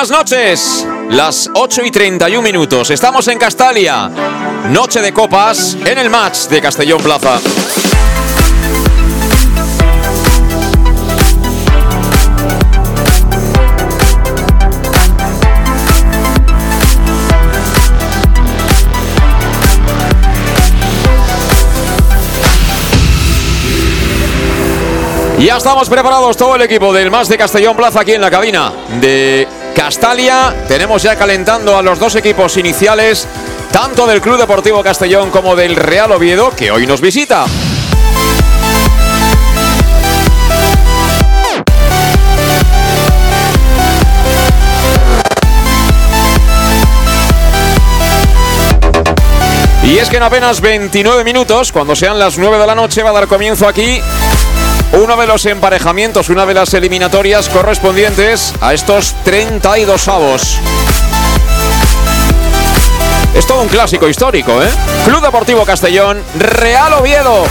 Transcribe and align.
Buenas 0.00 0.18
noches. 0.18 0.86
Las 1.10 1.50
8 1.52 1.82
y 1.84 1.90
31 1.90 2.40
minutos. 2.40 2.88
Estamos 2.88 3.28
en 3.28 3.38
Castalia. 3.38 4.10
Noche 4.70 5.02
de 5.02 5.12
copas 5.12 5.76
en 5.84 5.98
el 5.98 6.08
match 6.08 6.46
de 6.46 6.58
Castellón 6.62 7.02
Plaza. 7.02 7.38
Ya 25.38 25.56
estamos 25.58 25.90
preparados 25.90 26.38
todo 26.38 26.56
el 26.56 26.62
equipo 26.62 26.90
del 26.92 27.10
Más 27.10 27.28
de 27.28 27.36
Castellón 27.36 27.76
Plaza 27.76 28.00
aquí 28.00 28.12
en 28.12 28.20
la 28.22 28.30
cabina 28.30 28.72
de 29.00 29.59
Castalia. 29.74 30.54
Tenemos 30.68 31.02
ya 31.02 31.16
calentando 31.16 31.76
a 31.76 31.82
los 31.82 31.98
dos 31.98 32.14
equipos 32.16 32.56
iniciales, 32.56 33.26
tanto 33.72 34.06
del 34.06 34.20
Club 34.20 34.38
Deportivo 34.38 34.82
Castellón 34.82 35.30
como 35.30 35.56
del 35.56 35.76
Real 35.76 36.12
Oviedo, 36.12 36.50
que 36.56 36.70
hoy 36.70 36.86
nos 36.86 37.00
visita. 37.00 37.46
Y 49.82 49.98
es 49.98 50.08
que 50.08 50.18
en 50.18 50.22
apenas 50.22 50.60
29 50.60 51.24
minutos, 51.24 51.72
cuando 51.72 51.96
sean 51.96 52.18
las 52.18 52.38
9 52.38 52.58
de 52.58 52.66
la 52.66 52.74
noche, 52.74 53.02
va 53.02 53.10
a 53.10 53.12
dar 53.14 53.26
comienzo 53.26 53.66
aquí 53.66 54.00
uno 54.92 55.16
de 55.16 55.26
los 55.26 55.46
emparejamientos, 55.46 56.28
una 56.28 56.46
de 56.46 56.54
las 56.54 56.74
eliminatorias 56.74 57.48
correspondientes 57.48 58.52
a 58.60 58.74
estos 58.74 59.14
32 59.24 60.08
avos. 60.08 60.58
Es 63.34 63.46
todo 63.46 63.62
un 63.62 63.68
clásico 63.68 64.08
histórico, 64.08 64.62
¿eh? 64.62 64.68
Club 65.04 65.22
Deportivo 65.22 65.64
Castellón, 65.64 66.22
Real 66.36 66.92
Oviedo. 66.94 67.44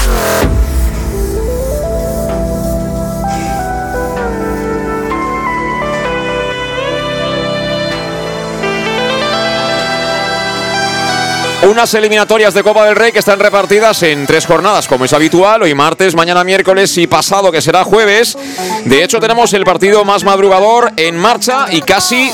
Unas 11.64 11.94
eliminatorias 11.94 12.53
de 12.53 12.64
Copa 12.64 12.86
del 12.86 12.96
Rey 12.96 13.12
que 13.12 13.20
están 13.20 13.38
repartidas 13.38 14.02
en 14.03 14.25
tres 14.25 14.46
jornadas, 14.46 14.88
como 14.88 15.03
es 15.03 15.12
habitual, 15.12 15.62
hoy 15.62 15.75
martes, 15.75 16.16
mañana 16.16 16.46
miércoles 16.46 16.97
y 16.97 17.06
pasado, 17.06 17.52
que 17.52 17.62
será 17.62 17.84
jueves. 17.84 18.38
De 18.86 19.03
hecho, 19.03 19.20
tenemos 19.20 19.52
el 19.52 19.66
partido 19.66 20.06
más 20.06 20.24
madrugador 20.24 20.94
en 20.96 21.18
marcha 21.18 21.66
y 21.69 21.81
casi 21.81 22.31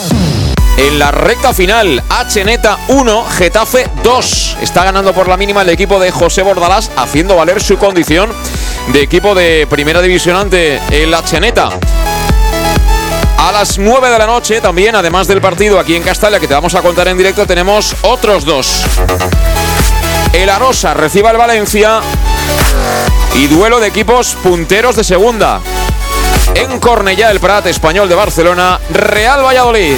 en 0.78 1.00
la 1.00 1.10
recta 1.10 1.54
final. 1.54 2.04
Neta 2.46 2.78
1, 2.88 3.26
Getafe 3.32 3.90
2. 4.04 4.58
Está 4.62 4.84
ganando 4.84 5.12
por 5.12 5.28
la 5.28 5.38
mínima 5.38 5.64
el 5.64 5.70
equipo 5.70 6.00
de 6.00 6.12
José 6.12 6.44
Bordalás, 6.44 6.92
haciendo 6.96 7.36
valer 7.36 7.64
su 7.64 7.80
condición 7.80 8.32
de 8.94 9.02
equipo 9.02 9.34
de 9.34 9.66
primera 9.68 10.04
división 10.04 10.36
ante 10.36 10.80
el 10.92 11.16
Neta. 11.42 11.72
A 13.46 13.52
las 13.52 13.78
9 13.78 14.10
de 14.10 14.18
la 14.18 14.26
noche, 14.26 14.60
también, 14.60 14.96
además 14.96 15.28
del 15.28 15.40
partido 15.40 15.80
aquí 15.80 15.96
en 15.96 16.02
Castalia, 16.02 16.40
que 16.40 16.48
te 16.48 16.56
vamos 16.56 16.74
a 16.74 16.82
contar 16.82 17.08
en 17.10 17.16
directo, 17.16 17.46
tenemos 17.46 17.96
otros 18.02 18.44
dos. 18.44 18.84
El 20.34 20.50
Arosa 20.50 20.96
recibe 20.96 21.30
al 21.30 21.38
Valencia 21.38 22.00
y 23.36 23.46
duelo 23.46 23.80
de 23.80 23.86
equipos 23.86 24.36
punteros 24.42 24.96
de 24.96 25.04
segunda. 25.04 25.62
En 26.56 26.80
Cornellá, 26.80 27.30
el 27.30 27.40
Prat 27.40 27.68
español 27.68 28.10
de 28.10 28.16
Barcelona, 28.16 28.80
Real 28.90 29.46
Valladolid. 29.46 29.98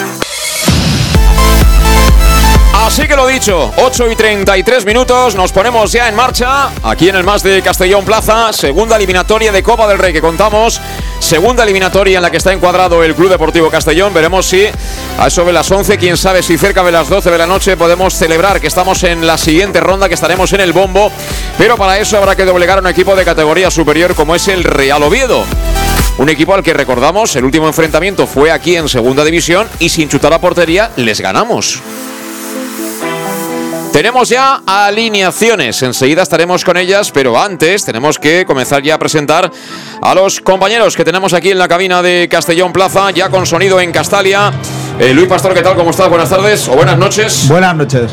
Así 2.91 3.07
que 3.07 3.15
lo 3.15 3.25
dicho, 3.25 3.71
8 3.77 4.11
y 4.11 4.17
33 4.17 4.85
minutos, 4.85 5.33
nos 5.33 5.53
ponemos 5.53 5.93
ya 5.93 6.09
en 6.09 6.15
marcha 6.15 6.69
aquí 6.83 7.07
en 7.07 7.15
el 7.15 7.23
Más 7.23 7.41
de 7.41 7.61
Castellón 7.61 8.03
Plaza, 8.03 8.51
segunda 8.51 8.97
eliminatoria 8.97 9.53
de 9.53 9.63
Copa 9.63 9.87
del 9.87 9.97
Rey 9.97 10.11
que 10.11 10.19
contamos, 10.19 10.81
segunda 11.19 11.63
eliminatoria 11.63 12.17
en 12.17 12.21
la 12.21 12.29
que 12.29 12.35
está 12.35 12.51
encuadrado 12.51 13.01
el 13.01 13.15
Club 13.15 13.29
Deportivo 13.29 13.69
Castellón, 13.69 14.13
veremos 14.13 14.45
si 14.45 14.65
a 15.17 15.27
eso 15.27 15.45
de 15.45 15.53
las 15.53 15.71
11, 15.71 15.97
quién 15.97 16.17
sabe 16.17 16.43
si 16.43 16.57
cerca 16.57 16.83
de 16.83 16.91
las 16.91 17.07
12 17.07 17.31
de 17.31 17.37
la 17.37 17.47
noche 17.47 17.77
podemos 17.77 18.13
celebrar 18.13 18.59
que 18.59 18.67
estamos 18.67 19.01
en 19.03 19.25
la 19.25 19.37
siguiente 19.37 19.79
ronda, 19.79 20.09
que 20.09 20.15
estaremos 20.15 20.51
en 20.51 20.59
el 20.59 20.73
bombo, 20.73 21.13
pero 21.57 21.77
para 21.77 21.97
eso 21.97 22.17
habrá 22.17 22.35
que 22.35 22.43
doblegar 22.43 22.79
a 22.79 22.81
un 22.81 22.87
equipo 22.87 23.15
de 23.15 23.23
categoría 23.23 23.71
superior 23.71 24.15
como 24.15 24.35
es 24.35 24.49
el 24.49 24.65
Real 24.65 25.01
Oviedo. 25.01 25.45
Un 26.17 26.27
equipo 26.27 26.53
al 26.53 26.61
que 26.61 26.73
recordamos, 26.73 27.37
el 27.37 27.45
último 27.45 27.67
enfrentamiento 27.67 28.27
fue 28.27 28.51
aquí 28.51 28.75
en 28.75 28.89
Segunda 28.89 29.23
División 29.23 29.69
y 29.79 29.87
sin 29.87 30.09
chutar 30.09 30.33
a 30.33 30.41
portería 30.41 30.91
les 30.97 31.21
ganamos. 31.21 31.81
Tenemos 34.01 34.29
ya 34.29 34.63
alineaciones, 34.65 35.83
enseguida 35.83 36.23
estaremos 36.23 36.65
con 36.65 36.75
ellas, 36.75 37.11
pero 37.11 37.39
antes 37.39 37.85
tenemos 37.85 38.17
que 38.17 38.47
comenzar 38.47 38.81
ya 38.81 38.95
a 38.95 38.97
presentar 38.97 39.51
a 40.01 40.15
los 40.15 40.41
compañeros 40.41 40.95
que 40.95 41.05
tenemos 41.05 41.33
aquí 41.33 41.51
en 41.51 41.59
la 41.59 41.67
cabina 41.67 42.01
de 42.01 42.27
Castellón 42.29 42.73
Plaza, 42.73 43.11
ya 43.11 43.29
con 43.29 43.45
sonido 43.45 43.79
en 43.79 43.91
Castalia. 43.91 44.51
Eh, 44.99 45.13
Luis 45.13 45.27
Pastor, 45.27 45.53
¿qué 45.53 45.61
tal? 45.61 45.75
¿Cómo 45.75 45.91
estás? 45.91 46.09
Buenas 46.09 46.29
tardes 46.29 46.67
o 46.67 46.73
buenas 46.73 46.97
noches. 46.97 47.47
Buenas 47.47 47.75
noches. 47.75 48.11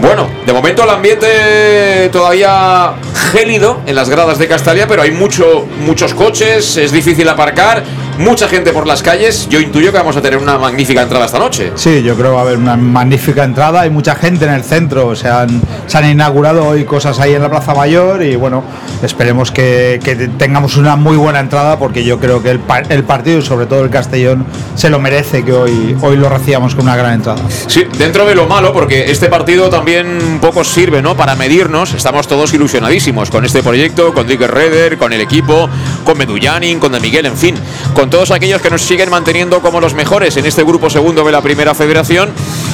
Bueno, 0.00 0.28
de 0.44 0.52
momento 0.52 0.84
el 0.84 0.90
ambiente 0.90 2.10
todavía 2.12 2.92
gélido 3.32 3.80
en 3.86 3.94
las 3.94 4.10
gradas 4.10 4.38
de 4.38 4.46
Castalia, 4.46 4.86
pero 4.86 5.02
hay 5.02 5.10
mucho, 5.10 5.66
muchos 5.80 6.12
coches, 6.12 6.76
es 6.76 6.92
difícil 6.92 7.26
aparcar. 7.28 7.82
mucha 8.18 8.48
gente 8.48 8.72
por 8.72 8.86
las 8.86 9.02
calles. 9.02 9.46
Yo 9.48 9.60
intuyo 9.60 9.92
que 9.92 9.98
vamos 9.98 10.16
a 10.16 10.22
tener 10.22 10.38
una 10.38 10.58
magnífica 10.58 11.02
entrada 11.02 11.26
esta 11.26 11.38
noche. 11.38 11.72
Sí, 11.74 12.02
yo 12.02 12.14
creo 12.14 12.30
que 12.30 12.34
va 12.34 12.40
a 12.40 12.44
haber 12.44 12.56
una 12.58 12.76
magnífica 12.76 13.44
entrada. 13.44 13.82
Hay 13.82 13.90
mucha 13.90 14.14
gente 14.14 14.44
en 14.46 14.52
el 14.52 14.64
centro. 14.64 15.14
Se 15.14 15.28
han, 15.28 15.60
se 15.86 15.98
han 15.98 16.10
inaugurado 16.10 16.66
hoy 16.66 16.84
cosas 16.84 17.18
ahí 17.20 17.34
en 17.34 17.42
la 17.42 17.50
Plaza 17.50 17.74
Mayor 17.74 18.22
y 18.22 18.36
bueno, 18.36 18.64
esperemos 19.02 19.50
que, 19.50 20.00
que 20.02 20.16
tengamos 20.16 20.76
una 20.76 20.96
muy 21.06 21.16
buena 21.16 21.38
entrada 21.38 21.78
porque 21.78 22.02
yo 22.02 22.18
creo 22.18 22.42
que 22.42 22.50
el, 22.50 22.60
el 22.88 23.04
partido 23.04 23.38
y 23.38 23.42
sobre 23.42 23.66
todo 23.66 23.84
el 23.84 23.90
Castellón 23.90 24.44
se 24.74 24.90
lo 24.90 24.98
merece 24.98 25.44
que 25.44 25.52
hoy, 25.52 25.96
hoy 26.02 26.16
lo 26.16 26.28
recibamos 26.28 26.74
con 26.74 26.84
una 26.84 26.96
gran 26.96 27.12
entrada. 27.12 27.38
Sí, 27.68 27.84
dentro 27.96 28.26
de 28.26 28.34
lo 28.34 28.48
malo, 28.48 28.72
porque 28.72 29.08
este 29.08 29.28
partido 29.28 29.70
también 29.70 30.08
un 30.08 30.40
poco 30.40 30.64
sirve 30.64 31.02
¿no? 31.02 31.16
para 31.16 31.36
medirnos. 31.36 31.94
Estamos 31.94 32.26
todos 32.26 32.52
ilusionadísimos 32.54 33.30
con 33.30 33.44
este 33.44 33.62
proyecto, 33.62 34.12
con 34.14 34.26
Dick 34.26 34.40
Redder, 34.40 34.98
con 34.98 35.12
el 35.12 35.20
equipo, 35.20 35.70
con 36.02 36.18
Medullanin, 36.18 36.80
con 36.80 36.90
De 36.90 36.98
Miguel, 36.98 37.26
en 37.26 37.36
fin, 37.36 37.54
con 37.94 38.10
todos 38.10 38.32
aquellos 38.32 38.60
que 38.60 38.70
nos 38.70 38.82
siguen 38.82 39.08
manteniendo 39.08 39.60
como 39.60 39.80
los 39.80 39.94
mejores 39.94 40.36
en 40.36 40.44
este 40.44 40.64
grupo 40.64 40.90
segundo 40.90 41.22
de 41.22 41.30
la 41.30 41.40
primera 41.40 41.72
federación. 41.72 42.30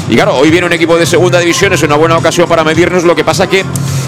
Y 0.09 0.15
claro, 0.15 0.37
hoy 0.37 0.51
viene 0.51 0.67
un 0.67 0.73
equipo 0.73 0.97
de 0.97 1.05
segunda 1.05 1.39
división, 1.39 1.75
es 1.75 1.83
una 1.83 1.97
buena 1.97 2.17
ocasión 2.17 2.49
para 2.49 2.65
medirnos. 2.65 3.05
Lo 3.05 3.15
que 3.15 3.25
pasa 3.25 3.47
que, 3.47 3.63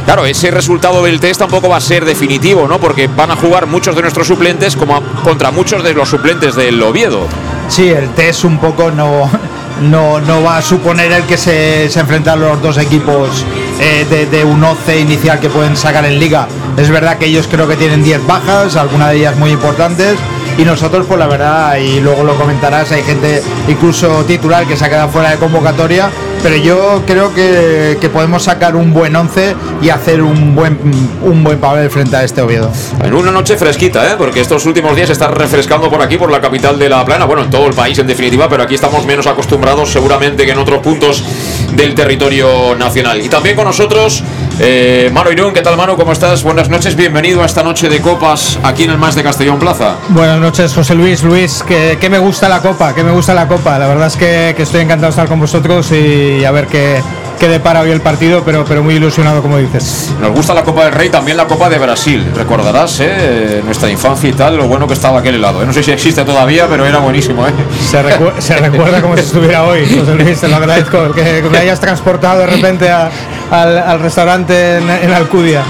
claro, 0.04 0.26
ese 0.26 0.50
resultado 0.50 1.02
del 1.02 1.20
test 1.20 1.40
tampoco 1.40 1.68
va 1.68 1.76
a 1.76 1.80
ser 1.80 2.04
definitivo, 2.04 2.66
¿no? 2.68 2.78
Porque 2.78 3.06
van 3.08 3.30
a 3.30 3.36
jugar 3.36 3.66
muchos 3.66 3.94
de 3.96 4.02
nuestros 4.02 4.26
suplentes 4.26 4.76
como 4.76 5.00
contra 5.22 5.50
muchos 5.50 5.82
de 5.82 5.94
los 5.94 6.08
suplentes 6.08 6.54
del 6.54 6.82
Oviedo. 6.82 7.26
Sí, 7.68 7.88
el 7.88 8.10
test 8.10 8.44
un 8.44 8.58
poco 8.58 8.90
no, 8.90 9.30
no, 9.82 10.20
no 10.20 10.42
va 10.42 10.58
a 10.58 10.62
suponer 10.62 11.12
el 11.12 11.24
que 11.24 11.36
se, 11.36 11.88
se 11.88 12.00
enfrentan 12.00 12.40
los 12.40 12.60
dos 12.60 12.78
equipos 12.78 13.44
eh, 13.80 14.06
de, 14.08 14.26
de, 14.26 14.44
un 14.44 14.62
11 14.62 15.00
inicial 15.00 15.40
que 15.40 15.48
pueden 15.48 15.76
sacar 15.76 16.04
en 16.04 16.18
liga. 16.18 16.48
Es 16.76 16.90
verdad 16.90 17.18
que 17.18 17.26
ellos 17.26 17.48
creo 17.50 17.66
que 17.66 17.76
tienen 17.76 18.02
10 18.02 18.26
bajas, 18.26 18.76
algunas 18.76 19.10
de 19.10 19.16
ellas 19.16 19.36
muy 19.36 19.50
importantes. 19.50 20.18
Y 20.58 20.64
nosotros, 20.64 21.06
pues 21.06 21.18
la 21.18 21.26
verdad, 21.26 21.76
y 21.76 22.00
luego 22.00 22.22
lo 22.24 22.36
comentarás, 22.36 22.92
hay 22.92 23.02
gente 23.02 23.42
incluso 23.68 24.24
titular 24.24 24.66
que 24.66 24.76
se 24.76 24.84
ha 24.84 24.88
quedado 24.88 25.08
fuera 25.08 25.30
de 25.30 25.36
convocatoria, 25.36 26.10
pero 26.42 26.56
yo 26.56 27.02
creo 27.06 27.34
que, 27.34 27.98
que 28.00 28.08
podemos 28.08 28.44
sacar 28.44 28.76
un 28.76 28.92
buen 28.92 29.16
11 29.16 29.56
y 29.82 29.88
hacer 29.88 30.22
un 30.22 30.54
buen, 30.54 30.78
un 31.22 31.42
buen 31.42 31.58
papel 31.58 31.90
frente 31.90 32.16
a 32.16 32.24
este 32.24 32.42
Oviedo. 32.42 32.70
En 33.02 33.14
una 33.14 33.30
noche 33.30 33.56
fresquita, 33.56 34.12
¿eh? 34.12 34.14
porque 34.16 34.40
estos 34.40 34.64
últimos 34.66 34.94
días 34.94 35.10
está 35.10 35.28
refrescando 35.28 35.90
por 35.90 36.02
aquí, 36.02 36.16
por 36.16 36.30
la 36.30 36.40
capital 36.40 36.78
de 36.78 36.88
La 36.88 37.04
Plana, 37.04 37.24
bueno, 37.24 37.42
en 37.42 37.50
todo 37.50 37.66
el 37.66 37.74
país 37.74 37.98
en 37.98 38.06
definitiva, 38.06 38.48
pero 38.48 38.62
aquí 38.62 38.74
estamos 38.74 39.04
menos 39.06 39.26
acostumbrados 39.26 39.90
seguramente 39.90 40.44
que 40.44 40.52
en 40.52 40.58
otros 40.58 40.80
puntos 40.80 41.24
del 41.72 41.94
territorio 41.94 42.74
nacional. 42.76 43.20
Y 43.20 43.28
también 43.28 43.56
con 43.56 43.64
nosotros, 43.64 44.22
eh, 44.60 45.10
Maro 45.12 45.32
Irún, 45.32 45.52
¿qué 45.52 45.62
tal 45.62 45.76
Maro? 45.76 45.96
¿Cómo 45.96 46.12
estás? 46.12 46.42
Buenas 46.42 46.68
noches, 46.68 46.96
bienvenido 46.96 47.42
a 47.42 47.46
esta 47.46 47.62
noche 47.62 47.88
de 47.88 48.00
copas 48.00 48.58
aquí 48.62 48.84
en 48.84 48.90
el 48.90 48.98
Más 48.98 49.14
de 49.14 49.22
Castellón 49.22 49.58
Plaza. 49.58 49.96
Buenas 50.08 50.38
noches, 50.38 50.72
José 50.74 50.94
Luis. 50.94 51.22
Luis, 51.22 51.62
que, 51.62 51.98
que 52.00 52.10
me 52.10 52.18
gusta 52.18 52.48
la 52.48 52.60
copa, 52.60 52.94
que 52.94 53.02
me 53.02 53.10
gusta 53.10 53.34
la 53.34 53.48
copa. 53.48 53.78
La 53.78 53.86
verdad 53.88 54.06
es 54.06 54.16
que, 54.16 54.54
que 54.56 54.62
estoy 54.62 54.82
encantado 54.82 55.06
de 55.06 55.10
estar 55.10 55.28
con 55.28 55.40
vosotros 55.40 55.90
y 55.92 56.44
a 56.44 56.50
ver 56.50 56.66
qué, 56.66 57.02
qué 57.38 57.48
depara 57.48 57.80
hoy 57.80 57.90
el 57.90 58.00
partido, 58.00 58.42
pero, 58.44 58.64
pero 58.64 58.82
muy 58.82 58.94
ilusionado, 58.94 59.42
como 59.42 59.58
dices. 59.58 60.12
Nos 60.20 60.32
gusta 60.32 60.54
la 60.54 60.62
Copa 60.62 60.84
del 60.84 60.92
Rey, 60.92 61.08
también 61.08 61.36
la 61.36 61.46
Copa 61.46 61.68
de 61.68 61.78
Brasil. 61.78 62.30
Recordarás, 62.34 63.00
¿eh? 63.00 63.62
nuestra 63.64 63.90
infancia 63.90 64.28
y 64.28 64.32
tal, 64.32 64.56
lo 64.56 64.66
bueno 64.68 64.86
que 64.86 64.94
estaba 64.94 65.20
aquel 65.20 65.36
helado. 65.36 65.62
¿eh? 65.62 65.66
No 65.66 65.72
sé 65.72 65.82
si 65.82 65.90
existe 65.90 66.24
todavía, 66.24 66.66
pero 66.68 66.86
era 66.86 66.98
buenísimo. 66.98 67.46
¿eh? 67.46 67.52
Se, 67.90 68.02
recu 68.02 68.30
se 68.38 68.56
recuerda 68.58 69.00
como 69.02 69.16
si 69.16 69.22
estuviera 69.22 69.64
hoy, 69.64 69.86
José 69.86 70.14
Luis, 70.14 70.40
te 70.40 70.48
lo 70.48 70.56
agradezco, 70.56 71.12
que, 71.12 71.42
que 71.42 71.48
me 71.50 71.58
hayas 71.58 71.80
transportado 71.80 72.40
de 72.40 72.46
repente 72.46 72.90
a, 72.90 73.10
al, 73.50 73.78
al, 73.78 74.00
restaurante 74.00 74.78
en, 74.78 74.90
en 74.90 75.12
Alcudia. 75.12 75.62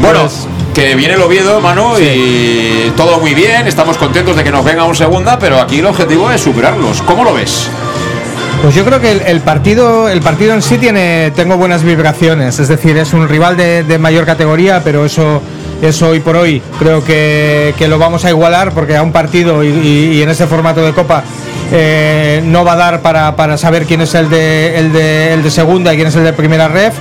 Bueno. 0.00 0.20
Pues, 0.22 0.46
que 0.74 0.94
viene 0.94 1.14
el 1.14 1.22
Oviedo, 1.22 1.58
Manu, 1.62 1.96
sí. 1.96 2.04
y 2.04 2.92
todo 2.98 3.18
muy 3.18 3.32
bien, 3.32 3.66
estamos 3.66 3.96
contentos 3.96 4.36
de 4.36 4.44
que 4.44 4.50
nos 4.50 4.62
venga 4.62 4.84
un 4.84 4.94
segunda, 4.94 5.38
pero 5.38 5.58
aquí 5.58 5.78
el 5.78 5.86
objetivo 5.86 6.30
es 6.30 6.42
superarlos. 6.42 7.00
¿Cómo 7.00 7.24
lo 7.24 7.32
ves? 7.32 7.70
Pues 8.62 8.74
yo 8.74 8.84
creo 8.84 9.00
que 9.00 9.12
el, 9.12 9.40
partido, 9.40 10.08
el 10.08 10.20
partido 10.20 10.54
en 10.54 10.62
sí 10.62 10.78
tiene, 10.78 11.30
tengo 11.36 11.56
buenas 11.56 11.84
vibraciones, 11.84 12.58
es 12.58 12.68
decir, 12.68 12.96
es 12.96 13.12
un 13.12 13.28
rival 13.28 13.56
de, 13.56 13.98
mayor 13.98 14.26
categoría, 14.26 14.82
pero 14.82 15.04
eso, 15.04 15.40
eso 15.80 16.08
hoy 16.08 16.20
por 16.20 16.36
hoy 16.36 16.60
creo 16.78 17.04
que, 17.04 17.74
que, 17.78 17.86
lo 17.86 17.98
vamos 17.98 18.24
a 18.24 18.30
igualar 18.30 18.72
porque 18.72 18.96
a 18.96 19.02
un 19.02 19.12
partido 19.12 19.62
y 19.62 20.20
en 20.20 20.28
ese 20.28 20.46
formato 20.46 20.84
de 20.84 20.92
copa 20.92 21.22
eh, 21.72 22.42
no 22.44 22.64
va 22.64 22.74
a 22.74 22.76
dar 22.76 23.00
para, 23.00 23.34
para, 23.34 23.56
saber 23.56 23.86
quién 23.86 24.00
es 24.00 24.14
el 24.14 24.30
de, 24.30 24.78
el, 24.78 24.92
de, 24.92 25.34
el 25.34 25.42
de 25.42 25.50
segunda 25.50 25.92
y 25.92 25.96
quién 25.96 26.08
es 26.08 26.16
el 26.16 26.24
de 26.24 26.32
primera 26.32 26.68
ref. 26.68 26.94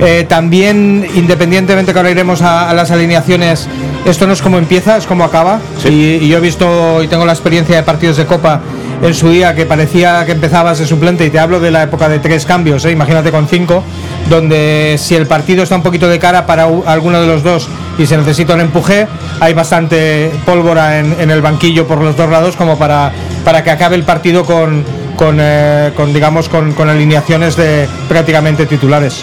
Eh, 0.00 0.24
también, 0.28 1.06
independientemente 1.14 1.92
que 1.92 1.98
ahora 1.98 2.10
iremos 2.10 2.42
a, 2.42 2.70
a, 2.70 2.74
las 2.74 2.90
alineaciones, 2.90 3.68
esto 4.04 4.26
no 4.26 4.32
es 4.32 4.40
como 4.40 4.58
empieza, 4.58 4.96
es 4.96 5.06
como 5.06 5.24
acaba. 5.24 5.60
Sí. 5.78 5.88
Y, 5.88 6.24
y, 6.24 6.28
yo 6.28 6.38
he 6.38 6.40
visto 6.40 7.02
y 7.02 7.08
tengo 7.08 7.26
la 7.26 7.32
experiencia 7.32 7.76
de 7.76 7.82
partidos 7.82 8.16
de 8.16 8.26
Copa 8.26 8.60
en 9.02 9.14
su 9.14 9.30
día 9.30 9.54
que 9.54 9.66
parecía 9.66 10.24
que 10.26 10.32
empezabas 10.32 10.78
de 10.78 10.86
suplente 10.86 11.24
y 11.24 11.30
te 11.30 11.38
hablo 11.38 11.60
de 11.60 11.70
la 11.70 11.82
época 11.82 12.08
de 12.08 12.18
tres 12.18 12.44
cambios, 12.44 12.84
¿eh? 12.84 12.90
imagínate 12.90 13.30
con 13.30 13.48
cinco, 13.48 13.82
donde 14.28 14.96
si 14.98 15.14
el 15.14 15.26
partido 15.26 15.62
está 15.62 15.76
un 15.76 15.82
poquito 15.82 16.08
de 16.08 16.18
cara 16.18 16.46
para 16.46 16.64
alguno 16.64 17.20
de 17.20 17.26
los 17.26 17.42
dos 17.42 17.68
y 17.98 18.06
se 18.06 18.16
necesita 18.16 18.54
un 18.54 18.60
empuje, 18.60 19.06
hay 19.40 19.54
bastante 19.54 20.30
pólvora 20.44 20.98
en, 20.98 21.16
en 21.18 21.30
el 21.30 21.40
banquillo 21.40 21.86
por 21.86 21.98
los 22.02 22.16
dos 22.16 22.28
lados 22.28 22.56
como 22.56 22.78
para, 22.78 23.12
para 23.44 23.64
que 23.64 23.70
acabe 23.70 23.96
el 23.96 24.04
partido 24.04 24.44
con, 24.44 24.84
con, 25.20 25.36
eh, 25.38 25.92
con 25.94 26.14
digamos 26.14 26.48
con, 26.48 26.88
alineaciones 26.88 27.54
de 27.54 27.86
prácticamente 28.08 28.64
titulares. 28.64 29.22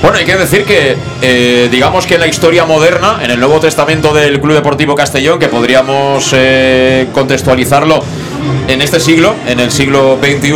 Bueno, 0.00 0.16
hay 0.16 0.24
que 0.24 0.36
decir 0.36 0.64
que, 0.64 0.96
eh, 1.20 1.68
digamos 1.72 2.06
que 2.06 2.14
en 2.14 2.20
la 2.20 2.28
historia 2.28 2.64
moderna, 2.64 3.18
en 3.20 3.32
el 3.32 3.40
Nuevo 3.40 3.58
Testamento 3.58 4.14
del 4.14 4.40
Club 4.40 4.54
Deportivo 4.54 4.94
Castellón, 4.94 5.40
que 5.40 5.48
podríamos 5.48 6.30
eh, 6.36 7.08
contextualizarlo 7.12 8.00
en 8.68 8.80
este 8.80 9.00
siglo, 9.00 9.34
en 9.48 9.58
el 9.58 9.72
siglo 9.72 10.20
XXI, 10.22 10.54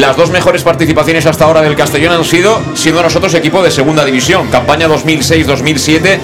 las 0.00 0.16
dos 0.16 0.30
mejores 0.30 0.64
participaciones 0.64 1.24
hasta 1.26 1.44
ahora 1.44 1.62
del 1.62 1.76
Castellón 1.76 2.12
han 2.12 2.24
sido, 2.24 2.60
siendo 2.74 3.04
nosotros 3.04 3.32
equipo 3.34 3.62
de 3.62 3.70
segunda 3.70 4.04
división, 4.04 4.48
campaña 4.48 4.88
2006-2007, 4.88 6.18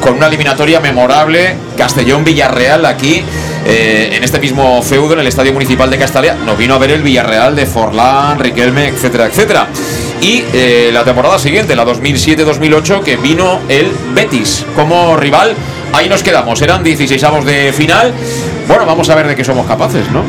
con 0.00 0.14
una 0.14 0.26
eliminatoria 0.26 0.80
memorable, 0.80 1.56
Castellón-Villarreal 1.76 2.84
aquí. 2.86 3.22
Eh, 3.68 4.10
en 4.12 4.22
este 4.22 4.38
mismo 4.38 4.80
feudo, 4.82 5.14
en 5.14 5.20
el 5.20 5.26
Estadio 5.26 5.52
Municipal 5.52 5.90
de 5.90 5.98
Castalia, 5.98 6.34
nos 6.34 6.56
vino 6.56 6.74
a 6.74 6.78
ver 6.78 6.92
el 6.92 7.02
Villarreal 7.02 7.56
de 7.56 7.66
Forlán, 7.66 8.38
Riquelme, 8.38 8.88
etcétera, 8.88 9.26
etcétera. 9.26 9.68
Y 10.20 10.44
eh, 10.52 10.90
la 10.92 11.04
temporada 11.04 11.38
siguiente, 11.38 11.74
la 11.74 11.84
2007-2008, 11.84 13.02
que 13.02 13.16
vino 13.16 13.60
el 13.68 13.90
Betis 14.14 14.64
como 14.76 15.16
rival. 15.16 15.54
Ahí 15.92 16.08
nos 16.08 16.22
quedamos, 16.22 16.60
eran 16.62 16.82
16 16.82 17.22
avos 17.24 17.44
de 17.44 17.72
final. 17.72 18.12
Bueno, 18.68 18.86
vamos 18.86 19.08
a 19.10 19.14
ver 19.14 19.26
de 19.26 19.34
qué 19.34 19.44
somos 19.44 19.66
capaces, 19.66 20.08
¿no? 20.10 20.22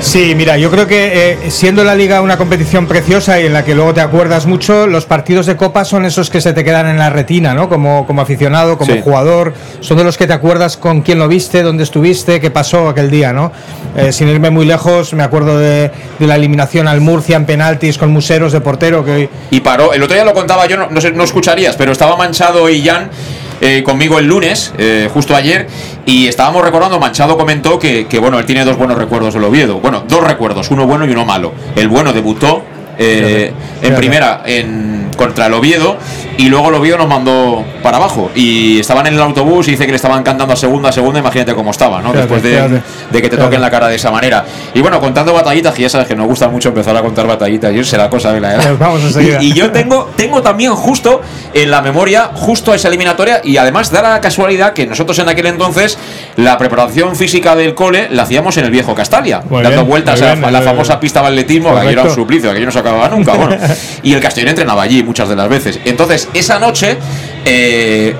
Sí, 0.00 0.34
mira, 0.34 0.56
yo 0.56 0.70
creo 0.70 0.86
que 0.86 1.32
eh, 1.32 1.50
siendo 1.50 1.84
la 1.84 1.94
liga 1.94 2.22
una 2.22 2.38
competición 2.38 2.86
preciosa 2.86 3.38
y 3.38 3.46
en 3.46 3.52
la 3.52 3.64
que 3.64 3.74
luego 3.74 3.92
te 3.92 4.00
acuerdas 4.00 4.46
mucho, 4.46 4.86
los 4.86 5.04
partidos 5.04 5.44
de 5.44 5.56
copa 5.56 5.84
son 5.84 6.06
esos 6.06 6.30
que 6.30 6.40
se 6.40 6.54
te 6.54 6.64
quedan 6.64 6.86
en 6.86 6.98
la 6.98 7.10
retina, 7.10 7.52
¿no? 7.52 7.68
Como, 7.68 8.06
como 8.06 8.22
aficionado, 8.22 8.78
como 8.78 8.94
sí. 8.94 9.00
jugador, 9.04 9.52
son 9.80 9.98
de 9.98 10.04
los 10.04 10.16
que 10.16 10.26
te 10.26 10.32
acuerdas 10.32 10.78
con 10.78 11.02
quién 11.02 11.18
lo 11.18 11.28
viste, 11.28 11.62
dónde 11.62 11.84
estuviste, 11.84 12.40
qué 12.40 12.50
pasó 12.50 12.88
aquel 12.88 13.10
día, 13.10 13.34
¿no? 13.34 13.52
Eh, 13.94 14.10
sin 14.10 14.28
irme 14.28 14.48
muy 14.50 14.64
lejos, 14.64 15.12
me 15.12 15.22
acuerdo 15.22 15.58
de, 15.58 15.90
de, 16.18 16.26
la 16.26 16.36
eliminación 16.36 16.88
al 16.88 17.00
Murcia 17.00 17.36
en 17.36 17.44
penaltis 17.44 17.98
con 17.98 18.10
Museros 18.10 18.52
de 18.52 18.60
portero 18.60 19.04
que 19.04 19.10
hoy... 19.10 19.28
Y 19.50 19.60
paró, 19.60 19.92
el 19.92 20.02
otro 20.02 20.14
día 20.14 20.24
lo 20.24 20.32
contaba 20.32 20.66
yo, 20.66 20.78
no, 20.78 20.88
no, 20.88 21.00
sé, 21.00 21.12
no 21.12 21.24
escucharías, 21.24 21.76
pero 21.76 21.92
estaba 21.92 22.16
manchado 22.16 22.70
y 22.70 22.82
Jan 22.82 23.10
eh, 23.60 23.82
conmigo 23.82 24.18
el 24.18 24.26
lunes, 24.26 24.72
eh, 24.78 25.08
justo 25.12 25.36
ayer, 25.36 25.66
y 26.06 26.26
estábamos 26.26 26.62
recordando, 26.62 26.98
Manchado 26.98 27.36
comentó 27.36 27.78
que, 27.78 28.06
que, 28.06 28.18
bueno, 28.18 28.38
él 28.38 28.46
tiene 28.46 28.64
dos 28.64 28.76
buenos 28.76 28.96
recuerdos 28.96 29.34
del 29.34 29.44
Oviedo. 29.44 29.80
Bueno, 29.80 30.04
dos 30.08 30.24
recuerdos, 30.24 30.70
uno 30.70 30.86
bueno 30.86 31.04
y 31.06 31.10
uno 31.10 31.24
malo. 31.24 31.52
El 31.76 31.88
bueno 31.88 32.12
debutó 32.12 32.64
eh, 32.98 33.52
en 33.80 33.94
primera 33.94 34.42
en, 34.44 35.10
contra 35.16 35.46
el 35.46 35.54
Oviedo 35.54 35.96
y 36.40 36.48
luego 36.48 36.70
el 36.70 36.74
Oviedo 36.76 36.96
nos 36.96 37.06
mandó 37.06 37.62
para 37.82 37.98
abajo 37.98 38.30
y 38.34 38.80
estaban 38.80 39.06
en 39.06 39.12
el 39.12 39.20
autobús 39.20 39.68
y 39.68 39.72
dice 39.72 39.84
que 39.84 39.92
le 39.92 39.96
estaban 39.96 40.22
cantando 40.22 40.54
a 40.54 40.56
segunda, 40.56 40.88
a 40.88 40.92
segunda, 40.92 41.20
imagínate 41.20 41.54
cómo 41.54 41.70
estaba, 41.70 42.00
¿no? 42.00 42.14
Después 42.14 42.42
de, 42.42 42.80
de, 43.10 43.20
que 43.20 43.28
te 43.28 43.36
toquen 43.36 43.60
la 43.60 43.70
cara 43.70 43.88
de 43.88 43.96
esa 43.96 44.10
manera. 44.10 44.46
Y 44.72 44.80
bueno, 44.80 44.98
contando 45.00 45.34
batallitas, 45.34 45.74
que 45.74 45.82
ya 45.82 45.90
sabes 45.90 46.08
que 46.08 46.16
nos 46.16 46.26
gusta 46.26 46.48
mucho 46.48 46.70
empezar 46.70 46.96
a 46.96 47.02
contar 47.02 47.26
batallitas, 47.26 47.74
y 47.74 47.84
será 47.84 48.08
cosa 48.08 48.32
de 48.32 48.40
la 48.40 48.54
edad. 48.54 48.74
Vamos 48.78 49.14
a 49.14 49.22
y, 49.22 49.48
y 49.48 49.52
yo 49.52 49.70
tengo, 49.70 50.08
tengo 50.16 50.40
también 50.40 50.74
justo 50.74 51.20
en 51.52 51.70
la 51.70 51.82
memoria, 51.82 52.30
justo 52.32 52.72
a 52.72 52.76
esa 52.76 52.88
eliminatoria, 52.88 53.42
y 53.44 53.58
además 53.58 53.90
da 53.90 54.00
la 54.00 54.18
casualidad 54.22 54.72
que 54.72 54.86
nosotros 54.86 55.18
en 55.18 55.28
aquel 55.28 55.44
entonces 55.44 55.98
la 56.36 56.56
preparación 56.56 57.16
física 57.16 57.54
del 57.54 57.74
cole 57.74 58.08
la 58.10 58.22
hacíamos 58.22 58.56
en 58.56 58.64
el 58.64 58.70
viejo 58.70 58.94
Castalia, 58.94 59.42
muy 59.46 59.62
dando 59.62 59.80
bien, 59.80 59.88
vueltas 59.90 60.22
a, 60.22 60.36
la 60.36 60.62
famosa 60.62 60.98
pista 60.98 61.20
de 61.20 61.26
atletismo, 61.28 61.78
que 61.78 61.90
era 61.90 62.04
un 62.04 62.14
suplicio, 62.14 62.54
que 62.54 62.60
no 62.60 62.72
se 62.72 62.78
acababa 62.78 63.10
nunca. 63.10 63.34
Bueno, 63.34 63.58
y 64.02 64.14
el 64.14 64.20
Castellón 64.20 64.48
entrenaba 64.48 64.82
allí 64.82 65.02
muchas 65.02 65.28
de 65.28 65.36
las 65.36 65.46
veces. 65.46 65.78
Entonces, 65.84 66.29
esa 66.34 66.58
noche 66.58 66.96
eh, 67.44 68.14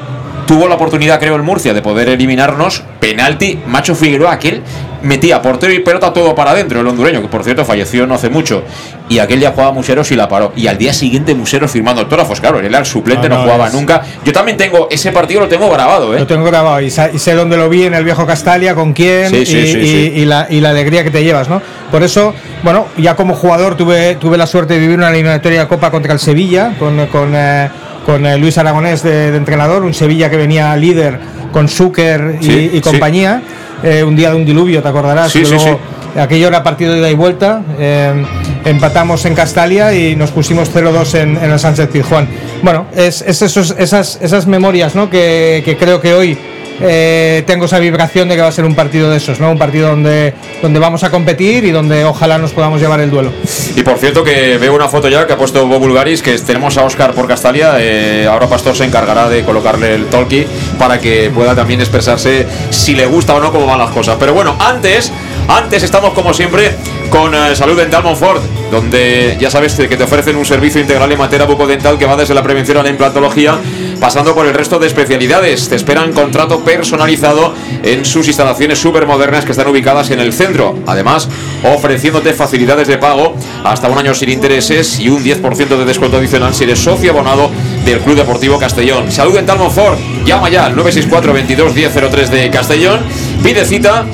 tuvo 0.47 0.69
la 0.69 0.75
oportunidad, 0.75 1.19
creo, 1.21 1.37
el 1.37 1.43
Murcia 1.43 1.73
de 1.75 1.83
poder 1.83 2.09
eliminarnos. 2.09 2.83
Penalti, 3.01 3.59
Macho 3.67 3.95
Figueroa, 3.95 4.33
aquel 4.33 4.63
metía 5.03 5.41
portero 5.41 5.73
y 5.73 5.79
pelota 5.79 6.13
todo 6.13 6.35
para 6.35 6.51
adentro, 6.51 6.79
el 6.81 6.87
hondureño, 6.87 7.23
que 7.23 7.29
por 7.29 7.43
cierto 7.43 7.65
falleció 7.65 8.07
no 8.07 8.15
hace 8.17 8.29
mucho. 8.29 8.63
Y 9.09 9.19
aquel 9.19 9.41
día 9.41 9.53
jugaba 9.53 9.73
Museros 9.73 10.11
y 10.13 10.17
la 10.17 10.29
paró. 10.29 10.53
Y 10.57 10.67
al 10.67 10.77
día 10.77 10.93
siguiente 10.93 11.35
Museros 11.35 11.71
firmando 11.71 12.03
autógrafos, 12.03 12.39
claro, 12.41 12.59
él 12.61 12.67
era 12.67 12.79
el 12.81 12.85
suplente, 12.85 13.27
no, 13.29 13.37
No, 13.37 13.41
no, 13.41 13.45
jugaba 13.47 13.69
es- 13.69 13.73
nunca. 13.73 14.03
Yo 14.25 14.33
también 14.33 14.59
tengo, 14.59 14.89
ese 14.91 15.11
partido 15.13 15.41
lo 15.41 15.49
tengo 15.49 15.71
grabado, 15.71 16.15
¿eh? 16.15 16.19
Lo 16.19 16.27
tengo 16.27 16.45
grabado 16.45 16.81
y, 16.83 16.91
sé 16.91 17.35
dónde 17.35 17.57
lo 17.57 17.71
vi 17.71 17.85
en 17.85 17.95
el 17.95 18.05
viejo 18.05 18.27
Castalia, 18.27 18.75
con 18.75 18.93
quién 18.93 19.31
Sí, 19.31 19.47
sí, 19.47 19.57
y, 19.59 19.67
sí, 19.73 19.79
y- 19.79 19.87
sí. 19.87 20.13
y 20.17 20.25
la, 20.27 20.47
y 20.51 20.61
la 20.61 20.71
alegría 20.71 21.03
que 21.03 21.11
te 21.11 21.25
llevas, 21.25 21.49
¿no? 21.49 21.63
Por 21.91 22.03
eso, 22.03 22.35
bueno, 22.63 22.87
ya 22.99 23.17
como 23.17 23.35
jugador 23.35 23.77
tuve, 23.77 24.17
tuve 24.17 24.37
la 24.37 24.47
suerte 24.47 24.75
de 24.75 24.81
vivir 24.81 24.99
una 24.99 25.09
eliminatoria 25.11 25.61
de 25.61 25.69
Copa 25.69 25.91
contra 25.91 26.13
el 26.13 26.19
Sevilla, 26.19 26.75
con, 26.79 27.07
con, 27.07 27.33
eh, 27.35 27.71
con, 28.11 28.27
eh, 28.27 28.37
Luis 28.39 28.59
Aragonés 28.59 29.03
de, 29.05 29.31
de 29.31 29.37
entrenador, 29.37 29.85
un 29.85 29.95
Sevilla 29.95 30.29
que 30.29 30.37
venía 30.37 30.77
líder 30.77 31.19
con 31.53 31.69
Zucker 31.69 32.39
y, 32.41 32.45
Sí, 32.45 32.71
y 32.73 32.77
sí. 32.77 32.81
compañía, 32.81 33.41
eh, 33.85 34.03
un 34.03 34.17
día 34.17 34.31
de 34.31 34.37
un 34.37 34.45
diluvio, 34.45 34.83
¿te 34.83 34.89
acordarás? 34.89 35.31
Sí, 35.31 35.43
Que 35.43 35.49
luego- 35.51 35.79
Aquello 36.19 36.49
era 36.49 36.65
partido 36.65 36.93
de 36.93 36.99
ida 36.99 37.11
y 37.11 37.15
vuelta. 37.15 37.63
eh, 37.79 38.25
empatamos 38.65 39.25
en 39.27 39.35
Castalia 39.37 39.95
y 39.95 40.17
nos 40.17 40.33
pusimos 40.33 40.69
0-2 40.75 41.15
en, 41.15 41.37
en 41.37 41.53
el 41.53 41.59
Sánchez 41.61 41.89
Pizjuán. 41.89 42.27
Bueno, 42.65 42.87
es, 42.97 43.23
es 43.23 43.43
esos- 43.43 43.77
esas, 43.79 44.19
esas 44.21 44.47
memorias 44.49 44.97
¿no? 44.97 45.09
que, 45.09 45.63
que 45.65 45.77
creo 45.77 46.01
que 46.01 46.13
hoy 46.13 46.37
eh, 46.83 47.43
tengo 47.47 47.67
esa 47.67 47.79
vibración 47.79 48.29
de 48.29 48.37
que 48.37 48.43
va 48.43 48.49
a 48.49 48.53
ser 48.53 48.65
un 48.65 48.75
partido 48.75 49.11
de 49.11 49.17
esos, 49.17 49.41
¿no? 49.41 49.51
Un 49.51 49.59
partido 49.59 49.89
donde, 49.89 50.35
donde 50.63 50.79
vamos 50.79 51.05
a 51.05 51.11
competir 51.11 51.65
y 51.65 51.71
donde 51.71 52.05
ojalá 52.05 52.39
nos 52.39 52.53
podamos 52.53 52.81
llevar 52.81 53.01
el 53.01 53.11
duelo. 53.11 53.33
Y 53.77 53.83
por 53.83 53.99
cierto 53.99 54.25
que 54.25 54.59
veo 54.59 54.75
una 54.75 54.89
foto 54.89 55.09
ya 55.09 55.27
que 55.27 55.33
ha 55.33 55.37
puesto 55.37 55.67
Bob 55.67 55.81
Bulgaris, 55.81 56.23
que 56.23 56.39
tenemos 56.39 56.77
a 56.79 56.85
Oscar 56.85 57.13
por 57.13 57.27
Castalia, 57.29 57.75
eh, 57.79 58.27
ahora 58.27 58.47
Pastor 58.47 58.75
se 58.75 58.85
encargará 58.85 59.29
de 59.29 59.43
colocarle 59.43 59.95
el 59.95 60.07
talkie 60.07 60.47
para 60.79 60.99
que 60.99 61.31
pueda 61.35 61.55
también 61.55 61.81
expresarse 61.81 62.47
si 62.71 62.95
le 62.95 63.07
gusta 63.07 63.35
o 63.35 63.41
no 63.41 63.53
cómo 63.53 63.67
van 63.67 63.79
las 63.79 63.91
cosas. 63.91 64.17
Pero 64.19 64.35
bueno, 64.35 64.57
antes, 64.59 65.13
antes 65.49 65.83
estamos 65.83 66.13
como 66.15 66.33
siempre 66.33 66.73
con 67.11 67.35
eh, 67.35 67.55
Salud 67.55 67.77
Dental 67.77 68.03
Monfort, 68.03 68.43
donde 68.71 69.37
ya 69.41 69.51
sabes 69.51 69.75
que 69.75 69.97
te 69.97 70.05
ofrecen 70.05 70.37
un 70.37 70.47
servicio 70.47 70.81
integral 70.81 71.11
en 71.11 71.19
materia 71.19 71.45
bucodental 71.47 71.99
que 71.99 72.07
va 72.07 72.17
desde 72.17 72.35
la 72.35 72.43
prevención 72.43 72.79
a 72.79 72.83
la 72.83 72.89
implantología, 72.89 73.59
pasando 74.01 74.35
por 74.35 74.47
el 74.47 74.55
resto 74.55 74.79
de 74.79 74.87
especialidades. 74.87 75.69
Te 75.69 75.77
esperan 75.77 76.13
contrato 76.13 76.61
personalizado 76.61 77.55
en 77.83 78.05
sus 78.05 78.27
instalaciones 78.27 78.79
súper 78.79 79.07
modernas 79.07 79.45
que 79.45 79.53
están 79.53 79.69
ubicadas 79.69 80.11
en 80.11 80.21
el 80.21 80.33
centro. 80.33 80.77
Además, 80.87 81.29
ofreciéndote 81.65 82.33
facilidades 82.33 82.89
de 82.89 82.99
pago 82.99 83.35
hasta 83.65 83.89
un 83.89 83.99
año 83.99 84.15
sin 84.15 84.31
intereses 84.31 84.99
y 84.99 85.09
un 85.09 85.23
10% 85.23 85.69
de 85.69 85.85
descuento 85.85 86.17
adicional 86.17 86.55
si 86.55 86.65
eres 86.65 86.79
socio 86.79 87.13
abonado 87.13 87.51
del 87.85 88.01
Club 88.01 88.17
Deportivo 88.17 88.59
Castellón. 88.59 89.13
Salud 89.13 89.35
Dental 89.35 89.59
Monfort, 89.59 89.99
llama 90.25 90.49
ya 90.49 90.67
al 90.67 90.77
964 90.77 91.33
22 91.33 91.75
1003 91.75 92.31
de 92.31 92.51
Castellón, 92.51 93.01
pide 93.43 93.65
cita 93.65 94.07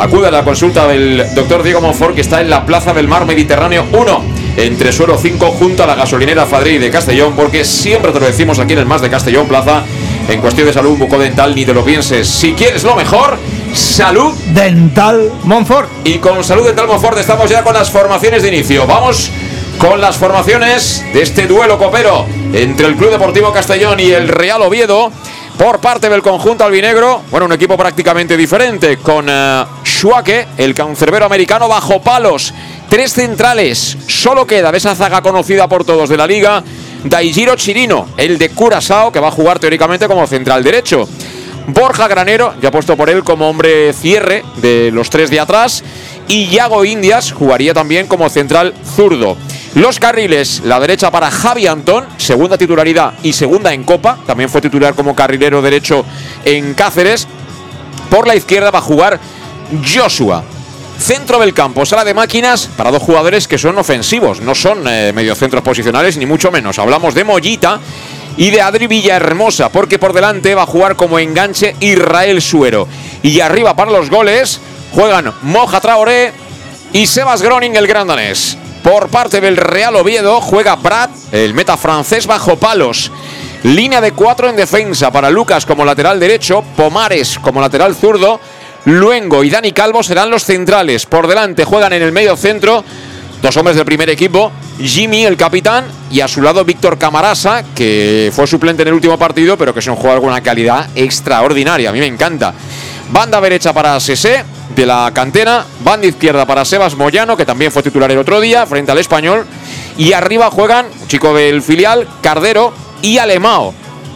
Acude 0.00 0.28
a 0.28 0.30
la 0.30 0.44
consulta 0.44 0.86
del 0.86 1.22
doctor 1.34 1.62
Diego 1.62 1.82
Monfort, 1.82 2.14
que 2.14 2.22
está 2.22 2.40
en 2.40 2.48
la 2.48 2.64
Plaza 2.64 2.94
del 2.94 3.06
Mar 3.06 3.26
Mediterráneo 3.26 3.84
1, 3.92 4.24
entre 4.56 4.92
suelo 4.92 5.18
5, 5.18 5.46
junto 5.52 5.84
a 5.84 5.86
la 5.86 5.94
gasolinera 5.94 6.46
Fadri 6.46 6.78
de 6.78 6.90
Castellón, 6.90 7.34
porque 7.34 7.64
siempre 7.64 8.12
te 8.12 8.20
lo 8.20 8.26
decimos 8.26 8.58
aquí 8.58 8.72
en 8.72 8.80
el 8.80 8.86
Más 8.86 9.02
de 9.02 9.10
Castellón 9.10 9.46
Plaza, 9.46 9.84
en 10.28 10.40
cuestión 10.40 10.66
de 10.66 10.72
salud 10.72 10.96
bucodental, 10.96 11.54
ni 11.54 11.64
te 11.64 11.74
lo 11.74 11.84
pienses. 11.84 12.28
Si 12.28 12.52
quieres 12.52 12.84
lo 12.84 12.94
mejor, 12.94 13.38
salud 13.74 14.34
Dental. 14.54 15.32
Monfort. 15.44 15.88
y 16.04 16.18
con 16.18 16.42
Salud 16.44 16.66
Dental 16.66 16.86
Monfort 16.86 17.18
estamos 17.18 17.50
ya 17.50 17.62
con 17.62 17.74
las 17.74 17.90
formaciones 17.90 18.42
de 18.42 18.48
inicio. 18.48 18.86
Vamos 18.86 19.30
con 19.78 20.00
las 20.00 20.16
formaciones 20.16 21.04
de 21.12 21.22
este 21.22 21.46
duelo 21.46 21.78
copero 21.78 22.26
entre 22.52 22.86
el 22.86 22.96
Club 22.96 23.10
Deportivo 23.10 23.52
Castellón 23.52 23.98
y 23.98 24.10
el 24.10 24.28
Real 24.28 24.60
Oviedo. 24.62 25.10
Por 25.56 25.78
parte 25.78 26.08
del 26.08 26.22
conjunto 26.22 26.64
albinegro, 26.64 27.22
bueno, 27.30 27.44
un 27.44 27.52
equipo 27.52 27.76
prácticamente 27.76 28.34
diferente, 28.34 28.96
con 28.96 29.26
eh, 29.28 29.64
Schuake, 29.84 30.48
el 30.56 30.74
cancerbero 30.74 31.26
americano, 31.26 31.68
bajo 31.68 32.00
palos. 32.00 32.54
Tres 32.90 33.12
centrales, 33.12 33.96
solo 34.08 34.48
queda 34.48 34.72
de 34.72 34.78
esa 34.78 34.96
zaga 34.96 35.22
conocida 35.22 35.68
por 35.68 35.84
todos 35.84 36.08
de 36.08 36.16
la 36.16 36.26
liga, 36.26 36.64
Daijiro 37.04 37.54
Chirino, 37.54 38.08
el 38.16 38.36
de 38.36 38.50
Curazao, 38.50 39.12
que 39.12 39.20
va 39.20 39.28
a 39.28 39.30
jugar 39.30 39.60
teóricamente 39.60 40.08
como 40.08 40.26
central 40.26 40.64
derecho. 40.64 41.08
Borja 41.68 42.08
Granero, 42.08 42.52
ya 42.60 42.72
puesto 42.72 42.96
por 42.96 43.08
él 43.08 43.22
como 43.22 43.48
hombre 43.48 43.92
cierre 43.92 44.42
de 44.56 44.90
los 44.92 45.08
tres 45.08 45.30
de 45.30 45.38
atrás. 45.38 45.84
Y 46.26 46.48
Yago 46.48 46.84
Indias 46.84 47.30
jugaría 47.30 47.72
también 47.74 48.08
como 48.08 48.28
central 48.28 48.74
zurdo. 48.96 49.36
Los 49.76 50.00
carriles, 50.00 50.62
la 50.64 50.80
derecha 50.80 51.12
para 51.12 51.30
Javi 51.30 51.68
Antón, 51.68 52.06
segunda 52.16 52.58
titularidad 52.58 53.14
y 53.22 53.34
segunda 53.34 53.72
en 53.72 53.84
Copa. 53.84 54.18
También 54.26 54.50
fue 54.50 54.60
titular 54.60 54.94
como 54.94 55.14
carrilero 55.14 55.62
derecho 55.62 56.04
en 56.44 56.74
Cáceres. 56.74 57.28
Por 58.10 58.26
la 58.26 58.34
izquierda 58.34 58.72
va 58.72 58.80
a 58.80 58.82
jugar 58.82 59.20
Joshua. 59.86 60.42
Centro 61.00 61.38
del 61.40 61.54
campo, 61.54 61.86
sala 61.86 62.04
de 62.04 62.12
máquinas 62.12 62.68
para 62.76 62.90
dos 62.90 63.02
jugadores 63.02 63.48
que 63.48 63.56
son 63.56 63.78
ofensivos, 63.78 64.42
no 64.42 64.54
son 64.54 64.86
eh, 64.86 65.12
mediocentros 65.14 65.62
posicionales 65.62 66.18
ni 66.18 66.26
mucho 66.26 66.50
menos. 66.50 66.78
Hablamos 66.78 67.14
de 67.14 67.24
Mollita 67.24 67.80
y 68.36 68.50
de 68.50 68.60
Adri 68.60 68.86
Villahermosa, 68.86 69.70
porque 69.70 69.98
por 69.98 70.12
delante 70.12 70.54
va 70.54 70.64
a 70.64 70.66
jugar 70.66 70.96
como 70.96 71.18
enganche 71.18 71.74
Israel 71.80 72.42
Suero. 72.42 72.86
Y 73.22 73.40
arriba 73.40 73.74
para 73.74 73.90
los 73.90 74.10
goles 74.10 74.60
juegan 74.92 75.32
Moja 75.42 75.80
Traoré 75.80 76.32
y 76.92 77.06
Sebas 77.06 77.40
Groning, 77.40 77.76
el 77.76 77.86
gran 77.86 78.06
danés. 78.06 78.58
Por 78.82 79.08
parte 79.08 79.40
del 79.40 79.56
Real 79.56 79.96
Oviedo 79.96 80.40
juega 80.42 80.76
Brad, 80.76 81.08
el 81.32 81.54
meta 81.54 81.78
francés 81.78 82.26
bajo 82.26 82.56
palos. 82.56 83.10
Línea 83.62 84.02
de 84.02 84.12
cuatro 84.12 84.50
en 84.50 84.56
defensa 84.56 85.10
para 85.10 85.30
Lucas 85.30 85.64
como 85.64 85.84
lateral 85.84 86.20
derecho, 86.20 86.62
Pomares 86.76 87.38
como 87.38 87.60
lateral 87.60 87.94
zurdo, 87.94 88.38
Luengo 88.90 89.44
y 89.44 89.50
Dani 89.50 89.70
Calvo 89.70 90.02
serán 90.02 90.30
los 90.30 90.44
centrales. 90.44 91.06
Por 91.06 91.28
delante 91.28 91.64
juegan 91.64 91.92
en 91.92 92.02
el 92.02 92.10
medio 92.10 92.36
centro 92.36 92.84
dos 93.40 93.56
hombres 93.56 93.76
del 93.76 93.86
primer 93.86 94.10
equipo, 94.10 94.50
Jimmy, 94.78 95.24
el 95.24 95.36
capitán, 95.36 95.86
y 96.10 96.20
a 96.20 96.28
su 96.28 96.42
lado 96.42 96.64
Víctor 96.64 96.98
Camarasa, 96.98 97.62
que 97.74 98.30
fue 98.34 98.46
suplente 98.46 98.82
en 98.82 98.88
el 98.88 98.94
último 98.94 99.16
partido, 99.16 99.56
pero 99.56 99.72
que 99.72 99.78
es 99.78 99.86
un 99.86 99.94
jugador 99.94 100.20
con 100.20 100.30
una 100.30 100.42
calidad 100.42 100.88
extraordinaria. 100.94 101.88
A 101.88 101.92
mí 101.92 102.00
me 102.00 102.06
encanta. 102.06 102.52
Banda 103.10 103.40
derecha 103.40 103.72
para 103.72 103.98
Sese, 104.00 104.44
de 104.74 104.86
la 104.86 105.10
cantera. 105.14 105.64
Banda 105.84 106.08
izquierda 106.08 106.44
para 106.44 106.64
Sebas 106.64 106.96
Moyano, 106.96 107.36
que 107.36 107.46
también 107.46 107.72
fue 107.72 107.82
titular 107.82 108.10
el 108.10 108.18
otro 108.18 108.40
día, 108.40 108.66
frente 108.66 108.92
al 108.92 108.98
español. 108.98 109.46
Y 109.96 110.12
arriba 110.12 110.50
juegan 110.50 110.86
un 111.00 111.08
chico 111.08 111.32
del 111.32 111.62
filial, 111.62 112.08
Cardero 112.20 112.74
y 113.02 113.18
Alemao. 113.18 113.72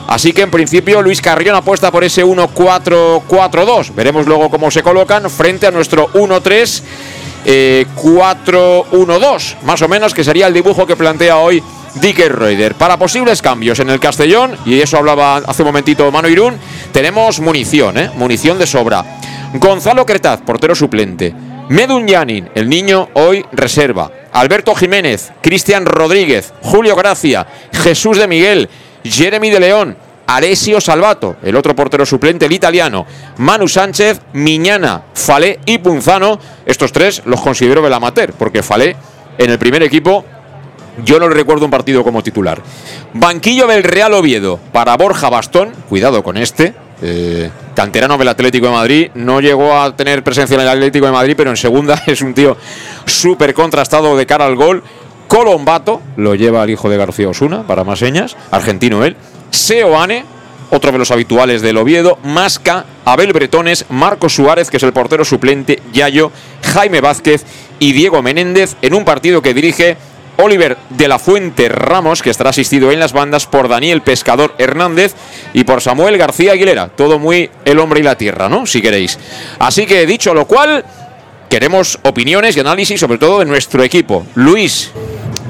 Así 0.07 0.33
que 0.33 0.43
en 0.43 0.51
principio 0.51 1.03
Luis 1.03 1.21
Carrión 1.21 1.57
apuesta 1.57 1.91
por 1.91 2.05
ese 2.05 2.25
1-4-4-2. 2.25 3.95
Veremos 3.95 4.27
luego 4.27 4.51
cómo 4.51 4.71
se 4.71 4.83
colocan 4.83 5.31
frente 5.31 5.67
a 5.67 5.71
nuestro 5.71 6.09
1-3. 6.13 6.83
eh, 7.45 7.87
4-1-2, 7.97 9.57
más 9.63 9.83
o 9.83 9.89
menos, 9.89 10.15
que 10.15 10.25
sería 10.25 10.47
el 10.47 10.55
dibujo 10.55 10.87
que 10.87 10.97
plantea 10.97 11.39
hoy 11.39 11.63
Dicker 11.97 12.35
Reuter. 12.35 12.75
Para 12.75 12.97
posibles 12.97 13.43
cambios 13.43 13.79
en 13.81 13.91
el 13.91 14.01
Castellón, 14.01 14.57
y 14.65 14.81
eso 14.81 14.97
hablaba 14.97 15.37
hace 15.37 15.63
un 15.63 15.69
momentito 15.69 16.11
Mano 16.11 16.29
Irún, 16.29 16.57
tenemos 16.93 17.41
munición, 17.41 17.99
¿eh? 17.99 18.11
munición 18.15 18.59
de 18.59 18.67
sobra. 18.67 19.05
Gonzalo 19.55 20.05
Cretaz, 20.07 20.41
portero 20.41 20.75
suplente. 20.75 21.35
Medun 21.69 22.07
Yanin, 22.07 22.51
el 22.55 22.69
niño 22.69 23.09
hoy 23.15 23.45
reserva. 23.53 24.11
Alberto 24.33 24.75
Jiménez, 24.75 25.33
Cristian 25.41 25.87
Rodríguez, 25.87 26.53
Julio 26.63 26.97
Gracia, 26.97 27.47
Jesús 27.73 28.19
de 28.19 28.27
Miguel, 28.27 28.69
Jeremy 29.05 29.51
de 29.51 29.61
León, 29.61 29.97
Alessio 30.27 30.81
Salvato, 30.81 31.37
el 31.43 31.55
otro 31.57 31.77
portero 31.77 32.07
suplente, 32.07 32.47
el 32.47 32.53
italiano, 32.53 33.07
Manu 33.39 33.69
Sánchez, 33.69 34.21
Miñana, 34.33 35.03
Falé 35.13 35.61
y 35.67 35.79
Punzano. 35.79 36.39
Estos 36.65 36.93
tres 36.93 37.23
los 37.27 37.41
considero 37.41 37.83
del 37.83 37.93
amateur, 37.93 38.33
porque 38.33 38.63
Falé 38.63 38.97
en 39.37 39.51
el 39.51 39.59
primer 39.59 39.83
equipo 39.83 40.25
yo 41.05 41.19
no 41.19 41.29
le 41.29 41.35
recuerdo 41.35 41.65
un 41.65 41.71
partido 41.71 42.05
como 42.05 42.23
titular. 42.23 42.63
Banquillo 43.15 43.67
del 43.67 43.83
Real 43.83 44.15
Oviedo 44.15 44.61
para 44.73 44.97
Borja 44.97 45.29
Bastón, 45.29 45.73
cuidado 45.89 46.23
con 46.23 46.37
este. 46.37 46.75
eh, 47.03 47.51
canterano 47.75 48.17
del 48.17 48.29
Atlético 48.29 48.67
de 48.67 48.73
Madrid, 48.73 49.11
no 49.15 49.41
llegó 49.41 49.77
a 49.77 49.95
tener 49.97 50.23
presencia 50.23 50.55
en 50.55 50.61
el 50.61 50.69
Atlético 50.69 51.07
de 51.07 51.13
Madrid, 51.13 51.35
pero 51.37 51.51
en 51.51 51.57
segunda 51.57 52.01
es 52.07 52.23
un 52.23 52.33
tío 52.33 52.57
súper 53.05 53.53
contrastado 53.53 54.17
de 54.17 54.25
cara 54.25 54.47
al 54.47 54.55
gol. 54.55 54.83
Colombato, 55.35 56.01
lo 56.17 56.37
lleva 56.37 56.63
el 56.63 56.71
hijo 56.71 56.89
de 56.89 56.97
García 56.97 57.29
Osuna, 57.29 57.67
para 57.67 57.83
más 57.83 57.99
señas, 57.99 58.37
argentino 58.53 59.05
él. 59.05 59.17
Seoane, 59.51 60.25
otro 60.71 60.93
de 60.93 60.99
los 60.99 61.11
habituales 61.11 61.61
del 61.61 61.77
Oviedo, 61.77 62.21
Masca, 62.23 62.85
Abel 63.05 63.33
Bretones, 63.33 63.85
Marco 63.89 64.29
Suárez, 64.29 64.71
que 64.71 64.77
es 64.77 64.83
el 64.85 64.93
portero 64.93 65.25
suplente, 65.25 65.83
Yayo, 65.93 66.31
Jaime 66.63 67.01
Vázquez 67.01 67.45
y 67.81 67.91
Diego 67.91 68.23
Menéndez 68.23 68.77
en 68.81 68.95
un 68.95 69.05
partido 69.05 69.43
que 69.43 69.55
dirige 69.55 69.97
Oliver 70.37 70.77
de 70.91 71.09
la 71.09 71.19
Fuente 71.19 71.69
Ramos, 71.69 72.23
que 72.23 72.31
estará 72.31 72.51
asistido 72.51 72.93
en 72.93 73.01
las 73.01 73.13
bandas 73.13 73.47
por 73.47 73.67
Daniel 73.67 74.03
Pescador 74.03 74.55
Hernández 74.59 75.17
y 75.53 75.65
por 75.65 75.81
Samuel 75.81 76.17
García 76.17 76.53
Aguilera. 76.53 76.91
Todo 76.91 77.19
muy 77.19 77.51
el 77.65 77.81
hombre 77.81 77.99
y 77.99 78.05
la 78.05 78.17
tierra, 78.17 78.49
¿no? 78.49 78.67
Si 78.67 78.81
queréis. 78.81 79.19
Así 79.59 79.85
que 79.85 80.07
dicho 80.07 80.33
lo 80.33 80.47
cual, 80.47 80.85
queremos 81.51 81.99
opiniones 82.03 82.57
y 82.57 82.61
análisis 82.61 83.01
sobre 83.01 83.19
todo 83.19 83.41
de 83.41 83.47
nuestro 83.47 83.83
equipo. 83.83 84.25
Luis, 84.37 84.93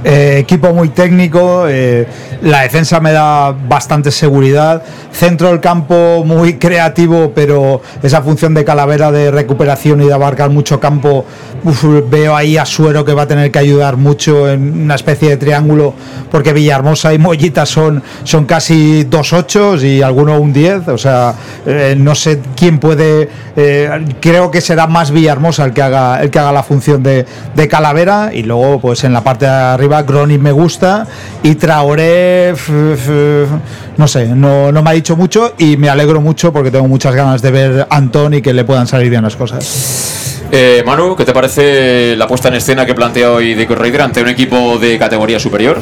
Eh, 0.06 0.36
equipo 0.40 0.74
muy 0.74 0.90
técnico, 0.90 1.64
eh, 1.66 2.06
la 2.42 2.60
defensa 2.60 3.00
me 3.00 3.10
da 3.10 3.52
bastante 3.52 4.10
seguridad, 4.10 4.82
centro 5.10 5.48
del 5.48 5.60
campo 5.60 6.22
muy 6.26 6.54
creativo, 6.58 7.32
pero 7.34 7.80
esa 8.02 8.20
función 8.20 8.52
de 8.52 8.66
calavera 8.66 9.10
de 9.10 9.30
recuperación 9.30 10.02
y 10.02 10.06
de 10.06 10.12
abarcar 10.12 10.50
mucho 10.50 10.78
campo, 10.78 11.24
veo 12.10 12.36
ahí 12.36 12.58
a 12.58 12.66
Suero 12.66 13.02
que 13.02 13.14
va 13.14 13.22
a 13.22 13.26
tener 13.26 13.50
que 13.50 13.58
ayudar 13.58 13.96
mucho 13.96 14.50
en 14.50 14.82
una 14.82 14.96
especie 14.96 15.30
de 15.30 15.36
triángulo, 15.38 15.94
porque 16.30 16.52
Villahermosa 16.52 17.14
y 17.14 17.18
Mollita 17.18 17.64
son, 17.64 18.02
son 18.24 18.44
casi 18.44 19.04
dos 19.04 19.32
ochos 19.32 19.82
y 19.82 20.02
alguno 20.02 20.38
un 20.38 20.52
diez, 20.52 20.86
o 20.86 20.98
sea, 20.98 21.34
eh, 21.64 21.94
no 21.96 22.14
sé 22.14 22.40
quién 22.54 22.78
puede, 22.78 23.30
creo 24.20 24.50
que 24.50 24.60
será 24.60 24.86
más 24.86 25.10
Villahermosa 25.10 25.64
el 25.64 25.72
que 25.72 25.80
haga, 25.80 26.20
el 26.20 26.30
que 26.30 26.38
haga 26.38 26.52
la 26.52 26.62
función 26.62 27.02
de, 27.02 27.24
de 27.56 27.68
calavera 27.68 28.30
y 28.34 28.42
luego 28.42 28.80
pues 28.80 29.04
en 29.04 29.14
la 29.14 29.22
parte 29.22 29.46
de 29.46 29.50
arriba 29.50 29.93
Groni 30.02 30.38
me 30.38 30.52
gusta 30.52 31.06
y 31.42 31.54
Traoré, 31.54 32.54
no 33.96 34.08
sé, 34.08 34.26
no, 34.28 34.72
no 34.72 34.82
me 34.82 34.90
ha 34.90 34.92
dicho 34.92 35.16
mucho 35.16 35.54
y 35.58 35.76
me 35.76 35.88
alegro 35.88 36.20
mucho 36.20 36.52
porque 36.52 36.70
tengo 36.70 36.88
muchas 36.88 37.14
ganas 37.14 37.42
de 37.42 37.50
ver 37.50 37.86
a 37.88 37.96
Antón 37.96 38.34
y 38.34 38.42
que 38.42 38.52
le 38.52 38.64
puedan 38.64 38.86
salir 38.86 39.10
bien 39.10 39.22
las 39.22 39.36
cosas. 39.36 40.33
Eh, 40.52 40.82
Manu, 40.86 41.16
¿qué 41.16 41.24
te 41.24 41.32
parece 41.32 42.16
la 42.16 42.26
puesta 42.28 42.48
en 42.48 42.54
escena 42.54 42.86
que 42.86 42.94
plantea 42.94 43.32
hoy 43.32 43.54
Dick 43.54 43.70
Raider 43.70 44.02
ante 44.02 44.22
un 44.22 44.28
equipo 44.28 44.78
de 44.78 44.98
categoría 44.98 45.38
superior? 45.38 45.80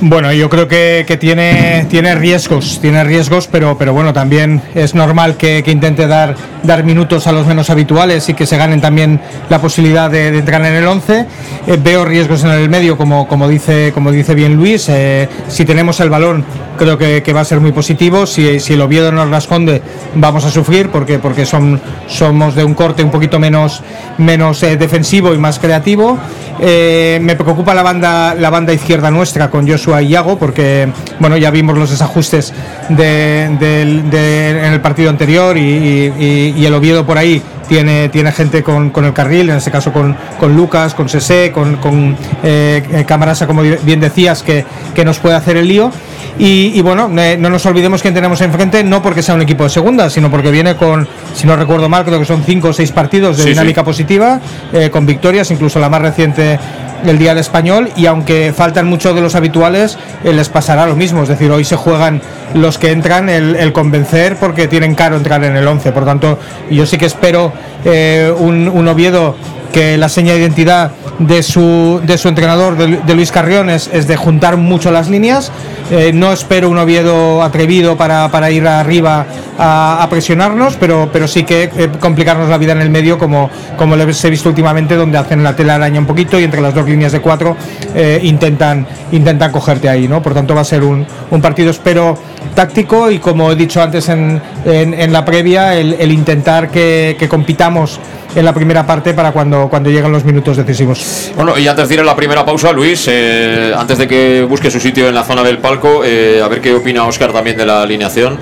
Bueno, 0.00 0.32
yo 0.32 0.48
creo 0.48 0.68
que, 0.68 1.16
tiene, 1.18 1.86
tiene 1.88 2.14
riesgos, 2.14 2.80
tiene 2.80 3.04
riesgos, 3.04 3.48
pero, 3.48 3.76
pero 3.78 3.92
bueno, 3.92 4.12
también 4.12 4.60
es 4.74 4.94
normal 4.94 5.36
que, 5.36 5.62
intente 5.66 6.06
dar, 6.06 6.34
dar 6.62 6.84
minutos 6.84 7.26
a 7.26 7.32
los 7.32 7.46
menos 7.46 7.70
habituales 7.70 8.28
y 8.28 8.34
que 8.34 8.46
se 8.46 8.56
ganen 8.56 8.80
también 8.80 9.20
la 9.48 9.60
posibilidad 9.60 10.10
de, 10.10 10.28
entrar 10.28 10.64
en 10.64 10.74
el 10.74 10.86
11. 10.86 11.26
Eh, 11.66 11.78
veo 11.82 12.04
riesgos 12.04 12.44
en 12.44 12.50
el 12.50 12.68
medio, 12.68 12.96
como, 12.96 13.26
como, 13.28 13.48
dice, 13.48 13.92
como 13.94 14.10
dice 14.10 14.34
bien 14.34 14.54
Luis. 14.54 14.88
Eh, 14.88 15.28
si 15.48 15.64
tenemos 15.64 16.00
el 16.00 16.10
balón, 16.10 16.44
creo 16.76 16.98
que, 16.98 17.32
va 17.32 17.40
a 17.40 17.44
ser 17.44 17.60
muy 17.60 17.72
positivo. 17.72 18.26
Si, 18.26 18.60
si 18.60 18.74
el 18.74 18.80
Oviedo 18.80 19.12
nos 19.12 19.28
la 19.28 19.38
esconde, 19.38 19.82
vamos 20.14 20.44
a 20.44 20.50
sufrir 20.50 20.88
porque, 20.90 21.18
porque 21.18 21.46
son, 21.46 21.80
somos 22.06 22.54
de 22.54 22.64
un 22.64 22.74
corte 22.74 23.02
un 23.02 23.10
poquito 23.10 23.38
menos 23.38 23.82
menos 24.18 24.62
eh, 24.62 24.76
defensivo 24.76 25.34
y 25.34 25.38
más 25.38 25.58
creativo. 25.58 26.18
Eh, 26.60 27.18
me 27.22 27.34
preocupa 27.34 27.74
la 27.74 27.82
banda, 27.82 28.34
la 28.34 28.50
banda 28.50 28.72
izquierda 28.72 29.10
nuestra 29.10 29.50
con 29.50 29.68
Joshua 29.68 30.02
y 30.02 30.08
Iago, 30.08 30.38
porque 30.38 30.88
bueno, 31.18 31.36
ya 31.36 31.50
vimos 31.50 31.76
los 31.76 31.90
desajustes 31.90 32.52
de, 32.88 33.44
en 33.44 34.72
el 34.72 34.80
partido 34.80 35.10
anterior 35.10 35.56
y, 35.56 36.62
el 36.64 36.74
Oviedo 36.74 37.04
por 37.04 37.18
ahí 37.18 37.42
tiene, 37.72 38.10
tiene 38.10 38.30
gente 38.32 38.62
con, 38.62 38.90
con, 38.90 39.06
el 39.06 39.14
carril, 39.14 39.48
en 39.48 39.56
este 39.56 39.70
caso 39.70 39.94
con, 39.94 40.14
con 40.38 40.54
Lucas, 40.54 40.92
con 40.92 41.08
Sese, 41.08 41.50
con, 41.52 41.76
con 41.76 42.14
eh, 42.42 43.04
Camarasa, 43.08 43.46
como 43.46 43.62
bien 43.62 43.98
decías, 43.98 44.42
que, 44.42 44.66
que 44.94 45.06
nos 45.06 45.18
puede 45.18 45.36
hacer 45.36 45.56
el 45.56 45.68
lío. 45.68 45.90
Y, 46.38 46.78
bueno, 46.82 47.08
no 47.08 47.50
nos 47.50 47.64
olvidemos 47.64 48.02
quién 48.02 48.12
tenemos 48.12 48.42
enfrente, 48.42 48.84
no 48.84 49.00
porque 49.00 49.22
sea 49.22 49.34
un 49.34 49.40
equipo 49.40 49.64
de 49.64 49.70
segunda, 49.70 50.10
sino 50.10 50.30
porque 50.30 50.50
viene 50.50 50.76
con, 50.76 51.08
si 51.34 51.46
no 51.46 51.56
recuerdo 51.56 51.88
mal, 51.88 52.04
creo 52.04 52.18
que 52.18 52.26
son 52.26 52.42
cinco 52.44 52.68
o 52.68 52.72
seis 52.74 52.92
partidos 52.92 53.38
de 53.38 53.46
dinámica 53.46 53.82
positiva, 53.82 54.38
eh, 54.72 54.90
con 54.90 55.06
victorias, 55.06 55.50
incluso 55.50 55.78
la 55.78 55.88
más 55.88 56.02
reciente 56.02 56.58
el 57.04 57.18
día 57.18 57.34
de 57.34 57.40
español 57.40 57.90
y 57.96 58.06
aunque 58.06 58.52
faltan 58.56 58.86
muchos 58.86 59.14
de 59.14 59.20
los 59.20 59.34
habituales 59.34 59.98
eh, 60.24 60.32
les 60.32 60.48
pasará 60.48 60.86
lo 60.86 60.96
mismo. 60.96 61.22
Es 61.22 61.28
decir 61.28 61.50
hoy 61.50 61.64
se 61.64 61.76
juegan 61.76 62.20
los 62.54 62.78
que 62.78 62.90
entran 62.90 63.28
el, 63.28 63.72
convencer 63.72 64.36
porque 64.36 64.68
tienen 64.68 64.94
caro 64.94 65.16
entrar 65.16 65.42
en 65.44 65.56
el 65.56 65.66
11 65.66 65.92
por 65.92 66.04
tanto 66.04 66.38
yo 66.70 66.84
sí 66.84 66.98
que 66.98 67.06
espero 67.06 67.52
eh, 67.84 68.32
un, 68.36 68.68
un 68.68 68.88
Oviedo 68.88 69.36
que 69.72 69.96
la 69.96 70.08
seña 70.08 70.32
de 70.32 70.40
identidad 70.40 70.92
de 71.18 71.42
su, 71.42 72.00
de 72.04 72.18
su 72.18 72.28
entrenador, 72.28 72.76
de, 72.76 73.14
Luis 73.14 73.32
Carrión, 73.32 73.70
es, 73.70 73.90
de 73.90 74.16
juntar 74.16 74.56
mucho 74.56 74.90
las 74.90 75.08
líneas. 75.08 75.50
Eh, 75.90 76.12
no 76.14 76.32
espero 76.32 76.70
un 76.70 76.78
Oviedo 76.78 77.42
atrevido 77.42 77.96
para, 77.96 78.30
para 78.30 78.50
ir 78.50 78.66
arriba 78.66 79.26
a, 79.58 80.06
presionarnos, 80.10 80.76
pero, 80.76 81.10
pero 81.12 81.28
sí 81.28 81.44
que 81.44 81.64
eh, 81.64 81.88
complicarnos 82.00 82.48
la 82.48 82.58
vida 82.58 82.72
en 82.72 82.80
el 82.80 82.90
medio, 82.90 83.18
como, 83.18 83.50
como 83.76 83.96
les 83.96 84.24
he 84.24 84.30
visto 84.30 84.48
últimamente, 84.48 84.96
donde 84.96 85.18
hacen 85.18 85.42
la 85.42 85.54
tela 85.54 85.74
araña 85.76 86.00
un 86.00 86.06
poquito 86.06 86.38
y 86.38 86.44
entre 86.44 86.60
las 86.60 86.74
dos 86.74 86.86
líneas 86.86 87.12
de 87.12 87.20
cuatro 87.20 87.56
eh, 87.94 88.20
intentan, 88.22 88.86
intentan 89.12 89.52
cogerte 89.52 89.88
ahí. 89.88 90.08
¿no? 90.08 90.22
Por 90.22 90.34
tanto, 90.34 90.54
va 90.54 90.62
a 90.62 90.64
ser 90.64 90.82
un, 90.82 91.06
un 91.30 91.40
partido, 91.40 91.70
espero, 91.70 92.18
táctico 92.54 93.10
y 93.10 93.18
como 93.18 93.52
he 93.52 93.56
dicho 93.56 93.82
antes 93.82 94.08
en, 94.08 94.40
en, 94.64 95.12
la 95.12 95.24
previa, 95.24 95.74
el, 95.74 96.12
intentar 96.12 96.70
que, 96.70 97.16
que 97.18 97.28
compitamos 97.28 98.00
en 98.34 98.44
la 98.44 98.52
primera 98.54 98.86
parte 98.86 99.14
para 99.14 99.32
cuando, 99.32 99.68
cuando 99.68 99.90
llegan 99.90 100.12
los 100.12 100.24
minutos 100.24 100.56
decisivos. 100.56 101.32
Bueno, 101.36 101.58
y 101.58 101.66
antes 101.68 101.88
de 101.88 101.94
ir 101.94 102.00
a 102.00 102.04
la 102.04 102.16
primera 102.16 102.44
pausa, 102.44 102.72
Luis, 102.72 103.06
eh, 103.08 103.72
antes 103.76 103.98
de 103.98 104.08
que 104.08 104.42
busque 104.42 104.70
su 104.70 104.80
sitio 104.80 105.08
en 105.08 105.14
la 105.14 105.24
zona 105.24 105.42
del 105.42 105.58
palco, 105.58 106.02
eh, 106.04 106.40
a 106.42 106.48
ver 106.48 106.60
qué 106.60 106.74
opina 106.74 107.04
Oscar 107.04 107.32
también 107.32 107.56
de 107.56 107.66
la 107.66 107.82
alineación. 107.82 108.38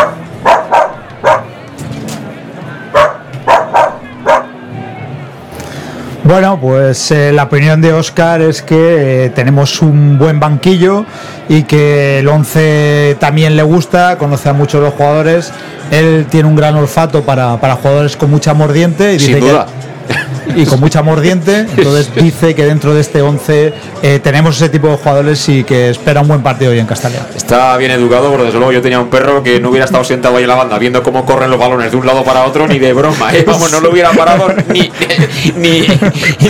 Bueno, 6.30 6.60
pues 6.60 7.10
eh, 7.10 7.32
la 7.32 7.42
opinión 7.42 7.80
de 7.80 7.92
Oscar 7.92 8.40
es 8.40 8.62
que 8.62 9.32
tenemos 9.34 9.82
un 9.82 10.16
buen 10.16 10.38
banquillo 10.38 11.04
y 11.48 11.64
que 11.64 12.20
el 12.20 12.28
11 12.28 13.16
también 13.18 13.56
le 13.56 13.64
gusta, 13.64 14.16
conoce 14.16 14.48
a 14.48 14.52
muchos 14.52 14.80
los 14.80 14.94
jugadores. 14.94 15.52
Él 15.90 16.26
tiene 16.30 16.48
un 16.48 16.54
gran 16.54 16.76
olfato 16.76 17.22
para, 17.22 17.60
para 17.60 17.74
jugadores 17.74 18.16
con 18.16 18.30
mucha 18.30 18.54
mordiente 18.54 19.14
y 19.14 19.18
dice 19.18 19.40
que 19.40 19.58
y 20.56 20.66
con 20.66 20.80
mucha 20.80 21.02
mordiente. 21.02 21.66
Entonces 21.76 22.10
dice 22.14 22.54
que 22.54 22.64
dentro 22.64 22.94
de 22.94 23.00
este 23.00 23.22
11 23.22 23.72
eh, 24.02 24.20
tenemos 24.22 24.56
ese 24.56 24.68
tipo 24.68 24.88
de 24.88 24.96
jugadores 24.96 25.48
y 25.48 25.64
que 25.64 25.90
espera 25.90 26.20
un 26.20 26.28
buen 26.28 26.42
partido 26.42 26.70
hoy 26.70 26.78
en 26.78 26.86
Castalia. 26.86 27.26
Está 27.34 27.76
bien 27.76 27.90
educado, 27.92 28.30
porque 28.30 28.44
desde 28.44 28.58
luego 28.58 28.72
yo 28.72 28.82
tenía 28.82 29.00
un 29.00 29.08
perro 29.08 29.42
que 29.42 29.60
no 29.60 29.70
hubiera 29.70 29.84
estado 29.84 30.04
sentado 30.04 30.36
ahí 30.36 30.42
en 30.42 30.48
la 30.48 30.54
banda 30.54 30.78
viendo 30.78 31.02
cómo 31.02 31.24
corren 31.24 31.50
los 31.50 31.58
balones 31.58 31.90
de 31.90 31.96
un 31.96 32.06
lado 32.06 32.24
para 32.24 32.44
otro, 32.44 32.66
ni 32.66 32.78
de 32.78 32.92
broma. 32.92 33.32
¿eh? 33.34 33.44
Vamos, 33.46 33.70
no 33.72 33.80
lo 33.80 33.90
hubiera 33.90 34.10
parado 34.12 34.48
ni, 34.68 34.90
ni, 35.56 35.86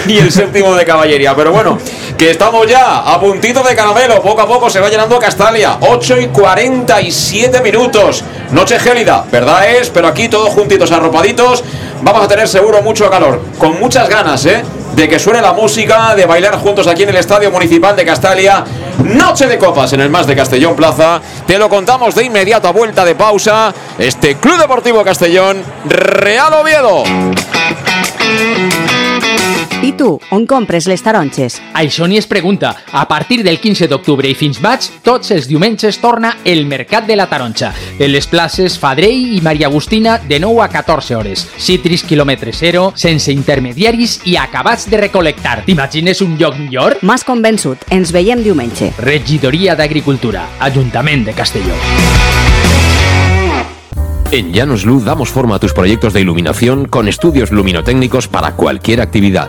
ni 0.07 0.19
el 0.19 0.31
séptimo 0.31 0.75
de 0.75 0.85
caballería. 0.85 1.35
Pero 1.35 1.53
bueno, 1.53 1.79
que 2.17 2.31
estamos 2.31 2.67
ya 2.67 2.99
a 2.99 3.21
puntito 3.21 3.63
de 3.63 3.75
caramelo. 3.75 4.21
Poco 4.23 4.43
a 4.43 4.47
poco 4.47 4.71
se 4.71 4.81
va 4.81 4.89
llenando 4.89 5.19
Castalia. 5.19 5.79
8 5.81 6.21
y 6.21 6.27
47 6.29 7.61
minutos. 7.63 8.25
Noche 8.53 8.79
gélida, 8.79 9.25
verdad 9.31 9.71
es, 9.71 9.91
pero 9.91 10.09
aquí 10.09 10.29
todos 10.29 10.51
juntitos, 10.51 10.91
arropaditos 10.91 11.63
vamos 12.03 12.25
a 12.25 12.29
tener 12.29 12.49
seguro 12.49 12.83
mucho 12.83 13.11
calor. 13.11 13.41
Con 13.59 13.79
muchas 13.81 14.09
ganas, 14.09 14.45
¿eh? 14.47 14.63
De 14.95 15.09
que 15.09 15.19
suene 15.19 15.41
la 15.41 15.53
música, 15.53 16.15
de 16.15 16.27
bailar 16.27 16.59
juntos 16.59 16.87
aquí 16.87 17.05
en 17.05 17.11
el 17.11 17.17
Estadio 17.17 17.51
Municipal 17.51 17.95
de 17.97 18.05
Castalia. 18.05 18.65
Noche 19.05 19.47
de 19.47 19.57
copas 19.59 19.93
en 19.93 20.01
el 20.01 20.11
Más 20.11 20.27
de 20.27 20.37
Castellón 20.37 20.77
Plaza. 20.77 21.21
Te 21.47 21.59
lo 21.59 21.69
contamos 21.69 22.15
de 22.15 22.25
inmediato 22.25 22.69
a 22.69 22.73
vuelta 22.73 23.05
de 23.05 23.15
pausa. 23.15 23.73
Este 23.99 24.37
Club 24.37 24.59
Deportivo 24.59 25.03
Castellón, 25.05 25.63
Real 25.87 26.53
Oviedo. 26.55 27.05
I 29.83 29.92
tu, 29.96 30.18
on 30.30 30.44
compres 30.44 30.85
les 30.90 31.00
taronges? 31.00 31.56
Això 31.72 32.04
ni 32.09 32.18
es 32.20 32.26
pregunta. 32.28 32.74
A 32.92 33.06
partir 33.09 33.40
del 33.42 33.59
15 33.61 33.88
d'octubre 33.88 34.28
i 34.28 34.35
fins 34.37 34.61
maig, 34.61 34.85
tots 35.02 35.30
els 35.33 35.48
diumenges 35.48 35.96
torna 36.02 36.35
el 36.44 36.66
Mercat 36.68 37.06
de 37.09 37.16
la 37.16 37.28
Taronja. 37.30 37.72
En 37.98 38.12
les 38.12 38.26
places 38.28 38.76
Fadrell 38.78 39.37
i 39.37 39.40
Maria 39.40 39.70
Agustina 39.70 40.18
de 40.18 40.40
9 40.40 40.64
a 40.66 40.68
14 40.68 41.16
hores. 41.16 41.46
Citris 41.56 42.04
quilòmetre 42.04 42.52
zero, 42.52 42.90
sense 42.94 43.33
intermediaris 43.33 44.20
i 44.28 44.37
acabats 44.37 44.90
de 44.90 45.00
recolectar. 45.06 45.62
T'imagines 45.64 46.20
un 46.20 46.37
lloc 46.37 46.59
millor? 46.61 46.98
M'has 47.00 47.24
convençut. 47.24 47.88
Ens 47.88 48.12
veiem 48.12 48.44
diumenge. 48.44 48.92
Regidoria 49.00 49.78
d'Agricultura. 49.78 50.44
Ajuntament 50.61 51.24
de 51.24 51.33
Castelló. 51.33 51.80
En 54.33 54.52
Llanos 54.52 54.85
Luz 54.85 55.04
damos 55.04 55.30
forma 55.30 55.56
a 55.56 55.59
tus 55.59 55.72
proyectos 55.72 56.12
de 56.12 56.20
iluminación 56.20 56.87
con 56.87 57.09
estudios 57.09 57.50
luminotécnicos 57.50 58.28
para 58.28 58.54
cualquier 58.54 59.00
actividad. 59.00 59.48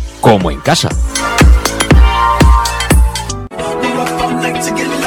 como 0.21 0.51
en 0.51 0.61
casa. 0.61 0.89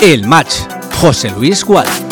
El 0.00 0.26
match. 0.26 0.66
José 1.00 1.30
Luis 1.30 1.64
Gual. 1.64 2.03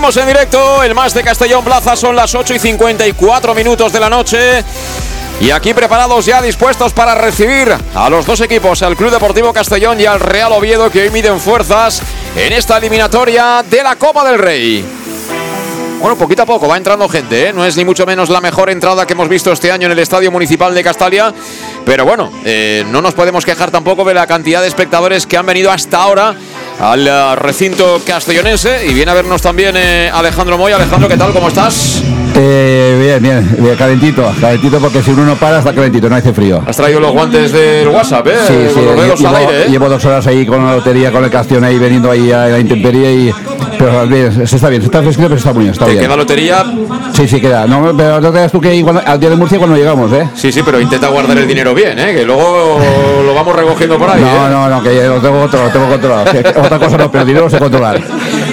En 0.00 0.26
directo, 0.26 0.82
el 0.82 0.94
más 0.94 1.12
de 1.12 1.22
Castellón 1.22 1.62
Plaza 1.62 1.94
son 1.94 2.16
las 2.16 2.34
8 2.34 2.54
y 2.54 2.58
54 2.58 3.54
minutos 3.54 3.92
de 3.92 4.00
la 4.00 4.08
noche. 4.08 4.64
Y 5.40 5.50
aquí 5.50 5.74
preparados 5.74 6.24
ya, 6.24 6.40
dispuestos 6.40 6.94
para 6.94 7.14
recibir 7.14 7.68
a 7.94 8.08
los 8.08 8.24
dos 8.24 8.40
equipos, 8.40 8.82
al 8.82 8.96
Club 8.96 9.10
Deportivo 9.10 9.52
Castellón 9.52 10.00
y 10.00 10.06
al 10.06 10.18
Real 10.18 10.52
Oviedo, 10.52 10.90
que 10.90 11.02
hoy 11.02 11.10
miden 11.10 11.38
fuerzas 11.38 12.02
en 12.34 12.54
esta 12.54 12.78
eliminatoria 12.78 13.62
de 13.68 13.82
la 13.82 13.96
Copa 13.96 14.24
del 14.28 14.38
Rey. 14.38 14.84
Bueno, 16.00 16.16
poquito 16.16 16.42
a 16.42 16.46
poco 16.46 16.66
va 16.66 16.78
entrando 16.78 17.06
gente, 17.06 17.48
¿eh? 17.48 17.52
no 17.52 17.62
es 17.64 17.76
ni 17.76 17.84
mucho 17.84 18.06
menos 18.06 18.30
la 18.30 18.40
mejor 18.40 18.70
entrada 18.70 19.04
que 19.06 19.12
hemos 19.12 19.28
visto 19.28 19.52
este 19.52 19.70
año 19.70 19.84
en 19.84 19.92
el 19.92 19.98
Estadio 19.98 20.32
Municipal 20.32 20.74
de 20.74 20.82
Castalia, 20.82 21.32
pero 21.84 22.06
bueno, 22.06 22.32
eh, 22.46 22.86
no 22.88 23.02
nos 23.02 23.12
podemos 23.12 23.44
quejar 23.44 23.70
tampoco 23.70 24.02
de 24.04 24.14
la 24.14 24.26
cantidad 24.26 24.62
de 24.62 24.68
espectadores 24.68 25.26
que 25.26 25.36
han 25.36 25.44
venido 25.44 25.70
hasta 25.70 25.98
ahora 25.98 26.34
al 26.80 27.06
uh, 27.06 27.36
recinto 27.36 28.00
castellonense 28.04 28.86
y 28.86 28.94
viene 28.94 29.10
a 29.10 29.14
vernos 29.14 29.42
también 29.42 29.76
eh, 29.76 30.10
Alejandro 30.12 30.56
Moy. 30.56 30.72
Alejandro, 30.72 31.08
¿qué 31.08 31.16
tal? 31.16 31.32
¿Cómo 31.32 31.48
estás? 31.48 32.02
Eh, 32.42 32.96
bien, 32.98 33.22
bien, 33.22 33.56
bien, 33.62 33.76
calentito, 33.76 34.24
calentito 34.40 34.78
porque 34.80 35.02
si 35.02 35.10
uno 35.10 35.26
no 35.26 35.36
para 35.36 35.58
está 35.58 35.74
calentito, 35.74 36.08
no 36.08 36.16
hace 36.16 36.32
frío. 36.32 36.62
Has 36.66 36.74
traído 36.74 36.98
los 36.98 37.12
guantes 37.12 37.52
del 37.52 37.88
WhatsApp, 37.88 38.26
¿eh? 38.28 38.32
Sí, 38.46 38.54
sí, 38.72 38.80
llevo, 38.80 39.28
al 39.28 39.36
aire, 39.36 39.62
¿eh? 39.64 39.68
llevo 39.68 39.88
dos 39.90 40.02
horas 40.06 40.26
ahí 40.26 40.46
con 40.46 40.64
la 40.64 40.76
lotería, 40.76 41.12
con 41.12 41.22
el 41.22 41.28
Castellón 41.30 41.64
ahí, 41.64 41.78
veniendo 41.78 42.10
ahí 42.10 42.32
a 42.32 42.46
la 42.46 42.58
intemperie 42.58 43.12
y... 43.12 43.34
Pero 43.78 44.06
bien, 44.06 44.46
se 44.46 44.56
está 44.56 44.70
bien, 44.70 44.80
se 44.80 44.86
está 44.86 45.02
fresquito, 45.02 45.28
pero 45.28 45.38
está 45.38 45.52
muy 45.52 45.64
bien, 45.64 45.72
está 45.72 45.84
¿Te 45.84 45.92
bien. 45.92 46.04
queda 46.04 46.16
lotería? 46.16 46.64
Sí, 47.14 47.28
sí, 47.28 47.40
queda. 47.42 47.66
No, 47.66 47.94
pero 47.96 48.20
no 48.22 48.30
te 48.30 48.36
digas 48.38 48.52
tú 48.52 48.60
que 48.60 48.74
igual- 48.74 49.02
al 49.04 49.20
día 49.20 49.28
de 49.30 49.36
Murcia 49.36 49.58
cuando 49.58 49.76
llegamos, 49.76 50.10
¿eh? 50.12 50.28
Sí, 50.34 50.50
sí, 50.50 50.62
pero 50.64 50.80
intenta 50.80 51.08
guardar 51.08 51.36
el 51.36 51.46
dinero 51.46 51.74
bien, 51.74 51.98
¿eh? 51.98 52.14
Que 52.14 52.24
luego 52.24 52.78
lo 53.24 53.34
vamos 53.34 53.54
recogiendo 53.54 53.98
por 53.98 54.08
ahí, 54.10 54.20
No, 54.20 54.46
¿eh? 54.46 54.50
no, 54.50 54.68
no, 54.68 54.82
que 54.82 54.90
lo 55.06 55.20
tengo 55.20 55.40
controlado, 55.40 55.68
lo 55.68 55.72
tengo 55.72 55.88
controlado. 55.88 56.30
Otra 56.64 56.78
cosa 56.78 56.96
no, 56.96 57.10
pero 57.10 57.22
el 57.22 57.26
dinero 57.28 57.50
sé 57.50 57.58
controlar. 57.58 58.00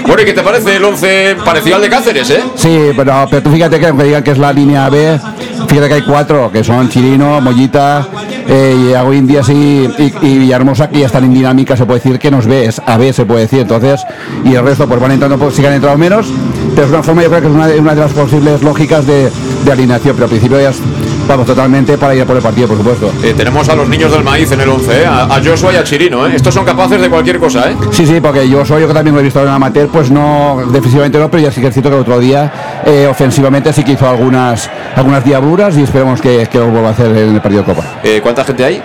Bueno, 0.07 0.21
¿y 0.21 0.25
qué 0.25 0.33
te 0.33 0.41
parece 0.41 0.77
el 0.77 0.85
11 0.85 1.35
parecido 1.43 1.75
al 1.75 1.81
de 1.81 1.89
Cáceres, 1.89 2.29
eh? 2.29 2.41
Sí, 2.55 2.79
pero, 2.95 3.27
pero 3.29 3.43
tú 3.43 3.51
fíjate 3.51 3.77
que 3.77 3.87
aunque 3.87 4.05
digan 4.05 4.23
que 4.23 4.31
es 4.31 4.37
la 4.37 4.53
línea 4.53 4.89
B, 4.89 5.19
fíjate 5.67 5.87
que 5.89 5.93
hay 5.95 6.01
cuatro, 6.03 6.49
que 6.49 6.63
son 6.63 6.89
Chirino, 6.89 7.41
Mollita, 7.41 8.07
eh, 8.47 8.95
Indias 9.13 9.49
y, 9.49 9.53
y, 9.97 10.13
y 10.21 10.47
que 10.47 10.99
ya 10.99 11.05
están 11.07 11.25
en 11.25 11.33
dinámica, 11.33 11.75
se 11.75 11.85
puede 11.85 11.99
decir 11.99 12.19
que 12.19 12.31
nos 12.31 12.47
ve, 12.47 12.65
es 12.65 12.81
AB 12.85 13.11
se 13.11 13.25
puede 13.25 13.41
decir, 13.41 13.59
entonces, 13.59 14.01
y 14.45 14.55
el 14.55 14.63
resto 14.63 14.87
pues 14.87 14.99
van 15.01 15.11
entrando, 15.11 15.37
pues 15.37 15.55
que 15.59 15.67
han 15.67 15.73
entrado 15.73 15.97
menos, 15.97 16.27
pero 16.77 16.87
es 16.87 16.93
una 16.93 17.01
forma, 17.03 17.23
yo 17.23 17.29
creo 17.29 17.41
que 17.41 17.47
es 17.47 17.53
una, 17.53 17.67
de- 17.67 17.79
una 17.79 17.95
de 17.95 18.01
las 18.01 18.13
posibles 18.13 18.61
lógicas 18.61 19.05
de, 19.07 19.31
de 19.65 19.71
alineación, 19.71 20.13
pero 20.15 20.25
al 20.25 20.29
principio 20.29 20.61
ya 20.61 20.69
es- 20.69 20.79
vamos 21.27 21.47
totalmente 21.47 21.97
para 21.97 22.13
ir 22.13 22.21
a 22.21 22.25
por 22.25 22.35
el 22.35 22.41
partido, 22.43 22.67
por 22.67 22.77
supuesto. 22.77 23.11
Eh, 23.23 23.33
tenemos 23.35 23.67
a 23.67 23.75
los 23.75 23.89
niños 23.89 24.11
del 24.11 24.23
maíz 24.23 24.51
en 24.51 24.61
el 24.61 24.69
11, 24.69 25.01
¿eh? 25.01 25.05
A, 25.07 25.23
a 25.23 25.41
Joshua 25.43 25.73
y 25.73 25.75
a 25.77 25.83
Chirino, 25.83 26.27
¿eh? 26.27 26.33
Estos 26.35 26.53
son 26.53 26.63
capaces 26.65 27.01
de 27.01 27.09
cualquier 27.09 27.39
cosa, 27.39 27.71
¿eh? 27.71 27.75
Sí, 27.91 28.05
sí, 28.05 28.19
porque 28.21 28.47
soy 28.65 28.81
yo 28.81 28.87
que 28.87 28.93
también 28.93 29.15
lo 29.15 29.19
he 29.21 29.23
visto 29.23 29.41
en 29.41 29.47
amateur, 29.47 29.87
pues 29.87 30.11
no, 30.11 30.59
defensivamente 30.71 31.17
no, 31.17 31.29
pero 31.31 31.41
ya 31.43 31.51
sí 31.51 31.59
que 31.61 31.67
es 31.67 31.73
cierto 31.73 31.89
que 31.89 31.95
el 31.95 32.01
otro 32.01 32.19
día 32.19 32.51
eh, 32.85 33.07
ofensivamente 33.09 33.73
sí 33.73 33.83
que 33.83 33.93
hizo 33.93 34.07
algunas 34.07 34.69
algunas 34.95 35.25
diabluras 35.25 35.75
y 35.77 35.81
esperemos 35.81 36.21
que, 36.21 36.47
que 36.51 36.59
lo 36.59 36.67
vuelva 36.67 36.89
a 36.89 36.91
hacer 36.91 37.07
en 37.17 37.33
el 37.35 37.41
partido 37.41 37.63
de 37.63 37.73
Copa. 37.73 37.83
¿Cuánta 38.21 38.43
gente 38.45 38.63
hay? 38.63 38.81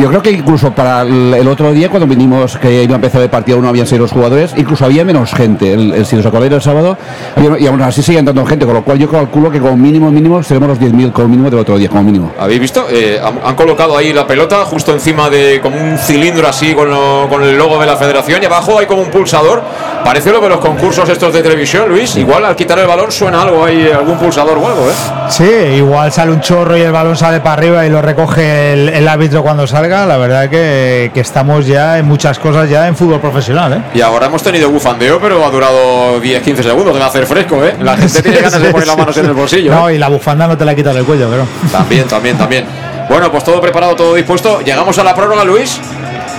Yo 0.00 0.08
creo 0.08 0.22
que 0.22 0.30
incluso 0.32 0.72
para 0.72 1.02
el, 1.02 1.46
otro 1.46 1.72
día, 1.72 1.88
cuando 1.88 2.06
vinimos, 2.06 2.56
que 2.56 2.82
iba 2.82 2.94
a 2.94 2.96
empezar 2.96 3.22
el 3.22 3.28
partido, 3.30 3.60
no 3.60 3.68
habían 3.68 3.86
sido 3.86 4.02
los 4.02 4.12
jugadores, 4.12 4.52
incluso 4.56 4.84
había 4.84 5.04
menos 5.04 5.32
gente. 5.32 5.72
El, 5.72 5.92
el- 5.94 6.06
si 6.06 6.16
os 6.16 6.26
acordáis 6.26 6.52
el 6.52 6.60
sábado, 6.62 6.96
había- 7.36 7.58
y 7.60 7.66
aún 7.66 7.80
así 7.82 8.02
sigue 8.02 8.18
entrando 8.18 8.44
gente, 8.44 8.64
con 8.64 8.74
lo 8.74 8.82
cual 8.82 8.98
yo 8.98 9.08
calculo 9.10 9.50
que 9.50 9.60
como 9.60 9.76
mínimo, 9.76 10.10
mínimo, 10.10 10.42
seremos 10.42 10.70
los 10.70 10.80
10.000 10.80 11.12
como 11.12 11.28
mínimo 11.28 11.48
del 11.50 11.60
otro 11.60 11.78
día, 11.78 11.88
como 11.88 12.02
mínimo. 12.02 12.32
¿Habéis 12.38 12.60
visto? 12.60 12.86
Eh, 12.90 13.20
han, 13.22 13.38
han 13.44 13.54
colocado 13.54 13.96
ahí 13.96 14.12
la 14.12 14.26
pelota 14.26 14.64
justo 14.64 14.92
encima 14.92 15.30
de 15.30 15.60
como 15.62 15.76
un 15.76 15.96
cilindro 15.98 16.48
así 16.48 16.74
con, 16.74 16.90
lo- 16.90 17.28
con 17.28 17.42
el 17.44 17.56
logo 17.56 17.78
de 17.78 17.86
la 17.86 17.96
federación 17.96 18.42
y 18.42 18.46
abajo 18.46 18.78
hay 18.78 18.86
como 18.86 19.02
un 19.02 19.10
pulsador. 19.10 19.62
Parece 20.04 20.30
lo 20.32 20.40
de 20.40 20.48
los 20.50 20.58
concursos 20.58 21.08
estos 21.08 21.32
de 21.32 21.42
televisión, 21.42 21.88
Luis. 21.88 22.16
Igual 22.16 22.44
al 22.44 22.56
quitar 22.56 22.78
el 22.78 22.86
balón 22.86 23.10
suena 23.12 23.42
algo 23.42 23.64
ahí, 23.64 23.88
algún 23.90 24.18
pulsador 24.18 24.58
o 24.58 24.66
algo, 24.66 24.90
¿eh? 24.90 24.92
Sí, 25.30 25.44
igual 25.76 26.10
sale 26.12 26.32
un 26.32 26.40
chorro 26.40 26.76
y 26.76 26.82
el 26.82 26.92
balón 26.92 27.16
sale 27.16 27.40
para 27.40 27.54
arriba 27.54 27.86
y 27.86 27.90
lo 27.90 28.02
recoge 28.02 28.72
el, 28.74 28.88
el 28.90 29.08
árbitro 29.08 29.42
cuando 29.42 29.66
salga. 29.74 30.06
La 30.06 30.16
verdad 30.16 30.48
que, 30.48 31.10
que 31.12 31.20
estamos 31.20 31.66
ya 31.66 31.98
en 31.98 32.06
muchas 32.06 32.38
cosas 32.38 32.68
ya 32.70 32.86
en 32.86 32.96
fútbol 32.96 33.20
profesional, 33.20 33.72
¿eh? 33.72 33.82
Y 33.94 34.00
ahora 34.00 34.26
hemos 34.26 34.42
tenido 34.42 34.70
bufandeo, 34.70 35.18
pero 35.20 35.44
ha 35.44 35.50
durado 35.50 36.20
10-15 36.22 36.62
segundos. 36.62 36.94
Debe 36.94 37.04
hacer 37.04 37.26
fresco, 37.26 37.64
¿eh? 37.64 37.74
La 37.80 37.96
gente 37.96 38.22
tiene 38.22 38.38
ganas 38.40 38.60
de 38.60 38.70
poner 38.70 38.86
las 38.86 38.96
manos 38.96 39.16
en 39.16 39.26
el 39.26 39.32
bolsillo. 39.32 39.72
¿eh? 39.72 39.74
No, 39.74 39.90
y 39.90 39.98
la 39.98 40.08
bufanda 40.08 40.46
no 40.46 40.56
te 40.56 40.64
la 40.64 40.74
quitas 40.74 40.94
del 40.94 41.04
cuello, 41.04 41.28
pero. 41.28 41.46
También, 41.72 42.06
también, 42.06 42.38
también. 42.38 42.64
Bueno, 43.08 43.30
pues 43.30 43.44
todo 43.44 43.60
preparado, 43.60 43.96
todo 43.96 44.14
dispuesto. 44.14 44.60
¿Llegamos 44.60 44.96
a 44.98 45.04
la 45.04 45.14
prórroga, 45.14 45.44
Luis? 45.44 45.80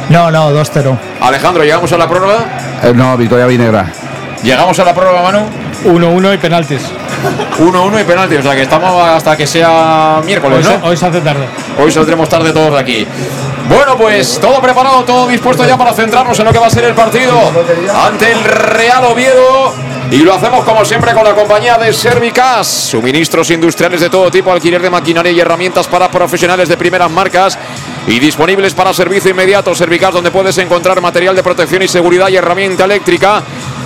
No, 0.09 0.31
no, 0.31 0.51
2-0. 0.51 0.97
Alejandro, 1.21 1.63
¿llegamos 1.63 1.91
a 1.91 1.97
la 1.97 2.07
prórroga? 2.07 2.37
Eh, 2.83 2.93
no, 2.95 3.17
Victoria 3.17 3.47
Vinegra. 3.47 3.87
¿Llegamos 4.43 4.77
a 4.79 4.83
la 4.83 4.93
prórroga, 4.93 5.21
Manu? 5.21 5.45
1-1 5.85 6.33
y 6.33 6.37
penaltis. 6.37 6.81
1-1 7.59 8.01
y 8.01 8.03
penalti, 8.03 8.35
o 8.35 8.43
sea 8.43 8.55
que 8.55 8.61
estamos 8.63 9.07
hasta 9.07 9.35
que 9.35 9.47
sea 9.47 10.21
miércoles, 10.23 10.65
Hoy, 10.65 10.77
¿no? 10.79 10.87
hoy 10.87 10.97
se 10.97 11.05
hace 11.05 11.21
tarde. 11.21 11.47
Hoy 11.81 11.91
saldremos 11.91 12.29
tarde 12.29 12.51
todos 12.51 12.73
de 12.73 12.79
aquí. 12.79 13.07
Bueno, 13.67 13.97
pues 13.97 14.39
todo 14.39 14.61
preparado, 14.61 15.03
todo 15.03 15.27
dispuesto 15.27 15.65
ya 15.65 15.75
para 15.77 15.91
centrarnos 15.93 16.37
en 16.39 16.45
lo 16.45 16.51
que 16.51 16.59
va 16.59 16.67
a 16.67 16.69
ser 16.69 16.83
el 16.83 16.93
partido 16.93 17.33
ante 18.05 18.31
el 18.31 18.43
Real 18.43 19.05
Oviedo. 19.05 19.73
Y 20.11 20.17
lo 20.19 20.35
hacemos 20.35 20.63
como 20.63 20.85
siempre 20.85 21.13
con 21.13 21.23
la 21.23 21.33
compañía 21.33 21.77
de 21.79 21.91
Servicas, 21.91 22.67
suministros 22.67 23.49
industriales 23.49 24.01
de 24.01 24.09
todo 24.09 24.29
tipo, 24.29 24.51
alquiler 24.51 24.79
de 24.79 24.91
maquinaria 24.91 25.31
y 25.31 25.39
herramientas 25.39 25.87
para 25.87 26.11
profesionales 26.11 26.69
de 26.69 26.77
primeras 26.77 27.09
marcas 27.09 27.57
y 28.05 28.19
disponibles 28.19 28.75
para 28.75 28.93
servicio 28.93 29.31
inmediato. 29.31 29.73
Servicas, 29.73 30.13
donde 30.13 30.29
puedes 30.29 30.55
encontrar 30.59 31.01
material 31.01 31.35
de 31.35 31.41
protección 31.41 31.81
y 31.81 31.87
seguridad 31.87 32.29
y 32.29 32.35
herramienta 32.35 32.85
eléctrica, 32.85 33.41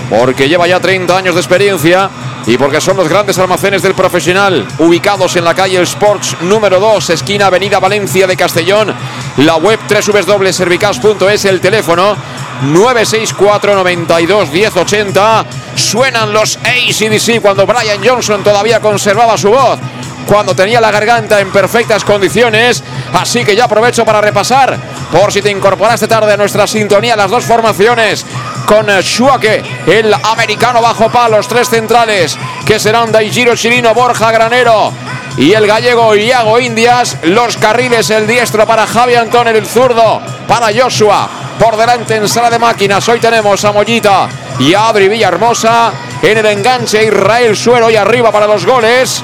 porque 0.09 0.49
lleva 0.49 0.67
ya 0.67 0.79
30 0.79 1.15
años 1.15 1.35
de 1.35 1.41
experiencia 1.41 2.09
y 2.47 2.57
porque 2.57 2.81
son 2.81 2.97
los 2.97 3.07
grandes 3.07 3.37
almacenes 3.37 3.81
del 3.81 3.93
profesional, 3.93 4.67
ubicados 4.79 5.35
en 5.35 5.45
la 5.45 5.53
calle 5.53 5.81
Sports 5.81 6.37
número 6.41 6.79
2, 6.79 7.11
esquina 7.11 7.47
Avenida 7.47 7.79
Valencia 7.79 8.25
de 8.25 8.35
Castellón, 8.35 8.93
la 9.37 9.57
web 9.57 9.79
www.servicas.es, 9.87 11.45
el 11.45 11.61
teléfono 11.61 12.15
964 12.63 13.75
92 13.75 14.51
1080. 14.51 15.45
Suenan 15.75 16.33
los 16.33 16.57
ACDC 16.57 17.41
cuando 17.41 17.65
Brian 17.65 18.01
Johnson 18.03 18.43
todavía 18.43 18.79
conservaba 18.79 19.37
su 19.37 19.49
voz 19.49 19.79
cuando 20.27 20.53
tenía 20.53 20.79
la 20.79 20.91
garganta 20.91 21.39
en 21.39 21.51
perfectas 21.51 22.03
condiciones. 22.03 22.83
Así 23.13 23.43
que 23.43 23.55
ya 23.55 23.65
aprovecho 23.65 24.05
para 24.05 24.21
repasar, 24.21 24.77
por 25.11 25.33
si 25.33 25.41
te 25.41 25.49
incorporaste 25.49 26.07
tarde 26.07 26.33
a 26.33 26.37
nuestra 26.37 26.67
sintonía, 26.67 27.15
las 27.15 27.31
dos 27.31 27.45
formaciones. 27.45 28.25
Con 28.65 28.89
eh, 28.89 29.01
Schuake, 29.01 29.63
el 29.87 30.13
americano 30.13 30.81
bajo 30.81 31.09
palos, 31.09 31.47
tres 31.47 31.69
centrales, 31.69 32.37
que 32.65 32.79
serán 32.79 33.11
Daijiro 33.11 33.55
Chirino, 33.55 33.93
Borja 33.93 34.31
Granero 34.31 34.93
y 35.37 35.53
el 35.53 35.65
gallego 35.65 36.15
Iago 36.15 36.59
Indias. 36.59 37.17
Los 37.23 37.57
carriles, 37.57 38.09
el 38.09 38.27
diestro 38.27 38.67
para 38.67 38.85
Javi 38.85 39.15
Antón, 39.15 39.47
el 39.47 39.65
zurdo 39.65 40.21
para 40.47 40.67
Joshua. 40.73 41.29
Por 41.57 41.77
delante 41.77 42.15
en 42.15 42.27
sala 42.27 42.49
de 42.49 42.59
máquinas, 42.59 43.07
hoy 43.09 43.19
tenemos 43.19 43.63
a 43.65 43.71
Mollita 43.71 44.29
y 44.59 44.73
a 44.73 44.87
Adri 44.87 45.07
Villahermosa. 45.07 45.91
En 46.21 46.37
el 46.37 46.45
enganche, 46.45 47.05
Israel 47.05 47.55
Suero 47.55 47.89
y 47.89 47.95
arriba 47.95 48.31
para 48.31 48.47
los 48.47 48.65
goles. 48.65 49.23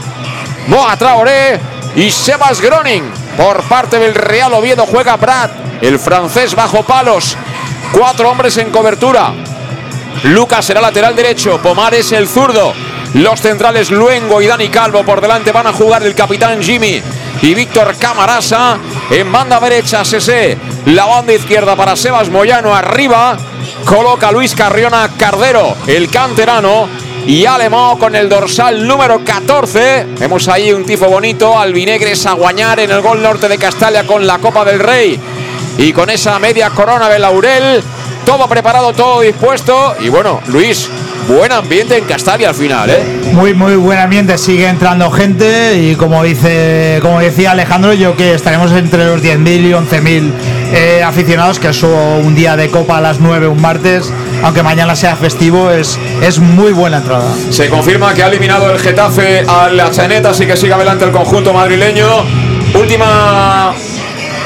Moa 0.68 0.96
Traoré 0.98 1.60
y 1.96 2.10
Sebas 2.10 2.62
Groning. 2.62 3.04
Por 3.38 3.64
parte 3.64 4.00
del 4.00 4.16
Real 4.16 4.54
Oviedo 4.54 4.86
juega 4.86 5.18
Brad, 5.18 5.50
el 5.82 6.00
francés 6.00 6.56
bajo 6.56 6.84
palos. 6.84 7.36
Cuatro 7.98 8.30
hombres 8.30 8.58
en 8.58 8.72
cobertura. 8.72 9.32
Lucas 10.24 10.66
será 10.66 10.82
lateral 10.82 11.16
derecho, 11.16 11.62
Pomares 11.62 12.12
el 12.12 12.28
zurdo. 12.28 12.74
Los 13.14 13.40
centrales 13.40 13.90
Luengo 13.90 14.42
y 14.42 14.48
Dani 14.48 14.68
Calvo 14.68 15.04
por 15.04 15.22
delante 15.22 15.54
van 15.54 15.68
a 15.68 15.72
jugar 15.72 16.04
el 16.04 16.14
capitán 16.14 16.62
Jimmy 16.62 17.02
y 17.42 17.54
Víctor 17.54 17.96
Camarasa. 17.98 18.78
En 19.10 19.32
banda 19.32 19.62
derecha 19.62 20.04
Sese, 20.04 20.58
la 20.88 21.06
banda 21.06 21.32
izquierda 21.32 21.78
para 21.78 21.96
Sebas 21.96 22.30
Moyano 22.30 22.76
arriba. 22.76 23.38
Coloca 23.86 24.30
Luis 24.30 24.54
Carriona 24.56 25.10
Cardero, 25.18 25.78
el 25.88 26.10
canterano. 26.10 26.90
Y 27.26 27.46
Alemão 27.46 27.98
con 27.98 28.14
el 28.14 28.30
dorsal 28.30 28.86
número 28.86 29.24
14. 29.24 30.06
Vemos 30.20 30.48
ahí 30.48 30.72
un 30.72 30.86
tifo 30.86 31.08
bonito. 31.08 31.58
Albinegres 31.58 32.26
a 32.26 32.34
guañar 32.34 32.80
en 32.82 32.92
el 32.92 33.02
gol 33.02 33.24
norte 33.24 33.48
de 33.48 33.58
Castalia 33.58 34.06
con 34.06 34.28
la 34.28 34.38
Copa 34.38 34.64
del 34.64 34.80
Rey. 34.80 35.20
Y 35.78 35.92
con 35.94 36.10
esa 36.10 36.40
media 36.40 36.70
corona 36.70 37.10
de 37.10 37.20
Laurel. 37.20 37.84
Todo 38.26 38.48
preparado, 38.48 38.94
todo 38.94 39.22
dispuesto. 39.22 39.96
Y 40.00 40.10
bueno, 40.10 40.42
Luis, 40.48 40.90
buen 41.28 41.52
ambiente 41.52 41.98
en 41.98 42.06
Castalia 42.06 42.50
al 42.50 42.56
final, 42.56 42.90
¿eh? 42.90 43.04
Muy, 43.34 43.54
muy 43.54 43.76
buen 43.76 44.00
ambiente, 44.00 44.38
sigue 44.38 44.68
entrando 44.68 45.12
gente 45.12 45.78
y 45.78 45.96
como 45.96 46.24
dice, 46.24 47.00
como 47.02 47.20
decía 47.20 47.52
Alejandro, 47.52 47.94
yo 47.94 48.16
que 48.16 48.34
estaremos 48.34 48.72
entre 48.72 49.06
los 49.06 49.22
10.000 49.22 49.48
y 49.48 49.72
11.000 49.72 50.32
eh, 50.74 51.04
aficionados, 51.04 51.60
que 51.60 51.70
es 51.70 51.84
un 51.84 52.34
día 52.36 52.56
de 52.56 52.70
copa 52.70 52.98
a 52.98 53.02
las 53.02 53.20
9, 53.20 53.48
un 53.48 53.62
martes, 53.62 54.12
aunque 54.44 54.64
mañana 54.64 54.96
sea 54.96 55.16
festivo, 55.16 55.70
es, 55.72 56.00
es 56.22 56.40
muy 56.40 56.72
buena 56.72 56.98
entrada. 56.98 57.32
Se 57.50 57.70
confirma 57.70 58.14
que 58.14 58.24
ha 58.24 58.28
eliminado 58.28 58.72
el 58.72 58.80
Getafe 58.80 59.44
a 59.48 59.70
la 59.70 59.92
Chaneta, 59.92 60.30
así 60.30 60.46
que 60.46 60.56
sigue 60.56 60.74
adelante 60.74 61.06
el 61.06 61.12
conjunto 61.12 61.54
madrileño. 61.54 62.08
Última 62.74 63.74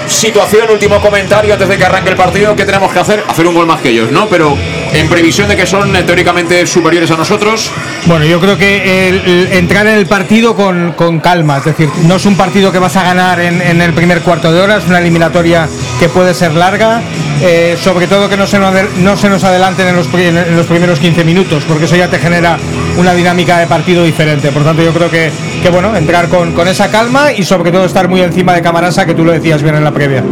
situación, 0.09 0.69
último 0.71 0.99
comentario 0.99 1.53
antes 1.53 1.67
de 1.69 1.77
que 1.77 1.85
arranque 1.85 2.09
el 2.09 2.15
partido. 2.15 2.55
¿Qué 2.55 2.65
tenemos 2.65 2.91
que 2.91 2.99
hacer? 2.99 3.23
Hacer 3.27 3.47
un 3.47 3.53
gol 3.55 3.65
más 3.65 3.79
que 3.81 3.89
ellos, 3.89 4.11
¿no? 4.11 4.27
Pero 4.27 4.57
en 4.93 5.07
previsión 5.07 5.47
de 5.47 5.55
que 5.55 5.65
son 5.65 5.95
eh, 5.95 6.03
teóricamente 6.03 6.65
superiores 6.67 7.09
a 7.11 7.15
nosotros. 7.17 7.71
Bueno, 8.05 8.25
yo 8.25 8.39
creo 8.39 8.57
que 8.57 9.09
el- 9.09 9.21
el 9.25 9.53
entrar 9.53 9.85
en 9.87 9.95
el 9.95 10.05
partido 10.07 10.55
con, 10.55 10.93
con 10.93 11.19
calma, 11.19 11.57
es 11.57 11.65
decir, 11.65 11.89
no 12.03 12.15
es 12.15 12.25
un 12.25 12.35
partido 12.35 12.71
que 12.71 12.79
vas 12.79 12.95
a 12.95 13.03
ganar 13.03 13.39
en, 13.39 13.61
en 13.61 13.81
el 13.81 13.93
primer 13.93 14.21
cuarto 14.21 14.51
de 14.51 14.61
hora, 14.61 14.77
es 14.77 14.85
una 14.87 14.99
eliminatoria 14.99 15.67
que 15.99 16.09
puede 16.09 16.33
ser 16.33 16.53
larga, 16.53 17.01
eh, 17.41 17.77
sobre 17.81 18.07
todo 18.07 18.27
que 18.29 18.37
no 18.37 18.47
se, 18.47 18.57
nos, 18.59 18.73
no 18.97 19.15
se 19.17 19.29
nos 19.29 19.43
adelanten 19.43 19.87
en 19.87 19.95
los, 19.95 20.07
pri- 20.07 20.27
en 20.27 20.55
los 20.55 20.65
primeros 20.65 20.99
15 20.99 21.23
minutos, 21.23 21.63
porque 21.67 21.85
eso 21.85 21.95
ya 21.95 22.07
te 22.09 22.19
genera 22.19 22.57
una 22.97 23.13
dinámica 23.13 23.59
de 23.59 23.67
partido 23.67 24.03
diferente. 24.03 24.51
Por 24.51 24.63
tanto, 24.63 24.81
yo 24.81 24.91
creo 24.93 25.09
que, 25.11 25.31
que 25.59 25.69
bueno, 25.69 25.95
entrar 25.95 26.29
con, 26.29 26.53
con 26.53 26.67
esa 26.67 26.89
calma 26.89 27.31
y 27.31 27.43
sobre 27.43 27.71
todo 27.71 27.85
estar 27.85 28.07
muy 28.07 28.21
encima 28.21 28.53
de 28.53 28.61
Camarasa, 28.61 29.05
que 29.05 29.13
tú 29.13 29.25
lo 29.25 29.31
decías 29.31 29.61
bien 29.61 29.75
en 29.75 29.83
la 29.83 29.91
previa. 29.91 30.23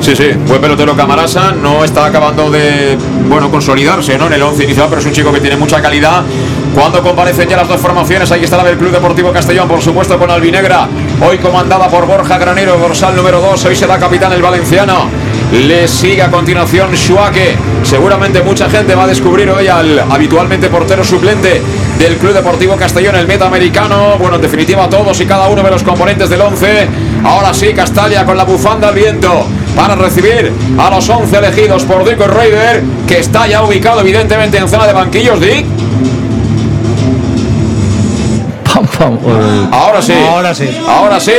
Sí, 0.00 0.16
sí, 0.16 0.30
buen 0.46 0.60
pelotero 0.60 0.96
Camarasa, 0.96 1.52
no 1.52 1.84
está 1.84 2.06
acabando 2.06 2.50
de, 2.50 2.96
bueno, 3.28 3.50
consolidarse, 3.50 4.16
¿no? 4.16 4.28
En 4.28 4.32
el 4.32 4.42
11 4.42 4.64
inicial, 4.64 4.86
pero 4.88 5.00
es 5.00 5.06
un 5.06 5.12
chico 5.12 5.32
que 5.32 5.40
tiene 5.40 5.56
mucha 5.56 5.82
calidad. 5.82 6.22
Cuando 6.74 7.02
comparecen 7.02 7.48
ya 7.48 7.56
las 7.56 7.68
dos 7.68 7.80
formaciones, 7.80 8.30
ahí 8.32 8.44
está 8.44 8.56
la 8.56 8.64
del 8.64 8.78
Club 8.78 8.92
Deportivo 8.92 9.30
Castellón, 9.32 9.68
por 9.68 9.82
supuesto 9.82 10.18
con 10.18 10.30
Albinegra, 10.30 10.88
hoy 11.20 11.36
comandada 11.38 11.88
por 11.88 12.06
Borja 12.06 12.38
Granero, 12.38 12.78
dorsal 12.78 13.14
número 13.14 13.40
2, 13.40 13.64
hoy 13.66 13.76
será 13.76 13.98
capitán 13.98 14.32
el 14.32 14.40
valenciano. 14.40 15.08
Le 15.52 15.88
sigue 15.88 16.22
a 16.22 16.30
continuación 16.30 16.94
Schuake. 16.96 17.56
Seguramente 17.82 18.40
mucha 18.42 18.70
gente 18.70 18.94
va 18.94 19.04
a 19.04 19.06
descubrir 19.08 19.50
hoy 19.50 19.66
al 19.66 19.98
habitualmente 19.98 20.68
portero 20.68 21.02
suplente 21.02 21.60
del 21.98 22.16
Club 22.18 22.34
Deportivo 22.34 22.76
Castellón, 22.76 23.16
el 23.16 23.26
meta 23.26 23.46
americano. 23.46 24.16
Bueno, 24.18 24.36
en 24.36 24.42
definitiva, 24.42 24.88
todos 24.88 25.20
y 25.20 25.26
cada 25.26 25.48
uno 25.48 25.62
de 25.62 25.70
los 25.70 25.82
componentes 25.82 26.30
del 26.30 26.40
11. 26.40 26.88
Ahora 27.24 27.52
sí, 27.52 27.72
Castalia 27.74 28.24
con 28.24 28.36
la 28.36 28.44
bufanda 28.44 28.88
al 28.88 28.94
viento 28.94 29.46
para 29.74 29.96
recibir 29.96 30.52
a 30.78 30.90
los 30.90 31.08
11 31.08 31.38
elegidos 31.38 31.84
por 31.84 32.04
Dick 32.04 32.20
Raider, 32.20 32.82
que 33.08 33.18
está 33.18 33.48
ya 33.48 33.64
ubicado 33.64 34.00
evidentemente 34.00 34.56
en 34.56 34.68
zona 34.68 34.86
de 34.86 34.92
banquillos. 34.92 35.40
Dick. 35.40 35.66
Ahora 39.72 40.00
sí. 40.00 40.12
Ahora 40.12 40.54
sí. 40.54 40.68
Ahora 40.86 41.20
sí. 41.20 41.32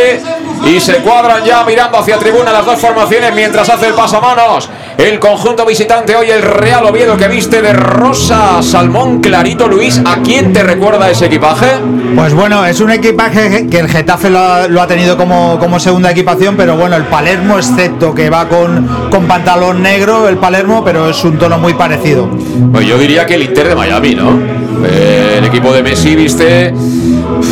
Y 0.66 0.80
se 0.80 0.98
cuadran 0.98 1.44
ya 1.44 1.64
mirando 1.64 1.98
hacia 1.98 2.18
tribuna 2.20 2.52
las 2.52 2.66
dos 2.66 2.80
formaciones 2.80 3.34
mientras 3.34 3.68
hace 3.70 3.88
el 3.88 3.94
pasamanos. 3.94 4.70
El 4.98 5.20
conjunto 5.20 5.66
visitante 5.66 6.16
hoy 6.16 6.30
el 6.30 6.42
Real 6.42 6.86
Oviedo 6.86 7.18
que 7.18 7.28
viste 7.28 7.62
de 7.62 7.74
rosa 7.74 8.62
salmón 8.62 9.20
clarito 9.20 9.68
Luis. 9.68 10.02
¿A 10.06 10.18
quién 10.22 10.54
te 10.54 10.64
recuerda 10.64 11.10
ese 11.10 11.26
equipaje? 11.26 11.68
Pues 12.16 12.34
bueno, 12.34 12.66
es 12.66 12.80
un 12.82 12.92
equipaje 12.92 13.68
que 13.68 13.80
el 13.80 13.90
Getafe 13.90 14.30
lo 14.30 14.40
ha, 14.40 14.68
lo 14.68 14.82
ha 14.82 14.88
tenido 14.88 15.18
como, 15.18 15.58
como 15.60 15.80
segunda 15.80 16.12
equipación, 16.12 16.56
pero 16.56 16.78
bueno, 16.78 16.96
el 16.96 17.04
Palermo, 17.06 17.58
excepto 17.58 18.14
que 18.14 18.30
va 18.30 18.48
con, 18.48 19.10
con 19.10 19.26
pantalón 19.28 19.82
negro, 19.82 20.28
el 20.28 20.38
Palermo, 20.38 20.84
pero 20.84 21.10
es 21.10 21.24
un 21.24 21.38
tono 21.38 21.58
muy 21.58 21.74
parecido. 21.74 22.30
Pues 22.72 22.86
yo 22.86 22.98
diría 22.98 23.26
que 23.26 23.36
el 23.36 23.44
Inter 23.44 23.70
de 23.70 23.76
Miami, 23.76 24.16
¿no? 24.16 24.40
Eh, 24.86 25.36
el 25.38 25.46
equipo 25.46 25.74
de 25.74 25.84
Messi 25.84 26.16
viste. 26.16 26.74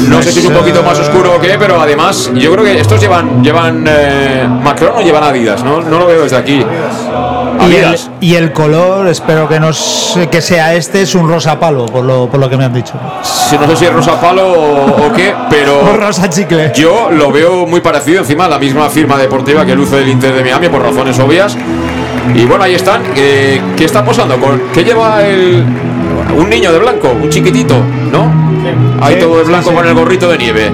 No 0.10 0.22
sé 0.22 0.32
si 0.32 0.40
es 0.40 0.46
un 0.46 0.54
poquito 0.54 0.84
más 0.84 0.98
oscuro 1.00 1.36
o 1.36 1.40
qué, 1.40 1.56
pero 1.60 1.80
además 1.80 2.32
yo 2.36 2.52
creo 2.52 2.64
que 2.64 2.80
estos 2.80 3.00
llevan 3.00 3.44
llevan 3.44 3.86
eh, 3.88 4.48
Macron 4.64 4.94
o 4.98 5.02
llevan 5.02 5.24
Adidas, 5.24 5.64
¿no? 5.64 5.82
No 5.82 6.00
lo 6.00 6.08
veo 6.08 6.24
desde 6.24 6.38
aquí. 6.38 6.64
Y 7.68 7.76
el, 7.76 8.00
y 8.22 8.36
el 8.36 8.54
color, 8.54 9.08
espero 9.08 9.48
que, 9.48 9.60
no 9.60 9.70
que 10.32 10.42
sea 10.42 10.74
este, 10.76 11.02
es 11.02 11.14
un 11.16 11.28
rosa 11.28 11.60
palo, 11.60 11.86
por 11.88 12.06
lo, 12.06 12.30
por 12.30 12.40
lo 12.40 12.50
que 12.50 12.58
me 12.58 12.66
han 12.66 12.74
dicho. 12.74 12.94
Sí, 13.22 13.58
no 13.60 13.68
sé 13.68 13.76
si 13.76 13.86
es 13.86 13.94
rosa 13.94 14.20
palo 14.20 14.48
o, 14.48 15.08
o 15.08 15.14
qué, 15.14 15.34
pero 15.50 15.98
rosa 15.98 16.30
chicle. 16.30 16.72
yo 16.76 17.10
lo 17.12 17.32
veo 17.32 17.66
muy 17.68 17.82
parecido, 17.82 18.20
encima 18.20 18.48
la 18.48 18.60
misma 18.60 18.90
firma 18.90 19.18
deportiva 19.18 19.66
que 19.66 19.76
luce 19.76 20.00
el 20.00 20.08
Inter 20.08 20.34
de 20.34 20.44
Miami 20.44 20.70
por 20.70 20.82
razones 20.82 21.20
obvias. 21.20 21.58
Y 22.34 22.46
bueno, 22.46 22.64
ahí 22.64 22.76
están. 22.76 23.02
Eh, 23.16 23.60
¿Qué 23.76 23.86
está 23.86 24.06
posando? 24.06 24.40
¿Con, 24.40 24.62
¿Qué 24.74 24.84
lleva 24.84 25.26
el 25.26 25.66
un 26.36 26.50
niño 26.50 26.72
de 26.72 26.80
blanco, 26.80 27.10
un 27.10 27.30
chiquitito, 27.30 27.76
¿no? 28.12 28.32
Ahí 29.02 29.16
Sí, 29.16 29.20
todo 29.22 29.38
de 29.38 29.44
blanco 29.46 29.74
con 29.74 29.86
el 29.86 29.94
gorrito 29.94 30.30
de 30.30 30.38
nieve. 30.38 30.72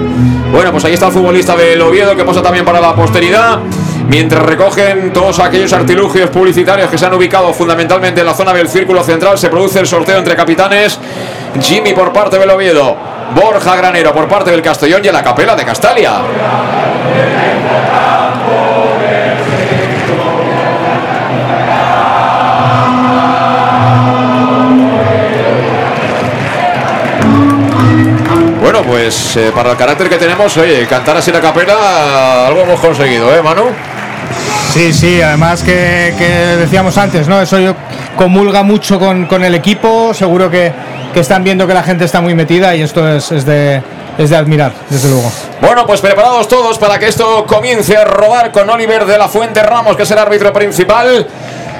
Bueno, 0.52 0.70
pues 0.70 0.84
ahí 0.84 0.94
está 0.94 1.06
el 1.06 1.12
futbolista 1.12 1.56
del 1.56 1.80
Oviedo 1.80 2.14
que 2.16 2.24
posa 2.24 2.42
también 2.42 2.64
para 2.64 2.80
la 2.80 2.94
posteridad. 2.94 3.58
Mientras 4.08 4.42
recogen 4.44 5.12
todos 5.12 5.40
aquellos 5.40 5.72
artilugios 5.72 6.30
publicitarios 6.30 6.88
que 6.88 6.96
se 6.96 7.06
han 7.06 7.14
ubicado 7.14 7.52
fundamentalmente 7.52 8.20
en 8.20 8.26
la 8.26 8.34
zona 8.34 8.52
del 8.52 8.68
círculo 8.68 9.02
central, 9.02 9.36
se 9.36 9.48
produce 9.48 9.80
el 9.80 9.86
sorteo 9.86 10.18
entre 10.18 10.36
capitanes. 10.36 11.00
Jimmy 11.60 11.92
por 11.92 12.12
parte 12.12 12.38
del 12.38 12.50
Oviedo, 12.50 12.96
Borja 13.34 13.74
Granero 13.74 14.12
por 14.14 14.28
parte 14.28 14.50
del 14.52 14.62
Castellón 14.62 15.04
y 15.04 15.08
la 15.08 15.24
capela 15.24 15.56
de 15.56 15.64
Castalia. 15.64 16.20
Bueno, 28.60 28.82
pues 28.82 29.36
eh, 29.36 29.52
para 29.54 29.72
el 29.72 29.76
carácter 29.76 30.08
que 30.08 30.16
tenemos, 30.16 30.56
oye, 30.56 30.86
cantar 30.86 31.16
así 31.16 31.32
la 31.32 31.40
capela, 31.40 32.46
algo 32.46 32.60
hemos 32.60 32.80
conseguido, 32.80 33.34
¿eh, 33.34 33.42
Manu? 33.42 33.95
Sí, 34.76 34.92
sí, 34.92 35.22
además 35.22 35.62
que, 35.62 36.14
que 36.18 36.28
decíamos 36.58 36.98
antes, 36.98 37.26
¿no? 37.26 37.40
Eso 37.40 37.58
yo 37.58 37.74
comulga 38.14 38.62
mucho 38.62 38.98
con, 38.98 39.24
con 39.24 39.42
el 39.42 39.54
equipo, 39.54 40.12
seguro 40.12 40.50
que, 40.50 40.70
que 41.14 41.20
están 41.20 41.42
viendo 41.42 41.66
que 41.66 41.72
la 41.72 41.82
gente 41.82 42.04
está 42.04 42.20
muy 42.20 42.34
metida 42.34 42.76
y 42.76 42.82
esto 42.82 43.08
es, 43.08 43.32
es 43.32 43.46
de, 43.46 43.80
es 44.18 44.28
de 44.28 44.36
admirar, 44.36 44.72
desde 44.90 45.08
luego. 45.08 45.32
Bueno, 45.62 45.86
pues 45.86 46.02
preparados 46.02 46.46
todos 46.46 46.78
para 46.78 46.98
que 46.98 47.08
esto 47.08 47.46
comience 47.46 47.96
a 47.96 48.04
rodar 48.04 48.52
con 48.52 48.68
Oliver 48.68 49.06
de 49.06 49.16
la 49.16 49.28
Fuente 49.28 49.62
Ramos, 49.62 49.96
que 49.96 50.02
es 50.02 50.10
el 50.10 50.18
árbitro 50.18 50.52
principal. 50.52 51.26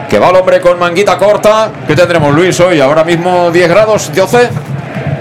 Que 0.09 0.18
va 0.18 0.30
el 0.30 0.37
hombre 0.37 0.62
con 0.62 0.78
manguita 0.78 1.18
corta. 1.18 1.70
¿Qué 1.87 1.94
tendremos, 1.94 2.35
Luis, 2.35 2.59
hoy? 2.61 2.80
Ahora 2.80 3.04
mismo 3.04 3.50
10 3.50 3.68
grados, 3.68 4.11
12. 4.14 4.48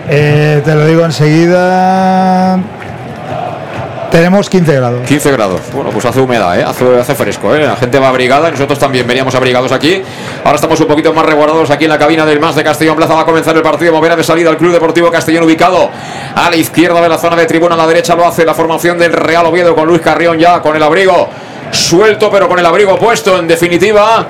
Eh, 0.08 0.62
te 0.64 0.76
lo 0.76 0.86
digo 0.86 1.04
enseguida. 1.04 2.58
Tenemos 4.16 4.50
15 4.50 4.76
grados. 4.76 5.02
15 5.10 5.32
grados. 5.34 5.60
Bueno, 5.74 5.90
pues 5.90 6.06
hace 6.06 6.22
humedad, 6.22 6.58
¿eh? 6.58 6.64
hace, 6.64 7.16
fresco. 7.16 7.54
¿eh? 7.54 7.66
La 7.66 7.76
gente 7.76 8.00
va 8.00 8.08
abrigada. 8.08 8.50
Nosotros 8.50 8.80
también 8.80 9.06
veníamos 9.06 9.36
abrigados 9.36 9.74
aquí. 9.74 10.02
Ahora 10.46 10.56
estamos 10.56 10.80
un 10.80 10.88
poquito 10.88 11.14
más 11.14 11.26
resguardados 11.26 11.70
aquí 11.70 11.84
en 11.84 11.90
la 11.90 12.00
cabina 12.00 12.26
del 12.26 12.40
Más 12.40 12.56
de 12.56 12.64
Castellón 12.64 12.96
Plaza. 12.96 13.14
Va 13.14 13.24
a 13.24 13.26
comenzar 13.26 13.54
el 13.58 13.62
partido. 13.62 13.92
Moverá 13.92 14.16
de 14.16 14.24
salida 14.24 14.50
el 14.52 14.56
Club 14.56 14.72
Deportivo 14.72 15.12
Castellón 15.12 15.44
ubicado 15.44 15.90
a 16.34 16.50
la 16.50 16.56
izquierda 16.56 17.02
de 17.02 17.10
la 17.10 17.18
zona 17.18 17.36
de 17.36 17.46
tribuna. 17.46 17.76
A 17.76 17.78
la 17.78 17.88
derecha 17.88 18.16
lo 18.16 18.26
hace 18.26 18.46
la 18.46 18.54
formación 18.54 18.98
del 18.98 19.12
Real 19.12 19.48
Oviedo 19.48 19.76
con 19.76 19.86
Luis 19.86 20.00
Carrión 20.00 20.40
ya 20.40 20.62
con 20.62 20.78
el 20.78 20.84
abrigo 20.84 21.28
suelto, 21.72 22.32
pero 22.32 22.48
con 22.48 22.58
el 22.58 22.66
abrigo 22.66 22.98
puesto 22.98 23.38
en 23.38 23.50
definitiva. 23.50 24.30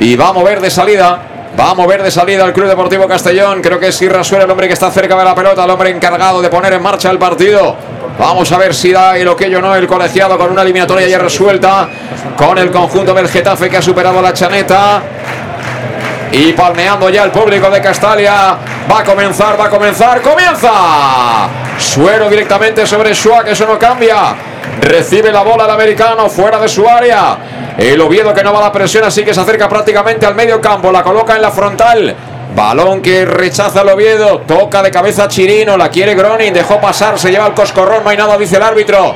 Y 0.00 0.16
va 0.16 0.28
a 0.28 0.32
mover 0.34 0.60
de 0.60 0.68
salida. 0.68 1.27
Va 1.58 1.70
a 1.70 1.74
mover 1.74 2.04
de 2.04 2.10
salida 2.12 2.44
el 2.44 2.52
Club 2.52 2.68
Deportivo 2.68 3.08
Castellón. 3.08 3.60
Creo 3.60 3.80
que 3.80 3.88
es 3.88 4.00
Irrasuel 4.00 4.42
el 4.42 4.50
hombre 4.50 4.68
que 4.68 4.74
está 4.74 4.92
cerca 4.92 5.16
de 5.16 5.24
la 5.24 5.34
pelota, 5.34 5.64
el 5.64 5.70
hombre 5.70 5.90
encargado 5.90 6.40
de 6.40 6.48
poner 6.48 6.72
en 6.74 6.82
marcha 6.82 7.10
el 7.10 7.18
partido. 7.18 7.74
Vamos 8.16 8.52
a 8.52 8.58
ver 8.58 8.72
si 8.72 8.92
da 8.92 9.18
el 9.18 9.26
ok 9.26 9.42
o 9.56 9.60
no 9.60 9.74
el 9.74 9.88
colegiado 9.88 10.38
con 10.38 10.52
una 10.52 10.62
eliminatoria 10.62 11.08
ya 11.08 11.18
resuelta. 11.18 11.88
Con 12.36 12.58
el 12.58 12.70
conjunto 12.70 13.12
del 13.12 13.28
Getafe 13.28 13.68
que 13.68 13.78
ha 13.78 13.82
superado 13.82 14.22
la 14.22 14.32
chaneta. 14.32 15.02
Y 16.30 16.52
palmeando 16.52 17.10
ya 17.10 17.24
el 17.24 17.32
público 17.32 17.68
de 17.70 17.80
Castalia. 17.80 18.56
Va 18.90 19.00
a 19.00 19.04
comenzar, 19.04 19.58
va 19.58 19.64
a 19.64 19.70
comenzar, 19.70 20.22
comienza. 20.22 21.48
Suero 21.76 22.30
directamente 22.30 22.86
sobre 22.86 23.12
Shua, 23.14 23.42
que 23.42 23.50
eso 23.50 23.66
no 23.66 23.76
cambia. 23.76 24.36
Recibe 24.80 25.32
la 25.32 25.42
bola 25.42 25.64
el 25.64 25.70
americano 25.70 26.28
fuera 26.28 26.58
de 26.58 26.68
su 26.68 26.88
área. 26.88 27.36
El 27.76 28.00
Oviedo 28.00 28.32
que 28.34 28.42
no 28.42 28.52
va 28.52 28.58
a 28.58 28.62
la 28.62 28.72
presión, 28.72 29.04
así 29.04 29.24
que 29.24 29.34
se 29.34 29.40
acerca 29.40 29.68
prácticamente 29.68 30.26
al 30.26 30.34
medio 30.34 30.60
campo. 30.60 30.90
La 30.90 31.02
coloca 31.02 31.36
en 31.36 31.42
la 31.42 31.50
frontal. 31.50 32.14
Balón 32.54 33.02
que 33.02 33.24
rechaza 33.24 33.82
el 33.82 33.88
Oviedo. 33.88 34.38
Toca 34.40 34.82
de 34.82 34.90
cabeza 34.90 35.28
Chirino. 35.28 35.76
La 35.76 35.88
quiere 35.90 36.14
Gronin. 36.14 36.52
Dejó 36.52 36.80
pasar. 36.80 37.18
Se 37.18 37.30
lleva 37.30 37.46
el 37.46 37.54
coscorrón. 37.54 38.02
No 38.02 38.10
hay 38.10 38.16
nada, 38.16 38.36
dice 38.36 38.56
el 38.56 38.62
árbitro. 38.62 39.14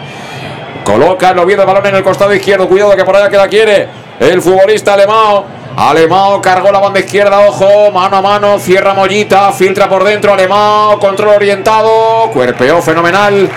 Coloca 0.85 1.31
el 1.31 1.39
Oviedo 1.39 1.65
balón 1.67 1.87
en 1.87 1.97
el 1.97 2.05
costado 2.05 2.35
izquierdo. 2.35 2.69
Cuidado 2.69 2.95
que 2.95 3.05
por 3.05 3.17
allá 3.17 3.29
que 3.29 3.37
la 3.37 3.49
quiere. 3.49 3.89
El 4.21 4.43
futbolista 4.43 4.95
Alemao. 4.95 5.45
Alemao 5.77 6.41
cargó 6.43 6.71
la 6.71 6.79
banda 6.79 7.01
izquierda. 7.01 7.41
Ojo. 7.41 7.91
Mano 7.91 8.19
a 8.19 8.23
mano. 8.23 8.59
Cierra 8.59 8.95
Mollita. 8.95 9.51
Filtra 9.53 9.89
por 9.89 10.05
dentro. 10.05 10.33
Alemao. 10.33 11.01
Control 11.01 11.37
orientado. 11.37 12.31
Cuerpeó 12.33 12.81
fenomenal. 12.83 13.51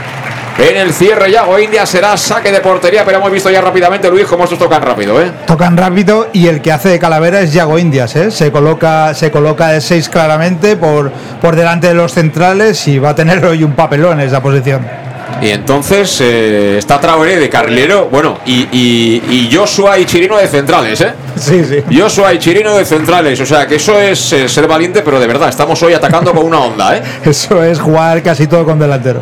En 0.57 0.77
el 0.77 0.93
cierre 0.93 1.29
ya, 1.29 1.47
o 1.47 1.59
India 1.59 1.85
será 1.85 2.15
saque 2.15 2.49
de 2.49 2.61
portería, 2.61 3.03
pero 3.03 3.17
hemos 3.17 3.29
visto 3.29 3.51
ya 3.51 3.59
rápidamente, 3.59 4.09
Luis, 4.09 4.25
cómo 4.25 4.45
estos 4.45 4.57
tocan 4.57 4.81
rápido, 4.81 5.21
¿eh? 5.21 5.29
Tocan 5.45 5.75
rápido 5.75 6.29
y 6.31 6.47
el 6.47 6.61
que 6.61 6.71
hace 6.71 6.87
de 6.89 6.97
calavera 6.97 7.41
es 7.41 7.51
Yago 7.51 7.77
Indias, 7.77 8.15
¿eh? 8.15 8.31
Se 8.31 8.53
coloca, 8.53 9.13
se 9.13 9.31
coloca 9.31 9.67
de 9.67 9.81
6 9.81 10.07
claramente 10.07 10.77
por, 10.77 11.11
por 11.41 11.57
delante 11.57 11.87
de 11.87 11.93
los 11.93 12.13
centrales 12.13 12.87
y 12.87 12.99
va 12.99 13.09
a 13.09 13.15
tener 13.15 13.43
hoy 13.43 13.65
un 13.65 13.73
papelón 13.73 14.21
en 14.21 14.27
esa 14.27 14.41
posición. 14.41 14.87
Y 15.41 15.49
entonces 15.49 16.21
eh, 16.21 16.77
está 16.77 17.01
Traoré 17.01 17.37
de 17.37 17.49
carrilero, 17.49 18.07
bueno, 18.09 18.39
y, 18.45 18.69
y, 18.71 19.21
y 19.29 19.49
Joshua 19.53 19.99
y 19.99 20.05
Chirino 20.05 20.37
de 20.37 20.47
centrales, 20.47 21.01
¿eh? 21.01 21.13
Sí, 21.35 21.65
sí. 21.65 21.83
Joshua 21.93 22.33
y 22.33 22.39
Chirino 22.39 22.77
de 22.77 22.85
centrales, 22.85 23.41
o 23.41 23.45
sea 23.45 23.67
que 23.67 23.75
eso 23.75 23.99
es 23.99 24.31
eh, 24.31 24.47
ser 24.47 24.67
valiente, 24.67 25.01
pero 25.01 25.19
de 25.19 25.27
verdad, 25.27 25.49
estamos 25.49 25.83
hoy 25.83 25.93
atacando 25.93 26.31
con 26.31 26.45
una 26.45 26.59
onda, 26.59 26.95
¿eh? 26.95 27.03
Eso 27.25 27.61
es 27.61 27.77
jugar 27.77 28.23
casi 28.23 28.47
todo 28.47 28.63
con 28.63 28.79
delantero. 28.79 29.19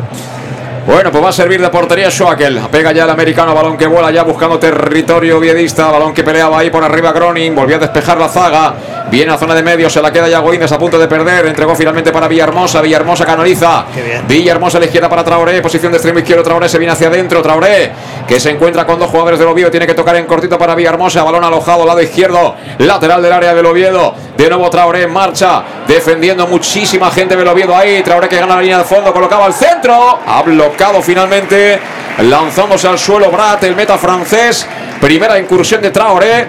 Bueno, 0.86 1.10
pues 1.10 1.24
va 1.24 1.30
a 1.30 1.32
servir 1.32 1.62
de 1.62 1.70
portería 1.70 2.10
Schwackel. 2.10 2.60
Pega 2.70 2.92
ya 2.92 3.04
el 3.04 3.10
americano, 3.10 3.54
balón 3.54 3.78
que 3.78 3.86
vuela 3.86 4.10
ya 4.10 4.22
buscando 4.22 4.58
territorio 4.58 5.40
viedista. 5.40 5.90
Balón 5.90 6.12
que 6.12 6.22
peleaba 6.22 6.58
ahí 6.58 6.68
por 6.68 6.84
arriba 6.84 7.10
Groning. 7.10 7.54
Volvió 7.54 7.76
a 7.76 7.78
despejar 7.78 8.18
la 8.18 8.28
zaga. 8.28 8.74
Viene 9.10 9.32
a 9.32 9.38
zona 9.38 9.54
de 9.54 9.62
medio, 9.62 9.88
se 9.88 10.02
la 10.02 10.12
queda 10.12 10.28
ya 10.28 10.40
Goínez 10.40 10.70
a 10.72 10.78
punto 10.78 10.98
de 10.98 11.08
perder. 11.08 11.46
Entregó 11.46 11.74
finalmente 11.74 12.12
para 12.12 12.28
Villahermosa. 12.28 12.82
Villahermosa 12.82 13.24
canaliza. 13.24 13.86
Villahermosa 14.28 14.76
a 14.76 14.80
la 14.80 14.86
izquierda 14.86 15.08
para 15.08 15.24
Traoré. 15.24 15.62
Posición 15.62 15.90
de 15.90 15.96
extremo 15.96 16.18
izquierdo. 16.18 16.42
Traoré 16.42 16.68
se 16.68 16.76
viene 16.76 16.92
hacia 16.92 17.08
adentro. 17.08 17.40
Traoré 17.40 17.90
que 18.28 18.38
se 18.38 18.50
encuentra 18.50 18.84
con 18.84 18.98
dos 18.98 19.08
jugadores 19.08 19.38
del 19.38 19.48
Oviedo. 19.48 19.70
Tiene 19.70 19.86
que 19.86 19.94
tocar 19.94 20.16
en 20.16 20.26
cortito 20.26 20.58
para 20.58 20.74
Villahermosa. 20.74 21.24
Balón 21.24 21.44
alojado, 21.44 21.86
lado 21.86 22.02
izquierdo. 22.02 22.56
Lateral 22.78 23.22
del 23.22 23.32
área 23.32 23.54
del 23.54 23.64
Oviedo. 23.64 24.14
De 24.36 24.48
nuevo 24.48 24.68
Traoré 24.70 25.02
en 25.02 25.12
marcha. 25.12 25.62
Defendiendo 25.86 26.46
muchísima 26.46 27.10
gente 27.10 27.36
del 27.36 27.46
Oviedo 27.46 27.76
ahí. 27.76 28.02
Traoré 28.02 28.28
que 28.28 28.36
gana 28.36 28.56
la 28.56 28.62
línea 28.62 28.78
de 28.78 28.84
fondo. 28.84 29.12
Colocaba 29.12 29.46
al 29.46 29.54
centro. 29.54 30.18
Ha 30.26 30.42
bloqueado 30.42 31.00
finalmente. 31.02 31.78
Lanzándose 32.18 32.88
al 32.88 32.98
suelo 32.98 33.30
Brat, 33.30 33.62
el 33.64 33.74
meta 33.74 33.98
francés. 33.98 34.66
Primera 35.00 35.38
incursión 35.38 35.82
de 35.82 35.90
Traoré. 35.90 36.46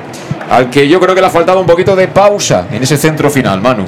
Al 0.50 0.70
que 0.70 0.88
yo 0.88 1.00
creo 1.00 1.16
que 1.16 1.22
le 1.22 1.28
ha 1.28 1.32
faltado 1.32 1.60
un 1.60 1.66
poquito 1.66 1.96
de 1.96 2.08
pausa 2.08 2.68
en 2.72 2.84
ese 2.84 2.98
centro 2.98 3.30
final, 3.30 3.62
Manu. 3.62 3.86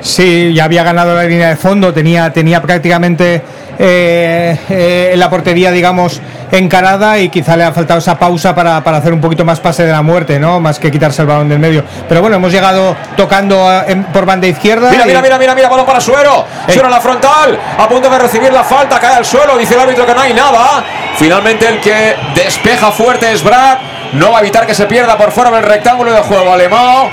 Sí, 0.00 0.52
ya 0.54 0.64
había 0.64 0.84
ganado 0.84 1.14
la 1.14 1.24
línea 1.24 1.48
de 1.48 1.56
fondo, 1.56 1.92
tenía, 1.92 2.30
tenía 2.32 2.60
prácticamente 2.60 3.42
eh, 3.78 4.56
eh, 4.68 5.14
la 5.16 5.28
portería, 5.28 5.70
digamos, 5.70 6.20
encarada 6.50 7.18
y 7.18 7.28
quizá 7.28 7.56
le 7.56 7.64
ha 7.64 7.72
faltado 7.72 7.98
esa 7.98 8.18
pausa 8.18 8.54
para, 8.54 8.82
para, 8.82 8.98
hacer 8.98 9.12
un 9.12 9.20
poquito 9.20 9.44
más 9.44 9.60
pase 9.60 9.84
de 9.84 9.92
la 9.92 10.02
muerte, 10.02 10.38
¿no? 10.38 10.60
Más 10.60 10.78
que 10.78 10.90
quitarse 10.90 11.22
el 11.22 11.28
balón 11.28 11.48
del 11.48 11.58
medio. 11.58 11.84
Pero 12.08 12.20
bueno, 12.20 12.36
hemos 12.36 12.52
llegado 12.52 12.96
tocando 13.16 13.68
a, 13.68 13.84
en, 13.86 14.04
por 14.04 14.24
banda 14.24 14.46
izquierda. 14.46 14.90
Mira, 14.90 15.04
y... 15.04 15.08
mira, 15.08 15.22
mira, 15.22 15.38
mira, 15.38 15.54
mira, 15.54 15.68
balón 15.68 15.86
para 15.86 16.00
Suero. 16.00 16.46
Eh. 16.66 16.72
Suero 16.72 16.88
a 16.88 16.90
la 16.90 17.00
frontal, 17.00 17.58
a 17.78 17.88
punto 17.88 18.08
de 18.08 18.18
recibir 18.18 18.52
la 18.52 18.64
falta, 18.64 18.98
cae 18.98 19.16
al 19.16 19.24
suelo, 19.24 19.56
dice 19.58 19.74
el 19.74 19.80
árbitro 19.80 20.06
que 20.06 20.14
no 20.14 20.20
hay 20.20 20.32
nada. 20.32 20.84
Finalmente 21.16 21.68
el 21.68 21.80
que 21.80 22.14
despeja 22.34 22.90
fuerte 22.90 23.32
es 23.32 23.42
Brad. 23.42 23.78
No 24.12 24.30
va 24.30 24.38
a 24.38 24.40
evitar 24.40 24.66
que 24.66 24.74
se 24.74 24.86
pierda 24.86 25.18
por 25.18 25.32
fuera 25.32 25.50
del 25.50 25.64
rectángulo 25.64 26.12
de 26.12 26.20
juego 26.20 26.52
alemán. 26.52 27.08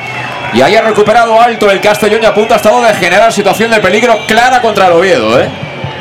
Y 0.54 0.62
ahí 0.62 0.76
ha 0.76 0.82
recuperado 0.82 1.42
alto 1.42 1.70
el 1.72 1.82
Castellón 1.82 2.22
y 2.22 2.26
a 2.26 2.34
punto 2.34 2.54
ha 2.54 2.58
estado 2.58 2.82
de 2.84 2.94
generar 2.94 3.34
situación 3.34 3.72
de 3.72 3.80
peligro 3.80 4.16
clara 4.28 4.62
contra 4.62 4.86
el 4.86 4.94
Oviedo, 4.94 5.42
¿eh? 5.42 5.50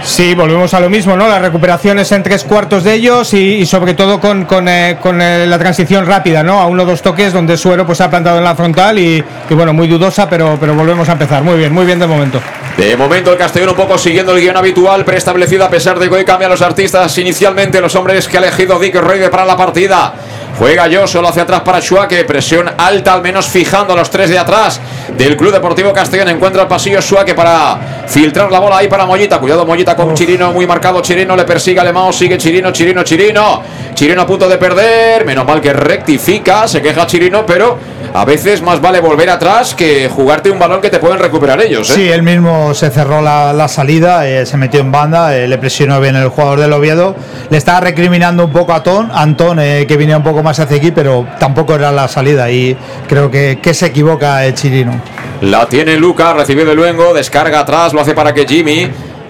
Sí, 0.05 0.35
volvemos 0.35 0.75
a 0.75 0.81
lo 0.81 0.91
mismo, 0.91 1.17
¿no? 1.17 1.29
Las 1.29 1.41
recuperaciones 1.41 2.11
en 2.11 2.23
tres 2.23 2.43
cuartos 2.43 2.83
de 2.83 2.95
ellos 2.95 3.33
y, 3.35 3.65
sobre 3.67 3.95
todo 3.95 4.21
con, 4.21 4.45
con, 4.45 4.69
eh, 4.69 4.99
con 5.01 5.23
eh, 5.23 5.47
la 5.47 5.59
transición 5.59 6.07
rápida, 6.07 6.43
¿no? 6.43 6.61
A 6.61 6.67
uno 6.67 6.83
o 6.83 6.87
dos 6.87 7.03
toques 7.03 7.33
donde 7.33 7.57
Suero 7.57 7.87
pues 7.87 8.01
ha 8.01 8.11
plantado 8.11 8.39
en 8.39 8.45
la 8.45 8.57
frontal 8.57 8.99
y, 8.99 9.23
bueno, 9.51 9.73
muy 9.73 9.87
dudosa, 9.87 10.29
pero, 10.29 10.57
pero 10.59 10.75
volvemos 10.75 11.09
a 11.09 11.13
empezar. 11.13 11.43
Muy 11.43 11.57
bien, 11.57 11.73
muy 11.73 11.87
bien 11.87 12.01
de 12.01 12.07
momento. 12.07 12.41
De 12.77 12.97
momento 12.97 13.33
el 13.33 13.39
Castellón 13.39 13.71
un 13.71 13.77
poco 13.77 13.97
siguiendo 13.97 14.35
el 14.35 14.41
guion 14.41 14.57
habitual, 14.57 15.05
preestablecido 15.05 15.65
a 15.65 15.71
pesar 15.71 15.99
de 15.99 16.09
que 16.09 16.15
hoy 16.17 16.25
cambian 16.25 16.51
los 16.51 16.63
artistas 16.63 17.17
inicialmente, 17.19 17.81
los 17.81 17.95
hombres 17.95 18.27
que 18.27 18.39
ha 18.39 18.41
elegido 18.41 18.79
Dick 18.79 18.97
Reyde 18.97 19.29
para 19.29 19.45
la 19.45 19.57
partida. 19.57 20.15
Juega 20.59 20.87
yo 20.87 21.07
solo 21.07 21.29
hacia 21.29 21.43
atrás 21.43 21.63
para 21.63 21.81
Schuake. 21.81 22.25
Presión 22.25 22.71
alta, 22.77 23.15
al 23.15 23.23
menos 23.23 23.47
fijando 23.47 23.95
a 23.95 23.97
los 23.97 24.11
tres 24.11 24.31
de 24.31 24.39
atrás 24.39 24.81
del 25.17 25.37
Club 25.37 25.53
Deportivo 25.53 25.93
Castellón. 25.93 26.29
Encuentra 26.29 26.63
el 26.63 26.69
pasillo 26.69 27.01
Schuake 27.01 27.35
para 27.35 28.05
filtrar 28.07 28.51
la 28.51 28.59
bola 28.59 28.79
ahí 28.79 28.89
para 28.89 29.07
Mollita. 29.07 29.39
Cuidado, 29.39 29.67
Mollita 29.67 29.97
con 29.97 30.15
Chirino, 30.15 30.53
muy 30.53 30.67
marcado. 30.67 31.01
Chirino 31.01 31.35
le 31.37 31.45
persigue 31.45 31.79
a 31.79 31.83
Alemão. 31.83 32.13
Sigue 32.13 32.39
Chirino, 32.39 32.71
Chirino, 32.71 33.03
Chirino. 33.03 33.63
Chirino 33.95 34.23
a 34.23 34.27
punto 34.27 34.49
de 34.49 34.59
perder. 34.59 35.25
Menos 35.25 35.47
mal 35.47 35.61
que 35.61 35.73
rectifica. 35.73 36.69
Se 36.69 36.81
queja 36.81 37.07
Chirino, 37.07 37.45
pero 37.47 37.79
a 38.15 38.25
veces 38.27 38.61
más 38.61 38.81
vale 38.81 39.01
volver 39.01 39.31
atrás 39.31 39.75
que 39.75 40.09
jugarte 40.09 40.51
un 40.51 40.59
balón 40.59 40.81
que 40.81 40.91
te 40.91 40.99
pueden 40.99 41.19
recuperar 41.19 41.61
ellos. 41.63 41.89
¿eh? 41.91 41.95
Sí, 41.95 42.09
él 42.09 42.23
mismo 42.23 42.75
se 42.75 42.91
cerró 42.91 43.23
la, 43.23 43.53
la 43.53 43.69
salida, 43.69 44.29
eh, 44.29 44.45
se 44.45 44.57
metió 44.59 44.81
en 44.81 44.93
banda, 44.93 45.35
eh, 45.35 45.49
le 45.49 45.57
presionó 45.57 45.99
bien 46.01 46.17
el 46.17 46.29
jugador 46.29 46.61
del 46.61 46.73
Oviedo. 46.75 47.17
Le 47.49 47.57
estaba 47.57 47.81
recriminando 47.81 48.45
un 48.45 48.53
poco 48.53 48.75
a 48.75 48.83
Ton, 48.83 49.11
Antón, 49.13 49.57
que 49.59 49.97
venía 49.97 50.17
un 50.17 50.23
poco 50.23 50.42
más 50.43 50.59
hacia 50.61 50.77
aquí, 50.77 50.91
pero 50.91 51.27
tampoco 51.39 51.75
era 51.75 51.93
la 51.93 52.09
salida 52.09 52.51
y 52.51 52.77
creo 53.09 53.31
que, 53.31 53.59
que 53.63 53.75
se 53.75 53.87
equivoca 53.87 54.45
el 54.45 54.55
Chirino. 54.55 55.01
La 55.41 55.67
tiene 55.67 55.97
Lucas, 55.97 56.35
recibió 56.37 56.65
de 56.65 56.75
luego, 56.75 57.13
descarga 57.15 57.61
atrás, 57.61 57.93
lo 57.93 58.01
hace 58.01 58.15
para 58.15 58.33
que 58.33 58.47
Jimmy 58.47 58.89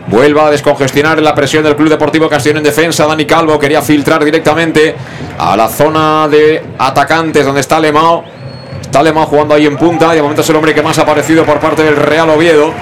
vuelva 0.09 0.49
a 0.49 0.51
descongestionar 0.51 1.21
la 1.23 1.35
presión 1.35 1.65
del 1.65 1.77
Club 1.77 1.89
Deportivo 1.89 2.29
Castellón 2.29 2.59
en 2.59 2.65
defensa. 2.65 3.07
Dani 3.07 3.25
Calvo 3.25 3.59
quería 3.59 3.83
filtrar 3.83 4.25
directamente 4.25 4.95
a 5.39 5.57
la 5.57 5.69
zona 5.69 6.29
de 6.29 6.63
atacantes 6.79 7.45
donde 7.45 7.61
está 7.61 7.81
Lemao. 7.81 8.25
Está 8.81 9.01
Alemán 9.01 9.25
jugando 9.25 9.55
ahí 9.55 9.65
en 9.65 9.79
punta 9.79 10.13
y 10.13 10.17
de 10.17 10.23
momento 10.23 10.43
es 10.43 10.51
el 10.51 10.57
hombre 10.57 10.75
que 10.75 10.83
más 10.83 10.99
ha 10.99 11.03
aparecido 11.03 11.47
por 11.47 11.59
parte 11.61 11.83
del 11.83 11.97
Real 11.97 12.29
Oviedo. 12.29 12.75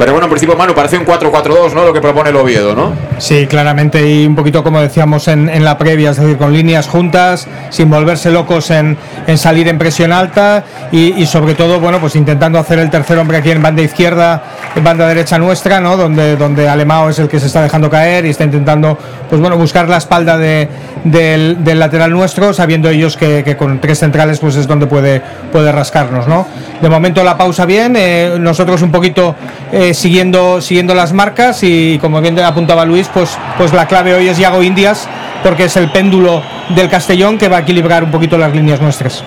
Pero 0.00 0.12
bueno, 0.12 0.24
en 0.24 0.30
principio, 0.30 0.56
Manu, 0.56 0.72
parece 0.72 0.96
un 0.96 1.04
4-4-2, 1.04 1.74
¿no? 1.74 1.84
Lo 1.84 1.92
que 1.92 2.00
propone 2.00 2.30
el 2.30 2.36
Oviedo, 2.36 2.74
¿no? 2.74 2.94
Sí, 3.18 3.46
claramente, 3.46 4.10
y 4.10 4.26
un 4.26 4.34
poquito 4.34 4.64
como 4.64 4.80
decíamos 4.80 5.28
en, 5.28 5.62
la 5.62 5.76
previa, 5.76 6.12
es 6.12 6.16
decir, 6.16 6.38
con 6.38 6.54
líneas 6.54 6.88
juntas, 6.88 7.46
sin 7.68 7.90
volverse 7.90 8.30
locos 8.30 8.70
en, 8.70 8.96
en 9.26 9.36
salir 9.36 9.68
en 9.68 9.76
presión 9.76 10.10
alta 10.10 10.64
y, 10.90 11.26
sobre 11.26 11.54
todo, 11.54 11.80
bueno, 11.80 12.00
pues 12.00 12.16
intentando 12.16 12.58
hacer 12.58 12.78
el 12.78 12.88
tercer 12.88 13.18
hombre 13.18 13.36
aquí 13.36 13.50
en 13.50 13.60
banda 13.60 13.82
izquierda, 13.82 14.42
en 14.74 14.82
banda 14.82 15.06
derecha 15.06 15.38
nuestra, 15.38 15.80
¿no? 15.80 15.98
Donde, 15.98 16.34
donde 16.36 16.66
Alemao 16.66 17.10
es 17.10 17.18
el 17.18 17.28
que 17.28 17.38
se 17.38 17.48
está 17.48 17.62
dejando 17.62 17.90
caer 17.90 18.24
y 18.24 18.30
está 18.30 18.44
intentando, 18.44 18.96
pues 19.28 19.38
bueno, 19.38 19.58
buscar 19.58 19.86
la 19.86 19.98
espalda 19.98 20.38
de, 20.38 20.66
del, 21.04 21.62
del, 21.62 21.78
lateral 21.78 22.10
nuestro, 22.10 22.54
sabiendo 22.54 22.88
ellos 22.88 23.18
que, 23.18 23.44
que, 23.44 23.54
con 23.58 23.78
tres 23.82 23.98
centrales, 23.98 24.38
pues 24.38 24.56
es 24.56 24.66
donde 24.66 24.86
puede, 24.86 25.20
puede 25.52 25.70
rascarnos, 25.72 26.26
¿no? 26.26 26.46
De 26.80 26.88
momento 26.88 27.22
la 27.22 27.36
pausa 27.36 27.66
bien, 27.66 27.94
eh, 27.96 28.36
nosotros 28.40 28.80
un 28.80 28.90
poquito 28.90 29.34
eh, 29.70 29.89
siguiendo, 29.94 30.60
siguiendo 30.60 30.94
las 30.94 31.12
marcas 31.12 31.62
y 31.62 31.98
como 32.00 32.20
bien 32.20 32.38
apuntaba 32.40 32.84
Luis, 32.84 33.08
pues, 33.12 33.36
pues 33.58 33.72
la 33.72 33.86
clave 33.86 34.14
hoy 34.14 34.28
es 34.28 34.38
Yago 34.38 34.62
Indias, 34.62 35.08
porque 35.42 35.64
es 35.64 35.76
el 35.76 35.90
péndulo 35.90 36.42
del 36.70 36.88
Castellón 36.88 37.38
que 37.38 37.48
va 37.48 37.58
a 37.58 37.60
equilibrar 37.60 38.04
un 38.04 38.10
poquito 38.10 38.38
las 38.38 38.54
líneas 38.54 38.80
nuestras. 38.80 39.24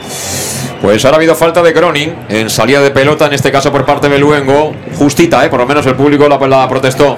Pues 0.82 1.06
ahora 1.06 1.16
ha 1.16 1.20
habido 1.20 1.36
falta 1.36 1.62
de 1.62 1.72
Groning 1.72 2.14
en 2.28 2.50
salida 2.50 2.82
de 2.82 2.92
pelota, 2.92 3.28
en 3.28 3.34
este 3.34 3.52
caso 3.52 3.72
por 3.72 3.86
parte 3.86 4.10
de 4.10 4.20
Luengo. 4.20 4.74
Justita, 4.98 5.46
¿eh? 5.46 5.50
por 5.50 5.60
lo 5.60 5.66
menos 5.66 5.86
el 5.86 5.96
público 5.96 6.28
la, 6.28 6.38
la 6.48 6.68
protestó. 6.68 7.18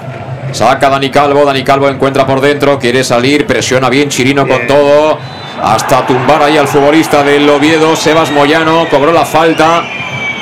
Saca 0.52 0.89
Dani 0.89 1.10
Calvo, 1.10 1.43
Dani 1.43 1.64
Calvo 1.64 1.89
encuentra 1.89 2.26
por 2.26 2.41
dentro, 2.41 2.78
quiere 2.78 3.04
salir, 3.04 3.46
presiona 3.46 3.89
bien 3.89 4.10
Chirino 4.10 4.46
bien. 4.46 4.60
con 4.60 4.68
todo. 4.68 5.18
Hasta 5.62 6.06
tumbar 6.06 6.43
ahí 6.43 6.58
al 6.58 6.68
futbolista 6.68 7.24
del 7.24 7.50
Oviedo, 7.50 7.96
Sebas 7.96 8.32
Moyano, 8.32 8.88
cobró 8.89 9.12
la 9.12 9.26
falta. 9.26 9.84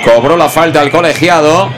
Cobró 0.04 0.36
la 0.36 0.50
falta 0.50 0.82
al 0.82 0.92
colegiado. 0.92 1.70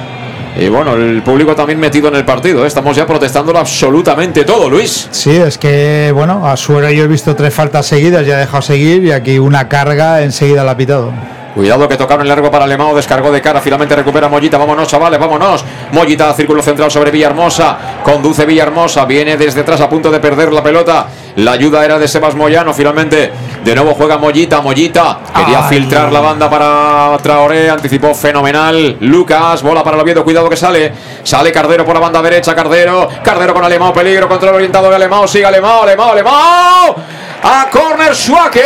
Y 0.57 0.69
bueno, 0.69 0.93
el 0.93 1.21
público 1.21 1.53
también 1.55 1.79
metido 1.79 2.07
en 2.07 2.15
el 2.15 2.23
partido. 2.23 2.63
¿eh? 2.63 2.67
Estamos 2.67 2.95
ya 2.95 3.05
protestándolo 3.05 3.59
absolutamente 3.59 4.45
todo, 4.45 4.69
Luis. 4.69 5.07
Sí, 5.11 5.35
es 5.35 5.57
que, 5.57 6.11
bueno, 6.13 6.47
a 6.47 6.55
Suero 6.55 6.89
yo 6.91 7.03
he 7.03 7.07
visto 7.07 7.35
tres 7.35 7.53
faltas 7.53 7.85
seguidas, 7.85 8.25
ya 8.25 8.35
ha 8.35 8.39
dejado 8.39 8.61
seguir 8.61 9.03
y 9.03 9.11
aquí 9.11 9.37
una 9.37 9.67
carga 9.67 10.21
enseguida 10.21 10.63
la 10.63 10.71
ha 10.71 10.77
pitado. 10.77 11.11
Cuidado 11.55 11.87
que 11.87 11.95
tocaron 11.95 12.23
el 12.23 12.27
largo 12.27 12.51
para 12.51 12.65
Alemão, 12.65 12.93
descargó 12.93 13.31
de 13.31 13.41
cara, 13.41 13.61
finalmente 13.61 13.95
recupera 13.95 14.27
Mollita, 14.27 14.57
vámonos 14.57 14.89
chavales, 14.89 15.17
vámonos. 15.17 15.63
Mollita, 15.93 16.33
círculo 16.33 16.61
central 16.61 16.91
sobre 16.91 17.11
Villahermosa, 17.11 17.77
conduce 18.03 18.45
Villahermosa, 18.45 19.05
viene 19.05 19.37
desde 19.37 19.61
atrás 19.61 19.79
a 19.79 19.87
punto 19.87 20.11
de 20.11 20.19
perder 20.19 20.51
la 20.51 20.61
pelota. 20.61 21.07
La 21.37 21.53
ayuda 21.53 21.85
era 21.85 21.97
de 21.97 22.09
Sebas 22.09 22.35
Moyano, 22.35 22.73
finalmente 22.73 23.31
de 23.65 23.73
nuevo 23.73 23.95
juega 23.95 24.19
Mollita, 24.19 24.61
Mollita, 24.61 25.17
quería 25.35 25.63
Ay. 25.63 25.69
filtrar 25.69 26.11
la 26.11 26.19
banda 26.19 26.47
para 26.47 27.17
Traoré, 27.17 27.67
anticipó 27.67 28.13
fenomenal. 28.13 28.97
Lucas, 28.99 29.63
bola 29.63 29.83
para 29.83 29.95
el 29.97 30.03
Oviedo, 30.03 30.23
cuidado 30.23 30.47
que 30.47 30.55
sale. 30.55 30.93
Sale 31.23 31.51
Cardero 31.51 31.83
por 31.83 31.95
la 31.95 31.99
banda 31.99 32.21
derecha, 32.21 32.53
Cardero, 32.53 33.09
Cardero 33.23 33.55
con 33.55 33.63
Alemão, 33.63 33.91
peligro, 33.91 34.27
control 34.27 34.53
orientado 34.53 34.87
de 34.87 34.95
Alemão, 34.95 35.27
sigue 35.27 35.45
Alemão, 35.45 35.81
Alemão, 35.81 36.11
Alemão. 36.11 36.95
A 37.41 37.67
corner 37.71 38.15
Schwake 38.15 38.61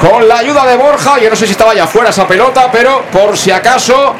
con 0.00 0.26
la 0.26 0.38
ayuda 0.38 0.64
de 0.64 0.76
Borja. 0.76 1.18
Yo 1.18 1.28
no 1.28 1.36
sé 1.36 1.44
si 1.44 1.52
estaba 1.52 1.74
ya 1.74 1.84
afuera 1.84 2.08
esa 2.08 2.26
pelota, 2.26 2.70
pero 2.72 3.02
por 3.12 3.36
si 3.36 3.50
acaso, 3.50 4.14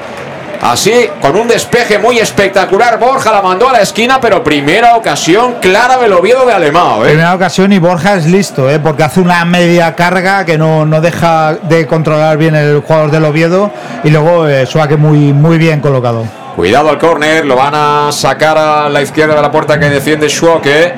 así, 0.61 1.09
con 1.21 1.37
un 1.37 1.49
despeje 1.49 1.99
muy 1.99 2.19
espectacular, 2.19 2.99
Borja 2.99 3.33
la 3.33 3.43
mandó 3.43 3.69
a 3.69 3.73
la 3.73 3.81
esquina, 3.81 4.21
pero 4.21 4.43
primera 4.43 4.97
ocasión 4.97 5.57
clara 5.61 5.99
del 5.99 6.13
Oviedo 6.13 6.47
de 6.47 6.53
Alemão. 6.53 7.03
¿eh? 7.03 7.09
Primera 7.11 7.35
ocasión 7.35 7.73
y 7.73 7.79
Borja 7.79 8.15
es 8.15 8.27
listo, 8.27 8.71
¿eh? 8.71 8.79
porque 8.79 9.03
hace 9.03 9.21
una 9.21 9.45
media 9.45 9.95
carga 9.95 10.45
que 10.45 10.59
no, 10.59 10.87
no 10.87 11.01
deja 11.01 11.55
de 11.55 11.87
controlar 11.87 12.37
bien 12.37 12.55
el 12.55 12.81
jugador 12.81 13.11
del 13.11 13.25
Oviedo 13.25 13.71
y 14.05 14.11
luego 14.11 14.47
eh, 14.47 14.67
Suárez 14.67 14.99
muy, 14.99 15.33
muy 15.33 15.59
bien 15.59 15.81
colocado. 15.81 16.25
Cuidado 16.55 16.89
al 16.89 16.99
córner, 16.99 17.45
lo 17.45 17.57
van 17.57 17.75
a 17.75 18.13
sacar 18.13 18.57
a 18.57 18.89
la 18.89 19.03
izquierda 19.03 19.35
de 19.35 19.43
la 19.43 19.51
puerta 19.51 19.79
que 19.79 19.91
defiende 19.91 20.29
Schwocke. 20.29 20.95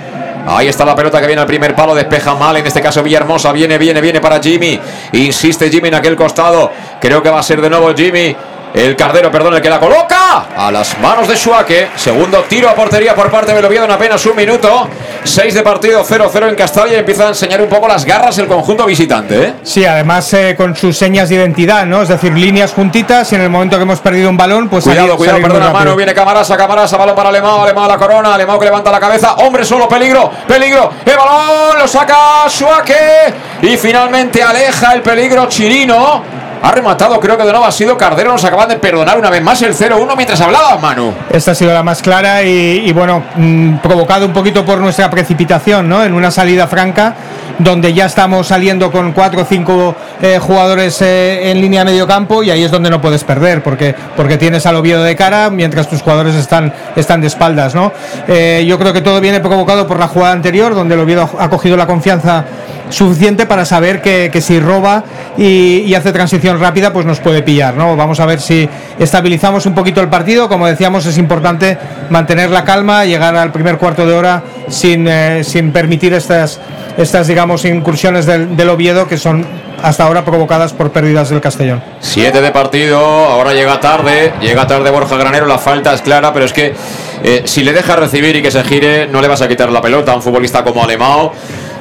Ahí 0.47 0.69
está 0.69 0.85
la 0.85 0.95
pelota 0.95 1.21
que 1.21 1.27
viene 1.27 1.43
al 1.43 1.49
primer 1.49 1.75
palo, 1.75 1.95
despeja 1.95 2.35
mal, 2.35 2.57
en 2.57 2.67
este 2.67 2.81
caso 2.81 3.03
Villahermosa, 3.03 3.53
viene, 3.53 3.77
viene, 3.77 4.01
viene 4.01 4.21
para 4.21 4.41
Jimmy, 4.41 4.81
insiste 5.13 5.69
Jimmy 5.69 5.89
en 5.89 5.97
aquel 5.97 6.17
costado, 6.17 6.71
creo 6.99 7.23
que 7.23 7.29
va 7.29 7.41
a 7.41 7.43
ser 7.43 7.61
de 7.61 7.69
nuevo 7.69 7.93
Jimmy, 7.95 8.35
el 8.75 8.97
Cardero, 8.97 9.31
perdón, 9.31 9.55
el 9.55 9.63
que 9.63 9.71
la 9.71 9.79
coloca, 9.81 10.47
a 10.57 10.71
las 10.71 10.99
manos 10.99 11.27
de 11.29 11.37
Suárez. 11.37 11.89
Segundo 11.97 12.45
tiro 12.49 12.69
a 12.69 12.75
portería 12.75 13.15
por 13.15 13.31
parte 13.31 13.53
del 13.53 13.65
Oviedo 13.65 13.85
en 13.85 13.91
apenas 13.91 14.25
un 14.27 14.37
minuto. 14.37 14.89
6 15.25 15.53
de 15.55 15.63
partido, 15.63 16.05
0-0 16.05 16.49
en 16.49 16.55
Castalla 16.55 16.93
y 16.93 16.97
empieza 16.97 17.25
a 17.25 17.29
enseñar 17.29 17.61
un 17.61 17.69
poco 17.69 17.89
las 17.89 18.05
garras 18.05 18.39
el 18.39 18.47
conjunto 18.47 18.87
visitante. 18.87 19.43
¿eh? 19.43 19.55
Sí, 19.63 19.85
además 19.85 20.33
eh, 20.33 20.55
con 20.57 20.75
sus 20.77 20.97
señas 20.97 21.29
de 21.29 21.35
identidad, 21.35 21.85
¿no? 21.87 22.03
Es 22.03 22.09
decir, 22.09 22.33
líneas 22.33 22.73
juntitas 22.73 23.31
y 23.33 23.35
en 23.35 23.43
el 23.43 23.51
momento 23.51 23.77
que 23.77 23.83
hemos 23.83 23.99
perdido 24.01 24.31
un 24.31 24.37
balón, 24.37 24.69
pues 24.69 24.85
Cuidado, 24.85 25.09
salir- 25.09 25.17
cuidado, 25.17 25.37
salir 25.39 25.53
perdona 25.53 25.73
mano, 25.73 25.97
viene 25.97 26.15
Camarasa, 26.15 26.57
Camarasa, 26.57 26.97
balón 26.97 27.17
para 27.17 27.29
Alemão, 27.31 27.63
Alemão 27.63 27.85
a 27.85 27.89
la 27.89 27.99
corona, 27.99 28.33
Alemão 28.35 28.59
que 28.59 28.65
levanta 28.65 28.91
la 28.93 29.01
cabeza, 29.01 29.35
hombre 29.35 29.65
solo, 29.65 29.89
peligro, 29.89 30.31
peligro, 30.47 30.91
el 31.05 31.17
balón, 31.17 31.79
lo 31.79 31.89
saca 31.89 32.49
Suárez 32.49 33.35
y 33.63 33.77
finalmente 33.77 34.43
aleja 34.43 34.93
el 34.95 35.03
peligro 35.03 35.47
Chirino. 35.49 36.38
Ha 36.63 36.73
rematado, 36.73 37.21
creo 37.21 37.37
que 37.37 37.45
de 37.45 37.53
nuevo 37.53 37.67
ha 37.67 37.73
sido 37.73 37.97
Cardero, 37.97 38.33
nos 38.33 38.45
acaban 38.45 38.69
de 38.69 38.77
perdonar 38.77 39.19
una 39.19 39.31
vez 39.31 39.43
más 39.43 39.63
el 39.63 39.75
0-1 39.75 40.17
mientras 40.17 40.41
hablaba 40.41 40.77
Manu. 40.79 41.15
Esta 41.31 41.53
ha 41.53 41.55
sido 41.55 41.73
la 41.73 41.83
más 41.83 42.03
clara 42.03 42.43
y, 42.43 42.93
bueno, 42.93 43.23
mm, 43.37 43.77
provocado 43.79 44.27
un 44.27 44.33
poquito 44.33 44.65
por 44.65 44.79
nuestra 44.79 45.09
precipitación, 45.09 45.89
¿no? 45.89 46.05
En 46.05 46.15
una 46.15 46.31
salida 46.31 46.67
franca 46.67 47.15
donde 47.59 47.93
ya 47.93 48.07
estamos 48.07 48.47
saliendo 48.47 48.91
con 48.91 49.13
cuatro 49.13 49.43
o 49.43 49.45
cinco 49.45 49.95
eh, 50.23 50.39
jugadores 50.41 51.03
eh, 51.03 51.51
en 51.51 51.61
línea 51.61 51.81
de 51.81 51.93
medio 51.93 52.07
campo 52.07 52.43
y 52.43 52.51
ahí 52.51 52.63
es 52.63 52.71
donde 52.71 52.89
no 52.89 53.01
puedes 53.01 53.25
perder 53.25 53.63
porque, 53.63 53.95
porque 54.17 54.37
tienes 54.39 54.65
al 54.67 54.77
Oviedo 54.77 55.03
de 55.03 55.17
cara 55.17 55.51
mientras 55.51 55.89
tus 55.89 56.03
jugadores 56.03 56.37
están, 56.37 56.73
están 56.95 57.21
de 57.21 57.27
espaldas, 57.27 57.75
¿no? 57.75 57.93
Eh, 58.29 58.65
yo 58.67 58.79
creo 58.79 58.93
que 58.93 59.01
todo 59.01 59.21
viene 59.21 59.41
provocado 59.41 59.87
por 59.87 59.99
la 59.99 60.07
jugada 60.07 60.33
anterior 60.33 60.75
donde 60.75 60.95
el 60.95 61.01
Oviedo 61.01 61.29
ha 61.39 61.51
cogido 61.51 61.77
la 61.77 61.87
confianza 61.87 62.45
suficiente 62.91 63.47
para 63.47 63.65
saber 63.65 64.01
que, 64.01 64.41
si 64.41 64.61
roba 64.61 65.05
y, 65.37 65.95
hace 65.95 66.13
transición 66.13 66.61
rápida, 66.61 66.93
pues 66.93 67.07
nos 67.07 67.21
puede 67.21 67.43
pillar, 67.43 67.75
¿no? 67.75 67.97
Vamos 67.97 68.21
a 68.21 68.27
ver 68.27 68.41
si 68.41 68.69
estabilizamos 68.99 69.67
un 69.67 69.75
poquito 69.75 70.01
el 70.01 70.09
partido. 70.09 70.49
Como 70.49 70.67
decíamos, 70.67 71.07
es 71.07 71.19
importante 71.19 71.79
mantener 72.11 72.51
la 72.51 72.65
calma, 72.65 73.05
llegar 73.05 73.35
al 73.37 73.53
primer 73.53 73.79
cuarto 73.79 74.07
de 74.07 74.15
hora 74.15 74.43
sin, 74.69 75.07
eh, 75.09 75.43
sin 75.43 75.73
permitir 75.73 76.15
estas, 76.15 76.61
estas, 76.97 77.27
digamos, 77.27 77.65
incursiones 77.65 78.27
del, 78.27 78.57
del 78.57 78.69
Oviedo 78.69 79.09
que 79.09 79.19
son 79.19 79.45
hasta 79.83 80.05
ahora 80.05 80.25
provocadas 80.25 80.73
por 80.73 80.91
pérdidas 80.91 81.31
del 81.31 81.41
Castellón. 81.41 81.83
7 82.01 82.41
de 82.41 82.51
partido, 82.51 82.99
ahora 82.99 83.55
llega 83.55 83.79
tarde, 83.81 84.33
llega 84.41 84.67
tarde 84.67 84.91
Borja 84.91 85.17
Granero, 85.17 85.47
la 85.47 85.59
falta 85.59 85.95
es 85.95 86.03
clara, 86.03 86.33
pero 86.33 86.45
es 86.45 86.53
que 86.53 86.75
eh, 87.23 87.43
si 87.45 87.63
le 87.63 87.73
deja 87.73 87.97
recibir 87.97 88.37
y 88.37 88.43
que 88.43 88.51
se 88.51 88.63
gire, 88.65 89.07
no 89.07 89.21
le 89.21 89.29
vas 89.29 89.43
a 89.43 89.49
quitar 89.49 89.71
la 89.71 89.81
pelota 89.81 90.13
a 90.13 90.17
un 90.17 90.23
futbolista 90.23 90.65
como 90.65 90.83
Alemão, 90.83 91.31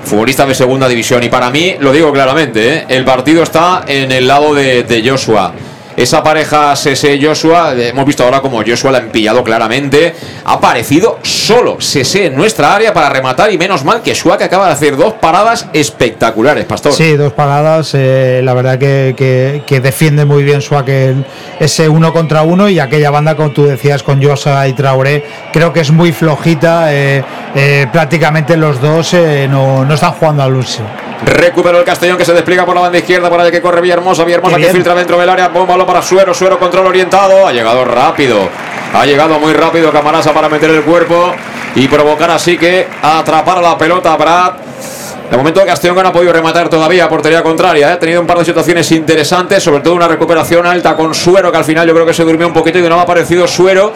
futbolista 0.08 0.46
de 0.46 0.56
segunda 0.56 0.88
división. 0.88 1.22
Y 1.24 1.30
para 1.30 1.50
mí, 1.50 1.76
lo 1.80 1.92
digo 1.92 2.12
claramente, 2.12 2.74
¿eh? 2.74 2.86
el 2.90 3.06
partido 3.06 3.44
está 3.44 3.84
en 3.88 4.12
el 4.12 4.26
lado 4.26 4.54
de, 4.56 4.84
de 4.84 5.08
Joshua. 5.08 5.54
Esa 5.98 6.22
pareja 6.22 6.76
Sese 6.76 7.20
Joshua, 7.20 7.74
eh, 7.74 7.88
hemos 7.90 8.06
visto 8.06 8.24
ahora 8.24 8.40
como 8.40 8.62
Joshua 8.64 8.92
la 8.92 9.00
han 9.00 9.10
pillado 9.10 9.44
claramente. 9.44 10.14
Ha 10.46 10.54
aparecido 10.54 11.18
solo 11.24 11.82
Sese 11.82 12.28
en 12.28 12.36
nuestra 12.36 12.76
área 12.76 12.94
para 12.94 13.10
rematar 13.10 13.52
y 13.52 13.58
menos 13.58 13.84
mal 13.84 14.04
que 14.04 14.14
que 14.38 14.44
acaba 14.44 14.68
de 14.68 14.74
hacer 14.74 14.96
dos 14.96 15.14
paradas 15.14 15.68
espectaculares, 15.74 16.66
Pastor. 16.66 16.94
Sí, 16.94 17.14
dos 17.18 17.34
paradas. 17.34 17.96
eh, 17.96 18.42
la 18.44 18.54
verdad 18.54 18.78
que, 18.78 19.16
que- 19.66 19.80
defiende 19.82 20.24
muy 20.26 20.44
bien 20.44 20.62
Suárez 20.62 21.16
ese 21.60 21.90
uno 21.90 22.14
contra 22.14 22.44
uno 22.44 22.70
y 22.70 22.80
aquella 22.80 23.10
banda, 23.10 23.36
como 23.36 23.50
tú 23.50 23.66
decías, 23.66 24.04
con 24.04 24.22
Josa 24.24 24.68
y 24.68 24.74
Traoré, 24.74 25.26
creo 25.52 25.74
que 25.74 25.80
es 25.80 25.90
muy 25.90 26.12
flojita. 26.12 26.94
eh, 26.94 27.88
prácticamente 27.92 28.56
los 28.56 28.80
dos 28.80 29.16
no, 29.50 29.84
no 29.84 29.94
están 29.96 30.12
jugando 30.12 30.44
al 30.44 30.52
luce. 30.54 30.84
Recuperó 31.26 31.80
el 31.80 31.86
Castellón 31.86 32.18
que 32.18 32.26
se 32.26 32.34
despliega 32.34 32.66
por 32.66 32.76
la 32.76 32.82
banda 32.82 32.98
izquierda 32.98 33.30
para 33.30 33.46
el 33.46 33.52
que 33.52 33.62
corre 33.62 33.82
Villahermosa. 33.82 34.24
Villahermosa 34.24 34.58
que 34.58 34.70
filtra 34.70 34.94
dentro 34.94 35.20
del 35.20 35.30
área. 35.30 35.48
Bomba 35.48 35.86
para 35.86 36.02
Suero. 36.02 36.34
Suero 36.34 36.60
control 36.60 36.88
orientado. 36.88 37.48
Ha 37.48 37.52
llegado 37.52 37.84
rápido. 37.86 38.50
Ha 38.94 39.06
llegado 39.06 39.40
muy 39.40 39.54
rápido 39.54 39.92
Camarasa 39.92 40.34
para 40.34 40.48
meter 40.48 40.70
el 40.70 40.84
cuerpo 40.84 41.34
y 41.76 41.88
provocar 41.88 42.32
así 42.32 42.58
que 42.58 42.88
atrapar 43.02 43.62
la 43.62 43.78
pelota 43.78 44.14
a 44.14 44.18
Brad. 44.18 44.54
De 45.30 45.36
momento 45.36 45.66
Castellón 45.66 45.98
que 45.98 46.04
no 46.04 46.10
ha 46.10 46.14
podido 46.14 46.32
rematar 46.32 46.70
todavía 46.70 47.06
a 47.06 47.10
portería 47.10 47.44
contraria. 47.44 47.90
¿eh? 47.90 47.94
Ha 47.94 48.00
tenido 48.00 48.22
un 48.22 48.28
par 48.28 48.38
de 48.40 48.46
situaciones 48.46 48.90
interesantes, 48.94 49.62
sobre 49.62 49.82
todo 49.82 49.94
una 49.94 50.08
recuperación 50.08 50.66
alta 50.66 50.96
con 50.96 51.14
Suero, 51.14 51.52
que 51.52 51.58
al 51.58 51.66
final 51.66 51.86
yo 51.86 51.94
creo 51.94 52.06
que 52.06 52.14
se 52.14 52.24
durmió 52.24 52.48
un 52.48 52.54
poquito 52.54 52.80
y 52.80 52.82
no 52.84 53.00
ha 53.00 53.06
parecido 53.06 53.46
Suero. 53.46 53.92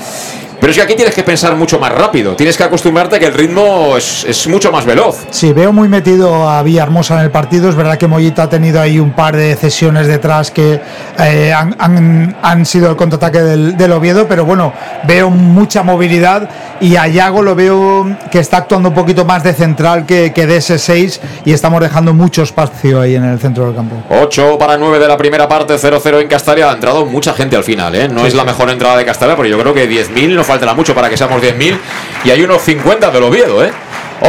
Pero 0.62 0.72
es 0.72 0.78
que 0.78 0.84
aquí 0.84 0.96
tienes 0.96 1.14
que 1.16 1.24
pensar 1.24 1.56
mucho 1.56 1.80
más 1.80 1.92
rápido. 1.92 2.36
Tienes 2.36 2.56
que 2.56 2.64
acostumbrarte 2.64 3.16
a 3.16 3.20
que 3.20 3.26
el 3.26 3.34
ritmo 3.34 3.98
es, 3.98 4.24
es 4.26 4.48
mucho 4.48 4.72
más 4.72 4.86
veloz. 4.86 5.18
Sí, 5.32 5.52
veo 5.54 5.74
muy 5.74 5.90
metido 5.90 6.48
a 6.48 6.62
Villahermosa 6.64 7.16
en 7.16 7.22
el 7.22 7.32
partido. 7.32 7.68
Es 7.68 7.76
verdad 7.76 7.98
que 7.98 8.08
Mollita 8.08 8.44
ha 8.44 8.50
tenido 8.50 8.80
ahí 8.80 9.00
un 9.00 9.12
par 9.12 9.36
de 9.36 9.56
cesiones 9.56 10.06
detrás 10.08 10.52
que 10.52 10.80
eh, 11.20 11.52
han, 11.52 11.76
han- 11.80 12.38
han 12.44 12.66
sido 12.66 12.90
el 12.92 12.96
contraataque 12.96 13.42
del, 13.42 13.76
del 13.76 13.92
Oviedo, 13.92 14.28
pero 14.28 14.46
bueno, 14.46 14.72
veo 15.08 15.30
mucha 15.32 15.82
movilidad 15.84 16.48
y 16.80 16.96
a 16.96 17.08
Yago 17.08 17.42
lo 17.42 17.56
veo 17.56 18.06
que 18.32 18.40
está 18.40 18.58
actuando 18.58 18.90
un 18.90 18.96
poquito 18.96 19.26
más 19.26 19.44
de 19.44 19.54
central 19.54 20.06
que, 20.06 20.32
que 20.32 20.46
de 20.46 20.58
ese 20.58 20.78
6 20.78 21.22
y 21.46 21.54
estamos 21.54 21.82
dejando 21.82 22.14
mucho 22.14 22.44
espacio 22.44 23.02
ahí 23.02 23.16
en 23.16 23.24
el 23.24 23.40
centro 23.40 23.66
del 23.66 23.76
campo. 23.76 23.96
8 24.10 24.58
para 24.60 24.78
9 24.78 25.00
de 25.00 25.08
la 25.08 25.18
primera 25.18 25.48
parte, 25.48 25.74
0-0 25.76 26.22
en 26.22 26.28
Castalia. 26.28 26.70
Ha 26.70 26.74
entrado 26.74 27.06
mucha 27.06 27.34
gente 27.34 27.56
al 27.56 27.64
final, 27.64 27.96
¿eh? 27.96 28.08
No 28.08 28.26
es 28.28 28.36
la 28.36 28.44
mejor 28.44 28.70
entrada 28.70 28.96
de 28.98 29.06
Castalia, 29.06 29.36
pero 29.36 29.48
yo 29.50 29.58
creo 29.60 29.74
que 29.74 29.90
10.000 29.90 30.36
no 30.36 30.44
faltará 30.52 30.74
mucho 30.74 30.94
para 30.94 31.10
que 31.10 31.16
seamos 31.18 31.42
10.000. 31.42 31.80
Y 32.26 32.32
hay 32.32 32.44
unos 32.44 32.62
50 32.62 33.10
del 33.10 33.24
Oviedo, 33.24 33.64
¿eh? 33.64 33.72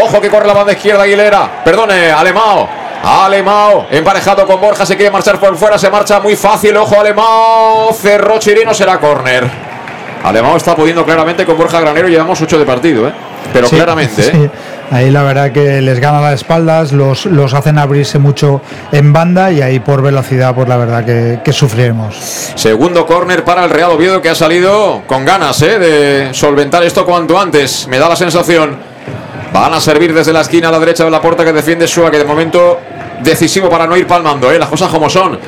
Ojo 0.00 0.20
que 0.20 0.28
corre 0.30 0.46
la 0.46 0.54
banda 0.54 0.72
izquierda 0.72 1.02
Aguilera. 1.02 1.62
Perdone, 1.64 2.10
Alemao. 2.10 2.68
Alemao, 3.04 3.88
emparejado 3.90 4.46
con 4.46 4.60
Borja, 4.60 4.86
se 4.86 4.94
quiere 4.96 5.10
marchar 5.10 5.40
por 5.40 5.56
fuera, 5.56 5.76
se 5.76 5.90
marcha 5.90 6.20
muy 6.20 6.36
fácil. 6.36 6.76
Ojo, 6.76 7.00
Alemao. 7.00 7.92
Cerró 7.92 8.38
Chirino, 8.38 8.72
será 8.72 8.98
córner. 9.00 9.44
Alemao 10.22 10.56
está 10.56 10.76
pudiendo 10.76 11.04
claramente 11.04 11.44
con 11.44 11.58
Borja 11.58 11.80
Granero. 11.80 12.06
Llevamos 12.08 12.40
8 12.40 12.58
de 12.60 12.64
partido, 12.64 13.08
¿eh? 13.08 13.12
Pero 13.52 13.66
Sí, 13.66 13.74
claramente, 13.74 14.22
¿eh? 14.32 14.50
Ahí 14.92 15.10
la 15.10 15.22
verdad 15.22 15.52
que 15.52 15.80
les 15.80 15.98
gana 16.00 16.20
las 16.20 16.34
espaldas, 16.34 16.92
los, 16.92 17.24
los 17.24 17.54
hacen 17.54 17.78
abrirse 17.78 18.18
mucho 18.18 18.60
en 18.92 19.10
banda 19.10 19.50
y 19.50 19.62
ahí 19.62 19.80
por 19.80 20.02
velocidad, 20.02 20.54
pues 20.54 20.68
la 20.68 20.76
verdad 20.76 21.02
que, 21.42 21.52
sufriremos. 21.52 22.14
Segundo 22.56 23.06
córner 23.06 23.42
para 23.42 23.64
el 23.64 23.70
Real 23.70 23.92
Oviedo 23.92 24.20
que 24.20 24.28
ha 24.28 24.34
salido 24.34 25.02
con 25.06 25.24
ganas 25.24 25.62
¿eh? 25.62 25.78
de 25.78 26.34
solventar 26.34 26.82
esto 26.82 27.06
cuanto 27.06 27.40
antes. 27.40 27.88
Me 27.88 27.98
da 27.98 28.06
la 28.06 28.16
sensación. 28.16 28.76
Van 29.50 29.72
a 29.72 29.80
servir 29.80 30.12
desde 30.12 30.30
la 30.30 30.42
esquina 30.42 30.68
a 30.68 30.72
la 30.72 30.78
derecha 30.78 31.04
de 31.04 31.10
la 31.10 31.22
puerta 31.22 31.42
que 31.42 31.54
defiende 31.54 31.86
Shua, 31.86 32.10
que 32.10 32.18
de 32.18 32.24
momento 32.26 32.78
decisivo 33.22 33.70
para 33.70 33.86
no 33.86 33.96
ir 33.96 34.06
palmando, 34.06 34.52
¿eh? 34.52 34.58
las 34.58 34.68
cosas 34.68 34.90
como 34.90 35.08
son. 35.08 35.38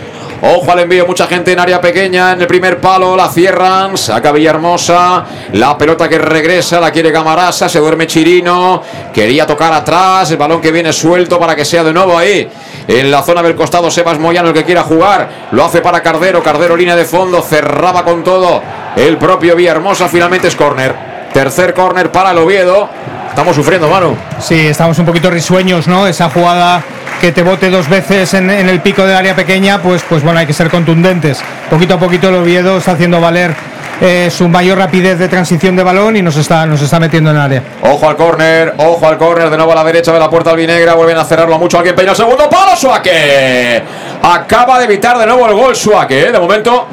Ojo 0.46 0.72
al 0.72 0.80
envío, 0.80 1.06
mucha 1.06 1.26
gente 1.26 1.52
en 1.52 1.58
área 1.58 1.80
pequeña, 1.80 2.32
en 2.32 2.40
el 2.42 2.46
primer 2.46 2.78
palo, 2.78 3.16
la 3.16 3.30
cierran, 3.30 3.96
saca 3.96 4.30
Villahermosa, 4.30 5.24
la 5.52 5.78
pelota 5.78 6.06
que 6.06 6.18
regresa, 6.18 6.78
la 6.78 6.90
quiere 6.90 7.10
Camarasa, 7.10 7.66
se 7.66 7.78
duerme 7.78 8.06
Chirino, 8.06 8.82
quería 9.10 9.46
tocar 9.46 9.72
atrás, 9.72 10.30
el 10.32 10.36
balón 10.36 10.60
que 10.60 10.70
viene 10.70 10.92
suelto 10.92 11.40
para 11.40 11.56
que 11.56 11.64
sea 11.64 11.82
de 11.82 11.94
nuevo 11.94 12.18
ahí, 12.18 12.46
en 12.86 13.10
la 13.10 13.22
zona 13.22 13.42
del 13.42 13.54
costado 13.54 13.90
Sebas 13.90 14.18
Moyano 14.18 14.48
el 14.48 14.54
que 14.54 14.64
quiera 14.64 14.82
jugar, 14.82 15.48
lo 15.52 15.64
hace 15.64 15.80
para 15.80 16.02
Cardero, 16.02 16.42
Cardero 16.42 16.76
línea 16.76 16.94
de 16.94 17.06
fondo, 17.06 17.40
cerraba 17.40 18.04
con 18.04 18.22
todo 18.22 18.60
el 18.96 19.16
propio 19.16 19.56
Villahermosa, 19.56 20.10
finalmente 20.10 20.48
es 20.48 20.56
córner, 20.56 20.94
tercer 21.32 21.72
córner 21.72 22.12
para 22.12 22.32
el 22.32 22.38
Oviedo, 22.38 22.90
estamos 23.34 23.56
sufriendo, 23.56 23.88
Manu. 23.88 24.16
Sí, 24.38 24.68
estamos 24.68 24.96
un 25.00 25.06
poquito 25.06 25.28
risueños, 25.28 25.88
¿no? 25.88 26.06
Esa 26.06 26.30
jugada 26.30 26.80
que 27.20 27.32
te 27.32 27.42
bote 27.42 27.68
dos 27.68 27.88
veces 27.88 28.32
en, 28.34 28.48
en 28.48 28.68
el 28.68 28.80
pico 28.80 29.04
del 29.04 29.16
área 29.16 29.34
pequeña, 29.34 29.82
pues, 29.82 30.04
pues 30.08 30.22
bueno, 30.22 30.38
hay 30.38 30.46
que 30.46 30.52
ser 30.52 30.70
contundentes. 30.70 31.42
Poquito 31.68 31.94
a 31.94 31.98
poquito 31.98 32.28
el 32.28 32.36
Oviedo 32.36 32.78
está 32.78 32.92
haciendo 32.92 33.20
valer 33.20 33.52
eh, 34.00 34.30
su 34.30 34.48
mayor 34.48 34.78
rapidez 34.78 35.18
de 35.18 35.26
transición 35.26 35.74
de 35.74 35.82
balón 35.82 36.16
y 36.16 36.22
nos 36.22 36.36
está, 36.36 36.64
nos 36.64 36.80
está 36.80 37.00
metiendo 37.00 37.30
en 37.30 37.36
el 37.36 37.42
área. 37.42 37.62
Ojo 37.82 38.08
al 38.08 38.14
córner, 38.14 38.74
ojo 38.76 39.04
al 39.04 39.18
córner, 39.18 39.50
de 39.50 39.56
nuevo 39.56 39.72
a 39.72 39.74
la 39.74 39.84
derecha 39.84 40.12
de 40.12 40.20
la 40.20 40.30
puerta 40.30 40.50
albinegra, 40.50 40.94
vuelven 40.94 41.18
a 41.18 41.24
cerrarlo 41.24 41.58
mucho, 41.58 41.78
alguien 41.78 41.96
peina 41.96 42.12
el 42.12 42.16
segundo 42.16 42.48
palo, 42.48 42.76
Suake. 42.76 43.82
Acaba 44.22 44.78
de 44.78 44.84
evitar 44.84 45.18
de 45.18 45.26
nuevo 45.26 45.44
el 45.48 45.54
gol 45.54 45.74
Suake, 45.74 46.28
¿eh? 46.28 46.30
de 46.30 46.38
momento, 46.38 46.86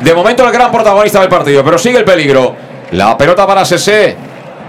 de 0.00 0.14
momento 0.14 0.46
el 0.46 0.52
gran 0.52 0.70
protagonista 0.70 1.18
del 1.18 1.28
partido, 1.28 1.64
pero 1.64 1.78
sigue 1.78 1.98
el 1.98 2.04
peligro. 2.04 2.54
La 2.92 3.16
pelota 3.18 3.46
para 3.46 3.64
Sese, 3.64 4.16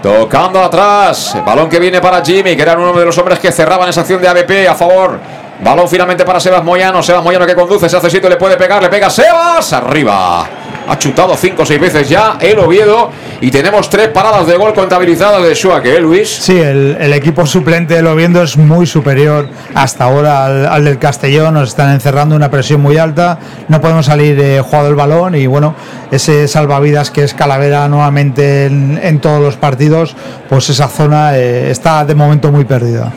tocando 0.02 0.62
atrás, 0.62 1.36
balón 1.46 1.68
que 1.68 1.78
viene 1.78 2.00
para 2.00 2.22
Jimmy, 2.24 2.56
que 2.56 2.62
era 2.62 2.76
uno 2.76 2.92
de 2.92 3.04
los 3.04 3.16
hombres 3.18 3.38
que 3.38 3.52
cerraban 3.52 3.88
esa 3.88 4.00
acción 4.00 4.20
de 4.20 4.28
ABP 4.28 4.68
a 4.68 4.74
favor. 4.74 5.18
Balón 5.60 5.88
finalmente 5.88 6.24
para 6.24 6.40
Sebas 6.40 6.64
Moyano, 6.64 7.02
Sebas 7.02 7.22
Moyano 7.22 7.46
que 7.46 7.54
conduce, 7.54 7.88
se 7.88 7.96
hace 7.96 8.10
sitio, 8.10 8.28
le 8.28 8.36
puede 8.36 8.56
pegar, 8.56 8.82
le 8.82 8.88
pega 8.88 9.08
Sebas, 9.08 9.72
arriba. 9.72 10.61
Ha 10.92 10.98
chutado 10.98 11.34
cinco 11.38 11.62
o 11.62 11.64
seis 11.64 11.80
veces 11.80 12.06
ya 12.06 12.36
el 12.38 12.58
Oviedo 12.58 13.10
y 13.40 13.50
tenemos 13.50 13.88
tres 13.88 14.08
paradas 14.08 14.46
de 14.46 14.58
gol 14.58 14.74
contabilizadas 14.74 15.42
de 15.42 15.54
Schuake, 15.54 15.86
¿eh, 15.86 16.00
Luis? 16.00 16.28
Sí, 16.28 16.58
el, 16.60 16.98
el 17.00 17.14
equipo 17.14 17.46
suplente 17.46 17.94
de 17.94 18.02
Loviendo 18.02 18.42
es 18.42 18.58
muy 18.58 18.84
superior 18.84 19.48
hasta 19.74 20.04
ahora 20.04 20.44
al, 20.44 20.66
al 20.66 20.84
del 20.84 20.98
Castellón. 20.98 21.54
Nos 21.54 21.70
están 21.70 21.92
encerrando 21.94 22.36
una 22.36 22.50
presión 22.50 22.82
muy 22.82 22.98
alta. 22.98 23.38
No 23.68 23.80
podemos 23.80 24.04
salir 24.04 24.38
eh, 24.38 24.60
jugado 24.60 24.90
el 24.90 24.94
balón 24.94 25.34
y 25.34 25.46
bueno, 25.46 25.74
ese 26.10 26.46
salvavidas 26.46 27.10
que 27.10 27.24
es 27.24 27.32
Calavera 27.32 27.88
nuevamente 27.88 28.66
en, 28.66 29.00
en 29.02 29.18
todos 29.18 29.40
los 29.40 29.56
partidos, 29.56 30.14
pues 30.50 30.68
esa 30.68 30.88
zona 30.88 31.38
eh, 31.38 31.70
está 31.70 32.04
de 32.04 32.14
momento 32.14 32.52
muy 32.52 32.66
perdida. 32.66 33.10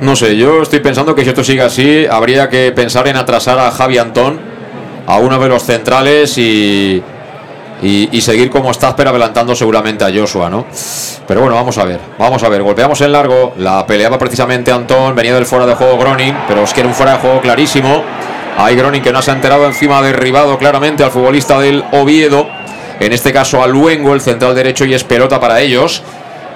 No 0.00 0.16
sé, 0.16 0.36
yo 0.36 0.62
estoy 0.62 0.80
pensando 0.80 1.14
que 1.14 1.22
si 1.22 1.28
esto 1.28 1.44
sigue 1.44 1.62
así, 1.62 2.06
habría 2.10 2.48
que 2.48 2.72
pensar 2.72 3.06
en 3.06 3.14
atrasar 3.16 3.60
a 3.60 3.70
Javi 3.70 3.98
Antón, 3.98 4.57
a 5.08 5.16
uno 5.16 5.38
de 5.38 5.48
los 5.48 5.62
centrales 5.62 6.36
y, 6.36 7.02
y, 7.80 8.20
seguir 8.20 8.50
como 8.50 8.70
estás, 8.70 8.92
pero 8.92 9.08
adelantando 9.08 9.56
seguramente 9.56 10.04
a 10.04 10.12
Joshua, 10.12 10.50
¿no? 10.50 10.66
Pero 11.26 11.40
bueno, 11.40 11.54
vamos 11.54 11.78
a 11.78 11.84
ver, 11.84 11.98
vamos 12.18 12.42
a 12.42 12.48
ver. 12.50 12.62
Golpeamos 12.62 13.00
en 13.00 13.12
largo, 13.12 13.54
la 13.56 13.86
peleaba 13.86 14.18
precisamente 14.18 14.70
Antón, 14.70 15.14
venía 15.14 15.34
del 15.34 15.46
fuera 15.46 15.64
de 15.64 15.74
juego 15.74 15.96
Groning, 15.96 16.34
pero 16.46 16.62
es 16.62 16.74
que 16.74 16.80
era 16.80 16.88
un 16.90 16.94
fuera 16.94 17.12
de 17.12 17.18
juego 17.20 17.40
clarísimo. 17.40 18.02
Hay 18.58 18.76
Groning 18.76 19.00
que 19.00 19.10
no 19.10 19.22
se 19.22 19.30
ha 19.30 19.34
enterado, 19.34 19.64
encima 19.64 20.02
derribado 20.02 20.58
claramente 20.58 21.04
al 21.04 21.10
futbolista 21.10 21.58
del 21.58 21.84
Oviedo. 21.92 22.46
En 23.00 23.12
este 23.12 23.32
caso 23.32 23.62
a 23.62 23.66
Luengo, 23.66 24.12
el 24.12 24.20
central 24.20 24.54
derecho, 24.54 24.84
y 24.84 24.92
es 24.92 25.04
pelota 25.04 25.40
para 25.40 25.60
ellos. 25.60 26.02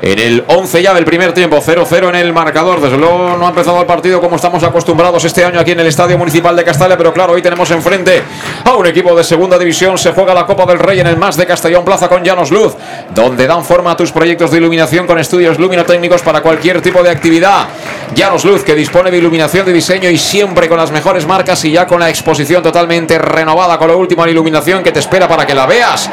En 0.04 0.18
el 0.18 0.42
11 0.48 0.82
ya 0.82 0.94
del 0.94 1.04
primer 1.04 1.32
tiempo, 1.32 1.62
0-0 1.64 2.08
en 2.08 2.16
el 2.16 2.32
marcador. 2.32 2.80
Desde 2.80 2.98
luego 2.98 3.36
no 3.38 3.46
ha 3.46 3.50
empezado 3.50 3.80
el 3.80 3.86
partido 3.86 4.20
como 4.20 4.34
estamos 4.34 4.64
acostumbrados 4.64 5.24
este 5.24 5.44
año 5.44 5.60
aquí 5.60 5.70
en 5.70 5.78
el 5.78 5.86
Estadio 5.86 6.18
Municipal 6.18 6.56
de 6.56 6.64
Castalia, 6.64 6.96
pero 6.96 7.12
claro, 7.12 7.34
hoy 7.34 7.40
tenemos 7.40 7.70
enfrente 7.70 8.20
a 8.64 8.72
un 8.72 8.84
equipo 8.84 9.14
de 9.14 9.22
segunda 9.22 9.56
división. 9.56 9.96
Se 9.96 10.10
juega 10.10 10.34
la 10.34 10.44
Copa 10.44 10.66
del 10.66 10.80
Rey 10.80 10.98
en 10.98 11.06
el 11.06 11.16
Más 11.16 11.36
de 11.36 11.46
Castellón 11.46 11.84
Plaza 11.84 12.08
con 12.08 12.24
Llanos 12.24 12.50
Luz, 12.50 12.74
donde 13.14 13.46
dan 13.46 13.64
forma 13.64 13.92
a 13.92 13.96
tus 13.96 14.10
proyectos 14.10 14.50
de 14.50 14.58
iluminación 14.58 15.06
con 15.06 15.20
estudios 15.20 15.60
luminotécnicos 15.60 16.20
para 16.22 16.40
cualquier 16.40 16.82
tipo 16.82 17.00
de 17.04 17.10
actividad. 17.10 17.68
Llanos 18.12 18.44
Luz, 18.44 18.64
que 18.64 18.74
dispone 18.74 19.08
de 19.12 19.18
iluminación 19.18 19.64
de 19.64 19.72
diseño 19.72 20.10
y 20.10 20.18
siempre 20.18 20.68
con 20.68 20.78
las 20.78 20.90
mejores 20.90 21.28
marcas 21.28 21.64
y 21.64 21.70
ya 21.70 21.86
con 21.86 22.00
la 22.00 22.10
exposición 22.10 22.60
totalmente 22.60 23.20
renovada 23.20 23.78
con 23.78 23.86
lo 23.86 23.96
último 23.96 24.24
en 24.24 24.30
iluminación 24.30 24.82
que 24.82 24.90
te 24.90 24.98
espera 24.98 25.28
para 25.28 25.46
que 25.46 25.54
la 25.54 25.66
veas. 25.66 26.10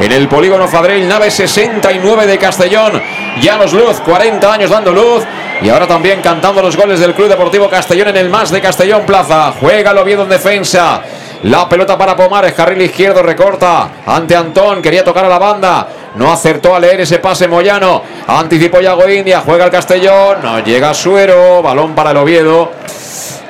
En 0.00 0.12
el 0.12 0.28
polígono 0.28 0.66
Fadrell, 0.66 1.06
nave 1.06 1.30
69 1.30 2.26
de 2.26 2.38
Castellón. 2.38 3.02
Llanos 3.42 3.74
Luz, 3.74 4.00
40 4.00 4.50
años 4.50 4.70
dando 4.70 4.92
luz. 4.92 5.22
Y 5.60 5.68
ahora 5.68 5.86
también 5.86 6.22
cantando 6.22 6.62
los 6.62 6.74
goles 6.74 7.00
del 7.00 7.14
Club 7.14 7.28
Deportivo 7.28 7.68
Castellón 7.68 8.08
en 8.08 8.16
el 8.16 8.30
más 8.30 8.50
de 8.50 8.62
Castellón 8.62 9.04
Plaza. 9.04 9.52
Juega 9.60 9.90
el 9.90 9.98
Oviedo 9.98 10.22
en 10.22 10.30
defensa. 10.30 11.02
La 11.42 11.68
pelota 11.68 11.98
para 11.98 12.16
Pomares, 12.16 12.54
carril 12.54 12.80
izquierdo 12.80 13.22
recorta 13.22 13.90
ante 14.06 14.34
Antón, 14.36 14.80
quería 14.80 15.04
tocar 15.04 15.26
a 15.26 15.28
la 15.28 15.38
banda. 15.38 15.88
No 16.16 16.32
acertó 16.32 16.74
a 16.74 16.80
leer 16.80 17.02
ese 17.02 17.18
pase 17.18 17.46
Moyano. 17.46 18.02
Anticipó 18.26 18.80
Yago 18.80 19.06
India, 19.08 19.42
juega 19.44 19.66
el 19.66 19.70
Castellón, 19.70 20.38
no 20.42 20.60
llega 20.60 20.94
Suero, 20.94 21.62
balón 21.62 21.94
para 21.94 22.12
el 22.12 22.16
Oviedo. 22.16 22.72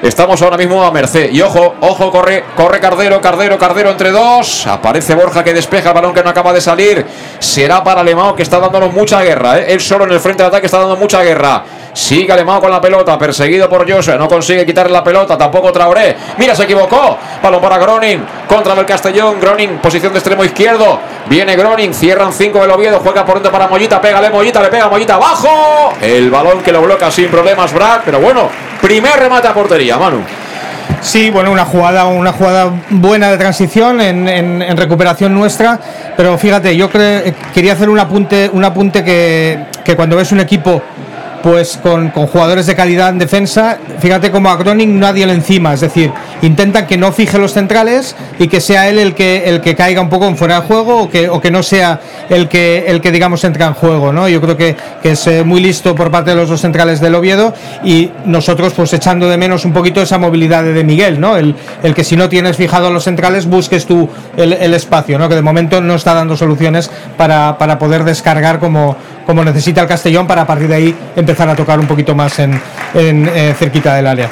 Estamos 0.02 0.40
ahora 0.40 0.56
mismo 0.56 0.82
a 0.82 0.90
merced. 0.90 1.30
Y 1.30 1.42
ojo, 1.42 1.74
ojo, 1.80 2.10
corre, 2.10 2.44
corre 2.56 2.80
Cardero, 2.80 3.20
Cardero, 3.20 3.58
Cardero 3.58 3.90
entre 3.90 4.10
dos. 4.10 4.66
Aparece 4.66 5.14
Borja 5.14 5.44
que 5.44 5.52
despeja 5.52 5.90
el 5.90 5.94
balón 5.94 6.14
que 6.14 6.22
no 6.22 6.30
acaba 6.30 6.54
de 6.54 6.60
salir. 6.62 7.04
Será 7.38 7.84
para 7.84 8.00
Alemão 8.00 8.34
que 8.34 8.42
está 8.42 8.58
dándonos 8.58 8.94
mucha 8.94 9.20
guerra. 9.22 9.58
¿eh? 9.58 9.66
Él 9.74 9.80
solo 9.80 10.04
en 10.04 10.12
el 10.12 10.20
frente 10.20 10.42
de 10.42 10.48
ataque 10.48 10.66
está 10.66 10.78
dando 10.78 10.96
mucha 10.96 11.22
guerra. 11.22 11.64
Sigue 11.92 12.32
Alemão 12.32 12.60
con 12.60 12.70
la 12.70 12.80
pelota, 12.80 13.18
perseguido 13.18 13.68
por 13.68 13.90
Joshua. 13.90 14.16
No 14.16 14.28
consigue 14.28 14.64
quitarle 14.64 14.92
la 14.92 15.02
pelota, 15.02 15.36
tampoco 15.36 15.72
Traoré. 15.72 16.16
Mira, 16.38 16.54
se 16.54 16.62
equivocó. 16.62 17.18
Balón 17.42 17.60
para 17.60 17.78
Groning. 17.78 18.20
Contra 18.46 18.74
el 18.74 18.86
Castellón. 18.86 19.40
Groning, 19.40 19.78
posición 19.78 20.12
de 20.12 20.18
extremo 20.20 20.44
izquierdo. 20.44 21.00
Viene 21.26 21.56
Groning, 21.56 21.92
cierran 21.92 22.32
cinco 22.32 22.60
del 22.60 22.70
Oviedo. 22.70 23.00
Juega 23.00 23.24
por 23.24 23.34
dentro 23.34 23.50
para 23.50 23.66
Mollita. 23.66 24.00
Pégale 24.00 24.30
Mollita, 24.30 24.62
le 24.62 24.68
pega 24.68 24.88
Mollita 24.88 25.16
abajo. 25.16 25.92
El 26.00 26.30
balón 26.30 26.60
que 26.62 26.70
lo 26.72 26.80
bloquea 26.82 27.10
sin 27.10 27.28
problemas, 27.28 27.72
Brad. 27.72 28.00
Pero 28.04 28.20
bueno, 28.20 28.48
primer 28.80 29.18
remate 29.18 29.48
a 29.48 29.52
portería, 29.54 29.96
Manu. 29.98 30.18
Sí, 31.02 31.30
bueno, 31.30 31.50
una 31.50 31.64
jugada, 31.64 32.04
una 32.06 32.32
jugada 32.32 32.70
buena 32.90 33.30
de 33.30 33.38
transición 33.38 34.00
en, 34.02 34.76
recuperación 34.76 35.32
nuestra, 35.34 35.78
pero 36.14 36.36
fíjate, 36.36 36.76
yo 36.76 36.90
cre- 36.90 37.32
quería 37.54 37.72
hacer 37.72 37.88
un 37.88 37.98
apunte, 37.98 38.50
un 38.52 38.62
apunte 38.64 39.02
que, 39.02 39.64
que 39.82 39.96
cuando 39.96 40.16
ves 40.16 40.30
un 40.32 40.40
equipo 40.40 40.82
pues 41.42 41.78
con, 41.82 42.10
con 42.10 42.26
jugadores 42.26 42.66
de 42.66 42.74
calidad 42.74 43.10
en 43.10 43.18
defensa, 43.18 43.78
fíjate 43.98 44.30
como 44.30 44.50
a 44.50 44.56
Groning 44.56 44.98
nadie 44.98 45.26
le 45.26 45.32
encima, 45.32 45.74
es 45.74 45.80
decir, 45.80 46.12
intentan 46.42 46.86
que 46.86 46.96
no 46.96 47.12
fije 47.12 47.38
los 47.38 47.52
centrales 47.52 48.14
y 48.38 48.48
que 48.48 48.60
sea 48.60 48.88
él 48.88 48.98
el 48.98 49.14
que 49.14 49.48
el 49.48 49.60
que 49.60 49.74
caiga 49.74 50.00
un 50.00 50.08
poco 50.08 50.26
en 50.26 50.36
fuera 50.36 50.60
de 50.60 50.66
juego 50.66 51.02
o 51.02 51.10
que, 51.10 51.28
o 51.28 51.40
que 51.40 51.50
no 51.50 51.62
sea 51.62 52.00
el 52.28 52.48
que 52.48 52.84
el 52.86 53.00
que 53.00 53.12
digamos 53.12 53.44
entra 53.44 53.66
en 53.66 53.74
juego, 53.74 54.12
¿no? 54.12 54.28
Yo 54.28 54.40
creo 54.40 54.56
que, 54.56 54.76
que 55.02 55.12
es 55.12 55.26
eh, 55.26 55.44
muy 55.44 55.60
listo 55.60 55.94
por 55.94 56.10
parte 56.10 56.30
de 56.30 56.36
los 56.36 56.48
dos 56.48 56.60
centrales 56.60 57.00
del 57.00 57.14
Oviedo 57.14 57.54
y 57.84 58.10
nosotros 58.24 58.72
pues 58.74 58.92
echando 58.92 59.28
de 59.28 59.36
menos 59.36 59.64
un 59.64 59.72
poquito 59.72 60.02
esa 60.02 60.18
movilidad 60.18 60.64
de, 60.64 60.84
Miguel, 60.84 61.20
¿no? 61.20 61.36
El, 61.36 61.54
el 61.82 61.94
que 61.94 62.04
si 62.04 62.16
no 62.16 62.28
tienes 62.28 62.56
fijado 62.56 62.90
los 62.90 63.04
centrales 63.04 63.46
busques 63.46 63.86
tú 63.86 64.08
el, 64.36 64.52
el 64.52 64.74
espacio, 64.74 65.18
¿no? 65.18 65.28
Que 65.28 65.34
de 65.34 65.42
momento 65.42 65.80
no 65.80 65.94
está 65.94 66.14
dando 66.14 66.36
soluciones 66.36 66.90
para, 67.16 67.58
para 67.58 67.78
poder 67.78 68.04
descargar 68.04 68.58
como, 68.58 68.96
como 69.26 69.44
necesita 69.44 69.82
el 69.82 69.88
Castellón 69.88 70.26
para 70.26 70.42
a 70.42 70.46
partir 70.46 70.68
de 70.68 70.74
ahí 70.74 70.96
empezar 71.16 71.48
a 71.48 71.56
tocar 71.56 71.78
un 71.78 71.86
poquito 71.86 72.14
más 72.14 72.38
en, 72.38 72.60
en, 72.94 73.28
eh, 73.28 73.54
cerquita 73.58 73.94
del 73.94 74.06
área. 74.06 74.30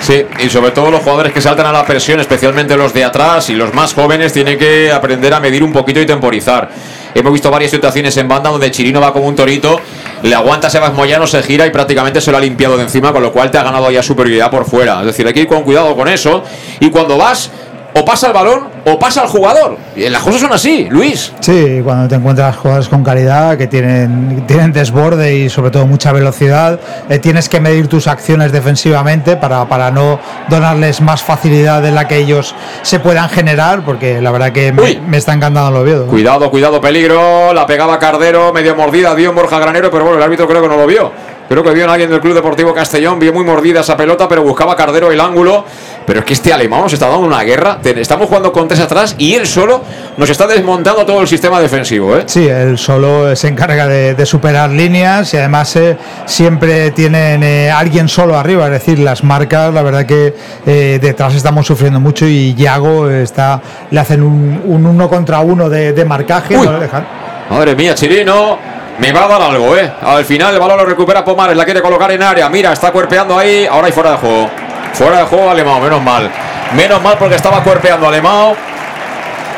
Sí, 0.00 0.24
y 0.42 0.48
sobre 0.48 0.70
todo 0.70 0.90
los 0.90 1.02
jugadores 1.02 1.32
que 1.32 1.40
saltan 1.40 1.66
a 1.66 1.72
la 1.72 1.84
presión, 1.84 2.20
especialmente 2.20 2.76
los 2.76 2.94
de 2.94 3.04
atrás 3.04 3.50
y 3.50 3.54
los 3.54 3.74
más 3.74 3.92
jóvenes, 3.92 4.32
tienen 4.32 4.58
que 4.58 4.90
aprender 4.90 5.34
a 5.34 5.40
medir 5.40 5.62
un 5.62 5.72
poquito 5.72 6.00
y 6.00 6.06
temporizar. 6.06 6.70
Hemos 7.14 7.32
visto 7.32 7.50
varias 7.50 7.70
situaciones 7.70 8.16
en 8.16 8.28
banda 8.28 8.50
donde 8.50 8.70
Chirino 8.70 9.00
va 9.00 9.12
como 9.12 9.26
un 9.26 9.34
torito, 9.34 9.80
le 10.22 10.34
aguanta 10.34 10.68
a 10.68 10.70
Sebas 10.70 10.94
Moyano, 10.94 11.26
se 11.26 11.42
gira 11.42 11.66
y 11.66 11.70
prácticamente 11.70 12.20
se 12.20 12.30
lo 12.30 12.36
ha 12.38 12.40
limpiado 12.40 12.76
de 12.76 12.84
encima, 12.84 13.12
con 13.12 13.22
lo 13.22 13.32
cual 13.32 13.50
te 13.50 13.58
ha 13.58 13.62
ganado 13.62 13.90
ya 13.90 14.02
superioridad 14.02 14.50
por 14.50 14.64
fuera. 14.64 15.00
Es 15.00 15.06
decir, 15.06 15.26
hay 15.26 15.32
que 15.32 15.40
ir 15.40 15.48
con 15.48 15.62
cuidado 15.62 15.96
con 15.96 16.08
eso. 16.08 16.44
Y 16.78 16.90
cuando 16.90 17.18
vas, 17.18 17.50
o 17.94 18.04
pasa 18.04 18.28
el 18.28 18.32
balón 18.32 18.68
o 18.84 18.98
pasa 18.98 19.22
el 19.22 19.28
jugador. 19.28 19.76
Y 19.96 20.08
las 20.08 20.22
cosas 20.22 20.40
son 20.40 20.52
así, 20.52 20.86
Luis. 20.90 21.32
Sí, 21.40 21.80
cuando 21.82 22.08
te 22.08 22.14
encuentras 22.14 22.56
jugadores 22.56 22.88
con 22.88 23.02
calidad, 23.02 23.56
que 23.58 23.66
tienen, 23.66 24.44
tienen 24.46 24.72
desborde 24.72 25.34
y 25.36 25.48
sobre 25.48 25.70
todo 25.70 25.86
mucha 25.86 26.12
velocidad, 26.12 26.78
eh, 27.08 27.18
tienes 27.18 27.48
que 27.48 27.60
medir 27.60 27.88
tus 27.88 28.06
acciones 28.06 28.52
defensivamente 28.52 29.36
para, 29.36 29.66
para 29.66 29.90
no 29.90 30.18
donarles 30.48 31.00
más 31.00 31.22
facilidad 31.22 31.82
de 31.82 31.90
la 31.90 32.06
que 32.06 32.16
ellos 32.16 32.54
se 32.82 33.00
puedan 33.00 33.28
generar, 33.28 33.84
porque 33.84 34.20
la 34.20 34.30
verdad 34.30 34.52
que 34.52 34.72
me, 34.72 35.00
me 35.00 35.16
está 35.16 35.32
encantando 35.32 35.70
el 35.70 35.76
Oviedo. 35.76 36.06
Cuidado, 36.06 36.50
cuidado, 36.50 36.80
peligro. 36.80 37.52
La 37.52 37.66
pegaba 37.66 37.98
Cardero, 37.98 38.52
medio 38.52 38.76
mordida, 38.76 39.14
dio 39.14 39.32
Borja 39.32 39.58
Granero, 39.58 39.90
pero 39.90 40.04
bueno, 40.04 40.18
el 40.18 40.24
árbitro 40.24 40.46
creo 40.46 40.62
que 40.62 40.68
no 40.68 40.76
lo 40.76 40.86
vio. 40.86 41.12
Creo 41.50 41.64
que 41.64 41.70
vio 41.72 41.90
a 41.90 41.92
alguien 41.94 42.08
del 42.08 42.20
Club 42.20 42.34
Deportivo 42.34 42.72
Castellón, 42.72 43.18
vio 43.18 43.32
muy 43.32 43.42
mordida 43.42 43.80
esa 43.80 43.96
pelota, 43.96 44.28
pero 44.28 44.44
buscaba 44.44 44.76
Cardero 44.76 45.10
el 45.10 45.20
ángulo. 45.20 45.64
Pero 46.06 46.20
es 46.20 46.24
que 46.24 46.34
este 46.34 46.52
alemán 46.52 46.82
nos 46.82 46.92
está 46.92 47.08
dando 47.08 47.26
una 47.26 47.42
guerra. 47.42 47.80
Estamos 47.82 48.28
jugando 48.28 48.52
con 48.52 48.68
tres 48.68 48.78
atrás 48.78 49.16
y 49.18 49.34
él 49.34 49.48
solo 49.48 49.82
nos 50.16 50.30
está 50.30 50.46
desmontando 50.46 51.04
todo 51.04 51.20
el 51.20 51.26
sistema 51.26 51.60
defensivo. 51.60 52.16
¿eh? 52.16 52.22
Sí, 52.26 52.46
él 52.46 52.78
solo 52.78 53.34
se 53.34 53.48
encarga 53.48 53.88
de, 53.88 54.14
de 54.14 54.26
superar 54.26 54.70
líneas 54.70 55.34
y 55.34 55.38
además 55.38 55.74
eh, 55.74 55.96
siempre 56.24 56.92
tienen 56.92 57.42
eh, 57.42 57.68
alguien 57.68 58.08
solo 58.08 58.38
arriba, 58.38 58.66
es 58.66 58.70
decir, 58.70 59.00
las 59.00 59.24
marcas, 59.24 59.74
la 59.74 59.82
verdad 59.82 60.06
que 60.06 60.32
eh, 60.64 61.00
detrás 61.02 61.34
estamos 61.34 61.66
sufriendo 61.66 61.98
mucho 61.98 62.26
y 62.26 62.54
Yago 62.54 63.10
está, 63.10 63.60
le 63.90 63.98
hacen 63.98 64.22
un, 64.22 64.62
un 64.66 64.86
uno 64.86 65.08
contra 65.08 65.40
uno 65.40 65.68
de, 65.68 65.94
de 65.94 66.04
marcaje, 66.04 66.56
Uy. 66.56 66.64
no 66.64 66.74
le 66.74 66.78
dejan. 66.78 67.04
Madre 67.50 67.74
mía, 67.74 67.96
Chirino. 67.96 68.79
Me 68.98 69.12
va 69.12 69.24
a 69.24 69.28
dar 69.28 69.42
algo, 69.42 69.76
¿eh? 69.76 69.90
Al 70.02 70.24
final 70.24 70.52
el 70.52 70.60
balón 70.60 70.78
lo 70.78 70.84
recupera 70.84 71.24
Pomares, 71.24 71.56
la 71.56 71.64
quiere 71.64 71.80
colocar 71.80 72.10
en 72.10 72.22
área. 72.22 72.48
Mira, 72.48 72.72
está 72.72 72.92
cuerpeando 72.92 73.38
ahí. 73.38 73.66
Ahora 73.66 73.86
hay 73.86 73.92
fuera 73.92 74.12
de 74.12 74.16
juego. 74.18 74.50
Fuera 74.92 75.18
de 75.18 75.24
juego 75.24 75.50
Alemão, 75.50 75.80
menos 75.80 76.02
mal. 76.02 76.30
Menos 76.74 77.00
mal 77.02 77.16
porque 77.18 77.36
estaba 77.36 77.62
cuerpeando 77.62 78.06
Alemão. 78.06 78.54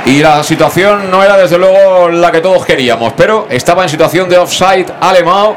Y 0.05 0.21
la 0.21 0.43
situación 0.43 1.11
no 1.11 1.23
era 1.23 1.37
desde 1.37 1.59
luego 1.59 2.09
la 2.09 2.31
que 2.33 2.41
todos 2.41 2.65
queríamos, 2.65 3.13
pero 3.17 3.47
estaba 3.51 3.85
en 3.85 3.89
situación 3.89 4.29
de 4.29 4.39
offside 4.39 4.87
Alemão. 5.01 5.55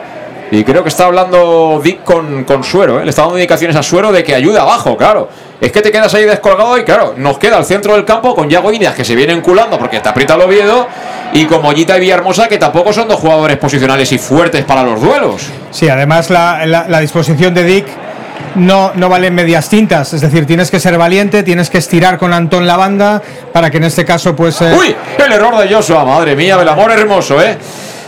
Y 0.51 0.63
creo 0.63 0.83
que 0.83 0.89
está 0.89 1.05
hablando 1.05 1.81
Dick 1.83 2.03
con, 2.03 2.43
con 2.43 2.63
Suero, 2.63 2.99
¿eh? 2.99 3.03
le 3.03 3.09
está 3.09 3.23
dando 3.23 3.37
indicaciones 3.37 3.75
a 3.75 3.81
Suero 3.81 4.11
de 4.11 4.23
que 4.23 4.35
ayude 4.35 4.59
abajo, 4.59 4.95
claro. 4.95 5.27
Es 5.61 5.71
que 5.71 5.81
te 5.81 5.91
quedas 5.91 6.13
ahí 6.13 6.25
descolgado 6.25 6.77
y 6.77 6.83
claro, 6.83 7.13
nos 7.17 7.37
queda 7.37 7.57
el 7.57 7.65
centro 7.65 7.93
del 7.95 8.03
campo 8.03 8.35
con 8.35 8.49
Yago 8.49 8.71
Indias 8.73 8.93
que 8.93 9.05
se 9.05 9.15
viene 9.15 9.33
enculando 9.33 9.77
porque 9.79 9.99
te 10.01 10.09
aprieta 10.09 10.35
el 10.35 10.41
Oviedo 10.41 10.87
y 11.33 11.45
con 11.45 11.61
Mollita 11.61 11.95
y 11.97 12.01
Villahermosa 12.01 12.47
que 12.49 12.57
tampoco 12.57 12.91
son 12.91 13.07
dos 13.07 13.19
jugadores 13.19 13.57
posicionales 13.57 14.11
y 14.11 14.17
fuertes 14.17 14.65
para 14.65 14.83
los 14.83 15.01
duelos. 15.01 15.43
Sí, 15.71 15.87
además 15.87 16.29
la, 16.29 16.65
la- 16.65 16.87
la 16.89 16.99
disposición 16.99 17.53
de 17.53 17.63
Dick 17.63 17.87
no, 18.55 18.91
no 18.95 19.07
vale 19.09 19.27
en 19.27 19.35
medias 19.35 19.67
tintas, 19.69 20.13
es 20.13 20.21
decir, 20.21 20.45
tienes 20.45 20.69
que 20.71 20.79
ser 20.79 20.97
valiente, 20.97 21.41
tienes 21.43 21.69
que 21.69 21.77
estirar 21.77 22.17
con 22.17 22.33
Antón 22.33 22.67
la 22.67 22.75
banda 22.77 23.21
para 23.53 23.69
que 23.71 23.77
en 23.77 23.85
este 23.85 24.03
caso 24.05 24.35
pues... 24.35 24.61
eh, 24.61 24.73
¡Uy! 24.77 24.95
El 25.25 25.31
error 25.31 25.57
de 25.57 25.73
Joshua, 25.73 26.03
madre 26.05 26.35
mía, 26.35 26.57
del 26.57 26.67
amor 26.69 26.91
hermoso, 26.91 27.41
¿eh? 27.41 27.57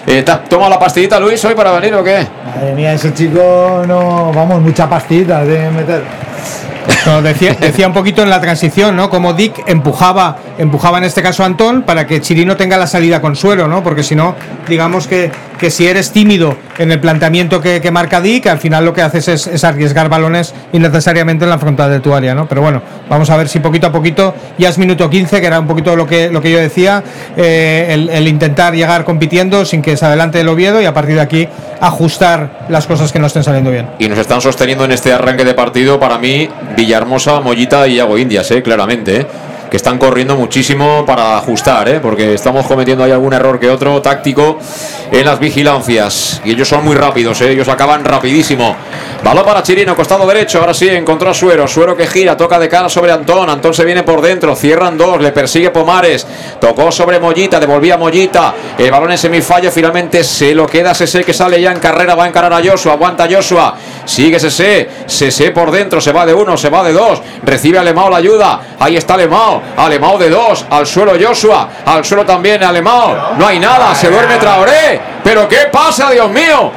Eh, 0.05 0.23
¿Te 0.23 0.31
has 0.31 0.45
tomado 0.47 0.69
la 0.69 0.79
pastillita, 0.79 1.19
Luis, 1.19 1.43
hoy 1.43 1.53
para 1.53 1.71
venir 1.71 1.93
o 1.95 2.03
qué? 2.03 2.25
Madre 2.55 2.73
mía, 2.73 2.93
ese 2.93 3.13
chico 3.13 3.83
no, 3.87 4.31
vamos, 4.33 4.61
mucha 4.61 4.87
pastita 4.89 5.43
de 5.43 5.69
meter. 5.71 6.01
No, 7.05 7.21
decía, 7.21 7.55
un 7.88 7.93
poquito 7.93 8.21
en 8.21 8.29
la 8.29 8.41
transición, 8.41 8.95
¿no? 8.95 9.09
Como 9.09 9.33
Dick 9.33 9.63
empujaba, 9.65 10.38
empujaba 10.57 10.97
en 10.97 11.05
este 11.05 11.21
caso 11.21 11.43
a 11.43 11.45
Antón 11.45 11.83
para 11.83 12.05
que 12.05 12.21
Chirino 12.21 12.55
tenga 12.55 12.77
la 12.77 12.88
salida 12.88 13.21
con 13.21 13.35
suelo, 13.35 13.67
¿no? 13.67 13.83
Porque 13.83 14.03
si 14.03 14.15
no, 14.15 14.35
digamos 14.67 15.07
que, 15.07 15.31
que 15.57 15.69
si 15.69 15.87
eres 15.87 16.11
tímido 16.11 16.57
en 16.77 16.91
el 16.91 16.99
planteamiento 16.99 17.61
que, 17.61 17.81
que 17.81 17.91
marca 17.91 18.21
Dick, 18.21 18.47
al 18.47 18.59
final 18.59 18.85
lo 18.85 18.93
que 18.93 19.01
haces 19.01 19.27
es, 19.27 19.47
es 19.47 19.63
arriesgar 19.63 20.09
balones 20.09 20.53
innecesariamente 20.73 21.43
en 21.43 21.49
la 21.49 21.59
frontal 21.59 21.89
de 21.89 21.99
tu 21.99 22.13
área, 22.13 22.35
¿no? 22.35 22.47
Pero 22.47 22.61
bueno, 22.61 22.81
vamos 23.09 23.29
a 23.29 23.37
ver 23.37 23.47
si 23.47 23.59
poquito 23.59 23.87
a 23.87 23.91
poquito, 23.91 24.33
ya 24.57 24.69
es 24.69 24.77
minuto 24.77 25.09
15, 25.09 25.41
que 25.41 25.47
era 25.47 25.59
un 25.59 25.67
poquito 25.67 25.95
lo 25.95 26.07
que, 26.07 26.29
lo 26.29 26.41
que 26.41 26.51
yo 26.51 26.59
decía, 26.59 27.03
eh, 27.35 28.07
el, 28.11 28.27
intentar 28.27 28.73
llegar 28.73 29.03
compitiendo 29.03 29.65
sin 29.65 29.81
que 29.81 29.97
se 29.97 30.05
adelante 30.05 30.39
el 30.39 30.47
Oviedo 30.47 30.81
y 30.81 30.85
a 30.85 30.93
partir 30.93 31.15
de 31.15 31.21
aquí 31.21 31.47
ajustar 31.79 32.65
las 32.69 32.87
cosas 32.87 33.11
que 33.11 33.19
no 33.19 33.27
estén 33.27 33.43
saliendo 33.43 33.71
bien. 33.71 33.87
Y 33.99 34.07
nos 34.09 34.19
están 34.19 34.41
sosteniendo 34.41 34.85
en 34.85 34.91
este 34.91 35.13
arranque 35.13 35.45
de 35.45 35.53
partido, 35.53 35.99
para 35.99 36.17
mí, 36.17 36.49
Villahermosa, 36.75 37.39
Mollita 37.39 37.87
y 37.87 37.95
Yago 37.95 38.17
Indias, 38.17 38.49
¿eh? 38.51 38.61
claramente. 38.61 39.21
¿eh? 39.21 39.27
Que 39.70 39.78
están 39.78 39.97
corriendo 39.97 40.36
muchísimo 40.36 41.05
para 41.05 41.38
ajustar, 41.38 41.89
¿eh? 41.89 41.99
porque 41.99 42.34
estamos 42.34 42.65
cometiendo 42.65 43.03
ahí 43.03 43.11
algún 43.11 43.34
error 43.34 43.59
que 43.59 43.70
otro 43.70 44.01
táctico 44.01 44.59
en 45.11 45.26
las 45.26 45.39
vigilancias. 45.39 46.41
Y 46.45 46.51
ellos 46.51 46.68
son 46.68 46.84
muy 46.84 46.95
rápidos, 46.95 47.41
¿eh? 47.41 47.51
ellos 47.51 47.68
acaban 47.68 48.03
rapidísimo. 48.03 48.76
Balón 49.24 49.45
para 49.45 49.63
Chirino, 49.63 49.95
costado 49.95 50.28
derecho. 50.28 50.59
Ahora 50.59 50.74
sí, 50.74 50.88
encontró 50.88 51.30
a 51.32 51.34
Suero. 51.34 51.68
Suero 51.68 51.97
que 51.97 52.07
gira, 52.07 52.38
toca 52.38 52.59
de 52.59 52.70
cara 52.70 52.88
sobre 52.88 53.11
Antón. 53.11 53.49
Antón 53.49 53.74
se 53.74 53.84
viene 53.84 54.03
por 54.03 54.22
dentro, 54.22 54.55
cierran 54.55 54.97
dos, 54.97 55.20
le 55.20 55.32
persigue 55.32 55.72
Pomares. 55.72 56.26
Tocó 56.61 56.91
sobre 56.91 57.20
Mollita, 57.20 57.59
devolvía 57.59 57.97
Mollita. 57.97 58.53
El 58.78 58.91
balón 58.91 59.11
en 59.11 59.18
semifallo, 59.18 59.72
finalmente 59.72 60.24
se 60.24 60.53
lo 60.53 60.68
queda 60.68 60.93
Sese 60.93 61.24
que 61.24 61.34
sale 61.34 61.59
ya 61.59 61.72
en 61.72 61.80
carrera, 61.80 62.15
va 62.15 62.26
a 62.26 62.28
encarar 62.28 62.53
a 62.53 62.61
Joshua. 62.63 62.93
Aguanta 62.93 63.28
Joshua, 63.30 63.76
sigue 64.05 64.39
Sese. 64.39 64.88
Sese 65.07 65.51
por 65.51 65.72
dentro, 65.72 65.99
se 65.99 66.11
va 66.11 66.26
de 66.26 66.34
uno, 66.34 66.55
se 66.55 66.70
va 66.70 66.84
de 66.84 66.93
dos. 66.93 67.22
Recibe 67.43 67.80
Alemao 67.80 68.09
la 68.09 68.18
ayuda. 68.18 68.61
Ahí 68.80 68.97
está 68.97 69.15
Alemao. 69.15 69.56
Alemao 69.77 70.17
de 70.17 70.29
dos. 70.29 70.65
Al 70.69 70.85
suelo 70.85 71.13
Joshua. 71.19 71.69
Al 71.85 72.03
suelo 72.03 72.25
también 72.25 72.63
Alemao. 72.63 73.35
No 73.37 73.47
hay 73.47 73.59
nada. 73.59 73.93
Se 73.95 74.09
duerme 74.09 74.37
Traoré. 74.37 74.99
¿Pero 75.23 75.47
qué 75.47 75.67
pasa, 75.71 76.09
Dios 76.11 76.29
mío? 76.31 76.71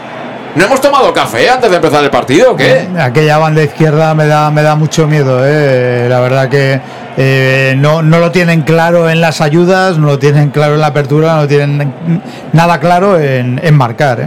¿No 0.54 0.64
hemos 0.64 0.80
tomado 0.80 1.12
café 1.12 1.48
antes 1.48 1.70
de 1.70 1.76
empezar 1.76 2.02
el 2.02 2.10
partido 2.10 2.56
qué? 2.56 2.88
Aquella 2.98 3.38
banda 3.38 3.62
izquierda 3.62 4.14
me 4.14 4.26
da, 4.26 4.50
me 4.50 4.62
da 4.62 4.74
mucho 4.74 5.06
miedo. 5.06 5.40
¿eh? 5.44 6.06
La 6.08 6.18
verdad 6.18 6.48
que 6.48 6.80
eh, 7.16 7.74
no, 7.76 8.02
no 8.02 8.18
lo 8.18 8.32
tienen 8.32 8.62
claro 8.62 9.08
en 9.08 9.20
las 9.20 9.40
ayudas, 9.40 9.96
no 9.98 10.08
lo 10.08 10.18
tienen 10.18 10.50
claro 10.50 10.74
en 10.74 10.80
la 10.80 10.88
apertura, 10.88 11.34
no 11.36 11.42
lo 11.42 11.48
tienen 11.48 12.20
nada 12.52 12.80
claro 12.80 13.18
en, 13.20 13.60
en 13.62 13.76
marcar. 13.76 14.20
¿eh? 14.20 14.26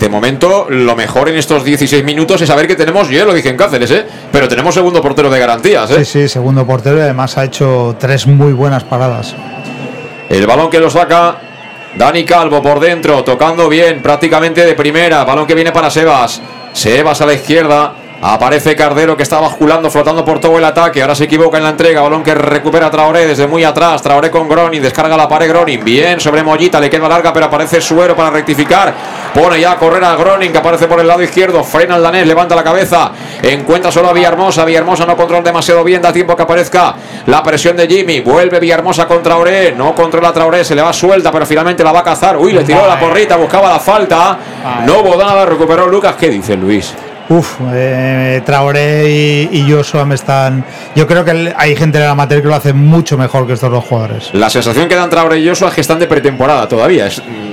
De 0.00 0.08
momento, 0.08 0.66
lo 0.70 0.96
mejor 0.96 1.28
en 1.28 1.36
estos 1.36 1.62
16 1.62 2.02
minutos 2.04 2.40
es 2.40 2.48
saber 2.48 2.66
que 2.66 2.74
tenemos 2.74 3.10
hielo, 3.10 3.34
dicen 3.34 3.54
Cáceres, 3.54 3.90
¿eh? 3.90 4.06
Pero 4.32 4.48
tenemos 4.48 4.74
segundo 4.74 5.02
portero 5.02 5.28
de 5.28 5.38
garantías, 5.38 5.90
¿eh? 5.90 6.04
Sí, 6.06 6.22
sí, 6.22 6.28
segundo 6.28 6.66
portero 6.66 6.96
y 6.96 7.02
además 7.02 7.36
ha 7.36 7.44
hecho 7.44 7.94
tres 8.00 8.26
muy 8.26 8.54
buenas 8.54 8.82
paradas. 8.82 9.36
El 10.30 10.46
balón 10.46 10.70
que 10.70 10.80
lo 10.80 10.88
saca 10.88 11.36
Dani 11.98 12.24
Calvo 12.24 12.62
por 12.62 12.80
dentro, 12.80 13.22
tocando 13.24 13.68
bien, 13.68 14.00
prácticamente 14.00 14.64
de 14.64 14.74
primera. 14.74 15.22
Balón 15.24 15.46
que 15.46 15.54
viene 15.54 15.70
para 15.70 15.90
Sebas. 15.90 16.40
Sebas 16.72 17.20
a 17.20 17.26
la 17.26 17.34
izquierda. 17.34 17.92
Aparece 18.22 18.76
Cardero 18.76 19.16
que 19.16 19.22
está 19.22 19.40
basculando, 19.40 19.90
flotando 19.90 20.22
por 20.26 20.40
todo 20.40 20.58
el 20.58 20.64
ataque. 20.64 21.00
Ahora 21.00 21.14
se 21.14 21.24
equivoca 21.24 21.56
en 21.56 21.64
la 21.64 21.70
entrega. 21.70 22.02
Balón 22.02 22.22
que 22.22 22.34
recupera 22.34 22.90
Traoré 22.90 23.26
desde 23.26 23.46
muy 23.46 23.64
atrás. 23.64 24.02
Traoré 24.02 24.30
con 24.30 24.46
Gronin. 24.46 24.82
Descarga 24.82 25.16
la 25.16 25.26
pared 25.26 25.48
Gronin. 25.48 25.82
Bien 25.82 26.20
sobre 26.20 26.42
Mollita. 26.42 26.78
Le 26.78 26.90
queda 26.90 27.08
larga, 27.08 27.32
pero 27.32 27.46
aparece 27.46 27.80
Suero 27.80 28.14
para 28.14 28.28
rectificar. 28.28 28.92
Pone 29.32 29.58
ya 29.58 29.72
a 29.72 29.76
correr 29.76 30.04
a 30.04 30.16
Gronin 30.16 30.52
que 30.52 30.58
aparece 30.58 30.86
por 30.86 31.00
el 31.00 31.08
lado 31.08 31.22
izquierdo. 31.22 31.64
Frena 31.64 31.96
el 31.96 32.02
danés. 32.02 32.26
Levanta 32.26 32.54
la 32.54 32.62
cabeza. 32.62 33.10
Encuentra 33.42 33.90
solo 33.90 34.10
a 34.10 34.12
Villahermosa. 34.12 34.66
Villahermosa 34.66 35.06
no 35.06 35.16
controla 35.16 35.42
demasiado 35.42 35.82
bien. 35.82 36.02
Da 36.02 36.12
tiempo 36.12 36.36
que 36.36 36.42
aparezca 36.42 36.94
la 37.24 37.42
presión 37.42 37.74
de 37.74 37.88
Jimmy. 37.88 38.20
Vuelve 38.20 38.60
Villahermosa 38.60 39.06
con 39.06 39.22
Traoré. 39.22 39.72
No 39.72 39.94
controla 39.94 40.30
Traoré. 40.30 40.62
Se 40.62 40.74
le 40.74 40.82
va 40.82 40.92
suelta, 40.92 41.32
pero 41.32 41.46
finalmente 41.46 41.82
la 41.82 41.92
va 41.92 42.00
a 42.00 42.04
cazar. 42.04 42.36
Uy, 42.36 42.52
le 42.52 42.64
tiró 42.64 42.86
la 42.86 43.00
porrita. 43.00 43.36
Buscaba 43.36 43.70
la 43.70 43.80
falta. 43.80 44.38
No 44.84 45.00
hubo 45.00 45.16
nada. 45.16 45.46
Recuperó 45.46 45.86
Lucas. 45.86 46.16
¿Qué 46.16 46.28
dice 46.28 46.54
Luis? 46.54 46.94
Uf, 47.30 47.60
eh, 47.72 48.42
Traoré 48.44 49.08
y, 49.08 49.48
y, 49.52 49.70
Joshua 49.70 50.04
me 50.04 50.16
están. 50.16 50.64
Yo 50.96 51.06
creo 51.06 51.24
que 51.24 51.54
hay 51.56 51.76
gente 51.76 51.98
en 51.98 52.04
el 52.04 52.10
amateur 52.10 52.42
que 52.42 52.48
lo 52.48 52.56
hace 52.56 52.72
mucho 52.72 53.16
mejor 53.16 53.46
que 53.46 53.52
estos 53.52 53.70
dos 53.70 53.84
jugadores. 53.84 54.30
La 54.34 54.50
sensación 54.50 54.88
que 54.88 54.96
dan 54.96 55.08
Traoré 55.08 55.38
y 55.38 55.48
Joshua 55.48 55.68
es 55.68 55.74
que 55.74 55.80
están 55.80 56.00
de 56.00 56.08
pretemporada 56.08 56.66
todavía. 56.66 57.08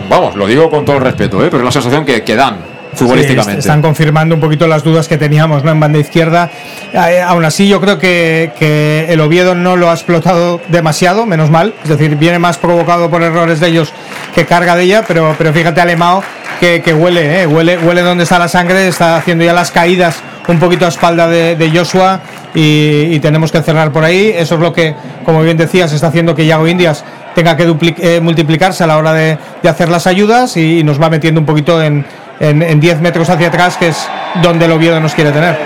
Vamos, 0.09 0.35
lo 0.35 0.47
digo 0.47 0.69
con 0.71 0.83
todo 0.83 0.97
el 0.97 1.03
respeto, 1.03 1.45
¿eh? 1.45 1.49
pero 1.51 1.59
es 1.59 1.65
la 1.65 1.71
sensación 1.71 2.03
que 2.05 2.35
dan 2.35 2.76
están 3.01 3.81
confirmando 3.81 4.35
un 4.35 4.41
poquito 4.41 4.67
las 4.67 4.83
dudas 4.83 5.07
que 5.07 5.17
teníamos 5.17 5.63
¿no? 5.63 5.71
en 5.71 5.79
banda 5.79 5.99
izquierda. 5.99 6.49
Eh, 6.93 7.21
aún 7.21 7.45
así, 7.45 7.67
yo 7.67 7.79
creo 7.79 7.97
que, 7.97 8.51
que, 8.57 9.05
el 9.09 9.19
Oviedo 9.21 9.55
no 9.55 9.75
lo 9.75 9.89
ha 9.89 9.93
explotado 9.93 10.61
demasiado, 10.67 11.25
menos 11.25 11.49
mal. 11.49 11.73
Es 11.83 11.89
decir, 11.89 12.15
viene 12.15 12.39
más 12.39 12.57
provocado 12.57 13.09
por 13.09 13.23
errores 13.23 13.59
de 13.59 13.67
ellos 13.67 13.93
que 14.33 14.45
carga 14.45 14.75
de 14.75 14.83
ella, 14.83 15.03
pero, 15.07 15.35
pero 15.37 15.53
fíjate, 15.53 15.81
Alemao 15.81 16.23
que, 16.59 16.93
huele, 16.93 17.41
¿eh? 17.41 17.47
huele, 17.47 17.77
huele 17.77 18.01
donde 18.01 18.23
está 18.23 18.39
la 18.39 18.47
sangre, 18.47 18.87
está 18.87 19.17
haciendo 19.17 19.43
ya 19.43 19.53
las 19.53 19.71
caídas 19.71 20.21
un 20.47 20.59
poquito 20.59 20.85
a 20.85 20.89
espalda 20.89 21.27
de, 21.27 21.71
Joshua 21.73 22.21
y, 22.55 23.19
tenemos 23.19 23.51
que 23.51 23.61
cerrar 23.61 23.91
por 23.91 24.03
ahí. 24.03 24.33
Eso 24.35 24.55
es 24.55 24.61
lo 24.61 24.73
que, 24.73 24.95
como 25.25 25.41
bien 25.41 25.57
decías, 25.57 25.91
está 25.93 26.07
haciendo 26.07 26.35
que 26.35 26.45
Yago 26.45 26.67
Indias 26.67 27.03
tenga 27.35 27.55
que 27.55 27.75
eh, 27.99 28.19
multiplicarse 28.21 28.83
a 28.83 28.87
la 28.87 28.97
hora 28.97 29.13
de, 29.13 29.37
de 29.61 29.69
hacer 29.69 29.89
las 29.89 30.07
ayudas 30.07 30.57
y, 30.57 30.79
y, 30.79 30.83
nos 30.83 31.01
va 31.01 31.09
metiendo 31.09 31.39
un 31.39 31.45
poquito 31.45 31.81
en, 31.81 32.05
en, 32.39 32.79
10 32.79 33.01
metros 33.01 33.29
hacia 33.29 33.47
atrás, 33.47 33.77
que 33.77 33.89
es 33.89 34.07
donde 34.41 34.65
el 34.65 34.71
Oviedo 34.71 34.99
nos 34.99 35.13
quiere 35.13 35.31
tener. 35.31 35.57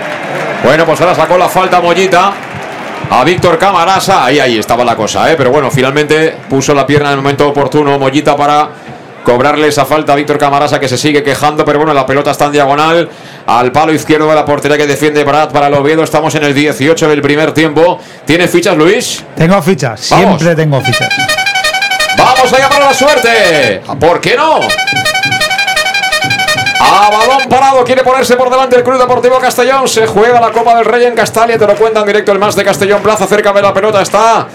Bueno, 0.64 0.86
pues 0.86 1.00
ahora 1.00 1.14
sacó 1.14 1.36
la 1.36 1.48
falta 1.48 1.80
Mollita 1.80 2.32
a 3.10 3.24
Víctor 3.24 3.58
Camarasa. 3.58 4.24
Ahí, 4.24 4.38
ahí 4.38 4.58
estaba 4.58 4.84
la 4.84 4.96
cosa, 4.96 5.30
¿eh? 5.30 5.34
pero 5.36 5.50
bueno, 5.50 5.70
finalmente 5.70 6.36
puso 6.48 6.74
la 6.74 6.86
pierna 6.86 7.08
en 7.08 7.14
el 7.18 7.22
momento 7.22 7.48
oportuno 7.48 7.98
Mollita 7.98 8.36
para 8.36 8.68
cobrarle 9.24 9.68
esa 9.68 9.84
falta 9.84 10.12
a 10.12 10.16
Víctor 10.16 10.38
Camarasa 10.38 10.80
que 10.80 10.88
se 10.88 10.98
sigue 10.98 11.22
quejando, 11.22 11.64
pero 11.64 11.78
bueno, 11.78 11.94
la 11.94 12.04
pelota 12.06 12.30
está 12.30 12.46
en 12.46 12.52
diagonal 12.52 13.08
al 13.46 13.72
palo 13.72 13.92
izquierdo 13.92 14.28
de 14.28 14.34
la 14.34 14.44
portería 14.44 14.76
que 14.76 14.86
defiende 14.86 15.24
Brad 15.24 15.50
para 15.50 15.68
el 15.68 15.74
Oviedo. 15.74 16.02
Estamos 16.02 16.34
en 16.34 16.44
el 16.44 16.54
18 16.54 17.08
del 17.08 17.22
primer 17.22 17.52
tiempo. 17.52 18.00
¿Tiene 18.24 18.48
fichas, 18.48 18.76
Luis? 18.76 19.24
Tengo 19.36 19.60
fichas, 19.62 20.08
Vamos. 20.10 20.40
siempre 20.40 20.56
tengo 20.56 20.80
fichas. 20.80 21.08
Vamos 22.16 22.52
a 22.52 22.58
llamar 22.58 22.82
a 22.82 22.86
la 22.86 22.94
suerte. 22.94 23.82
¿Por 23.98 24.20
qué 24.20 24.36
no? 24.36 24.60
A 26.84 27.10
balón 27.10 27.48
parado, 27.48 27.84
quiere 27.84 28.02
ponerse 28.02 28.36
por 28.36 28.50
delante 28.50 28.74
el 28.74 28.82
Club 28.82 28.98
Deportivo 28.98 29.38
Castellón. 29.38 29.86
Se 29.86 30.04
juega 30.04 30.40
la 30.40 30.50
Copa 30.50 30.74
del 30.74 30.84
Rey 30.84 31.04
en 31.04 31.14
Castalia. 31.14 31.56
Te 31.56 31.64
lo 31.64 31.76
cuentan 31.76 32.04
directo 32.04 32.32
el 32.32 32.40
más 32.40 32.56
de 32.56 32.64
Castellón 32.64 33.02
Plaza. 33.02 33.26
Cerca 33.28 33.52
de 33.52 33.62
la 33.62 33.72
pelota 33.72 34.02
está 34.02 34.48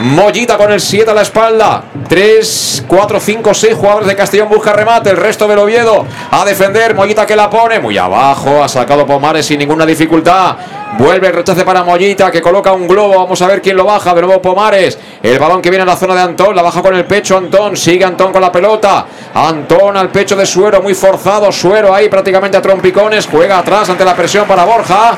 Mollita 0.00 0.56
con 0.56 0.72
el 0.72 0.80
7 0.80 1.08
a 1.08 1.14
la 1.14 1.22
espalda. 1.22 1.84
3, 2.12 2.84
4, 2.86 3.20
5, 3.20 3.54
6 3.54 3.74
jugadores 3.74 4.06
de 4.06 4.14
Castellón 4.14 4.50
busca 4.50 4.74
remate. 4.74 5.08
El 5.08 5.16
resto 5.16 5.48
del 5.48 5.58
Oviedo 5.58 6.04
a 6.30 6.44
defender. 6.44 6.94
Mollita 6.94 7.24
que 7.24 7.34
la 7.34 7.48
pone 7.48 7.80
muy 7.80 7.96
abajo. 7.96 8.62
Ha 8.62 8.68
sacado 8.68 9.06
Pomares 9.06 9.46
sin 9.46 9.58
ninguna 9.58 9.86
dificultad. 9.86 10.56
Vuelve 10.98 11.28
el 11.28 11.32
rechace 11.32 11.64
para 11.64 11.82
Mollita 11.84 12.30
que 12.30 12.42
coloca 12.42 12.70
un 12.72 12.86
globo. 12.86 13.16
Vamos 13.16 13.40
a 13.40 13.46
ver 13.46 13.62
quién 13.62 13.78
lo 13.78 13.86
baja. 13.86 14.12
De 14.12 14.20
nuevo 14.20 14.42
Pomares. 14.42 14.98
El 15.22 15.38
balón 15.38 15.62
que 15.62 15.70
viene 15.70 15.84
a 15.84 15.86
la 15.86 15.96
zona 15.96 16.14
de 16.14 16.20
Antón. 16.20 16.54
La 16.54 16.60
baja 16.60 16.82
con 16.82 16.94
el 16.94 17.06
pecho 17.06 17.38
Antón. 17.38 17.78
Sigue 17.78 18.04
Antón 18.04 18.30
con 18.30 18.42
la 18.42 18.52
pelota. 18.52 19.06
Antón 19.32 19.96
al 19.96 20.10
pecho 20.10 20.36
de 20.36 20.44
Suero. 20.44 20.82
Muy 20.82 20.92
forzado. 20.92 21.50
Suero 21.50 21.94
ahí 21.94 22.10
prácticamente 22.10 22.58
a 22.58 22.60
trompicones. 22.60 23.26
Juega 23.26 23.56
atrás 23.56 23.88
ante 23.88 24.04
la 24.04 24.14
presión 24.14 24.46
para 24.46 24.66
Borja. 24.66 25.16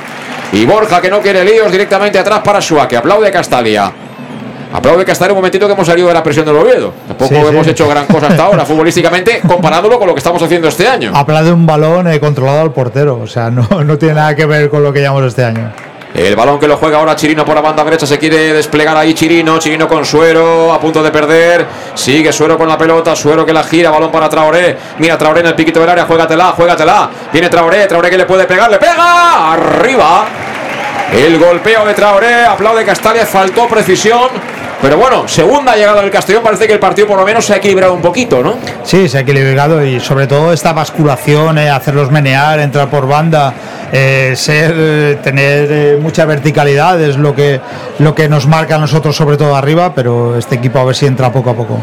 Y 0.52 0.64
Borja 0.64 1.00
que 1.00 1.10
no 1.10 1.20
quiere 1.20 1.44
líos 1.44 1.72
directamente 1.72 2.20
atrás 2.20 2.38
para 2.44 2.60
Shua. 2.60 2.86
Que 2.86 2.96
aplaude 2.96 3.32
Castalia. 3.32 4.03
Aplaude 4.74 5.04
Castalia 5.04 5.32
un 5.32 5.38
momentito 5.38 5.68
que 5.68 5.72
hemos 5.72 5.86
salido 5.86 6.08
de 6.08 6.14
la 6.14 6.22
presión 6.22 6.44
del 6.44 6.56
Oviedo. 6.56 6.92
Tampoco 7.06 7.32
sí, 7.32 7.36
hemos 7.36 7.64
sí. 7.64 7.70
hecho 7.70 7.88
gran 7.88 8.06
cosa 8.06 8.26
hasta 8.26 8.44
ahora 8.44 8.64
futbolísticamente 8.66 9.40
comparándolo 9.46 10.00
con 10.00 10.08
lo 10.08 10.14
que 10.14 10.18
estamos 10.18 10.42
haciendo 10.42 10.66
este 10.66 10.88
año. 10.88 11.12
Aplaude 11.14 11.52
un 11.52 11.64
balón 11.64 12.08
eh, 12.08 12.18
controlado 12.18 12.60
al 12.60 12.72
portero. 12.72 13.20
O 13.22 13.28
sea, 13.28 13.50
no, 13.50 13.68
no 13.84 13.98
tiene 13.98 14.14
nada 14.14 14.34
que 14.34 14.46
ver 14.46 14.68
con 14.68 14.82
lo 14.82 14.92
que 14.92 14.98
llevamos 14.98 15.22
este 15.26 15.44
año. 15.44 15.70
El 16.12 16.34
balón 16.34 16.58
que 16.58 16.66
lo 16.66 16.76
juega 16.76 16.98
ahora 16.98 17.14
Chirino 17.14 17.44
por 17.44 17.54
la 17.54 17.60
banda 17.60 17.84
derecha. 17.84 18.04
Se 18.04 18.18
quiere 18.18 18.52
desplegar 18.52 18.96
ahí 18.96 19.14
Chirino. 19.14 19.58
Chirino 19.60 19.86
con 19.86 20.04
Suero. 20.04 20.72
A 20.72 20.80
punto 20.80 21.04
de 21.04 21.12
perder. 21.12 21.64
Sigue 21.94 22.32
Suero 22.32 22.58
con 22.58 22.68
la 22.68 22.76
pelota. 22.76 23.14
Suero 23.14 23.46
que 23.46 23.52
la 23.52 23.62
gira. 23.62 23.90
Balón 23.90 24.10
para 24.10 24.28
Traoré. 24.28 24.76
Mira 24.98 25.16
Traoré 25.16 25.38
en 25.40 25.46
el 25.46 25.54
piquito 25.54 25.78
del 25.78 25.90
área. 25.90 26.04
Juégatela, 26.04 26.46
juégatela. 26.50 27.10
Viene 27.32 27.48
Traoré. 27.48 27.86
Traoré 27.86 28.10
que 28.10 28.18
le 28.18 28.26
puede 28.26 28.44
pegar. 28.44 28.68
Le 28.70 28.78
pega. 28.78 29.52
Arriba. 29.52 30.24
El 31.12 31.38
golpeo 31.38 31.84
de 31.84 31.94
Traoré. 31.94 32.44
Aplaude 32.44 32.84
Castalia. 32.84 33.24
Faltó 33.24 33.68
precisión. 33.68 34.53
Pero 34.84 34.98
bueno, 34.98 35.26
segunda 35.26 35.74
llegada 35.76 36.02
del 36.02 36.10
Castellón, 36.10 36.42
parece 36.42 36.66
que 36.66 36.74
el 36.74 36.78
partido 36.78 37.08
por 37.08 37.18
lo 37.18 37.24
menos 37.24 37.46
se 37.46 37.54
ha 37.54 37.56
equilibrado 37.56 37.94
un 37.94 38.02
poquito, 38.02 38.42
¿no? 38.42 38.56
Sí, 38.82 39.08
se 39.08 39.16
ha 39.16 39.20
equilibrado 39.22 39.82
y 39.82 39.98
sobre 39.98 40.26
todo 40.26 40.52
esta 40.52 40.74
basculación, 40.74 41.56
eh, 41.56 41.70
hacerlos 41.70 42.10
menear, 42.10 42.60
entrar 42.60 42.90
por 42.90 43.08
banda, 43.08 43.54
eh, 43.90 44.34
ser, 44.36 45.22
tener 45.22 45.68
eh, 45.72 45.98
mucha 45.98 46.26
verticalidad 46.26 47.00
es 47.00 47.16
lo 47.16 47.34
que, 47.34 47.62
lo 47.98 48.14
que 48.14 48.28
nos 48.28 48.46
marca 48.46 48.74
a 48.74 48.78
nosotros 48.78 49.16
sobre 49.16 49.38
todo 49.38 49.56
arriba, 49.56 49.94
pero 49.94 50.36
este 50.36 50.56
equipo 50.56 50.78
a 50.80 50.84
ver 50.84 50.94
si 50.94 51.06
entra 51.06 51.32
poco 51.32 51.48
a 51.48 51.54
poco. 51.54 51.80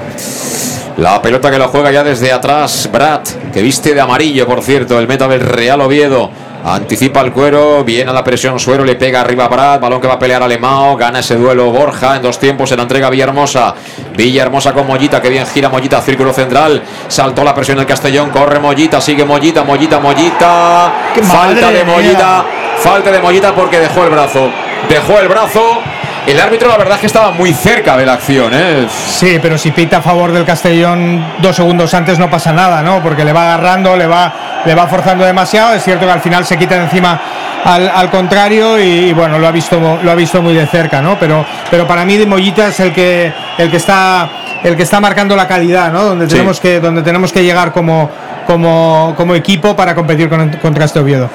La 0.97 1.19
pelota 1.23 1.49
que 1.49 1.57
lo 1.57 1.69
juega 1.69 1.91
ya 1.91 2.03
desde 2.03 2.31
atrás, 2.31 2.87
Brad, 2.93 3.21
que 3.51 3.63
viste 3.63 3.95
de 3.95 4.01
amarillo, 4.01 4.45
por 4.45 4.61
cierto, 4.61 4.99
el 4.99 5.07
meta 5.07 5.27
del 5.27 5.39
Real 5.39 5.81
Oviedo. 5.81 6.29
Anticipa 6.63 7.21
el 7.21 7.31
cuero, 7.31 7.83
viene 7.83 8.11
a 8.11 8.13
la 8.13 8.23
presión 8.23 8.59
Suero, 8.59 8.85
le 8.85 8.95
pega 8.95 9.21
arriba 9.21 9.45
a 9.45 9.47
Brad, 9.47 9.79
balón 9.79 9.99
que 9.99 10.07
va 10.07 10.13
a 10.13 10.19
pelear 10.19 10.43
Alemao, 10.43 10.95
gana 10.95 11.19
ese 11.19 11.35
duelo 11.35 11.71
Borja 11.71 12.15
en 12.15 12.21
dos 12.21 12.39
tiempos, 12.39 12.69
se 12.69 12.75
la 12.75 12.83
entrega 12.83 13.09
Villahermosa, 13.09 13.73
Villahermosa 14.15 14.71
con 14.71 14.85
Mollita, 14.85 15.19
que 15.21 15.29
bien 15.29 15.45
gira 15.47 15.69
Mollita, 15.69 15.99
círculo 16.01 16.31
central, 16.33 16.83
saltó 17.07 17.43
la 17.43 17.55
presión 17.55 17.77
del 17.77 17.87
Castellón, 17.87 18.29
corre 18.29 18.59
Mollita, 18.59 19.01
sigue 19.01 19.25
Mollita, 19.25 19.63
Mollita, 19.63 19.99
Mollita, 19.99 20.93
falta 21.23 21.71
de 21.71 21.83
Mollita, 21.83 22.45
falta 22.77 23.11
de 23.11 23.19
Mollita 23.19 23.55
porque 23.55 23.79
dejó 23.79 24.03
el 24.03 24.11
brazo, 24.11 24.49
dejó 24.87 25.19
el 25.19 25.27
brazo. 25.27 25.79
El 26.27 26.39
árbitro, 26.39 26.69
la 26.69 26.77
verdad 26.77 26.95
es 26.95 27.01
que 27.01 27.07
estaba 27.07 27.31
muy 27.31 27.51
cerca 27.53 27.97
de 27.97 28.05
la 28.05 28.13
acción. 28.13 28.51
¿eh? 28.53 28.87
Sí, 28.89 29.39
pero 29.41 29.57
si 29.57 29.71
pita 29.71 29.97
a 29.97 30.01
favor 30.01 30.31
del 30.31 30.45
Castellón 30.45 31.25
dos 31.39 31.55
segundos 31.55 31.93
antes 31.93 32.19
no 32.19 32.29
pasa 32.29 32.53
nada, 32.53 32.81
¿no? 32.83 33.01
Porque 33.01 33.25
le 33.25 33.33
va 33.33 33.53
agarrando, 33.53 33.95
le 33.97 34.05
va, 34.05 34.61
le 34.63 34.75
va 34.75 34.87
forzando 34.87 35.25
demasiado. 35.25 35.73
Es 35.73 35.83
cierto 35.83 36.05
que 36.05 36.11
al 36.11 36.21
final 36.21 36.45
se 36.45 36.57
quita 36.57 36.75
de 36.75 36.83
encima 36.83 37.19
al, 37.65 37.89
al 37.89 38.09
contrario 38.11 38.79
y, 38.79 39.09
y, 39.09 39.13
bueno, 39.13 39.39
lo 39.39 39.47
ha 39.47 39.51
visto 39.51 39.99
lo 40.01 40.11
ha 40.11 40.15
visto 40.15 40.41
muy 40.41 40.53
de 40.53 40.67
cerca, 40.67 41.01
¿no? 41.01 41.17
Pero, 41.19 41.43
pero 41.69 41.87
para 41.87 42.05
mí 42.05 42.17
de 42.17 42.25
Mollita 42.25 42.67
es 42.67 42.79
el 42.79 42.93
que 42.93 43.33
el 43.57 43.71
que 43.71 43.77
está 43.77 44.29
el 44.63 44.77
que 44.77 44.83
está 44.83 44.99
marcando 44.99 45.35
la 45.35 45.47
calidad, 45.47 45.91
¿no? 45.91 46.03
Donde 46.03 46.27
tenemos 46.27 46.59
que 46.59 46.79
donde 46.79 47.01
tenemos 47.01 47.33
que 47.33 47.43
llegar 47.43 47.71
como 47.71 48.09
como, 48.45 49.13
como 49.15 49.35
equipo 49.35 49.75
para 49.75 49.95
competir 49.95 50.29
con, 50.29 50.49
contra 50.61 50.85
este 50.85 50.99
Oviedo. 50.99 51.29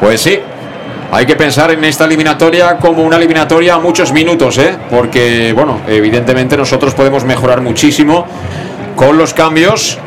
Pues 0.00 0.20
sí, 0.20 0.40
hay 1.10 1.24
que 1.24 1.36
pensar 1.36 1.70
en 1.70 1.82
esta 1.84 2.04
eliminatoria 2.04 2.76
como 2.76 3.02
una 3.02 3.16
eliminatoria 3.16 3.74
a 3.74 3.78
muchos 3.78 4.12
minutos, 4.12 4.58
¿eh? 4.58 4.76
porque, 4.90 5.52
bueno, 5.54 5.80
evidentemente 5.88 6.56
nosotros 6.56 6.94
podemos 6.94 7.24
mejorar 7.24 7.60
muchísimo 7.60 8.26
con 8.94 9.16
los 9.16 9.32
cambios. 9.32 9.98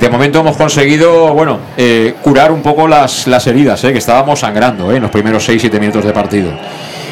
De 0.00 0.08
momento 0.08 0.40
hemos 0.40 0.56
conseguido, 0.56 1.32
bueno, 1.34 1.58
eh, 1.76 2.14
curar 2.22 2.52
un 2.52 2.62
poco 2.62 2.86
las, 2.86 3.26
las 3.26 3.46
heridas, 3.46 3.82
¿eh? 3.84 3.92
que 3.92 3.98
estábamos 3.98 4.40
sangrando 4.40 4.92
¿eh? 4.92 4.96
en 4.96 5.02
los 5.02 5.10
primeros 5.10 5.48
6-7 5.48 5.78
minutos 5.78 6.04
de 6.04 6.12
partido. 6.12 6.50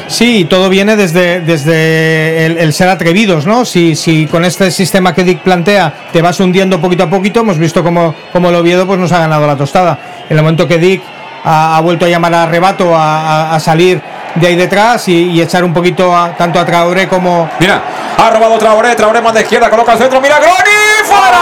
Sí, 0.07 0.45
todo 0.47 0.69
viene 0.69 0.95
desde, 0.95 1.41
desde 1.41 2.45
el, 2.45 2.57
el, 2.59 2.73
ser 2.73 2.89
atrevidos, 2.89 3.47
¿no? 3.47 3.65
Si, 3.65 3.95
si 3.95 4.27
con 4.27 4.45
este 4.45 4.69
sistema 4.69 5.15
que 5.15 5.23
Dick 5.23 5.39
plantea 5.39 6.09
te 6.13 6.21
vas 6.21 6.39
hundiendo 6.39 6.79
poquito 6.79 7.03
a 7.03 7.09
poquito, 7.09 7.39
hemos 7.39 7.57
visto 7.57 7.83
cómo, 7.83 8.13
cómo 8.31 8.49
el 8.49 8.55
Oviedo 8.55 8.85
pues, 8.85 8.99
nos 8.99 9.11
ha 9.11 9.19
ganado 9.19 9.47
la 9.47 9.57
tostada. 9.57 9.97
En 10.29 10.37
el 10.37 10.43
momento 10.43 10.67
que 10.67 10.77
Dick 10.77 11.01
ha, 11.45 11.79
vuelto 11.81 12.05
a 12.05 12.09
llamar 12.09 12.33
a 12.33 12.43
arrebato, 12.43 12.93
a, 12.95 13.57
salir 13.59 14.01
de 14.35 14.47
ahí 14.47 14.55
detrás 14.55 15.07
y, 15.07 15.29
y, 15.31 15.41
echar 15.41 15.63
un 15.63 15.73
poquito 15.73 16.15
a, 16.15 16.35
tanto 16.35 16.59
a 16.59 16.65
Traoré 16.65 17.07
como. 17.07 17.49
Mira, 17.59 17.81
ha 18.17 18.29
robado 18.29 18.57
Traoré, 18.57 18.95
Traoré 18.95 19.21
más 19.21 19.33
de 19.33 19.41
izquierda, 19.41 19.69
coloca 19.69 19.93
el 19.93 19.99
centro, 19.99 20.19
mira, 20.19 20.39
Groni, 20.39 21.05
fuera. 21.05 21.37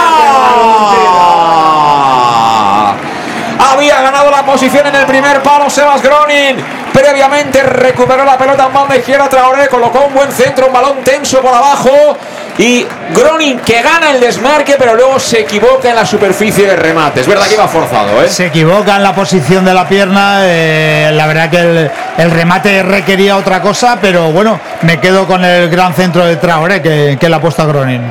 Había 3.72 4.02
ganado 4.02 4.30
la 4.30 4.44
posición 4.44 4.86
en 4.86 4.94
el 4.94 5.06
primer 5.06 5.42
palo 5.42 5.70
Sebas 5.70 6.02
Gronin. 6.02 6.56
Previamente 6.92 7.62
recuperó 7.62 8.24
la 8.24 8.38
pelota 8.38 8.66
en 8.66 8.72
banda 8.72 8.96
izquierda 8.96 9.28
Traoré, 9.28 9.68
colocó 9.68 10.04
un 10.06 10.14
buen 10.14 10.30
centro, 10.30 10.66
un 10.66 10.72
balón 10.72 11.02
tenso 11.02 11.40
por 11.40 11.52
abajo. 11.52 12.16
Y 12.56 12.86
Gronin 13.12 13.58
que 13.60 13.82
gana 13.82 14.12
el 14.12 14.20
desmarque, 14.20 14.76
pero 14.78 14.94
luego 14.94 15.18
se 15.18 15.40
equivoca 15.40 15.90
en 15.90 15.96
la 15.96 16.06
superficie 16.06 16.66
de 16.66 16.76
remate. 16.76 17.20
Es 17.20 17.26
verdad 17.26 17.46
que 17.46 17.54
iba 17.54 17.66
forzado, 17.66 18.22
¿eh? 18.22 18.28
Se 18.28 18.46
equivoca 18.46 18.96
en 18.96 19.02
la 19.02 19.14
posición 19.14 19.64
de 19.64 19.74
la 19.74 19.88
pierna. 19.88 20.38
Eh, 20.42 21.10
la 21.12 21.26
verdad 21.26 21.50
que 21.50 21.58
el, 21.58 21.90
el, 22.16 22.30
remate 22.30 22.82
requería 22.84 23.36
otra 23.36 23.60
cosa, 23.60 23.98
pero 24.00 24.30
bueno, 24.30 24.60
me 24.82 25.00
quedo 25.00 25.26
con 25.26 25.44
el 25.44 25.68
gran 25.68 25.94
centro 25.94 26.24
de 26.24 26.36
Traoré 26.36 26.80
que, 26.80 27.16
que 27.20 27.28
le 27.28 27.34
ha 27.34 27.40
puesto 27.40 27.62
a 27.62 27.66
Gronin. 27.66 28.02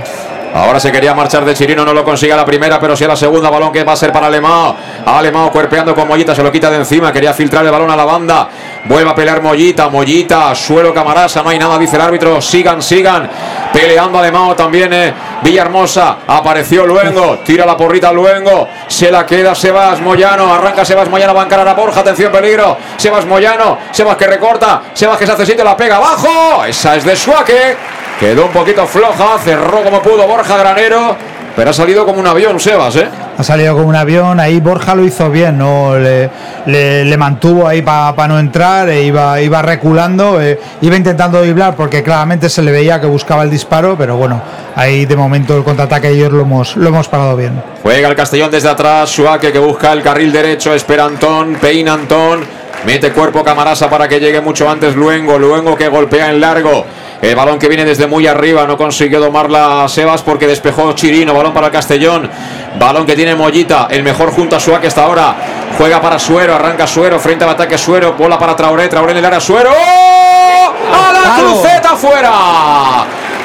Ahora 0.53 0.79
se 0.79 0.91
quería 0.91 1.15
marchar 1.15 1.43
de 1.45 1.55
Chirino, 1.55 1.83
no 1.83 1.93
lo 1.93 2.03
consigue 2.03 2.31
a 2.31 2.35
la 2.35 2.45
primera, 2.45 2.79
pero 2.79 2.95
sí 2.95 3.03
a 3.03 3.07
la 3.07 3.15
segunda. 3.15 3.49
Balón 3.49 3.71
que 3.71 3.83
va 3.83 3.93
a 3.93 3.95
ser 3.95 4.11
para 4.11 4.27
Alemao. 4.27 4.75
Alemao 5.03 5.51
cuerpeando 5.51 5.95
con 5.95 6.07
Mollita, 6.07 6.35
se 6.35 6.43
lo 6.43 6.51
quita 6.51 6.69
de 6.69 6.77
encima. 6.77 7.11
Quería 7.11 7.33
filtrar 7.33 7.65
el 7.65 7.71
balón 7.71 7.89
a 7.89 7.95
la 7.95 8.05
banda. 8.05 8.49
Vuelve 8.86 9.09
a 9.09 9.15
pelear 9.15 9.41
Mollita, 9.41 9.88
Mollita, 9.88 10.53
suelo 10.53 10.93
Camarasa, 10.93 11.41
no 11.41 11.49
hay 11.49 11.57
nada, 11.57 11.77
dice 11.77 11.95
el 11.95 12.01
árbitro. 12.01 12.41
Sigan, 12.41 12.81
sigan. 12.81 13.29
Peleando 13.71 14.19
Alemao 14.19 14.55
también. 14.55 14.91
Eh. 14.91 15.13
Villahermosa, 15.41 16.17
apareció 16.27 16.86
Luengo, 16.86 17.39
tira 17.39 17.65
la 17.65 17.77
porrita 17.77 18.11
Luengo. 18.11 18.67
Se 18.88 19.09
la 19.09 19.25
queda 19.25 19.55
Sebas 19.55 20.01
Moyano. 20.01 20.53
Arranca 20.53 20.84
Sebas 20.84 21.09
Moyano, 21.09 21.34
va 21.34 21.43
a 21.43 21.45
encarar 21.45 21.67
a 21.67 21.73
Borja. 21.73 22.01
Atención, 22.01 22.31
peligro. 22.31 22.77
Sebas 22.97 23.25
Moyano, 23.25 23.77
Sebas 23.91 24.17
que 24.17 24.27
recorta. 24.27 24.84
Sebas 24.93 25.17
que 25.17 25.25
se 25.25 25.31
hace 25.31 25.45
sitio, 25.45 25.63
la 25.63 25.77
pega 25.77 25.97
abajo. 25.97 26.65
Esa 26.65 26.95
es 26.95 27.05
de 27.05 27.15
Suaque. 27.15 27.77
Quedó 28.19 28.45
un 28.45 28.51
poquito 28.51 28.86
floja, 28.86 29.38
cerró 29.39 29.84
como 29.84 30.01
pudo 30.01 30.27
Borja 30.27 30.55
Granero, 30.55 31.15
pero 31.55 31.69
ha 31.69 31.73
salido 31.73 32.05
como 32.05 32.19
un 32.19 32.27
avión, 32.27 32.59
Sebas, 32.59 32.95
¿eh? 32.95 33.07
Ha 33.37 33.43
salido 33.43 33.75
como 33.75 33.87
un 33.87 33.95
avión, 33.95 34.39
ahí 34.39 34.59
Borja 34.59 34.95
lo 34.95 35.03
hizo 35.03 35.29
bien, 35.29 35.57
¿no? 35.57 35.97
Le, 35.97 36.29
le, 36.65 37.05
le 37.05 37.17
mantuvo 37.17 37.67
ahí 37.67 37.81
para 37.81 38.15
pa 38.15 38.27
no 38.27 38.39
entrar, 38.39 38.89
e 38.89 39.03
iba, 39.03 39.39
iba 39.41 39.61
reculando, 39.61 40.41
eh, 40.41 40.59
iba 40.81 40.95
intentando 40.95 41.41
driblar 41.41 41.75
porque 41.75 42.03
claramente 42.03 42.49
se 42.49 42.61
le 42.61 42.71
veía 42.71 42.99
que 42.99 43.07
buscaba 43.07 43.43
el 43.43 43.49
disparo, 43.49 43.95
pero 43.97 44.17
bueno, 44.17 44.41
ahí 44.75 45.05
de 45.05 45.15
momento 45.15 45.55
el 45.57 45.63
contraataque 45.63 46.09
ellos 46.09 46.31
lo 46.31 46.41
hemos, 46.41 46.75
lo 46.75 46.89
hemos 46.89 47.07
parado 47.07 47.35
bien. 47.35 47.61
Juega 47.81 48.07
el 48.07 48.15
Castellón 48.15 48.51
desde 48.51 48.69
atrás, 48.69 49.09
Suaque 49.09 49.51
que 49.51 49.59
busca 49.59 49.93
el 49.93 50.01
carril 50.01 50.31
derecho, 50.31 50.73
espera 50.73 51.05
Antón, 51.05 51.55
peina 51.55 51.93
Antón, 51.93 52.41
mete 52.85 53.11
cuerpo 53.11 53.43
Camarasa 53.43 53.89
para 53.89 54.07
que 54.07 54.19
llegue 54.19 54.41
mucho 54.41 54.69
antes 54.69 54.95
Luengo, 54.95 55.37
Luengo 55.37 55.75
que 55.75 55.87
golpea 55.87 56.29
en 56.29 56.39
largo. 56.39 56.85
El 57.24 57.36
balón 57.38 57.57
que 57.57 57.69
viene 57.69 57.86
desde 57.86 58.05
muy 58.05 58.28
arriba, 58.28 58.67
no 58.67 58.76
consiguió 58.78 59.21
domarla 59.21 59.88
Sebas 59.88 60.21
porque 60.24 60.45
despejó 60.45 60.91
Chirino. 60.91 61.34
Balón 61.34 61.53
para 61.53 61.67
el 61.67 61.71
Castellón. 61.71 62.30
Balón 62.78 63.05
que 63.05 63.15
tiene 63.15 63.34
Mollita, 63.34 63.88
el 63.89 64.03
mejor 64.03 64.32
junto 64.32 64.57
a 64.57 64.59
Suárez 64.59 64.89
hasta 64.89 65.05
ahora. 65.05 65.34
Juega 65.78 66.01
para 66.01 66.19
Suero, 66.19 66.53
arranca 66.53 66.86
Suero, 66.86 67.17
frente 67.19 67.45
al 67.45 67.51
ataque 67.51 67.78
Suero. 67.78 68.15
Bola 68.15 68.38
para 68.38 68.57
Traoré, 68.57 68.89
Traoré 68.89 69.13
en 69.13 69.19
el 69.19 69.26
área 69.26 69.39
Suero. 69.39 69.71
¡A 69.71 71.13
la 71.13 71.36
cruceta 71.38 71.95
fuera! 71.95 72.32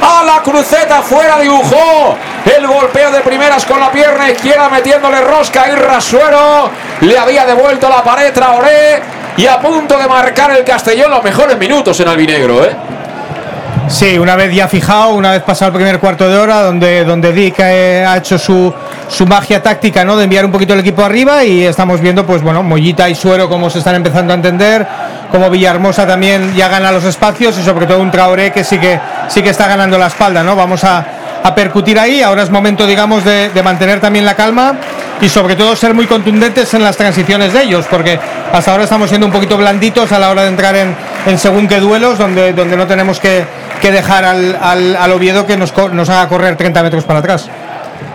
A 0.01 0.25
la 0.25 0.43
cruceta 0.43 1.01
fuera 1.01 1.39
dibujó 1.39 2.17
el 2.45 2.67
golpeo 2.67 3.13
de 3.13 3.21
primeras 3.21 3.65
con 3.65 3.79
la 3.79 3.93
pierna 3.93 4.29
izquierda 4.29 4.69
metiéndole 4.69 5.21
rosca 5.21 5.69
y 5.69 5.77
Rasuero. 5.77 6.69
Le 7.03 7.17
había 7.17 7.47
devuelto 7.47 7.89
la 7.89 8.03
pared 8.03 8.33
Traoré 8.33 9.01
y 9.37 9.47
a 9.47 9.61
punto 9.61 9.97
de 9.97 10.09
marcar 10.09 10.51
el 10.51 10.65
Castellón 10.65 11.13
los 11.13 11.23
mejores 11.23 11.57
minutos 11.57 12.01
en 12.01 12.09
albinegro, 12.09 12.65
¿eh? 12.65 12.98
Sí, 13.89 14.19
una 14.19 14.37
vez 14.37 14.55
ya 14.55 14.69
fijado, 14.69 15.15
una 15.15 15.33
vez 15.33 15.43
pasado 15.43 15.71
el 15.71 15.75
primer 15.75 15.99
cuarto 15.99 16.29
de 16.29 16.37
hora, 16.37 16.63
donde, 16.63 17.05
donde 17.05 17.33
Dick 17.33 17.59
eh, 17.61 18.05
ha 18.07 18.19
hecho 18.19 18.39
su, 18.39 18.73
su 19.09 19.27
magia 19.27 19.63
táctica, 19.63 20.05
¿no? 20.05 20.17
De 20.17 20.25
enviar 20.25 20.45
un 20.45 20.53
poquito 20.53 20.75
el 20.75 20.81
equipo 20.81 21.03
arriba 21.03 21.43
y 21.43 21.65
estamos 21.65 22.01
viendo, 22.01 22.27
pues 22.27 22.43
bueno, 22.43 22.63
Mollita 22.63 23.09
y 23.09 23.15
Suero 23.15 23.49
cómo 23.49 23.71
se 23.71 23.79
están 23.79 23.95
empezando 23.95 24.35
a 24.35 24.37
entender, 24.37 24.87
como 25.31 25.49
Villahermosa 25.49 26.07
también 26.07 26.55
ya 26.55 26.69
gana 26.69 26.93
los 26.93 27.05
espacios 27.05 27.59
y 27.59 27.63
sobre 27.63 27.87
todo 27.87 28.01
un 28.01 28.11
Traoré 28.11 28.53
que 28.53 28.63
sí 28.63 28.79
que 28.79 29.01
sí 29.29 29.43
que 29.43 29.51
está 29.51 29.67
ganando 29.67 29.97
la 29.97 30.09
espalda, 30.09 30.43
¿no? 30.43 30.55
Vamos 30.55 30.85
a, 30.85 31.05
a 31.43 31.55
percutir 31.55 31.99
ahí, 31.99 32.21
ahora 32.21 32.43
es 32.43 32.51
momento, 32.51 32.87
digamos, 32.87 33.25
de, 33.25 33.49
de 33.49 33.63
mantener 33.63 34.01
también 34.01 34.27
la 34.27 34.35
calma 34.35 34.75
y 35.21 35.29
sobre 35.29 35.57
todo 35.57 35.75
ser 35.75 35.95
muy 35.95 36.07
contundentes 36.07 36.73
en 36.75 36.83
las 36.83 36.97
transiciones 36.97 37.53
de 37.55 37.63
ellos, 37.63 37.87
porque 37.91 38.21
hasta 38.53 38.71
ahora 38.71 38.85
estamos 38.85 39.09
siendo 39.09 39.27
un 39.27 39.33
poquito 39.33 39.57
blanditos 39.57 40.13
a 40.13 40.19
la 40.19 40.31
hora 40.31 40.43
de 40.43 40.49
entrar 40.49 40.77
en, 40.77 40.95
en 41.29 41.39
según 41.39 41.69
qué 41.69 41.81
duelos, 41.81 42.19
donde, 42.19 42.53
donde 42.53 42.77
no 42.77 42.87
tenemos 42.87 43.21
que, 43.21 43.45
que 43.81 43.93
dejar 43.93 44.25
al, 44.25 44.59
al, 44.61 44.97
al, 44.97 45.13
Oviedo 45.13 45.47
que 45.47 45.57
nos, 45.57 45.73
nos 45.93 46.09
haga 46.09 46.29
correr 46.29 46.57
30 46.57 46.83
metros 46.83 47.05
para 47.05 47.21
atrás. 47.21 47.49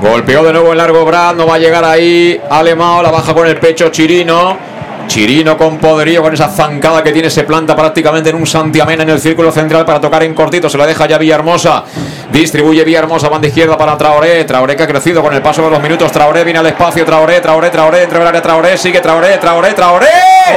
Golpeó 0.01 0.43
de 0.43 0.53
nuevo 0.53 0.71
el 0.71 0.77
largo 0.77 1.05
Brad, 1.05 1.35
no 1.35 1.45
va 1.45 1.55
a 1.55 1.59
llegar 1.59 1.83
ahí 1.85 2.39
Alemao, 2.49 3.01
la 3.01 3.11
baja 3.11 3.33
con 3.33 3.47
el 3.47 3.57
pecho 3.57 3.89
Chirino. 3.89 4.72
Chirino 5.07 5.57
con 5.57 5.77
poderío, 5.77 6.21
con 6.21 6.33
esa 6.33 6.49
zancada 6.49 7.03
que 7.03 7.11
tiene, 7.11 7.29
se 7.29 7.43
planta 7.43 7.75
prácticamente 7.75 8.29
en 8.29 8.35
un 8.35 8.47
santiamén 8.47 9.01
en 9.01 9.09
el 9.09 9.19
círculo 9.19 9.51
central 9.51 9.85
para 9.85 10.01
tocar 10.01 10.23
en 10.23 10.33
cortito, 10.33 10.69
se 10.69 10.77
la 10.77 10.85
deja 10.85 11.05
ya 11.05 11.17
Villahermosa. 11.17 11.83
Distribuye 12.31 12.83
Villahermosa, 12.83 13.29
banda 13.29 13.47
izquierda 13.47 13.77
para 13.77 13.95
Traoré. 13.95 14.43
Traoré 14.45 14.75
que 14.75 14.83
ha 14.83 14.87
crecido 14.87 15.21
con 15.21 15.33
el 15.35 15.41
paso 15.41 15.61
de 15.63 15.69
los 15.69 15.79
minutos. 15.79 16.11
Traoré 16.11 16.43
viene 16.43 16.59
al 16.59 16.65
espacio. 16.65 17.05
Traoré, 17.05 17.39
Traoré, 17.41 17.69
Traoré. 17.69 17.99
Dentro 17.99 18.17
del 18.17 18.27
área 18.27 18.41
Traoré. 18.41 18.75
Sigue 18.75 19.01
Traoré, 19.01 19.37
Traoré, 19.37 19.73
Traoré. 19.73 20.07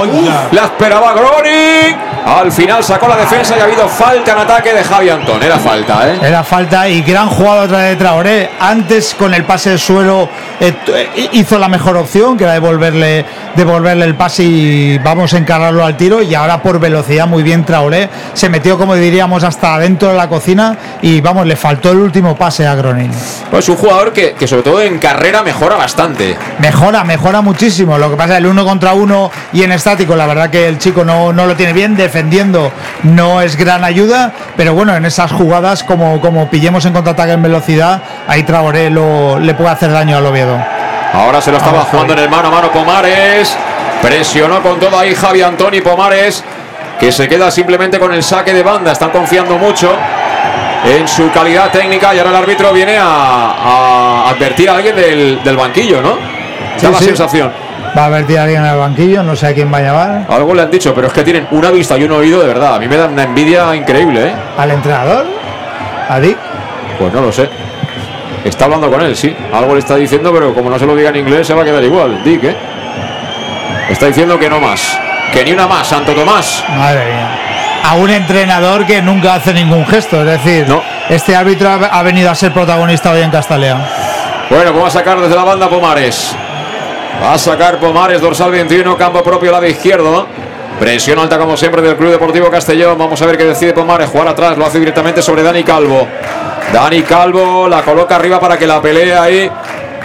Uf, 0.01 0.53
la 0.53 0.65
esperaba 0.65 1.13
Groni. 1.13 1.95
Al 2.25 2.51
final 2.51 2.83
sacó 2.83 3.07
la 3.07 3.17
defensa 3.17 3.57
y 3.57 3.61
ha 3.61 3.65
habido 3.65 3.87
falta 3.89 4.33
en 4.33 4.39
ataque 4.39 4.73
de 4.73 4.83
Javi 4.83 5.11
Antón. 5.11 5.43
Era 5.43 5.59
falta, 5.59 6.09
¿eh? 6.09 6.19
Era 6.23 6.43
falta 6.43 6.89
y 6.89 7.03
gran 7.03 7.29
jugada 7.29 7.65
otra 7.65 7.79
de 7.81 7.97
Traoré. 7.97 8.51
Antes 8.59 9.15
con 9.15 9.35
el 9.35 9.45
pase 9.45 9.71
del 9.71 9.79
suelo 9.79 10.29
eh, 10.59 11.29
hizo 11.33 11.59
la 11.59 11.69
mejor 11.69 11.97
opción, 11.99 12.37
que 12.37 12.45
era 12.45 12.55
devolverle, 12.55 13.25
devolverle 13.55 14.07
el 14.07 14.15
pase 14.15 14.36
y 14.41 14.99
vamos 14.99 15.35
a 15.35 15.39
encararlo 15.39 15.85
al 15.85 15.97
tiro. 15.97 16.23
Y 16.23 16.35
ahora 16.35 16.63
por 16.63 16.79
velocidad 16.79 17.27
muy 17.27 17.43
bien 17.43 17.65
Traoré. 17.65 18.09
Se 18.35 18.49
metió, 18.49 18.79
como 18.79 18.95
diríamos, 18.95 19.45
hasta 19.45 19.79
dentro 19.79 20.09
de 20.09 20.15
la 20.15 20.29
cocina 20.29 20.77
y 21.03 21.21
vamos, 21.21 21.47
le 21.47 21.57
faltó 21.57 21.91
el 21.93 21.99
último 21.99 22.37
pase 22.37 22.67
a 22.67 22.75
Gronin. 22.75 23.11
Pues 23.51 23.69
un 23.69 23.77
jugador 23.77 24.13
que, 24.13 24.35
que, 24.35 24.47
sobre 24.47 24.63
todo 24.63 24.83
en 24.83 24.99
carrera 24.99 25.43
mejora 25.43 25.77
bastante. 25.77 26.37
Mejora, 26.59 27.05
mejora 27.05 27.41
muchísimo. 27.41 27.99
Lo 27.99 28.11
que 28.11 28.17
pasa 28.17 28.35
es 28.35 28.39
el 28.39 28.47
uno 28.47 28.65
contra 28.65 28.95
uno 28.95 29.31
y 29.53 29.63
en 29.63 29.73
estático, 29.73 30.17
la 30.17 30.27
verdad 30.27 30.51
que 30.51 30.69
el 30.69 30.79
chico 30.79 31.05
no, 31.05 31.33
no 31.33 31.47
lo 31.47 31.55
tiene 31.57 31.73
bien. 31.73 31.97
Defendiendo 31.97 32.73
no 33.03 33.41
es 33.41 33.57
gran 33.57 33.85
ayuda, 33.85 34.33
pero 34.57 34.75
bueno, 34.75 34.95
en 34.95 35.05
esas 35.05 35.33
jugadas, 35.33 35.85
como, 35.85 36.21
como 36.21 36.51
pillemos 36.51 36.85
en 36.85 36.93
contraataque 36.93 37.33
en 37.33 37.43
velocidad, 37.43 38.03
ahí 38.29 38.43
Traoré 38.43 38.91
lo, 38.91 39.39
le 39.39 39.55
puede 39.55 39.71
hacer 39.71 39.93
daño 39.93 40.17
al 40.17 40.27
Oviedo. 40.27 40.59
Ahora 41.13 41.41
se 41.41 41.51
lo 41.51 41.57
estaba 41.57 41.83
jugando 41.85 42.13
en 42.13 42.19
el 42.19 42.29
mano 42.29 42.49
a 42.49 42.51
mano 42.51 42.71
Pomares. 42.71 43.57
Presionó 44.03 44.63
con 44.63 44.79
todo 44.79 44.99
ahí 44.99 45.15
Javi 45.15 45.43
Antoni 45.43 45.81
Pomares, 45.81 46.45
que 47.01 47.11
se 47.13 47.29
queda 47.29 47.51
simplemente 47.51 47.99
con 47.99 48.13
el 48.13 48.23
saque 48.23 48.53
de 48.53 48.63
banda. 48.63 48.93
Están 48.93 49.11
confiando 49.11 49.59
mucho 49.59 49.93
en 50.85 51.09
su 51.09 51.31
calidad 51.33 51.71
técnica 51.71 52.15
y 52.15 52.19
ahora 52.19 52.31
el 52.31 52.37
árbitro 52.37 52.73
viene 52.73 52.97
a, 52.97 53.05
a 53.07 54.31
advertir 54.31 54.71
a 54.71 54.77
alguien 54.77 54.95
del, 54.95 55.43
del 55.43 55.57
banquillo, 55.57 56.01
¿no? 56.01 56.15
Sí, 56.77 56.87
da 56.87 56.93
la 56.93 56.99
sí. 56.99 57.05
sensación. 57.07 57.51
Va 57.97 58.03
a 58.03 58.07
advertir 58.07 58.39
a 58.39 58.43
alguien 58.43 58.63
en 58.63 58.71
el 58.71 58.77
banquillo, 58.79 59.23
no 59.23 59.35
sé 59.35 59.47
a 59.47 59.55
quién 59.55 59.73
va 59.73 59.79
a 59.79 59.83
llamar. 59.83 60.27
Algo 60.29 60.55
le 60.55 60.63
han 60.63 60.71
dicho, 60.71 60.95
pero 60.95 61.07
es 61.07 61.13
que 61.13 61.23
tienen 61.23 61.49
una 61.51 61.71
vista 61.71 61.97
y 61.97 62.05
un 62.05 62.13
oído 62.13 62.41
de 62.41 62.47
verdad. 62.47 62.75
A 62.75 62.79
mí 62.79 62.87
me 62.89 62.97
da 62.97 63.07
una 63.07 63.23
envidia 63.23 63.75
increíble, 63.75 64.27
¿eh? 64.29 64.33
¿Al 64.59 64.71
entrenador? 64.71 65.25
¿A 66.09 66.21
Dick? 66.21 66.37
Pues 66.99 67.13
no 67.13 67.23
lo 67.23 67.33
sé. 67.33 67.49
Está 68.45 68.67
hablando 68.67 68.91
con 68.91 69.01
él, 69.01 69.17
sí. 69.17 69.35
Algo 69.53 69.73
le 69.73 69.81
está 69.81 69.97
diciendo, 69.97 70.31
pero 70.33 70.55
como 70.55 70.71
no 70.71 70.79
se 70.79 70.87
lo 70.87 70.95
diga 70.95 71.09
en 71.09 71.17
inglés, 71.17 71.47
se 71.47 71.55
va 71.55 71.63
a 71.63 71.65
quedar 71.65 71.83
igual. 71.83 72.23
Dick, 72.23 72.45
¿eh? 72.45 72.57
Está 73.89 74.07
diciendo 74.07 74.39
que 74.39 74.49
no 74.51 74.61
más. 74.61 74.99
que 75.33 75.45
ni 75.45 75.53
una 75.53 75.67
más, 75.67 75.87
Santo 75.87 76.13
Tomás. 76.13 76.65
Madre 76.69 77.05
mía. 77.05 77.39
A 77.85 77.95
un 77.95 78.11
entrenador 78.11 78.85
que 78.87 79.01
nunca 79.03 79.35
hace 79.35 79.53
ningún 79.53 79.87
gesto. 79.87 80.21
Es 80.21 80.27
decir, 80.43 80.67
este 81.09 81.37
árbitro 81.37 81.69
ha 81.69 82.03
venido 82.03 82.31
a 82.31 82.35
ser 82.35 82.53
protagonista 82.53 83.11
hoy 83.13 83.23
en 83.23 83.31
Castellón. 83.31 83.81
Bueno, 84.51 84.73
pues 84.73 84.85
va 84.85 84.89
a 84.89 84.91
sacar 84.91 85.21
desde 85.21 85.35
la 85.35 85.45
banda 85.45 85.69
Pomares. 85.69 86.35
Va 87.23 87.35
a 87.35 87.39
sacar 87.39 87.79
Pomares, 87.79 88.21
dorsal 88.21 88.51
21, 88.51 88.97
campo 88.97 89.23
propio, 89.23 89.53
lado 89.53 89.67
izquierdo. 89.67 90.27
Presión 90.81 91.19
alta 91.19 91.39
como 91.39 91.57
siempre 91.57 91.81
del 91.81 91.97
Club 91.97 92.11
Deportivo 92.11 92.51
Castellón. 92.51 92.99
Vamos 92.99 93.21
a 93.23 93.27
ver 93.27 93.37
qué 93.39 93.45
decide 93.45 93.73
Pomares. 93.73 94.11
Jugar 94.11 94.29
atrás, 94.29 94.59
lo 94.59 94.67
hace 94.67 94.79
directamente 94.79 95.23
sobre 95.23 95.43
Dani 95.43 95.63
Calvo. 95.63 96.07
Dani 96.73 97.03
Calvo 97.03 97.69
la 97.69 97.83
coloca 97.83 98.17
arriba 98.17 98.41
para 98.41 98.59
que 98.59 98.67
la 98.67 98.83
pelee 98.83 99.15
ahí. 99.15 99.51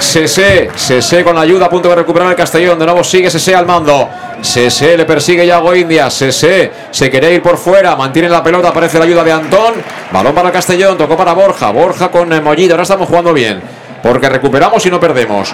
Sese, 0.01 0.71
Sese 0.75 1.23
con 1.23 1.35
la 1.35 1.41
ayuda 1.41 1.67
a 1.67 1.69
punto 1.69 1.87
de 1.87 1.95
recuperar 1.95 2.29
el 2.29 2.35
Castellón. 2.35 2.77
De 2.79 2.85
nuevo 2.85 3.03
sigue 3.03 3.29
Sese 3.29 3.55
al 3.55 3.65
mando. 3.65 4.09
Sese 4.41 4.97
le 4.97 5.05
persigue 5.05 5.45
Yago 5.45 5.73
India. 5.75 6.09
Sese 6.09 6.71
se 6.89 7.09
quiere 7.09 7.33
ir 7.33 7.41
por 7.41 7.57
fuera. 7.57 7.95
Mantiene 7.95 8.27
la 8.27 8.43
pelota. 8.43 8.69
Aparece 8.69 8.97
la 8.97 9.05
ayuda 9.05 9.23
de 9.23 9.31
Antón. 9.31 9.75
Balón 10.11 10.33
para 10.33 10.47
el 10.49 10.53
Castellón. 10.53 10.97
Tocó 10.97 11.15
para 11.15 11.33
Borja. 11.33 11.69
Borja 11.69 12.09
con 12.09 12.33
eh, 12.33 12.41
Mollito. 12.41 12.73
Ahora 12.73 12.83
estamos 12.83 13.07
jugando 13.07 13.31
bien. 13.31 13.61
Porque 14.01 14.27
recuperamos 14.27 14.83
y 14.85 14.89
no 14.89 14.99
perdemos. 14.99 15.53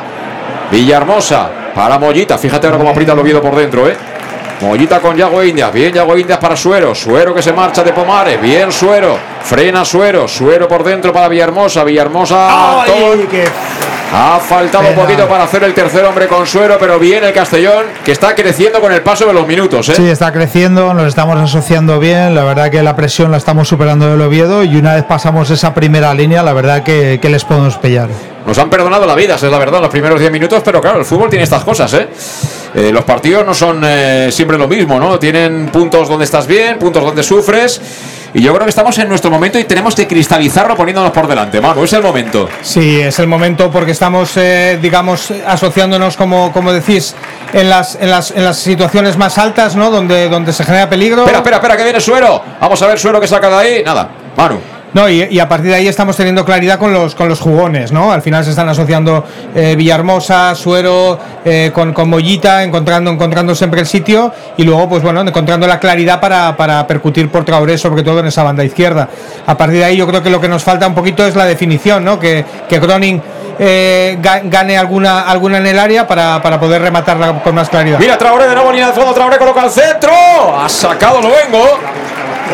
Villahermosa 0.72 1.50
para 1.76 2.00
Mollita. 2.00 2.38
Fíjate 2.38 2.68
ahora 2.68 2.80
cómo 2.80 2.90
aprieta 2.90 3.14
el 3.14 3.20
Oviedo 3.20 3.42
por 3.42 3.56
dentro, 3.56 3.88
¿eh? 3.88 3.96
Mollita 4.62 5.00
con 5.00 5.16
Yago 5.16 5.44
Indias. 5.44 5.72
Bien 5.72 5.94
Yago 5.94 6.18
Indias 6.18 6.40
para 6.40 6.56
Suero. 6.56 6.96
Suero 6.96 7.34
que 7.34 7.42
se 7.42 7.54
marcha 7.54 7.84
de 7.84 7.94
Pomares. 7.94 8.42
Bien 8.42 8.72
Suero. 8.72 9.18
Frena 9.44 9.86
Suero. 9.86 10.28
Suero 10.28 10.68
por 10.68 10.84
dentro 10.84 11.14
para 11.14 11.28
Villahermosa. 11.28 11.84
Villahermosa. 11.84 12.84
Ha 14.14 14.40
faltado 14.40 14.88
un 14.88 14.96
poquito 14.96 15.28
para 15.28 15.44
hacer 15.44 15.64
el 15.64 15.74
tercer 15.74 16.06
hombre 16.06 16.28
con 16.28 16.48
Suero, 16.48 16.78
pero 16.80 16.98
bien 16.98 17.26
el 17.26 17.34
Castellón, 17.34 17.88
que 18.06 18.14
está 18.14 18.34
creciendo 18.36 18.80
con 18.80 18.94
el 18.94 19.02
paso 19.02 19.26
de 19.26 19.34
los 19.34 19.46
minutos. 19.46 19.90
¿eh? 19.90 19.96
Sí, 19.96 20.08
está 20.08 20.32
creciendo, 20.32 20.94
nos 20.94 21.08
estamos 21.08 21.38
asociando 21.38 22.00
bien. 22.00 22.34
La 22.34 22.44
verdad 22.46 22.72
que 22.72 22.82
la 22.82 22.96
presión 22.96 23.32
la 23.32 23.38
estamos 23.38 23.68
superando 23.68 24.10
del 24.10 24.22
Oviedo 24.22 24.64
y 24.64 24.78
una 24.78 24.96
vez 24.96 25.04
pasamos 25.04 25.50
esa 25.50 25.74
primera 25.74 26.14
línea, 26.14 26.42
la 26.42 26.54
verdad 26.54 26.84
que, 26.84 27.20
que 27.22 27.30
les 27.30 27.44
podemos 27.44 27.78
pillar. 27.78 28.08
Nos 28.46 28.58
han 28.58 28.70
perdonado 28.70 29.06
la 29.06 29.14
vida, 29.14 29.36
es 29.36 29.44
la 29.44 29.60
verdad, 29.60 29.82
los 29.82 29.90
primeros 29.90 30.22
10 30.22 30.32
minutos, 30.32 30.62
pero 30.64 30.80
claro, 30.80 31.00
el 31.00 31.06
fútbol 31.06 31.30
tiene 31.30 31.44
estas 31.44 31.66
cosas, 31.66 31.94
¿eh? 31.94 32.08
Eh, 32.78 32.92
los 32.92 33.04
partidos 33.06 33.44
no 33.44 33.56
son 33.56 33.82
eh, 33.84 34.30
siempre 34.32 34.56
lo 34.56 34.68
mismo, 34.68 35.00
¿no? 35.00 35.18
Tienen 35.18 35.70
puntos 35.70 36.08
donde 36.08 36.26
estás 36.26 36.46
bien, 36.46 36.78
puntos 36.78 37.04
donde 37.04 37.24
sufres. 37.24 37.82
Y 38.36 38.42
yo 38.44 38.54
creo 38.54 38.66
que 38.66 38.70
estamos 38.70 38.96
en 39.00 39.10
nuestro 39.10 39.32
momento 39.32 39.58
y 39.58 39.64
tenemos 39.64 39.96
que 39.96 40.06
cristalizarlo 40.06 40.76
poniéndonos 40.76 41.12
por 41.12 41.28
delante, 41.28 41.60
Manu. 41.60 41.86
Es 41.86 41.94
el 41.94 42.04
momento. 42.04 42.48
Sí, 42.62 43.00
es 43.00 43.18
el 43.18 43.26
momento 43.26 43.72
porque 43.72 43.94
estamos, 43.94 44.38
eh, 44.38 44.78
digamos, 44.80 45.34
asociándonos, 45.48 46.16
como, 46.18 46.52
como 46.52 46.72
decís, 46.72 47.16
en 47.52 47.68
las, 47.68 47.96
en, 47.96 48.12
las, 48.12 48.30
en 48.30 48.44
las 48.44 48.60
situaciones 48.60 49.18
más 49.18 49.40
altas, 49.40 49.76
¿no? 49.76 49.90
Donde, 49.90 50.30
donde 50.30 50.54
se 50.54 50.64
genera 50.64 50.88
peligro. 50.88 51.22
Espera, 51.22 51.40
espera, 51.40 51.56
espera, 51.58 51.78
que 51.78 51.84
viene 51.84 52.00
Suero. 52.00 52.44
Vamos 52.62 52.80
a 52.80 52.86
ver 52.86 53.00
Suero 53.00 53.20
que 53.20 53.28
saca 53.28 53.50
de 53.50 53.56
ahí. 53.56 53.84
Nada, 53.84 54.08
Manu. 54.36 54.77
No, 54.94 55.08
y, 55.10 55.24
y 55.30 55.40
a 55.40 55.48
partir 55.50 55.70
de 55.70 55.76
ahí 55.76 55.88
estamos 55.88 56.16
teniendo 56.16 56.44
claridad 56.46 56.80
con 56.80 56.94
los, 56.94 57.14
con 57.14 57.28
los 57.28 57.40
jugones, 57.40 57.92
¿no? 57.92 58.12
Al 58.12 58.22
final 58.22 58.44
se 58.44 58.52
están 58.52 58.70
asociando 58.70 59.24
eh, 59.54 59.76
Villahermosa, 59.78 60.56
Suero, 60.56 61.20
eh, 61.44 61.72
con, 61.74 61.94
con 61.94 62.10
Mollita, 62.10 62.64
encontrando, 62.64 63.12
encontrando 63.12 63.54
siempre 63.54 63.82
el 63.82 63.86
sitio 63.86 64.34
y 64.56 64.64
luego, 64.64 64.88
pues 64.90 65.04
bueno, 65.04 65.22
encontrando 65.22 65.68
la 65.68 65.78
claridad 65.80 66.20
para, 66.22 66.56
para 66.56 66.88
percutir 66.88 67.30
por 67.30 67.44
Traoré, 67.44 67.78
sobre 67.78 68.02
todo 68.02 68.22
en 68.22 68.28
esa 68.28 68.44
banda 68.44 68.64
izquierda. 68.64 69.08
A 69.46 69.58
partir 69.58 69.80
de 69.80 69.86
ahí 69.86 69.98
yo 69.98 70.08
creo 70.08 70.24
que 70.24 70.30
lo 70.30 70.40
que 70.42 70.48
nos 70.48 70.64
falta 70.64 70.88
un 70.88 70.96
poquito 70.96 71.28
es 71.28 71.36
la 71.36 71.46
definición, 71.46 72.04
¿no? 72.06 72.18
Que, 72.20 72.44
que 72.70 72.80
Groning 72.80 73.22
eh, 73.60 74.18
ga- 74.22 74.42
gane 74.46 74.78
alguna, 74.78 75.22
alguna 75.22 75.58
en 75.58 75.68
el 75.68 75.80
área 75.80 76.08
para, 76.08 76.42
para 76.42 76.60
poder 76.60 76.82
rematarla 76.82 77.44
con 77.44 77.54
más 77.54 77.70
claridad. 77.70 78.00
Mira 78.00 78.18
Traoré 78.18 78.48
de 78.48 78.56
nuevo, 78.56 78.72
línea 78.72 78.88
de 78.88 78.94
fondo. 78.94 79.14
Traoré 79.14 79.38
coloca 79.38 79.62
al 79.64 79.72
centro. 79.72 80.12
Ha 80.58 80.70
sacado 80.70 81.20
Luengo. 81.22 81.78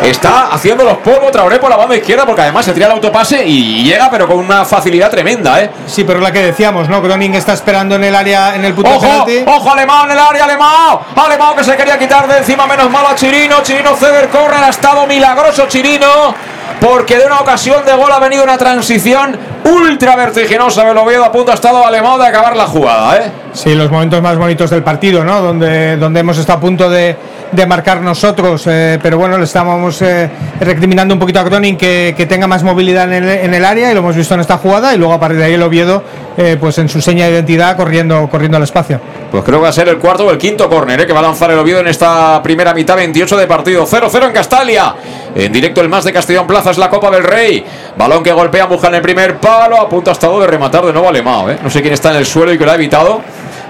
Está 0.02 0.48
haciendo 0.52 0.84
los 0.84 0.98
polvos 0.98 1.32
Traoré 1.32 1.60
por 1.60 1.70
la 1.70 1.78
banda 1.78 1.96
izquierda 1.96 2.26
porque 2.26 2.41
además 2.41 2.66
se 2.66 2.74
tira 2.74 2.88
el 2.88 2.94
autopase 2.94 3.46
y 3.46 3.84
llega, 3.84 4.10
pero 4.10 4.28
con 4.28 4.38
una 4.38 4.66
facilidad 4.66 5.10
tremenda, 5.10 5.62
¿eh? 5.62 5.70
Sí, 5.86 6.04
pero 6.04 6.20
la 6.20 6.32
que 6.32 6.39
decíamos, 6.41 6.89
¿no? 6.89 7.02
Groning 7.02 7.36
está 7.36 7.54
esperando 7.54 7.96
en 7.96 8.04
el 8.04 8.16
área, 8.16 8.56
en 8.56 8.66
el 8.66 8.74
punto 8.74 8.91
¡Ojo! 8.91 9.02
penalti. 9.02 9.44
¡Ojo, 9.46 9.72
Alemán 9.72 10.06
en 10.06 10.12
el 10.12 10.20
área, 10.20 10.44
Alemán! 10.46 11.00
Alemán 11.16 11.56
que 11.58 11.64
se 11.64 11.76
quería 11.76 11.98
quitar 11.98 12.28
de 12.28 12.38
encima, 12.38 12.68
menos 12.68 12.89
mal 12.89 13.06
a 13.06 13.16
Chirino. 13.16 13.62
Chirino 13.64 13.96
cede 13.96 14.24
el 14.24 14.30
córner, 14.30 14.64
ha 14.64 14.70
estado 14.70 15.06
milagroso 15.08 15.68
Chirino. 15.68 16.36
Porque 16.80 17.18
de 17.18 17.26
una 17.26 17.39
ocasión 17.39 17.86
de 17.86 17.94
gol 17.94 18.12
ha 18.12 18.20
venido 18.20 18.44
una 18.44 18.58
transición 18.58 19.38
ultra 19.64 20.16
vertiginosa 20.16 20.84
del 20.84 20.98
Oviedo. 20.98 21.24
A 21.24 21.32
punto 21.32 21.52
ha 21.52 21.56
estado 21.56 21.86
Alemán 21.86 22.20
de 22.20 22.28
acabar 22.28 22.58
la 22.58 22.66
jugada, 22.66 23.18
¿eh? 23.18 23.32
Sí, 23.54 23.74
los 23.74 23.89
momentos 23.89 24.22
más 24.22 24.38
bonitos 24.38 24.70
del 24.70 24.84
partido, 24.84 25.24
¿no? 25.24 25.41
Donde, 25.41 25.96
donde 25.98 26.20
hemos 26.20 26.38
estado 26.38 26.58
a 26.58 26.62
punto 26.62 26.89
de, 26.89 27.16
de 27.54 27.66
marcar 27.66 28.01
nosotros, 28.01 28.66
eh, 28.68 28.99
pero 29.01 29.18
bueno, 29.18 29.38
le 29.38 29.43
estábamos 29.43 30.01
eh, 30.01 30.30
recriminando 30.60 31.14
un 31.14 31.20
poquito 31.20 31.39
a 31.39 31.43
Groning 31.43 31.78
que, 31.78 32.14
que 32.18 32.26
tenga 32.26 32.47
más 32.47 32.64
movilidad 32.64 33.12
en 33.14 33.24
el, 33.24 33.30
en 33.30 33.54
el 33.54 33.64
área 33.64 33.91
y 33.91 33.93
lo 33.93 33.99
hemos 33.99 34.16
visto 34.16 34.34
en 34.34 34.39
esta 34.39 34.58
jugada 34.58 34.93
y 34.93 34.97
luego 34.97 35.14
a 35.14 35.20
partir 35.20 35.38
de 35.38 35.45
ahí 35.45 35.54
el 35.54 35.62
Oviedo, 35.62 36.04
eh, 36.36 36.58
pues 36.60 36.78
en 36.80 36.89
su 36.89 36.99
seña 37.01 37.26
de 37.26 37.34
identidad 37.34 37.78
corriendo, 37.78 38.28
corriendo 38.30 38.58
al 38.58 38.64
espacio. 38.64 38.99
Pues 39.32 39.43
creo 39.43 39.60
que 39.60 39.64
va 39.64 39.70
a 39.70 39.74
ser 39.74 39.88
el 39.88 39.97
cuarto 39.97 40.26
o 40.26 40.32
el 40.32 40.38
quinto 40.38 40.70
córner 40.70 41.01
¿eh? 41.01 41.08
que 41.08 41.14
va 41.14 41.20
a 41.20 41.24
lanzar 41.24 41.51
el 41.51 41.60
Oviedo 41.60 41.80
en 41.80 41.88
esta 41.88 42.41
primera 42.41 42.74
mitad, 42.74 42.95
28 42.95 43.38
de 43.38 43.47
partido. 43.47 43.86
0-0 43.86 44.28
en 44.28 44.32
Castalia. 44.32 44.95
En 45.36 45.51
directo 45.51 45.82
el 45.82 45.89
más 45.89 46.04
de 46.04 46.14
Castellón 46.14 46.47
Plaza 46.47 46.72
es 46.72 46.78
la 46.78 46.89
Copa 46.89 47.12
del 47.12 47.24
Rey. 47.24 47.64
Balón 47.97 48.24
que 48.24 48.32
golpea 48.32 48.68
Muja 48.68 48.88
en 48.88 48.95
el 48.95 49.01
primer 49.01 49.38
palo. 49.38 49.80
A 49.80 49.89
punto 49.89 50.10
ha 50.10 50.14
estado 50.14 50.39
de 50.39 50.47
rematar 50.47 50.86
de 50.86 50.93
nuevo 50.93 51.08
Alemão. 51.08 51.49
¿eh? 51.49 51.58
No 51.62 51.70
sé 51.70 51.82
quién 51.82 51.93
está 51.93 52.12
en 52.12 52.18
el 52.18 52.26
suelo 52.26 52.54
y 52.54 52.58
que 52.58 52.66
lo 52.66 52.72
ha 52.72 52.76
evitado. 52.76 53.22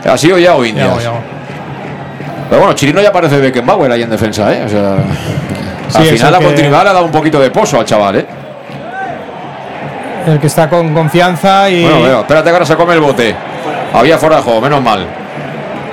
Ha 0.05 0.17
sido 0.17 0.37
Yago 0.37 0.65
Indias. 0.65 0.87
Yago, 0.87 1.01
Yago. 1.01 1.42
Pero 2.49 2.59
bueno, 2.61 2.73
Chirino 2.75 3.01
ya 3.01 3.11
parece 3.11 3.37
Beckenbauer 3.39 3.91
ahí 3.91 4.03
en 4.03 4.09
defensa. 4.09 4.53
¿eh? 4.53 4.63
O 4.65 4.69
sea, 4.69 4.95
Sí, 5.89 5.97
al 5.97 6.05
final 6.17 6.31
la 6.31 6.39
que- 6.39 6.45
continuidad 6.45 6.83
le 6.83 6.89
ha 6.89 6.93
dado 6.93 7.05
un 7.05 7.11
poquito 7.11 7.39
de 7.39 7.51
pozo 7.51 7.79
al 7.79 7.85
chaval. 7.85 8.15
¿eh? 8.17 8.25
El 10.27 10.39
que 10.39 10.47
está 10.47 10.69
con 10.69 10.93
confianza 10.93 11.69
y 11.69 11.83
Bueno, 11.83 12.01
veo, 12.01 12.19
espérate 12.21 12.45
que 12.49 12.53
ahora 12.53 12.65
se 12.65 12.75
come 12.75 12.93
el 12.93 13.01
bote. 13.01 13.35
Había 13.93 14.17
juego, 14.17 14.61
menos 14.61 14.81
mal. 14.81 15.05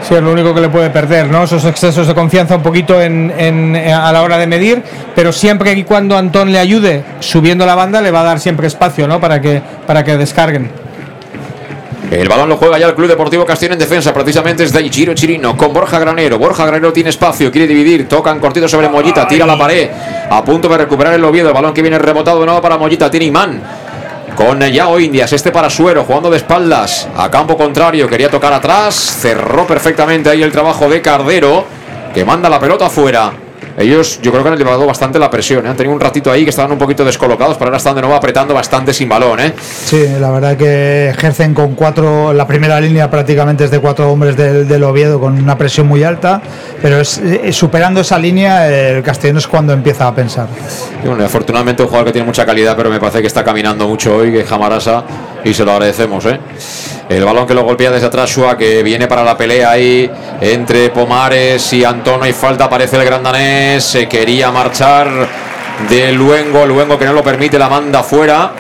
sí, 0.03 0.15
es 0.15 0.23
lo 0.23 0.33
único 0.33 0.55
que 0.55 0.61
le 0.63 0.69
puede 0.71 0.89
perder, 0.91 1.27
¿no? 1.27 1.43
Esos 1.45 1.65
excesos 1.67 2.07
de 2.07 2.15
confianza 2.15 2.57
un 2.57 2.63
poquito 2.63 3.01
en, 3.03 3.33
en- 3.37 3.77
a 3.93 4.11
la 4.13 4.23
hora 4.23 4.39
de 4.39 4.47
medir, 4.47 4.83
pero 5.15 5.33
siempre 5.33 5.73
y 5.73 5.83
cuando 5.85 6.17
Antón 6.17 6.51
le 6.53 6.59
ayude 6.59 7.03
subiendo 7.19 7.67
la 7.67 7.75
banda 7.75 8.01
le 8.01 8.11
va 8.11 8.21
a 8.21 8.25
dar 8.25 8.41
siempre 8.41 8.67
espacio, 8.69 9.07
¿no? 9.09 9.21
Para 9.21 9.41
que, 9.41 9.61
para 9.87 10.03
que 10.05 10.17
descarguen. 10.17 10.71
El 12.11 12.29
balón 12.29 12.49
lo 12.49 12.57
juega 12.57 12.77
ya 12.77 12.89
el 12.89 12.95
Club 12.97 13.07
Deportivo 13.07 13.47
Castellón 13.47 13.75
en 13.75 13.79
defensa, 13.79 14.13
precisamente 14.13 14.65
es 14.65 14.73
de 14.73 14.83
Ichiro 14.83 15.15
Chirino 15.15 15.57
con 15.57 15.73
Borja 15.73 15.97
Granero. 16.01 16.41
Borja 16.41 16.67
Granero 16.67 16.93
tiene 16.93 17.11
espacio, 17.11 17.53
quiere 17.53 17.69
dividir, 17.69 18.09
tocan 18.09 18.41
cortito 18.41 18.69
sobre 18.69 18.89
Mollita, 18.89 19.29
tira 19.29 19.47
la 19.47 19.57
pared, 19.57 19.89
a 20.29 20.45
punto 20.45 20.69
de 20.69 20.79
recuperar 20.79 21.15
el 21.15 21.25
Oviedo. 21.25 21.49
El 21.49 21.55
balón 21.55 21.73
que 21.73 21.83
viene 21.83 22.01
rebotado 22.01 22.41
de 22.41 22.47
nuevo 22.47 22.61
para 22.61 22.77
Mollita, 22.77 23.09
tiene 23.09 23.27
imán. 23.27 23.63
Con 24.35 24.61
Yao 24.61 24.99
Indias, 24.99 25.33
este 25.33 25.53
para 25.53 25.71
Suero, 25.71 26.03
jugando 26.03 26.31
de 26.31 26.39
espaldas 26.39 27.07
a 27.17 27.31
campo 27.31 27.57
contrario, 27.57 28.09
quería 28.09 28.29
tocar 28.29 28.53
atrás, 28.53 28.97
cerró 28.97 29.65
perfectamente 29.65 30.31
ahí 30.31 30.43
el 30.43 30.51
trabajo 30.51 30.89
de 30.89 31.01
Cardero, 31.01 31.65
que 32.13 32.25
manda 32.25 32.49
la 32.49 32.59
pelota 32.59 32.87
afuera. 32.87 33.33
Ellos, 33.79 34.21
yo 34.23 34.31
creo 34.31 34.43
que 34.43 34.49
han 34.49 34.55
elevado 34.55 34.87
bastante 34.87 35.19
la 35.19 35.31
presión, 35.31 35.67
¿eh? 35.67 35.69
han 35.69 35.77
tenido 35.77 35.95
un 35.95 36.01
ratito 36.01 36.31
ahí 36.31 36.45
que 36.45 36.51
estaban 36.51 36.73
un 36.73 36.79
poquito 36.79 37.05
descolocados, 37.05 37.57
pero 37.57 37.69
ahora 37.69 37.79
están 37.79 37.95
de 37.95 38.03
nuevo 38.03 38.17
apretando 38.17 38.53
bastante 38.55 38.93
sin 38.93 39.09
balón, 39.09 39.41
¿eh? 39.41 39.55
Sí, 39.85 40.07
la 40.19 40.31
verdad 40.31 40.57
que 40.57 41.11
ejercen 41.11 41.55
con 41.55 41.75
cuatro, 41.75 42.33
la 42.33 42.47
primera 42.47 42.81
línea 42.81 43.11
prácticamente 43.11 43.65
es 43.65 43.71
de 43.71 43.79
cuatro 43.79 44.11
hombres 44.11 44.37
del, 44.37 44.67
del 44.67 44.85
Oviedo 44.85 45.21
con 45.21 45.41
una 45.41 45.57
presión 45.57 45.87
muy 45.87 46.03
alta, 46.03 46.41
pero 46.83 47.01
es, 47.01 47.19
eh, 47.19 47.53
superando 47.53 48.01
esa 48.01 48.19
línea 48.19 48.69
el 48.69 49.03
Castellón 49.03 49.39
es 49.39 49.47
cuando 49.47 49.73
empieza 49.73 50.07
a 50.07 50.15
pensar. 50.15 50.49
Y 51.03 51.07
bueno, 51.09 51.25
afortunadamente 51.25 51.83
un 51.83 51.89
jugador 51.89 52.07
que 52.07 52.13
tiene 52.13 52.27
mucha 52.27 52.45
calidad, 52.45 52.77
pero 52.77 52.91
me 52.91 53.01
parece 53.01 53.21
que 53.21 53.27
está 53.27 53.45
caminando 53.45 53.89
mucho 53.89 54.17
hoy, 54.17 54.33
que 54.33 54.41
es 54.41 54.49
Jamarasa, 54.49 55.05
y 55.45 55.55
se 55.55 55.65
lo 55.65 55.73
agradecemos. 55.73 56.27
¿eh? 56.27 56.39
El 57.11 57.25
balón 57.25 57.45
que 57.45 57.55
lo 57.55 57.65
golpea 57.65 57.91
desde 57.91 58.07
atrás, 58.07 58.31
Shua, 58.31 58.57
que 58.57 58.85
viene 58.85 59.09
para 59.09 59.25
la 59.25 59.37
pelea 59.37 59.73
ahí 59.73 60.09
entre 60.41 60.91
Pomares 60.91 61.73
y 61.73 61.83
Antón. 61.83 62.23
Hay 62.23 62.33
falta, 62.33 62.67
aparece 62.67 62.97
el 62.99 63.05
gran 63.05 63.21
danés, 63.21 63.83
se 63.83 64.07
quería 64.09 64.53
marchar 64.53 65.09
de 65.89 66.13
Luengo, 66.13 66.65
Luengo 66.67 66.97
que 66.97 67.07
no 67.07 67.13
lo 67.13 67.25
permite, 67.25 67.59
la 67.59 67.69
manda 67.69 68.05
fuera. 68.05 68.53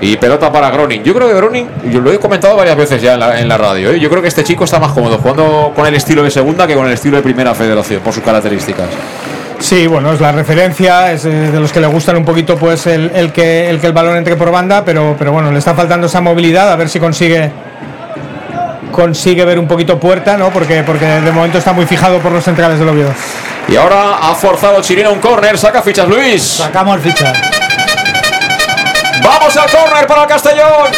Y 0.00 0.16
pelota 0.16 0.50
para 0.50 0.68
Groning. 0.72 1.04
Yo 1.04 1.14
creo 1.14 1.28
que 1.28 1.34
Groning, 1.34 1.68
yo 1.92 2.00
lo 2.00 2.12
he 2.12 2.18
comentado 2.18 2.56
varias 2.56 2.76
veces 2.76 3.00
ya 3.00 3.14
en 3.14 3.20
la, 3.20 3.38
en 3.38 3.48
la 3.48 3.56
radio, 3.56 3.92
¿eh? 3.92 4.00
yo 4.00 4.10
creo 4.10 4.20
que 4.20 4.26
este 4.26 4.42
chico 4.42 4.64
está 4.64 4.80
más 4.80 4.90
cómodo 4.90 5.18
jugando 5.18 5.72
con 5.72 5.86
el 5.86 5.94
estilo 5.94 6.24
de 6.24 6.32
segunda 6.32 6.66
que 6.66 6.74
con 6.74 6.88
el 6.88 6.94
estilo 6.94 7.18
de 7.18 7.22
primera 7.22 7.54
federación, 7.54 8.00
por 8.00 8.12
sus 8.12 8.24
características. 8.24 8.88
Sí, 9.60 9.86
bueno, 9.86 10.12
es 10.12 10.20
la 10.20 10.32
referencia, 10.32 11.12
es 11.12 11.24
eh, 11.24 11.30
de 11.30 11.60
los 11.60 11.72
que 11.72 11.78
le 11.78 11.86
gustan 11.86 12.16
un 12.16 12.24
poquito 12.24 12.56
pues 12.56 12.88
el, 12.88 13.12
el 13.14 13.30
que, 13.30 13.70
el 13.70 13.78
que 13.78 13.86
el 13.86 13.92
balón 13.92 14.16
entre 14.16 14.34
por 14.34 14.50
banda, 14.50 14.84
pero, 14.84 15.14
pero 15.16 15.30
bueno, 15.30 15.52
le 15.52 15.60
está 15.60 15.72
faltando 15.72 16.08
esa 16.08 16.20
movilidad, 16.20 16.72
a 16.72 16.74
ver 16.74 16.88
si 16.88 16.98
consigue 16.98 17.52
consigue 18.92 19.44
ver 19.44 19.58
un 19.58 19.66
poquito 19.66 19.98
puerta, 19.98 20.36
¿no? 20.36 20.50
Porque, 20.50 20.82
porque 20.84 21.06
de 21.06 21.32
momento 21.32 21.58
está 21.58 21.72
muy 21.72 21.86
fijado 21.86 22.18
por 22.20 22.30
los 22.30 22.44
centrales 22.44 22.78
del 22.78 22.88
Oviedo. 22.88 23.12
Y 23.68 23.76
ahora 23.76 24.18
ha 24.20 24.34
forzado 24.34 24.80
Chirino 24.82 25.12
un 25.12 25.18
córner, 25.18 25.58
saca 25.58 25.82
fichas 25.82 26.06
Luis. 26.06 26.42
Sacamos 26.42 26.96
el 26.96 27.02
ficha. 27.02 27.32
Vamos 29.22 29.56
al 29.56 29.70
córner 29.70 30.06
para 30.06 30.22
el 30.22 30.28
Castellón. 30.28 30.90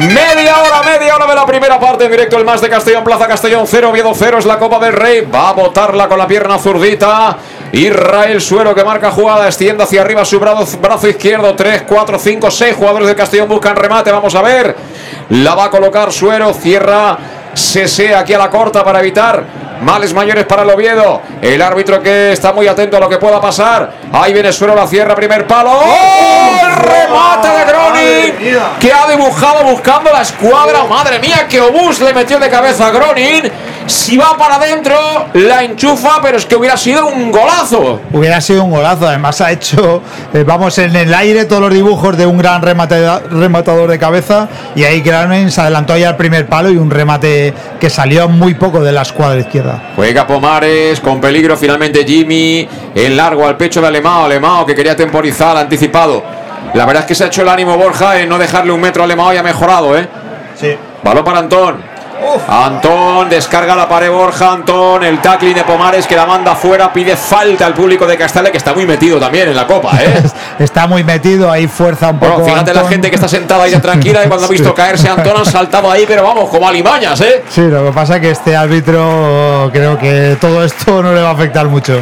Media 0.00 0.58
hora, 0.58 0.82
media 0.82 1.14
hora 1.14 1.26
de 1.26 1.34
la 1.34 1.46
primera 1.46 1.78
parte 1.78 2.04
en 2.06 2.10
directo 2.10 2.36
el 2.36 2.44
más 2.44 2.60
de 2.60 2.68
Castellón, 2.68 3.04
Plaza 3.04 3.28
Castellón 3.28 3.66
0, 3.66 3.90
Oviedo 3.90 4.12
0 4.14 4.38
es 4.38 4.46
la 4.46 4.58
Copa 4.58 4.78
del 4.78 4.92
Rey. 4.94 5.20
Va 5.22 5.50
a 5.50 5.52
botarla 5.52 6.08
con 6.08 6.18
la 6.18 6.26
pierna 6.26 6.58
zurdita. 6.58 7.36
Israel 7.72 8.40
Suero 8.40 8.74
que 8.74 8.84
marca 8.84 9.10
jugada, 9.10 9.46
extiende 9.46 9.82
hacia 9.82 10.02
arriba 10.02 10.24
su 10.24 10.38
brazo, 10.38 11.08
izquierdo. 11.08 11.54
3, 11.54 11.82
4, 11.82 12.18
5, 12.18 12.50
6 12.50 12.76
jugadores 12.76 13.08
de 13.08 13.16
Castellón 13.16 13.48
buscan 13.48 13.74
remate. 13.74 14.12
Vamos 14.12 14.34
a 14.34 14.42
ver. 14.42 14.76
La 15.30 15.54
va 15.54 15.64
a 15.64 15.70
colocar 15.70 16.12
Suero, 16.12 16.52
cierra 16.52 17.18
Sese 17.54 18.14
aquí 18.14 18.34
a 18.34 18.38
la 18.38 18.50
corta 18.50 18.84
para 18.84 19.00
evitar 19.00 19.44
males 19.82 20.14
mayores 20.14 20.44
para 20.46 20.62
el 20.62 20.70
Oviedo. 20.70 21.22
El 21.40 21.60
árbitro 21.62 22.02
que 22.02 22.32
está 22.32 22.52
muy 22.52 22.66
atento 22.68 22.96
a 22.96 23.00
lo 23.00 23.08
que 23.08 23.18
pueda 23.18 23.40
pasar. 23.40 23.92
Ahí 24.12 24.32
viene 24.32 24.52
Suero, 24.52 24.74
la 24.74 24.86
cierra, 24.86 25.14
primer 25.14 25.46
palo. 25.46 25.70
¡Oh! 25.72 26.58
El 26.64 26.76
remate 26.76 27.48
de 27.48 27.64
Gronin 27.64 28.58
que 28.80 28.92
ha 28.92 29.06
dibujado 29.08 29.64
buscando 29.64 30.10
la 30.12 30.22
escuadra. 30.22 30.84
Madre 30.84 31.18
mía, 31.18 31.46
que 31.48 31.60
obús 31.60 32.00
le 32.00 32.12
metió 32.12 32.38
de 32.38 32.48
cabeza 32.48 32.86
a 32.86 32.90
Gronin. 32.90 33.50
Si 33.86 34.16
va 34.16 34.36
para 34.38 34.54
adentro, 34.56 34.94
la 35.34 35.64
enchufa, 35.64 36.20
pero 36.22 36.38
es 36.38 36.46
que 36.46 36.54
hubiera 36.54 36.76
sido 36.76 37.06
un 37.06 37.32
golazo. 37.32 38.00
Hubiera 38.12 38.40
sido 38.40 38.62
un 38.62 38.70
golazo, 38.70 39.08
además 39.08 39.40
ha 39.40 39.50
hecho, 39.50 40.00
eh, 40.32 40.44
vamos, 40.46 40.78
en 40.78 40.94
el 40.94 41.12
aire 41.12 41.46
todos 41.46 41.62
los 41.62 41.74
dibujos 41.74 42.16
de 42.16 42.24
un 42.24 42.38
gran 42.38 42.62
remate- 42.62 43.22
rematador 43.30 43.90
de 43.90 43.98
cabeza 43.98 44.48
y 44.76 44.84
ahí 44.84 45.00
Granin 45.00 45.50
se 45.50 45.60
adelantó 45.62 45.96
ya 45.96 46.10
al 46.10 46.16
primer 46.16 46.46
palo 46.46 46.70
y 46.70 46.76
un 46.76 46.90
remate 46.92 47.52
que 47.80 47.90
salió 47.90 48.28
muy 48.28 48.54
poco 48.54 48.80
de 48.80 48.92
la 48.92 49.02
escuadra 49.02 49.40
izquierda. 49.40 49.71
Juega 49.96 50.26
Pomares, 50.26 51.00
con 51.00 51.20
peligro 51.20 51.56
finalmente 51.56 52.04
Jimmy, 52.04 52.68
el 52.94 53.16
largo 53.16 53.46
al 53.46 53.56
pecho 53.56 53.80
de 53.80 53.88
Alemao, 53.88 54.24
Alemao 54.24 54.66
que 54.66 54.74
quería 54.74 54.96
temporizar, 54.96 55.56
anticipado. 55.56 56.22
La 56.74 56.86
verdad 56.86 57.02
es 57.02 57.08
que 57.08 57.14
se 57.14 57.24
ha 57.24 57.26
hecho 57.26 57.42
el 57.42 57.48
ánimo 57.48 57.76
Borja 57.76 58.20
en 58.20 58.28
no 58.28 58.38
dejarle 58.38 58.72
un 58.72 58.80
metro 58.80 59.02
a 59.02 59.04
Alemao 59.04 59.32
y 59.32 59.36
ha 59.36 59.42
mejorado, 59.42 59.96
¿eh? 59.98 60.08
Sí. 60.54 60.74
Balón 61.02 61.24
para 61.24 61.38
Antón. 61.40 61.91
Antón 62.48 63.28
descarga 63.28 63.74
la 63.74 63.88
pared 63.88 64.10
Borja, 64.10 64.52
Antón, 64.52 65.02
el 65.04 65.20
tackling 65.20 65.54
de 65.54 65.64
Pomares 65.64 66.06
que 66.06 66.16
la 66.16 66.26
manda 66.26 66.54
fuera, 66.54 66.92
pide 66.92 67.16
falta 67.16 67.66
al 67.66 67.74
público 67.74 68.06
de 68.06 68.16
Castalla 68.16 68.50
que 68.50 68.58
está 68.58 68.72
muy 68.74 68.86
metido 68.86 69.18
también 69.18 69.48
en 69.48 69.56
la 69.56 69.66
copa, 69.66 69.90
¿eh? 70.00 70.22
Está 70.58 70.86
muy 70.86 71.02
metido, 71.02 71.50
ahí 71.50 71.66
fuerza 71.66 72.10
un 72.10 72.18
poco. 72.18 72.32
Bueno, 72.34 72.46
fíjate 72.48 72.74
la 72.74 72.84
gente 72.88 73.08
que 73.10 73.16
está 73.16 73.28
sentada 73.28 73.64
ahí 73.64 73.72
tranquila 73.76 74.24
y 74.24 74.28
cuando 74.28 74.46
ha 74.46 74.48
visto 74.50 74.68
Sí. 74.68 74.74
caerse 74.74 75.08
Antón 75.08 75.36
han 75.36 75.46
saltado 75.46 75.90
ahí, 75.90 76.04
pero 76.06 76.22
vamos, 76.22 76.48
como 76.50 76.68
alimañas, 76.68 77.20
¿eh? 77.20 77.42
Sí, 77.48 77.62
lo 77.62 77.84
que 77.86 77.92
pasa 77.92 78.16
es 78.16 78.20
que 78.20 78.30
este 78.30 78.56
árbitro 78.56 79.70
creo 79.72 79.98
que 79.98 80.36
todo 80.40 80.64
esto 80.64 81.02
no 81.02 81.12
le 81.12 81.20
va 81.22 81.30
a 81.30 81.32
afectar 81.32 81.66
mucho. 81.66 81.98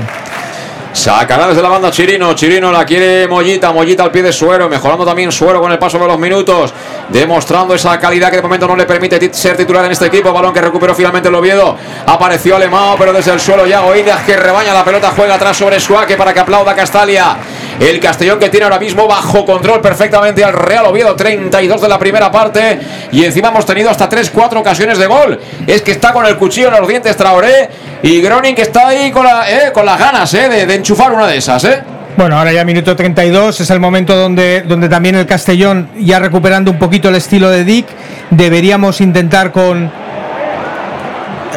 Sacará 0.92 1.46
desde 1.46 1.62
la 1.62 1.68
banda 1.68 1.90
Chirino. 1.90 2.34
Chirino 2.34 2.72
la 2.72 2.84
quiere 2.84 3.28
Mollita. 3.28 3.72
Mollita 3.72 4.02
al 4.02 4.10
pie 4.10 4.22
de 4.22 4.32
Suero. 4.32 4.68
Mejorando 4.68 5.04
también 5.04 5.30
Suero 5.30 5.60
con 5.60 5.70
el 5.70 5.78
paso 5.78 5.98
de 5.98 6.06
los 6.06 6.18
minutos. 6.18 6.74
Demostrando 7.08 7.74
esa 7.74 7.98
calidad 7.98 8.30
que 8.30 8.36
de 8.36 8.42
momento 8.42 8.66
no 8.66 8.76
le 8.76 8.86
permite 8.86 9.32
ser 9.32 9.56
titular 9.56 9.84
en 9.84 9.92
este 9.92 10.06
equipo. 10.06 10.32
Balón 10.32 10.52
que 10.52 10.60
recuperó 10.60 10.94
finalmente 10.94 11.28
el 11.28 11.34
Oviedo. 11.34 11.76
Apareció 12.06 12.56
Alemao, 12.56 12.96
pero 12.98 13.12
desde 13.12 13.32
el 13.32 13.40
suelo 13.40 13.66
Yago 13.66 13.94
Indias 13.96 14.22
que 14.24 14.36
rebaña 14.36 14.74
la 14.74 14.84
pelota. 14.84 15.12
Juega 15.14 15.34
atrás 15.34 15.56
sobre 15.56 15.78
Suárez 15.78 16.16
para 16.16 16.34
que 16.34 16.40
aplauda 16.40 16.74
Castalia. 16.74 17.36
El 17.80 17.98
Castellón 17.98 18.38
que 18.38 18.50
tiene 18.50 18.64
ahora 18.64 18.78
mismo 18.78 19.08
bajo 19.08 19.44
control 19.46 19.80
perfectamente 19.80 20.44
al 20.44 20.52
Real 20.52 20.84
Oviedo. 20.86 21.16
32 21.16 21.80
de 21.80 21.88
la 21.88 21.98
primera 21.98 22.30
parte. 22.30 22.78
Y 23.10 23.24
encima 23.24 23.48
hemos 23.48 23.64
tenido 23.64 23.88
hasta 23.90 24.08
3-4 24.08 24.58
ocasiones 24.58 24.98
de 24.98 25.06
gol. 25.06 25.40
Es 25.66 25.80
que 25.80 25.92
está 25.92 26.12
con 26.12 26.26
el 26.26 26.36
cuchillo 26.36 26.68
en 26.68 26.74
los 26.78 26.86
dientes 26.86 27.16
Traoré. 27.16 27.70
Y 28.02 28.20
Groning 28.20 28.54
que 28.54 28.62
está 28.62 28.88
ahí 28.88 29.10
con, 29.10 29.24
la- 29.24 29.50
eh, 29.50 29.72
con 29.72 29.86
las 29.86 29.98
ganas 29.98 30.32
eh, 30.34 30.66
de, 30.66 30.74
enchufar 30.74 31.10
una 31.12 31.26
de 31.26 31.38
esas. 31.38 31.64
¿eh? 31.64 31.82
Bueno, 32.18 32.36
ahora 32.38 32.52
ya 32.52 32.64
minuto 32.66 32.94
32 32.94 33.60
es 33.60 33.70
el 33.70 33.80
momento 33.80 34.14
donde, 34.14 34.60
donde 34.62 34.88
también 34.90 35.14
el 35.14 35.26
Castellón, 35.26 35.88
ya 35.98 36.18
recuperando 36.18 36.70
un 36.70 36.78
poquito 36.78 37.08
el 37.08 37.14
estilo 37.14 37.48
de 37.48 37.64
Dick, 37.64 37.86
deberíamos 38.30 39.00
intentar 39.00 39.52
con... 39.52 39.90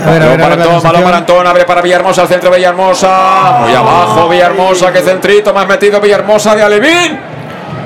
A 0.01 0.09
ver, 0.09 0.21
a 0.21 0.25
Balón 0.25 0.37
ver, 0.37 0.39
para 0.39 0.53
Antón, 0.53 0.57
balón 0.57 0.81
sensación. 0.81 1.03
para 1.03 1.17
Antón, 1.17 1.47
abre 1.47 1.65
para 1.65 1.81
Villahermosa, 1.81 2.21
al 2.23 2.27
centro 2.27 2.51
Villahermosa. 2.51 3.57
Muy 3.61 3.75
abajo 3.75 4.29
Villahermosa, 4.29 4.91
que 4.91 5.01
centrito, 5.01 5.53
más 5.53 5.67
metido 5.67 6.01
Villahermosa 6.01 6.55
de 6.55 6.63
Alevín. 6.63 7.19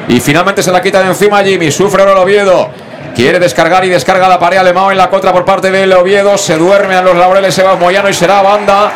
Y 0.07 0.19
finalmente 0.19 0.63
se 0.63 0.71
la 0.71 0.81
quita 0.81 1.01
de 1.01 1.07
encima 1.07 1.43
Jimmy, 1.43 1.71
sufre 1.71 2.03
el 2.03 2.09
Oviedo. 2.09 2.69
Quiere 3.13 3.39
descargar 3.39 3.83
y 3.83 3.89
descarga 3.89 4.27
la 4.29 4.39
pared 4.39 4.57
Alemão 4.57 4.91
en 4.91 4.97
la 4.97 5.09
contra 5.09 5.33
por 5.33 5.43
parte 5.43 5.71
del 5.71 5.91
Oviedo. 5.91 6.37
Se 6.37 6.55
duerme 6.55 6.95
a 6.95 7.01
los 7.01 7.15
laureles 7.15 7.53
Sebas 7.53 7.79
Moyano 7.79 8.07
y 8.09 8.13
será 8.13 8.41
banda. 8.41 8.91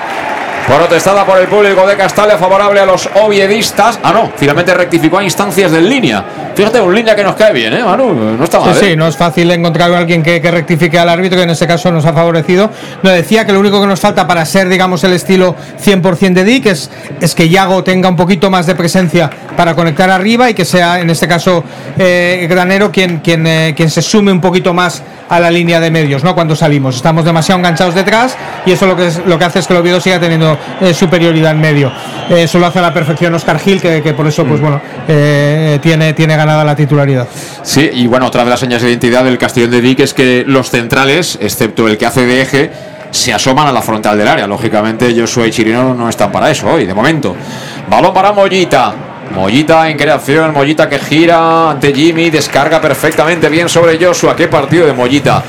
Protestada 0.67 1.25
por 1.25 1.39
el 1.39 1.47
público 1.47 1.85
de 1.87 1.97
Castalia, 1.97 2.37
favorable 2.37 2.79
a 2.79 2.85
los 2.85 3.09
oviedistas. 3.15 3.99
Ah, 4.03 4.11
no, 4.13 4.31
finalmente 4.37 4.73
rectificó 4.73 5.17
a 5.17 5.23
instancias 5.23 5.71
del 5.71 5.89
línea. 5.89 6.23
Fíjate, 6.55 6.81
un 6.81 6.93
línea 6.93 7.15
que 7.15 7.23
nos 7.23 7.35
cae 7.35 7.53
bien, 7.53 7.73
¿eh, 7.73 7.83
Manu? 7.83 8.13
No 8.13 8.43
está 8.43 8.59
mal. 8.59 8.73
Sí, 8.73 8.85
¿eh? 8.85 8.89
sí, 8.89 8.95
no 8.95 9.07
es 9.07 9.15
fácil 9.15 9.49
encontrar 9.51 9.91
a 9.91 9.97
alguien 9.97 10.21
que, 10.21 10.41
que 10.41 10.51
rectifique 10.51 10.99
al 10.99 11.09
árbitro, 11.09 11.37
que 11.37 11.43
en 11.43 11.49
este 11.49 11.67
caso 11.67 11.91
nos 11.91 12.05
ha 12.05 12.13
favorecido. 12.13 12.69
Nos 13.03 13.13
decía 13.13 13.45
que 13.45 13.53
lo 13.53 13.59
único 13.59 13.79
que 13.79 13.87
nos 13.87 13.99
falta 13.99 14.27
para 14.27 14.45
ser, 14.45 14.67
digamos, 14.69 15.03
el 15.03 15.13
estilo 15.13 15.55
100% 15.83 16.33
de 16.33 16.43
Dick 16.43 16.65
es, 16.67 16.89
es 17.19 17.35
que 17.35 17.49
Yago 17.49 17.83
tenga 17.83 18.09
un 18.09 18.15
poquito 18.15 18.49
más 18.49 18.65
de 18.65 18.75
presencia 18.75 19.29
para 19.55 19.75
conectar 19.75 20.09
arriba 20.09 20.49
y 20.49 20.53
que 20.53 20.65
sea, 20.65 20.99
en 20.99 21.09
este 21.09 21.27
caso, 21.27 21.63
eh, 21.97 22.47
Granero 22.49 22.91
quien, 22.91 23.19
quien, 23.19 23.47
eh, 23.47 23.73
quien 23.75 23.89
se 23.89 24.01
sume 24.01 24.31
un 24.31 24.41
poquito 24.41 24.73
más 24.73 25.01
a 25.31 25.39
la 25.39 25.49
línea 25.49 25.79
de 25.79 25.89
medios, 25.89 26.25
¿no? 26.25 26.35
Cuando 26.35 26.57
salimos. 26.57 26.97
Estamos 26.97 27.23
demasiado 27.23 27.57
enganchados 27.59 27.95
detrás 27.95 28.35
y 28.65 28.71
eso 28.71 28.85
lo 28.85 28.97
que, 28.97 29.07
es, 29.07 29.25
lo 29.25 29.39
que 29.39 29.45
hace 29.45 29.59
es 29.59 29.67
que 29.67 29.71
el 29.71 29.79
Oviedo 29.79 30.01
siga 30.01 30.19
teniendo 30.19 30.57
eh, 30.81 30.93
superioridad 30.93 31.51
en 31.51 31.61
medio. 31.61 31.89
Eh, 32.29 32.43
eso 32.43 32.59
lo 32.59 32.65
hace 32.65 32.79
a 32.79 32.81
la 32.81 32.93
perfección 32.93 33.33
Oscar 33.33 33.57
Gil, 33.57 33.79
que, 33.79 34.01
que 34.01 34.13
por 34.13 34.27
eso, 34.27 34.43
pues 34.43 34.59
bueno, 34.59 34.81
eh, 35.07 35.79
tiene, 35.81 36.11
tiene 36.11 36.35
la 36.63 36.75
titularidad. 36.75 37.27
Sí, 37.63 37.89
y 37.93 38.07
bueno, 38.07 38.27
otra 38.27 38.43
de 38.43 38.49
las 38.49 38.59
señas 38.59 38.81
de 38.81 38.89
identidad 38.89 39.23
del 39.23 39.37
Castellón 39.37 39.71
de 39.71 39.81
Dick 39.81 39.99
es 40.01 40.13
que 40.13 40.43
los 40.45 40.69
centrales, 40.69 41.37
excepto 41.41 41.87
el 41.87 41.97
que 41.97 42.05
hace 42.05 42.25
de 42.25 42.41
eje, 42.41 42.71
se 43.11 43.33
asoman 43.33 43.67
a 43.67 43.71
la 43.71 43.81
frontal 43.81 44.17
del 44.17 44.27
área. 44.27 44.47
Lógicamente, 44.47 45.13
Joshua 45.17 45.47
y 45.47 45.51
Chirino 45.51 45.93
no 45.93 46.09
están 46.09 46.31
para 46.31 46.49
eso 46.49 46.67
hoy, 46.67 46.85
de 46.85 46.93
momento. 46.93 47.35
Balón 47.89 48.13
para 48.13 48.31
Mollita. 48.31 48.93
Mollita 49.35 49.89
en 49.89 49.97
creación, 49.97 50.53
Mollita 50.53 50.89
que 50.89 50.99
gira 50.99 51.71
ante 51.71 51.93
Jimmy, 51.93 52.29
descarga 52.29 52.81
perfectamente 52.81 53.47
bien 53.47 53.69
sobre 53.69 54.03
Joshua. 54.03 54.35
Qué 54.35 54.47
partido 54.47 54.85
de 54.85 54.93
Mollita. 54.93 55.41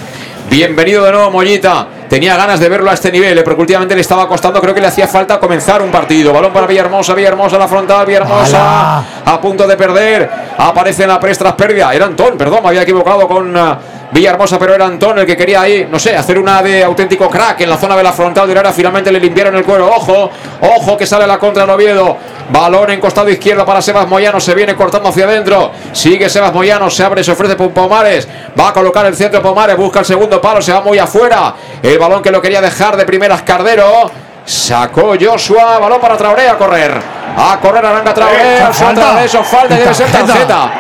Bienvenido 0.49 1.05
de 1.05 1.13
nuevo, 1.13 1.31
Mollita. 1.31 1.89
Tenía 2.13 2.37
ganas 2.37 2.61
de 2.61 2.69
verlo 2.69 2.91
a 2.91 2.93
este 2.93 3.11
nivel, 3.11 3.39
eh, 3.39 3.43
porque 3.43 3.63
últimamente 3.63 3.95
le 3.95 4.03
estaba 4.03 4.29
costando, 4.29 4.61
creo 4.61 4.75
que 4.75 4.83
le 4.83 4.87
hacía 4.87 5.09
falta 5.09 5.41
comenzar 5.41 5.81
un 5.81 5.91
partido. 5.91 6.31
Balón 6.31 6.53
para 6.53 6.67
Villahermosa, 6.67 7.15
Villahermosa 7.15 7.57
la 7.57 7.67
frontal, 7.67 8.05
Villahermosa 8.05 8.99
a 9.25 9.41
punto 9.41 9.67
de 9.67 9.79
perder. 9.79 10.31
Aparece 10.59 11.05
en 11.05 11.09
la 11.09 11.19
presa 11.19 11.39
tras 11.39 11.55
pérdida. 11.55 11.91
Era 11.95 12.05
Antón, 12.05 12.37
perdón, 12.37 12.61
me 12.65 12.69
había 12.69 12.83
equivocado 12.83 13.27
con 13.27 13.57
ah, 13.57 13.79
Villahermosa, 14.13 14.59
pero 14.59 14.75
era 14.75 14.85
Antón 14.85 15.19
el 15.19 15.27
que 15.27 15.37
quería 15.37 15.63
ahí, 15.63 15.89
no 15.91 15.99
sé, 15.99 16.15
hacer 16.15 16.39
una 16.39 16.63
de 16.63 16.85
auténtico 16.85 17.31
crack 17.31 17.63
en 17.63 17.71
la 17.71 17.79
zona 17.79 17.97
de 17.97 18.03
la 18.03 18.13
frontal 18.13 18.47
de. 18.47 18.73
Finalmente 18.73 19.11
le 19.11 19.19
limpiaron 19.19 19.57
el 19.57 19.65
cuero. 19.65 19.89
Ojo, 19.89 20.31
ojo 20.61 20.97
que 20.99 21.07
sale 21.07 21.27
la 21.27 21.39
contra 21.39 21.65
en 21.65 21.71
Oviedo. 21.71 22.19
Balón 22.51 22.91
en 22.91 23.01
costado 23.01 23.31
izquierdo 23.31 23.65
para 23.65 23.81
Sebas 23.81 24.07
Moyano. 24.07 24.39
Se 24.39 24.55
viene 24.55 24.75
cortando 24.77 25.09
hacia 25.09 25.25
adentro. 25.25 25.73
Sigue 25.93 26.29
Sebas 26.29 26.53
Moyano. 26.53 26.91
Se 26.91 27.03
abre, 27.03 27.25
se 27.25 27.33
ofrece 27.33 27.57
por 27.57 27.71
Pomares. 27.71 28.29
Va 28.59 28.69
a 28.69 28.73
colocar 28.75 29.07
el 29.07 29.17
centro 29.17 29.41
Pomares. 29.41 29.79
Busca 29.79 30.01
el 30.01 30.05
segundo 30.05 30.41
palo. 30.43 30.61
Se 30.61 30.73
va 30.73 30.83
muy 30.83 30.99
afuera. 30.99 31.55
El 31.83 31.99
balón 31.99 32.23
que 32.23 32.31
lo 32.31 32.43
quería 32.43 32.61
dejar 32.61 32.99
de 32.99 33.07
primeras 33.07 33.41
Cardero. 33.43 34.11
Sacó 34.45 35.15
Joshua. 35.19 35.79
Balón 35.79 36.01
para 36.01 36.19
Traoré 36.19 36.51
a 36.51 36.59
correr. 36.59 36.93
A 37.35 37.59
correr 37.59 37.87
Aranga 37.87 38.13
Traoré. 38.13 38.59
Eh, 38.59 38.61
al 38.61 38.75
falta. 38.75 39.15
de 39.15 39.25
eso. 39.25 39.43
Falta. 39.43 39.75
Debe 39.75 39.95
ser 39.95 40.13
Tarjeta. 40.13 40.73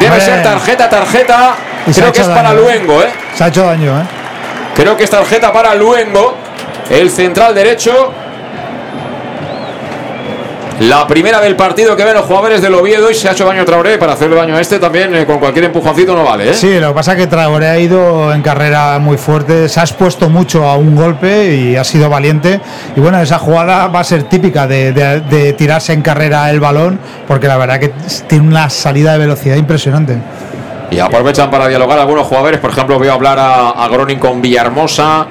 Debe 0.00 0.20
ser 0.20 0.42
tarjeta, 0.42 0.88
tarjeta. 0.88 1.56
Y 1.88 1.92
Creo 1.92 2.12
que 2.12 2.20
es 2.20 2.28
para 2.28 2.50
daño. 2.50 2.60
Luengo, 2.60 3.02
¿eh? 3.02 3.08
Se 3.34 3.44
ha 3.44 3.48
hecho 3.48 3.64
daño, 3.64 3.98
¿eh? 4.00 4.04
Creo 4.74 4.96
que 4.96 5.04
es 5.04 5.10
tarjeta 5.10 5.52
para 5.52 5.74
Luengo, 5.74 6.34
el 6.90 7.10
central 7.10 7.54
derecho. 7.54 8.12
La 10.80 11.08
primera 11.08 11.40
del 11.40 11.56
partido 11.56 11.96
que 11.96 12.04
ven 12.04 12.14
los 12.14 12.24
jugadores 12.24 12.62
del 12.62 12.72
Oviedo 12.72 13.10
y 13.10 13.14
se 13.14 13.28
ha 13.28 13.32
hecho 13.32 13.44
daño 13.44 13.62
a 13.62 13.64
Traoré 13.64 13.98
para 13.98 14.12
hacerle 14.12 14.36
daño 14.36 14.54
a 14.54 14.60
este 14.60 14.78
también 14.78 15.12
eh, 15.12 15.26
con 15.26 15.40
cualquier 15.40 15.64
empujoncito 15.64 16.14
no 16.14 16.22
vale, 16.22 16.50
¿eh? 16.50 16.54
Sí, 16.54 16.78
lo 16.78 16.90
que 16.90 16.94
pasa 16.94 17.12
es 17.14 17.18
que 17.18 17.26
Traoré 17.26 17.66
ha 17.66 17.78
ido 17.80 18.32
en 18.32 18.42
carrera 18.42 18.96
muy 19.00 19.16
fuerte, 19.16 19.68
se 19.68 19.80
ha 19.80 19.82
expuesto 19.82 20.28
mucho 20.28 20.64
a 20.68 20.76
un 20.76 20.94
golpe 20.94 21.52
y 21.52 21.74
ha 21.74 21.82
sido 21.82 22.08
valiente. 22.08 22.60
Y 22.94 23.00
bueno, 23.00 23.20
esa 23.20 23.40
jugada 23.40 23.88
va 23.88 23.98
a 23.98 24.04
ser 24.04 24.22
típica 24.24 24.68
de, 24.68 24.92
de- 24.92 25.20
de 25.22 25.52
tirarse 25.54 25.92
en 25.94 26.00
carrera 26.02 26.48
el 26.48 26.60
balón, 26.60 27.00
porque 27.26 27.48
la 27.48 27.56
verdad 27.56 27.80
que 27.80 27.88
tiene 28.28 28.46
una 28.46 28.70
salida 28.70 29.10
de 29.14 29.18
velocidad 29.18 29.56
impresionante. 29.56 30.16
Y 30.90 30.98
aprovechan 30.98 31.50
para 31.50 31.68
dialogar 31.68 31.98
algunos 31.98 32.26
jugadores, 32.26 32.60
por 32.60 32.70
ejemplo, 32.70 32.98
a 32.98 33.12
hablar 33.12 33.38
a, 33.38 33.70
a 33.70 33.88
Groning 33.88 34.18
con 34.18 34.40
Villahermosa. 34.40 35.26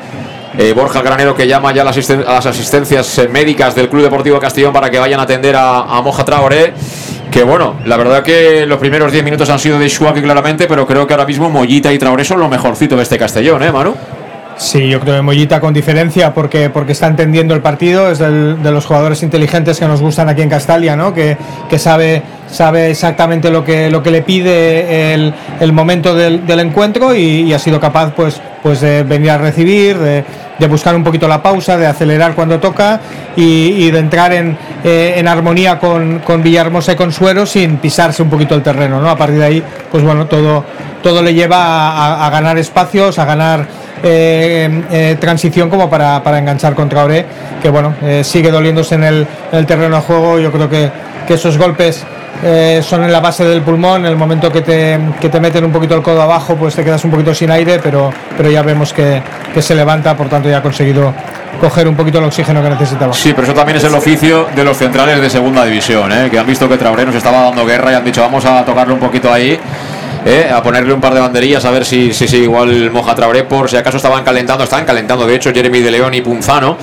eh, 0.58 0.74
Borja 0.74 1.02
Granero 1.02 1.36
que 1.36 1.48
llama 1.48 1.72
ya 1.74 1.84
a 1.84 1.86
las, 1.86 2.46
asistencias 2.46 3.18
eh, 3.20 3.28
médicas 3.28 3.76
del 3.76 3.90
Club 3.90 4.04
Deportivo 4.04 4.40
Castellón 4.40 4.74
para 4.74 4.90
que 4.90 4.98
vayan 5.00 5.20
a 5.20 5.24
atender 5.24 5.56
a, 5.58 6.02
Moja 6.02 6.26
Traoré. 6.26 6.74
Que 7.32 7.44
bueno, 7.44 7.76
la 7.86 7.98
verdad 7.98 8.24
que 8.24 8.66
los 8.66 8.80
primeros 8.80 9.12
10 9.12 9.24
minutos 9.24 9.50
han 9.50 9.60
sido 9.60 9.78
de 9.78 9.88
Shuaki 9.88 10.22
claramente, 10.22 10.66
pero 10.66 10.88
creo 10.88 11.06
que 11.06 11.14
ahora 11.14 11.26
mismo 11.26 11.50
Mollita 11.50 11.94
y 11.94 12.00
Traoré 12.00 12.24
son 12.24 12.40
lo 12.40 12.48
mejorcito 12.48 12.96
de 12.96 13.04
este 13.04 13.18
Castellón, 13.18 13.62
¿eh, 13.64 13.72
Manu? 13.72 13.96
Sí, 14.58 14.90
yo 14.90 15.00
creo 15.00 15.16
que 15.16 15.22
Mollita 15.22 15.60
con 15.60 15.72
diferencia 15.72 16.34
porque, 16.34 16.72
porque 16.72 16.94
está 16.94 17.06
entendiendo 17.06 17.54
el 17.54 17.62
partido, 17.62 18.10
es 18.10 18.18
de 18.18 18.72
los 18.72 18.86
jugadores 18.88 19.22
inteligentes 19.22 19.80
que 19.80 19.88
nos 19.88 20.02
gustan 20.02 20.30
aquí 20.30 20.42
en 20.42 20.50
Castalia, 20.50 20.96
¿no? 20.96 21.14
que, 21.14 21.38
que 21.70 21.78
sabe, 21.78 22.24
sabe 22.50 22.90
exactamente 22.90 23.52
lo 23.52 23.64
que, 23.64 23.92
lo 23.92 24.02
que 24.02 24.10
le 24.10 24.24
pide 24.24 25.14
el, 25.14 25.32
el 25.60 25.74
momento 25.74 26.16
del, 26.16 26.48
del 26.48 26.60
encuentro 26.62 27.14
y, 27.14 27.54
ha 27.54 27.60
sido 27.60 27.80
capaz 27.80 28.14
pues, 28.16 28.42
pues 28.64 28.82
de 28.82 29.04
venir 29.04 29.30
a 29.30 29.38
recibir, 29.38 30.00
de, 30.00 30.24
de 30.58 30.68
buscar 30.68 30.96
un 30.96 31.04
poquito 31.04 31.28
la 31.28 31.44
pausa, 31.44 31.78
de 31.78 31.86
acelerar 31.86 32.34
cuando 32.34 32.60
toca 32.60 33.00
y, 33.36 33.92
de 33.92 34.00
entrar 34.00 34.34
en, 34.34 34.58
eh, 34.84 35.14
en 35.18 35.28
armonía 35.28 35.78
con, 35.78 36.20
con 36.20 36.42
Villahermosa 36.42 36.94
y 36.94 36.96
con 36.96 37.12
Suero 37.12 37.46
sin 37.46 37.78
pisarse 37.78 38.24
un 38.24 38.30
poquito 38.32 38.56
el 38.56 38.64
terreno. 38.64 39.00
¿no? 39.00 39.10
A 39.10 39.16
partir 39.18 39.38
de 39.38 39.46
ahí, 39.46 39.64
pues 39.92 40.04
bueno, 40.04 40.26
todo, 40.26 40.66
todo 41.04 41.22
le 41.22 41.36
lleva 41.36 42.26
a 42.26 42.30
ganar 42.32 42.58
espacios, 42.58 43.20
a 43.20 43.26
ganar 43.26 43.87
eh, 44.04 44.84
eh, 44.92 45.18
transición 45.20 45.70
como 45.70 45.90
para, 45.90 46.22
para 46.24 46.40
enganchar 46.40 46.74
contra 46.76 47.04
Ore, 47.04 47.26
que 47.62 47.70
bueno, 47.70 47.96
eh, 48.02 48.24
sigue 48.24 48.52
doliéndose 48.52 48.96
en 48.96 49.04
el, 49.04 49.28
el 49.52 49.66
terreno 49.66 49.96
de 49.98 50.02
juego. 50.02 50.40
Yo 50.40 50.52
creo 50.52 50.70
que, 50.70 50.92
que 51.28 51.34
esos 51.34 51.58
golpes 51.58 52.04
son 52.82 53.04
en 53.04 53.12
la 53.12 53.20
base 53.20 53.44
del 53.46 53.64
pulmón, 53.64 54.02
en 54.02 54.12
el 54.12 54.16
momento 54.16 54.52
que 54.52 54.62
te, 54.62 55.00
que 55.20 55.28
te 55.28 55.40
meten 55.40 55.66
un 55.66 55.72
poquito 55.72 55.96
el 55.96 56.04
codo 56.04 56.22
abajo, 56.22 56.56
pues 56.56 56.76
te 56.76 56.84
quedas 56.84 57.04
un 57.04 57.10
poquito 57.10 57.34
sin 57.34 57.50
aire, 57.50 57.80
pero, 57.82 58.12
pero 58.38 58.52
ya 58.52 58.62
vemos 58.62 58.94
que, 58.94 59.24
que 59.52 59.62
se 59.64 59.74
levanta, 59.74 60.16
por 60.16 60.30
tanto 60.30 60.48
ya 60.48 60.58
ha 60.60 60.62
conseguido 60.62 61.16
coger 61.60 61.88
un 61.88 61.96
poquito 61.96 62.20
el 62.20 62.26
oxígeno 62.26 62.62
que 62.62 62.70
necesitaba. 62.70 63.12
Sí, 63.14 63.34
pero 63.34 63.48
eso 63.48 63.56
también 63.56 63.78
es 63.78 63.84
el 63.86 63.96
oficio 63.96 64.46
de 64.56 64.64
los 64.64 64.78
centrales 64.78 65.20
de 65.20 65.32
segunda 65.32 65.66
división, 65.66 66.12
que 66.30 66.38
han 66.38 66.46
visto 66.46 66.70
que 66.70 66.78
Traoré 66.78 67.08
nos 67.08 67.16
estaba 67.16 67.42
dando 67.42 67.66
guerra 67.66 67.92
y 67.94 67.96
han 67.96 68.06
dicho 68.06 68.22
vamos 68.22 68.46
a 68.46 68.64
tocarle 68.64 68.94
un 68.94 69.00
poquito 69.00 69.34
ahí. 69.34 69.60
¿Eh? 70.26 70.50
A 70.54 70.62
ponerle 70.64 70.94
un 70.94 71.02
par 71.02 71.14
de 71.14 71.20
banderillas 71.20 71.66
a 71.66 71.72
ver 71.72 71.86
si, 71.86 72.14
si, 72.14 72.28
si 72.28 72.38
igual 72.38 72.92
moja 72.92 73.16
Traoré 73.16 73.44
por 73.44 73.70
si 73.70 73.78
acaso 73.78 73.98
estaban 73.98 74.24
calentando, 74.24 74.64
estaban 74.64 74.86
calentando 74.86 75.26
de 75.26 75.36
hecho 75.36 75.52
Jeremy 75.54 75.82
de 75.82 75.92
León 75.92 76.14
y 76.14 76.22
Punzano, 76.22 76.78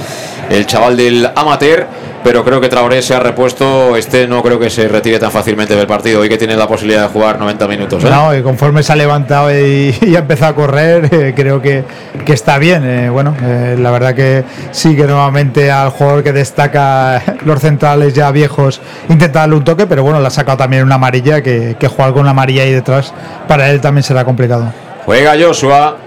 el 0.50 0.66
chaval 0.66 0.96
del 0.96 1.30
amateur, 1.34 1.86
pero 2.24 2.42
creo 2.42 2.60
que 2.60 2.68
Traoré 2.68 3.02
se 3.02 3.14
ha 3.14 3.20
repuesto, 3.20 3.96
este 3.96 4.26
no 4.26 4.42
creo 4.42 4.58
que 4.58 4.70
se 4.70 4.88
retire 4.88 5.18
tan 5.18 5.30
fácilmente 5.30 5.76
del 5.76 5.86
partido, 5.86 6.20
hoy 6.20 6.28
que 6.28 6.38
tiene 6.38 6.56
la 6.56 6.66
posibilidad 6.66 7.02
de 7.02 7.08
jugar 7.08 7.38
90 7.38 7.68
minutos. 7.68 8.02
¿eh? 8.02 8.08
No, 8.10 8.34
y 8.34 8.42
conforme 8.42 8.82
se 8.82 8.92
ha 8.92 8.96
levantado 8.96 9.52
y, 9.52 9.94
y 10.00 10.16
ha 10.16 10.20
empezado 10.20 10.52
a 10.52 10.54
correr, 10.56 11.08
eh, 11.12 11.32
creo 11.36 11.60
que, 11.60 11.84
que 12.24 12.32
está 12.32 12.58
bien. 12.58 12.82
eh, 12.84 13.10
bueno, 13.10 13.36
eh, 13.42 13.76
la 13.78 13.90
verdad 13.90 14.14
que 14.14 14.42
sí 14.72 14.96
que 14.96 15.04
nuevamente 15.04 15.70
al 15.70 15.90
jugador 15.90 16.22
que 16.24 16.32
destaca 16.32 17.22
los 17.44 17.60
centrales 17.60 18.14
ya 18.14 18.30
viejos 18.30 18.80
intenta 19.08 19.40
darle 19.40 19.56
un 19.56 19.64
toque, 19.64 19.86
pero 19.86 20.02
bueno, 20.02 20.18
le 20.20 20.26
ha 20.26 20.30
sacado 20.30 20.56
también 20.58 20.82
una 20.82 20.94
amarilla, 20.94 21.42
que, 21.42 21.76
que 21.78 21.88
jugar 21.88 22.12
con 22.12 22.22
una 22.22 22.30
amarilla 22.30 22.62
ahí 22.62 22.72
detrás 22.72 23.12
para 23.46 23.70
él 23.70 23.80
también 23.80 24.02
será 24.02 24.24
complicado. 24.24 24.72
Juega 25.04 25.34
Joshua. 25.38 25.98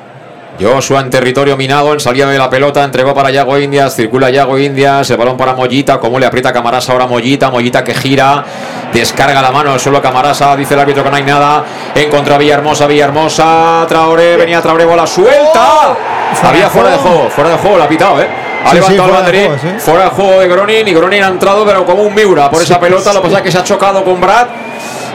Joshua 0.59 1.01
en 1.01 1.09
territorio 1.09 1.55
minado, 1.55 1.93
en 1.93 1.99
salida 1.99 2.29
de 2.29 2.37
la 2.37 2.49
pelota, 2.49 2.83
entregó 2.83 3.13
para 3.13 3.29
Yago 3.29 3.57
Indias, 3.59 3.95
circula 3.95 4.29
Yago 4.29 4.57
Indias, 4.57 5.09
el 5.11 5.17
balón 5.17 5.37
para 5.37 5.53
Mollita, 5.53 5.99
como 5.99 6.19
le 6.19 6.25
aprieta 6.25 6.51
Camarasa 6.51 6.91
ahora 6.93 7.05
Mollita, 7.05 7.49
Mollita 7.51 7.83
que 7.83 7.93
gira, 7.93 8.43
descarga 8.91 9.41
la 9.41 9.51
mano, 9.51 9.77
solo 9.77 10.01
Camarasa, 10.01 10.55
dice 10.55 10.73
el 10.73 10.79
árbitro 10.79 11.03
que 11.03 11.09
no 11.11 11.15
hay 11.15 11.23
nada, 11.23 11.63
en 11.93 12.09
contra 12.09 12.37
Villahermosa, 12.37 12.87
Villahermosa, 12.87 13.85
Traoré, 13.87 14.35
venía 14.37 14.61
Traoré, 14.61 14.85
bola 14.85 15.05
suelta, 15.05 15.95
había 16.43 16.69
fuera 16.69 16.89
de 16.91 16.97
juego, 16.97 17.29
fuera 17.29 17.51
de 17.51 17.57
juego, 17.57 17.77
la 17.77 17.83
ha 17.85 17.89
pitado, 17.89 18.21
eh. 18.21 18.27
Ha 18.65 18.71
Sí, 18.71 18.77
sí, 18.77 18.91
levantado 18.91 18.91
el 18.91 18.97
fuera 18.97 19.07
de 19.07 19.23
banderín, 19.23 19.45
juego, 19.59 19.61
sí. 19.79 19.85
fuera 19.85 20.03
de 20.05 20.09
juego 20.09 20.39
de 20.39 20.47
Gronin 20.47 20.87
y 20.87 20.93
Gronin 20.93 21.23
ha 21.23 21.27
entrado 21.27 21.63
pero 21.65 21.85
como 21.85 22.01
un 22.03 22.13
Miura 22.15 22.49
por 22.49 22.61
esa 22.61 22.79
pelota, 22.79 23.13
lo 23.13 23.21
que 23.21 23.27
pasa 23.27 23.37
es 23.37 23.43
que 23.43 23.51
se 23.51 23.59
ha 23.59 23.63
chocado 23.63 24.03
con 24.03 24.19
Brad 24.19 24.47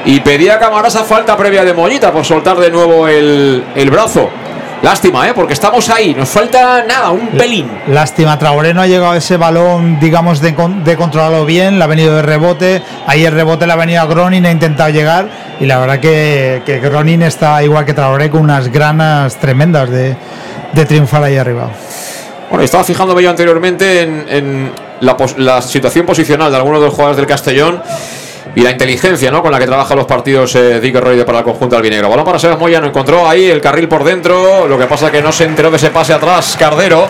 y 0.04 0.20
pedía 0.20 0.58
Camarasa 0.58 1.02
falta 1.04 1.36
previa 1.36 1.64
de 1.64 1.74
Mollita 1.74 2.12
por 2.12 2.24
soltar 2.24 2.56
de 2.58 2.70
nuevo 2.70 3.08
el, 3.08 3.64
el 3.74 3.90
brazo. 3.90 4.30
Lástima, 4.82 5.28
¿eh? 5.28 5.32
porque 5.32 5.52
estamos 5.52 5.88
ahí, 5.90 6.12
nos 6.12 6.28
falta 6.28 6.82
nada, 6.84 7.10
un 7.12 7.28
pelín. 7.28 7.70
Lástima, 7.86 8.36
Traoré 8.36 8.74
no 8.74 8.82
ha 8.82 8.86
llegado 8.88 9.12
a 9.12 9.16
ese 9.16 9.36
balón, 9.36 10.00
digamos, 10.00 10.40
de, 10.40 10.56
de 10.84 10.96
controlarlo 10.96 11.44
bien, 11.44 11.78
le 11.78 11.84
ha 11.84 11.86
venido 11.86 12.16
de 12.16 12.22
rebote, 12.22 12.82
ahí 13.06 13.24
el 13.24 13.32
rebote 13.32 13.64
le 13.64 13.72
ha 13.74 13.76
venido 13.76 14.02
a 14.02 14.06
Gronin, 14.06 14.44
ha 14.44 14.50
intentado 14.50 14.90
llegar 14.90 15.28
y 15.60 15.66
la 15.66 15.78
verdad 15.78 16.00
que, 16.00 16.62
que 16.66 16.80
Gronin 16.80 17.22
está 17.22 17.62
igual 17.62 17.84
que 17.84 17.94
Traoré 17.94 18.28
con 18.28 18.40
unas 18.40 18.72
granas 18.72 19.36
tremendas 19.36 19.88
de, 19.88 20.16
de 20.72 20.84
triunfar 20.84 21.22
ahí 21.22 21.36
arriba. 21.36 21.70
Bueno, 22.50 22.64
estaba 22.64 22.82
fijándome 22.82 23.22
yo 23.22 23.30
anteriormente 23.30 24.02
en, 24.02 24.26
en 24.28 24.72
la, 25.00 25.16
pos- 25.16 25.38
la 25.38 25.62
situación 25.62 26.04
posicional 26.04 26.50
de 26.50 26.56
algunos 26.56 26.80
de 26.80 26.86
los 26.86 26.94
jugadores 26.94 27.16
del 27.18 27.26
Castellón 27.26 27.80
y 28.54 28.60
la 28.60 28.70
inteligencia 28.70 29.30
¿no? 29.30 29.42
con 29.42 29.50
la 29.50 29.58
que 29.58 29.66
trabajan 29.66 29.96
los 29.96 30.06
partidos 30.06 30.54
eh, 30.56 30.80
Dick 30.80 30.96
Roide 30.96 31.24
para 31.24 31.38
el 31.38 31.44
conjunto 31.44 31.76
albinegro. 31.76 32.08
Balón 32.08 32.24
para 32.24 32.38
Sebas 32.38 32.58
Moya, 32.58 32.80
no 32.80 32.86
encontró 32.88 33.28
ahí 33.28 33.46
el 33.46 33.60
carril 33.60 33.88
por 33.88 34.04
dentro, 34.04 34.66
lo 34.68 34.78
que 34.78 34.86
pasa 34.86 35.10
que 35.10 35.22
no 35.22 35.32
se 35.32 35.44
enteró 35.44 35.70
de 35.70 35.76
ese 35.76 35.90
pase 35.90 36.12
atrás 36.12 36.56
Cardero 36.58 37.08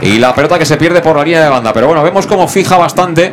y 0.00 0.18
la 0.18 0.34
pelota 0.34 0.58
que 0.58 0.64
se 0.64 0.76
pierde 0.76 1.00
por 1.02 1.16
la 1.16 1.24
línea 1.24 1.42
de 1.42 1.48
banda. 1.48 1.72
Pero 1.72 1.86
bueno, 1.86 2.02
vemos 2.02 2.26
cómo 2.26 2.48
fija 2.48 2.76
bastante 2.78 3.32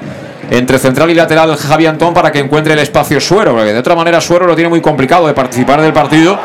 entre 0.49 0.80
central 0.80 1.10
y 1.10 1.14
lateral 1.14 1.56
Javi 1.56 1.86
Antón 1.86 2.14
para 2.14 2.32
que 2.32 2.40
encuentre 2.40 2.74
el 2.74 2.80
espacio 2.80 3.19
Suero, 3.19 3.53
porque 3.53 3.74
de 3.74 3.80
otra 3.80 3.95
manera 3.95 4.22
Suero 4.22 4.45
lo 4.45 4.56
tiene 4.56 4.69
muy 4.69 4.82
complicado 4.82 5.28
de 5.28 5.34
participar 5.34 5.82
del 5.82 5.94
partido. 5.94 6.38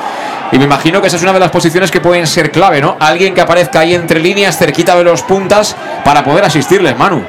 Y 0.50 0.58
me 0.58 0.64
imagino 0.64 1.00
que 1.00 1.06
esa 1.06 1.16
es 1.16 1.22
una 1.22 1.32
de 1.32 1.40
las 1.40 1.50
posiciones 1.50 1.90
que 1.90 2.00
pueden 2.00 2.26
ser 2.26 2.50
clave, 2.50 2.80
¿no? 2.80 2.96
Alguien 3.00 3.32
que 3.32 3.40
aparezca 3.40 3.80
ahí 3.80 3.94
entre 3.94 4.20
líneas, 4.20 4.58
cerquita 4.58 4.94
de 4.96 5.02
los 5.02 5.22
puntas, 5.22 5.74
para 6.04 6.22
poder 6.22 6.44
asistirles, 6.44 6.96
Manu. 6.96 7.24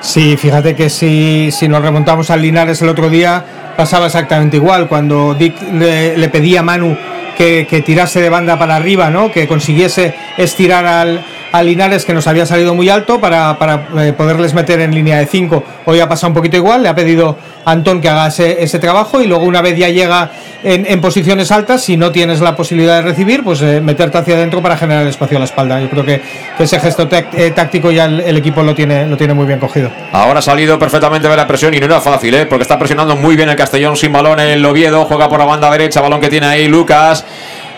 Sí, 0.00 0.36
fíjate 0.36 0.74
que 0.74 0.88
si, 0.88 1.50
si 1.52 1.68
nos 1.68 1.82
remontamos 1.82 2.30
al 2.30 2.42
Linares 2.42 2.80
el 2.82 2.88
otro 2.88 3.10
día, 3.10 3.44
pasaba 3.76 4.06
exactamente 4.06 4.56
igual. 4.56 4.88
Cuando 4.88 5.34
Dick 5.34 5.54
le, 5.72 6.16
le 6.16 6.28
pedía 6.28 6.60
a 6.60 6.62
Manu 6.62 6.96
que, 7.40 7.66
que 7.66 7.80
tirase 7.80 8.20
de 8.20 8.28
banda 8.28 8.58
para 8.58 8.76
arriba, 8.76 9.08
¿no? 9.08 9.32
que 9.32 9.48
consiguiese 9.48 10.12
estirar 10.36 10.84
al, 10.84 11.24
al 11.52 11.66
Linares, 11.66 12.04
que 12.04 12.12
nos 12.12 12.26
había 12.26 12.44
salido 12.44 12.74
muy 12.74 12.90
alto, 12.90 13.18
para, 13.18 13.58
para, 13.58 13.86
eh, 13.98 14.12
poderles 14.12 14.52
meter 14.52 14.78
en 14.80 14.94
línea 14.94 15.18
de 15.18 15.24
5. 15.24 15.64
Hoy 15.86 16.00
ha 16.00 16.08
pasado 16.08 16.28
un 16.28 16.34
poquito 16.34 16.58
igual, 16.58 16.82
le 16.82 16.90
ha 16.90 16.94
pedido 16.94 17.38
a 17.64 17.72
Antón 17.72 18.02
que 18.02 18.10
haga 18.10 18.26
ese, 18.26 18.62
ese 18.62 18.78
trabajo 18.78 19.22
y 19.22 19.26
luego 19.26 19.44
una 19.44 19.62
vez 19.62 19.78
ya 19.78 19.88
llega 19.88 20.30
en, 20.62 20.84
en 20.86 21.00
posiciones 21.00 21.50
altas, 21.50 21.82
si 21.82 21.96
no 21.96 22.12
tienes 22.12 22.40
la 22.40 22.54
posibilidad 22.54 22.96
de 22.96 23.02
recibir, 23.02 23.42
pues 23.42 23.62
eh, 23.62 23.80
meterte 23.80 24.18
hacia 24.18 24.34
adentro 24.34 24.60
para 24.60 24.76
generar 24.76 25.06
espacio 25.06 25.38
a 25.38 25.40
la 25.40 25.46
espalda. 25.46 25.80
Yo 25.80 25.88
creo 25.88 26.04
que, 26.04 26.20
que 26.58 26.64
ese 26.64 26.78
gesto 26.78 27.08
eh, 27.10 27.52
táctico 27.54 27.90
ya 27.90 28.04
el, 28.04 28.20
el 28.20 28.36
equipo 28.36 28.62
lo 28.62 28.74
tiene, 28.74 29.06
lo 29.06 29.16
tiene 29.16 29.32
muy 29.32 29.46
bien 29.46 29.58
cogido. 29.58 29.90
Ahora 30.12 30.40
ha 30.40 30.42
salido 30.42 30.78
perfectamente 30.78 31.26
de 31.26 31.36
la 31.36 31.46
presión 31.46 31.72
y 31.72 31.80
no 31.80 31.86
era 31.86 32.00
fácil, 32.00 32.34
¿eh? 32.34 32.44
porque 32.44 32.62
está 32.62 32.78
presionando 32.78 33.16
muy 33.16 33.36
bien 33.36 33.48
el 33.48 33.56
Castellón 33.56 33.96
sin 33.96 34.12
balón 34.12 34.40
el 34.40 34.64
Oviedo, 34.64 35.06
juega 35.06 35.28
por 35.28 35.38
la 35.38 35.46
banda 35.46 35.70
derecha, 35.70 36.00
balón 36.00 36.20
que 36.20 36.28
tiene 36.28 36.46
ahí 36.46 36.68
Lucas. 36.68 37.24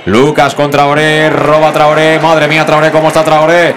Lucas 0.07 0.55
contra 0.55 0.83
Traoré, 0.83 1.31
roba 1.31 1.73
Traoré, 1.73 2.19
madre 2.19 2.49
mía 2.49 2.67
Traoré, 2.67 2.91
¿cómo 2.91 3.09
está 3.09 3.23
Traoré? 3.23 3.75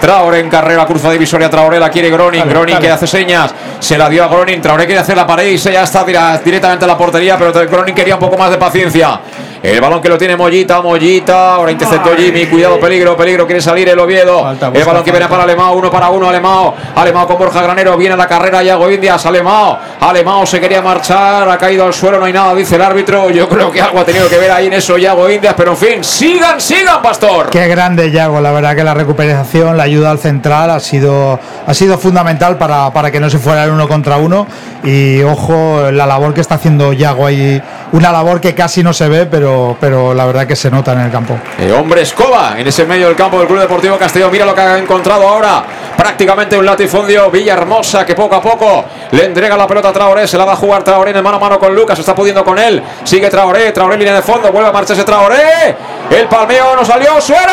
Traoré 0.00 0.40
en 0.40 0.48
carrera, 0.48 0.86
cruza 0.86 1.10
divisoria, 1.10 1.50
Traoré 1.50 1.78
la 1.78 1.90
quiere 1.90 2.08
Gronin, 2.08 2.40
Dale, 2.40 2.52
Gronin 2.52 2.74
dale. 2.76 2.86
que 2.86 2.92
hace 2.92 3.06
señas, 3.06 3.54
se 3.78 3.98
la 3.98 4.08
dio 4.08 4.24
a 4.24 4.28
Gronin, 4.28 4.62
Traoré 4.62 4.86
quiere 4.86 5.00
hacer 5.00 5.16
la 5.16 5.26
pared 5.26 5.46
y 5.48 5.58
se 5.58 5.72
ya 5.72 5.82
está 5.82 6.04
directamente 6.04 6.84
a 6.84 6.88
la 6.88 6.96
portería, 6.96 7.36
pero 7.36 7.52
Gronin 7.52 7.94
quería 7.94 8.14
un 8.14 8.20
poco 8.20 8.38
más 8.38 8.50
de 8.50 8.56
paciencia. 8.56 9.20
El 9.62 9.80
balón 9.80 10.00
que 10.00 10.08
lo 10.08 10.16
tiene 10.16 10.36
Mollita, 10.36 10.80
Mollita, 10.80 11.54
ahora 11.54 11.72
interceptó 11.72 12.10
Jimmy, 12.16 12.46
cuidado, 12.46 12.78
peligro, 12.78 13.16
peligro, 13.16 13.46
quiere 13.46 13.60
salir 13.60 13.88
el 13.88 13.98
Oviedo. 13.98 14.42
Falta, 14.42 14.70
el 14.72 14.84
balón 14.84 15.02
que 15.02 15.10
viene 15.10 15.26
para 15.26 15.42
Alemao, 15.42 15.74
uno 15.74 15.90
para 15.90 16.10
uno, 16.10 16.28
Alemao, 16.28 16.74
Alemao 16.94 17.26
con 17.26 17.38
Borja 17.38 17.62
Granero, 17.62 17.96
viene 17.96 18.14
a 18.14 18.16
la 18.16 18.28
carrera 18.28 18.62
Yago 18.62 18.90
Indias, 18.90 19.26
Alemao, 19.26 19.78
Alemao 20.00 20.46
se 20.46 20.60
quería 20.60 20.80
marchar, 20.80 21.48
ha 21.48 21.58
caído 21.58 21.84
al 21.84 21.92
suelo, 21.92 22.20
no 22.20 22.26
hay 22.26 22.32
nada, 22.32 22.54
dice 22.54 22.76
el 22.76 22.82
árbitro, 22.82 23.30
yo 23.30 23.48
creo 23.48 23.72
que 23.72 23.80
algo 23.80 23.98
ha 24.00 24.04
tenido 24.04 24.28
que 24.28 24.38
ver 24.38 24.50
ahí 24.52 24.66
en 24.66 24.74
eso 24.74 24.96
Yago 24.96 25.28
Indias, 25.28 25.54
pero 25.56 25.72
en 25.72 25.76
fin, 25.76 26.04
sigan, 26.04 26.60
sigan, 26.60 27.02
Pastor. 27.02 27.50
Qué 27.50 27.66
grande 27.66 28.10
Yago, 28.10 28.40
la 28.40 28.52
verdad 28.52 28.76
que 28.76 28.84
la 28.84 28.94
recuperación, 28.94 29.76
la 29.76 29.82
ayuda 29.82 30.10
al 30.10 30.18
central 30.18 30.70
ha 30.70 30.80
sido, 30.80 31.38
ha 31.66 31.74
sido 31.74 31.98
fundamental 31.98 32.58
para, 32.58 32.92
para 32.92 33.10
que 33.10 33.18
no 33.18 33.28
se 33.28 33.38
fuera 33.38 33.64
el 33.64 33.70
uno 33.70 33.88
contra 33.88 34.16
uno. 34.18 34.46
Y 34.84 35.22
ojo, 35.22 35.90
la 35.90 36.06
labor 36.06 36.32
que 36.34 36.40
está 36.40 36.54
haciendo 36.54 36.92
Yago 36.92 37.26
ahí, 37.26 37.60
una 37.92 38.12
labor 38.12 38.40
que 38.40 38.54
casi 38.54 38.82
no 38.82 38.92
se 38.92 39.08
ve, 39.08 39.26
pero, 39.26 39.76
pero 39.80 40.14
la 40.14 40.26
verdad 40.26 40.46
que 40.46 40.56
se 40.56 40.70
nota 40.70 40.92
en 40.92 41.00
el 41.00 41.10
campo. 41.10 41.38
Eh, 41.58 41.72
hombre 41.72 42.02
Escoba 42.02 42.54
en 42.58 42.66
ese 42.66 42.84
medio 42.84 43.06
del 43.06 43.16
campo 43.16 43.38
del 43.38 43.46
Club 43.46 43.60
Deportivo 43.60 43.96
Castellón. 43.96 44.30
Mira 44.30 44.44
lo 44.44 44.54
que 44.54 44.60
ha 44.60 44.78
encontrado 44.78 45.26
ahora. 45.26 45.64
Prácticamente 45.96 46.56
un 46.56 46.66
latifundio. 46.66 47.30
Villahermosa 47.30 48.04
que 48.04 48.14
poco 48.14 48.36
a 48.36 48.42
poco 48.42 48.84
le 49.10 49.24
entrega 49.24 49.56
la 49.56 49.66
pelota 49.66 49.88
a 49.88 49.92
Traoré. 49.92 50.26
Se 50.28 50.36
la 50.36 50.44
va 50.44 50.52
a 50.52 50.56
jugar 50.56 50.82
Traoré 50.82 51.10
en 51.10 51.16
el 51.16 51.22
mano 51.22 51.36
a 51.38 51.40
mano 51.40 51.58
con 51.58 51.74
Lucas. 51.74 51.98
Está 51.98 52.14
pudiendo 52.14 52.44
con 52.44 52.58
él. 52.58 52.82
Sigue 53.04 53.28
Traoré. 53.30 53.72
Traoré 53.72 53.94
en 53.94 54.00
línea 54.00 54.14
de 54.14 54.22
fondo. 54.22 54.52
Vuelve 54.52 54.68
a 54.68 54.72
marcharse 54.72 55.04
Traoré. 55.04 55.76
El 56.10 56.26
palmeo 56.28 56.76
no 56.76 56.84
salió. 56.84 57.20
¡Suero! 57.20 57.52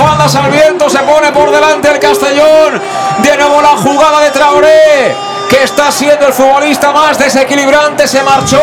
Alas 0.00 0.34
al 0.34 0.50
viento, 0.50 0.88
se 0.88 0.98
pone 1.00 1.32
por 1.32 1.50
delante 1.50 1.90
el 1.90 1.98
Castellón. 1.98 2.80
De 3.18 3.36
nuevo 3.36 3.60
la 3.60 3.76
jugada 3.76 4.20
de 4.20 4.30
Traoré 4.30 5.14
que 5.48 5.62
está 5.62 5.92
siendo 5.92 6.26
el 6.26 6.32
futbolista 6.32 6.90
más 6.92 7.18
desequilibrante, 7.18 8.08
se 8.08 8.22
marchó 8.22 8.60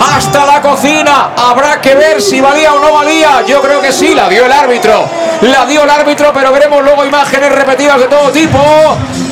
hasta 0.00 0.46
la 0.46 0.62
cocina. 0.62 1.32
Habrá 1.36 1.80
que 1.80 1.94
ver 1.94 2.22
si 2.22 2.40
valía 2.40 2.72
o 2.72 2.80
no 2.80 2.92
valía. 2.92 3.42
Yo 3.46 3.60
creo 3.60 3.80
que 3.80 3.92
sí, 3.92 4.14
la 4.14 4.28
dio 4.28 4.46
el 4.46 4.52
árbitro. 4.52 5.06
La 5.42 5.66
dio 5.66 5.84
el 5.84 5.90
árbitro, 5.90 6.32
pero 6.32 6.50
veremos 6.52 6.82
luego 6.82 7.04
imágenes 7.04 7.52
repetidas 7.52 7.98
de 7.98 8.06
todo 8.06 8.30
tipo. 8.30 8.58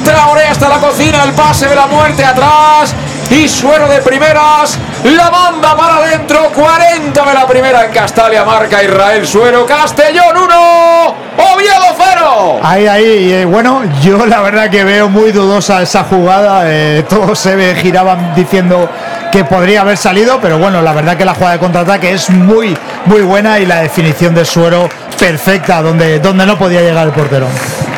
Traoré 0.04 0.44
hasta 0.48 0.68
la 0.68 0.78
cocina, 0.78 1.24
el 1.24 1.32
pase 1.32 1.66
de 1.66 1.74
la 1.74 1.86
muerte 1.86 2.24
atrás. 2.24 2.94
Y 3.30 3.48
suero 3.48 3.88
de 3.88 4.02
primeras, 4.02 4.76
la 5.04 5.30
banda 5.30 5.76
para 5.76 5.96
adentro, 5.96 6.50
40 6.54 7.24
de 7.24 7.34
la 7.34 7.46
primera 7.46 7.84
en 7.84 7.92
Castalia, 7.92 8.44
marca 8.44 8.82
Israel 8.82 9.26
Suero, 9.26 9.66
Castellón 9.66 10.36
1, 10.36 11.06
Oviedo 11.54 11.96
0. 11.96 12.60
Ahí, 12.62 12.86
ahí, 12.86 13.32
eh, 13.32 13.44
bueno, 13.44 13.82
yo 14.00 14.24
la 14.26 14.40
verdad 14.42 14.70
que 14.70 14.84
veo 14.84 15.08
muy 15.08 15.32
dudosa 15.32 15.82
esa 15.82 16.04
jugada, 16.04 16.62
eh, 16.66 17.04
todos 17.08 17.38
se 17.38 17.74
giraban 17.76 18.34
diciendo 18.34 18.88
que 19.32 19.44
podría 19.44 19.80
haber 19.80 19.96
salido, 19.96 20.38
pero 20.40 20.58
bueno, 20.58 20.82
la 20.82 20.92
verdad 20.92 21.16
que 21.16 21.24
la 21.24 21.34
jugada 21.34 21.54
de 21.54 21.58
contraataque 21.58 22.12
es 22.12 22.30
muy, 22.30 22.76
muy 23.06 23.22
buena 23.22 23.58
y 23.58 23.66
la 23.66 23.80
definición 23.80 24.34
de 24.34 24.44
Suero 24.44 24.88
perfecta, 25.18 25.82
donde, 25.82 26.20
donde 26.20 26.46
no 26.46 26.56
podía 26.56 26.80
llegar 26.80 27.06
el 27.06 27.12
portero. 27.12 27.46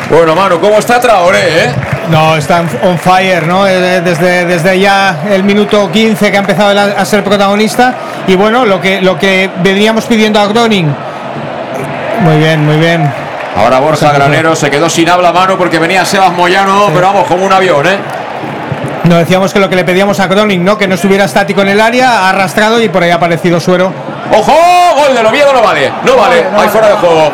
Bueno, 0.09 0.35
Manu, 0.35 0.59
¿cómo 0.59 0.77
está 0.77 0.99
Traoré, 0.99 1.65
eh? 1.65 1.75
No, 2.09 2.35
está 2.35 2.63
on 2.83 2.97
fire, 2.99 3.47
¿no? 3.47 3.67
Eh, 3.67 4.01
Desde, 4.01 4.45
desde 4.45 4.79
ya 4.79 5.23
el 5.31 5.43
minuto 5.43 5.91
15 5.91 6.31
que 6.31 6.37
ha 6.37 6.39
empezado 6.39 6.79
a 6.79 7.05
ser 7.05 7.23
protagonista. 7.23 7.93
Y 8.27 8.35
bueno, 8.35 8.65
lo 8.65 8.79
que, 8.79 9.01
lo 9.01 9.17
que 9.17 9.49
veníamos 9.63 10.05
pidiendo 10.05 10.39
a 10.39 10.47
Groning. 10.47 10.93
Muy 12.21 12.37
bien, 12.37 12.65
muy 12.65 12.77
bien. 12.77 13.11
Ahora 13.57 13.79
Borja 13.79 14.11
Granero 14.11 14.55
se 14.55 14.69
quedó 14.69 14.89
sin 14.89 15.09
habla 15.09 15.31
Manu 15.31 15.57
porque 15.57 15.79
venía 15.79 16.03
Sebas 16.05 16.31
Moyano, 16.33 16.89
pero 16.93 17.07
vamos, 17.07 17.25
como 17.25 17.45
un 17.45 17.53
avión, 17.53 17.87
¿eh? 17.87 17.97
No 19.05 19.15
decíamos 19.17 19.53
que 19.53 19.59
lo 19.59 19.69
que 19.69 19.75
le 19.75 19.83
pedíamos 19.83 20.19
a 20.19 20.27
Groning, 20.27 20.63
¿no? 20.63 20.77
Que 20.77 20.87
no 20.87 20.95
estuviera 20.95 21.25
estático 21.25 21.61
en 21.61 21.69
el 21.69 21.79
área, 21.79 22.27
arrastrado 22.27 22.81
y 22.81 22.89
por 22.89 23.03
ahí 23.03 23.11
ha 23.11 23.15
aparecido 23.15 23.59
Suero. 23.59 23.93
¡Ojo! 24.31 24.53
Gol 24.95 25.15
del 25.15 25.25
Oviedo 25.25 25.53
no 25.53 25.61
vale, 25.61 25.91
no 26.03 26.15
vale, 26.17 26.43
hay 26.57 26.69
fuera 26.69 26.87
de 26.89 26.93
juego. 26.95 27.31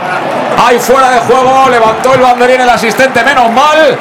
Hay 0.57 0.80
fuera 0.80 1.11
de 1.11 1.19
juego, 1.19 1.69
levantó 1.69 2.14
el 2.14 2.22
banderín 2.22 2.61
el 2.61 2.69
asistente, 2.69 3.23
menos 3.23 3.52
mal, 3.52 3.98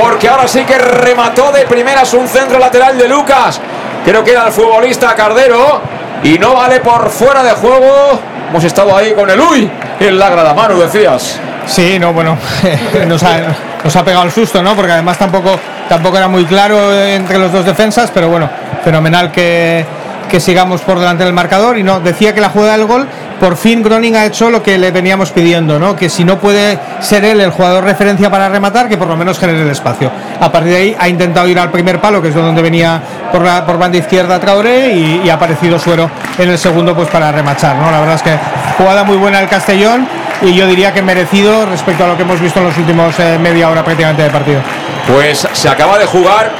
porque 0.00 0.28
ahora 0.28 0.48
sí 0.48 0.64
que 0.64 0.78
remató 0.78 1.52
de 1.52 1.66
primeras 1.66 2.12
un 2.14 2.26
centro 2.26 2.58
lateral 2.58 2.96
de 2.96 3.08
Lucas. 3.08 3.60
Creo 4.04 4.24
que 4.24 4.32
era 4.32 4.46
el 4.46 4.52
futbolista 4.52 5.14
Cardero 5.14 5.80
y 6.22 6.38
no 6.38 6.54
vale 6.54 6.80
por 6.80 7.10
fuera 7.10 7.42
de 7.42 7.50
juego. 7.52 8.20
Hemos 8.48 8.64
estado 8.64 8.96
ahí 8.96 9.12
con 9.12 9.28
el 9.28 9.40
uy 9.40 9.70
en 10.00 10.18
la 10.18 10.30
grada, 10.30 10.54
Manu, 10.54 10.78
decías. 10.78 11.38
Sí, 11.66 11.98
no, 11.98 12.12
bueno, 12.12 12.38
nos 13.06 13.22
ha, 13.22 13.40
nos 13.84 13.94
ha 13.94 14.04
pegado 14.04 14.24
el 14.24 14.32
susto, 14.32 14.62
¿no? 14.62 14.74
Porque 14.74 14.92
además 14.92 15.18
tampoco, 15.18 15.58
tampoco 15.88 16.16
era 16.16 16.28
muy 16.28 16.46
claro 16.46 16.94
entre 16.94 17.38
los 17.38 17.52
dos 17.52 17.64
defensas, 17.66 18.10
pero 18.12 18.28
bueno, 18.28 18.48
fenomenal 18.82 19.30
que, 19.30 19.84
que 20.30 20.40
sigamos 20.40 20.80
por 20.80 20.98
delante 20.98 21.24
del 21.24 21.34
marcador. 21.34 21.76
Y 21.76 21.82
no, 21.82 22.00
decía 22.00 22.32
que 22.32 22.40
la 22.40 22.48
jugada 22.48 22.78
del 22.78 22.86
gol, 22.86 23.06
por 23.40 23.56
fin 23.56 23.82
Groning 23.82 24.16
ha 24.16 24.26
hecho 24.26 24.50
lo 24.50 24.62
que 24.62 24.78
le 24.78 24.90
veníamos 24.90 25.30
pidiendo, 25.30 25.78
¿no? 25.78 25.94
Que 25.96 26.08
si 26.08 26.24
no 26.24 26.38
puede 26.38 26.78
ser 27.00 27.24
él 27.24 27.40
el 27.40 27.50
jugador 27.50 27.84
referencia 27.84 28.30
para 28.30 28.48
rematar, 28.48 28.88
que 28.88 28.96
por 28.96 29.08
lo 29.08 29.16
menos 29.16 29.38
genere 29.38 29.62
el 29.62 29.70
espacio. 29.70 30.10
A 30.40 30.50
partir 30.50 30.72
de 30.72 30.76
ahí 30.76 30.96
ha 30.98 31.08
intentado 31.08 31.48
ir 31.48 31.58
al 31.58 31.70
primer 31.70 32.00
palo, 32.00 32.20
que 32.20 32.28
es 32.28 32.34
donde 32.34 32.62
venía 32.62 33.00
por 33.32 33.42
la 33.42 33.64
por 33.64 33.78
banda 33.78 33.98
izquierda 33.98 34.38
Traoré, 34.40 34.92
y, 34.92 35.28
ha 35.28 35.34
aparecido 35.34 35.78
Suero 35.78 36.10
en 36.38 36.50
el 36.50 36.58
segundo, 36.58 36.94
pues 36.94 37.08
para 37.08 37.30
remachar, 37.30 37.76
¿no? 37.76 37.90
La 37.90 38.00
verdad 38.00 38.16
es 38.16 38.22
que 38.22 38.36
jugada 38.76 39.04
muy 39.04 39.16
buena 39.16 39.38
del 39.38 39.48
Castellón 39.48 40.06
y 40.42 40.54
yo 40.54 40.66
diría 40.66 40.92
que 40.92 41.02
merecido 41.02 41.66
respecto 41.66 42.04
a 42.04 42.08
lo 42.08 42.16
que 42.16 42.22
hemos 42.22 42.40
visto 42.40 42.60
en 42.60 42.66
los 42.66 42.78
últimos 42.78 43.18
eh, 43.18 43.38
media 43.40 43.68
hora 43.68 43.84
prácticamente 43.84 44.22
de 44.22 44.30
partido. 44.30 44.60
Pues 45.06 45.46
se 45.52 45.68
acaba 45.68 45.98
de 45.98 46.06
jugar, 46.06 46.50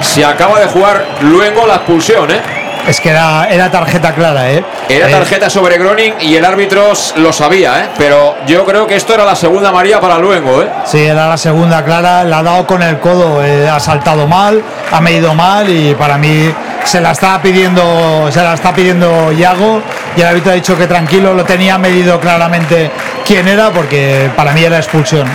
se 0.00 0.24
acaba 0.24 0.60
de 0.60 0.66
jugar 0.66 1.04
luego 1.20 1.66
la 1.66 1.76
expulsión, 1.76 2.30
¿eh? 2.30 2.57
Es 2.88 3.00
que 3.02 3.10
era, 3.10 3.46
era 3.50 3.70
tarjeta 3.70 4.14
clara, 4.14 4.50
¿eh? 4.50 4.64
Era 4.88 5.08
Eh, 5.08 5.12
tarjeta 5.12 5.50
sobre 5.50 5.76
Groning 5.76 6.14
y 6.20 6.36
el 6.36 6.44
árbitro 6.44 6.92
lo 7.16 7.32
sabía, 7.34 7.80
¿eh? 7.80 7.88
Pero 7.98 8.36
yo 8.46 8.64
creo 8.64 8.86
que 8.86 8.96
esto 8.96 9.12
era 9.12 9.26
la 9.26 9.36
segunda 9.36 9.70
María 9.70 10.00
para 10.00 10.18
luego, 10.18 10.62
¿eh? 10.62 10.68
Sí, 10.86 11.04
era 11.04 11.28
la 11.28 11.36
segunda 11.36 11.84
clara, 11.84 12.24
la 12.24 12.38
ha 12.38 12.42
dado 12.42 12.66
con 12.66 12.82
el 12.82 12.98
codo, 12.98 13.44
eh, 13.44 13.68
ha 13.68 13.78
saltado 13.78 14.26
mal, 14.26 14.62
ha 14.90 15.00
medido 15.02 15.34
mal 15.34 15.68
y 15.68 15.94
para 15.96 16.16
mí 16.16 16.50
se 16.84 17.02
la 17.02 17.10
está 17.10 17.42
pidiendo, 17.42 18.30
se 18.32 18.42
la 18.42 18.54
está 18.54 18.72
pidiendo 18.72 19.32
Yago 19.32 19.82
y 20.16 20.22
el 20.22 20.26
árbitro 20.26 20.52
ha 20.52 20.54
dicho 20.54 20.78
que 20.78 20.86
tranquilo, 20.86 21.34
lo 21.34 21.44
tenía 21.44 21.76
medido 21.76 22.18
claramente 22.18 22.90
quién 23.26 23.48
era 23.48 23.68
porque 23.68 24.30
para 24.34 24.52
mí 24.52 24.64
era 24.64 24.78
expulsión. 24.78 25.28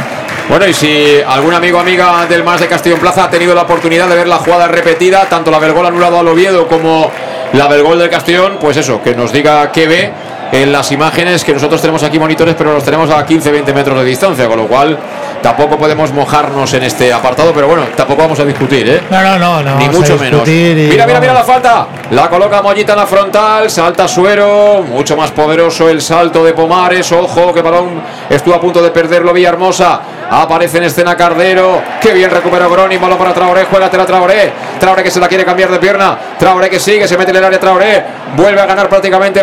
Bueno, 0.49 0.65
y 0.67 0.73
si 0.73 1.21
algún 1.25 1.53
amigo 1.53 1.77
o 1.77 1.81
amiga 1.81 2.25
del 2.27 2.43
Más 2.43 2.59
de 2.59 2.67
Castellón 2.67 2.99
Plaza 2.99 3.25
ha 3.25 3.29
tenido 3.29 3.53
la 3.53 3.61
oportunidad 3.61 4.07
de 4.07 4.15
ver 4.15 4.27
la 4.27 4.37
jugada 4.37 4.67
repetida, 4.67 5.25
tanto 5.29 5.51
la 5.51 5.59
del 5.59 5.71
gol 5.71 5.85
anulado 5.85 6.19
al 6.19 6.27
Oviedo 6.27 6.67
como 6.67 7.11
la 7.53 7.67
del 7.67 7.83
gol 7.83 7.99
del 7.99 8.09
Castellón, 8.09 8.57
pues 8.59 8.77
eso, 8.77 9.01
que 9.01 9.15
nos 9.15 9.31
diga 9.31 9.71
qué 9.71 9.87
ve 9.87 10.11
en 10.51 10.71
las 10.71 10.91
imágenes 10.91 11.43
que 11.43 11.53
nosotros 11.53 11.81
tenemos 11.81 12.03
aquí 12.03 12.19
monitores, 12.19 12.53
pero 12.55 12.73
los 12.73 12.83
tenemos 12.83 13.09
a 13.09 13.25
15-20 13.25 13.73
metros 13.73 13.97
de 13.97 14.05
distancia, 14.05 14.47
con 14.47 14.57
lo 14.57 14.67
cual 14.67 14.97
tampoco 15.41 15.77
podemos 15.77 16.13
mojarnos 16.13 16.71
en 16.73 16.83
este 16.83 17.11
apartado, 17.11 17.51
pero 17.53 17.67
bueno, 17.67 17.83
tampoco 17.95 18.21
vamos 18.21 18.39
a 18.39 18.45
discutir, 18.45 18.87
¿eh? 18.87 19.01
No, 19.09 19.21
no, 19.21 19.39
no, 19.39 19.63
no. 19.63 19.75
Ni 19.77 19.89
mucho 19.89 20.17
menos. 20.17 20.47
Mira, 20.47 21.07
mira, 21.07 21.19
mira 21.19 21.33
la 21.33 21.43
falta. 21.43 21.87
La 22.11 22.29
coloca 22.29 22.61
Mollita 22.61 22.93
en 22.93 22.99
la 22.99 23.07
frontal. 23.07 23.69
Salta 23.69 24.07
Suero. 24.07 24.83
Mucho 24.87 25.17
más 25.17 25.31
poderoso 25.31 25.89
el 25.89 26.01
salto 26.01 26.43
de 26.43 26.53
Pomares. 26.53 27.11
Ojo, 27.11 27.53
que 27.53 27.61
balón 27.61 28.01
estuvo 28.29 28.53
a 28.53 28.61
punto 28.61 28.81
de 28.81 28.91
perderlo 28.91 29.33
Villahermosa. 29.33 30.01
Aparece 30.35 30.77
en 30.79 30.85
escena 30.85 31.15
Cardero. 31.15 31.81
Qué 32.01 32.11
bien 32.13 32.29
recuperó 32.31 32.69
Groni. 32.69 32.97
Balón 32.97 33.17
para 33.17 33.33
Traoré. 33.33 33.65
Juega 33.65 33.89
la 33.91 34.05
Traoré. 34.05 34.51
Traoré 34.79 35.03
que 35.03 35.11
se 35.11 35.19
la 35.19 35.27
quiere 35.27 35.45
cambiar 35.45 35.69
de 35.69 35.77
pierna. 35.79 36.17
Traoré 36.39 36.69
que 36.69 36.79
sigue. 36.79 37.07
Se 37.07 37.17
mete 37.17 37.31
en 37.31 37.37
el 37.37 37.43
área 37.43 37.59
Traoré. 37.59 38.03
Vuelve 38.35 38.59
a 38.59 38.65
ganar 38.65 38.89
prácticamente 38.89 39.41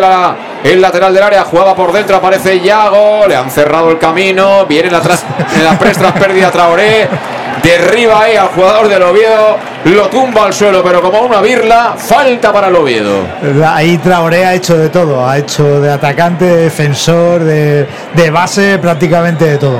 el 0.63 0.81
lateral 0.81 1.13
del 1.13 1.23
área. 1.23 1.43
Jugaba 1.45 1.73
por 1.75 1.93
dentro. 1.93 2.17
Aparece 2.17 2.59
Yago. 2.59 3.25
Le 3.27 3.35
han 3.37 3.49
cerrado 3.49 3.89
el 3.89 3.97
camino. 3.99 4.65
Viene 4.65 4.87
en 4.87 4.93
la, 4.93 5.01
tras- 5.01 5.23
en 5.55 5.63
la 5.63 5.77
prestra 5.79 6.13
pérdida 6.13 6.51
Traoré. 6.51 7.07
Derriba 7.63 8.21
ahí 8.23 8.35
al 8.35 8.47
jugador 8.47 8.87
del 8.87 9.03
Oviedo, 9.03 9.57
lo 9.85 10.07
tumba 10.07 10.45
al 10.45 10.53
suelo, 10.53 10.81
pero 10.83 10.99
como 10.99 11.19
una 11.21 11.41
birla, 11.41 11.93
falta 11.95 12.51
para 12.51 12.71
el. 12.71 13.23
Ahí 13.67 13.99
Traoré 13.99 14.45
ha 14.47 14.55
hecho 14.55 14.75
de 14.77 14.89
todo, 14.89 15.29
ha 15.29 15.37
hecho 15.37 15.79
de 15.79 15.91
atacante, 15.91 16.45
de 16.45 16.55
defensor, 16.63 17.41
de, 17.43 17.85
de 18.15 18.31
base, 18.31 18.79
prácticamente 18.79 19.45
de 19.45 19.57
todo. 19.59 19.77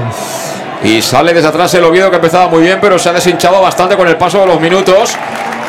Y 0.83 1.01
sale 1.01 1.33
desde 1.33 1.47
atrás 1.47 1.73
el 1.75 1.83
Oviedo 1.83 2.09
que 2.09 2.15
empezaba 2.15 2.47
muy 2.47 2.61
bien, 2.63 2.79
pero 2.81 2.97
se 2.97 3.09
ha 3.09 3.13
deshinchado 3.13 3.61
bastante 3.61 3.95
con 3.95 4.07
el 4.07 4.17
paso 4.17 4.39
de 4.39 4.47
los 4.47 4.59
minutos. 4.59 5.15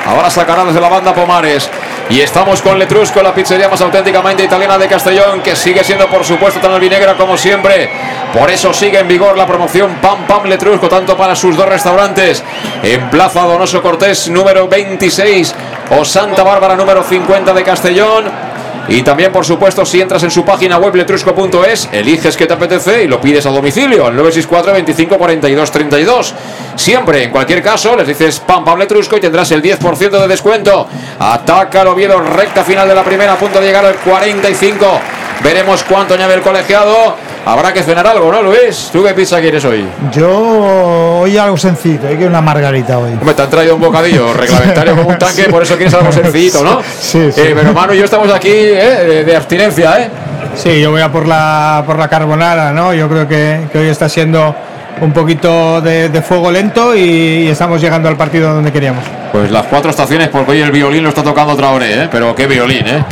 Ahora 0.07 0.31
sacará 0.31 0.65
desde 0.65 0.81
la 0.81 0.89
banda 0.89 1.15
Pomares. 1.15 1.69
Y 2.11 2.21
estamos 2.21 2.61
con 2.61 2.79
Letrusco, 2.79 3.23
la 3.23 3.35
pizzería 3.35 3.69
más 3.69 3.81
auténticamente 3.81 4.43
italiana 4.45 4.77
de 4.77 4.89
Castellón, 4.89 5.41
que 5.41 5.55
sigue 5.55 5.85
siendo, 5.85 6.09
por 6.09 6.25
supuesto, 6.25 6.61
tan 6.61 6.73
albinegra 6.73 7.17
como 7.17 7.37
siempre. 7.37 7.91
Por 8.33 8.51
eso 8.51 8.73
sigue 8.73 8.99
en 8.99 9.09
vigor 9.09 9.37
la 9.37 9.47
promoción 9.47 9.97
Pam 10.03 10.27
Pam 10.27 10.45
Letrusco, 10.45 10.89
tanto 10.89 11.17
para 11.17 11.37
sus 11.37 11.57
dos 11.57 11.69
restaurantes 11.69 12.43
en 12.83 13.09
Plaza 13.11 13.43
Donoso 13.43 13.81
Cortés, 13.81 14.29
número 14.29 14.67
26, 14.69 15.55
o 15.99 16.05
Santa 16.05 16.43
Bárbara, 16.43 16.75
número 16.75 17.03
50 17.03 17.53
de 17.53 17.63
Castellón. 17.63 18.52
Y 18.89 19.03
también, 19.03 19.33
por 19.33 19.45
supuesto, 19.45 19.87
si 19.87 20.01
entras 20.01 20.23
en 20.23 20.31
su 20.31 20.45
página 20.45 20.79
web 20.79 20.95
letrusco.es, 20.95 21.89
eliges 21.93 22.37
que 22.37 22.47
te 22.47 22.55
apetece 22.55 23.05
y 23.05 23.09
lo 23.09 23.21
pides 23.21 23.47
a 23.47 23.51
domicilio 23.51 24.07
al 24.07 24.17
964 24.17 24.73
25 24.73 25.19
42 25.19 25.71
32. 25.71 26.35
Siempre, 26.75 27.25
en 27.25 27.31
cualquier 27.31 27.63
caso, 27.63 27.97
les 27.97 28.07
dices 28.07 28.41
pam 28.41 28.65
pam 28.65 28.79
letrusco 28.79 29.17
y 29.17 29.21
tendrás 29.21 29.51
el 29.53 29.63
10% 29.63 30.11
de 30.11 30.29
descuento. 30.29 30.87
Ataca 31.19 31.83
el 31.83 31.89
Oviedo, 31.89 32.21
recta 32.21 32.65
final 32.65 32.89
de 32.89 32.95
la 32.95 33.05
primera, 33.05 33.35
a 33.35 33.37
punto 33.37 33.61
de 33.61 33.67
llegar 33.67 33.85
al 33.85 33.97
45. 33.97 35.01
Veremos 35.43 35.85
cuánto 35.85 36.15
añade 36.15 36.35
el 36.35 36.43
colegiado. 36.43 37.17
Habrá 37.45 37.73
que 37.73 37.83
cenar 37.83 38.07
algo, 38.07 38.31
¿no, 38.31 38.41
Luis? 38.41 38.91
¿Tú 38.93 39.03
qué 39.03 39.15
pizza 39.15 39.41
quieres 39.41 39.65
hoy? 39.65 39.85
Yo 40.13 41.21
hoy 41.21 41.37
algo 41.37 41.57
sencillo, 41.57 42.07
hay 42.09 42.17
que 42.17 42.27
una 42.27 42.41
margarita 42.41 42.99
hoy. 42.99 43.13
Hombre, 43.13 43.35
te 43.35 43.43
han 43.43 43.51
traído 43.51 43.75
un 43.75 43.81
bocadillo 43.81 44.33
reglamentario 44.37 44.95
como 44.97 45.09
un 45.09 45.19
tanque, 45.19 45.45
por 45.45 45.63
eso 45.63 45.75
quieres 45.77 45.93
algo 45.95 46.13
sencillito, 46.13 46.63
¿no? 46.63 46.81
Sí, 46.83 47.33
sí. 47.33 47.41
Eh, 47.41 47.53
pero 47.57 47.73
Manu 47.73 47.95
y 47.95 47.99
yo 47.99 48.05
estamos 48.05 48.33
aquí 48.33 48.49
eh, 48.51 49.05
de, 49.07 49.25
de 49.25 49.37
abstinencia, 49.37 50.01
¿eh? 50.01 50.11
Sí, 50.55 50.81
yo 50.81 50.93
voy 50.93 51.01
a 51.01 51.11
por 51.11 51.27
la, 51.27 51.83
por 51.85 51.99
la 51.99 52.09
carbonara, 52.09 52.73
¿no? 52.73 52.95
Yo 52.95 53.09
creo 53.09 53.27
que, 53.27 53.63
que 53.73 53.79
hoy 53.79 53.89
está 53.89 54.09
siendo 54.09 54.55
un 55.01 55.13
poquito 55.13 55.81
de, 55.81 56.11
de 56.11 56.23
fuego 56.23 56.53
lento 56.53 56.95
y, 56.95 57.01
y 57.01 57.49
estamos 57.49 57.81
llegando 57.81 58.09
al 58.09 58.17
partido 58.17 58.55
donde 58.55 58.71
queríamos. 58.71 59.03
Pues 59.33 59.51
las 59.51 59.67
cuatro 59.67 59.91
estaciones, 59.91 60.29
porque 60.29 60.53
hoy 60.53 60.61
el 60.61 60.71
violín 60.71 61.03
lo 61.03 61.09
está 61.09 61.25
tocando 61.25 61.57
Traoré, 61.57 62.05
¿eh? 62.05 62.09
Pero 62.13 62.35
qué 62.37 62.47
violín, 62.47 62.87
¿eh? 62.87 63.05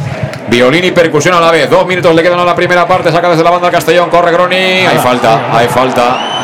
Violín 0.50 0.84
y 0.84 0.90
percusión 0.90 1.34
a 1.34 1.40
la 1.40 1.50
vez. 1.52 1.70
Dos 1.70 1.86
minutos 1.86 2.12
le 2.14 2.22
quedan 2.22 2.40
a 2.40 2.44
la 2.44 2.56
primera 2.56 2.86
parte. 2.86 3.12
Saca 3.12 3.28
desde 3.30 3.44
la 3.44 3.50
banda 3.50 3.70
Castellón. 3.70 4.10
Corre 4.10 4.32
Groni. 4.32 4.56
Hay 4.56 4.98
falta, 4.98 5.56
hay 5.56 5.68
falta. 5.68 6.40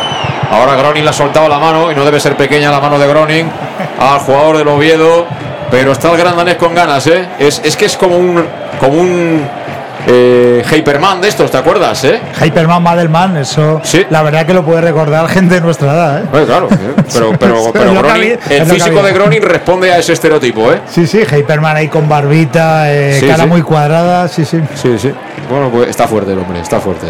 Ahora 0.51 0.77
Groning 0.77 1.03
le 1.03 1.11
ha 1.11 1.13
soltado 1.13 1.49
la 1.49 1.59
mano 1.59 1.91
y 1.91 1.95
no 1.97 2.05
debe 2.05 2.21
ser 2.21 2.37
pequeña 2.37 2.71
la 2.71 2.81
mano 2.81 3.01
de 3.01 3.09
Groning 3.09 3.51
al 3.99 4.21
jugador 4.21 4.59
del 4.59 4.69
Oviedo. 4.69 5.27
Pero 5.73 5.91
está 5.91 6.13
el 6.13 6.19
gran 6.19 6.37
danés 6.37 6.55
con 6.55 6.73
ganas, 6.73 7.05
¿eh? 7.09 7.27
Es, 7.41 7.61
es 7.65 7.77
que 7.77 7.87
es 7.87 7.97
como 7.97 8.17
un, 8.17 8.47
como 8.79 8.93
un 8.93 9.45
eh, 10.07 10.65
Hyperman 10.71 11.21
de 11.21 11.29
estos, 11.29 11.51
¿te 11.51 11.59
acuerdas? 11.59 12.05
Eh? 12.05 12.21
Hyperman 12.43 12.83
Madelman, 12.83 13.37
eso 13.37 13.81
la 14.11 14.23
verdad 14.23 14.47
que 14.47 14.55
lo 14.55 14.65
puede 14.65 14.81
recordar 14.81 15.29
gente 15.29 15.57
de 15.57 15.61
nuestra 15.61 15.93
edad. 15.93 16.25
¿eh? 16.25 16.45
claro, 16.47 16.69
pero, 17.13 17.33
pero, 17.39 17.63
pero 17.73 17.95
Gronin, 17.95 18.39
el 18.49 18.67
físico 18.67 19.03
de 19.03 19.13
Gronin 19.13 19.43
responde 19.43 19.93
a 19.93 19.99
ese 19.99 20.13
estereotipo. 20.13 20.73
¿eh? 20.73 20.81
Sí, 20.89 21.07
sí, 21.07 21.25
Hyperman 21.25 21.77
ahí 21.77 21.89
con 21.89 22.09
barbita, 22.09 22.93
eh, 22.93 23.23
cara 23.27 23.47
muy 23.47 23.63
cuadrada, 23.63 24.29
sí, 24.29 24.45
sí. 24.45 24.61
Sí, 24.75 24.99
sí. 24.99 25.13
Bueno, 25.51 25.71
pues 25.71 25.89
está 25.89 26.07
fuerte 26.07 26.33
el 26.33 26.39
hombre, 26.39 26.61
está 26.61 26.81
fuerte. 26.81 27.07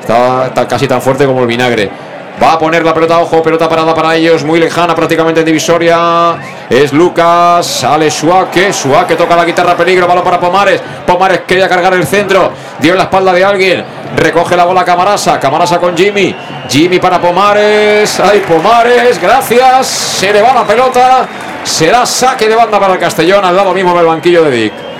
está 0.00 0.66
casi 0.68 0.86
tan 0.86 1.00
fuerte 1.00 1.26
como 1.26 1.40
el 1.42 1.46
vinagre. 1.46 2.11
Va 2.40 2.52
a 2.52 2.58
poner 2.58 2.84
la 2.84 2.94
pelota, 2.94 3.18
ojo, 3.18 3.42
pelota 3.42 3.68
parada 3.68 3.94
para 3.94 4.16
ellos, 4.16 4.42
muy 4.44 4.58
lejana 4.58 4.94
prácticamente 4.94 5.40
en 5.40 5.46
divisoria. 5.46 6.36
Es 6.68 6.92
Lucas, 6.92 7.66
sale 7.66 8.10
Suake, 8.10 8.72
Suake 8.72 9.16
toca 9.16 9.36
la 9.36 9.44
guitarra, 9.44 9.76
peligro, 9.76 10.06
balón 10.06 10.24
para 10.24 10.40
Pomares. 10.40 10.80
Pomares 11.06 11.40
quería 11.46 11.68
cargar 11.68 11.94
el 11.94 12.06
centro, 12.06 12.50
dio 12.80 12.94
la 12.94 13.04
espalda 13.04 13.32
de 13.32 13.44
alguien, 13.44 13.84
recoge 14.16 14.56
la 14.56 14.64
bola 14.64 14.84
Camarasa, 14.84 15.38
Camarasa 15.38 15.78
con 15.78 15.96
Jimmy, 15.96 16.34
Jimmy 16.68 16.98
para 16.98 17.20
Pomares, 17.20 18.18
ay 18.20 18.42
Pomares, 18.48 19.20
gracias, 19.20 19.86
se 19.86 20.32
le 20.32 20.40
va 20.40 20.54
la 20.54 20.64
pelota, 20.64 21.26
será 21.62 22.06
saque 22.06 22.48
de 22.48 22.56
banda 22.56 22.80
para 22.80 22.94
el 22.94 22.98
Castellón 22.98 23.44
al 23.44 23.54
lado 23.54 23.74
mismo 23.74 23.94
del 23.96 24.06
banquillo 24.06 24.42
de 24.44 24.50
Dick. 24.50 24.91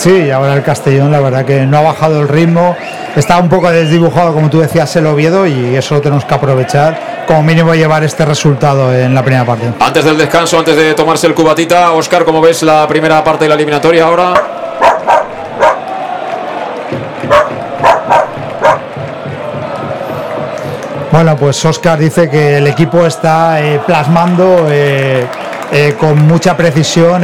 Sí, 0.00 0.30
ahora 0.30 0.54
el 0.54 0.62
Castellón, 0.62 1.12
la 1.12 1.20
verdad 1.20 1.44
que 1.44 1.66
no 1.66 1.76
ha 1.76 1.82
bajado 1.82 2.22
el 2.22 2.28
ritmo. 2.28 2.74
Está 3.14 3.36
un 3.36 3.50
poco 3.50 3.70
desdibujado, 3.70 4.32
como 4.32 4.48
tú 4.48 4.60
decías, 4.60 4.96
el 4.96 5.04
Oviedo 5.04 5.46
y 5.46 5.76
eso 5.76 5.96
lo 5.96 6.00
tenemos 6.00 6.24
que 6.24 6.34
aprovechar. 6.34 7.26
Como 7.26 7.42
mínimo 7.42 7.74
llevar 7.74 8.02
este 8.02 8.24
resultado 8.24 8.94
en 8.94 9.14
la 9.14 9.22
primera 9.22 9.44
parte. 9.44 9.70
Antes 9.78 10.02
del 10.02 10.16
descanso, 10.16 10.58
antes 10.58 10.74
de 10.74 10.94
tomarse 10.94 11.26
el 11.26 11.34
cubatita, 11.34 11.92
Oscar, 11.92 12.24
¿cómo 12.24 12.40
ves 12.40 12.62
la 12.62 12.88
primera 12.88 13.22
parte 13.22 13.44
de 13.44 13.50
la 13.50 13.56
eliminatoria 13.56 14.04
ahora? 14.04 14.32
Bueno, 21.12 21.36
pues 21.36 21.62
Oscar 21.62 21.98
dice 21.98 22.30
que 22.30 22.56
el 22.56 22.66
equipo 22.68 23.04
está 23.04 23.60
eh, 23.60 23.78
plasmando 23.86 24.66
eh, 24.70 25.26
eh, 25.70 25.94
con 26.00 26.26
mucha 26.26 26.56
precisión 26.56 27.20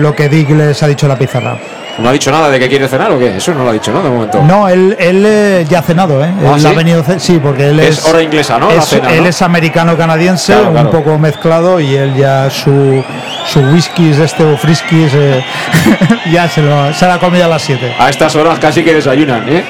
lo 0.00 0.14
que 0.14 0.28
Dick 0.28 0.50
les 0.50 0.80
ha 0.80 0.86
dicho 0.86 1.06
en 1.06 1.10
la 1.10 1.18
pizarra. 1.18 1.58
¿No 2.00 2.08
ha 2.08 2.12
dicho 2.12 2.30
nada 2.30 2.48
de 2.50 2.58
que 2.58 2.68
quiere 2.68 2.88
cenar 2.88 3.10
o 3.12 3.18
qué? 3.18 3.36
Eso 3.36 3.52
no 3.54 3.64
lo 3.64 3.70
ha 3.70 3.72
dicho, 3.72 3.92
¿no? 3.92 4.02
De 4.02 4.10
momento. 4.10 4.42
No, 4.42 4.68
él, 4.68 4.96
él 4.98 5.24
eh, 5.26 5.66
ya 5.68 5.80
ha 5.80 5.82
cenado, 5.82 6.24
¿eh? 6.24 6.32
¿Ah, 6.46 6.54
él 6.56 6.66
ha 6.66 6.72
venido, 6.72 7.04
sí, 7.18 7.38
porque 7.42 7.68
él 7.68 7.80
es. 7.80 7.98
Es 7.98 8.06
hora 8.06 8.22
inglesa, 8.22 8.58
¿no? 8.58 8.68
él 8.70 9.26
es 9.26 9.42
americano-canadiense, 9.42 10.54
un 10.56 10.90
poco 10.90 11.18
mezclado 11.18 11.80
y 11.80 11.94
él 11.94 12.14
ya 12.14 12.48
su, 12.50 13.04
su 13.46 13.60
whisky, 13.60 14.10
este 14.10 14.44
o 14.44 14.56
friskies, 14.56 15.12
eh, 15.14 15.44
ya 16.32 16.48
se, 16.48 16.62
lo, 16.62 16.92
se 16.94 17.06
la 17.06 17.14
ha 17.14 17.18
comido 17.18 17.44
a 17.44 17.48
las 17.48 17.62
7. 17.62 17.94
A 17.98 18.08
estas 18.08 18.34
horas 18.36 18.58
casi 18.58 18.82
que 18.82 18.94
desayunan, 18.94 19.48
¿eh? 19.48 19.64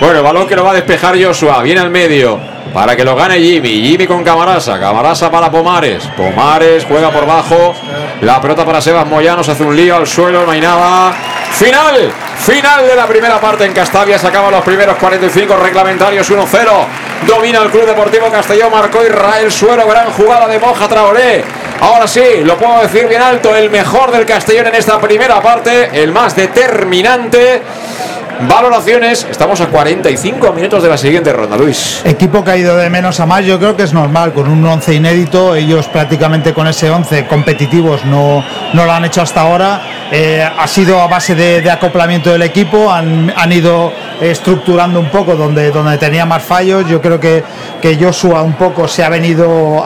Bueno, 0.00 0.18
el 0.18 0.22
balón 0.22 0.46
que 0.46 0.56
lo 0.56 0.64
va 0.64 0.70
a 0.70 0.74
despejar 0.74 1.16
Joshua, 1.22 1.62
viene 1.62 1.80
al 1.80 1.90
medio. 1.90 2.51
Para 2.72 2.96
que 2.96 3.04
lo 3.04 3.14
gane 3.14 3.38
Jimmy. 3.38 3.82
Jimmy 3.82 4.06
con 4.06 4.24
Camarasa. 4.24 4.78
Camarasa 4.78 5.30
para 5.30 5.50
Pomares. 5.50 6.04
Pomares 6.16 6.84
juega 6.86 7.10
por 7.10 7.26
bajo. 7.26 7.74
La 8.20 8.40
pelota 8.40 8.64
para 8.64 8.80
Sebas 8.80 9.06
Moyano. 9.06 9.44
Se 9.44 9.52
hace 9.52 9.62
un 9.62 9.76
lío 9.76 9.96
al 9.96 10.06
suelo. 10.06 10.44
No 10.44 10.52
hay 10.52 10.60
nada. 10.60 11.12
Final. 11.52 12.12
Final 12.38 12.86
de 12.86 12.96
la 12.96 13.06
primera 13.06 13.40
parte 13.40 13.64
en 13.64 13.72
Castavia. 13.72 14.18
Se 14.18 14.26
acaban 14.26 14.50
los 14.50 14.62
primeros 14.62 14.96
45 14.96 15.56
reglamentarios 15.56 16.30
1-0. 16.30 16.46
Domina 17.26 17.62
el 17.62 17.70
Club 17.70 17.86
Deportivo 17.86 18.30
Castellón. 18.30 18.72
Marcó 18.72 19.04
Israel 19.04 19.52
Suero. 19.52 19.86
Gran 19.86 20.10
jugada 20.10 20.48
de 20.48 20.58
Moja 20.58 20.88
Traoré. 20.88 21.44
Ahora 21.80 22.06
sí, 22.06 22.22
lo 22.44 22.56
puedo 22.56 22.80
decir 22.80 23.06
bien 23.08 23.20
alto. 23.20 23.54
El 23.54 23.68
mejor 23.68 24.12
del 24.12 24.24
Castellón 24.24 24.68
en 24.68 24.76
esta 24.76 24.98
primera 24.98 25.42
parte. 25.42 25.90
El 25.92 26.12
más 26.12 26.34
determinante. 26.34 27.60
Valoraciones, 28.48 29.26
estamos 29.30 29.60
a 29.60 29.68
45 29.68 30.52
minutos 30.52 30.82
de 30.82 30.88
la 30.88 30.98
siguiente 30.98 31.32
ronda, 31.32 31.56
Luis. 31.56 32.02
Equipo 32.04 32.42
caído 32.42 32.76
de 32.76 32.90
menos 32.90 33.20
a 33.20 33.26
más, 33.26 33.44
yo 33.44 33.58
creo 33.58 33.76
que 33.76 33.84
es 33.84 33.92
normal, 33.92 34.32
con 34.32 34.48
un 34.48 34.64
11 34.64 34.94
inédito, 34.94 35.54
ellos 35.54 35.86
prácticamente 35.86 36.52
con 36.52 36.66
ese 36.66 36.90
11 36.90 37.26
competitivos 37.26 38.04
no, 38.04 38.44
no 38.72 38.84
lo 38.84 38.92
han 38.92 39.04
hecho 39.04 39.22
hasta 39.22 39.42
ahora. 39.42 40.01
Eh, 40.14 40.42
ha 40.42 40.66
sido 40.66 41.00
a 41.00 41.06
base 41.06 41.34
de, 41.34 41.70
acoplamiento 41.70 42.30
del 42.30 42.42
equipo, 42.42 42.92
han, 42.92 43.32
han, 43.34 43.50
ido 43.50 43.90
estructurando 44.20 45.00
un 45.00 45.08
poco 45.08 45.36
donde, 45.36 45.70
donde 45.70 45.96
tenía 45.96 46.26
más 46.26 46.42
fallos. 46.42 46.86
Yo 46.86 47.00
creo 47.00 47.18
que, 47.18 47.42
que 47.80 47.96
Joshua 47.98 48.42
un 48.42 48.52
poco 48.52 48.86
se 48.86 49.02
ha 49.02 49.08
venido, 49.08 49.84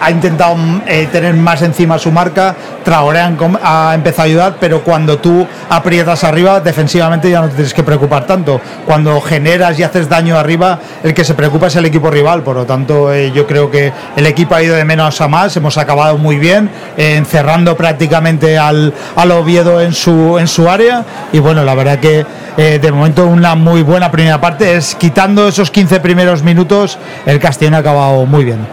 ha, 0.00 0.10
intentado 0.10 0.56
eh, 0.86 1.08
tener 1.12 1.34
más 1.34 1.60
encima 1.60 1.98
su 1.98 2.10
marca, 2.10 2.56
Traoré 2.84 3.20
ha 3.20 3.92
empezado 3.94 4.22
a 4.22 4.24
ayudar, 4.24 4.56
pero 4.58 4.82
cuando 4.82 5.18
tú 5.18 5.46
aprietas 5.68 6.24
arriba, 6.24 6.60
defensivamente 6.60 7.30
ya 7.30 7.40
no 7.40 7.48
te 7.48 7.54
tienes 7.54 7.74
que 7.74 7.82
preocupar 7.82 8.26
tanto. 8.26 8.60
Cuando 8.86 9.20
generas 9.20 9.78
y 9.78 9.82
haces 9.82 10.08
daño 10.08 10.38
arriba, 10.38 10.78
el 11.02 11.12
que 11.12 11.24
se 11.24 11.34
preocupa 11.34 11.66
es 11.66 11.76
el 11.76 11.84
equipo 11.84 12.10
rival. 12.10 12.42
Por 12.42 12.56
lo 12.56 12.64
tanto, 12.64 13.12
eh, 13.12 13.30
yo 13.32 13.46
creo 13.46 13.70
que 13.70 13.92
el 14.16 14.26
equipo 14.26 14.54
ha 14.54 14.62
ido 14.62 14.74
de 14.74 14.84
menos 14.84 15.20
a 15.20 15.28
más. 15.28 15.56
Hemos 15.56 15.76
acabado 15.78 16.16
muy 16.16 16.38
bien, 16.38 16.70
encerrando 16.96 17.76
prácticamente 17.76 18.56
al, 18.56 18.94
al, 19.16 19.30
Oviedo 19.32 19.65
en 19.80 19.92
su, 19.92 20.38
en 20.38 20.48
su 20.48 20.68
área. 20.68 21.04
Y 21.32 21.38
bueno, 21.38 21.64
la 21.64 21.74
verdad 21.74 21.98
que 21.98 22.24
eh, 22.56 22.78
de 22.80 22.92
momento 22.92 23.26
una 23.26 23.54
muy 23.54 23.82
buena 23.82 24.10
primera 24.10 24.40
parte. 24.40 24.76
Es 24.76 24.94
quitando 24.94 25.48
esos 25.48 25.70
15 25.70 26.00
primeros 26.00 26.42
minutos, 26.42 26.98
el 27.26 27.38
Castellón 27.38 27.74
ha 27.74 27.78
acabado 27.78 28.24
muy 28.26 28.44
bien. 28.44 28.66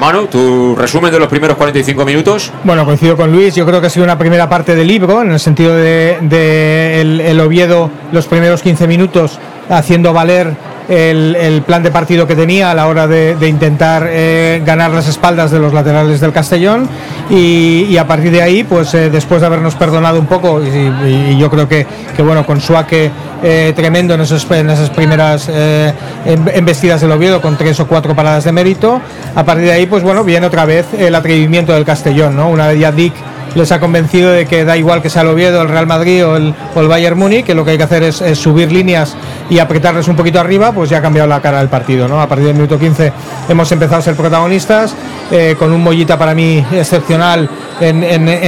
Manu, 0.00 0.26
tu 0.26 0.74
resumen 0.74 1.12
de 1.12 1.20
los 1.20 1.28
primeros 1.28 1.56
45 1.56 2.04
minutos. 2.04 2.52
Bueno, 2.64 2.84
coincido 2.84 3.16
con 3.16 3.30
Luis. 3.30 3.54
Yo 3.54 3.64
creo 3.64 3.80
que 3.80 3.86
ha 3.86 3.90
sido 3.90 4.04
una 4.04 4.18
primera 4.18 4.48
parte 4.48 4.74
del 4.74 4.88
libro, 4.88 5.22
en 5.22 5.32
el 5.32 5.40
sentido 5.40 5.74
de, 5.74 6.18
de 6.22 7.00
el, 7.00 7.20
el 7.20 7.40
Oviedo, 7.40 7.90
los 8.10 8.26
primeros 8.26 8.62
15 8.62 8.86
minutos 8.88 9.38
haciendo 9.70 10.12
valer 10.12 10.56
el, 10.88 11.62
plan 11.66 11.82
de 11.82 11.90
partido 11.90 12.26
que 12.26 12.34
tenía 12.34 12.70
a 12.70 12.74
la 12.74 12.86
hora 12.86 13.06
de, 13.06 13.36
intentar 13.48 14.06
eh, 14.08 14.62
ganar 14.64 14.90
las 14.90 15.08
espaldas 15.08 15.50
de 15.50 15.58
los 15.58 15.72
laterales 15.72 16.20
del 16.20 16.32
Castellón 16.32 16.88
y, 17.30 17.96
a 17.96 18.06
partir 18.06 18.30
de 18.30 18.42
ahí, 18.42 18.64
pues 18.64 18.94
eh, 18.94 19.10
después 19.10 19.40
de 19.40 19.46
habernos 19.46 19.74
perdonado 19.74 20.18
un 20.18 20.26
poco 20.26 20.62
y, 20.62 21.36
yo 21.38 21.50
creo 21.50 21.68
que, 21.68 21.86
bueno, 22.18 22.44
con 22.46 22.60
Suaque 22.60 23.10
eh, 23.42 23.72
tremendo 23.76 24.14
en, 24.14 24.20
esas 24.20 24.44
primeras 24.90 25.50
embestidas 26.24 27.00
del 27.00 27.12
Oviedo 27.12 27.40
con 27.40 27.56
tres 27.56 27.78
o 27.80 27.86
cuatro 27.86 28.14
paradas 28.14 28.44
de 28.44 28.52
mérito, 28.52 29.00
a 29.34 29.44
partir 29.44 29.66
de 29.66 29.72
ahí, 29.72 29.86
pues 29.86 30.02
bueno, 30.02 30.24
viene 30.24 30.46
otra 30.46 30.64
vez 30.64 30.86
el 30.96 31.14
atrevimiento 31.14 31.72
del 31.72 31.84
Castellón, 31.84 32.36
¿no? 32.36 32.48
Una 32.48 32.68
vez 32.68 32.80
ya 32.80 32.92
Dick 32.92 33.14
les 33.54 33.72
ha 33.72 33.80
convencido 33.80 34.30
de 34.30 34.46
que 34.46 34.64
da 34.64 34.76
igual 34.76 35.02
que 35.02 35.10
sea 35.10 35.22
el 35.22 35.28
Oviedo, 35.28 35.62
el 35.62 35.68
Real 35.68 35.86
Madrid 35.86 36.24
o 36.26 36.36
el, 36.36 36.54
Bayern 36.88 37.18
Múnich, 37.18 37.44
que 37.44 37.54
lo 37.54 37.64
que 37.64 37.72
hay 37.72 37.78
que 37.78 37.84
hacer 37.84 38.02
es, 38.02 38.22
subir 38.38 38.70
líneas 38.70 39.16
y 39.50 39.58
apretarles 39.58 40.08
un 40.08 40.16
poquito 40.16 40.40
arriba, 40.40 40.72
pues 40.72 40.90
ya 40.90 40.98
ha 40.98 41.02
cambiado 41.02 41.28
la 41.28 41.40
cara 41.40 41.58
del 41.58 41.68
partido. 41.68 42.08
¿no? 42.08 42.20
A 42.20 42.28
partir 42.28 42.46
del 42.46 42.54
minuto 42.54 42.78
15 42.78 43.12
hemos 43.48 43.70
empezado 43.72 43.98
a 43.98 44.02
ser 44.02 44.16
protagonistas, 44.16 44.94
eh, 45.30 45.56
con 45.58 45.72
un 45.72 45.82
Mollita 45.82 46.18
para 46.18 46.34
mí 46.34 46.64
excepcional 46.72 47.48
en, 47.80 48.02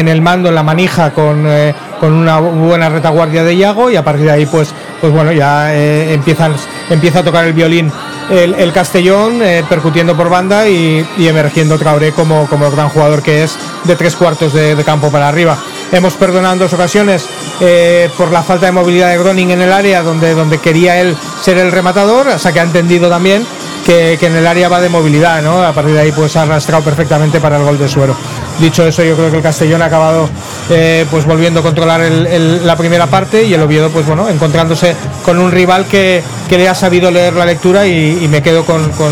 el 0.09 0.20
mando, 0.22 0.48
en 0.48 0.55
la 0.55 0.62
manija, 0.62 1.10
con, 1.10 1.44
eh, 1.47 1.74
con 1.98 2.12
una 2.12 2.39
buena 2.39 2.89
retaguardia 2.89 3.44
de 3.44 3.55
Iago 3.55 3.90
y 3.90 3.97
a 3.97 4.05
partir 4.05 4.24
de 4.24 4.32
ahí 4.32 4.47
pues, 4.47 4.74
pues 5.01 5.12
bueno, 5.12 5.32
ya 5.32 5.74
eh, 5.74 6.14
empieza 6.14 7.18
a 7.18 7.24
tocar 7.24 7.44
el 7.44 7.52
violín 7.52 7.90
el, 8.31 8.72
Castellón 8.72 9.43
eh, 9.43 9.64
percutiendo 9.68 10.16
por 10.16 10.28
banda 10.28 10.68
y, 10.68 11.05
emergiendo 11.18 11.78
Traoré 11.78 12.12
como, 12.12 12.47
como 12.48 12.66
el 12.66 12.72
gran 12.72 12.89
jugador 12.89 13.22
que 13.22 13.43
es 13.43 13.56
de 13.85 13.97
tres 13.97 14.14
cuartos 14.16 14.52
de, 14.52 14.81
campo 14.85 15.10
para 15.10 15.28
arriba. 15.28 15.56
Hemos 15.93 16.14
perdonado 16.14 16.55
en 16.55 16.59
dos 16.60 16.72
ocasiones 16.72 17.27
eh, 17.60 18.09
por 18.16 18.31
la 18.31 18.43
falta 18.43 18.66
de 18.66 18.72
movilidad 18.72 19.10
de 19.10 19.18
Groning 19.18 19.51
en 19.51 19.62
el 19.62 19.72
área 19.72 20.02
donde, 20.02 20.35
donde 20.35 20.59
quería 20.59 21.01
él 21.01 21.16
ser 21.43 21.59
el 21.59 21.72
rematador, 21.72 22.28
hasta 22.28 22.52
que 22.52 22.60
ha 22.60 22.62
entendido 22.62 23.09
también 23.09 23.44
que, 23.85 24.18
en 24.20 24.36
el 24.36 24.47
área 24.47 24.68
va 24.68 24.81
de 24.81 24.89
movilidad, 24.89 25.43
¿no? 25.43 25.62
A 25.62 25.72
partir 25.72 25.94
de 25.94 26.01
ahí 26.01 26.12
pues 26.12 26.36
ha 26.36 26.43
arrastrado 26.43 26.85
perfectamente 26.85 27.40
para 27.40 27.56
el 27.56 27.64
gol 27.64 27.78
de 27.78 27.89
Suero. 27.89 28.14
Dicho 28.60 28.86
eso, 28.86 29.02
yo 29.02 29.16
creo 29.16 29.31
que 29.31 29.39
el 29.39 29.43
Castellón 29.43 29.82
ha 29.82 29.86
acabado 29.86 30.28
eh, 30.68 31.06
pues 31.10 31.24
volviendo 31.24 31.60
a 31.60 31.62
controlar 31.62 32.00
la 32.00 32.76
primera 32.76 33.06
parte 33.06 33.44
y 33.44 33.54
el 33.54 33.62
Oviedo 33.62 33.90
pues 33.90 34.06
bueno, 34.06 34.28
encontrándose 34.28 34.94
con 35.24 35.38
un 35.38 35.50
rival 35.50 35.86
que, 35.86 36.22
que 36.48 36.58
le 36.58 36.68
ha 36.68 36.74
sabido 36.74 37.10
leer 37.10 37.34
la 37.34 37.46
lectura 37.46 37.86
y, 37.86 38.28
me 38.30 38.42
quedo 38.42 38.64
con, 38.64 38.90
con 38.92 39.10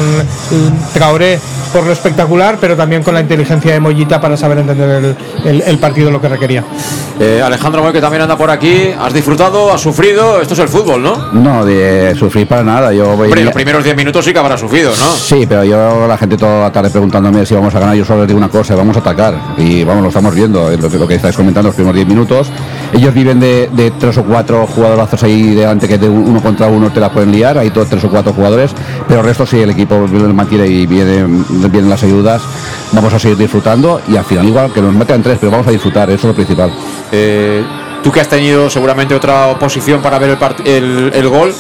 Traoré 0.93 1.39
por 1.73 1.85
lo 1.85 1.93
espectacular, 1.93 2.59
pero 2.61 2.77
también 2.77 3.03
con 3.03 3.15
la 3.15 3.21
inteligencia 3.21 3.73
de 3.73 3.81
Mollita 3.81 4.21
para 4.21 4.37
saber 4.37 4.59
entender 4.59 5.17
el, 5.45 5.79
partido 5.79 6.11
lo 6.11 6.21
que 6.21 6.29
requería. 6.29 6.65
Eh, 7.21 7.43
Alejandro 7.43 7.83
Moy, 7.83 7.93
que 7.93 8.01
también 8.01 8.23
anda 8.23 8.37
por 8.39 8.49
aquí, 8.49 8.91
¿has 8.97 9.13
disfrutado? 9.13 9.73
¿Has 9.73 9.81
sufrido? 9.81 10.41
Esto 10.41 10.55
es 10.55 10.61
el 10.61 10.69
fútbol, 10.69 11.03
¿no? 11.03 11.33
No, 11.33 11.65
de 11.65 12.15
sufrir 12.17 12.47
para 12.47 12.63
nada. 12.63 12.93
Yo 12.93 13.17
voy 13.17 13.29
los 13.43 13.55
primeros 13.55 13.83
10 13.83 13.97
minutos 13.97 14.25
sí 14.25 14.33
que 14.33 14.39
habrá 14.39 14.57
sufrido, 14.57 14.91
¿no? 14.91 15.13
Sí, 15.13 15.45
pero 15.49 15.65
yo, 15.65 16.07
la 16.07 16.17
gente 16.17 16.37
toda 16.37 16.63
la 16.63 16.73
tarde 16.73 16.91
preguntándome 16.91 17.45
si 17.45 17.55
vamos 17.55 17.75
a 17.75 17.81
ganar, 17.81 17.97
yo 17.97 18.05
solo 18.05 18.21
les 18.21 18.29
digo 18.29 18.39
una 18.39 18.49
cosa, 18.49 18.77
vamos 18.77 18.97
a 18.97 19.01
atacar. 19.01 19.35
Y 19.57 19.83
vamos, 19.83 20.03
lo 20.03 20.09
estamos 20.09 20.35
viendo, 20.35 20.71
lo 20.71 20.91
que, 20.91 20.99
lo 20.99 21.09
que 21.09 21.17
estáis 21.17 21.37
comentando 21.37 21.69
los 21.69 21.75
primeros 21.75 21.97
10 21.97 22.09
minutos. 22.09 22.51
Ellos 22.93 23.13
viven 23.13 23.39
de, 23.39 23.93
tres 23.99 24.17
o 24.19 24.25
cuatro 24.25 24.67
jugadorazos 24.67 25.23
ahí 25.23 25.55
delante 25.55 25.87
que 25.87 25.99
de 25.99 26.09
uno 26.09 26.41
contra 26.41 26.69
uno 26.69 26.91
te 26.91 27.01
la 27.01 27.11
pueden 27.11 27.31
liar, 27.31 27.59
hay 27.59 27.71
todos 27.71 27.89
tres 27.89 28.05
o 28.05 28.11
cuatro 28.11 28.33
jugadores, 28.33 28.73
pero 29.07 29.21
el 29.21 29.27
resto 29.27 29.47
sí, 29.47 29.61
el 29.61 29.71
equipo 29.71 30.07
mantiene 30.09 30.67
y 30.67 30.87
viene 30.87 31.25
vienen 31.71 31.91
las 31.91 32.03
ayudas, 32.03 32.43
vamos 32.93 33.13
a 33.13 33.19
seguir 33.19 33.37
disfrutando 33.37 34.01
y 34.09 34.17
al 34.17 34.25
final 34.25 34.47
igual 34.47 34.73
que 34.73 34.81
nos 34.81 34.95
metan 34.95 35.23
tres, 35.23 35.39
pero 35.39 35.53
vamos 35.53 35.67
a 35.67 35.71
disfrutar, 35.71 36.09
eso 36.11 36.19
es 36.19 36.25
lo 36.25 36.35
principal. 36.35 36.73
Eh, 37.13 37.63
tú 38.03 38.11
que 38.11 38.21
has 38.21 38.29
tenido 38.29 38.71
seguramente 38.71 39.15
otra 39.15 39.49
oposición 39.49 40.01
para 40.01 40.19
ver 40.19 40.39
el, 40.65 41.11
el 41.15 41.29
gol, 41.29 41.55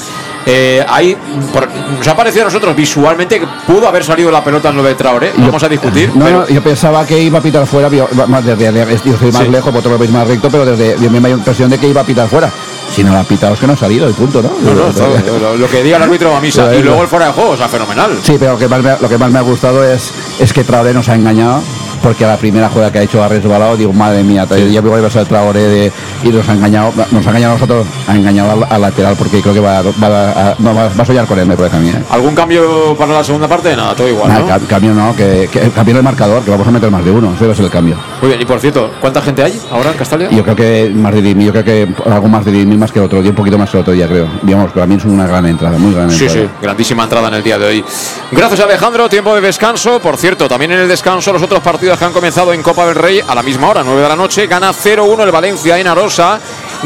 eh, 0.46 0.84
hay, 0.88 1.16
por- 1.52 1.68
nos 1.96 2.06
ha 2.06 2.16
parecido 2.16 2.42
a 2.42 2.44
nosotros 2.46 2.74
visualmente 2.74 3.38
que 3.40 3.46
pudo 3.66 3.86
haber 3.88 4.04
salido 4.04 4.30
la 4.30 4.42
pelota 4.42 4.70
en 4.70 4.76
lo 4.76 4.82
de 4.82 4.94
Traoré, 4.94 5.32
no 5.36 5.46
vamos 5.46 5.62
a 5.62 5.68
discutir. 5.68 6.10
No, 6.14 6.24
pero- 6.24 6.40
no, 6.40 6.48
yo 6.48 6.62
pensaba 6.62 7.06
que 7.06 7.18
iba 7.20 7.38
a 7.38 7.42
pitar 7.42 7.66
fuera, 7.66 7.88
yo- 7.88 8.08
más 8.26 8.44
desde 8.44 8.64
yo 9.04 9.16
soy 9.18 9.32
más 9.32 9.42
Sí. 9.44 9.48
lejos, 9.50 9.72
vosotros 9.72 9.92
lo 9.94 9.98
veis 9.98 10.10
más 10.10 10.26
recto, 10.26 10.48
pero 10.50 10.64
desde 10.64 10.96
yo 11.02 11.10
me 11.10 11.20
da 11.20 11.28
la 11.28 11.34
impresión 11.34 11.70
de 11.70 11.78
que 11.78 11.88
iba 11.88 12.00
a 12.00 12.04
pitar 12.04 12.28
fuera. 12.28 12.50
Si 12.94 13.04
no 13.04 13.12
lo 13.12 13.18
ha 13.18 13.24
pitado 13.24 13.52
es 13.52 13.60
que 13.60 13.66
no 13.66 13.74
ha 13.74 13.76
salido, 13.76 14.08
y 14.08 14.12
punto, 14.14 14.40
¿no? 14.42 14.50
No, 14.62 14.74
no, 14.74 15.38
lo, 15.38 15.56
lo 15.58 15.68
que 15.68 15.82
diga 15.82 15.98
el 15.98 16.02
árbitro 16.04 16.30
va 16.30 16.38
a 16.38 16.40
misa. 16.40 16.74
Y 16.74 16.82
luego 16.82 17.02
el 17.02 17.08
fuera 17.08 17.26
de 17.26 17.32
juego, 17.32 17.50
o 17.50 17.56
sea, 17.56 17.68
fenomenal. 17.68 18.18
Sí, 18.22 18.36
pero 18.38 18.52
lo 18.52 18.58
que 18.58 18.66
más 18.66 18.82
me, 18.82 18.90
ha- 18.90 18.98
lo 18.98 19.08
que 19.10 19.18
más 19.18 19.30
me 19.30 19.38
ha 19.38 19.42
gustado 19.42 19.84
es, 19.84 20.10
es 20.38 20.52
que 20.54 20.64
Traoré 20.64 20.94
nos 20.94 21.06
ha 21.10 21.14
engañado. 21.14 21.62
Porque 22.02 22.24
a 22.24 22.28
la 22.28 22.36
primera 22.36 22.68
jugada 22.68 22.92
que 22.92 22.98
ha 22.98 23.02
hecho 23.02 23.22
ha 23.22 23.28
resbalado, 23.28 23.76
digo, 23.76 23.92
madre 23.92 24.22
mía, 24.22 24.46
ya 24.48 24.80
me 24.82 24.88
voy 24.88 25.00
a 25.00 25.02
pasar 25.04 25.26
Traoré 25.26 25.60
de, 25.62 25.92
y 26.24 26.28
nos 26.28 26.48
ha 26.48 26.52
engañado, 26.54 26.92
nos 27.10 27.26
ha 27.26 27.30
engañado 27.30 27.52
a 27.52 27.56
nosotros, 27.56 27.86
ha 28.06 28.16
engañado 28.16 28.50
al, 28.52 28.66
al 28.72 28.80
lateral, 28.80 29.14
porque 29.18 29.40
creo 29.42 29.54
que 29.54 29.60
va, 29.60 29.82
va, 29.82 30.30
a- 30.50 30.54
no, 30.58 30.74
va, 30.74 30.86
a 30.86 31.04
soñar 31.04 31.26
con 31.26 31.38
él, 31.38 31.46
me 31.46 31.56
parece 31.56 31.76
a 31.76 31.80
mí. 31.80 31.88
¿eh? 31.90 32.02
¿Algún 32.10 32.34
cambio 32.34 32.94
para 32.96 33.12
la 33.14 33.24
segunda 33.24 33.48
parte? 33.48 33.74
Nada, 33.76 33.94
todo 33.94 34.08
igual, 34.08 34.28
Nada, 34.28 34.40
¿no? 34.40 34.46
ca- 34.46 34.58
cambio 34.68 34.94
no, 34.94 35.14
que, 35.16 35.48
que 35.52 35.60
cambio 35.70 35.96
el 35.96 36.02
marcador, 36.02 36.42
que 36.42 36.50
vamos 36.50 36.66
a 36.66 36.70
meter 36.70 36.90
más 36.90 37.04
de 37.04 37.10
uno, 37.10 37.32
ese 37.34 37.46
va 37.46 37.52
a 37.52 37.56
ser 37.56 37.64
el 37.64 37.70
cambio. 37.70 37.96
Muy 38.20 38.28
bien, 38.28 38.40
y 38.40 38.44
por 38.44 38.60
cierto, 38.60 38.90
¿cuánta 39.00 39.20
gente 39.22 39.42
hay 39.42 39.60
ahora 39.70 39.90
en 39.92 39.96
Castalia? 39.96 40.30
Yo 40.30 40.42
creo 40.42 40.56
que 40.56 40.90
más 40.94 41.14
de 41.14 41.22
10.000, 41.22 41.44
yo 41.44 41.52
creo 41.52 41.64
que 41.64 41.88
algo 42.10 42.28
más 42.28 42.44
de 42.44 42.52
10.000 42.52 42.78
más 42.78 42.92
que 42.92 42.98
el 42.98 43.04
otro 43.04 43.20
día, 43.20 43.30
un 43.30 43.36
poquito 43.36 43.58
más 43.58 43.70
que 43.70 43.76
el 43.76 43.80
otro 43.82 43.92
día, 43.94 44.06
creo. 44.08 44.26
Digamos, 44.42 44.72
para 44.72 44.86
mí 44.86 44.94
es 44.96 45.04
una 45.04 45.26
gran 45.26 45.46
entrada, 45.46 45.78
muy 45.78 45.94
gran 45.94 46.10
Sí, 46.10 46.24
entrada. 46.26 46.46
sí, 46.46 46.50
grandísima 46.62 47.02
entrada 47.04 47.28
en 47.28 47.34
el 47.34 47.42
día 47.42 47.58
de 47.58 47.66
hoy. 47.66 47.84
Gracias 48.32 48.60
Alejandro, 48.60 49.08
tiempo 49.08 49.34
de 49.34 49.40
descanso. 49.40 49.98
Por 50.00 50.16
cierto, 50.16 50.48
también 50.48 50.72
en 50.72 50.80
el 50.80 50.88
descanso 50.88 51.32
los 51.32 51.42
otros 51.42 51.60
partidos 51.60 51.87
que 51.96 52.04
han 52.04 52.12
comenzado 52.12 52.52
en 52.52 52.62
Copa 52.62 52.86
del 52.86 52.96
Rey 52.96 53.22
a 53.26 53.34
la 53.34 53.42
misma 53.42 53.68
hora, 53.68 53.82
9 53.84 54.02
de 54.02 54.08
la 54.08 54.16
noche. 54.16 54.46
Gana 54.46 54.72
0-1 54.72 55.22
el 55.22 55.30
Valencia 55.30 55.78
en 55.78 55.86
Arosa. 55.86 56.40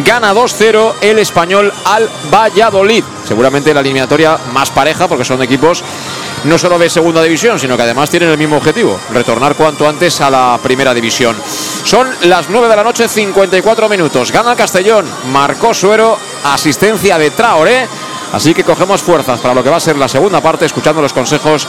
Gana 0.04 0.34
2-0 0.34 0.94
el 1.00 1.18
español 1.18 1.72
al 1.86 2.08
Valladolid. 2.32 3.02
Seguramente 3.26 3.74
la 3.74 3.80
eliminatoria 3.80 4.38
más 4.52 4.70
pareja 4.70 5.08
porque 5.08 5.24
son 5.24 5.42
equipos 5.42 5.82
no 6.44 6.58
solo 6.58 6.78
de 6.78 6.90
segunda 6.90 7.22
división, 7.22 7.58
sino 7.58 7.76
que 7.76 7.82
además 7.82 8.10
tienen 8.10 8.28
el 8.28 8.38
mismo 8.38 8.56
objetivo, 8.56 8.98
retornar 9.12 9.54
cuanto 9.54 9.88
antes 9.88 10.20
a 10.20 10.30
la 10.30 10.58
primera 10.62 10.92
división. 10.92 11.36
Son 11.84 12.08
las 12.22 12.48
9 12.48 12.68
de 12.68 12.76
la 12.76 12.84
noche, 12.84 13.08
54 13.08 13.88
minutos. 13.88 14.30
Gana 14.30 14.52
el 14.52 14.56
Castellón, 14.56 15.06
marcó 15.32 15.72
Suero, 15.72 16.18
asistencia 16.44 17.18
de 17.18 17.30
Traoré. 17.30 17.88
Así 18.32 18.54
que 18.54 18.64
cogemos 18.64 19.02
fuerzas 19.02 19.40
para 19.40 19.54
lo 19.54 19.62
que 19.62 19.68
va 19.68 19.76
a 19.76 19.80
ser 19.80 19.96
la 19.96 20.08
segunda 20.08 20.40
parte, 20.40 20.64
escuchando 20.64 21.02
los 21.02 21.12
consejos 21.12 21.68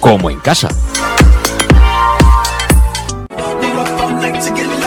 como 0.00 0.30
en 0.30 0.40
casa. 0.40 0.68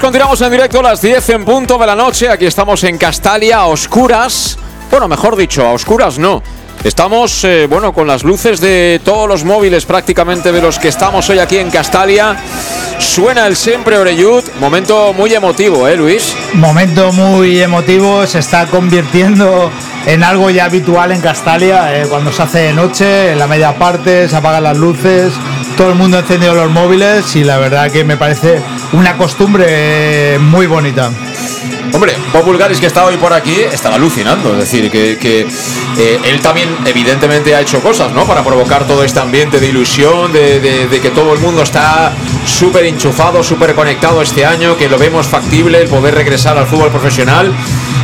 Continuamos, 0.00 0.40
en 0.40 0.50
directo 0.50 0.80
a 0.80 0.82
las 0.82 1.00
10 1.00 1.28
en 1.30 1.44
punto 1.44 1.78
de 1.78 1.86
la 1.86 1.94
noche. 1.94 2.28
Aquí 2.28 2.46
estamos 2.46 2.82
en 2.84 2.98
Castalia, 2.98 3.58
a 3.58 3.66
oscuras. 3.66 4.58
Bueno, 4.90 5.08
mejor 5.08 5.36
dicho, 5.36 5.64
a 5.64 5.72
oscuras 5.72 6.18
no. 6.18 6.42
Estamos, 6.82 7.44
eh, 7.44 7.66
bueno, 7.68 7.92
con 7.92 8.06
las 8.06 8.24
luces 8.24 8.60
de 8.60 9.00
todos 9.04 9.28
los 9.28 9.44
móviles 9.44 9.86
prácticamente 9.86 10.52
de 10.52 10.60
los 10.60 10.78
que 10.78 10.88
estamos 10.88 11.28
hoy 11.30 11.38
aquí 11.38 11.58
en 11.58 11.70
Castalia. 11.70 12.36
Suena 12.98 13.46
el 13.46 13.56
siempre 13.56 13.96
Oreyud. 13.96 14.42
Momento 14.60 15.12
muy 15.12 15.32
emotivo, 15.32 15.86
¿eh, 15.88 15.96
Luis? 15.96 16.34
Momento 16.54 17.12
muy 17.12 17.60
emotivo, 17.60 18.26
se 18.26 18.40
está 18.40 18.66
convirtiendo 18.66 19.70
en 20.06 20.22
algo 20.22 20.50
ya 20.50 20.66
habitual 20.66 21.12
en 21.12 21.20
Castalia, 21.20 21.98
eh, 21.98 22.06
cuando 22.08 22.30
se 22.32 22.42
hace 22.42 22.58
de 22.58 22.72
noche, 22.74 23.32
en 23.32 23.38
la 23.38 23.46
media 23.46 23.78
parte, 23.78 24.28
se 24.28 24.36
apagan 24.36 24.64
las 24.64 24.76
luces, 24.76 25.32
todo 25.78 25.88
el 25.88 25.94
mundo 25.94 26.18
ha 26.18 26.20
encendido 26.20 26.54
los 26.54 26.70
móviles 26.70 27.34
y 27.36 27.44
la 27.44 27.58
verdad 27.58 27.90
que 27.90 28.04
me 28.04 28.16
parece 28.16 28.60
una 28.94 29.16
costumbre 29.16 30.38
muy 30.38 30.66
bonita. 30.66 31.10
Hombre, 31.92 32.14
Bob 32.32 32.44
Bulgaris 32.44 32.80
que 32.80 32.86
está 32.86 33.04
hoy 33.04 33.16
por 33.16 33.32
aquí 33.32 33.54
estaba 33.72 33.94
alucinando, 33.96 34.52
es 34.52 34.58
decir, 34.58 34.90
que, 34.90 35.46
eh, 35.96 36.20
él 36.24 36.40
también 36.40 36.68
evidentemente 36.86 37.54
ha 37.54 37.60
hecho 37.60 37.80
cosas, 37.80 38.12
¿no? 38.12 38.24
Para 38.24 38.42
provocar 38.42 38.84
todo 38.86 39.04
este 39.04 39.20
ambiente 39.20 39.60
de 39.60 39.68
ilusión, 39.68 40.32
de- 40.32 40.58
de 40.88 41.00
que 41.00 41.10
todo 41.10 41.32
el 41.34 41.38
mundo 41.40 41.62
está 41.62 42.12
súper 42.46 42.86
enchufado, 42.86 43.42
súper 43.44 43.74
conectado 43.74 44.22
este 44.22 44.44
año, 44.44 44.76
que 44.76 44.88
lo 44.88 44.98
vemos 44.98 45.26
factible 45.26 45.82
el 45.82 45.88
poder 45.88 46.14
regresar 46.14 46.58
al 46.58 46.66
fútbol 46.66 46.90
profesional. 46.90 47.52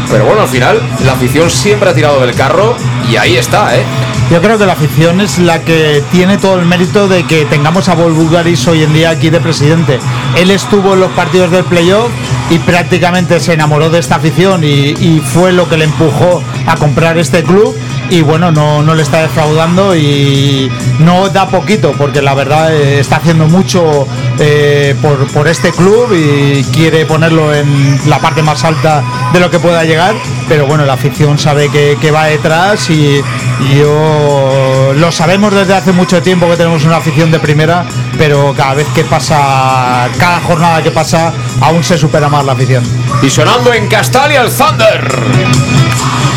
Pero 0.09 0.25
bueno, 0.25 0.43
al 0.43 0.49
final 0.49 0.81
la 1.05 1.12
afición 1.12 1.51
siempre 1.51 1.91
ha 1.91 1.95
tirado 1.95 2.21
del 2.21 2.35
carro 2.35 2.77
y 3.11 3.17
ahí 3.17 3.37
está, 3.37 3.77
¿eh? 3.77 3.83
Yo 4.31 4.40
creo 4.40 4.59
que 4.59 4.65
la 4.65 4.74
afición 4.74 5.20
es 5.20 5.40
la 5.40 5.65
que 5.65 6.05
tiene 6.12 6.39
todo 6.39 6.61
el 6.61 6.65
mérito 6.65 7.09
de 7.09 7.24
que 7.24 7.47
tengamos 7.47 7.89
a 7.89 7.94
Bob 7.94 8.12
Bulgaris 8.12 8.65
hoy 8.69 8.85
en 8.85 8.94
día 8.94 9.11
aquí 9.11 9.28
de 9.28 9.40
presidente. 9.40 9.98
Él 10.36 10.52
estuvo 10.52 10.94
en 10.94 11.01
los 11.01 11.11
partidos 11.12 11.51
del 11.51 11.65
playoff 11.65 12.12
y 12.48 12.61
prácticamente 12.61 13.40
se 13.40 13.55
enamoró 13.55 13.90
de 13.90 13.98
esta 13.98 14.16
afición 14.16 14.62
y 14.62 15.20
fue 15.24 15.51
lo 15.51 15.69
que 15.69 15.77
le 15.77 15.85
empujó 15.85 16.44
a 16.65 16.77
comprar 16.77 17.19
este 17.19 17.43
club 17.43 17.74
y 18.11 18.23
bueno, 18.23 18.51
no, 18.51 18.82
no 18.82 18.95
le 18.95 19.03
está 19.03 19.23
defraudando 19.23 19.95
y 19.95 20.70
no 20.99 21.28
da 21.28 21.49
poquito 21.49 21.93
porque 21.97 22.20
la 22.20 22.35
verdad 22.35 22.74
eh, 22.74 23.01
está 23.01 23.16
haciendo 23.16 23.47
mucho 23.47 24.07
eh, 24.39 24.97
por, 25.01 25.27
por 25.28 25.47
este 25.47 25.70
club 25.70 26.12
y 26.12 26.65
quiere 26.65 27.07
ponerlo 27.07 27.55
en 27.55 28.01
la 28.09 28.19
parte 28.19 28.43
más 28.43 28.65
alta 28.65 29.03
de 29.32 29.41
lo 29.41 29.51
que 29.51 29.61
pueda 29.61 29.85
llegar, 29.85 30.15
pero 30.49 30.66
bueno, 30.66 30.85
la 30.85 30.95
afición 30.95 31.39
sabe 31.39 31.70
que, 31.70 31.97
que 32.01 32.11
va 32.11 32.24
detrás 32.24 32.91
y, 32.91 33.23
y 33.61 33.78
yo 33.78 34.93
lo 34.97 35.12
sabemos 35.12 35.55
desde 35.55 35.74
hace 35.74 35.93
mucho 35.93 36.20
tiempo 36.20 36.49
que 36.49 36.57
tenemos 36.57 36.85
una 36.85 36.97
afición 36.97 37.31
de 37.31 37.39
primera, 37.39 37.85
pero 38.19 38.55
cada 38.57 38.74
vez 38.74 38.89
que 38.95 39.05
pasa, 39.05 40.09
cada 40.19 40.41
jornada 40.41 40.82
que 40.82 40.91
pasa, 40.91 41.32
aún 41.61 41.85
se 41.85 41.97
supera 41.97 42.28
más 42.28 42.45
la 42.45 42.53
afición. 42.53 42.82
Y 43.23 43.31
sonando 43.31 43.73
en 43.73 43.89
Castalia 43.89 44.43
el 44.43 44.51
Thunder. 44.51 46.30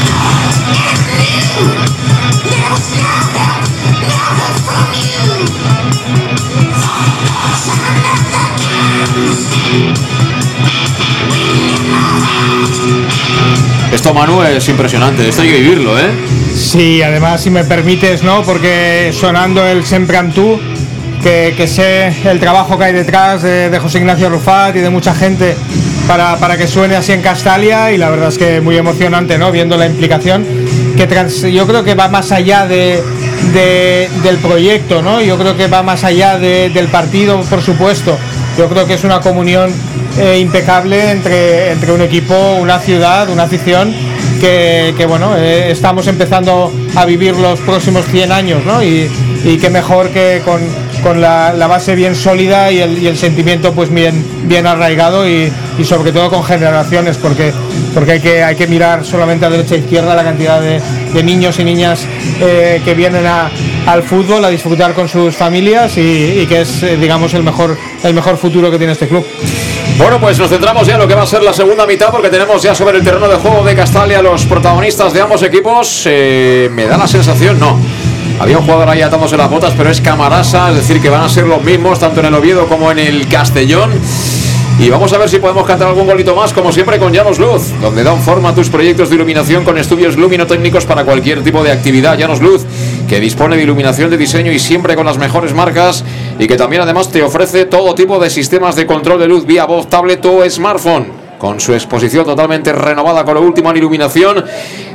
Esto, 13.92 14.14
Manu, 14.14 14.42
es 14.42 14.68
impresionante. 14.70 15.30
Esto 15.30 15.44
hay 15.44 15.50
que 15.50 15.60
vivirlo, 15.62 15.98
¿eh? 15.98 16.10
Sí, 16.56 17.02
además, 17.02 17.42
si 17.42 17.50
me 17.50 17.64
permites, 17.64 18.24
¿no? 18.24 18.42
Porque 18.44 19.14
sonando 19.18 19.66
el 19.66 19.84
tu, 20.34 20.60
que, 21.22 21.54
que 21.56 21.68
sé 21.68 22.14
el 22.30 22.40
trabajo 22.40 22.78
que 22.78 22.86
hay 22.86 22.94
detrás 22.94 23.44
de, 23.44 23.70
de 23.70 23.80
José 23.80 24.00
Ignacio 24.00 24.30
Rufat 24.30 24.76
y 24.76 24.80
de 24.80 24.90
mucha 24.90 25.16
gente 25.16 25.56
para, 26.08 26.38
para 26.38 26.58
que 26.58 26.68
suene 26.68 26.96
así 26.96 27.14
en 27.14 27.22
Castalia 27.22 27.92
y 27.92 27.98
la 27.98 28.10
verdad 28.10 28.30
es 28.30 28.38
que 28.38 28.62
muy 28.62 28.78
emocionante, 28.78 29.38
¿no? 29.38 29.52
Viendo 29.52 29.78
la 29.78 29.86
implicación 29.86 30.46
que 30.96 31.52
yo 31.52 31.66
creo 31.68 31.84
que 31.84 31.96
va 31.96 32.08
más 32.08 32.32
allá 32.32 32.66
de, 32.68 33.02
de- 33.54 34.10
del 34.24 34.38
proyecto, 34.38 35.02
¿no? 35.02 35.22
Yo 35.22 35.38
creo 35.38 35.56
que 35.58 35.68
va 35.68 35.84
más 35.84 36.04
allá 36.04 36.38
de- 36.38 36.70
del 36.70 36.88
partido, 36.88 37.42
por 37.50 37.62
supuesto. 37.62 38.18
Yo 38.58 38.70
creo 38.70 38.86
que 38.86 38.94
es 38.94 39.04
una 39.04 39.20
comunión 39.20 39.72
eh, 40.20 40.38
impecable 40.40 41.12
entre, 41.12 41.72
entre 41.72 41.92
un 41.92 42.02
equipo, 42.02 42.36
una 42.60 42.80
ciudad, 42.80 43.30
una 43.30 43.44
afición 43.44 43.94
que, 44.40 44.94
que, 44.98 45.06
bueno, 45.06 45.36
eh, 45.38 45.72
estamos 45.72 46.06
empezando 46.08 46.72
a 46.96 47.06
vivir 47.06 47.36
los 47.36 47.60
próximos 47.62 48.06
100 48.06 48.32
años, 48.32 48.64
¿no? 48.66 48.84
Y, 48.84 49.10
y 49.44 49.58
qué 49.58 49.70
mejor 49.72 50.10
que 50.10 50.42
con, 50.46 50.62
con 51.04 51.22
la, 51.22 51.54
base 51.68 51.96
bien 51.96 52.16
sólida 52.16 52.72
y 52.72 52.80
el, 52.80 53.18
sentimiento 53.18 53.74
pues 53.74 53.90
bien, 53.94 54.66
arraigado 54.66 55.28
y, 55.28 55.52
sobre 55.84 56.12
todo 56.12 56.30
con 56.30 56.44
generaciones, 56.44 57.18
porque, 57.18 57.54
porque 57.94 58.14
hay, 58.14 58.20
que, 58.22 58.44
hay 58.44 58.56
que 58.56 58.68
mirar 58.68 59.06
solamente 59.06 59.46
a 59.46 59.50
derecha 59.50 59.76
e 59.76 59.80
izquierda 59.80 60.16
la 60.16 60.24
cantidad 60.24 60.62
de, 60.62 60.82
niños 61.24 61.60
y 61.60 61.64
niñas 61.64 62.08
eh, 62.42 62.82
que 62.84 62.94
vienen 62.94 63.26
al 63.26 64.04
fútbol 64.04 64.44
a 64.46 64.50
disfrutar 64.50 64.94
con 64.94 65.08
sus 65.08 65.36
familias 65.36 65.98
y, 65.98 66.42
y 66.42 66.46
que 66.48 66.62
es, 66.62 66.84
eh, 66.84 66.98
digamos, 66.98 67.34
el 67.34 67.44
mejor, 67.44 67.78
el 68.04 68.14
mejor 68.14 68.38
futuro 68.38 68.72
que 68.72 68.78
tiene 68.78 68.94
este 68.94 69.08
club. 69.08 69.26
Bueno, 69.98 70.20
pues 70.20 70.40
nos 70.40 70.50
centramos 70.50 70.88
ya 70.88 70.94
en 70.94 71.00
lo 71.00 71.08
que 71.08 71.16
va 71.16 71.24
a 71.24 71.28
ser 71.28 71.44
la 71.44 71.54
segunda 71.54 71.86
mitad 71.86 72.10
porque 72.10 72.30
tenemos 72.30 72.62
ya 72.64 72.74
sobre 72.74 72.98
el 72.98 73.04
terreno 73.04 73.28
de 73.28 73.36
juego 73.36 73.64
de 73.64 73.76
Castalia 73.76 74.22
los 74.22 74.46
protagonistas 74.46 75.14
de 75.14 75.22
ambos 75.22 75.44
equipos. 75.44 76.04
Eh, 76.06 76.70
me 76.72 76.86
da 76.86 76.98
la 76.98 77.08
sensación, 77.08 77.60
no. 77.60 77.80
Había 78.40 78.58
un 78.58 78.66
jugador 78.66 78.90
ahí 78.90 79.02
atándose 79.02 79.38
las 79.38 79.50
botas, 79.50 79.74
pero 79.78 79.90
es 79.90 80.02
Camarasa, 80.02 80.70
es 80.70 80.76
decir, 80.76 81.02
que 81.02 81.10
van 81.10 81.22
a 81.22 81.30
ser 81.30 81.46
los 81.46 81.64
mismos 81.64 82.00
tanto 82.00 82.20
en 82.20 82.26
el 82.28 82.34
Oviedo 82.34 82.68
como 82.68 82.92
en 82.92 83.00
el 83.00 83.28
Castellón. 83.28 83.92
Y 84.80 84.90
vamos 84.90 85.14
a 85.14 85.20
ver 85.20 85.30
si 85.30 85.38
podemos 85.38 85.66
cantar 85.68 85.88
algún 85.88 86.08
golito 86.08 86.36
más, 86.36 86.52
como 86.52 86.72
siempre 86.72 86.98
con 86.98 87.14
Llanos 87.14 87.38
Luz, 87.38 87.72
donde 87.80 88.04
dan 88.04 88.20
forma 88.22 88.50
a 88.50 88.56
tus 88.56 88.70
proyectos 88.70 89.10
de 89.10 89.16
iluminación 89.16 89.64
con 89.64 89.78
estudios 89.78 90.18
luminotécnicos 90.18 90.86
para 90.86 91.06
cualquier 91.06 91.44
tipo 91.44 91.64
de 91.64 91.72
actividad. 91.72 92.18
Llanos 92.18 92.42
Luz, 92.42 92.66
que 93.08 93.20
dispone 93.20 93.56
de 93.56 93.64
iluminación 93.64 94.10
de 94.10 94.18
diseño 94.18 94.52
y 94.52 94.58
siempre 94.58 94.96
con 94.96 95.06
las 95.06 95.20
mejores 95.20 95.54
marcas, 95.54 96.04
y 96.40 96.48
que 96.48 96.58
también 96.58 96.82
además 96.82 97.10
te 97.10 97.22
ofrece 97.22 97.66
todo 97.66 97.94
tipo 97.94 98.20
de 98.20 98.32
sistemas 98.32 98.76
de 98.76 98.88
control 98.88 99.20
de 99.20 99.28
luz 99.28 99.46
vía 99.46 99.66
voz, 99.66 99.88
tablet 99.90 100.26
o 100.26 100.50
smartphone. 100.50 101.24
Con 101.38 101.60
su 101.60 101.74
exposición 101.74 102.26
totalmente 102.26 102.72
renovada 102.72 103.24
con 103.26 103.36
lo 103.36 103.42
último 103.42 103.70
en 103.70 103.78
iluminación, 103.78 104.44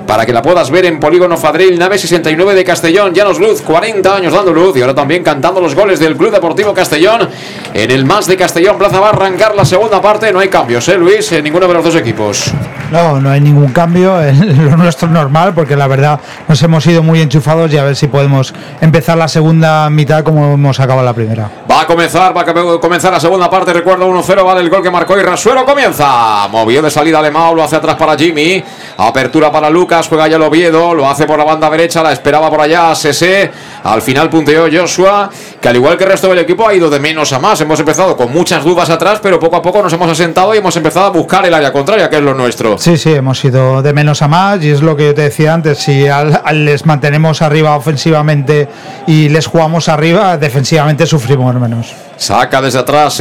para 0.08 0.24
que 0.24 0.32
la 0.32 0.40
puedas 0.40 0.70
ver 0.70 0.86
en 0.86 0.98
Polígono 0.98 1.36
Fadril, 1.36 1.78
nave 1.78 1.98
69 1.98 2.54
de 2.54 2.64
Castellón. 2.64 3.12
Llanos 3.12 3.38
Luz, 3.38 3.60
40 3.60 4.16
años 4.16 4.32
dando 4.32 4.54
luz 4.54 4.74
y 4.74 4.80
ahora 4.80 4.94
también 4.94 5.22
cantando 5.22 5.60
los 5.60 5.74
goles 5.74 6.00
del 6.00 6.16
Club 6.16 6.32
Deportivo 6.32 6.72
Castellón. 6.72 7.28
En 7.74 7.90
el 7.90 8.06
más 8.06 8.26
de 8.26 8.38
Castellón 8.38 8.78
Plaza 8.78 9.00
va 9.00 9.08
a 9.08 9.10
arrancar 9.10 9.54
la 9.54 9.66
segunda 9.66 10.00
parte. 10.00 10.32
No 10.32 10.38
hay 10.38 10.48
cambios, 10.48 10.88
¿eh, 10.88 10.96
Luis? 10.96 11.30
En 11.32 11.44
ninguno 11.44 11.68
de 11.68 11.74
los 11.74 11.84
dos 11.84 11.94
equipos. 11.94 12.50
No, 12.90 13.20
no 13.20 13.30
hay 13.30 13.40
ningún 13.40 13.72
cambio. 13.72 14.16
Lo 14.32 14.76
nuestro 14.76 15.08
es 15.08 15.12
normal 15.12 15.52
porque 15.54 15.76
la 15.76 15.86
verdad 15.86 16.20
nos 16.48 16.62
hemos 16.62 16.86
ido 16.86 17.02
muy 17.02 17.20
enchufados 17.20 17.72
y 17.72 17.76
a 17.76 17.84
ver 17.84 17.96
si 17.96 18.08
podemos 18.08 18.54
empezar 18.80 19.18
la 19.18 19.28
segunda 19.28 19.90
mitad 19.90 20.24
como 20.24 20.54
hemos 20.54 20.80
acabado 20.80 21.04
la 21.04 21.12
primera. 21.12 21.50
Va 21.70 21.82
a 21.82 21.86
comenzar, 21.86 22.34
va 22.36 22.42
a 22.42 22.80
comenzar 22.80 23.12
la 23.12 23.20
segunda 23.20 23.50
parte. 23.50 23.72
Recuerda 23.72 24.06
1-0, 24.06 24.44
vale 24.44 24.60
el 24.62 24.70
gol 24.70 24.82
que 24.82 24.90
marcó 24.90 25.18
y 25.18 25.22
Rasuero 25.22 25.64
comienza. 25.66 26.48
Movió 26.48 26.80
de 26.80 26.90
salida 26.90 27.18
Alemão, 27.18 27.54
lo 27.54 27.62
hace 27.62 27.76
atrás 27.76 27.96
para 27.96 28.16
Jimmy. 28.16 28.64
Apertura 28.96 29.52
para 29.52 29.68
Lucas, 29.68 30.08
juega 30.08 30.26
ya 30.26 30.36
el 30.36 30.42
Oviedo, 30.42 30.94
lo 30.94 31.08
hace 31.08 31.26
por 31.26 31.38
la 31.38 31.44
banda 31.44 31.68
derecha, 31.68 32.02
la 32.02 32.12
esperaba 32.12 32.48
por 32.48 32.60
allá 32.60 32.94
Sese. 32.94 33.50
Al 33.84 34.00
final 34.00 34.30
punteó 34.30 34.66
Joshua, 34.72 35.28
que 35.60 35.68
al 35.68 35.76
igual 35.76 35.96
que 35.98 36.04
el 36.04 36.10
resto 36.10 36.28
del 36.28 36.38
equipo 36.38 36.66
ha 36.66 36.74
ido 36.74 36.88
de 36.88 36.98
menos 36.98 37.32
a 37.32 37.38
más. 37.38 37.60
Hemos 37.60 37.78
empezado 37.78 38.16
con 38.16 38.32
muchas 38.32 38.64
dudas 38.64 38.88
atrás, 38.88 39.20
pero 39.22 39.38
poco 39.38 39.56
a 39.56 39.62
poco 39.62 39.82
nos 39.82 39.92
hemos 39.92 40.10
asentado 40.10 40.54
y 40.54 40.58
hemos 40.58 40.76
empezado 40.76 41.06
a 41.06 41.10
buscar 41.10 41.44
el 41.44 41.52
área 41.52 41.72
contraria, 41.72 42.08
que 42.08 42.16
es 42.16 42.22
lo 42.22 42.34
nuestro. 42.34 42.77
Sí, 42.78 42.96
sí, 42.96 43.12
hemos 43.12 43.44
ido 43.44 43.82
de 43.82 43.92
menos 43.92 44.22
a 44.22 44.28
más 44.28 44.62
y 44.62 44.70
es 44.70 44.80
lo 44.82 44.96
que 44.96 45.06
yo 45.06 45.14
te 45.14 45.22
decía 45.22 45.52
antes, 45.52 45.78
si 45.78 46.06
al- 46.06 46.40
al 46.44 46.64
les 46.64 46.86
mantenemos 46.86 47.42
arriba 47.42 47.76
ofensivamente 47.76 48.68
y 49.06 49.28
les 49.28 49.46
jugamos 49.46 49.88
arriba, 49.88 50.36
defensivamente 50.38 51.04
sufrimos 51.04 51.52
menos. 51.56 51.92
Saca 52.18 52.60
desde 52.60 52.80
atrás 52.80 53.16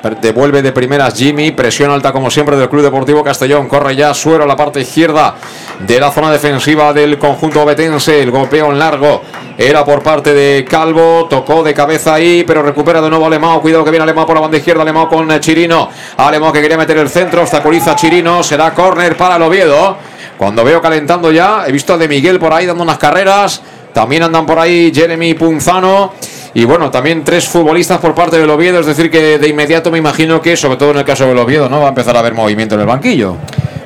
per- 0.00 0.20
devuelve 0.20 0.62
de 0.62 0.70
primeras 0.70 1.14
Jimmy, 1.14 1.50
presión 1.50 1.90
alta 1.90 2.12
como 2.12 2.30
siempre 2.30 2.56
del 2.56 2.68
Club 2.68 2.82
Deportivo 2.82 3.24
Castellón, 3.24 3.66
corre 3.66 3.96
ya 3.96 4.14
Suero 4.14 4.44
a 4.44 4.46
la 4.46 4.54
parte 4.54 4.80
izquierda 4.80 5.34
de 5.80 5.98
la 5.98 6.12
zona 6.12 6.30
defensiva 6.30 6.92
del 6.92 7.18
conjunto 7.18 7.64
betense, 7.64 8.22
el 8.22 8.30
golpeo 8.30 8.70
en 8.70 8.78
largo 8.78 9.22
era 9.58 9.84
por 9.84 10.04
parte 10.04 10.32
de 10.32 10.64
Calvo, 10.64 11.26
tocó 11.28 11.64
de 11.64 11.74
cabeza 11.74 12.14
ahí, 12.14 12.44
pero 12.46 12.62
recupera 12.62 13.00
de 13.02 13.10
nuevo 13.10 13.26
Alemão, 13.26 13.60
cuidado 13.60 13.82
que 13.84 13.90
viene 13.90 14.04
Alemão 14.04 14.24
por 14.24 14.36
la 14.36 14.42
banda 14.42 14.56
izquierda, 14.56 14.82
Alemão 14.82 15.08
con 15.08 15.28
Chirino, 15.40 15.88
Alemão 16.16 16.52
que 16.52 16.62
quería 16.62 16.78
meter 16.78 16.98
el 16.98 17.10
centro, 17.10 17.42
obstaculiza 17.42 17.96
Chirino, 17.96 18.44
será 18.44 18.72
córner 18.72 19.16
para 19.16 19.36
el 19.36 19.42
Oviedo, 19.42 19.96
cuando 20.38 20.62
veo 20.64 20.80
calentando 20.80 21.32
ya, 21.32 21.64
he 21.66 21.72
visto 21.72 21.94
a 21.94 21.98
De 21.98 22.06
Miguel 22.06 22.38
por 22.38 22.52
ahí 22.54 22.64
dando 22.64 22.84
unas 22.84 22.96
carreras, 22.96 23.60
también 23.92 24.22
andan 24.22 24.46
por 24.46 24.58
ahí 24.58 24.92
Jeremy 24.94 25.34
Punzano. 25.34 26.12
Y 26.54 26.64
bueno, 26.64 26.90
también 26.90 27.22
tres 27.24 27.48
futbolistas 27.48 27.98
por 27.98 28.14
parte 28.14 28.38
del 28.38 28.50
Oviedo, 28.50 28.80
es 28.80 28.86
decir, 28.86 29.10
que 29.10 29.38
de 29.38 29.48
inmediato 29.48 29.90
me 29.90 29.98
imagino 29.98 30.40
que, 30.42 30.56
sobre 30.56 30.76
todo 30.76 30.90
en 30.90 30.98
el 30.98 31.04
caso 31.04 31.26
del 31.26 31.38
Oviedo, 31.38 31.68
¿no? 31.68 31.80
Va 31.80 31.86
a 31.86 31.88
empezar 31.90 32.16
a 32.16 32.20
haber 32.20 32.34
movimiento 32.34 32.74
en 32.74 32.80
el 32.80 32.86
banquillo. 32.86 33.36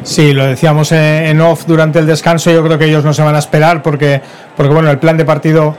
Sí, 0.02 0.32
lo 0.32 0.44
decíamos 0.46 0.92
en 0.92 1.40
off 1.40 1.64
durante 1.66 1.98
el 1.98 2.06
descanso. 2.06 2.50
Yo 2.50 2.62
creo 2.64 2.78
que 2.78 2.86
ellos 2.86 3.04
no 3.04 3.12
se 3.12 3.22
van 3.22 3.34
a 3.34 3.38
esperar 3.38 3.82
porque, 3.82 4.20
porque 4.56 4.72
bueno, 4.72 4.90
el 4.90 4.98
plan 4.98 5.16
de 5.16 5.24
partido 5.24 5.76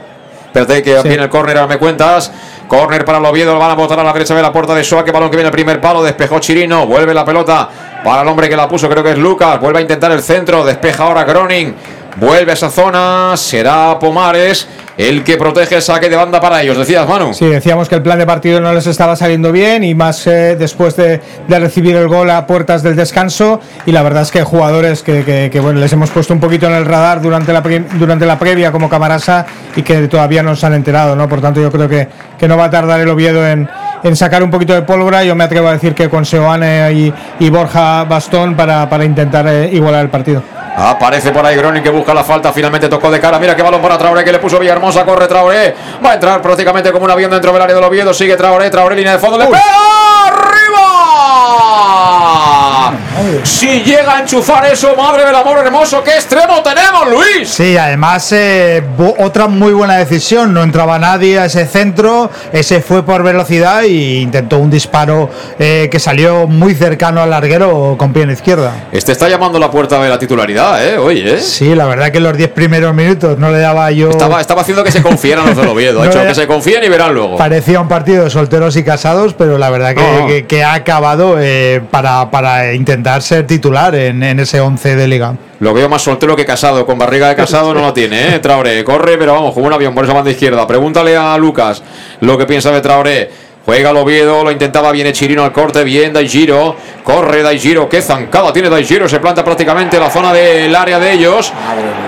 Espérate 0.48 0.84
que 0.84 1.02
Sí. 1.02 1.08
viene 1.10 1.24
el 1.24 1.30
córner, 1.30 1.58
ahora 1.58 1.68
me 1.74 1.78
cuentas. 1.78 2.32
Córner 2.70 3.04
para 3.04 3.18
el 3.18 3.26
Oviedo, 3.26 3.54
lo 3.54 3.60
van 3.60 3.72
a 3.72 3.76
botar 3.76 4.00
a 4.00 4.04
la 4.06 4.14
derecha 4.14 4.34
de 4.34 4.42
la 4.42 4.54
puerta 4.54 4.74
de 4.74 4.86
Soa, 4.86 5.04
que 5.04 5.12
balón 5.12 5.30
que 5.30 5.36
viene 5.36 5.48
el 5.50 5.52
primer 5.52 5.82
palo, 5.82 6.02
despejó 6.02 6.40
Chirino, 6.40 6.88
vuelve 6.88 7.14
la 7.14 7.26
pelota 7.26 7.68
para 8.04 8.22
el 8.22 8.28
hombre 8.30 8.48
que 8.48 8.56
la 8.56 8.66
puso, 8.70 8.88
creo 8.88 9.04
que 9.04 9.12
es 9.12 9.18
Lucas, 9.18 9.60
vuelve 9.60 9.80
a 9.80 9.82
intentar 9.82 10.12
el 10.14 10.22
centro, 10.22 10.64
despeja 10.64 11.04
ahora 11.04 11.26
Groning, 11.26 11.76
vuelve 12.16 12.52
a 12.52 12.54
esa 12.54 12.70
zona, 12.70 13.34
será 13.36 13.98
Pomares 14.00 14.68
el 14.98 15.24
que 15.24 15.38
protege 15.38 15.76
el 15.76 15.82
saque 15.82 16.10
de 16.10 16.16
banda 16.16 16.40
para 16.40 16.62
ellos, 16.62 16.78
decías 16.78 17.08
Manu. 17.08 17.34
Sí, 17.34 17.46
decíamos 17.46 17.90
que 17.90 17.96
el 17.96 18.02
plan 18.02 18.18
de 18.18 18.26
partido 18.26 18.62
no 18.62 18.74
les 18.74 18.88
estaba 18.88 19.16
saliendo 19.16 19.52
bien 19.52 19.84
y 19.84 19.94
más 19.94 20.26
eh, 20.28 20.56
después 20.58 20.96
de, 20.96 21.22
recibir 21.50 21.96
el 21.96 22.08
gol 22.08 22.30
a 22.30 22.48
puertas 22.48 22.82
del 22.84 22.96
descanso 22.96 23.60
y 23.86 23.92
la 23.92 24.04
verdad 24.04 24.24
es 24.24 24.32
que 24.32 24.44
jugadores 24.44 25.04
que, 25.04 25.60
bueno, 25.62 25.80
les 25.80 25.92
hemos 25.92 26.10
puesto 26.12 26.34
un 26.34 26.40
poquito 26.40 26.68
en 26.68 26.74
el 26.74 26.86
radar 26.86 27.22
durante 27.22 27.52
la, 27.52 27.62
durante 27.62 28.26
la 28.26 28.40
previa 28.40 28.72
como 28.72 28.90
Camarasa 28.90 29.46
y 29.76 29.82
que 29.82 30.08
todavía 30.08 30.44
no 30.44 30.56
se 30.56 30.66
han 30.66 30.74
enterado, 30.74 31.16
¿no? 31.16 31.28
Por 31.28 31.42
tanto 31.42 31.62
yo 31.62 31.72
creo 31.72 31.90
que, 31.90 32.08
que 32.38 32.48
no 32.48 32.58
va 32.58 32.66
a 32.66 32.70
tardar 32.70 33.00
el 33.02 33.10
Oviedo 33.10 33.46
en, 33.46 33.68
en 34.04 34.16
sacar 34.16 34.44
un 34.44 34.52
poquito 34.52 34.74
de 34.74 34.84
pólvora, 34.84 35.24
yo 35.24 35.36
me 35.36 35.44
atrevo 35.44 35.68
a 35.68 35.74
decir 35.74 35.94
que 35.94 36.10
con 36.10 36.26
Seoane 36.26 36.94
y, 36.94 37.14
y 37.40 37.50
Borja 37.50 38.06
Bastón 38.06 38.56
para, 38.56 38.90
para 38.90 39.04
intentar 39.04 39.46
eh, 39.48 39.70
igualar 39.74 40.04
el 40.04 40.10
partido. 40.10 40.44
Aparece 40.78 41.32
por 41.32 41.46
ahí 41.46 41.56
Groning 41.56 41.82
que 41.82 41.90
busca 41.90 42.14
la 42.14 42.24
falta, 42.24 42.52
finalmente 42.52 42.90
tocó 42.90 43.10
de 43.10 43.20
cara. 43.20 43.40
Mira 43.40 43.56
qué 43.56 43.62
balón 43.62 43.82
para 43.82 43.98
Traoré 43.98 44.24
que 44.24 44.32
le 44.32 44.40
puso 44.40 44.60
Villahermosa, 44.60 45.06
corre 45.06 45.28
Traoré. 45.28 45.76
Va 46.06 46.12
a 46.12 46.14
entrar 46.16 46.42
prácticamente 46.42 46.92
como 46.92 47.06
un 47.06 47.12
avión 47.12 47.32
dentro 47.32 47.54
del 47.54 47.62
área 47.62 47.76
del 47.76 47.84
Oviedo. 47.84 48.14
Sigue 48.14 48.36
Traoré, 48.36 48.70
Traoré, 48.70 48.96
línea 48.96 49.14
de 49.14 49.20
fondo, 49.20 49.38
le 49.38 49.46
pega 49.46 49.62
arriba. 50.28 50.76
Si 53.44 53.68
llega 53.84 54.18
a 54.18 54.20
enchufar 54.22 54.66
eso, 54.66 54.96
madre 54.96 55.26
del 55.26 55.36
amor 55.36 55.60
hermoso, 55.60 56.04
qué 56.04 56.12
extremo 56.16 56.62
tenemos, 56.62 57.08
Luis. 57.10 57.48
Sí, 57.50 57.78
además 57.78 58.32
eh, 58.34 58.84
otra 59.20 59.48
muy 59.48 59.74
buena 59.74 59.96
decisión, 59.98 60.54
no 60.54 60.64
entraba 60.64 61.00
nadie 61.00 61.40
a 61.40 61.46
ese 61.46 61.66
centro, 61.66 62.30
ese 62.52 62.82
fue 62.82 63.04
por 63.04 63.24
velocidad 63.24 63.84
e 63.84 64.22
intentó 64.22 64.58
un 64.58 64.70
disparo 64.70 65.30
eh, 65.60 65.88
que 65.92 66.00
salió 66.00 66.48
muy 66.48 66.76
cercano 66.76 67.22
al 67.22 67.30
larguero 67.30 67.96
con 67.98 68.12
pie 68.12 68.24
en 68.24 68.32
izquierda. 68.32 68.88
Este 68.92 69.12
está 69.12 69.30
llamando 69.30 69.60
la 69.60 69.72
puerta 69.72 70.02
de 70.02 70.10
la 70.10 70.20
titularidad, 70.20 70.86
¿eh? 70.86 70.98
Oye, 70.98 71.36
¿eh? 71.36 71.42
Sí, 71.42 71.74
la 71.76 71.86
verdad 71.86 72.12
que 72.12 72.20
los 72.20 72.36
10 72.36 72.50
primeros 72.52 72.94
minutos 72.94 73.38
no 73.38 73.50
le 73.52 73.60
daba 73.60 73.92
yo... 73.92 74.10
Estaba, 74.10 74.42
estaba 74.42 74.62
haciendo 74.62 74.84
que 74.84 74.92
se 74.92 75.02
confieran 75.02 75.46
los 75.46 75.56
del 75.58 75.68
Oviedo. 75.68 76.02
Ha 76.06 76.06
No 76.06 76.12
hecho 76.12 76.24
que 76.26 76.36
se 76.36 76.48
confíen 76.48 76.84
y 76.84 76.90
verán 76.90 77.14
luego. 77.14 77.38
Parecía 77.38 77.80
un 77.80 77.88
partido 77.88 78.26
de 78.26 78.30
solteros 78.30 78.76
y 78.76 78.84
casados, 78.84 79.34
pero 79.34 79.58
la 79.58 79.70
verdad 79.70 79.96
que, 79.96 80.02
no. 80.22 80.28
que- 80.28 80.46
que 80.46 80.64
ha 80.64 80.74
acabado 80.74 81.38
eh, 81.40 81.82
para, 81.92 82.30
para 82.30 82.74
intentar 82.74 83.05
ser 83.22 83.48
titular 83.48 83.96
en, 83.96 84.22
en 84.24 84.40
ese 84.40 84.60
11 84.60 84.96
de 84.96 85.08
liga. 85.08 85.36
Lo 85.60 85.74
veo 85.74 85.88
más 85.88 86.02
soltero 86.02 86.36
que 86.36 86.46
casado. 86.46 86.86
Con 86.86 86.98
barriga 86.98 87.30
de 87.30 87.36
casado 87.36 87.74
no 87.74 87.82
lo 87.82 87.94
tiene, 87.94 88.36
¿eh? 88.36 88.40
Traoré. 88.40 88.84
Corre, 88.84 89.18
pero 89.18 89.34
vamos, 89.34 89.54
como 89.54 89.68
un 89.68 89.74
avión 89.74 89.94
por 89.94 90.04
esa 90.04 90.14
banda 90.14 90.32
izquierda. 90.32 90.68
Pregúntale 90.68 91.16
a 91.16 91.38
Lucas 91.38 91.82
lo 92.22 92.38
que 92.38 92.46
piensa 92.46 92.72
de 92.72 92.82
Traoré. 92.82 93.46
Juega 93.66 93.90
el 93.90 93.98
Oviedo, 93.98 94.44
lo 94.44 94.52
intentaba, 94.52 94.92
viene 94.92 95.12
Chirino 95.12 95.44
al 95.44 95.52
corte, 95.52 95.84
bien 95.84 96.14
Daigiro, 96.14 96.76
corre 97.04 97.42
Daigiro, 97.42 97.90
qué 97.90 98.00
zancada 98.00 98.54
tiene 98.54 98.70
Daigiro, 98.70 99.10
se 99.10 99.20
planta 99.20 99.44
prácticamente 99.44 99.98
en 99.98 100.04
la 100.04 100.12
zona 100.12 100.32
del 100.32 100.76
área 100.76 101.00
de 101.00 101.14
ellos, 101.14 101.52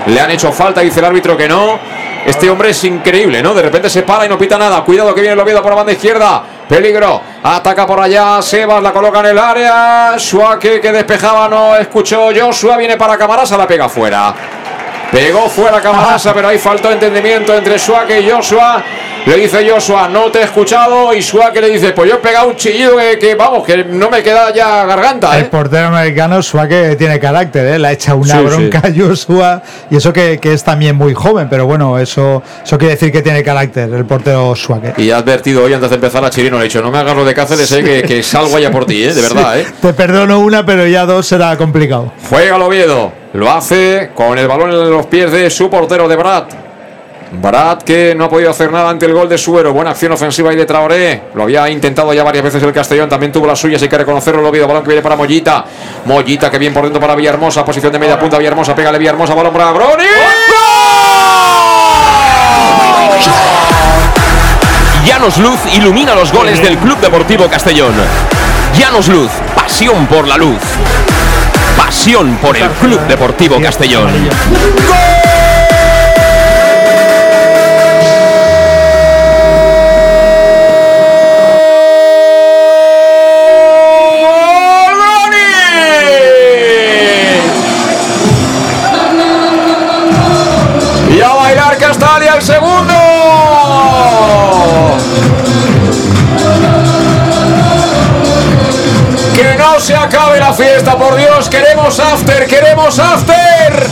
le 0.06 0.20
han 0.20 0.30
hecho 0.30 0.52
falta, 0.52 0.82
dice 0.82 1.00
el 1.00 1.06
árbitro 1.08 1.36
que 1.36 1.48
no, 1.48 1.80
este 2.28 2.48
hombre 2.48 2.70
es 2.70 2.84
increíble, 2.84 3.42
¿no? 3.42 3.56
De 3.56 3.64
repente 3.64 3.90
se 3.90 4.04
para 4.04 4.28
y 4.28 4.30
no 4.30 4.38
pita 4.38 4.60
nada, 4.60 4.84
cuidado 4.84 5.16
que 5.16 5.22
viene 5.22 5.34
el 5.34 5.42
por 5.42 5.70
la 5.70 5.76
banda 5.76 5.94
izquierda, 5.94 6.44
peligro, 6.68 7.22
ataca 7.44 7.86
por 7.86 8.00
allá, 8.00 8.42
Sebas 8.42 8.82
la 8.82 8.92
coloca 8.92 9.20
en 9.22 9.28
el 9.28 9.40
área, 9.40 10.16
Suárez 10.18 10.80
que 10.82 10.92
despejaba, 10.92 11.48
no 11.48 11.76
escuchó 11.76 12.30
Joshua, 12.36 12.78
viene 12.78 12.98
para 12.98 13.18
Camarasa, 13.18 13.58
la 13.58 13.68
pega 13.68 13.88
fuera. 13.90 14.34
Pegó 15.12 15.50
fuera 15.50 15.82
Camarasa, 15.82 16.34
pero 16.36 16.50
ahí 16.50 16.58
faltó 16.58 16.92
entendimiento 16.92 17.56
entre 17.56 17.80
Suárez 17.80 18.24
y 18.24 18.30
Joshua. 18.30 18.84
Le 19.28 19.36
dice 19.36 19.70
Joshua, 19.70 20.08
no 20.08 20.32
te 20.32 20.40
he 20.40 20.44
escuchado. 20.44 21.14
Y 21.14 21.22
Suárez 21.22 21.62
le 21.62 21.70
dice, 21.70 21.92
pues 21.92 22.10
yo 22.10 22.16
he 22.16 22.20
pegado 22.20 22.48
un 22.48 22.56
chillido 22.56 22.96
que, 22.96 23.20
que, 23.20 23.36
vamos, 23.36 23.66
que 23.66 23.84
no 23.84 24.10
me 24.10 24.24
queda 24.24 24.54
ya 24.54 24.86
garganta. 24.86 25.38
El 25.38 25.44
¿eh? 25.44 25.48
portero 25.52 25.88
americano, 25.88 26.42
Suárez 26.42 26.98
tiene 26.98 27.20
carácter, 27.20 27.66
¿eh? 27.68 27.78
le 27.78 27.90
ha 27.90 27.92
echado 27.92 28.20
una 28.20 28.40
Sí, 28.40 28.46
bronca 28.46 28.84
a 28.86 28.90
Joshua. 28.96 29.62
Y 29.92 29.98
eso 29.98 30.14
que, 30.14 30.38
que 30.40 30.54
es 30.54 30.64
también 30.64 30.96
muy 30.96 31.14
joven, 31.14 31.50
pero 31.50 31.66
bueno, 31.66 32.00
eso, 32.00 32.42
eso 32.64 32.78
quiere 32.78 32.94
decir 32.94 33.12
que 33.12 33.22
tiene 33.22 33.44
carácter 33.44 33.94
el 33.94 34.06
portero 34.06 34.56
Suárez. 34.56 34.94
Y 34.98 35.12
ha 35.12 35.18
advertido 35.18 35.66
hoy 35.66 35.74
antes 35.74 35.90
de 35.90 35.96
empezar 35.96 36.24
a 36.24 36.30
Chirino, 36.30 36.56
le 36.58 36.62
he 36.62 36.68
dicho, 36.70 36.82
no 36.82 36.90
me 36.90 36.98
hagas 36.98 37.14
lo 37.18 37.26
de 37.26 37.34
Cáceres, 37.34 37.70
eh, 37.74 37.84
que, 37.84 38.04
que 38.04 38.24
salgo 38.24 38.56
allá 38.56 38.72
por 38.72 38.86
ti, 38.86 39.04
¿eh? 39.04 39.14
de 39.14 39.22
verdad. 39.22 39.60
¿eh? 39.60 39.68
Te 39.82 39.92
perdono 39.92 40.40
una, 40.40 40.66
pero 40.66 40.88
ya 40.88 41.06
dos 41.06 41.28
será 41.28 41.58
complicado. 41.58 42.14
Juega 42.30 42.56
el 42.56 42.62
Oviedo. 42.62 43.12
Lo 43.34 43.52
hace 43.52 44.12
con 44.16 44.38
el 44.38 44.48
balón 44.48 44.72
en 44.72 44.90
los 44.90 45.06
pies 45.08 45.30
de 45.34 45.50
su 45.50 45.70
portero 45.70 46.08
de 46.08 46.16
Brad. 46.16 46.44
Brad 47.32 47.80
que 47.80 48.16
no 48.16 48.26
ha 48.26 48.30
podido 48.30 48.50
hacer 48.50 48.72
nada 48.72 48.90
ante 48.90 49.06
el 49.06 49.14
gol 49.14 49.28
de 49.28 49.38
Suero. 49.38 49.74
Buena 49.74 49.92
acción 49.92 50.12
ofensiva 50.12 50.50
ahí 50.50 50.56
de 50.56 50.66
Traoré. 50.66 51.24
Lo 51.36 51.44
había 51.44 51.70
intentado 51.70 52.14
ya 52.14 52.24
varias 52.24 52.44
veces 52.44 52.64
el 52.64 52.74
Castellón. 52.74 53.10
También 53.10 53.32
tuvo 53.32 53.48
la 53.48 53.56
suya, 53.56 53.78
hay 53.82 53.88
que 53.88 53.98
reconocerlo. 53.98 54.48
Oviedo. 54.48 54.68
Balón 54.68 54.84
que 54.84 54.90
viene 54.90 55.02
para 55.02 55.16
Mollita. 55.16 55.66
Mollita 56.06 56.50
que 56.50 56.58
bien 56.58 56.74
por 56.74 56.84
dentro 56.84 57.02
para 57.02 57.16
Villahermosa. 57.16 57.66
Posición 57.66 57.92
de 57.92 58.00
media 58.00 58.20
punta. 58.20 58.38
Villahermosa. 58.38 58.76
Pégale 58.76 58.98
Villahermosa. 58.98 59.34
Balón 59.36 59.54
para 59.54 59.72
Broni. 59.72 60.04
Llanos 65.06 65.38
Luz 65.38 65.60
ilumina 65.74 66.16
los 66.16 66.32
goles 66.32 66.62
del 66.62 66.78
Club 66.78 67.00
Deportivo 67.00 67.48
Castellón. 67.48 67.94
Llanos 68.78 69.08
Luz, 69.08 69.32
pasión 69.56 70.06
por 70.06 70.28
la 70.28 70.38
luz. 70.38 70.60
Pasión 71.76 72.38
por 72.38 72.56
el 72.56 72.70
Club 72.70 73.00
Deportivo 73.08 73.60
Castellón. 73.60 74.10
Y 74.14 75.17
el 92.38 92.44
segundo. 92.44 92.94
Que 99.36 99.56
no 99.58 99.80
se 99.80 99.96
acabe 99.96 100.40
la 100.40 100.54
fiesta, 100.54 100.98
por 100.98 101.16
Dios. 101.16 101.50
Queremos 101.50 102.00
after, 102.00 102.48
queremos 102.48 103.00
after. 103.00 103.88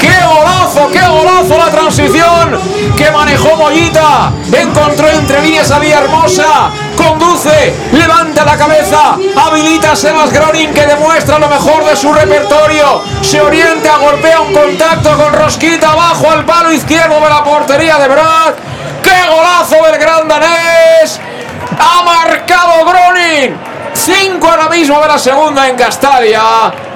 ¡Qué 0.00 0.12
golazo, 0.26 0.90
qué 0.92 1.00
golazo 1.00 1.58
la 1.58 1.70
transición 1.70 2.58
que 2.96 3.10
manejó 3.10 3.56
Mollita! 3.56 4.32
Encontró 4.52 5.08
entre 5.08 5.42
líneas 5.42 5.70
a 5.70 5.78
Villahermosa, 5.78 6.70
conduce, 7.02 7.74
levanta 7.92 8.44
la 8.44 8.56
cabeza, 8.56 9.16
habilita 9.36 9.92
a 9.92 9.96
Sebas 9.96 10.32
Gronin 10.32 10.72
que 10.72 10.86
demuestra 10.86 11.38
lo 11.38 11.48
mejor 11.48 11.84
de 11.84 11.96
su 11.96 12.12
repertorio. 12.12 13.02
Se 13.22 13.40
orienta, 13.40 13.96
golpea 13.98 14.40
un 14.40 14.52
contacto 14.52 15.16
con 15.16 15.32
Rosquita 15.32 15.92
abajo 15.92 16.30
al 16.30 16.44
palo 16.44 16.72
izquierdo 16.72 17.20
de 17.20 17.28
la 17.28 17.42
portería 17.42 17.98
de 17.98 18.08
Brad. 18.08 18.54
¡Qué 19.02 19.28
golazo 19.28 19.84
del 19.86 19.98
gran 19.98 20.28
danés! 20.28 21.20
¡Ha 21.78 22.02
marcado 22.02 22.84
Gronin! 22.84 23.70
5 23.92 24.46
ahora 24.48 24.68
mismo 24.68 25.00
de 25.00 25.08
la 25.08 25.18
segunda 25.18 25.68
en 25.68 25.76
Castalia. 25.76 26.42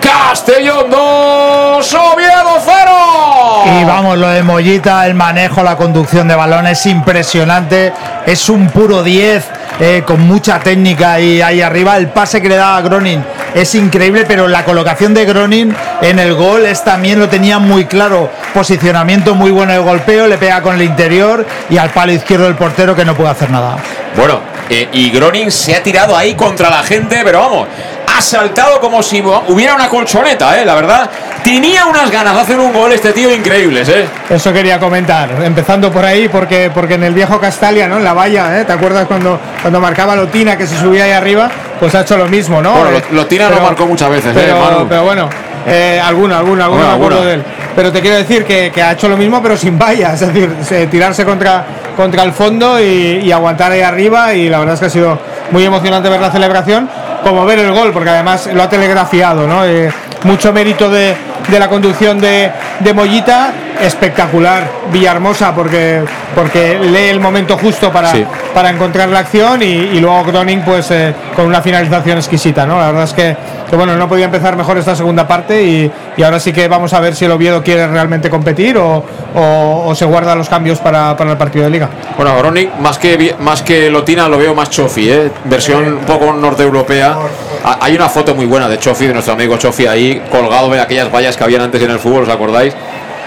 Castellón 0.00 0.90
2, 0.90 1.94
Oviedo 1.94 2.58
0. 2.64 3.80
Y 3.80 3.84
vamos, 3.84 4.18
lo 4.18 4.28
de 4.28 4.42
Mollita, 4.42 5.06
el 5.06 5.14
manejo, 5.14 5.62
la 5.62 5.76
conducción 5.76 6.28
de 6.28 6.34
balón 6.34 6.66
es 6.66 6.86
impresionante. 6.86 7.92
Es 8.26 8.48
un 8.48 8.68
puro 8.68 9.02
10 9.02 9.63
eh, 9.80 10.02
con 10.06 10.20
mucha 10.20 10.60
técnica 10.60 11.18
y 11.20 11.42
ahí 11.42 11.60
arriba 11.60 11.96
el 11.96 12.08
pase 12.08 12.40
que 12.40 12.48
le 12.48 12.56
da 12.56 12.76
a 12.76 12.80
Gronin 12.80 13.24
es 13.54 13.74
increíble, 13.74 14.24
pero 14.26 14.48
la 14.48 14.64
colocación 14.64 15.14
de 15.14 15.24
Gronin 15.24 15.74
en 16.02 16.18
el 16.18 16.34
gol 16.34 16.66
es 16.66 16.82
también 16.82 17.18
lo 17.18 17.28
tenía 17.28 17.58
muy 17.58 17.84
claro. 17.84 18.30
Posicionamiento 18.52 19.34
muy 19.34 19.50
bueno 19.50 19.72
de 19.72 19.78
golpeo, 19.78 20.26
le 20.26 20.38
pega 20.38 20.60
con 20.60 20.74
el 20.74 20.82
interior 20.82 21.46
y 21.70 21.76
al 21.76 21.90
palo 21.90 22.12
izquierdo 22.12 22.46
del 22.46 22.56
portero 22.56 22.96
que 22.96 23.04
no 23.04 23.14
puede 23.14 23.30
hacer 23.30 23.50
nada. 23.50 23.76
Bueno, 24.16 24.40
eh, 24.68 24.88
y 24.92 25.10
Gronin 25.10 25.50
se 25.52 25.74
ha 25.74 25.82
tirado 25.82 26.16
ahí 26.16 26.34
contra 26.34 26.70
la 26.70 26.82
gente, 26.82 27.20
pero 27.24 27.40
vamos, 27.40 27.68
ha 28.16 28.20
saltado 28.20 28.80
como 28.80 29.02
si 29.02 29.22
hubiera 29.48 29.74
una 29.74 29.88
colchoneta, 29.88 30.60
¿eh? 30.60 30.64
La 30.64 30.74
verdad, 30.74 31.10
tenía 31.44 31.84
unas 31.86 32.10
ganas 32.10 32.34
de 32.34 32.40
hacer 32.40 32.58
un 32.58 32.72
gol 32.72 32.92
este 32.92 33.12
tío 33.12 33.32
increíbles, 33.32 33.88
¿eh? 33.88 34.06
Eso 34.30 34.52
quería 34.52 34.78
comentar, 34.80 35.28
empezando 35.44 35.92
por 35.92 36.04
ahí, 36.04 36.28
porque, 36.28 36.70
porque 36.74 36.94
en 36.94 37.04
el 37.04 37.14
viejo 37.14 37.38
Castalia, 37.38 37.86
¿no? 37.86 37.98
En 37.98 38.04
la 38.04 38.14
valla, 38.14 38.60
¿eh? 38.60 38.64
¿Te 38.64 38.72
acuerdas 38.72 39.06
cuando, 39.06 39.38
cuando 39.60 39.80
marcaba 39.80 40.16
Lotina 40.16 40.56
que 40.56 40.66
se 40.66 40.76
subía 40.78 41.04
ahí 41.04 41.12
arriba? 41.12 41.50
Pues 41.78 41.94
ha 41.94 42.00
hecho 42.00 42.16
lo 42.16 42.26
mismo, 42.26 42.62
¿no? 42.62 42.72
Bueno, 42.72 42.96
Eh, 42.96 43.02
Lotina 43.12 43.50
lo 43.50 43.60
marcó 43.60 43.86
muchas 43.86 44.08
veces, 44.10 44.34
¿eh, 44.34 44.40
pero, 44.46 44.58
Manu? 44.58 44.86
pero 44.88 45.04
bueno, 45.04 45.28
eh, 45.66 46.00
alguna, 46.02 46.38
alguna, 46.38 46.64
alguna, 46.64 46.82
Bueno, 46.84 46.88
me 46.88 46.94
acuerdo 47.04 47.18
alguna. 47.18 47.28
de 47.30 47.34
él. 47.36 47.44
Pero 47.76 47.92
te 47.92 48.00
quiero 48.00 48.16
decir 48.16 48.44
que, 48.44 48.70
que 48.72 48.82
ha 48.82 48.92
hecho 48.92 49.08
lo 49.08 49.16
mismo, 49.16 49.42
pero 49.42 49.56
sin 49.56 49.78
valla, 49.78 50.14
es 50.14 50.20
decir, 50.20 50.50
se- 50.66 50.86
tirarse 50.86 51.24
contra, 51.24 51.64
contra 51.96 52.22
el 52.22 52.32
fondo 52.32 52.80
y, 52.80 53.20
y 53.24 53.32
aguantar 53.32 53.72
ahí 53.72 53.82
arriba. 53.82 54.32
Y 54.32 54.48
la 54.48 54.60
verdad 54.60 54.74
es 54.74 54.80
que 54.80 54.86
ha 54.86 54.90
sido 54.90 55.18
muy 55.50 55.64
emocionante 55.64 56.08
ver 56.08 56.20
la 56.20 56.30
celebración, 56.30 56.88
como 57.22 57.44
ver 57.44 57.58
el 57.58 57.72
gol, 57.72 57.90
porque 57.92 58.10
además 58.10 58.48
lo 58.54 58.62
ha 58.62 58.68
telegrafiado, 58.68 59.46
¿no? 59.48 59.64
Eh, 59.66 59.90
mucho 60.22 60.52
mérito 60.52 60.88
de, 60.88 61.14
de 61.48 61.58
la 61.58 61.68
conducción 61.68 62.18
de, 62.20 62.50
de 62.84 62.92
Mollita, 62.92 63.52
espectacular 63.80 64.68
Villahermosa, 64.92 65.54
porque, 65.54 66.02
porque 66.34 66.78
lee 66.78 67.08
el 67.08 67.18
momento 67.20 67.56
justo 67.56 67.90
para, 67.90 68.10
Sí. 68.12 68.24
para 68.52 68.70
encontrar 68.70 69.08
la 69.08 69.20
acción 69.20 69.62
y, 69.62 69.66
y 69.66 70.00
luego 70.00 70.22
Groning 70.24 70.60
pues 70.62 70.90
eh, 70.90 71.14
con 71.34 71.46
una 71.46 71.62
finalización 71.62 72.18
exquisita, 72.18 72.66
¿no? 72.66 72.78
La 72.78 72.86
verdad 72.88 73.04
es 73.04 73.12
que, 73.14 73.36
que, 73.70 73.76
bueno, 73.76 73.96
no 73.96 74.06
podía 74.08 74.26
empezar 74.26 74.54
mejor 74.56 74.76
esta 74.78 74.94
segunda 74.94 75.26
parte 75.26 75.62
y, 75.64 75.90
y 76.16 76.22
ahora 76.22 76.38
sí 76.38 76.52
que 76.52 76.68
vamos 76.68 76.92
a 76.92 77.00
ver 77.00 77.14
si 77.16 77.24
el 77.24 77.32
Oviedo 77.32 77.62
quiere 77.62 77.86
realmente 77.88 78.28
competir 78.28 78.76
o, 78.76 79.02
o- 79.34 79.84
o 79.86 79.94
se 79.94 80.04
guarda 80.04 80.34
los 80.34 80.48
cambios 80.48 80.78
para, 80.80 81.16
para 81.16 81.32
el 81.32 81.38
partido 81.38 81.64
de 81.64 81.70
liga. 81.70 81.88
Bueno, 82.16 82.36
Gronin, 82.36 82.70
más 82.80 82.98
que, 82.98 83.34
más 83.40 83.62
que 83.62 83.88
Lotina, 83.90 84.28
lo 84.28 84.36
veo 84.38 84.54
más 84.54 84.68
Chofi, 84.70 85.10
¿eh? 85.10 85.30
Versión 85.44 85.84
un 85.94 85.98
poco 86.00 86.32
norteeuropea. 86.32 87.16
Ha- 87.64 87.78
Hay 87.80 87.94
una 87.96 88.08
foto 88.10 88.34
muy 88.34 88.44
buena 88.46 88.68
de 88.68 88.78
Chofi, 88.78 89.06
de 89.06 89.14
nuestro 89.14 89.32
amigo 89.34 89.56
Chofi, 89.56 89.86
ahí 89.86 90.22
colgado 90.30 90.72
en 90.74 90.80
aquellas 90.80 91.10
vallas 91.10 91.36
que 91.36 91.44
habían 91.44 91.62
antes 91.62 91.82
en 91.82 91.90
el 91.90 91.98
fútbol, 91.98 92.24
¿os 92.24 92.28
acordáis? 92.28 92.73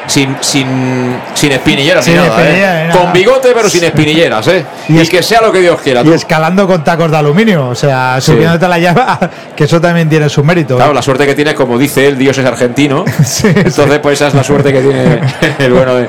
Sin, 0.08 0.38
sin, 0.40 1.18
sin 1.34 1.52
espinilleras 1.52 2.04
Sin 2.06 2.14
ni 2.16 2.20
nada, 2.22 2.40
espinilleras 2.40 2.76
¿eh? 2.84 2.88
nada. 2.88 3.02
Con 3.02 3.14
bigote, 3.14 3.50
pero 3.54 3.70
sin 3.70 3.84
espinilleras, 3.84 4.48
¿eh? 4.48 4.66
Y, 4.88 5.06
que 5.08 5.22
sea 5.22 5.42
lo 5.42 5.52
que 5.52 5.60
Dios 5.60 5.80
quiera. 5.82 6.02
Y 6.02 6.12
escalando 6.14 6.66
con 6.66 6.84
tacos 6.84 7.12
de 7.12 7.18
aluminio, 7.18 7.68
o 7.68 7.76
sea, 7.76 8.16
Sí. 8.22 8.32
subiéndote 8.32 8.68
la 8.68 8.80
llave, 8.80 9.02
que 9.56 9.66
eso 9.66 9.82
también 9.82 10.08
tiene 10.08 10.30
su 10.30 10.44
mérito. 10.44 10.76
¿eh? 10.76 10.78
Claro, 10.78 10.94
la 10.94 11.02
suerte 11.02 11.26
que 11.26 11.36
tiene, 11.36 11.54
como 11.54 11.78
dice 11.78 12.08
él, 12.08 12.18
Dios 12.18 12.38
es 12.38 12.46
argentino. 12.46 13.04
Entonces, 13.44 14.00
pues 14.00 14.14
esa 14.22 14.28
es 14.30 14.34
la 14.34 14.44
suerte 14.44 14.72
que 14.72 14.82
tiene 14.82 15.20
el 15.60 15.74
bueno 15.74 15.96
de, 15.96 16.08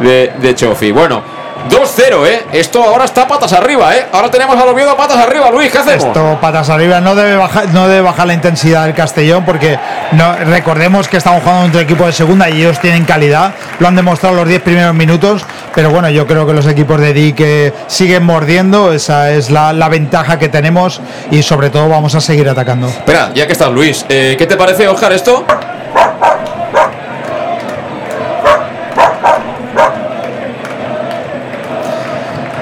de, 0.00 0.32
de 0.40 0.54
Chofi. 0.54 0.92
Bueno, 0.92 1.22
2-0, 1.68 2.26
¿eh? 2.26 2.42
Esto 2.52 2.82
ahora 2.82 3.04
está 3.04 3.28
patas 3.28 3.52
arriba, 3.52 3.94
¿eh? 3.94 4.06
Ahora 4.12 4.30
tenemos 4.30 4.56
al 4.56 4.68
Oviedo 4.68 4.96
patas 4.96 5.18
arriba, 5.18 5.50
Luis, 5.50 5.70
¿qué 5.70 5.78
hacemos? 5.78 6.04
Esto 6.04 6.38
patas 6.40 6.70
arriba, 6.70 7.00
no 7.00 7.14
debe 7.14 7.36
bajar, 7.36 7.68
no 7.68 7.88
debe 7.88 8.02
bajar 8.02 8.26
la 8.26 8.34
intensidad 8.34 8.86
del 8.86 8.94
Castellón 8.94 9.44
porque 9.44 9.78
no, 10.12 10.36
recordemos 10.36 11.08
que 11.08 11.16
estamos 11.18 11.42
jugando 11.42 11.66
entre 11.66 11.82
equipos 11.82 12.06
de 12.06 12.12
segunda 12.12 12.48
y 12.48 12.62
ellos 12.62 12.80
tienen 12.80 13.04
calidad, 13.04 13.52
lo 13.78 13.88
han 13.88 13.96
demostrado 13.96 14.34
los 14.34 14.48
10 14.48 14.62
primeros 14.62 14.94
minutos, 14.94 15.44
pero 15.74 15.90
bueno, 15.90 16.08
yo 16.10 16.26
creo 16.26 16.46
que 16.46 16.52
los 16.52 16.66
equipos 16.66 17.00
de 17.00 17.12
Di 17.12 17.32
que 17.32 17.72
siguen 17.86 18.24
mordiendo, 18.24 18.92
esa 18.92 19.30
es 19.30 19.50
la, 19.50 19.72
la 19.72 19.88
ventaja 19.88 20.38
que 20.38 20.48
tenemos 20.48 21.00
y 21.30 21.42
sobre 21.42 21.70
todo 21.70 21.88
vamos 21.88 22.14
a 22.14 22.20
seguir 22.20 22.48
atacando. 22.48 22.88
Espera, 22.88 23.30
ya 23.34 23.46
que 23.46 23.52
estás, 23.52 23.70
Luis, 23.70 24.04
eh, 24.08 24.36
¿qué 24.38 24.46
te 24.46 24.56
parece, 24.56 24.88
Oscar, 24.88 25.12
esto? 25.12 25.44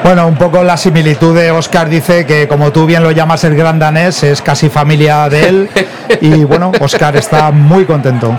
Bueno, 0.09 0.27
un 0.27 0.37
poco 0.37 0.65
la 0.65 0.79
similitud 0.79 1.37
de 1.37 1.51
Oscar 1.51 1.87
dice 1.87 2.25
que 2.25 2.49
como 2.49 2.73
tú 2.73 2.87
bien 2.87 3.03
lo 3.03 3.11
llamas 3.11 3.45
el 3.45 3.55
gran 3.55 3.79
danés, 3.79 4.23
es 4.23 4.41
casi 4.41 4.71
familia 4.71 5.29
de 5.29 5.47
él 5.47 5.71
y 6.23 6.45
bueno, 6.45 6.73
Oscar 6.81 7.15
está 7.17 7.51
muy 7.51 7.85
contento. 7.85 8.35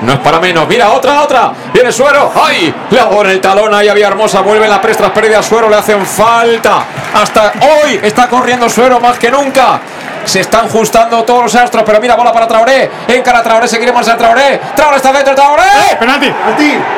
No 0.00 0.12
es 0.14 0.18
para 0.20 0.40
menos. 0.40 0.66
Mira, 0.66 0.92
otra, 0.92 1.22
otra. 1.22 1.52
Viene 1.74 1.92
Suero. 1.92 2.32
¡Ay! 2.34 2.74
Le 2.88 2.98
hago 2.98 3.22
en 3.26 3.32
el 3.32 3.40
talón 3.42 3.74
ahí 3.74 3.88
a 3.88 3.92
Hermosa. 3.92 4.40
Vuelve 4.40 4.66
la 4.66 4.80
prestras 4.80 5.10
pérdida. 5.10 5.42
Suero 5.42 5.68
le 5.68 5.76
hacen 5.76 6.00
falta. 6.06 6.86
Hasta 7.12 7.52
hoy 7.60 8.00
está 8.02 8.26
corriendo 8.26 8.66
Suero 8.70 8.98
más 8.98 9.18
que 9.18 9.30
nunca. 9.30 9.78
Se 10.26 10.40
están 10.40 10.66
ajustando 10.66 11.22
todos 11.24 11.44
los 11.44 11.54
astros, 11.54 11.84
pero 11.86 12.00
mira, 12.00 12.14
bola 12.16 12.32
para 12.32 12.46
Traoré. 12.46 12.90
Encara 13.08 13.42
Traoré, 13.42 13.68
se 13.68 13.78
quiere 13.78 13.92
marchar 13.92 14.18
Traoré. 14.18 14.60
Traoré 14.74 14.96
está 14.96 15.12
dentro, 15.12 15.34
Traoré. 15.34 15.62
penalti! 15.98 16.26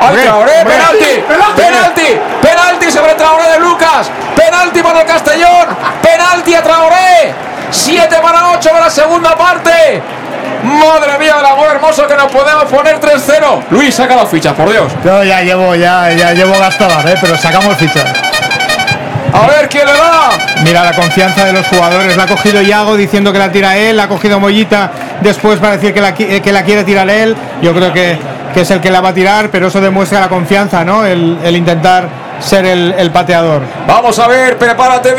¡Ay, 0.01 0.17
Traoré! 0.23 0.51
¡Penalti! 0.65 1.23
penalti. 1.27 1.61
¡Penalti! 1.61 2.19
¡Penalti 2.41 2.91
sobre 2.91 3.13
Traoré 3.13 3.51
de 3.51 3.59
Lucas! 3.59 4.09
¡Penalti 4.35 4.81
para 4.81 5.01
el 5.01 5.05
Castellón! 5.07 5.67
¡Penalti 6.01 6.55
a 6.55 6.63
Traoré! 6.63 7.33
¡7 7.71 8.19
para 8.19 8.49
8 8.49 8.73
de 8.73 8.79
la 8.79 8.89
segunda 8.89 9.35
parte! 9.37 10.01
¡Madre 10.63 11.17
mía 11.19 11.35
del 11.37 11.45
amor 11.45 11.67
hermoso 11.69 12.07
que 12.07 12.15
nos 12.15 12.31
podemos 12.31 12.65
poner 12.65 12.99
3-0! 12.99 13.63
Luis, 13.69 13.93
saca 13.93 14.15
las 14.15 14.29
fichas, 14.29 14.53
por 14.53 14.69
Dios. 14.69 14.91
Yo 15.05 15.23
ya 15.23 15.41
llevo, 15.41 15.75
ya, 15.75 16.11
ya 16.11 16.33
llevo 16.33 16.57
gastadas, 16.59 17.05
¿eh? 17.05 17.15
pero 17.21 17.37
sacamos 17.37 17.77
fichas. 17.77 18.28
A 19.33 19.47
ver 19.47 19.69
quién 19.69 19.85
le 19.85 19.91
da. 19.93 20.31
Mira 20.63 20.83
la 20.83 20.93
confianza 20.93 21.45
de 21.45 21.53
los 21.53 21.65
jugadores. 21.67 22.15
La 22.17 22.23
ha 22.23 22.27
cogido 22.27 22.61
Iago 22.61 22.97
diciendo 22.97 23.31
que 23.31 23.39
la 23.39 23.51
tira 23.51 23.77
él. 23.77 23.95
La 23.97 24.03
ha 24.03 24.07
cogido 24.07 24.39
Mollita 24.39 24.91
después 25.21 25.59
para 25.59 25.73
decir 25.77 25.93
que 25.93 26.01
la, 26.01 26.15
qui- 26.15 26.41
que 26.41 26.51
la 26.51 26.63
quiere 26.63 26.83
tirar 26.83 27.09
él. 27.09 27.35
Yo 27.61 27.73
creo 27.73 27.93
que, 27.93 28.17
que 28.53 28.61
es 28.61 28.71
el 28.71 28.81
que 28.81 28.89
la 28.89 29.01
va 29.01 29.09
a 29.09 29.13
tirar, 29.13 29.49
pero 29.51 29.67
eso 29.67 29.79
demuestra 29.81 30.19
la 30.19 30.29
confianza, 30.29 30.83
¿no? 30.83 31.05
El, 31.05 31.37
el 31.43 31.55
intentar 31.55 32.07
ser 32.39 32.65
el, 32.65 32.93
el 32.97 33.11
pateador. 33.11 33.61
Vamos 33.87 34.17
a 34.17 34.27
ver, 34.27 34.57
prepárate, 34.57 35.13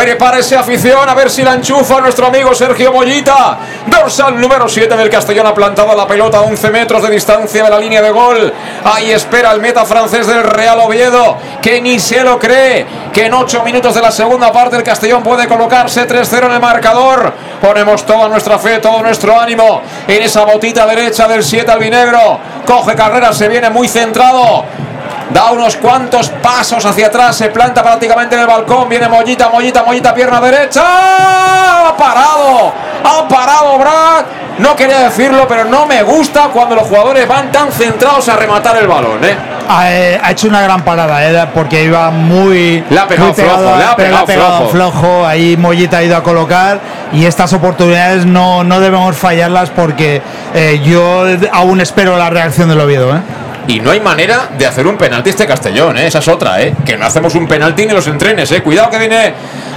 DJ. 0.00 0.10
Prepárese 0.10 0.56
afición, 0.56 1.08
a 1.08 1.14
ver 1.14 1.30
si 1.30 1.42
la 1.42 1.54
enchufa 1.54 2.00
nuestro 2.00 2.26
amigo 2.26 2.54
Sergio 2.54 2.92
Mollita. 2.92 3.58
Dorsal 3.86 4.40
número 4.40 4.68
7 4.68 4.96
del 4.96 5.10
Castellón 5.10 5.46
ha 5.46 5.54
plantado 5.54 5.94
la 5.94 6.06
pelota 6.06 6.38
a 6.38 6.40
11 6.40 6.70
metros 6.70 7.02
de 7.02 7.10
distancia 7.10 7.62
de 7.64 7.70
la 7.70 7.78
línea 7.78 8.00
de 8.00 8.10
gol. 8.10 8.52
Ahí 8.84 9.10
espera 9.10 9.52
el 9.52 9.60
meta 9.60 9.84
francés 9.84 10.26
del 10.26 10.42
Real 10.42 10.80
Oviedo, 10.80 11.36
que 11.60 11.80
ni 11.82 11.98
se 11.98 12.24
lo 12.24 12.38
cree, 12.38 12.86
que 13.12 13.26
en 13.26 13.34
8 13.34 13.62
minutos 13.62 13.94
de 13.94 14.00
la 14.00 14.10
segunda 14.10 14.50
parte 14.50 14.76
el 14.76 14.82
Castellón 14.82 15.22
puede 15.22 15.46
colocarse 15.46 16.08
3-0 16.08 16.46
en 16.46 16.52
el 16.52 16.60
marcador. 16.60 17.32
Ponemos 17.60 18.04
toda 18.06 18.28
nuestra 18.28 18.58
fe, 18.58 18.78
todo 18.78 19.02
nuestro 19.02 19.38
ánimo 19.38 19.82
en 20.08 20.22
esa 20.22 20.44
botita 20.44 20.86
derecha 20.86 21.28
del 21.28 21.44
7 21.44 21.70
albinegro. 21.70 22.38
Coge 22.66 22.94
carrera, 22.94 23.32
se 23.32 23.48
viene 23.48 23.68
muy 23.68 23.86
centrado. 23.86 24.64
Da 25.32 25.52
unos 25.52 25.76
cuantos 25.76 26.28
pasos 26.42 26.84
hacia 26.84 27.06
atrás, 27.06 27.36
se 27.36 27.50
planta 27.50 27.82
prácticamente 27.82 28.34
en 28.34 28.42
el 28.42 28.46
balcón. 28.46 28.88
Viene 28.88 29.08
Mollita, 29.08 29.48
Mollita, 29.48 29.82
Mollita, 29.84 30.12
pierna 30.12 30.40
derecha. 30.40 30.82
¡Ha 30.84 31.96
parado! 31.96 32.72
¡Ha 33.04 33.28
parado 33.28 33.78
Brad! 33.78 34.24
No 34.58 34.76
quería 34.76 34.98
decirlo, 35.00 35.46
pero 35.48 35.64
no 35.64 35.86
me 35.86 36.02
gusta 36.02 36.48
cuando 36.52 36.74
los 36.74 36.86
jugadores 36.86 37.26
van 37.26 37.50
tan 37.50 37.70
centrados 37.72 38.28
a 38.28 38.36
rematar 38.36 38.76
el 38.76 38.86
balón, 38.86 39.24
¿eh? 39.24 39.34
Ha, 39.68 39.92
eh, 39.92 40.20
ha 40.22 40.32
hecho 40.32 40.48
una 40.48 40.60
gran 40.62 40.82
parada, 40.82 41.24
eh, 41.24 41.48
porque 41.54 41.84
iba 41.84 42.10
muy. 42.10 42.84
Le 42.90 42.98
ha 42.98 43.06
pegado 43.06 43.32
pegado 43.32 43.58
flojo, 43.58 43.74
ha 43.74 43.96
pero 43.96 44.24
pegado 44.26 44.68
flojo. 44.68 45.26
Ahí 45.26 45.56
Mollita 45.56 45.98
ha 45.98 46.02
ido 46.02 46.16
a 46.16 46.22
colocar. 46.22 46.80
Y 47.12 47.24
estas 47.24 47.52
oportunidades 47.52 48.26
no, 48.26 48.64
no 48.64 48.80
debemos 48.80 49.16
fallarlas 49.16 49.70
porque 49.70 50.20
eh, 50.54 50.80
yo 50.84 51.24
aún 51.52 51.80
espero 51.80 52.18
la 52.18 52.30
reacción 52.30 52.68
del 52.68 52.80
Oviedo. 52.80 53.16
¿eh? 53.16 53.20
Y 53.66 53.80
no 53.80 53.90
hay 53.90 54.00
manera 54.00 54.48
de 54.56 54.66
hacer 54.66 54.86
un 54.86 54.96
penalti 54.96 55.30
este 55.30 55.46
Castellón, 55.46 55.96
¿eh? 55.98 56.06
esa 56.06 56.18
es 56.18 56.28
otra, 56.28 56.60
¿eh? 56.60 56.74
que 56.84 56.96
no 56.96 57.06
hacemos 57.06 57.34
un 57.34 57.46
penalti 57.46 57.86
ni 57.86 57.92
los 57.92 58.06
entrenes. 58.06 58.50
¿eh? 58.52 58.62
Cuidado 58.62 58.90
que 58.90 58.98
viene 58.98 59.34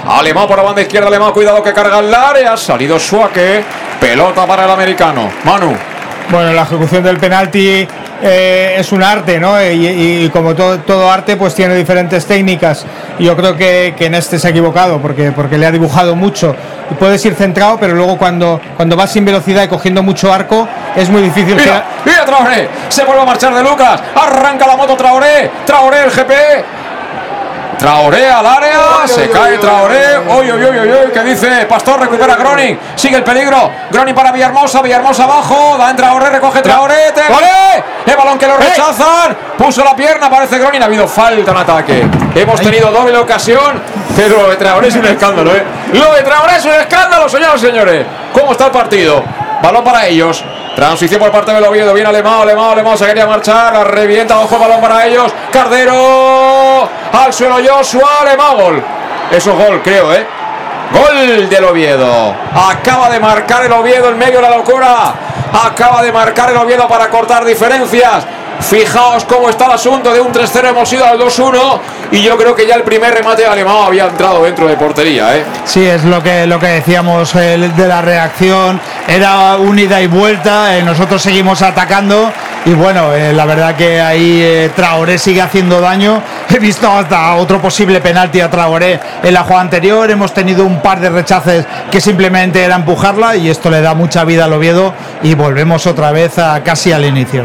Alemán 0.07 0.47
por 0.47 0.57
la 0.57 0.63
banda 0.63 0.81
izquierda, 0.81 1.07
Alemán, 1.07 1.31
cuidado 1.31 1.61
que 1.61 1.73
carga 1.73 1.99
el 1.99 2.13
área, 2.13 2.53
ha 2.53 2.57
salido 2.57 2.99
Suake, 2.99 3.63
pelota 3.99 4.47
para 4.47 4.65
el 4.65 4.71
americano. 4.71 5.29
Manu. 5.43 5.75
Bueno, 6.29 6.53
la 6.53 6.63
ejecución 6.63 7.03
del 7.03 7.17
penalti 7.17 7.87
eh, 8.23 8.75
es 8.77 8.91
un 8.91 9.03
arte, 9.03 9.39
¿no? 9.39 9.61
Y, 9.61 9.87
y 10.25 10.29
como 10.29 10.55
todo, 10.55 10.79
todo 10.79 11.11
arte, 11.11 11.35
pues 11.35 11.53
tiene 11.53 11.75
diferentes 11.75 12.25
técnicas. 12.25 12.85
Yo 13.19 13.35
creo 13.35 13.55
que, 13.55 13.93
que 13.97 14.05
en 14.05 14.15
este 14.15 14.39
se 14.39 14.47
ha 14.47 14.49
equivocado, 14.51 14.99
porque, 15.01 15.31
porque 15.31 15.57
le 15.57 15.65
ha 15.65 15.71
dibujado 15.71 16.15
mucho. 16.15 16.55
Y 16.89 16.93
puedes 16.95 17.23
ir 17.25 17.35
centrado, 17.35 17.77
pero 17.79 17.93
luego 17.93 18.17
cuando, 18.17 18.59
cuando 18.75 18.95
vas 18.95 19.11
sin 19.11 19.25
velocidad 19.25 19.63
y 19.63 19.67
cogiendo 19.67 20.03
mucho 20.03 20.33
arco, 20.33 20.67
es 20.95 21.09
muy 21.09 21.21
difícil. 21.21 21.55
Mira, 21.55 21.83
mira 22.05 22.25
Traoré, 22.25 22.69
se 22.89 23.03
vuelve 23.03 23.21
a 23.21 23.25
marchar 23.25 23.53
de 23.53 23.63
Lucas, 23.63 24.01
arranca 24.15 24.67
la 24.67 24.75
moto 24.75 24.95
Traoré, 24.95 25.51
Traoré 25.65 26.03
el 26.05 26.11
GP. 26.11 26.31
Traoré 27.77 28.29
al 28.29 28.45
área, 28.45 29.05
se 29.05 29.29
cae 29.29 29.57
Traoré. 29.57 30.19
Uy, 30.19 30.51
uy, 30.51 30.65
uy, 30.65 30.79
uy, 30.79 31.11
¿qué 31.13 31.23
dice? 31.23 31.65
Pastor 31.65 31.99
recupera 31.99 32.35
Groning, 32.35 32.79
sigue 32.95 33.17
el 33.17 33.23
peligro. 33.23 33.71
Groning 33.91 34.15
para 34.15 34.31
Villahermosa, 34.31 34.81
Villahermosa 34.81 35.23
abajo, 35.25 35.75
da 35.77 35.89
en 35.89 35.95
Traoré, 35.95 36.29
recoge 36.29 36.61
Traoré, 36.61 37.11
Traoré. 37.13 37.83
El 38.05 38.15
balón 38.15 38.37
que 38.37 38.47
lo 38.47 38.57
rechazan, 38.57 39.35
puso 39.57 39.83
la 39.83 39.95
pierna, 39.95 40.29
parece 40.29 40.59
Groning, 40.59 40.81
ha 40.81 40.85
habido 40.85 41.07
falta 41.07 41.51
en 41.51 41.57
ataque. 41.57 42.07
Hemos 42.35 42.61
tenido 42.61 42.91
doble 42.91 43.17
ocasión, 43.17 43.81
pero 44.15 44.43
lo 44.43 44.49
de 44.49 44.55
Traoré 44.55 44.87
es 44.87 44.95
un 44.95 45.05
escándalo, 45.05 45.55
¿eh? 45.55 45.63
Lo 45.93 46.13
de 46.13 46.21
Traoré 46.21 46.57
es 46.57 46.65
un 46.65 46.73
escándalo, 46.73 47.27
señoras 47.27 47.61
y 47.61 47.65
señores. 47.65 48.05
¿Cómo 48.33 48.53
está 48.53 48.65
el 48.65 48.71
partido? 48.71 49.23
Balón 49.63 49.81
para 49.81 50.05
ellos. 50.07 50.43
Transición 50.75 51.21
por 51.21 51.31
parte 51.31 51.53
del 51.53 51.63
Oviedo. 51.63 51.93
Viene 51.93 52.09
Alemán, 52.09 52.41
Alemán, 52.41 52.71
Alemán. 52.71 52.97
Se 52.97 53.05
quería 53.05 53.25
marchar. 53.25 53.71
La 53.71 53.85
revienta. 53.85 54.37
Ojo, 54.39 54.59
balón 54.59 54.81
para 54.81 55.05
ellos. 55.07 55.33
Cardero. 55.53 56.89
Al 57.13 57.31
suelo 57.31 57.55
Joshua. 57.65 58.19
Alemán. 58.23 58.57
Gol. 58.57 58.83
Eso 59.31 59.51
es 59.51 59.65
gol, 59.65 59.81
creo, 59.81 60.13
¿eh? 60.13 60.27
Gol 60.91 61.47
del 61.47 61.63
Oviedo. 61.63 62.35
Acaba 62.53 63.09
de 63.09 63.21
marcar 63.21 63.63
el 63.63 63.71
Oviedo 63.71 64.09
en 64.09 64.17
medio 64.17 64.41
de 64.41 64.49
la 64.49 64.57
locura. 64.57 65.13
Acaba 65.65 66.03
de 66.03 66.11
marcar 66.11 66.51
el 66.51 66.57
Oviedo 66.57 66.85
para 66.85 67.09
cortar 67.09 67.45
diferencias. 67.45 68.25
Fijaos 68.63 69.25
cómo 69.25 69.49
está 69.49 69.65
el 69.65 69.73
asunto 69.73 70.11
de 70.13 70.21
un 70.21 70.31
3-0 70.33 70.69
hemos 70.69 70.91
ido 70.91 71.05
al 71.05 71.19
2-1 71.19 71.79
y 72.11 72.21
yo 72.21 72.37
creo 72.37 72.55
que 72.55 72.65
ya 72.65 72.75
el 72.75 72.83
primer 72.83 73.13
remate 73.13 73.41
de 73.43 73.47
Alemán 73.47 73.75
había 73.85 74.05
entrado 74.05 74.43
dentro 74.43 74.67
de 74.67 74.75
portería, 74.75 75.35
¿eh? 75.35 75.43
Sí, 75.65 75.85
es 75.85 76.03
lo 76.03 76.23
que, 76.23 76.47
lo 76.47 76.59
que 76.59 76.67
decíamos 76.67 77.35
eh, 77.35 77.57
de 77.75 77.87
la 77.87 78.01
reacción. 78.01 78.79
Era 79.07 79.57
un 79.57 79.77
ida 79.77 80.01
y 80.01 80.07
vuelta. 80.07 80.77
eh, 80.77 80.83
nosotros 80.83 81.21
seguimos 81.21 81.61
atacando. 81.61 82.31
Y 82.65 82.73
bueno, 82.73 83.13
eh, 83.13 83.33
la 83.33 83.45
verdad 83.45 83.75
que 83.75 83.99
ahí 83.99 84.71
Traoré 84.75 85.17
sigue 85.17 85.41
haciendo 85.41 85.81
daño. 85.81 86.21
He 86.49 86.59
visto 86.59 86.89
hasta 86.89 87.35
otro 87.35 87.59
posible 87.59 87.99
penalti 87.99 88.39
a 88.41 88.49
Traoré 88.49 88.99
en 89.21 89.33
la 89.33 89.43
jugada 89.43 89.61
anterior. 89.61 90.09
Hemos 90.09 90.33
tenido 90.33 90.65
un 90.65 90.81
par 90.81 90.99
de 90.99 91.09
rechaces 91.09 91.65
que 91.91 91.99
simplemente 91.99 92.63
era 92.63 92.75
empujarla. 92.75 93.35
Y 93.35 93.49
esto 93.49 93.69
le 93.69 93.81
da 93.81 93.93
mucha 93.95 94.23
vida 94.23 94.45
al 94.45 94.53
Oviedo. 94.53 94.93
Y 95.23 95.33
volvemos 95.35 95.85
otra 95.87 96.11
vez 96.11 96.37
a 96.37 96.63
casi 96.63 96.91
al 96.91 97.05
inicio. 97.05 97.43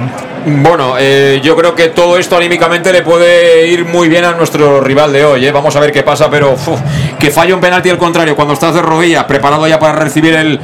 Bueno, 0.50 0.94
eh, 0.98 1.40
yo 1.42 1.54
creo 1.54 1.74
que 1.74 1.88
todo 1.88 2.16
esto 2.16 2.36
anímicamente 2.36 2.90
le 2.90 3.02
puede 3.02 3.66
ir 3.68 3.84
muy 3.84 4.08
bien 4.08 4.24
a 4.24 4.32
nuestro 4.32 4.80
rival 4.80 5.12
de 5.12 5.22
hoy. 5.22 5.46
¿eh? 5.46 5.52
Vamos 5.52 5.76
a 5.76 5.80
ver 5.80 5.92
qué 5.92 6.02
pasa, 6.02 6.30
pero 6.30 6.56
que 7.18 7.30
falle 7.30 7.52
un 7.52 7.60
penalti 7.60 7.90
al 7.90 7.98
contrario, 7.98 8.34
cuando 8.34 8.54
estás 8.54 8.74
de 8.74 8.80
rodillas, 8.80 9.24
preparado 9.24 9.66
ya 9.68 9.78
para 9.78 9.92
recibir 9.92 10.34
el, 10.34 10.58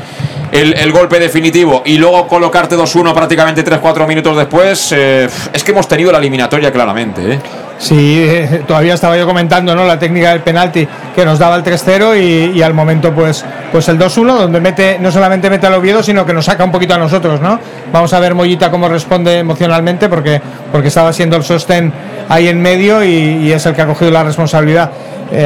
el, 0.55 0.93
golpe 0.93 1.19
definitivo 1.19 1.83
y 1.85 1.99
luego 1.99 2.29
colocarte 2.29 2.77
2-1 2.77 3.13
prácticamente 3.13 3.65
3-4 3.65 4.07
minutos 4.07 4.37
después, 4.37 4.93
eh, 4.93 5.29
es 5.53 5.65
que 5.65 5.73
hemos 5.73 5.89
tenido 5.89 6.13
la 6.13 6.19
eliminatoria 6.19 6.73
claramente. 6.73 7.35
¿eh? 7.35 7.39
Sí, 7.79 8.25
eh, 8.25 8.63
todavía 8.67 8.95
estaba 8.95 9.17
yo 9.17 9.27
comentando 9.27 9.75
¿no? 9.75 9.85
la 9.85 9.99
técnica 9.99 10.31
del 10.31 10.43
penalti 10.43 10.87
que 11.15 11.25
nos 11.25 11.41
daba 11.41 11.57
el 11.57 11.65
3-0 11.65 12.55
y, 12.55 12.63
al 12.63 12.73
momento 12.73 13.13
pues, 13.13 13.45
pues 13.73 13.89
el 13.89 13.99
2-1 13.99 14.39
donde 14.39 14.61
mete 14.61 14.99
no 15.01 15.11
solamente 15.11 15.51
mete 15.51 15.67
al 15.67 15.75
Oviedo 15.75 16.03
sino 16.03 16.25
que 16.25 16.33
nos 16.33 16.45
saca 16.45 16.63
un 16.65 16.71
poquito 16.71 16.95
a 16.95 16.99
nosotros, 16.99 17.41
¿no? 17.41 17.59
Vamos 17.93 18.13
a 18.13 18.21
ver 18.21 18.35
Mollita 18.35 18.71
cómo 18.71 18.89
responde 18.89 19.39
emocionalmente 19.39 20.09
porque, 20.09 20.41
porque 20.71 20.89
estaba 20.89 21.13
siendo 21.13 21.37
el 21.37 21.43
sostén 21.43 21.93
ahí 22.29 22.47
en 22.47 22.63
medio 22.63 23.03
y, 23.03 23.51
es 23.51 23.67
el 23.67 23.75
que 23.75 23.83
ha 23.83 23.87
cogido 23.87 24.13
la 24.13 24.23
responsabilidad. 24.23 24.91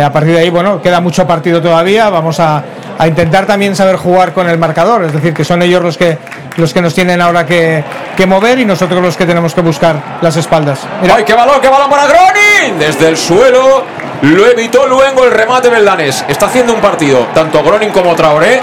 A 0.05 0.13
partir 0.13 0.35
de 0.35 0.41
ahí, 0.41 0.51
bueno, 0.51 0.83
queda 0.83 1.01
mucho 1.01 1.27
partido 1.27 1.63
todavía, 1.63 2.11
vamos 2.11 2.41
a, 2.41 2.63
a 2.99 3.07
intentar 3.07 3.47
también 3.47 3.77
saber 3.77 3.97
jugar 3.97 4.33
con 4.33 4.49
el 4.49 4.59
marcador, 4.59 5.05
es 5.05 5.13
decir, 5.13 5.33
que 5.33 5.45
son 5.45 5.63
ellos 5.63 5.83
los 5.83 5.97
que, 5.97 6.19
los 6.57 6.73
que 6.75 6.83
nos 6.83 6.95
tienen 6.95 7.21
ahora 7.21 7.47
que, 7.47 7.85
que 8.17 8.27
mover 8.27 8.59
y 8.59 8.65
nosotros 8.65 9.01
los 9.01 9.17
que 9.17 9.25
tenemos 9.25 9.55
que 9.55 9.61
buscar 9.61 10.19
las 10.21 10.37
espaldas. 10.37 10.81
Mira. 11.01 11.15
¡Ay, 11.17 11.25
qué 11.25 11.35
balón, 11.35 11.61
qué 11.61 11.69
balón 11.69 11.89
para 11.89 12.07
Gronin! 12.07 12.79
Desde 12.79 13.09
el 13.09 13.17
suelo 13.17 13.85
lo 14.23 14.47
evitó 14.47 14.87
luego 14.89 15.25
el 15.25 15.31
remate 15.31 15.69
Beldanes. 15.69 16.25
Está 16.27 16.47
haciendo 16.47 16.75
un 16.75 16.81
partido, 16.81 17.29
tanto 17.33 17.63
Gronin 17.63 17.91
como 17.91 18.17
Traoré, 18.17 18.61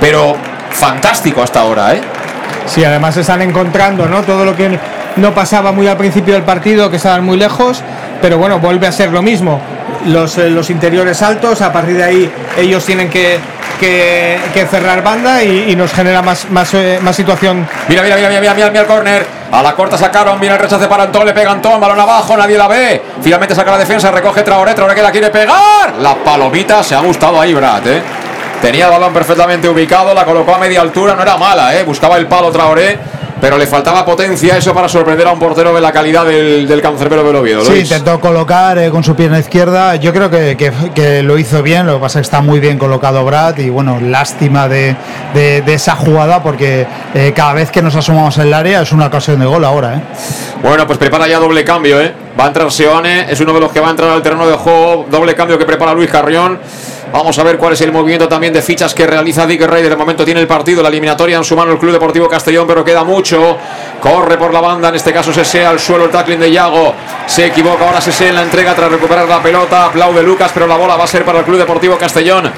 pero 0.00 0.36
fantástico 0.70 1.42
hasta 1.42 1.60
ahora, 1.60 1.94
¿eh? 1.94 2.00
Sí, 2.64 2.82
además 2.82 3.14
se 3.14 3.20
están 3.20 3.42
encontrando, 3.42 4.06
¿no? 4.06 4.22
Todo 4.22 4.44
lo 4.44 4.56
que 4.56 4.78
no 5.16 5.34
pasaba 5.34 5.72
muy 5.72 5.86
al 5.86 5.98
principio 5.98 6.34
del 6.34 6.44
partido, 6.44 6.88
que 6.88 6.96
estaban 6.96 7.24
muy 7.24 7.36
lejos, 7.36 7.82
pero 8.22 8.38
bueno, 8.38 8.58
vuelve 8.58 8.86
a 8.86 8.92
ser 8.92 9.10
lo 9.10 9.20
mismo. 9.20 9.60
Los, 10.06 10.38
eh, 10.38 10.48
los 10.48 10.70
interiores 10.70 11.20
altos, 11.22 11.60
a 11.60 11.72
partir 11.72 11.96
de 11.96 12.04
ahí 12.04 12.32
ellos 12.56 12.84
tienen 12.84 13.10
que, 13.10 13.38
que, 13.78 14.66
cerrar 14.70 15.02
banda 15.02 15.42
y, 15.42 15.74
nos 15.74 15.92
genera 15.92 16.22
más, 16.22 16.50
más, 16.50 16.72
eh, 16.74 16.98
más 17.02 17.16
situación. 17.16 17.66
Mira, 17.88 18.02
mira, 18.02 18.16
mira, 18.16 18.28
mira, 18.28 18.40
mira, 18.40 18.54
mira, 18.54 18.68
mira 18.70 18.80
el 18.82 18.86
córner. 18.86 19.26
A 19.52 19.62
la 19.62 19.74
corta 19.74 19.98
sacaron, 19.98 20.38
mira 20.38 20.54
el 20.54 20.60
rechace 20.60 20.86
para 20.86 21.04
Antón, 21.04 21.26
le 21.26 21.32
pega 21.32 21.50
Antón, 21.50 21.80
balón 21.80 21.98
abajo, 21.98 22.36
nadie 22.36 22.56
la 22.56 22.68
ve. 22.68 23.02
Finalmente 23.20 23.54
saca 23.54 23.72
la 23.72 23.78
defensa, 23.78 24.10
recoge 24.10 24.42
Traoré, 24.42 24.74
Traoré 24.74 24.94
que 24.94 25.02
la 25.02 25.10
quiere 25.10 25.30
pegar. 25.30 25.94
La 25.98 26.14
palomita 26.14 26.82
se 26.84 26.94
ha 26.94 27.00
gustado 27.00 27.40
ahí, 27.40 27.52
Brad, 27.52 27.86
¿eh? 27.86 28.02
Tenía 28.62 28.84
el 28.84 28.90
balón 28.90 29.12
perfectamente 29.12 29.68
ubicado, 29.68 30.14
la 30.14 30.24
colocó 30.24 30.54
a 30.54 30.58
media 30.58 30.82
altura, 30.82 31.14
no 31.14 31.22
era 31.22 31.36
mala, 31.36 31.74
¿eh? 31.74 31.82
Buscaba 31.82 32.16
el 32.18 32.26
palo 32.26 32.52
Traoré, 32.52 32.98
pero 33.40 33.56
le 33.58 33.66
faltaba 33.66 34.04
potencia 34.04 34.56
eso 34.56 34.74
para 34.74 34.88
sorprender 34.88 35.26
a 35.26 35.32
un 35.32 35.38
portero 35.38 35.74
de 35.74 35.80
la 35.80 35.92
calidad 35.92 36.26
del, 36.26 36.66
del 36.68 36.82
cancerbero 36.82 37.24
del 37.24 37.36
Oviedo. 37.36 37.64
Sí, 37.64 37.80
intentó 37.80 38.20
colocar 38.20 38.78
eh, 38.78 38.90
con 38.90 39.02
su 39.02 39.14
pierna 39.16 39.38
izquierda. 39.38 39.96
Yo 39.96 40.12
creo 40.12 40.30
que, 40.30 40.56
que- 40.56 40.72
que 40.94 41.22
lo 41.22 41.38
hizo 41.38 41.62
bien. 41.62 41.86
Lo 41.86 41.94
que 41.94 42.00
pasa 42.00 42.18
es 42.20 42.26
que 42.28 42.34
está 42.36 42.40
muy 42.42 42.60
bien 42.60 42.78
colocado 42.78 43.24
Brad. 43.24 43.56
Y 43.58 43.70
bueno, 43.70 43.98
lástima 44.00 44.68
de, 44.68 44.94
de- 45.34 45.62
de 45.62 45.74
esa 45.74 45.96
jugada 45.96 46.42
porque 46.42 46.86
eh, 47.14 47.32
cada 47.34 47.54
vez 47.54 47.70
que 47.70 47.82
nos 47.82 47.94
asomamos 47.96 48.36
en 48.38 48.48
el 48.48 48.54
área 48.54 48.82
es 48.82 48.92
una 48.92 49.06
ocasión 49.06 49.40
de 49.40 49.46
gol 49.46 49.64
ahora. 49.64 49.96
¿eh? 49.96 50.00
Bueno, 50.62 50.86
pues 50.86 50.98
prepara 50.98 51.26
ya 51.26 51.38
doble 51.38 51.64
cambio, 51.64 52.00
¿eh? 52.00 52.12
Va 52.38 52.44
a 52.44 52.48
entrar 52.48 52.70
Seoane, 52.70 53.26
es 53.30 53.40
uno 53.40 53.52
de 53.52 53.60
los 53.60 53.72
que 53.72 53.80
va 53.80 53.88
a 53.88 53.90
entrar 53.90 54.10
al 54.10 54.22
terreno 54.22 54.46
de 54.46 54.54
juego. 54.54 55.06
Doble 55.10 55.34
cambio 55.34 55.58
que 55.58 55.64
prepara 55.64 55.94
Luis 55.94 56.10
Carrión. 56.10 56.58
Vamos 57.12 57.36
a 57.40 57.42
ver 57.42 57.58
cuál 57.58 57.72
es 57.72 57.80
el 57.80 57.90
movimiento 57.90 58.28
también 58.28 58.52
de 58.52 58.62
fichas 58.62 58.94
que 58.94 59.04
realiza 59.04 59.44
Dick 59.44 59.62
Rey. 59.62 59.82
De 59.82 59.96
momento 59.96 60.24
tiene 60.24 60.40
el 60.40 60.46
partido, 60.46 60.80
la 60.80 60.88
eliminatoria 60.88 61.38
en 61.38 61.44
su 61.44 61.56
mano 61.56 61.72
el 61.72 61.78
Club 61.78 61.92
Deportivo 61.92 62.28
Castellón, 62.28 62.68
pero 62.68 62.84
queda 62.84 63.02
mucho. 63.02 63.56
Corre 64.00 64.38
por 64.38 64.52
la 64.52 64.60
banda, 64.60 64.90
en 64.90 64.94
este 64.94 65.12
caso 65.12 65.32
Sese 65.32 65.66
al 65.66 65.80
suelo 65.80 66.04
el 66.04 66.10
tackling 66.10 66.38
de 66.38 66.52
Yago. 66.52 66.94
Se 67.26 67.46
equivoca 67.46 67.84
ahora 67.84 68.00
Sese 68.00 68.28
en 68.28 68.36
la 68.36 68.42
entrega 68.42 68.76
tras 68.76 68.92
recuperar 68.92 69.28
la 69.28 69.42
pelota. 69.42 69.86
Aplaude 69.86 70.22
Lucas, 70.22 70.52
pero 70.54 70.68
la 70.68 70.76
bola 70.76 70.96
va 70.96 71.02
a 71.02 71.08
ser 71.08 71.24
para 71.24 71.40
el 71.40 71.44
Club 71.44 71.58
Deportivo 71.58 71.98
Castellón. 71.98 72.48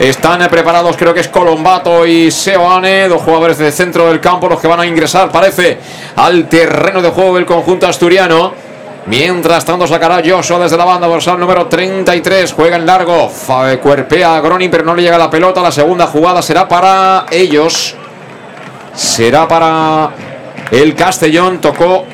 Están 0.00 0.40
preparados, 0.50 0.96
creo 0.96 1.14
que 1.14 1.20
es 1.20 1.28
Colombato 1.28 2.04
y 2.04 2.32
Seoane, 2.32 3.06
dos 3.06 3.22
jugadores 3.22 3.58
del 3.58 3.72
centro 3.72 4.08
del 4.08 4.18
campo, 4.18 4.48
los 4.48 4.60
que 4.60 4.66
van 4.66 4.80
a 4.80 4.86
ingresar, 4.86 5.30
parece, 5.30 5.78
al 6.16 6.48
terreno 6.48 7.00
de 7.02 7.10
juego 7.10 7.36
del 7.36 7.46
conjunto 7.46 7.86
asturiano. 7.86 8.71
Mientras 9.06 9.64
tanto 9.64 9.86
sacará 9.86 10.22
Joshua 10.24 10.60
desde 10.60 10.76
la 10.76 10.84
banda 10.84 11.08
dorsal 11.08 11.38
número 11.38 11.66
33. 11.66 12.52
Juega 12.52 12.76
en 12.76 12.86
largo. 12.86 13.30
Cuerpea 13.82 14.36
a 14.36 14.40
Gronin, 14.40 14.70
pero 14.70 14.84
no 14.84 14.94
le 14.94 15.02
llega 15.02 15.18
la 15.18 15.28
pelota. 15.28 15.60
La 15.60 15.72
segunda 15.72 16.06
jugada 16.06 16.40
será 16.40 16.68
para 16.68 17.26
ellos. 17.30 17.96
Será 18.94 19.48
para 19.48 20.10
el 20.70 20.94
Castellón. 20.94 21.60
Tocó 21.60 22.04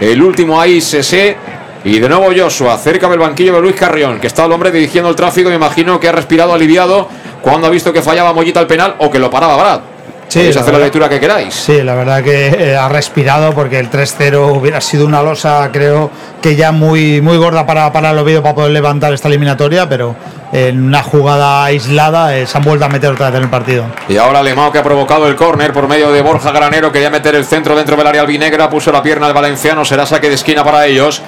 el 0.00 0.22
último 0.22 0.60
ahí, 0.60 0.80
Sese. 0.80 1.36
Y 1.84 1.98
de 1.98 2.08
nuevo 2.08 2.26
Joshua, 2.34 2.78
cerca 2.78 3.08
del 3.08 3.18
banquillo 3.18 3.54
de 3.54 3.60
Luis 3.60 3.76
Carrión, 3.76 4.18
que 4.18 4.26
está 4.26 4.46
el 4.46 4.52
hombre 4.52 4.70
dirigiendo 4.70 5.10
el 5.10 5.16
tráfico. 5.16 5.50
Me 5.50 5.56
imagino 5.56 6.00
que 6.00 6.08
ha 6.08 6.12
respirado 6.12 6.54
aliviado 6.54 7.08
cuando 7.42 7.66
ha 7.66 7.70
visto 7.70 7.92
que 7.92 8.00
fallaba 8.00 8.32
Mollita 8.32 8.60
al 8.60 8.66
penal 8.66 8.96
o 8.98 9.10
que 9.10 9.18
lo 9.18 9.30
paraba 9.30 9.56
Brad. 9.56 9.93
Sí, 10.28 10.38
Podéis 10.38 10.54
la 10.56 10.62
hacer 10.62 10.74
la 10.74 10.80
lectura 10.80 11.08
que 11.08 11.20
queráis. 11.20 11.54
Sí, 11.54 11.82
la 11.82 11.94
verdad 11.94 12.22
que 12.22 12.46
eh, 12.48 12.76
ha 12.76 12.88
respirado 12.88 13.52
porque 13.54 13.78
el 13.78 13.90
3-0 13.90 14.56
hubiera 14.56 14.80
sido 14.80 15.06
una 15.06 15.22
losa, 15.22 15.68
creo 15.72 16.10
que 16.42 16.56
ya 16.56 16.72
muy, 16.72 17.20
muy 17.20 17.36
gorda 17.36 17.66
para, 17.66 17.92
para 17.92 18.10
el 18.10 18.18
Oviedo 18.18 18.42
para 18.42 18.54
poder 18.54 18.72
levantar 18.72 19.12
esta 19.12 19.28
eliminatoria, 19.28 19.88
pero 19.88 20.16
en 20.52 20.84
una 20.84 21.02
jugada 21.02 21.64
aislada 21.64 22.36
eh, 22.36 22.46
se 22.46 22.56
han 22.56 22.64
vuelto 22.64 22.84
a 22.84 22.88
meter 22.88 23.10
otra 23.10 23.30
vez 23.30 23.38
en 23.38 23.42
el 23.44 23.50
partido. 23.50 23.84
Y 24.08 24.16
ahora 24.16 24.42
Lemao 24.42 24.70
que 24.70 24.78
ha 24.78 24.82
provocado 24.84 25.26
el 25.26 25.34
córner 25.34 25.72
por 25.72 25.88
medio 25.88 26.12
de 26.12 26.22
Borja 26.22 26.52
Granero. 26.52 26.92
Quería 26.92 27.10
meter 27.10 27.34
el 27.34 27.44
centro 27.44 27.74
dentro 27.74 27.96
del 27.96 28.06
área 28.06 28.20
albinegra. 28.20 28.70
Puso 28.70 28.92
la 28.92 29.02
pierna 29.02 29.26
al 29.26 29.34
valenciano. 29.34 29.84
Será 29.84 30.06
saque 30.06 30.28
de 30.28 30.36
esquina 30.36 30.62
para 30.62 30.86
ellos. 30.86 31.22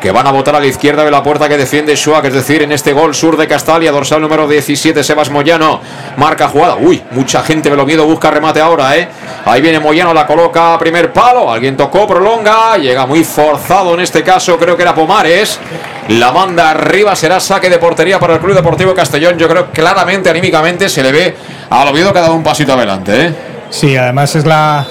Que 0.00 0.10
van 0.10 0.26
a 0.26 0.30
votar 0.30 0.56
a 0.56 0.60
la 0.60 0.66
izquierda 0.66 1.04
de 1.04 1.10
la 1.10 1.22
puerta 1.22 1.46
que 1.46 1.58
defiende 1.58 1.94
Schwag. 1.94 2.24
Es 2.24 2.32
decir, 2.32 2.62
en 2.62 2.72
este 2.72 2.94
gol 2.94 3.14
sur 3.14 3.36
de 3.36 3.46
Castalia. 3.46 3.92
Dorsal 3.92 4.22
número 4.22 4.48
17, 4.48 5.04
Sebas 5.04 5.28
Moyano. 5.28 5.82
Marca 6.16 6.48
jugada. 6.48 6.76
Uy, 6.76 7.02
mucha 7.10 7.42
gente 7.42 7.68
me 7.68 7.76
lo 7.76 7.84
miedo. 7.84 8.06
Busca 8.06 8.30
remate 8.30 8.60
ahora, 8.60 8.96
¿eh? 8.96 9.06
Ahí 9.44 9.60
viene 9.60 9.78
Moyano. 9.78 10.14
La 10.14 10.26
coloca 10.26 10.72
a 10.72 10.78
primer 10.78 11.12
palo. 11.12 11.52
Alguien 11.52 11.76
tocó, 11.76 12.06
prolonga. 12.06 12.78
Llega 12.78 13.04
muy 13.04 13.24
forzado 13.24 13.92
en 13.92 14.00
este 14.00 14.22
caso. 14.22 14.56
Creo 14.56 14.74
que 14.74 14.84
era 14.84 14.94
Pomares. 14.94 15.60
La 16.08 16.32
manda 16.32 16.70
arriba. 16.70 17.14
Será 17.14 17.38
saque 17.38 17.68
de 17.68 17.76
portería 17.76 18.18
para 18.18 18.34
el 18.34 18.40
Club 18.40 18.54
Deportivo 18.54 18.94
Castellón. 18.94 19.36
Yo 19.36 19.48
creo 19.48 19.70
claramente, 19.70 20.30
anímicamente, 20.30 20.88
se 20.88 21.02
le 21.02 21.12
ve 21.12 21.36
al 21.68 21.86
Oviedo 21.86 22.10
que 22.10 22.20
ha 22.20 22.22
dado 22.22 22.34
un 22.34 22.42
pasito 22.42 22.72
adelante, 22.72 23.26
¿eh? 23.26 23.34
Sí, 23.68 23.94
además 23.98 24.34
es 24.34 24.46
la, 24.46 24.86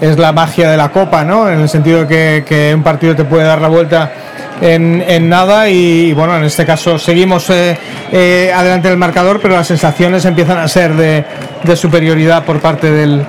es 0.00 0.18
la 0.18 0.32
magia 0.32 0.70
de 0.70 0.78
la 0.78 0.88
Copa, 0.88 1.22
¿no? 1.22 1.50
En 1.50 1.60
el 1.60 1.68
sentido 1.68 2.08
que 2.08 2.72
un 2.74 2.82
partido 2.82 3.14
te 3.14 3.24
puede 3.24 3.44
dar 3.44 3.60
la 3.60 3.68
vuelta 3.68 4.10
en, 4.60 5.04
en 5.06 5.28
nada 5.28 5.68
y, 5.68 6.12
bueno, 6.12 6.36
en 6.36 6.44
este 6.44 6.64
caso 6.66 6.98
seguimos 6.98 7.48
eh, 7.50 7.76
eh, 8.12 8.52
adelante 8.54 8.88
del 8.88 8.96
marcador, 8.98 9.40
pero 9.40 9.54
las 9.54 9.66
sensaciones 9.66 10.24
empiezan 10.24 10.58
a 10.58 10.68
ser 10.68 10.94
de, 10.94 11.24
de 11.62 11.76
superioridad 11.76 12.44
por 12.44 12.60
parte 12.60 12.90
del, 12.90 13.24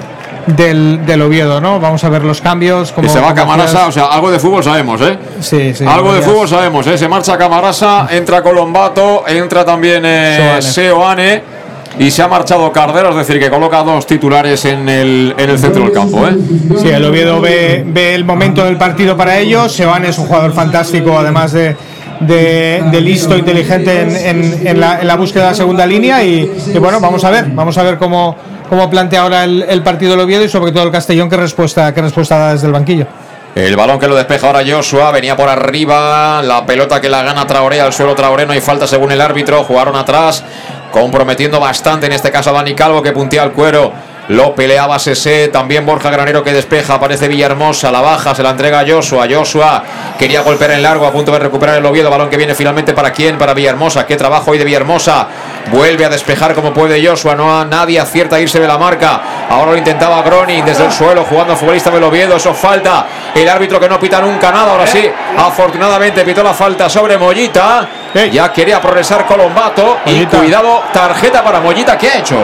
del, 0.48 1.06
del 1.06 1.22
Oviedo, 1.22 1.62
¿no? 1.62 1.80
Vamos 1.80 2.04
a 2.04 2.10
ver 2.10 2.24
los 2.24 2.42
cambios. 2.42 2.92
Como- 2.92 3.08
se 3.10 3.20
va 3.20 3.34
Camarasa, 3.34 3.88
o 3.88 3.92
sea, 3.92 4.06
algo 4.06 4.32
de 4.32 4.40
fútbol 4.40 4.64
sabemos, 4.64 5.00
¿eh? 5.02 5.18
Sí, 5.40 5.74
sí. 5.74 5.86
algo 5.86 6.14
de 6.14 6.22
fútbol 6.22 6.48
sabemos, 6.48 6.86
¿eh? 6.88 6.98
Se 6.98 7.08
marcha 7.08 7.38
Camarasa, 7.38 8.08
entra 8.12 8.42
Colombato, 8.42 9.24
entra 9.28 9.64
también 9.66 10.04
eh, 10.06 10.58
Seoane. 10.60 10.62
Seoane 10.62 11.59
y 11.98 12.12
se 12.12 12.22
ha 12.22 12.28
marchado 12.28 12.72
Cardero, 12.72 13.10
es 13.10 13.16
decir, 13.16 13.40
que 13.40 13.50
coloca 13.50 13.84
dos 13.84 14.06
titulares 14.06 14.64
en 14.66 14.88
el, 14.88 15.34
en 15.38 15.50
el 15.50 15.60
centro 15.60 15.84
del 15.84 15.92
campo, 15.92 16.26
¿eh? 16.28 16.36
Sí, 16.82 16.88
el 16.90 17.04
Oviedo 17.04 17.42
ve, 17.42 17.84
ve 17.86 18.14
el 18.16 18.24
momento 18.24 18.64
del 18.64 18.78
partido 18.78 19.18
para 19.18 19.38
ellos. 19.38 19.74
Seoane 19.74 20.10
es 20.10 20.18
un 20.18 20.26
jugador 20.28 20.54
fantástico, 20.54 21.18
además 21.18 21.52
de, 21.52 21.76
de, 22.22 22.84
de 22.92 23.02
listo, 23.02 23.36
inteligente 23.38 24.02
en, 24.02 24.16
en- 24.16 24.68
en 24.68 24.80
la, 24.80 25.00
en 25.02 25.08
la 25.08 25.16
búsqueda 25.16 25.46
de 25.46 25.50
la 25.50 25.56
segunda 25.56 25.86
línea. 25.86 26.24
Y, 26.24 26.52
y 26.74 26.78
bueno, 26.78 27.00
vamos 27.02 27.24
a 27.26 27.32
ver, 27.32 27.48
vamos 27.48 27.78
a 27.78 27.84
ver 27.84 27.98
cómo, 27.98 28.36
cómo 28.70 28.90
plantea 28.90 29.22
ahora 29.24 29.44
el, 29.44 29.64
el 29.68 29.82
partido 29.84 30.14
el 30.14 30.20
Oviedo 30.22 30.44
y 30.46 30.50
sobre 30.50 30.72
todo 30.72 30.84
el 30.84 30.92
Castellón, 30.92 31.30
qué 31.30 31.38
respuesta, 31.38 31.94
qué 31.94 32.02
respuesta 32.02 32.38
da 32.38 32.54
desde 32.54 32.68
el 32.68 32.74
banquillo. 32.74 33.08
El 33.56 33.76
balón 33.76 34.00
que 34.00 34.08
lo 34.08 34.16
despeja 34.16 34.46
ahora 34.48 34.62
Joshua, 34.66 35.12
venía 35.12 35.36
por 35.36 35.50
arriba, 35.50 36.42
la 36.44 36.66
pelota 36.68 37.02
que 37.02 37.10
la 37.10 37.24
gana 37.24 37.48
Traoré 37.48 37.82
al 37.82 37.92
suelo 37.92 38.14
Traoré, 38.14 38.46
no 38.46 38.54
hay 38.54 38.62
falta 38.62 38.86
según 38.86 39.12
el 39.12 39.20
árbitro, 39.20 39.64
jugaron 39.64 39.96
atrás, 39.96 40.44
comprometiendo 40.92 41.60
bastante 41.60 42.08
en 42.08 42.14
este 42.14 42.32
caso 42.32 42.50
a 42.50 42.54
Dani 42.54 42.74
Calvo 42.74 43.02
que 43.02 43.12
puntea 43.12 43.44
el 43.44 43.52
cuero, 43.52 43.92
lo 44.30 44.54
peleaba 44.54 45.00
Sese, 45.00 45.48
también 45.48 45.86
Borja 45.86 46.12
Granero 46.12 46.44
que 46.44 46.54
despeja, 46.54 46.96
aparece 46.96 47.28
Villahermosa, 47.28 47.92
la 47.92 48.02
baja, 48.02 48.36
se 48.36 48.44
la 48.44 48.52
entrega 48.52 48.82
a 48.82 48.86
Joshua, 48.88 49.28
Joshua 49.30 49.84
quería 50.20 50.42
golpear 50.42 50.72
en 50.72 50.84
largo, 50.84 51.08
a 51.08 51.12
punto 51.12 51.32
de 51.32 51.40
recuperar 51.40 51.78
el 51.78 51.86
Oviedo, 51.86 52.12
balón 52.12 52.30
que 52.30 52.38
viene 52.38 52.54
finalmente 52.54 52.94
para 52.94 53.12
quién, 53.12 53.40
para 53.40 53.56
Villahermosa, 53.56 54.06
qué 54.06 54.16
trabajo 54.18 54.52
hoy 54.52 54.60
de 54.60 54.66
Villahermosa, 54.66 55.28
vuelve 55.72 56.06
a 56.06 56.10
despejar 56.10 56.54
como 56.54 56.74
puede 56.74 57.06
Joshua, 57.06 57.36
no 57.36 57.60
a 57.60 57.66
nadie 57.66 58.00
acierta 58.00 58.36
a 58.38 58.40
irse 58.40 58.60
de 58.60 58.68
la 58.68 58.78
marca, 58.78 59.22
ahora 59.50 59.72
lo 59.72 59.78
intentaba 59.78 60.22
Groning 60.22 60.66
desde 60.66 60.86
el 60.86 60.92
suelo, 60.92 61.26
jugando 61.26 61.56
futbolista 61.56 61.90
del 61.90 62.04
Oviedo, 62.04 62.36
eso 62.36 62.54
falta, 62.54 63.06
el 63.34 63.48
árbitro 63.48 63.80
que 63.80 63.90
no 63.90 64.00
pita 64.00 64.22
nunca 64.22 64.52
nada, 64.52 64.72
ahora 64.72 64.88
sí, 64.88 65.10
afortunadamente 65.38 66.24
pitó 66.24 66.44
la 66.44 66.54
falta 66.54 66.90
sobre 66.90 67.18
Mollita, 67.18 67.88
ya 68.32 68.52
quería 68.52 68.82
progresar 68.82 69.26
Colombato, 69.26 70.00
y 70.06 70.26
cuidado, 70.26 70.84
tarjeta 70.92 71.44
para 71.44 71.60
Mollita, 71.60 71.98
¿qué 71.98 72.10
ha 72.10 72.18
hecho? 72.20 72.38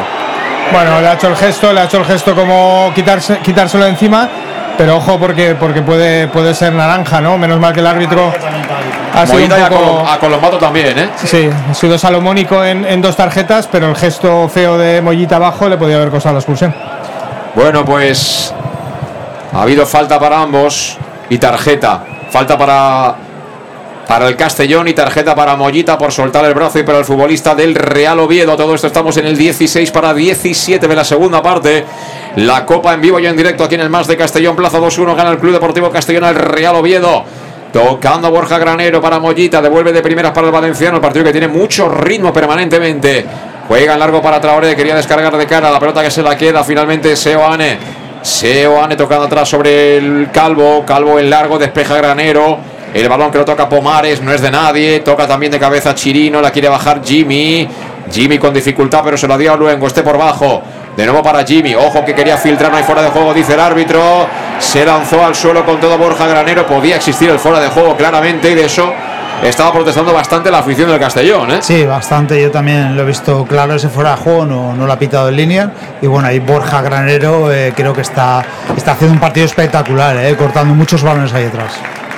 Bueno, 0.72 1.00
le 1.00 1.08
ha 1.08 1.14
hecho 1.14 1.28
el 1.28 1.36
gesto, 1.36 1.72
le 1.72 1.82
ha 1.82 1.84
hecho 1.86 1.98
el 1.98 2.06
gesto 2.06 2.36
como 2.36 2.92
quitarse, 2.96 3.38
quitárselo 3.40 3.86
encima. 3.86 4.28
Pero 4.78 4.98
ojo 4.98 5.18
porque, 5.18 5.56
porque 5.58 5.82
puede, 5.82 6.28
puede 6.28 6.54
ser 6.54 6.74
naranja, 6.74 7.22
¿no? 7.22 7.38
Menos 7.38 7.60
mal 7.60 7.74
que 7.74 7.80
el 7.80 7.88
árbitro 7.88 8.32
ha 9.14 9.26
sido 9.26 9.56
un 9.56 9.70
poco- 9.70 10.06
a 10.08 10.20
Colombato 10.20 10.58
también, 10.58 11.00
¿eh? 11.00 11.10
Sí, 11.24 11.50
ha 11.70 11.74
sido 11.74 11.98
salomónico 11.98 12.64
en, 12.64 12.84
en 12.86 13.02
dos 13.02 13.16
tarjetas, 13.16 13.68
pero 13.72 13.88
el 13.90 13.96
gesto 13.96 14.50
feo 14.50 14.78
de 14.78 15.02
Mollita 15.02 15.38
abajo 15.38 15.70
le 15.70 15.78
podía 15.78 15.96
haber 15.96 16.10
costado 16.10 16.34
la 16.34 16.40
expulsión. 16.40 16.76
Bueno, 17.56 17.86
pues 17.86 18.54
ha 19.54 19.62
habido 19.62 19.86
falta 19.86 20.20
para 20.20 20.42
ambos 20.42 20.98
y 21.30 21.38
tarjeta. 21.38 22.02
Falta 22.30 22.58
para, 22.58 23.16
para 24.08 24.28
el 24.28 24.36
Castellón 24.36 24.88
y 24.88 24.94
tarjeta 24.94 25.36
para 25.36 25.56
Mollita 25.56 25.98
por 25.98 26.12
soltar 26.12 26.46
el 26.46 26.54
brazo 26.54 26.80
y 26.80 26.84
para 26.84 27.00
el 27.00 27.06
futbolista 27.06 27.56
del 27.56 27.76
Real 27.76 28.20
Oviedo. 28.20 28.56
Todo 28.56 28.76
esto 28.76 28.88
estamos 28.88 29.18
en 29.18 29.26
el 29.26 29.38
16 29.38 29.92
para 29.92 30.14
17 30.14 30.88
de 30.88 30.96
la 30.96 31.04
segunda 31.04 31.42
parte. 31.42 31.86
La 32.38 32.66
Copa 32.66 32.94
en 32.94 33.02
vivo 33.02 33.20
y 33.20 33.26
en 33.26 33.36
directo 33.36 33.64
aquí 33.64 33.76
en 33.76 33.82
el 33.82 33.90
Más 33.90 34.08
de 34.08 34.18
Castellón. 34.18 34.56
Plaza 34.56 34.80
2-1 34.80 35.16
gana 35.16 35.32
el 35.32 35.40
Club 35.40 35.54
Deportivo 35.54 35.90
Castellón 35.90 36.24
al 36.24 36.36
Real 36.36 36.76
Oviedo. 36.76 37.24
Tocando 37.74 38.32
Borja 38.32 38.58
Granero 38.58 39.02
para 39.02 39.20
Mollita, 39.20 39.62
devuelve 39.62 39.92
de 39.92 40.02
primeras 40.02 40.32
para 40.32 40.48
el 40.48 40.54
Valenciano, 40.54 40.96
el 40.96 41.02
partido 41.02 41.26
que 41.26 41.32
tiene 41.32 41.50
mucho 41.50 41.90
ritmo 41.90 42.32
permanentemente. 42.32 43.26
Juega 43.68 43.94
en 43.94 44.00
largo 44.00 44.22
para 44.22 44.40
Traoré, 44.40 44.76
quería 44.76 44.96
descargar 44.96 45.36
de 45.36 45.46
cara, 45.46 45.72
la 45.72 45.80
pelota 45.80 46.02
que 46.02 46.12
se 46.12 46.22
la 46.22 46.38
queda 46.38 46.64
finalmente 46.64 47.16
Seoane. 47.16 47.78
Seoane 48.22 48.96
tocando 48.96 49.26
atrás 49.26 49.50
sobre 49.50 49.98
el 49.98 50.30
Calvo, 50.32 50.86
Calvo 50.86 51.20
en 51.20 51.30
largo, 51.30 51.58
despeja 51.58 51.98
Granero. 51.98 52.75
El 52.96 53.10
balón 53.10 53.30
que 53.30 53.38
lo 53.38 53.44
toca 53.44 53.68
Pomares 53.68 54.22
no 54.22 54.32
es 54.32 54.40
de 54.40 54.50
nadie, 54.50 55.02
toca 55.02 55.28
también 55.28 55.52
de 55.52 55.60
cabeza 55.60 55.94
Chirino, 55.94 56.40
la 56.40 56.50
quiere 56.50 56.70
bajar 56.70 57.02
Jimmy. 57.04 57.68
Jimmy 58.10 58.40
con 58.40 58.54
dificultad, 58.54 59.02
pero 59.04 59.18
se 59.18 59.28
la 59.28 59.38
dio 59.38 59.52
a 59.52 59.58
Luengo, 59.58 59.86
esté 59.86 60.02
por 60.02 60.18
bajo. 60.18 60.64
De 60.96 61.04
nuevo 61.04 61.22
para 61.22 61.44
Jimmy, 61.44 61.76
ojo 61.76 62.06
que 62.06 62.16
quería 62.16 62.38
filtrar, 62.38 62.72
no 62.72 62.78
hay 62.78 62.84
fuera 62.86 63.02
de 63.02 63.10
juego, 63.10 63.34
dice 63.34 63.56
el 63.56 63.60
árbitro. 63.60 64.02
Se 64.60 64.86
lanzó 64.86 65.26
al 65.26 65.36
suelo 65.36 65.66
con 65.66 65.78
todo 65.82 65.98
Borja 65.98 66.26
Granero, 66.26 66.66
podía 66.66 66.96
existir 66.96 67.30
el 67.30 67.38
fuera 67.38 67.60
de 67.60 67.68
juego 67.68 67.98
claramente 67.98 68.52
y 68.52 68.56
de 68.56 68.64
eso 68.64 68.94
estaba 69.44 69.74
protestando 69.74 70.14
bastante 70.14 70.50
la 70.50 70.60
afición 70.60 70.90
del 70.90 70.98
Castellón, 70.98 71.52
¿eh? 71.52 71.58
Sí, 71.60 71.86
bastante. 71.86 72.42
Yo 72.42 72.50
también 72.50 72.96
lo 72.96 73.02
he 73.02 73.06
visto 73.06 73.44
claro 73.44 73.76
ese 73.76 73.90
fuera 73.90 74.12
de 74.12 74.18
juego, 74.24 74.46
no, 74.46 74.74
no 74.74 74.88
lo 74.88 74.94
ha 74.94 74.98
pitado 74.98 75.28
en 75.28 75.36
línea. 75.36 75.70
Y 76.02 76.08
bueno, 76.08 76.30
ahí 76.30 76.40
Borja 76.40 76.82
Granero 76.82 77.52
eh, 77.52 77.74
creo 77.76 77.92
que 77.92 78.02
está, 78.02 78.42
está 78.78 78.94
haciendo 78.94 79.16
un 79.16 79.20
partido 79.20 79.46
espectacular, 79.46 80.16
eh, 80.16 80.34
cortando 80.38 80.74
muchos 80.74 81.04
balones 81.04 81.34
ahí 81.34 81.44
atrás. 81.44 81.74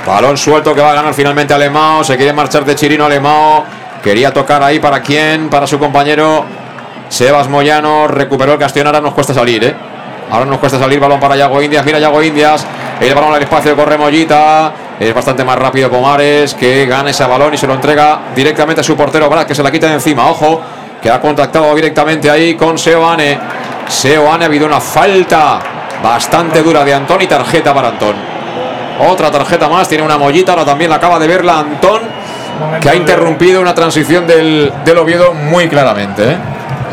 Balón 0.08 0.38
suelto 0.38 0.74
que 0.74 0.80
va 0.80 0.92
a 0.92 0.94
ganar 0.94 1.14
finalmente 1.14 1.54
Alemao. 1.54 2.02
Se 2.02 2.16
quiere 2.16 2.32
marchar 2.32 2.64
de 2.64 2.76
Chirino 2.76 3.06
Alemao. 3.06 3.66
Quería 4.02 4.32
tocar 4.32 4.64
ahí 4.64 4.80
para 4.80 5.02
quién, 5.02 5.50
para 5.50 5.68
su 5.68 5.78
compañero 5.78 6.46
Sebas 7.10 7.50
Moyano. 7.50 8.08
Recuperó 8.08 8.54
el 8.54 8.60
Castellón. 8.60 8.88
Ahora 8.88 9.02
nos 9.02 9.14
cuesta 9.14 9.34
salir, 9.34 9.66
¿eh? 9.66 9.76
Ahora 10.32 10.46
nos 10.46 10.60
cuesta 10.60 10.80
salir. 10.80 10.98
Balón 10.98 11.20
para 11.20 11.36
Yago 11.36 11.62
Indias. 11.62 11.86
Mira 11.86 12.00
Yago 12.00 12.24
Indias. 12.24 12.66
El 13.02 13.14
balón 13.14 13.34
al 13.34 13.42
espacio 13.42 13.76
corre 13.76 13.98
Mollita. 13.98 14.72
Es 14.98 15.14
bastante 15.14 15.44
más 15.44 15.60
rápido 15.60 15.90
Pomares 15.90 16.54
que 16.54 16.86
gana 16.86 17.10
ese 17.10 17.26
balón 17.26 17.54
y 17.54 17.58
se 17.58 17.68
lo 17.68 17.74
entrega 17.74 18.20
directamente 18.34 18.80
a 18.80 18.84
su 18.86 18.96
portero 18.96 19.30
Brad, 19.30 19.46
que 19.46 19.54
se 19.54 19.62
la 19.62 19.72
quita 19.72 19.88
de 19.88 19.96
encima. 19.96 20.30
Ojo, 20.30 20.62
que 21.02 21.12
ha 21.12 21.20
contactado 21.20 21.76
directamente 21.76 22.30
ahí 22.30 22.56
con 22.56 22.78
Seoane. 22.78 23.38
Seoane 23.90 24.46
ha 24.46 24.48
habido 24.48 24.66
una 24.66 24.80
falta 24.80 25.60
bastante 26.02 26.64
dura 26.64 26.86
de 26.86 26.94
Antón 26.94 27.22
y 27.22 27.28
tarjeta 27.28 27.74
para 27.74 27.90
Antón. 27.90 28.37
Otra 29.00 29.30
tarjeta 29.32 29.68
más, 29.70 29.88
tiene 29.88 30.04
una 30.04 30.18
mollita, 30.18 30.54
ahora 30.54 30.66
también 30.66 30.90
la 30.90 30.96
acaba 30.98 31.20
de 31.20 31.28
verla 31.28 31.60
Antón, 31.60 32.02
que 32.82 32.90
ha 32.90 32.96
interrumpido 32.96 33.62
una 33.62 33.76
transición 33.76 34.26
del, 34.26 34.72
del 34.84 34.98
Oviedo 34.98 35.34
muy 35.34 35.68
claramente. 35.68 36.32
¿eh? 36.32 36.38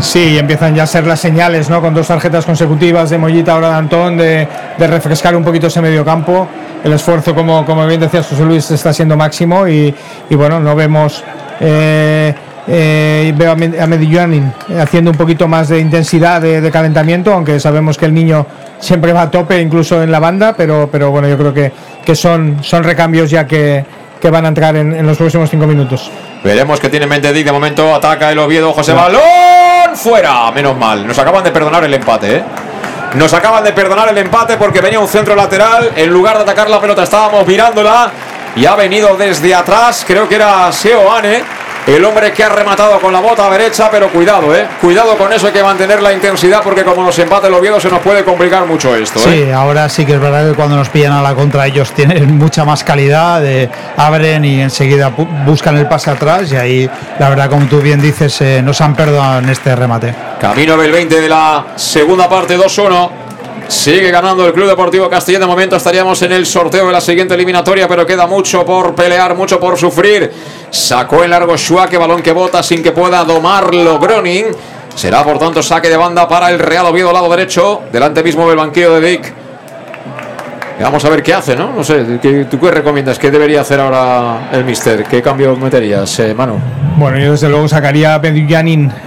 Sí, 0.01 0.37
empiezan 0.37 0.75
ya 0.75 0.83
a 0.83 0.87
ser 0.87 1.07
las 1.07 1.21
señales, 1.21 1.71
¿no? 1.71 1.81
Con 1.81 1.95
dos 1.95 2.07
tarjetas 2.09 2.45
consecutivas 2.45 3.09
de 3.11 3.17
Mollita, 3.17 3.53
ahora 3.53 3.69
de 3.71 3.75
Antón, 3.77 4.17
de, 4.19 4.47
refrescar 4.79 5.35
un 5.37 5.45
poquito 5.45 5.69
ese 5.69 5.81
medio 5.81 6.05
campo. 6.05 6.47
El 6.83 6.93
esfuerzo, 6.93 7.35
como, 7.35 7.65
como 7.65 7.87
bien 7.87 8.01
decías 8.01 8.27
José 8.27 8.45
Luis, 8.45 8.71
está 8.71 8.93
siendo 8.93 9.17
máximo 9.17 9.67
y, 9.67 9.95
bueno, 10.31 10.61
no 10.61 10.75
vemos. 10.77 11.25
Eh, 11.61 12.35
eh, 12.67 13.33
veo 13.37 13.53
a, 13.53 13.55
Me- 13.55 13.79
a 13.81 13.87
Medellín 13.87 14.53
haciendo 14.81 15.11
un 15.11 15.17
poquito 15.17 15.47
más 15.47 15.69
de 15.69 15.79
intensidad 15.79 16.41
de, 16.41 16.61
de 16.61 16.71
calentamiento, 16.71 17.33
aunque 17.33 17.61
sabemos 17.61 17.97
que 17.97 18.07
el 18.07 18.15
niño 18.15 18.47
siempre 18.81 19.13
va 19.13 19.23
a 19.23 19.31
tope, 19.31 19.61
incluso 19.61 20.03
en 20.03 20.11
la 20.11 20.19
banda, 20.19 20.55
pero, 20.57 20.89
pero 20.91 21.11
bueno, 21.11 21.29
yo 21.29 21.37
creo 21.39 21.55
que, 21.55 21.73
que 22.05 22.15
son, 22.15 22.59
son 22.63 22.85
recambios 22.85 23.31
ya 23.31 23.47
que, 23.47 23.85
que 24.21 24.31
van 24.31 24.45
a 24.45 24.49
entrar 24.49 24.77
en, 24.77 24.95
en 24.95 25.07
los 25.07 25.17
próximos 25.17 25.51
cinco 25.51 25.67
minutos. 25.67 26.11
Veremos 26.43 26.79
que 26.79 26.91
tiene 26.91 27.05
en 27.05 27.11
mente 27.11 27.33
Dick. 27.33 27.47
De 27.47 27.53
momento 27.53 27.95
ataca 27.95 28.31
el 28.31 28.39
Oviedo. 28.39 28.73
José 28.73 28.93
Balón 28.93 29.23
fuera. 29.95 30.51
Menos 30.51 30.77
mal. 30.77 31.07
Nos 31.07 31.19
acaban 31.19 31.43
de 31.43 31.51
perdonar 31.51 31.83
el 31.85 31.95
empate. 31.95 32.37
¿eh? 32.37 32.43
Nos 33.15 33.33
acaban 33.33 33.65
de 33.65 33.73
perdonar 33.73 34.09
el 34.11 34.19
empate 34.19 34.57
porque 34.57 34.81
venía 34.81 35.01
un 35.01 35.09
centro 35.09 35.35
lateral. 35.35 35.93
En 35.97 36.11
lugar 36.11 36.37
de 36.37 36.43
atacar 36.43 36.69
la 36.69 36.81
pelota, 36.81 37.03
estábamos 37.03 37.47
mirándola. 37.47 38.11
Y 38.57 38.67
ha 38.67 38.75
venido 38.75 39.17
desde 39.17 39.55
atrás. 39.55 40.05
Creo 40.07 40.29
que 40.29 40.35
era 40.35 40.71
Seoane. 40.71 41.43
El 41.87 42.03
hombre 42.03 42.33
que 42.33 42.43
ha 42.43 42.49
rematado 42.49 42.99
con 42.99 43.13
la 43.13 43.21
bota 43.21 43.51
derecha, 43.51 43.91
pero 43.91 44.09
cuidado, 44.09 44.55
eh. 44.55 44.67
Cuidado 44.81 45.19
con 45.19 45.31
eso, 45.35 45.49
hay 45.49 45.53
que 45.53 45.63
mantener 45.63 46.01
la 46.01 46.15
intensidad 46.15 46.63
porque 46.63 46.83
como 46.83 47.05
nos 47.05 47.19
empate 47.19 47.49
el 47.49 47.55
Oviedo 47.55 47.79
se 47.79 47.91
nos 47.91 48.01
puede 48.01 48.25
complicar 48.25 48.65
mucho 48.67 48.97
esto, 48.97 49.21
Sí, 49.21 49.43
eh. 49.43 49.53
ahora 49.53 49.87
sí 49.91 50.07
que 50.07 50.15
es 50.15 50.21
verdad 50.21 50.49
que 50.49 50.55
cuando 50.57 50.77
nos 50.77 50.89
pillan 50.89 51.13
a 51.13 51.21
la 51.21 51.35
contra 51.35 51.67
ellos 51.67 51.93
tienen 51.93 52.39
mucha 52.39 52.65
más 52.65 52.83
calidad, 52.85 53.45
eh, 53.45 53.69
abren 53.99 54.47
y 54.47 54.63
enseguida 54.63 55.13
buscan 55.45 55.77
el 55.77 55.87
pase 55.87 56.11
atrás 56.11 56.51
y 56.53 56.57
ahí 56.57 56.91
la 57.19 57.29
verdad 57.29 57.51
como 57.51 57.67
tú 57.67 57.81
bien 57.83 58.01
dices 58.01 58.41
eh, 58.41 58.63
nos 58.63 58.81
han 58.81 58.95
perdonado 58.97 59.41
en 59.41 59.51
este 59.51 59.77
remate. 59.77 60.15
Camino 60.41 60.79
del 60.79 60.91
20 60.91 61.21
de 61.21 61.29
la 61.29 61.67
segunda 61.77 62.29
parte, 62.31 62.57
2-1. 62.57 63.24
Sigue 63.69 64.11
ganando 64.11 64.47
el 64.47 64.53
Club 64.53 64.69
Deportivo 64.69 65.09
Castellón. 65.09 65.43
De 65.43 65.47
momento 65.47 65.77
estaríamos 65.77 66.21
en 66.23 66.33
el 66.33 66.47
sorteo 66.47 66.87
de 66.87 66.93
la 66.93 67.01
siguiente 67.01 67.35
eliminatoria, 67.35 67.89
pero 67.89 68.07
queda 68.07 68.27
mucho 68.27 68.65
por 68.65 68.95
pelear, 68.95 69.35
mucho 69.35 69.59
por 69.59 69.79
sufrir. 69.79 70.31
Sacó 70.71 71.25
el 71.25 71.31
largo 71.31 71.57
Schwake, 71.57 71.99
balón 71.99 72.23
que 72.23 72.33
bota 72.33 72.63
sin 72.63 72.83
que 72.83 72.93
pueda 72.93 73.25
domarlo 73.25 73.99
Groning. 73.99 74.47
Será 74.95 75.25
por 75.25 75.39
tanto 75.39 75.63
saque 75.63 75.89
de 75.89 75.97
banda 75.97 76.29
para 76.29 76.51
el 76.51 76.59
Real 76.59 76.87
Oviedo, 76.87 77.13
lado 77.13 77.29
derecho, 77.29 77.83
delante 77.91 78.23
mismo 78.23 78.49
del 78.49 78.57
banquillo 78.57 78.95
de 78.95 79.11
Dick. 79.11 79.44
Vamos 80.81 81.05
a 81.05 81.09
ver 81.09 81.23
qué 81.23 81.33
hace, 81.33 81.55
¿no? 81.55 81.73
No 81.73 81.85
sé, 81.85 82.19
¿qué, 82.21 82.47
¿tú 82.51 82.59
qué 82.59 82.71
recomiendas? 82.71 83.19
¿Qué 83.19 83.31
debería 83.31 83.61
hacer 83.61 83.79
ahora 83.81 84.49
el 84.53 84.65
Mister? 84.65 85.05
¿Qué 85.05 85.23
cambio 85.23 85.57
meterías, 85.57 86.19
eh, 86.19 86.35
Manu? 86.35 86.59
Bueno, 86.97 87.19
yo 87.19 87.33
desde 87.33 87.49
luego 87.49 87.69
sacaría 87.69 88.15
a 88.15 88.21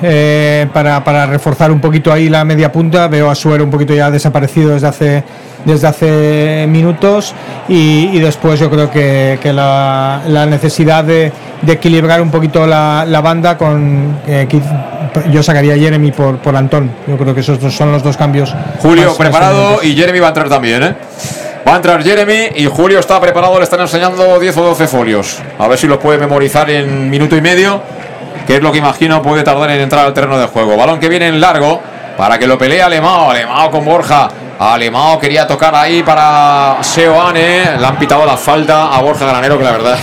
eh, 0.02 0.68
para, 0.73 1.03
para 1.03 1.26
reforzar 1.26 1.72
un 1.72 1.80
poquito 1.81 2.11
ahí 2.11 2.30
la 2.30 2.44
media 2.45 2.72
punta. 2.72 3.07
Veo 3.10 3.30
a 3.30 3.35
Suero 3.35 3.64
un 3.65 3.69
poquito 3.69 3.94
ya 3.94 4.10
desaparecido 4.10 4.72
desde 4.72 4.88
hace, 4.88 5.23
desde 5.65 5.88
hace 5.88 6.65
minutos. 6.69 7.34
Y, 7.68 8.11
y 8.14 8.19
después 8.19 8.60
yo 8.60 8.69
creo 8.69 8.89
que, 8.89 9.38
que 9.41 9.52
la, 9.53 10.22
la 10.27 10.45
necesidad 10.45 11.03
de, 11.03 11.31
de 11.61 11.73
equilibrar 11.73 12.22
un 12.22 12.31
poquito 12.31 12.65
la, 12.65 13.06
la 13.06 13.22
banda 13.22 13.57
con. 13.57 14.19
eh, 14.26 14.48
yo 15.31 15.41
sacaría 15.44 15.73
a 15.73 15.77
Jeremy 15.77 16.11
por, 16.11 16.38
por 16.39 16.56
Antón. 16.56 16.91
Yo 17.07 17.18
creo 17.18 17.34
que 17.34 17.41
esos 17.41 17.60
dos 17.60 17.73
son 17.73 17.91
los 17.91 18.03
dos 18.03 18.15
cambios. 18.18 18.53
Julio 18.80 19.07
más- 19.07 19.18
preparado 19.18 19.80
y 19.84 19.95
Jeremy 19.95 20.19
va 20.19 20.27
a 20.27 20.30
entrar 20.30 20.49
también, 20.49 20.84
¿eh? 20.84 20.95
Va 21.68 21.73
a 21.73 21.76
entrar 21.76 22.02
Jeremy 22.02 22.52
y 22.56 22.65
Julio 22.65 22.98
está 22.98 23.19
preparado, 23.19 23.57
le 23.57 23.65
están 23.65 23.81
enseñando 23.81 24.39
10 24.39 24.56
o 24.56 24.64
12 24.64 24.88
folios. 24.88 25.38
A 25.60 25.68
ver 25.68 25.77
si 25.77 25.85
los 25.85 25.98
puede 25.98 26.18
memorizar 26.18 26.69
en 26.69 27.10
minuto 27.10 27.35
y 27.35 27.41
medio, 27.41 27.81
que 28.45 28.56
es 28.56 28.64
lo 28.64 28.72
que 28.72 28.77
imagino 28.77 29.22
puede 29.22 29.44
tardar 29.44 29.72
en 29.72 29.81
entrar 29.81 30.06
al 30.06 30.14
terreno 30.14 30.39
de 30.39 30.48
juego. 30.48 30.77
Balón 30.77 30.98
que 30.98 31.10
viene 31.10 31.27
en 31.27 31.41
largo 31.41 31.81
para 32.15 32.39
que 32.39 32.48
lo 32.48 32.57
pelee 32.57 32.81
Alemao. 32.81 33.31
Alemao 33.31 33.69
con 33.69 33.84
Borja. 33.84 34.30
Alemao 34.59 35.19
quería 35.19 35.45
tocar 35.45 35.75
ahí 35.75 36.01
para 36.01 36.77
Seoane. 36.81 37.77
Le 37.79 37.85
han 37.85 37.97
pitado 37.99 38.25
la 38.25 38.38
falta 38.38 38.88
a 38.88 39.01
Borja 39.01 39.25
Granero, 39.25 39.57
que 39.57 39.63
la 39.63 39.71
verdad 39.71 39.99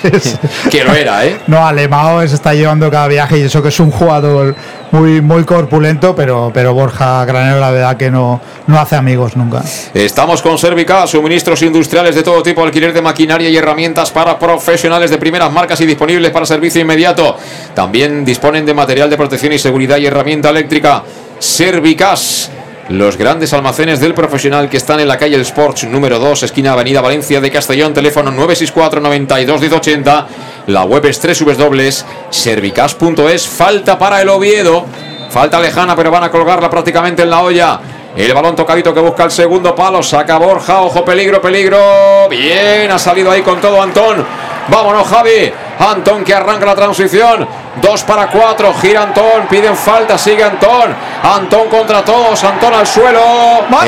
que 0.70 0.84
lo 0.84 0.94
era, 0.94 1.26
¿eh? 1.26 1.40
No, 1.46 1.66
Alemao 1.66 2.26
se 2.26 2.34
está 2.34 2.54
llevando 2.54 2.90
cada 2.90 3.08
viaje 3.08 3.38
y 3.38 3.42
eso 3.42 3.62
que 3.62 3.68
es 3.68 3.80
un 3.80 3.90
jugador 3.90 4.54
muy, 4.92 5.20
muy 5.20 5.44
corpulento, 5.44 6.14
pero, 6.14 6.50
pero 6.54 6.72
Borja 6.72 7.24
Granero 7.24 7.60
la 7.60 7.70
verdad 7.70 7.96
que 7.96 8.10
no, 8.10 8.40
no 8.66 8.80
hace 8.80 8.96
amigos 8.96 9.36
nunca. 9.36 9.62
Estamos 9.92 10.40
con 10.40 10.56
Servica, 10.58 11.06
suministros 11.06 11.60
industriales 11.62 12.14
de 12.14 12.22
todo 12.22 12.42
tipo, 12.42 12.62
alquiler 12.62 12.92
de 12.92 13.02
maquinaria 13.02 13.50
y 13.50 13.56
herramientas 13.56 14.10
para 14.10 14.38
profesionales 14.38 15.10
de 15.10 15.18
primeras 15.18 15.52
marcas 15.52 15.80
y 15.82 15.86
disponibles 15.86 16.30
para 16.30 16.46
servicio 16.46 16.80
inmediato. 16.80 17.36
También 17.74 18.24
disponen 18.24 18.64
de 18.64 18.72
material 18.72 19.10
de 19.10 19.16
protección 19.16 19.52
y 19.52 19.58
seguridad 19.58 19.98
y 19.98 20.06
herramienta 20.06 20.50
eléctrica. 20.50 21.02
Servicas. 21.38 22.50
Los 22.88 23.16
grandes 23.16 23.52
almacenes 23.52 24.00
del 24.00 24.12
profesional 24.12 24.68
que 24.68 24.76
están 24.76 24.98
en 24.98 25.06
la 25.06 25.16
calle 25.16 25.36
El 25.36 25.42
Sports 25.42 25.84
número 25.84 26.18
2, 26.18 26.42
esquina 26.42 26.72
Avenida 26.72 27.00
Valencia 27.00 27.40
de 27.40 27.48
Castellón, 27.50 27.94
teléfono 27.94 28.32
964 28.32 29.00
92 29.00 29.60
1080. 29.60 30.26
La 30.66 30.82
web 30.84 31.06
es 31.06 31.20
www.servicas.es. 31.22 33.48
Falta 33.48 33.98
para 33.98 34.20
el 34.20 34.28
Oviedo. 34.28 34.84
Falta 35.30 35.60
lejana, 35.60 35.94
pero 35.94 36.10
van 36.10 36.24
a 36.24 36.30
colgarla 36.30 36.68
prácticamente 36.68 37.22
en 37.22 37.30
la 37.30 37.42
olla. 37.42 37.80
El 38.16 38.34
balón 38.34 38.56
tocadito 38.56 38.92
que 38.92 39.00
busca 39.00 39.24
el 39.24 39.30
segundo 39.30 39.74
palo. 39.74 40.02
Saca 40.02 40.36
Borja. 40.38 40.82
Ojo, 40.82 41.02
peligro, 41.04 41.40
peligro. 41.40 42.28
Bien, 42.28 42.90
ha 42.90 42.98
salido 42.98 43.30
ahí 43.30 43.42
con 43.42 43.60
todo 43.60 43.80
Antón. 43.80 44.26
Vámonos, 44.68 45.08
Javi. 45.08 45.52
Antón 45.90 46.22
que 46.24 46.34
arranca 46.34 46.64
la 46.66 46.74
transición. 46.74 47.46
Dos 47.80 48.02
para 48.04 48.28
cuatro. 48.28 48.72
Gira 48.74 49.02
Antón. 49.02 49.46
Piden 49.48 49.76
falta. 49.76 50.16
Sigue 50.16 50.44
Antón. 50.44 50.94
Antón 51.22 51.68
contra 51.68 52.02
todos. 52.04 52.42
Antón 52.44 52.72
al 52.74 52.86
suelo. 52.86 53.20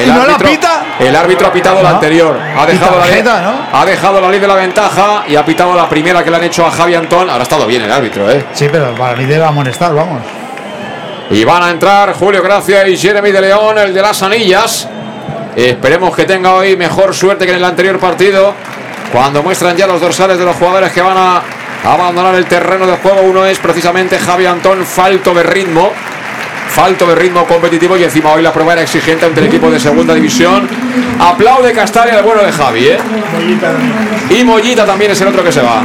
¿y 0.05 0.11
no 0.11 0.27
la 0.27 0.39
pita? 0.39 0.83
El 0.99 1.15
árbitro 1.15 1.49
ha 1.49 1.53
pitado 1.53 1.83
la 1.83 1.91
No. 1.91 1.95
anterior. 1.97 2.39
Ha 2.59 2.66
dejado, 2.66 2.99
la 2.99 3.07
ley, 3.07 3.23
¿no? 3.23 3.79
ha 3.79 3.85
dejado 3.85 4.21
la 4.21 4.29
ley 4.29 4.41
de 4.41 4.47
la 4.49 4.55
ventaja 4.55 5.25
y 5.29 5.37
ha 5.37 5.45
pitado 5.45 5.75
la 5.75 5.89
primera 5.89 6.23
que 6.25 6.31
le 6.31 6.37
han 6.37 6.45
hecho 6.45 6.66
a 6.66 6.71
Javi 6.71 6.95
Antón. 6.95 7.29
Ahora 7.31 7.41
ha 7.41 7.43
estado 7.43 7.66
bien 7.66 7.83
el 7.83 7.93
árbitro, 7.93 8.31
¿eh? 8.31 8.45
Sí, 8.53 8.69
pero 8.71 8.95
para 8.95 9.15
mí 9.16 9.25
debe 9.25 9.45
amonestar, 9.45 9.95
vamos. 9.95 10.21
Y 11.31 11.45
van 11.45 11.62
a 11.62 11.71
entrar 11.71 12.12
Julio 12.15 12.43
Gracia 12.43 12.87
y 12.87 12.97
Jeremy 12.97 13.31
de 13.33 13.41
León, 13.41 13.79
el 13.79 13.95
de 13.95 14.03
las 14.03 14.23
anillas. 14.23 14.89
Esperemos 15.57 16.15
que 16.15 16.25
tenga 16.25 16.53
hoy 16.55 16.77
mejor 16.77 17.15
suerte 17.15 17.45
que 17.47 17.53
en 17.53 17.59
el 17.59 17.65
anterior 17.65 17.99
partido. 17.99 18.53
Cuando 19.12 19.43
muestran 19.43 19.77
ya 19.77 19.87
los 19.87 20.01
dorsales 20.01 20.39
de 20.39 20.45
los 20.45 20.57
jugadores 20.57 20.93
que 20.93 21.01
van 21.01 21.16
a 21.16 21.43
abandonar 21.85 22.35
el 22.35 22.47
terreno 22.47 22.86
de 22.86 22.97
juego, 22.97 23.23
uno 23.23 23.44
es 23.44 23.59
precisamente 23.59 24.19
Javi 24.19 24.47
Antón, 24.47 24.85
falto 24.85 25.35
de 25.35 25.43
ritmo. 25.43 25.93
Falto 26.69 27.06
de 27.06 27.15
ritmo 27.15 27.44
competitivo 27.47 27.97
y 27.97 28.02
encima 28.02 28.32
hoy 28.32 28.43
la 28.43 28.52
prueba 28.52 28.73
era 28.73 28.82
exigente 28.82 29.24
ante 29.27 29.40
el 29.40 29.47
equipo 29.47 29.70
de 29.70 29.78
segunda 29.78 30.12
división. 30.12 30.69
Aplaude 31.20 31.73
Castalia 31.73 32.16
al 32.16 32.24
bueno 32.24 32.43
de 32.43 32.51
Javi, 32.51 32.86
¿eh? 32.86 32.98
Y 34.31 34.43
Mollita 34.43 34.85
también 34.85 35.12
es 35.12 35.20
el 35.20 35.28
otro 35.28 35.44
que 35.44 35.52
se 35.52 35.61
va. 35.62 35.85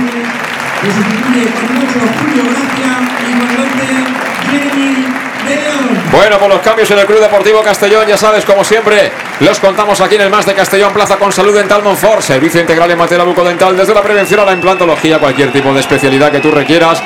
Bueno, 6.12 6.40
por 6.40 6.50
los 6.50 6.60
cambios 6.62 6.90
en 6.90 6.98
el 6.98 7.06
Club 7.06 7.20
Deportivo 7.20 7.62
Castellón, 7.62 8.08
ya 8.08 8.18
sabes, 8.18 8.44
como 8.44 8.64
siempre, 8.64 9.12
los 9.42 9.60
contamos 9.60 10.02
aquí 10.02 10.16
en 10.16 10.22
el 10.22 10.30
Más 10.32 10.44
de 10.44 10.56
Castellón 10.56 10.92
Plaza 10.92 11.18
con 11.18 11.32
Salud 11.32 11.54
Dental 11.54 11.84
Monfort, 11.84 12.22
servicio 12.22 12.60
integral 12.60 12.90
en 12.90 12.98
materia 12.98 13.24
bucodental, 13.24 13.78
desde 13.78 13.94
la 13.94 14.02
prevención 14.02 14.40
a 14.40 14.46
la 14.46 14.54
implantología, 14.54 15.20
cualquier 15.20 15.52
tipo 15.52 15.72
de 15.72 15.82
especialidad 15.82 16.32
que 16.32 16.40
tú 16.40 16.50
requieras. 16.50 17.04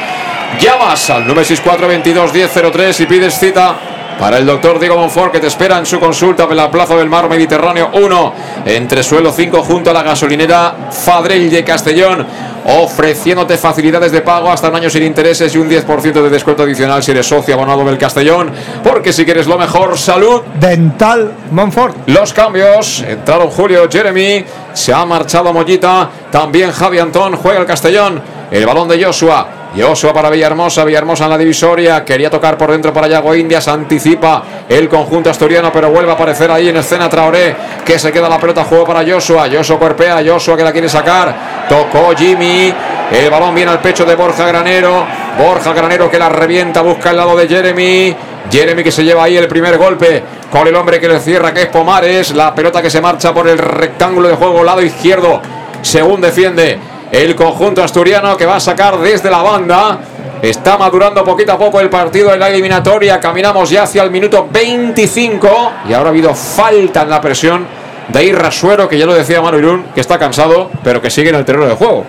Llamas 0.58 1.10
al 1.10 1.28
964 1.28 1.88
22 1.88 2.34
1003 2.34 3.00
y 3.02 3.06
pides 3.06 3.38
cita 3.38 3.93
para 4.20 4.38
el 4.38 4.46
doctor 4.46 4.80
Diego 4.80 4.98
Monfort 4.98 5.32
que 5.32 5.40
te 5.40 5.48
espera 5.48 5.78
en 5.78 5.86
su 5.86 6.00
consulta 6.00 6.44
en 6.50 6.56
la 6.56 6.70
Plaza 6.70 6.96
del 6.96 7.10
Mar 7.10 7.30
Mediterráneo 7.30 7.90
1, 7.94 8.34
entre 8.66 9.04
suelo 9.04 9.32
5, 9.32 9.64
junto 9.64 9.90
a 9.90 9.94
la 9.94 10.04
gasolinera 10.04 10.90
Fadrell 10.92 11.50
de 11.50 11.64
Castellón, 11.64 12.26
ofreciéndote 12.66 13.58
facilidades 13.58 14.12
de 14.12 14.22
pago 14.22 14.52
hasta 14.52 14.70
un 14.70 14.76
año 14.76 14.90
sin 14.90 15.04
intereses 15.04 15.54
y 15.54 15.58
un 15.58 15.70
10% 15.70 16.14
de 16.14 16.30
descuento 16.30 16.64
adicional 16.64 17.04
si 17.04 17.12
eres 17.12 17.28
socio 17.28 17.56
abonado 17.56 17.84
del 17.84 17.98
Castellón, 17.98 18.52
porque 18.84 19.12
si 19.12 19.26
quieres 19.26 19.48
lo 19.48 19.58
mejor, 19.58 19.98
salud. 19.98 20.42
Dental 20.60 21.32
Monfort. 21.52 22.08
Los 22.08 22.34
cambios, 22.34 23.02
entraron 23.08 23.50
Julio, 23.50 23.88
Jeremy, 23.92 24.46
se 24.74 24.94
ha 24.94 25.06
marchado 25.06 25.54
Mollita, 25.54 26.10
también 26.32 26.72
Javi 26.72 27.00
Antón, 27.00 27.36
juega 27.36 27.60
el 27.60 27.66
Castellón, 27.66 28.22
el 28.54 28.66
balón 28.68 28.88
de 28.88 29.04
Joshua. 29.04 29.48
Joshua 29.76 30.14
para 30.14 30.30
Villahermosa, 30.30 30.86
Villahermosa 30.86 31.24
en 31.24 31.32
la 31.32 31.38
divisoria, 31.40 32.06
quería 32.06 32.30
tocar 32.30 32.56
por 32.56 32.72
dentro 32.72 32.94
para 32.94 33.08
Yago 33.08 33.34
Indias, 33.34 33.68
anticipa 33.68 34.44
el 34.70 34.88
conjunto 34.88 35.32
asturiano, 35.32 35.72
pero 35.74 35.90
vuelve 35.90 36.12
a 36.12 36.14
aparecer 36.14 36.52
ahí 36.52 36.70
en 36.70 36.78
escena 36.78 37.10
Traoré, 37.10 37.56
que 37.84 37.98
se 37.98 38.12
queda 38.12 38.30
la 38.30 38.38
pelota, 38.38 38.64
juego 38.64 38.86
para 38.86 39.04
Joshua, 39.04 39.48
Joshua 39.52 39.80
cuerpea, 39.80 40.22
Joshua 40.24 40.56
que 40.56 40.64
la 40.64 40.72
quiere 40.72 40.88
sacar, 40.88 41.66
tocó 41.68 42.14
Jimmy, 42.16 42.72
el 43.12 43.30
balón 43.32 43.56
viene 43.56 43.72
al 43.72 43.82
pecho 43.82 44.06
de 44.06 44.14
Borja 44.14 44.46
Granero, 44.46 45.04
Borja 45.40 45.74
Granero 45.74 46.12
que 46.12 46.20
la 46.20 46.30
revienta, 46.30 46.82
busca 46.82 47.10
el 47.10 47.18
lado 47.18 47.36
de 47.36 47.48
Jeremy, 47.48 48.16
Jeremy 48.52 48.84
que 48.84 48.92
se 48.92 49.04
lleva 49.04 49.24
ahí 49.24 49.36
el 49.36 49.48
primer 49.48 49.80
golpe 49.80 50.22
con 50.52 50.68
el 50.68 50.76
hombre 50.76 51.00
que 51.00 51.08
le 51.08 51.20
cierra, 51.20 51.52
que 51.52 51.64
es 51.64 51.68
Pomares. 51.70 52.36
La 52.36 52.54
pelota 52.54 52.84
que 52.84 52.92
se 52.92 53.02
marcha 53.02 53.34
por 53.34 53.48
el 53.48 53.58
rectángulo 53.58 54.28
de 54.28 54.36
juego, 54.36 54.64
lado 54.64 54.84
izquierdo, 54.84 55.42
según 55.82 56.22
defiende 56.22 56.93
el 57.14 57.36
conjunto 57.36 57.84
asturiano 57.84 58.36
que 58.36 58.48
va 58.48 58.56
a 58.56 58.60
sacar 58.60 58.98
desde 58.98 59.30
la 59.30 59.44
banda. 59.44 60.00
Está 60.42 60.78
madurando 60.80 61.24
poquito 61.24 61.54
a 61.54 61.58
poco 61.60 61.80
el 61.80 61.88
partido 61.88 62.34
en 62.34 62.40
la 62.40 62.50
eliminatoria. 62.50 63.20
Caminamos 63.20 63.70
ya 63.70 63.84
hacia 63.84 64.02
el 64.02 64.10
minuto 64.10 64.50
25 64.52 65.72
y 65.88 65.94
ahora 65.94 66.10
ha 66.10 66.12
habido 66.12 66.34
falta 66.34 67.04
en 67.04 67.10
la 67.12 67.22
presión 67.22 67.68
de 68.08 68.26
Irra 68.26 68.50
Suero, 68.50 68.90
que 68.90 68.98
ya 68.98 69.06
lo 69.06 69.14
decía 69.14 69.42
Manu 69.44 69.60
Irún, 69.60 69.86
que 69.94 70.02
está 70.02 70.18
cansado, 70.18 70.72
pero 70.84 71.02
que 71.02 71.12
sigue 71.12 71.30
en 71.30 71.36
el 71.36 71.46
terreno 71.46 71.68
de 71.68 71.76
juego. 71.76 72.04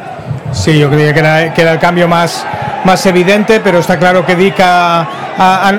Sí, 0.53 0.79
yo 0.79 0.89
creía 0.89 1.13
que 1.13 1.21
era, 1.61 1.73
el 1.73 1.79
cambio 1.79 2.09
más, 2.09 2.47
más 2.85 3.05
evidente, 3.05 3.61
pero 3.61 3.81
está 3.81 3.99
claro 3.99 4.25
que 4.25 4.35
Dica 4.35 5.07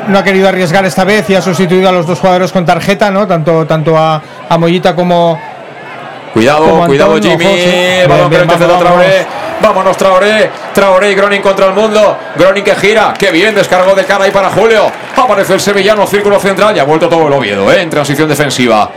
no 0.07 0.19
ha 0.19 0.23
querido 0.23 0.47
arriesgar 0.47 0.85
esta 0.85 1.03
vez 1.03 1.27
y 1.31 1.35
ha 1.35 1.41
sustituido 1.41 1.89
a 1.89 1.91
los 1.91 2.05
dos 2.05 2.19
jugadores 2.19 2.51
con 2.51 2.63
tarjeta, 2.63 3.09
¿no? 3.09 3.25
Tanto, 3.25 3.65
tanto 3.65 3.97
a, 3.97 4.21
a 4.47 4.57
Mollita 4.57 4.93
como, 4.95 5.39
Cuidado, 6.35 6.65
Como 6.67 6.85
cuidado 6.85 7.13
Antonio, 7.13 7.37
Jimmy. 7.39 7.45
José. 7.45 8.05
Balón 8.09 8.29
Bien, 8.29 8.41
que 8.41 8.47
bien, 8.47 8.59
le 8.59 8.67
vamos, 8.67 8.83
Traoré. 8.83 9.27
Vámonos 9.61 9.97
Traoré. 9.97 10.51
Traoré 10.73 11.11
y 11.11 11.15
Gronin 11.15 11.41
contra 11.41 11.67
el 11.67 11.73
mundo. 11.73 12.17
Gronin 12.35 12.61
que 12.61 12.75
gira. 12.75 13.13
Qué 13.17 13.31
bien, 13.31 13.55
descargó 13.55 13.95
de 13.95 14.03
cara 14.03 14.25
ahí 14.25 14.31
para 14.31 14.49
Julio. 14.49 14.91
Aparece 15.15 15.53
el 15.53 15.61
sevillano, 15.61 16.05
círculo 16.05 16.37
central 16.37 16.75
y 16.75 16.79
ha 16.79 16.83
vuelto 16.83 17.07
todo 17.07 17.27
el 17.27 17.33
Oviedo, 17.33 17.71
¿eh? 17.71 17.81
en 17.81 17.89
transición 17.89 18.27
defensiva. 18.27 18.91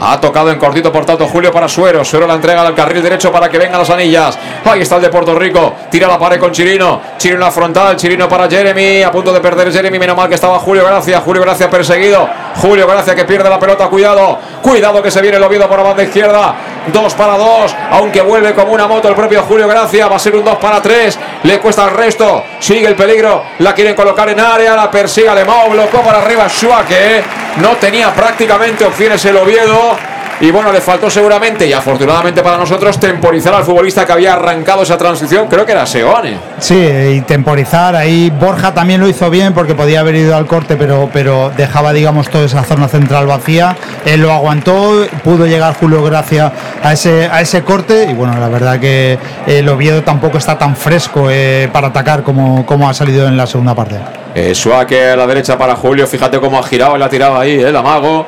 Ha 0.00 0.20
tocado 0.20 0.50
en 0.50 0.58
cortito, 0.58 0.92
por 0.92 1.04
tanto, 1.04 1.26
Julio 1.26 1.52
para 1.52 1.68
Suero. 1.68 2.04
Suero 2.04 2.26
la 2.28 2.34
entrega 2.34 2.62
al 2.62 2.74
carril 2.74 3.02
derecho 3.02 3.32
para 3.32 3.48
que 3.48 3.58
vengan 3.58 3.78
las 3.78 3.90
anillas. 3.90 4.38
Ahí 4.64 4.82
está 4.82 4.96
el 4.96 5.02
de 5.02 5.08
Puerto 5.08 5.34
Rico. 5.36 5.74
Tira 5.90 6.06
la 6.06 6.18
pared 6.18 6.38
con 6.38 6.52
Chirino. 6.52 7.00
Chirino 7.16 7.40
la 7.40 7.50
frontal. 7.50 7.96
Chirino 7.96 8.28
para 8.28 8.48
Jeremy. 8.48 9.02
A 9.02 9.10
punto 9.10 9.32
de 9.32 9.40
perder 9.40 9.72
Jeremy. 9.72 9.98
Menos 9.98 10.16
mal 10.16 10.28
que 10.28 10.34
estaba 10.34 10.58
Julio 10.58 10.84
Gracia. 10.84 11.20
Julio 11.20 11.42
Gracia 11.42 11.70
perseguido. 11.70 12.28
Julio 12.56 12.86
Gracia 12.86 13.14
que 13.14 13.24
pierde 13.24 13.48
la 13.48 13.58
pelota. 13.58 13.88
Cuidado. 13.88 14.38
Cuidado 14.62 15.02
que 15.02 15.10
se 15.10 15.20
viene 15.20 15.36
el 15.36 15.42
Oviedo 15.42 15.68
por 15.68 15.78
la 15.78 15.84
banda 15.84 16.02
izquierda. 16.02 16.54
Dos 16.92 17.14
para 17.14 17.36
dos. 17.36 17.74
Aunque 17.90 18.20
vuelve 18.20 18.54
como 18.54 18.72
una 18.72 18.86
moto 18.86 19.08
el 19.08 19.14
propio 19.14 19.42
Julio 19.42 19.66
Gracia. 19.68 20.08
Va 20.08 20.16
a 20.16 20.18
ser 20.18 20.36
un 20.36 20.44
dos 20.44 20.56
para 20.56 20.80
tres. 20.80 21.18
Le 21.42 21.60
cuesta 21.60 21.84
el 21.84 21.90
resto. 21.90 22.44
Sigue 22.60 22.86
el 22.86 22.94
peligro. 22.94 23.44
La 23.58 23.74
quieren 23.74 23.94
colocar 23.94 24.28
en 24.28 24.40
área. 24.40 24.76
La 24.76 24.90
persigue 24.90 25.28
Alemão. 25.28 25.70
Bloqueó 25.70 26.02
para 26.02 26.18
arriba 26.18 26.48
Schuake. 26.48 27.22
No 27.56 27.70
tenía 27.76 28.12
prácticamente 28.12 28.84
opciones 28.84 29.24
el 29.24 29.36
Oviedo. 29.36 30.13
Y 30.40 30.50
bueno, 30.50 30.72
le 30.72 30.80
faltó 30.80 31.08
seguramente 31.08 31.66
y 31.66 31.72
afortunadamente 31.72 32.42
para 32.42 32.56
nosotros 32.56 32.98
temporizar 32.98 33.54
al 33.54 33.64
futbolista 33.64 34.04
que 34.04 34.12
había 34.12 34.34
arrancado 34.34 34.82
esa 34.82 34.98
transición. 34.98 35.46
Creo 35.48 35.64
que 35.64 35.72
era 35.72 35.86
Seoane. 35.86 36.38
Sí, 36.58 36.74
y 36.76 37.20
temporizar. 37.22 37.94
Ahí 37.96 38.30
Borja 38.30 38.74
también 38.74 39.00
lo 39.00 39.08
hizo 39.08 39.30
bien 39.30 39.54
porque 39.54 39.74
podía 39.74 40.00
haber 40.00 40.16
ido 40.16 40.36
al 40.36 40.46
corte, 40.46 40.76
pero, 40.76 41.08
pero 41.12 41.50
dejaba, 41.56 41.92
digamos, 41.92 42.28
toda 42.28 42.44
esa 42.44 42.64
zona 42.64 42.88
central 42.88 43.26
vacía. 43.26 43.76
Él 44.04 44.22
lo 44.22 44.32
aguantó, 44.32 45.06
pudo 45.22 45.46
llegar 45.46 45.74
Julio 45.74 46.02
Gracia 46.02 46.52
a 46.82 46.92
ese, 46.92 47.28
a 47.30 47.40
ese 47.40 47.62
corte. 47.62 48.06
Y 48.10 48.14
bueno, 48.14 48.38
la 48.38 48.48
verdad 48.48 48.80
que 48.80 49.18
el 49.46 49.68
Oviedo 49.68 50.02
tampoco 50.02 50.38
está 50.38 50.58
tan 50.58 50.76
fresco 50.76 51.28
eh, 51.30 51.68
para 51.72 51.88
atacar 51.88 52.22
como, 52.22 52.66
como 52.66 52.88
ha 52.88 52.94
salido 52.94 53.26
en 53.28 53.36
la 53.36 53.46
segunda 53.46 53.74
parte. 53.74 53.96
Eh, 54.34 54.54
Suárez 54.54 55.12
a 55.12 55.16
la 55.16 55.26
derecha 55.26 55.56
para 55.56 55.76
Julio. 55.76 56.06
Fíjate 56.06 56.40
cómo 56.40 56.58
ha 56.58 56.62
girado 56.62 56.96
y 56.96 56.98
la 56.98 57.06
ha 57.06 57.08
tirado 57.08 57.38
ahí, 57.38 57.52
eh, 57.52 57.68
el 57.68 57.76
amago. 57.76 58.26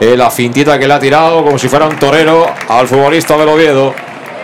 Eh, 0.00 0.16
la 0.16 0.30
fintita 0.30 0.78
que 0.78 0.86
le 0.86 0.94
ha 0.94 1.00
tirado 1.00 1.44
como 1.44 1.58
si 1.58 1.68
fuera 1.68 1.86
un 1.86 1.98
torero 1.98 2.46
al 2.68 2.86
futbolista 2.86 3.36
del 3.36 3.48
Oviedo. 3.48 3.94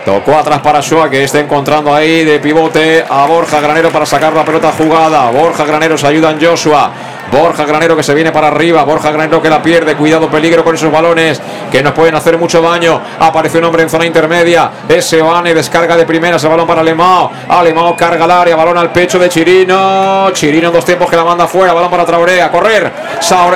Tocó 0.03 0.37
atrás 0.37 0.59
para 0.59 0.81
Shua 0.81 1.09
que 1.09 1.23
está 1.23 1.39
encontrando 1.39 1.95
ahí 1.95 2.23
de 2.25 2.39
pivote 2.39 3.03
a 3.09 3.25
Borja 3.25 3.59
Granero 3.61 3.89
para 3.89 4.05
sacar 4.05 4.33
la 4.33 4.43
pelota 4.43 4.71
jugada. 4.77 5.31
Borja 5.31 5.65
Granero 5.65 5.97
se 5.97 6.07
ayuda 6.07 6.31
en 6.31 6.45
Joshua. 6.45 6.91
Borja 7.31 7.65
Granero 7.65 7.95
que 7.95 8.03
se 8.03 8.13
viene 8.13 8.31
para 8.31 8.47
arriba. 8.47 8.83
Borja 8.83 9.11
Granero 9.11 9.41
que 9.41 9.49
la 9.49 9.61
pierde. 9.61 9.95
Cuidado, 9.95 10.29
peligro 10.29 10.63
con 10.63 10.75
esos 10.75 10.91
balones 10.91 11.41
que 11.71 11.81
nos 11.83 11.93
pueden 11.93 12.15
hacer 12.15 12.37
mucho 12.37 12.61
daño. 12.61 13.01
Aparece 13.19 13.57
un 13.57 13.65
hombre 13.65 13.83
en 13.83 13.89
zona 13.89 14.05
intermedia. 14.05 14.69
Ese 14.87 15.21
Vane 15.21 15.53
descarga 15.53 15.97
de 15.97 16.05
primeras 16.05 16.43
el 16.43 16.49
balón 16.49 16.67
para 16.67 16.81
Alemão. 16.81 17.29
Alemão 17.49 17.95
carga 17.95 18.25
al 18.25 18.31
área. 18.31 18.55
Balón 18.55 18.77
al 18.77 18.91
pecho 18.91 19.19
de 19.19 19.29
Chirino. 19.29 20.29
Chirino 20.31 20.67
en 20.67 20.73
dos 20.73 20.85
tiempos 20.85 21.09
que 21.09 21.15
la 21.15 21.23
manda 21.23 21.47
fuera. 21.47 21.73
Balón 21.73 21.89
para 21.89 22.05
Traoré. 22.05 22.41
A 22.41 22.51
correr. 22.51 22.91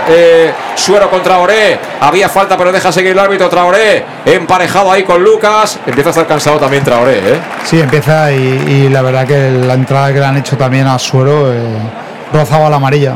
Eh, 0.10 0.52
Suero 0.76 1.10
con 1.10 1.22
Traoré. 1.22 1.80
Había 2.02 2.30
falta, 2.30 2.58
pero 2.58 2.72
deja 2.72 2.92
seguir 2.92 3.12
el 3.12 3.20
árbitro. 3.20 3.50
Traoré 3.50 4.04
emparejado 4.26 4.92
ahí 4.92 5.04
con 5.04 5.24
Lucas. 5.24 5.80
Empieza 5.86 6.10
a 6.10 6.12
estar 6.12 6.28
cansado 6.28 6.58
también 6.58 6.84
Traoré. 6.84 7.18
¿eh? 7.20 7.40
Sí, 7.64 7.80
empieza 7.80 8.32
y, 8.32 8.36
y 8.38 8.90
la 8.90 9.02
verdad 9.02 9.26
que 9.28 9.52
la 9.52 9.74
entrada 9.74 10.12
que 10.14 10.20
le 10.20 10.26
han 10.26 10.38
hecho 10.38 10.58
también 10.58 10.88
a 10.88 10.98
Suero 10.98 11.52
eh, 11.54 11.60
rozaba 12.32 12.70
la 12.70 12.78
amarilla. 12.78 13.16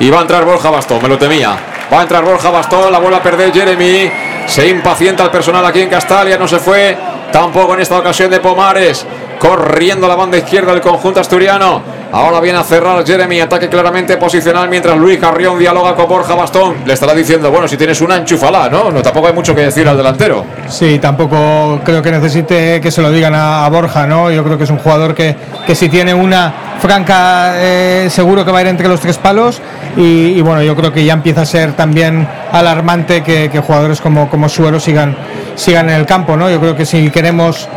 Y 0.00 0.10
va 0.10 0.18
a 0.18 0.22
entrar 0.22 0.44
Borja 0.44 0.70
Bastón, 0.70 1.02
me 1.02 1.08
lo 1.08 1.18
temía. 1.18 1.56
Va 1.92 2.00
a 2.00 2.02
entrar 2.02 2.24
Borja 2.24 2.50
Bastón, 2.50 2.90
la 2.90 2.98
vuelve 2.98 3.16
a 3.16 3.22
perder 3.22 3.52
Jeremy. 3.52 4.10
Se 4.46 4.68
impacienta 4.68 5.24
el 5.24 5.30
personal 5.30 5.64
aquí 5.64 5.80
en 5.80 5.88
Castalia, 5.88 6.38
no 6.38 6.48
se 6.48 6.58
fue. 6.58 6.96
Tampoco 7.32 7.74
en 7.74 7.80
esta 7.80 7.98
ocasión 7.98 8.30
de 8.30 8.40
Pomares. 8.40 9.06
Corriendo 9.38 10.08
la 10.08 10.14
banda 10.14 10.38
izquierda 10.38 10.72
del 10.72 10.80
conjunto 10.80 11.20
asturiano. 11.20 11.82
Ahora 12.14 12.38
viene 12.38 12.60
a 12.60 12.62
cerrar 12.62 13.04
Jeremy, 13.04 13.40
ataque 13.40 13.68
claramente 13.68 14.16
posicional 14.16 14.68
mientras 14.68 14.96
Luis 14.96 15.18
Carrión 15.18 15.58
dialoga 15.58 15.96
con 15.96 16.06
Borja 16.06 16.36
Bastón. 16.36 16.76
Le 16.86 16.92
estará 16.92 17.12
diciendo, 17.12 17.50
bueno, 17.50 17.66
si 17.66 17.76
tienes 17.76 18.00
una, 18.00 18.18
enchúfala, 18.18 18.68
¿no? 18.68 18.92
No, 18.92 19.02
tampoco 19.02 19.26
hay 19.26 19.32
mucho 19.32 19.52
que 19.52 19.62
decir 19.62 19.88
al 19.88 19.96
delantero. 19.96 20.44
Sí, 20.68 21.00
tampoco 21.00 21.80
creo 21.82 22.00
que 22.02 22.12
necesite 22.12 22.80
que 22.80 22.92
se 22.92 23.02
lo 23.02 23.10
digan 23.10 23.34
a, 23.34 23.66
a 23.66 23.68
Borja, 23.68 24.06
¿no? 24.06 24.30
Yo 24.30 24.44
creo 24.44 24.56
que 24.56 24.62
es 24.62 24.70
un 24.70 24.78
jugador 24.78 25.12
que, 25.12 25.34
que 25.66 25.74
si 25.74 25.88
tiene 25.88 26.14
una 26.14 26.54
franca, 26.78 27.54
eh, 27.56 28.06
seguro 28.08 28.44
que 28.44 28.52
va 28.52 28.58
a 28.58 28.62
ir 28.62 28.68
entre 28.68 28.86
los 28.86 29.00
tres 29.00 29.18
palos. 29.18 29.60
Y, 29.96 30.34
y 30.36 30.40
bueno, 30.40 30.62
yo 30.62 30.76
creo 30.76 30.92
que 30.92 31.04
ya 31.04 31.14
empieza 31.14 31.40
a 31.40 31.46
ser 31.46 31.72
también 31.72 32.28
alarmante 32.52 33.24
que, 33.24 33.50
que 33.50 33.58
jugadores 33.58 34.00
como, 34.00 34.30
como 34.30 34.48
Suero 34.48 34.78
sigan, 34.78 35.16
sigan 35.56 35.90
en 35.90 35.96
el 35.96 36.06
campo, 36.06 36.36
¿no? 36.36 36.48
Yo 36.48 36.60
creo 36.60 36.76
que 36.76 36.86
si 36.86 37.10
queremos 37.10 37.68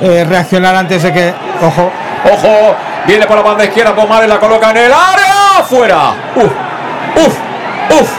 eh, 0.00 0.24
reaccionar 0.26 0.76
antes 0.76 1.02
de 1.02 1.12
que. 1.12 1.34
Ojo. 1.60 1.90
Ojo, 2.24 2.74
viene 3.06 3.26
por 3.26 3.36
la 3.36 3.42
banda 3.42 3.64
izquierda, 3.64 3.94
Pomares 3.94 4.28
la 4.28 4.38
coloca 4.38 4.70
en 4.70 4.76
el 4.78 4.92
área, 4.92 5.62
fuera. 5.68 6.10
Uf, 6.36 6.52
uf, 7.26 8.00
uf. 8.00 8.10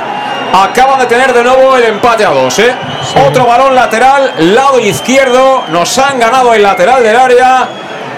Acaban 0.55 0.99
de 0.99 1.05
tener 1.07 1.33
de 1.33 1.43
nuevo 1.43 1.75
el 1.77 1.83
empate 1.85 2.23
a 2.25 2.29
dos, 2.29 2.59
¿eh? 2.59 2.71
Otro 3.27 3.45
balón 3.47 3.73
lateral, 3.73 4.33
lado 4.53 4.79
izquierdo. 4.79 5.63
Nos 5.71 5.97
han 5.97 6.19
ganado 6.19 6.53
el 6.53 6.61
lateral 6.61 7.01
del 7.01 7.15
área. 7.15 7.67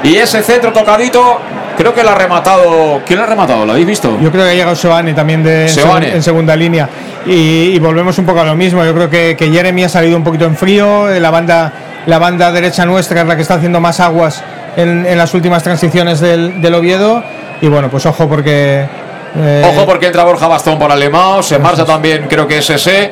Y 0.04 0.18
ese 0.18 0.44
centro 0.44 0.74
tocadito, 0.74 1.40
creo 1.78 1.94
que 1.94 2.04
lo 2.04 2.10
ha 2.10 2.16
rematado. 2.16 3.02
¿Quién 3.06 3.20
lo 3.20 3.24
ha 3.26 3.28
rematado? 3.28 3.66
¿Lo 3.66 3.72
habéis 3.72 3.88
visto? 3.88 4.18
Yo 4.20 4.32
creo 4.32 4.44
que 4.44 4.52
ha 4.52 4.54
llegado 4.54 4.76
Seoane 4.76 5.14
también 5.14 5.44
de, 5.44 5.64
en, 5.64 5.70
Seoane. 5.70 6.08
segun- 6.08 6.16
en 6.16 6.24
segunda 6.24 6.56
línea. 6.58 6.90
Y, 7.26 7.72
y 7.74 7.80
volvemos 7.80 8.18
un 8.20 8.26
poco 8.26 8.42
a 8.42 8.44
lo 8.44 8.56
mismo. 8.56 8.84
Yo 8.84 8.94
creo 8.94 9.10
que, 9.10 9.36
que 9.38 9.50
Jeremy 9.50 9.86
ha 9.86 9.90
salido 9.90 10.18
un 10.18 10.24
poquito 10.26 10.44
en 10.44 10.58
frío. 10.58 11.10
eh, 11.10 11.22
La 11.22 11.32
banda, 11.32 11.72
la 12.06 12.20
banda 12.20 12.52
derecha 12.52 12.86
nuestra 12.86 13.22
es 13.22 13.28
la 13.28 13.36
que 13.38 13.44
está 13.44 13.54
haciendo 13.56 13.80
más 13.80 14.02
aguas 14.02 14.44
en, 14.78 15.06
en 15.06 15.18
las 15.18 15.34
últimas 15.34 15.64
transiciones 15.64 16.20
del, 16.20 16.62
del 16.62 16.74
Oviedo. 16.76 17.24
Y 17.62 17.68
bueno, 17.68 17.90
pues 17.90 18.06
ojo 18.06 18.28
porque. 18.28 18.86
eh, 19.38 19.72
Ojo 19.74 19.86
porque 19.86 20.08
entra 20.08 20.24
Borja 20.24 20.48
Bastón 20.48 20.78
por 20.80 20.92
Alemão, 20.92 21.42
se 21.44 21.58
marcha 21.60 21.86
también, 21.86 22.28
creo 22.30 22.48
que 22.48 22.58
es 22.60 22.70
ese. 22.70 23.12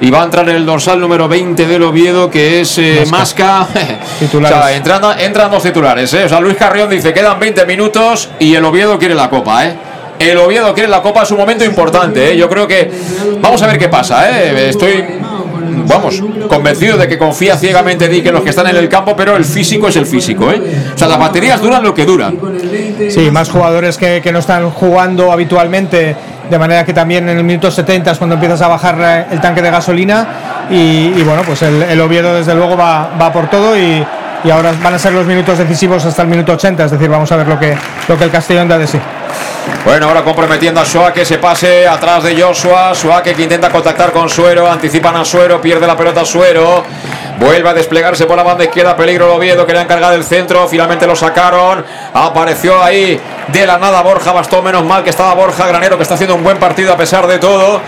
Y 0.00 0.10
va 0.10 0.22
a 0.22 0.24
entrar 0.24 0.46
en 0.48 0.56
el 0.56 0.66
dorsal 0.66 1.00
número 1.00 1.28
20 1.28 1.66
del 1.66 1.82
Oviedo, 1.84 2.28
que 2.28 2.60
es 2.60 2.76
eh, 2.78 3.04
Masca. 3.10 3.66
Titulares. 4.18 4.58
O 4.58 4.62
sea, 4.62 4.72
entran, 4.74 5.02
entran 5.20 5.50
dos 5.50 5.62
titulares. 5.62 6.12
¿eh? 6.14 6.24
O 6.24 6.28
sea, 6.28 6.40
Luis 6.40 6.56
Carrión 6.56 6.90
dice: 6.90 7.12
quedan 7.14 7.38
20 7.38 7.64
minutos 7.64 8.28
y 8.40 8.54
el 8.56 8.64
Oviedo 8.64 8.98
quiere 8.98 9.14
la 9.14 9.30
copa. 9.30 9.64
¿eh? 9.66 9.74
El 10.18 10.36
Oviedo 10.38 10.74
quiere 10.74 10.88
la 10.88 11.00
copa, 11.00 11.22
es 11.22 11.30
un 11.30 11.38
momento 11.38 11.64
importante. 11.64 12.32
¿eh? 12.32 12.36
Yo 12.36 12.48
creo 12.48 12.66
que. 12.66 12.90
Vamos 13.40 13.62
a 13.62 13.68
ver 13.68 13.78
qué 13.78 13.88
pasa. 13.88 14.28
¿eh? 14.30 14.68
Estoy. 14.68 15.04
Vamos, 15.86 16.22
convencido 16.48 16.96
de 16.96 17.08
que 17.08 17.18
confía 17.18 17.56
ciegamente 17.56 18.08
Dick 18.08 18.26
en 18.26 18.34
los 18.34 18.42
que 18.42 18.50
están 18.50 18.66
en 18.68 18.76
el 18.76 18.88
campo, 18.88 19.14
pero 19.16 19.36
el 19.36 19.44
físico 19.44 19.88
es 19.88 19.96
el 19.96 20.06
físico. 20.06 20.50
¿eh? 20.50 20.60
O 20.94 20.98
sea, 20.98 21.08
las 21.08 21.18
baterías 21.18 21.60
duran 21.60 21.82
lo 21.82 21.94
que 21.94 22.04
duran. 22.04 22.38
Sí, 23.08 23.30
más 23.30 23.50
jugadores 23.50 23.96
que, 23.96 24.20
que 24.22 24.32
no 24.32 24.38
están 24.38 24.70
jugando 24.70 25.32
habitualmente, 25.32 26.16
de 26.48 26.58
manera 26.58 26.84
que 26.84 26.92
también 26.92 27.28
en 27.28 27.38
el 27.38 27.44
minuto 27.44 27.70
70 27.70 28.12
es 28.12 28.18
cuando 28.18 28.34
empiezas 28.34 28.60
a 28.62 28.68
bajar 28.68 28.98
eh, 29.00 29.26
el 29.32 29.40
tanque 29.40 29.62
de 29.62 29.70
gasolina 29.70 30.66
y, 30.70 31.22
bueno, 31.22 31.42
pues 31.44 31.62
el, 31.62 31.82
el 31.82 32.00
Oviedo 32.00 32.34
desde 32.34 32.54
luego 32.54 32.76
va, 32.76 33.10
va 33.20 33.32
por 33.32 33.48
todo 33.48 33.76
y, 33.76 34.04
y 34.44 34.50
ahora 34.50 34.72
van 34.82 34.94
a 34.94 34.98
ser 34.98 35.12
los 35.12 35.26
minutos 35.26 35.58
decisivos 35.58 36.04
hasta 36.04 36.22
el 36.22 36.28
minuto 36.28 36.52
80, 36.52 36.84
es 36.84 36.90
decir, 36.90 37.08
vamos 37.08 37.32
a 37.32 37.36
ver 37.36 37.48
lo 37.48 37.58
que, 37.58 37.74
lo 38.08 38.18
que 38.18 38.24
el 38.24 38.30
Castellón 38.30 38.68
da 38.68 38.78
de 38.78 38.86
sí. 38.86 38.98
Bueno, 39.84 40.06
ahora 40.08 40.22
comprometiendo 40.22 40.80
a 40.80 40.84
Suárez 40.84 41.14
que 41.14 41.24
se 41.24 41.38
pase 41.38 41.86
atrás 41.86 42.24
de 42.24 42.40
Joshua. 42.40 42.94
Suárez 42.94 43.36
que 43.36 43.42
intenta 43.42 43.70
contactar 43.70 44.12
con 44.12 44.28
Suero. 44.28 44.70
Anticipan 44.70 45.16
a 45.16 45.24
Suero. 45.24 45.60
Pierde 45.60 45.86
la 45.86 45.96
pelota 45.96 46.24
Suero. 46.24 46.82
Vuelve 47.38 47.68
a 47.68 47.74
desplegarse 47.74 48.24
por 48.26 48.36
la 48.36 48.42
banda 48.42 48.64
izquierda. 48.64 48.96
Peligro 48.96 49.26
el 49.26 49.32
Oviedo. 49.32 49.66
Quería 49.66 49.82
encargar 49.82 50.14
el 50.14 50.24
centro. 50.24 50.66
Finalmente 50.68 51.06
lo 51.06 51.14
sacaron. 51.14 51.84
Apareció 52.14 52.82
ahí 52.82 53.20
de 53.48 53.66
la 53.66 53.78
nada 53.78 54.02
Borja 54.02 54.32
Bastón. 54.32 54.64
Menos 54.64 54.84
mal 54.84 55.02
que 55.04 55.10
estaba 55.10 55.34
Borja 55.34 55.66
Granero 55.66 55.96
que 55.96 56.02
está 56.02 56.14
haciendo 56.14 56.34
un 56.34 56.42
buen 56.42 56.58
partido 56.58 56.92
a 56.92 56.96
pesar 56.96 57.26
de 57.26 57.38
todo. 57.38 57.80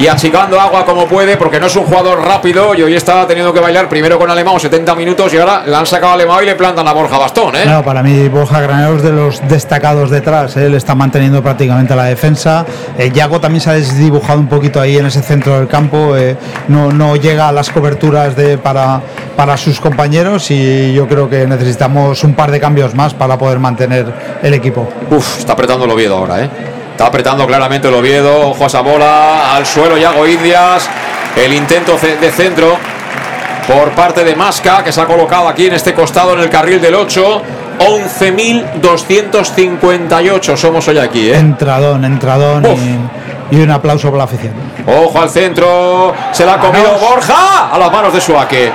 y 0.00 0.08
achicando 0.08 0.58
agua 0.58 0.86
como 0.86 1.06
puede, 1.06 1.36
porque 1.36 1.60
no 1.60 1.66
es 1.66 1.76
un 1.76 1.84
jugador 1.84 2.24
rápido 2.24 2.74
y 2.74 2.82
hoy 2.82 2.94
está 2.94 3.26
teniendo 3.26 3.52
que 3.52 3.60
bailar 3.60 3.86
primero 3.86 4.18
con 4.18 4.30
Alemão 4.30 4.58
70 4.58 4.94
minutos 4.94 5.34
y 5.34 5.36
ahora 5.36 5.62
le 5.66 5.76
han 5.76 5.84
sacado 5.84 6.14
a 6.14 6.42
y 6.42 6.46
le 6.46 6.54
plantan 6.54 6.88
a 6.88 6.92
Borja 6.94 7.18
Bastón. 7.18 7.54
¿eh? 7.56 7.66
No, 7.66 7.84
para 7.84 8.02
mí 8.02 8.26
Borja 8.28 8.62
Granero 8.62 8.96
es 8.96 9.02
de 9.02 9.12
los 9.12 9.46
destacados 9.46 10.08
detrás, 10.08 10.56
¿eh? 10.56 10.66
él 10.66 10.74
está 10.74 10.94
manteniendo 10.94 11.42
prácticamente 11.42 11.94
la 11.94 12.04
defensa. 12.04 12.64
Eh, 12.96 13.10
Yago 13.12 13.40
también 13.40 13.60
se 13.60 13.68
ha 13.68 13.74
desdibujado 13.74 14.40
un 14.40 14.48
poquito 14.48 14.80
ahí 14.80 14.96
en 14.96 15.04
ese 15.04 15.20
centro 15.20 15.58
del 15.58 15.68
campo, 15.68 16.16
eh, 16.16 16.34
no, 16.68 16.90
no 16.90 17.16
llega 17.16 17.48
a 17.48 17.52
las 17.52 17.68
coberturas 17.68 18.34
de, 18.34 18.56
para, 18.56 19.02
para 19.36 19.58
sus 19.58 19.80
compañeros 19.80 20.50
y 20.50 20.94
yo 20.94 21.06
creo 21.08 21.28
que 21.28 21.46
necesitamos 21.46 22.24
un 22.24 22.32
par 22.32 22.50
de 22.50 22.58
cambios 22.58 22.94
más 22.94 23.12
para 23.12 23.36
poder 23.36 23.58
mantener 23.58 24.10
el 24.42 24.54
equipo. 24.54 24.88
Uf, 25.10 25.38
está 25.38 25.54
apretando 25.54 25.84
el 25.84 25.90
Oviedo 25.90 26.16
ahora, 26.16 26.44
¿eh? 26.44 26.50
Está 26.92 27.06
apretando 27.06 27.46
claramente 27.46 27.88
el 27.88 27.94
Oviedo. 27.94 28.50
Ojo 28.50 28.64
a 28.64 28.66
esa 28.66 28.82
bola. 28.82 29.56
Al 29.56 29.64
suelo 29.66 29.96
Yago 29.96 30.26
Indias. 30.26 30.88
El 31.36 31.52
intento 31.52 31.96
de 31.96 32.30
centro 32.30 32.76
por 33.66 33.90
parte 33.92 34.24
de 34.24 34.34
Masca, 34.34 34.82
que 34.82 34.90
se 34.92 35.00
ha 35.00 35.06
colocado 35.06 35.48
aquí 35.48 35.68
en 35.68 35.74
este 35.74 35.94
costado 35.94 36.34
en 36.34 36.40
el 36.40 36.50
carril 36.50 36.80
del 36.80 36.94
8. 36.94 37.42
11.258 37.78 40.56
somos 40.56 40.88
hoy 40.88 40.98
aquí, 40.98 41.30
¿eh? 41.30 41.36
Entradón, 41.36 42.04
entradón 42.04 42.66
y, 42.66 42.98
y 43.56 43.62
un 43.62 43.70
aplauso 43.70 44.10
por 44.10 44.18
la 44.18 44.24
afición. 44.24 44.52
Ojo 44.86 45.18
al 45.20 45.30
centro. 45.30 46.12
Se 46.32 46.44
la 46.44 46.54
ha 46.54 46.58
comido 46.58 46.90
Borja 46.98 47.70
a 47.72 47.78
las 47.78 47.90
manos 47.90 48.12
de 48.12 48.20
Suárez. 48.20 48.72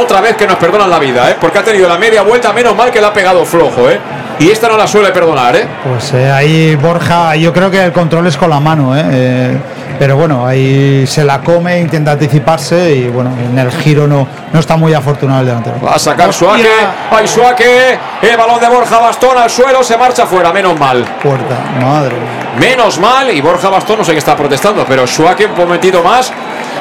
Otra 0.00 0.20
vez 0.20 0.36
que 0.36 0.46
nos 0.46 0.56
perdonan 0.56 0.90
la 0.90 0.98
vida, 0.98 1.30
¿eh? 1.30 1.36
Porque 1.40 1.58
ha 1.58 1.64
tenido 1.64 1.88
la 1.88 1.98
media 1.98 2.22
vuelta, 2.22 2.52
menos 2.52 2.76
mal 2.76 2.90
que 2.90 3.00
la 3.00 3.08
ha 3.08 3.12
pegado 3.12 3.44
flojo, 3.44 3.90
¿eh? 3.90 3.98
Y 4.38 4.50
esta 4.50 4.68
no 4.68 4.76
la 4.76 4.86
suele 4.86 5.10
perdonar, 5.10 5.54
¿eh? 5.56 5.66
Pues 5.84 6.12
eh, 6.14 6.30
ahí 6.30 6.74
Borja, 6.76 7.36
yo 7.36 7.52
creo 7.52 7.70
que 7.70 7.84
el 7.84 7.92
control 7.92 8.26
es 8.26 8.36
con 8.36 8.50
la 8.50 8.60
mano, 8.60 8.96
¿eh? 8.96 9.04
Eh, 9.10 9.58
pero 9.98 10.16
bueno, 10.16 10.44
ahí 10.44 11.06
se 11.06 11.24
la 11.24 11.40
come, 11.40 11.78
intenta 11.78 12.12
anticiparse 12.12 12.92
y 12.92 13.08
bueno, 13.08 13.30
en 13.38 13.56
el 13.56 13.70
giro 13.70 14.08
no, 14.08 14.26
no 14.52 14.58
está 14.58 14.76
muy 14.76 14.92
afortunado 14.94 15.40
el 15.40 15.46
delantero. 15.46 15.76
Va 15.80 15.94
a 15.94 15.98
sacar 15.98 16.32
Suárez. 16.32 16.66
Hay 17.10 17.28
Suárez. 17.28 17.98
El 18.20 18.36
balón 18.36 18.58
de 18.58 18.68
Borja 18.68 18.98
Bastón 18.98 19.38
al 19.38 19.48
suelo. 19.48 19.84
Se 19.84 19.96
marcha 19.96 20.26
fuera. 20.26 20.52
Menos 20.52 20.76
mal. 20.78 21.04
Puerta, 21.22 21.56
madre. 21.80 22.16
Menos 22.58 22.98
mal. 22.98 23.30
Y 23.30 23.40
Borja 23.40 23.68
Bastón 23.68 23.98
no 23.98 24.04
sé 24.04 24.12
qué 24.12 24.18
está 24.18 24.36
protestando. 24.36 24.84
Pero 24.88 25.06
Suárez 25.06 25.48
un 25.48 25.56
momentito 25.56 26.02
más. 26.02 26.32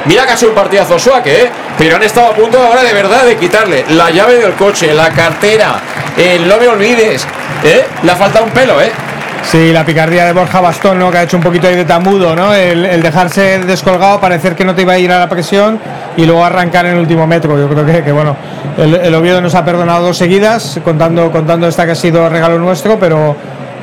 Mira 0.06 0.26
que 0.26 0.32
ha 0.32 0.38
sido 0.38 0.52
un 0.52 0.56
partidazo 0.56 0.98
Suárez, 0.98 1.45
¿eh? 1.45 1.49
Pero 1.78 1.95
han 1.95 2.03
estado 2.03 2.28
a 2.28 2.34
punto 2.34 2.57
ahora 2.57 2.84
de 2.84 2.94
verdad 2.94 3.23
de 3.26 3.38
quitarle 3.38 3.86
la 3.90 4.10
llave 4.10 4.38
del 4.38 4.53
coche, 4.53 4.94
la 4.94 5.10
cartera, 5.10 5.76
el 6.18 6.48
no 6.48 6.57
me 6.57 6.68
olvides. 6.68 7.26
¿eh? 7.64 7.86
Le 8.02 8.11
ha 8.11 8.15
faltado 8.15 8.45
un 8.45 8.52
pelo, 8.52 8.82
¿eh? 8.82 8.91
Sí, 9.44 9.72
la 9.72 9.84
picardía 9.84 10.26
de 10.26 10.34
Borja 10.34 10.61
Bastón, 10.61 10.99
¿no? 10.99 11.10
Que 11.11 11.18
ha 11.19 11.23
hecho 11.23 11.38
un 11.38 11.44
poquito 11.44 11.68
ahí 11.68 11.76
de 11.76 11.86
tamudo, 11.86 12.36
¿no? 12.36 12.53
El, 12.53 12.86
el 12.86 13.02
dejarse 13.02 13.60
descolgado, 13.60 14.19
parecer 14.19 14.56
que 14.56 14.64
no 14.64 14.76
te 14.76 14.84
iba 14.84 14.94
a 14.94 14.99
ir 14.99 15.11
a 15.11 15.19
la 15.19 15.30
presión 15.30 15.80
y 16.15 16.26
luego 16.26 16.45
arrancar 16.45 16.86
en 16.86 16.94
el 16.94 16.99
último 16.99 17.26
metro. 17.26 17.57
Yo 17.57 17.68
creo 17.68 17.86
que, 17.86 18.03
que, 18.03 18.11
bueno, 18.11 18.36
el, 18.78 18.95
el 18.95 19.15
Oviedo 19.15 19.41
nos 19.41 19.56
ha 19.56 19.65
perdonado 19.65 20.06
dos 20.06 20.18
seguidas, 20.18 20.80
contando, 20.84 21.32
contando 21.32 21.68
esta 21.68 21.86
que 21.86 21.91
ha 21.91 21.95
sido 21.95 22.30
regalo 22.30 22.60
nuestro, 22.60 22.99
pero, 22.99 23.36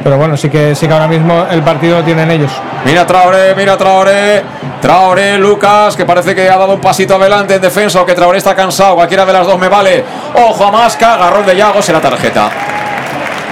pero 0.03 0.17
bueno, 0.17 0.37
sí 0.37 0.49
que, 0.49 0.75
sí 0.75 0.87
que 0.87 0.93
ahora 0.93 1.09
mismo 1.09 1.47
el 1.51 1.63
partido 1.63 1.99
lo 1.99 2.05
tienen 2.05 2.31
ellos. 2.31 2.51
Mira 2.85 3.07
Traoré, 3.07 3.55
mira 3.55 3.77
Traoré. 3.77 4.43
Traoré, 4.81 5.39
Lucas, 5.39 5.97
que 5.97 6.05
parece 6.05 6.35
que 6.35 6.49
ha 6.49 6.57
dado 6.57 6.75
un 6.75 6.81
pasito 6.81 7.17
adelante 7.17 7.57
en 7.57 7.61
defensa 7.61 8.01
o 8.01 8.07
que 8.07 8.15
Traoré 8.15 8.39
está 8.39 8.55
cansado. 8.55 8.95
Cualquiera 8.95 9.27
de 9.27 9.33
las 9.33 9.47
dos 9.47 9.59
me 9.59 9.69
vale. 9.69 10.05
Ojo 10.35 10.65
a 10.65 10.71
Masca, 10.71 11.15
agarrón 11.15 11.47
de 11.47 11.57
Yago, 11.57 11.83
será 11.83 12.01
tarjeta. 12.01 12.51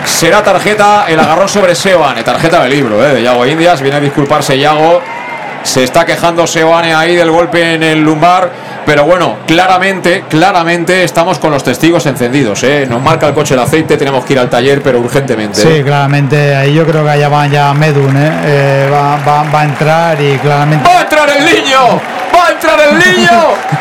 Será 0.04 0.42
tarjeta 0.42 1.06
el 1.08 1.18
agarrón 1.18 1.48
sobre 1.48 1.74
Seoane, 1.74 2.22
tarjeta 2.22 2.62
de 2.62 2.68
libro 2.68 3.04
eh, 3.04 3.14
de 3.14 3.22
Yago 3.22 3.44
Indias. 3.44 3.80
Viene 3.80 3.96
a 3.96 4.00
disculparse 4.00 4.56
Yago. 4.56 5.15
Se 5.62 5.82
está 5.84 6.04
quejando 6.06 6.46
Seoane 6.46 6.94
ahí 6.94 7.16
del 7.16 7.30
golpe 7.30 7.74
en 7.74 7.82
el 7.82 8.02
lumbar. 8.02 8.50
Pero 8.86 9.04
bueno, 9.04 9.38
claramente, 9.48 10.24
claramente 10.30 11.02
estamos 11.02 11.40
con 11.40 11.50
los 11.50 11.64
testigos 11.64 12.06
encendidos. 12.06 12.62
¿eh? 12.62 12.86
Nos 12.88 13.02
marca 13.02 13.26
el 13.26 13.34
coche 13.34 13.54
el 13.54 13.60
aceite, 13.60 13.96
tenemos 13.96 14.24
que 14.24 14.34
ir 14.34 14.38
al 14.38 14.48
taller, 14.48 14.80
pero 14.80 15.00
urgentemente. 15.00 15.60
Sí, 15.60 15.66
¿eh? 15.68 15.82
claramente 15.84 16.54
ahí 16.54 16.72
yo 16.72 16.86
creo 16.86 17.02
que 17.02 17.10
allá 17.10 17.28
va 17.28 17.48
ya 17.48 17.74
Medun, 17.74 18.16
¿eh? 18.16 18.30
Eh, 18.44 18.88
va, 18.92 19.16
va- 19.26 19.42
va 19.50 19.60
a 19.62 19.64
entrar 19.64 20.20
y 20.22 20.38
claramente... 20.38 20.88
¡Va 20.88 20.98
a 20.98 21.02
entrar 21.02 21.28
el 21.36 21.44
niño! 21.44 22.00
¡Va 22.36 22.48
a 22.48 22.50
entrar 22.50 22.78
el 22.80 22.98
niño! 22.98 23.30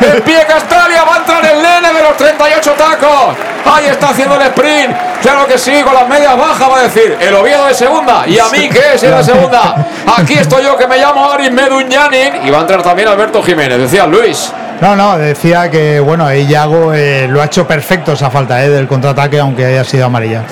¡En 0.00 0.22
pie 0.22 0.46
Castalia! 0.46 1.04
¡Va 1.04 1.16
a 1.16 1.18
entrar 1.18 1.44
el 1.44 1.62
nene 1.62 1.92
de 1.92 2.02
los 2.02 2.16
38 2.16 2.72
tacos! 2.72 3.36
¡Ahí 3.66 3.86
está 3.86 4.10
haciendo 4.10 4.36
el 4.36 4.42
sprint! 4.42 4.96
Claro 5.20 5.46
que 5.46 5.58
sí, 5.58 5.82
con 5.82 5.92
las 5.92 6.08
medias 6.08 6.36
bajas 6.36 6.70
va 6.70 6.78
a 6.78 6.82
decir 6.84 7.18
el 7.20 7.34
Oviedo 7.34 7.66
de 7.66 7.74
segunda. 7.74 8.26
¿Y 8.26 8.38
a 8.38 8.46
mí 8.46 8.68
qué 8.70 8.94
es 8.94 9.02
el 9.02 9.14
de 9.14 9.24
segunda? 9.24 9.74
Aquí 10.16 10.34
estoy 10.34 10.64
yo 10.64 10.76
que 10.76 10.86
me 10.86 10.96
llamo 10.96 11.30
Aris 11.30 11.50
Medunyanin. 11.50 12.46
Y 12.46 12.50
va 12.50 12.58
a 12.58 12.60
entrar 12.62 12.82
también 12.82 13.08
Alberto 13.08 13.42
Jiménez, 13.42 13.78
decía 13.78 14.06
Luis. 14.06 14.52
No, 14.80 14.96
no, 14.96 15.18
decía 15.18 15.70
que 15.70 16.00
bueno, 16.00 16.24
ahí 16.24 16.46
Yago 16.46 16.94
eh, 16.94 17.26
lo 17.28 17.42
ha 17.42 17.46
hecho 17.46 17.66
perfecto 17.66 18.12
esa 18.12 18.30
falta 18.30 18.64
eh, 18.64 18.70
del 18.70 18.86
contraataque, 18.86 19.38
aunque 19.38 19.66
haya 19.66 19.84
sido 19.84 20.06
amarilla. 20.06 20.42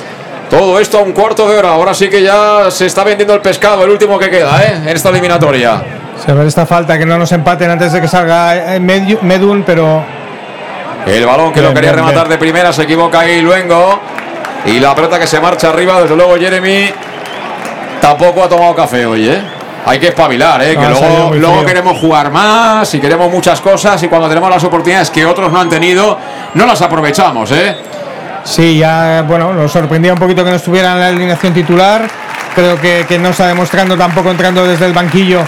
Todo 0.51 0.79
esto 0.79 0.99
a 0.99 1.03
un 1.03 1.13
cuarto 1.13 1.49
de 1.49 1.57
hora. 1.57 1.71
Ahora 1.71 1.95
sí 1.95 2.09
que 2.09 2.23
ya 2.23 2.71
se 2.71 2.87
está 2.87 3.03
vendiendo 3.03 3.35
el 3.35 3.41
pescado, 3.41 3.85
el 3.85 3.91
último 3.91 4.19
que 4.19 4.31
queda, 4.31 4.63
¿eh? 4.63 4.75
En 4.77 4.89
esta 4.89 5.09
eliminatoria. 5.09 6.04
Se 6.25 6.33
ve 6.33 6.47
esta 6.47 6.65
falta, 6.67 6.99
que 6.99 7.05
no 7.07 7.19
nos 7.19 7.31
empaten 7.33 7.71
antes 7.71 7.93
de 7.93 8.01
que 8.01 8.09
salga 8.09 8.77
eh, 8.77 8.81
Medu- 8.81 9.21
Medun, 9.23 9.63
pero 9.65 10.03
El 11.07 11.27
balón 11.27 11.53
que 11.53 11.61
lo 11.61 11.75
quería 11.75 11.93
bien, 11.93 12.05
rematar 12.05 12.29
de 12.29 12.39
primera 12.39 12.73
se 12.73 12.83
equivoca 12.83 13.21
ahí 13.21 13.41
Luengo. 13.41 14.01
Y 14.67 14.81
la 14.81 14.95
pelota 14.95 15.19
que 15.19 15.27
se 15.27 15.41
marcha 15.41 15.69
arriba, 15.69 16.01
desde 16.01 16.17
luego 16.17 16.37
Jeremy 16.37 16.91
tampoco 18.01 18.45
ha 18.45 18.49
tomado 18.49 18.75
café 18.75 19.05
hoy, 19.05 19.29
¿eh? 19.29 19.43
Hay 19.87 19.99
que 19.99 20.09
espabilar, 20.09 20.63
¿eh? 20.63 20.75
No, 20.75 20.81
que 21.31 21.39
luego, 21.39 21.65
queremos 21.67 21.99
jugar 21.99 22.31
más 22.31 22.95
y 22.95 23.01
queremos 23.01 23.31
muchas 23.31 23.61
cosas 23.61 24.03
y 24.03 24.09
cuando 24.09 24.29
tenemos 24.29 24.49
las 24.49 24.65
oportunidades 24.65 25.11
que 25.11 25.27
otros 25.27 25.53
no 25.53 25.61
han 25.61 25.69
tenido, 25.69 26.19
no 26.55 26.65
las 26.65 26.81
aprovechamos, 26.81 27.51
¿eh? 27.53 27.77
Sí, 28.45 28.79
ya, 28.79 29.23
bueno, 29.29 29.53
nos 29.53 29.71
sorprendía 29.71 30.15
un 30.15 30.19
poquito 30.19 30.43
que 30.43 30.51
no 30.51 30.57
estuviera 30.57 30.93
en 30.93 31.01
la 31.01 31.09
alineación 31.09 31.53
titular. 31.53 32.03
Creo 32.55 32.81
que, 32.81 33.05
que 33.07 33.19
no 33.19 33.31
está 33.31 33.49
demostrando 33.49 33.97
tampoco 33.97 34.31
entrando 34.31 34.65
desde 34.67 34.87
el 34.87 34.93
banquillo 34.93 35.41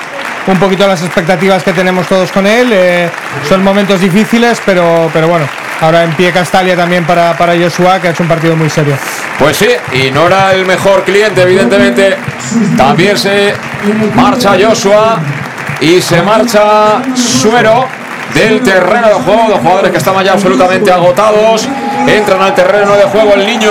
un 0.53 0.59
poquito 0.59 0.87
las 0.87 1.03
expectativas 1.03 1.63
que 1.63 1.73
tenemos 1.73 2.07
todos 2.07 2.31
con 2.31 2.47
él. 2.47 2.71
Eh, 2.73 3.11
son 3.49 3.63
momentos 3.63 4.01
difíciles, 4.01 4.61
pero, 4.65 5.11
pero 5.13 5.29
bueno, 5.29 5.47
ahora 5.81 6.05
en 6.05 6.13
pie 6.13 6.33
Castalia 6.33 6.77
también 6.77 7.05
para, 7.05 7.37
para 7.37 7.55
Joshua, 7.57 8.01
que 8.01 8.09
ha 8.09 8.11
hecho 8.13 8.23
un 8.23 8.29
partido 8.29 8.57
muy 8.57 8.71
serio. 8.71 8.97
Pues 9.39 9.57
sí, 9.57 9.69
y 9.93 10.11
no 10.11 10.27
era 10.27 10.53
el 10.53 10.65
mejor 10.65 11.05
cliente, 11.05 11.43
evidentemente. 11.43 12.17
También 12.77 13.19
se 13.19 13.55
marcha 14.15 14.57
Joshua 14.61 15.19
y 15.81 16.01
se 16.01 16.23
marcha 16.23 17.03
Suero 17.15 17.87
del 18.35 18.61
terreno 18.63 19.09
de 19.09 19.15
juego. 19.15 19.49
Los 19.51 19.59
jugadores 19.61 19.91
que 19.91 19.99
estaban 19.99 20.25
ya 20.25 20.33
absolutamente 20.33 20.91
agotados 20.91 21.69
entran 22.07 22.41
al 22.41 22.55
terreno 22.55 22.97
de 22.97 23.05
juego. 23.05 23.35
El 23.35 23.47
niño 23.47 23.71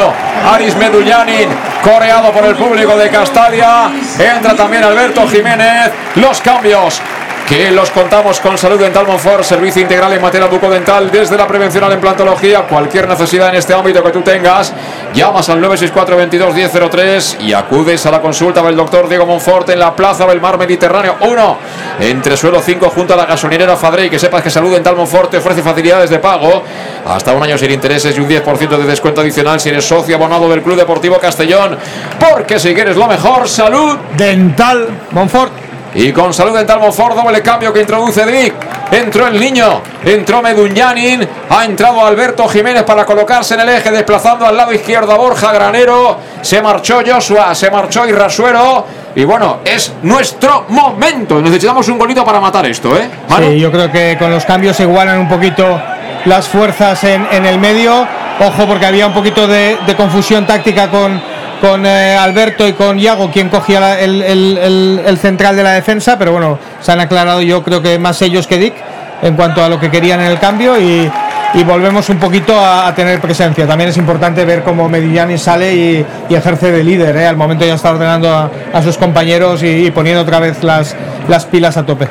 Aris 0.52 0.76
Medullanin, 0.76 1.50
coreado 1.84 2.32
por 2.32 2.46
el 2.46 2.56
público 2.56 2.98
de 2.98 3.10
Castalia. 3.10 3.92
Entra 4.20 4.56
también 4.56 4.84
Alberto 4.84 5.28
Jiménez. 5.28 5.92
Los 6.16 6.42
cambios 6.42 7.02
que 7.48 7.70
los 7.70 7.92
contamos 7.92 8.40
con 8.40 8.58
Salud 8.58 8.80
Dental 8.80 9.06
Monfort, 9.06 9.44
servicio 9.44 9.82
integral 9.82 10.12
en 10.14 10.22
materia 10.22 10.48
bucodental 10.48 11.12
desde 11.12 11.38
la 11.38 11.48
prevención 11.48 11.84
a 11.84 11.90
la 11.90 11.94
implantología, 11.94 12.62
cualquier 12.64 13.08
necesidad 13.08 13.50
en 13.50 13.56
este 13.56 13.74
ámbito 13.74 14.04
que 14.04 14.10
tú 14.10 14.22
tengas, 14.22 14.74
llamas 15.14 15.48
al 15.50 15.62
964 15.62 16.18
22 16.18 16.56
1003 16.56 17.38
y 17.42 17.54
acudes 17.54 18.04
a 18.08 18.12
la 18.12 18.20
consulta 18.20 18.64
del 18.64 18.76
doctor 18.76 19.08
Diego 19.08 19.28
Monfort 19.28 19.70
en 19.70 19.80
la 19.80 19.96
Plaza 19.96 20.26
del 20.26 20.42
Mar 20.42 20.58
Mediterráneo. 20.58 21.18
1, 21.22 21.58
entre 22.00 22.36
suelo 22.36 22.62
5 22.62 22.90
junto 22.90 23.14
a 23.14 23.18
la 23.18 23.26
gasolinera 23.26 23.76
Fadrey, 23.76 24.10
que 24.10 24.18
sepas 24.18 24.42
que 24.42 24.50
Salud 24.50 24.74
Dental 24.74 24.96
Monfort 24.96 25.30
te 25.30 25.38
ofrece 25.38 25.62
facilidades 25.62 26.10
de 26.10 26.18
pago. 26.18 26.64
Hasta 27.06 27.32
un 27.34 27.44
año 27.44 27.60
sin 27.60 27.70
intereses 27.70 28.18
y 28.18 28.20
un 28.20 28.28
10% 28.28 28.70
de 28.70 28.86
descuento 28.86 29.22
adicional 29.22 29.60
si 29.60 29.70
eres 29.70 29.86
socio 29.86 30.16
abonado 30.16 30.50
del 30.50 30.64
Club 30.64 30.78
Deportivo 30.78 31.20
Castellón, 31.20 31.78
porque 32.20 32.58
si 32.58 32.74
quieres 32.74 32.98
lo 32.98 33.06
mejor, 33.06 33.48
salud 33.48 33.98
Dental 34.18 34.88
Monfort. 35.12 35.75
Y 35.96 36.12
con 36.12 36.34
salud 36.34 36.54
dental 36.54 36.82
Monfort, 36.82 37.16
doble 37.16 37.42
cambio 37.42 37.72
que 37.72 37.80
introduce 37.80 38.26
Dick. 38.26 38.54
Entró 38.92 39.28
el 39.28 39.40
niño, 39.40 39.82
entró 40.04 40.42
Medunyanin, 40.42 41.26
ha 41.50 41.64
entrado 41.64 42.06
Alberto 42.06 42.48
Jiménez 42.50 42.84
para 42.84 43.06
colocarse 43.06 43.54
en 43.54 43.62
el 43.62 43.70
eje, 43.70 43.92
desplazando 43.92 44.46
al 44.46 44.58
lado 44.58 44.74
izquierdo 44.74 45.14
a 45.14 45.18
Borja 45.18 45.54
Granero. 45.54 46.18
Se 46.42 46.62
marchó 46.62 47.00
Joshua, 47.06 47.56
se 47.56 47.72
marchó 47.72 48.06
Irrasuero. 48.06 48.86
Y 49.16 49.24
bueno, 49.24 49.60
es 49.64 49.94
nuestro 50.02 50.66
momento. 50.68 51.42
Necesitamos 51.42 51.88
un 51.88 51.98
golito 51.98 52.26
para 52.26 52.42
matar 52.42 52.66
esto, 52.66 52.96
¿eh? 52.98 53.10
Sí, 53.40 53.58
yo 53.58 53.72
creo 53.72 53.90
que 53.90 54.18
con 54.20 54.30
los 54.30 54.44
cambios 54.44 54.76
se 54.76 54.84
igualan 54.84 55.20
un 55.20 55.30
poquito 55.30 55.82
las 56.26 56.50
fuerzas 56.50 57.02
en, 57.06 57.26
en 57.32 57.46
el 57.46 57.58
medio. 57.58 58.06
Ojo, 58.42 58.68
porque 58.68 58.86
había 58.86 59.08
un 59.08 59.14
poquito 59.14 59.48
de 59.48 59.96
confusión 59.96 60.46
táctica 60.46 60.92
con, 60.92 61.22
con 61.62 61.86
eh, 61.86 62.16
Alberto 62.16 62.68
y 62.68 62.74
con 62.74 63.00
Iago, 63.00 63.32
quien 63.32 63.50
cogía 63.50 63.80
la- 63.80 64.00
el, 64.00 64.22
el- 64.22 65.02
el- 65.06 65.18
central 65.18 65.56
de 65.56 65.64
la 65.64 65.72
defensa. 65.74 66.18
Pero 66.18 66.32
bueno, 66.34 66.60
se 66.82 66.92
han 66.92 67.00
aclarado 67.00 67.42
yo 67.42 67.64
creo 67.64 67.82
que 67.82 67.98
más 68.00 68.22
ellos 68.22 68.48
que 68.48 68.58
Dick 68.58 68.74
en 69.22 69.36
cuanto 69.36 69.64
a 69.64 69.70
lo 69.70 69.80
que 69.80 69.90
querían 69.90 70.20
en 70.20 70.28
el 70.28 70.40
cambio 70.40 70.80
y, 70.80 71.10
y 71.54 71.64
volvemos 71.64 72.10
un 72.10 72.18
poquito 72.18 72.54
a, 72.60 72.94
tener 72.94 73.20
presencia. 73.22 73.66
También 73.66 73.90
es 73.90 73.98
importante 73.98 74.44
ver 74.46 74.62
cómo 74.64 74.90
Mediani 74.90 75.38
sale 75.38 75.74
y, 75.74 76.06
ejerce 76.30 76.72
de 76.72 76.84
líder. 76.84 77.16
¿eh? 77.16 77.26
Al 77.28 77.38
momento 77.38 77.66
ya 77.66 77.76
está 77.76 77.92
ordenando 77.92 78.30
a, 78.30 78.50
a 78.74 78.82
sus 78.84 78.98
compañeros 78.98 79.64
y, 79.64 79.86
y 79.88 79.92
poniendo 79.92 80.22
otra 80.22 80.40
vez 80.40 80.64
las, 80.64 80.96
las 81.28 81.46
pilas 81.46 81.78
a 81.78 81.86
tope. 81.86 82.08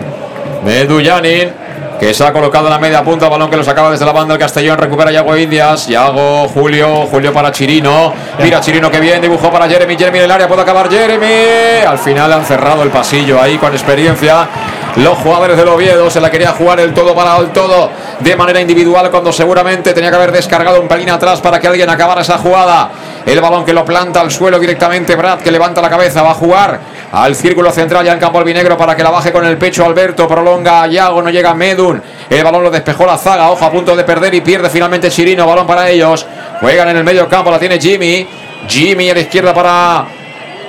Medullanin, 0.65 1.51
que 1.99 2.13
se 2.13 2.25
ha 2.25 2.33
colocado 2.33 2.67
en 2.67 2.73
la 2.73 2.79
media 2.79 3.03
punta, 3.03 3.29
balón 3.29 3.51
que 3.51 3.57
lo 3.57 3.65
sacaba 3.65 3.91
desde 3.91 4.05
la 4.05 4.13
banda 4.13 4.35
el 4.35 4.41
Castellón, 4.41 4.79
recupera 4.79 5.11
Yago 5.11 5.37
Indias, 5.37 5.87
Yago, 5.87 6.49
Julio, 6.49 7.07
Julio 7.07 7.33
para 7.33 7.53
Chirino, 7.53 8.13
mira 8.41 8.61
Chirino 8.61 8.91
que 8.91 9.01
bien, 9.01 9.21
dibujó 9.21 9.51
para 9.51 9.69
Jeremy, 9.69 9.97
Jeremy 9.97 10.19
el 10.19 10.31
área, 10.31 10.49
puede 10.49 10.63
acabar 10.63 10.91
Jeremy, 10.91 11.85
al 11.87 11.99
final 11.99 12.33
han 12.33 12.45
cerrado 12.45 12.83
el 12.83 12.91
pasillo 12.91 13.41
ahí 13.41 13.57
con 13.59 13.73
experiencia. 13.73 14.49
Los 14.97 15.19
jugadores 15.19 15.57
del 15.57 15.67
Oviedo 15.67 16.09
se 16.09 16.21
la 16.21 16.31
quería 16.31 16.53
jugar 16.53 16.79
el 16.79 16.95
todo 16.95 17.17
para 17.17 17.37
el 17.39 17.49
todo 17.49 17.91
de 18.21 18.37
manera 18.37 18.61
individual 18.61 19.11
cuando 19.11 19.33
seguramente 19.33 19.93
tenía 19.93 20.09
que 20.11 20.17
haber 20.17 20.31
descargado 20.31 20.81
un 20.81 20.87
pelín 20.87 21.11
atrás 21.11 21.41
para 21.41 21.59
que 21.59 21.67
alguien 21.67 21.91
acabara 21.91 22.21
esa 22.21 22.39
jugada. 22.39 22.91
El 23.27 23.41
balón 23.41 23.65
que 23.65 23.73
lo 23.73 23.85
planta 23.85 24.21
al 24.21 24.31
suelo 24.31 24.59
directamente 24.59 25.17
Brad 25.17 25.41
que 25.41 25.51
levanta 25.51 25.83
la 25.83 25.91
cabeza, 25.91 26.23
va 26.23 26.31
a 26.31 26.35
jugar 26.35 26.79
al 27.15 27.37
círculo 27.37 27.71
central 27.71 28.05
ya 28.05 28.13
en 28.13 28.19
campo 28.19 28.39
albinegro 28.39 28.77
para 28.77 28.97
que 28.97 29.03
la 29.05 29.11
baje 29.11 29.31
con 29.31 29.47
el 29.47 29.57
pecho. 29.57 29.85
Alberto, 29.85 30.27
prolonga 30.27 30.83
a 30.83 30.87
Yago, 30.89 31.23
no 31.23 31.31
llega 31.31 31.55
Medun, 31.55 32.03
el 32.29 32.43
balón 32.43 32.65
lo 32.65 32.71
despejó 32.71 33.07
la 33.07 33.17
zaga, 33.17 33.51
ojo 33.51 33.65
a 33.65 33.71
punto 33.71 33.95
de 33.95 34.03
perder 34.03 34.35
y 34.35 34.41
pierde 34.41 34.69
finalmente 34.69 35.11
Chirino, 35.11 35.47
balón 35.47 35.67
para 35.67 35.89
ellos, 35.89 36.27
juegan 36.61 36.89
en 36.89 36.97
el 36.97 37.05
medio 37.05 37.29
campo, 37.29 37.51
la 37.51 37.59
tiene 37.59 37.79
Jimmy, 37.79 38.27
Jimmy 38.67 39.11
a 39.11 39.15
la 39.15 39.21
izquierda 39.21 39.55
para 39.55 40.07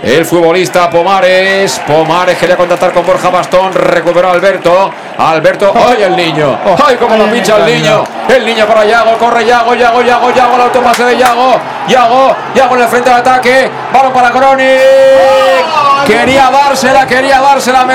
el 0.06 0.23
futbolista 0.23 0.88
Pomares. 0.88 1.82
Pomares 1.88 2.38
quería 2.38 2.56
contactar 2.56 2.94
con 2.94 3.03
Borja 3.03 3.32
Bastón. 3.32 3.73
Recuperó 3.73 4.30
Alberto. 4.30 4.91
Alberto. 5.18 5.73
¡Ay, 5.76 6.03
el 6.03 6.15
niño! 6.15 6.60
¡Ay, 6.86 6.95
cómo 6.98 7.18
lo 7.18 7.26
pincha 7.26 7.57
el 7.57 7.65
niño! 7.65 8.03
El 8.30 8.45
niño 8.45 8.68
para 8.68 8.86
Yago. 8.86 9.18
Corre 9.18 9.45
Yago, 9.45 9.73
Yago, 9.73 10.03
Yago, 10.03 10.32
Yago. 10.32 10.56
El 10.56 10.61
autopase 10.61 11.06
de 11.06 11.18
Yago. 11.18 11.60
Yago, 11.88 12.36
Yago 12.53 12.76
en 12.76 12.82
el 12.82 12.88
frente 12.88 13.10
del 13.10 13.19
ataque. 13.19 13.72
Balón 13.91 14.14
para 14.14 14.30
Gronin. 14.30 14.77
Quería 16.06 16.52
dársela, 16.52 17.07
quería 17.07 17.41
dársela 17.41 17.82
a. 17.82 17.88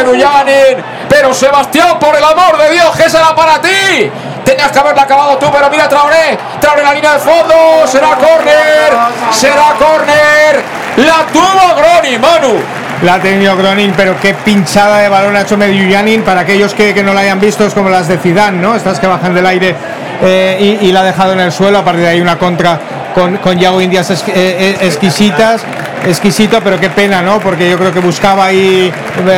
Pero 1.09 1.32
Sebastián, 1.32 1.97
por 2.01 2.16
el 2.16 2.24
amor 2.24 2.59
de 2.59 2.70
Dios, 2.70 2.91
que 2.97 3.09
será 3.09 3.35
para 3.37 3.61
ti. 3.61 4.11
Tenías 4.45 4.73
que 4.73 4.78
haberla 4.81 5.03
acabado 5.03 5.39
tú, 5.39 5.47
pero 5.53 5.70
mira 5.70 5.89
Traoré. 5.89 6.37
Traoré 6.61 6.81
en 6.81 6.89
la 6.89 6.95
línea 6.95 7.12
de 7.12 7.19
fondo. 7.20 7.87
Será 7.87 8.16
córner. 8.16 8.93
Será 9.31 9.74
córner. 9.78 10.80
La 11.06 11.27
tuvo 11.32 11.74
Gronin, 11.77 12.20
Manu. 12.20 12.59
La 13.02 13.14
ha 13.14 13.18
tenido 13.20 13.56
Gronin, 13.56 13.93
pero 13.97 14.18
qué 14.20 14.35
pinchada 14.35 14.98
de 14.98 15.09
balón 15.09 15.35
ha 15.36 15.43
hecho 15.43 15.56
Medjullanin. 15.56 16.22
Para 16.22 16.40
aquellos 16.40 16.74
que, 16.74 16.93
que 16.93 17.02
no 17.02 17.14
la 17.14 17.20
hayan 17.22 17.40
visto, 17.40 17.64
es 17.64 17.72
como 17.72 17.89
las 17.89 18.09
de 18.09 18.18
Zidane, 18.18 18.59
¿no? 18.59 18.74
Estas 18.74 18.98
que 19.01 19.06
bajan 19.06 19.35
del 19.35 19.47
aire 19.47 19.74
eh, 20.22 20.78
y, 20.82 20.86
y 20.89 20.93
la 20.93 21.01
ha 21.01 21.05
dejado 21.05 21.32
en 21.32 21.40
el 21.40 21.52
suelo. 21.52 21.78
A 21.78 21.85
partir 21.85 22.02
de 22.02 22.09
ahí 22.10 22.20
una 22.20 22.36
contra 22.36 22.78
con, 23.14 23.39
con 23.39 23.59
Yago 23.59 23.81
Indias 23.81 24.10
es- 24.10 24.24
eh, 24.28 24.32
eh, 24.36 24.77
exquisitas. 24.82 25.62
Exquisito, 26.06 26.60
pero 26.62 26.81
qué 26.81 26.89
pena, 26.90 27.20
¿no? 27.22 27.39
Porque 27.40 27.68
yo 27.70 27.78
creo 27.78 27.93
que 27.93 28.01
buscaba 28.01 28.47
ahí 28.47 28.90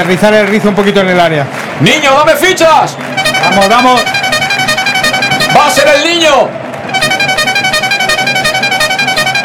rizar 0.07 0.33
el 0.35 0.47
rizo 0.47 0.69
un 0.69 0.75
poquito 0.77 1.01
en 1.01 1.09
el 1.09 1.19
área. 1.21 1.45
Niño, 1.81 2.13
dame 2.17 2.37
fichas. 2.37 2.97
Vamos, 3.51 3.69
vamos. 3.69 4.01
Va 5.57 5.67
a 5.67 5.71
ser 5.71 5.89
el 5.89 6.05
niño. 6.15 6.62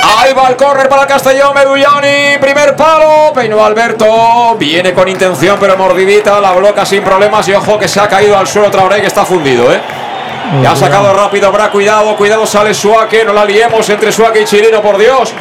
Ahí 0.10 0.34
va 0.34 0.48
el 0.48 0.56
córner 0.56 0.88
para 0.88 1.02
el 1.02 1.08
Castellón, 1.08 1.54
Medullani, 1.54 2.38
primer 2.40 2.78
palo, 2.78 3.34
peinó 3.34 3.64
Alberto, 3.64 4.56
viene 4.58 4.94
con 4.94 5.08
intención 5.10 5.58
pero 5.60 5.76
mordidita, 5.76 6.40
la 6.40 6.54
bloca 6.54 6.86
sin 6.86 7.04
problemas 7.04 7.46
y 7.50 7.54
ojo 7.54 7.78
que 7.78 7.90
se 7.90 8.00
ha 8.00 8.08
caído 8.08 8.38
al 8.38 8.48
suelo 8.48 8.72
Traoré 8.72 9.02
que 9.02 9.08
está 9.08 9.26
fundido, 9.26 9.72
¿eh? 9.72 9.82
Ya 10.62 10.72
ha 10.72 10.76
sacado 10.78 11.14
rápido 11.14 11.52
Bra, 11.52 11.70
cuidado, 11.70 12.16
cuidado, 12.16 12.46
sale 12.46 12.74
Suárez, 12.74 13.26
no 13.26 13.34
la 13.34 13.44
liemos 13.44 13.90
entre 13.90 14.14
Suárez 14.14 14.44
y 14.44 14.46
Chirino, 14.46 14.82
por 14.82 14.98
Dios. 14.98 15.34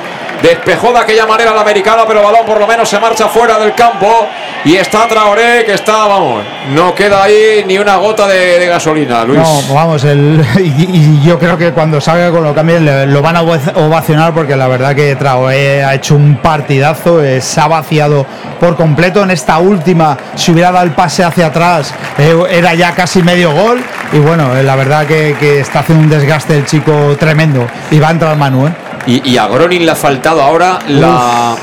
Despejó 0.42 0.92
de 0.92 0.98
aquella 0.98 1.26
manera 1.26 1.54
la 1.54 1.60
americana, 1.60 2.04
pero 2.06 2.20
el 2.20 2.26
balón 2.26 2.44
por 2.44 2.58
lo 2.58 2.66
menos 2.66 2.88
se 2.88 2.98
marcha 2.98 3.28
fuera 3.28 3.58
del 3.58 3.72
campo. 3.74 4.26
Y 4.66 4.74
está 4.74 5.06
Traoré, 5.06 5.64
que 5.64 5.74
está, 5.74 6.06
vamos, 6.08 6.42
no 6.74 6.92
queda 6.92 7.22
ahí 7.22 7.62
ni 7.68 7.78
una 7.78 7.96
gota 7.98 8.26
de, 8.26 8.58
de 8.58 8.66
gasolina, 8.66 9.22
Luis. 9.24 9.38
No, 9.38 9.62
vamos, 9.72 10.02
el, 10.02 10.44
y, 10.58 11.20
y 11.22 11.22
yo 11.24 11.38
creo 11.38 11.56
que 11.56 11.70
cuando 11.70 12.00
salga 12.00 12.32
con 12.32 12.42
lo 12.42 12.52
cambien 12.52 12.84
lo 13.12 13.22
van 13.22 13.36
a 13.36 13.42
ovac- 13.44 13.76
ovacionar 13.76 14.34
porque 14.34 14.56
la 14.56 14.66
verdad 14.66 14.92
que 14.96 15.14
Traoré 15.14 15.84
ha 15.84 15.94
hecho 15.94 16.16
un 16.16 16.38
partidazo, 16.42 17.22
eh, 17.22 17.40
se 17.40 17.60
ha 17.60 17.68
vaciado 17.68 18.26
por 18.58 18.76
completo 18.76 19.22
en 19.22 19.30
esta 19.30 19.58
última, 19.58 20.16
si 20.34 20.50
hubiera 20.50 20.72
dado 20.72 20.84
el 20.84 20.90
pase 20.90 21.22
hacia 21.22 21.46
atrás 21.46 21.94
eh, 22.18 22.34
era 22.50 22.74
ya 22.74 22.90
casi 22.92 23.22
medio 23.22 23.52
gol 23.52 23.80
y 24.12 24.18
bueno, 24.18 24.56
eh, 24.56 24.64
la 24.64 24.74
verdad 24.74 25.06
que, 25.06 25.36
que 25.38 25.60
está 25.60 25.78
haciendo 25.78 26.02
un 26.02 26.10
desgaste 26.10 26.56
el 26.56 26.66
chico 26.66 27.14
tremendo 27.20 27.68
y 27.92 28.00
va 28.00 28.08
a 28.08 28.10
entrar 28.10 28.36
Manu, 28.36 28.66
¿eh? 28.66 28.72
Y, 29.06 29.30
y 29.30 29.38
a 29.38 29.46
Gronin 29.46 29.86
le 29.86 29.92
ha 29.92 29.94
faltado 29.94 30.42
ahora 30.42 30.80
la, 30.88 31.54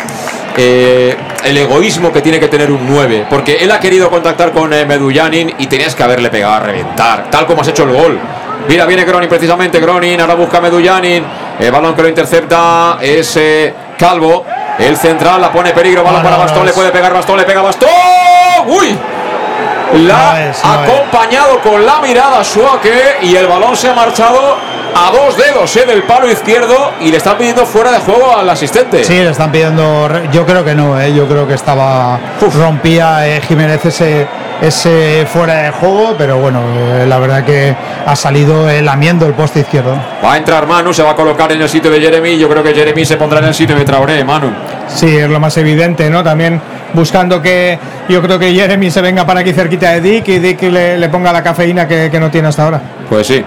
eh, 0.55 1.17
el 1.43 1.57
egoísmo 1.57 2.11
que 2.11 2.21
tiene 2.21 2.39
que 2.39 2.47
tener 2.47 2.71
un 2.71 2.87
9. 2.87 3.27
Porque 3.29 3.57
él 3.57 3.71
ha 3.71 3.79
querido 3.79 4.09
contactar 4.09 4.51
con 4.51 4.71
eh, 4.73 4.85
Medullanin 4.85 5.53
y 5.57 5.67
tenías 5.67 5.95
que 5.95 6.03
haberle 6.03 6.29
pegado 6.29 6.53
a 6.53 6.59
reventar, 6.59 7.29
tal 7.29 7.45
como 7.45 7.61
has 7.61 7.67
hecho 7.67 7.83
el 7.83 7.91
gol. 7.91 8.19
Mira, 8.67 8.85
viene 8.85 9.03
Gronin 9.03 9.27
precisamente. 9.27 9.79
Gronin 9.79 10.19
ahora 10.21 10.35
busca 10.35 10.57
a 10.59 10.61
Medullanin. 10.61 11.23
El 11.59 11.71
balón 11.71 11.93
que 11.95 12.01
lo 12.01 12.07
intercepta 12.07 12.97
es 13.01 13.35
eh, 13.37 13.73
Calvo. 13.97 14.45
El 14.79 14.95
central 14.97 15.41
la 15.41 15.51
pone 15.51 15.71
peligro. 15.71 16.03
Balón 16.03 16.19
No, 16.19 16.23
para 16.23 16.37
no, 16.37 16.43
Bastón. 16.43 16.59
no, 16.59 16.65
le 16.65 16.73
puede 16.73 16.89
pegar 16.91 17.13
Bastón. 17.13 17.37
Le 17.37 17.43
pega 17.43 17.61
Bastón. 17.61 17.89
¡Uy! 18.67 18.97
La 20.07 20.51
ha 20.63 20.83
acompañado 20.83 21.59
con 21.59 21.85
la 21.85 21.99
mirada 21.99 22.43
Suake 22.43 23.17
y 23.21 23.35
el 23.35 23.45
balón 23.45 23.75
se 23.77 23.89
ha 23.89 23.93
marchado 23.93 24.57
a 24.95 25.11
dos 25.11 25.37
dedos 25.37 25.75
eh, 25.75 25.85
del 25.85 26.03
palo 26.03 26.29
izquierdo 26.29 26.91
y 27.01 27.09
le 27.09 27.17
están 27.17 27.37
pidiendo 27.37 27.65
fuera 27.65 27.91
de 27.91 27.99
juego 27.99 28.35
al 28.37 28.49
asistente. 28.49 29.03
Sí, 29.03 29.13
le 29.13 29.29
están 29.29 29.51
pidiendo. 29.51 30.09
Yo 30.31 30.45
creo 30.45 30.63
que 30.63 30.75
no, 30.75 30.99
¿eh? 30.99 31.13
yo 31.13 31.27
creo 31.27 31.47
que 31.47 31.53
estaba. 31.55 32.19
Rompía 32.53 33.27
eh, 33.27 33.41
Jiménez 33.41 33.83
ese, 33.85 34.27
ese 34.61 35.25
fuera 35.31 35.63
de 35.63 35.71
juego, 35.71 36.15
pero 36.17 36.37
bueno, 36.37 36.61
eh, 36.75 37.05
la 37.07 37.17
verdad 37.19 37.43
que 37.43 37.75
ha 38.05 38.15
salido 38.15 38.69
eh, 38.69 38.81
lamiendo 38.81 39.25
el 39.25 39.33
poste 39.33 39.61
izquierdo. 39.61 39.95
Va 40.23 40.33
a 40.33 40.37
entrar 40.37 40.67
Manu, 40.67 40.93
se 40.93 41.01
va 41.03 41.11
a 41.11 41.15
colocar 41.15 41.51
en 41.51 41.61
el 41.61 41.69
sitio 41.69 41.89
de 41.89 41.99
Jeremy. 41.99 42.37
Yo 42.37 42.49
creo 42.49 42.61
que 42.63 42.73
Jeremy 42.73 43.05
se 43.05 43.17
pondrá 43.17 43.39
en 43.39 43.45
el 43.45 43.53
sitio 43.53 43.75
de 43.75 43.85
Traoré, 43.85 44.23
Manu. 44.23 44.51
Sí, 44.87 45.17
es 45.17 45.29
lo 45.29 45.39
más 45.39 45.57
evidente, 45.57 46.09
¿no? 46.09 46.23
También 46.23 46.61
buscando 46.93 47.41
que 47.41 47.79
yo 48.07 48.21
creo 48.21 48.37
que 48.37 48.53
Jeremy 48.53 48.91
se 48.91 49.01
venga 49.01 49.25
para 49.25 49.39
aquí 49.39 49.53
cerquita 49.53 49.89
de 49.91 50.01
Dick 50.01 50.27
y 50.27 50.39
Dick 50.39 50.61
le, 50.63 50.97
le 50.97 51.09
ponga 51.09 51.31
la 51.31 51.41
cafeína 51.41 51.87
que, 51.87 52.09
que 52.11 52.19
no 52.19 52.29
tiene 52.29 52.49
hasta 52.49 52.65
ahora. 52.65 52.81
Pues 53.09 53.25
sí. 53.25 53.43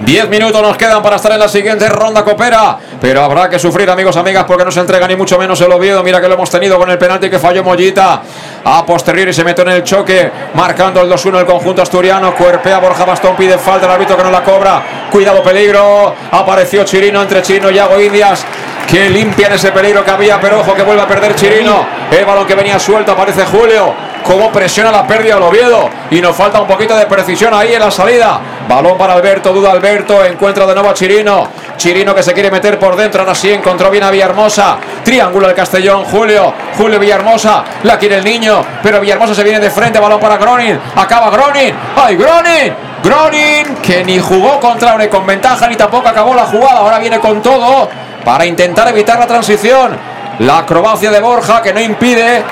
Diez 0.00 0.28
minutos 0.28 0.60
nos 0.60 0.76
quedan 0.76 1.02
para 1.02 1.16
estar 1.16 1.32
en 1.32 1.38
la 1.38 1.48
siguiente 1.48 1.88
ronda 1.88 2.22
copera, 2.22 2.76
pero 3.00 3.22
habrá 3.22 3.48
que 3.48 3.58
sufrir 3.58 3.88
amigos, 3.88 4.14
amigas, 4.16 4.44
porque 4.44 4.62
no 4.62 4.70
se 4.70 4.80
entrega 4.80 5.08
ni 5.08 5.16
mucho 5.16 5.38
menos 5.38 5.58
el 5.62 5.72
Oviedo. 5.72 6.02
Mira 6.02 6.20
que 6.20 6.28
lo 6.28 6.34
hemos 6.34 6.50
tenido 6.50 6.78
con 6.78 6.90
el 6.90 6.98
penalti 6.98 7.30
que 7.30 7.38
falló 7.38 7.64
Mollita. 7.64 8.20
A 8.62 8.84
posteriori 8.84 9.32
se 9.32 9.42
metió 9.42 9.64
en 9.64 9.70
el 9.70 9.82
choque, 9.82 10.30
marcando 10.52 11.00
el 11.00 11.10
2-1 11.10 11.40
el 11.40 11.46
conjunto 11.46 11.80
asturiano. 11.80 12.34
Cuerpea 12.34 12.78
Borja 12.78 13.06
Bastón, 13.06 13.36
pide 13.36 13.56
falta 13.56 13.86
el 13.86 13.92
árbitro 13.92 14.18
que 14.18 14.22
no 14.22 14.30
la 14.30 14.42
cobra. 14.42 14.82
Cuidado, 15.10 15.42
peligro. 15.42 16.14
Apareció 16.30 16.84
Chirino 16.84 17.22
entre 17.22 17.40
Chirino 17.40 17.70
y 17.70 17.74
Yago 17.74 17.98
Indias. 17.98 18.44
Que 18.86 19.08
limpian 19.08 19.52
ese 19.52 19.72
peligro 19.72 20.04
que 20.04 20.10
había, 20.10 20.38
pero 20.40 20.60
ojo 20.60 20.74
que 20.74 20.82
vuelve 20.82 21.02
a 21.02 21.08
perder 21.08 21.34
Chirino. 21.34 21.86
El 22.10 22.24
balón 22.24 22.46
que 22.46 22.54
venía 22.54 22.78
suelto, 22.78 23.12
aparece 23.12 23.44
Julio. 23.46 23.94
Cómo 24.22 24.52
presiona 24.52 24.92
la 24.92 25.06
pérdida 25.06 25.34
del 25.34 25.44
Oviedo. 25.44 25.88
Y 26.10 26.20
nos 26.20 26.36
falta 26.36 26.60
un 26.60 26.66
poquito 26.66 26.94
de 26.96 27.06
precisión 27.06 27.54
ahí 27.54 27.74
en 27.74 27.80
la 27.80 27.90
salida. 27.90 28.40
Balón 28.68 28.98
para 28.98 29.12
Alberto, 29.12 29.52
duda 29.52 29.70
Alberto. 29.70 30.24
Encuentra 30.24 30.66
de 30.66 30.74
nuevo 30.74 30.90
a 30.90 30.94
Chirino. 30.94 31.48
Chirino 31.76 32.14
que 32.14 32.22
se 32.22 32.32
quiere 32.32 32.50
meter 32.50 32.78
por 32.78 32.96
dentro. 32.96 33.20
Ahora 33.20 33.34
sí 33.34 33.52
encontró 33.52 33.90
bien 33.90 34.02
a 34.02 34.10
Villahermosa. 34.10 34.78
Triángulo 35.04 35.48
el 35.48 35.54
Castellón. 35.54 36.04
Julio. 36.04 36.52
Julio 36.76 36.98
Villahermosa. 36.98 37.64
La 37.84 37.96
quiere 37.96 38.16
el 38.16 38.24
niño. 38.24 38.64
Pero 38.82 39.00
Villahermosa 39.00 39.34
se 39.34 39.44
viene 39.44 39.60
de 39.60 39.70
frente. 39.70 40.00
Balón 40.00 40.18
para 40.18 40.36
Gronin. 40.36 40.78
Acaba 40.96 41.30
Gronin. 41.30 41.74
¡Ay, 41.96 42.16
Gronin! 42.16 42.74
Gronin 43.04 43.76
que 43.82 44.02
ni 44.04 44.18
jugó 44.18 44.58
contra 44.58 44.92
Aure 44.92 45.08
con 45.08 45.24
ventaja 45.24 45.68
ni 45.68 45.76
tampoco 45.76 46.08
acabó 46.08 46.34
la 46.34 46.46
jugada. 46.46 46.80
Ahora 46.80 46.98
viene 46.98 47.20
con 47.20 47.40
todo 47.40 47.88
para 48.24 48.44
intentar 48.44 48.88
evitar 48.88 49.18
la 49.18 49.26
transición. 49.28 49.96
La 50.40 50.58
acrobacia 50.58 51.10
de 51.10 51.20
Borja 51.20 51.62
que 51.62 51.72
no 51.72 51.80
impide 51.80 52.42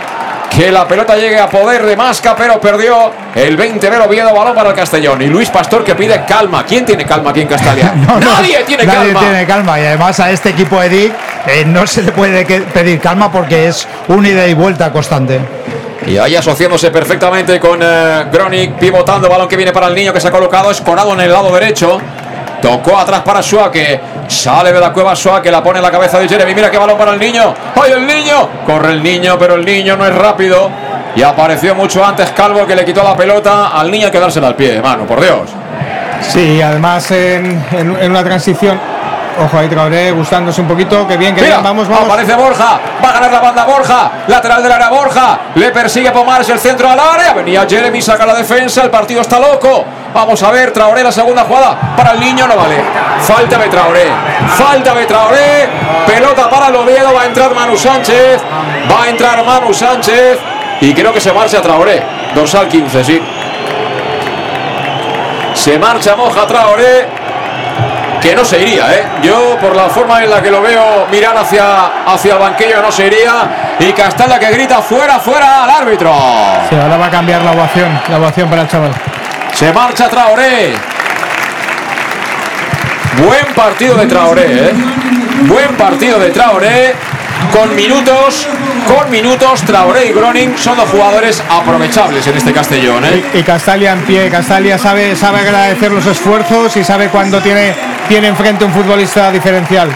que 0.51 0.71
la 0.71 0.87
pelota 0.87 1.17
llegue 1.17 1.39
a 1.39 1.49
poder 1.49 1.85
de 1.85 1.97
Masca, 1.97 2.35
pero 2.37 2.61
perdió 2.61 3.11
el 3.35 3.57
20 3.57 3.91
del 3.91 4.01
Oviedo, 4.01 4.33
balón 4.35 4.55
para 4.55 4.71
el 4.71 4.75
Castellón. 4.75 5.21
Y 5.23 5.27
Luis 5.27 5.51
Pastor 5.51 5.85
que 5.85 5.95
pide 5.95 6.25
calma. 6.25 6.65
¿Quién 6.65 6.85
tiene 6.85 7.05
calma 7.05 7.31
aquí 7.31 7.41
en 7.43 7.49
Castalia? 7.49 7.93
No, 8.07 8.21
no, 8.21 8.21
Nadie 8.21 8.63
tiene 8.65 8.85
nadie 8.85 9.13
calma. 9.13 9.21
tiene 9.21 9.47
calma. 9.47 9.81
Y 9.81 9.87
además 9.87 10.21
a 10.21 10.31
este 10.31 10.51
equipo 10.51 10.81
de 10.81 10.89
Dick 10.89 11.13
eh, 11.47 11.65
no 11.67 11.87
se 11.87 12.03
le 12.03 12.13
puede 12.13 12.45
pedir 12.45 13.01
calma 13.01 13.31
porque 13.33 13.69
es 13.69 13.87
un 14.09 14.25
ida 14.25 14.47
y 14.47 14.55
vuelta 14.55 14.93
constante. 14.93 15.41
Y 16.07 16.19
ahí 16.19 16.37
asociándose 16.37 16.91
perfectamente 16.91 17.59
con 17.59 17.81
eh, 17.83 18.27
Gronik, 18.31 18.75
pivotando, 18.75 19.29
balón 19.29 19.49
que 19.49 19.57
viene 19.57 19.73
para 19.73 19.87
el 19.87 19.95
niño 19.95 20.13
que 20.13 20.21
se 20.21 20.29
ha 20.29 20.31
colocado 20.31 20.71
escorado 20.71 21.15
en 21.15 21.21
el 21.21 21.33
lado 21.33 21.53
derecho. 21.55 21.99
Tocó 22.61 22.99
atrás 22.99 23.21
para 23.21 23.41
que 23.71 24.01
sale 24.29 24.73
de 24.73 24.81
la 24.81 24.93
cueva 24.93 25.15
Shua 25.15 25.41
que 25.43 25.51
la 25.51 25.63
pone 25.63 25.79
en 25.79 25.83
la 25.85 25.91
cabeza 25.91 26.19
de 26.19 26.29
Jeremy. 26.29 26.55
Mira 26.55 26.71
qué 26.71 26.79
balón 26.79 26.97
para 26.99 27.13
el 27.13 27.21
niño. 27.21 27.55
¡Ay, 27.83 27.93
el 27.93 28.07
niño! 28.07 28.49
Corre 28.67 28.93
el 28.93 29.03
niño, 29.03 29.37
pero 29.39 29.55
el 29.55 29.65
niño 29.65 29.97
no 29.97 30.07
es 30.07 30.15
rápido. 30.15 30.71
Y 31.17 31.23
apareció 31.23 31.75
mucho 31.75 32.05
antes 32.05 32.31
Calvo 32.31 32.67
que 32.67 32.75
le 32.75 32.85
quitó 32.85 33.03
la 33.05 33.17
pelota 33.17 33.69
al 33.69 33.91
niño 33.91 34.07
hay 34.07 34.13
que 34.13 34.19
dársela 34.21 34.49
al 34.49 34.57
pie, 34.57 34.81
mano, 34.83 35.05
por 35.07 35.21
Dios. 35.21 35.49
Sí, 36.23 36.61
además 36.61 37.11
en- 37.11 37.65
en 37.73 38.11
una 38.11 38.25
transición 38.25 38.81
Ojo 39.39 39.59
ahí 39.59 39.69
Traoré 39.69 40.13
gustándose 40.13 40.61
un 40.61 40.69
poquito. 40.69 41.07
Que 41.07 41.17
bien, 41.17 41.35
que 41.35 41.43
Mira, 41.43 41.57
bien. 41.57 41.65
Vamos, 41.65 41.89
vamos. 41.89 42.05
Aparece 42.05 42.35
Borja. 42.35 42.79
Va 43.05 43.11
a 43.11 43.13
ganar 43.13 43.33
la 43.33 43.41
banda 43.41 43.65
Borja. 43.65 44.11
Lateral 44.29 44.63
del 44.63 44.73
área 44.73 44.89
Borja. 44.91 45.39
Le 45.55 45.71
persigue 45.71 46.11
Pomares 46.13 46.49
el 46.49 46.59
centro 46.59 46.89
al 46.89 46.99
área. 46.99 47.33
Venía 47.33 47.67
Jeremy, 47.69 48.01
saca 48.01 48.25
la 48.27 48.35
defensa. 48.35 48.83
El 48.83 48.91
partido 48.91 49.21
está 49.21 49.39
loco. 49.39 49.85
Vamos 50.13 50.43
a 50.43 50.51
ver, 50.51 50.73
Traoré 50.73 51.03
la 51.03 51.11
segunda 51.11 51.43
jugada. 51.45 51.95
Para 51.97 52.13
el 52.13 52.21
niño 52.21 52.47
no 52.47 52.57
vale. 52.57 52.77
Falta 53.21 53.59
de 53.59 53.69
Traoré. 53.69 54.07
Falta 54.57 54.95
de 54.95 55.07
Traoré. 55.07 55.69
Pelota 56.07 56.49
para 56.49 56.69
el 56.69 56.77
Oviedo. 56.77 57.13
Va 57.13 57.23
a 57.23 57.27
entrar 57.27 57.55
Manu 57.55 57.77
Sánchez. 57.77 58.41
Va 58.91 59.05
a 59.05 59.09
entrar 59.09 59.45
Manu 59.45 59.75
Sánchez. 59.75 60.39
Y 60.81 60.95
creo 60.95 61.13
que 61.13 61.21
se 61.21 61.33
marcha 61.33 61.61
Traoré. 61.61 62.03
Dorsal 62.35 62.69
15, 62.69 63.05
sí. 63.05 63.21
Se 65.55 65.79
marcha 65.79 66.15
Moja 66.17 66.47
Traoré 66.47 67.24
que 68.25 68.35
no 68.35 68.43
se 68.43 68.59
iría, 68.59 68.91
¿eh? 68.95 69.05
Yo, 69.23 69.59
por 69.61 69.77
la 69.77 69.91
forma 69.91 70.25
en 70.25 70.31
la 70.31 70.41
que 70.41 70.51
lo 70.51 70.63
veo 70.63 71.07
mirar 71.11 71.37
hacia, 71.37 72.05
hacia 72.07 72.33
el 72.33 72.39
banquillo, 72.39 72.81
no 72.81 72.91
se 72.91 73.07
iría. 73.07 73.77
Y 73.79 73.93
Castalla 73.93 74.39
que 74.39 74.51
grita 74.51 74.81
fuera, 74.81 75.19
fuera 75.21 75.65
al 75.65 75.71
árbitro. 75.71 76.11
Sí, 76.71 76.75
ahora 76.75 76.97
va 76.97 77.07
a 77.07 77.11
cambiar 77.11 77.43
la 77.43 77.53
ovación, 77.53 78.01
la 78.09 78.17
ovación 78.17 78.49
para 78.49 78.63
el 78.63 78.69
chaval. 78.69 78.93
Se 79.53 79.71
marcha 79.75 80.09
Traoré. 80.09 80.73
Buen 83.19 83.55
partido 83.55 83.95
de 83.97 84.07
Traoré, 84.07 84.69
¿eh? 84.69 84.75
Buen 85.43 85.77
partido 85.77 86.19
de 86.19 86.31
Traoré. 86.31 86.95
Con 87.55 87.77
minutos, 87.77 88.49
con 88.89 89.09
minutos, 89.13 89.63
Traoré 89.63 90.07
y 90.07 90.13
Groning 90.13 90.59
son 90.59 90.77
dos 90.77 90.89
jugadores 90.91 91.41
aprovechables 91.49 92.27
en 92.27 92.37
este 92.37 92.53
Castellón, 92.53 93.05
¿eh? 93.05 93.23
Y 93.33 93.45
Castalia 93.45 93.93
en 93.93 94.01
pie, 94.01 94.29
Castalia 94.29 94.77
sabe, 94.77 95.15
sabe 95.15 95.39
agradecer 95.39 95.93
los 95.93 96.05
esfuerzos 96.05 96.77
y 96.77 96.83
sabe 96.83 97.11
cuando 97.11 97.41
tiene, 97.41 97.73
tiene 98.09 98.27
enfrente 98.27 98.65
un 98.65 98.73
futbolista 98.73 99.31
diferencial. 99.31 99.89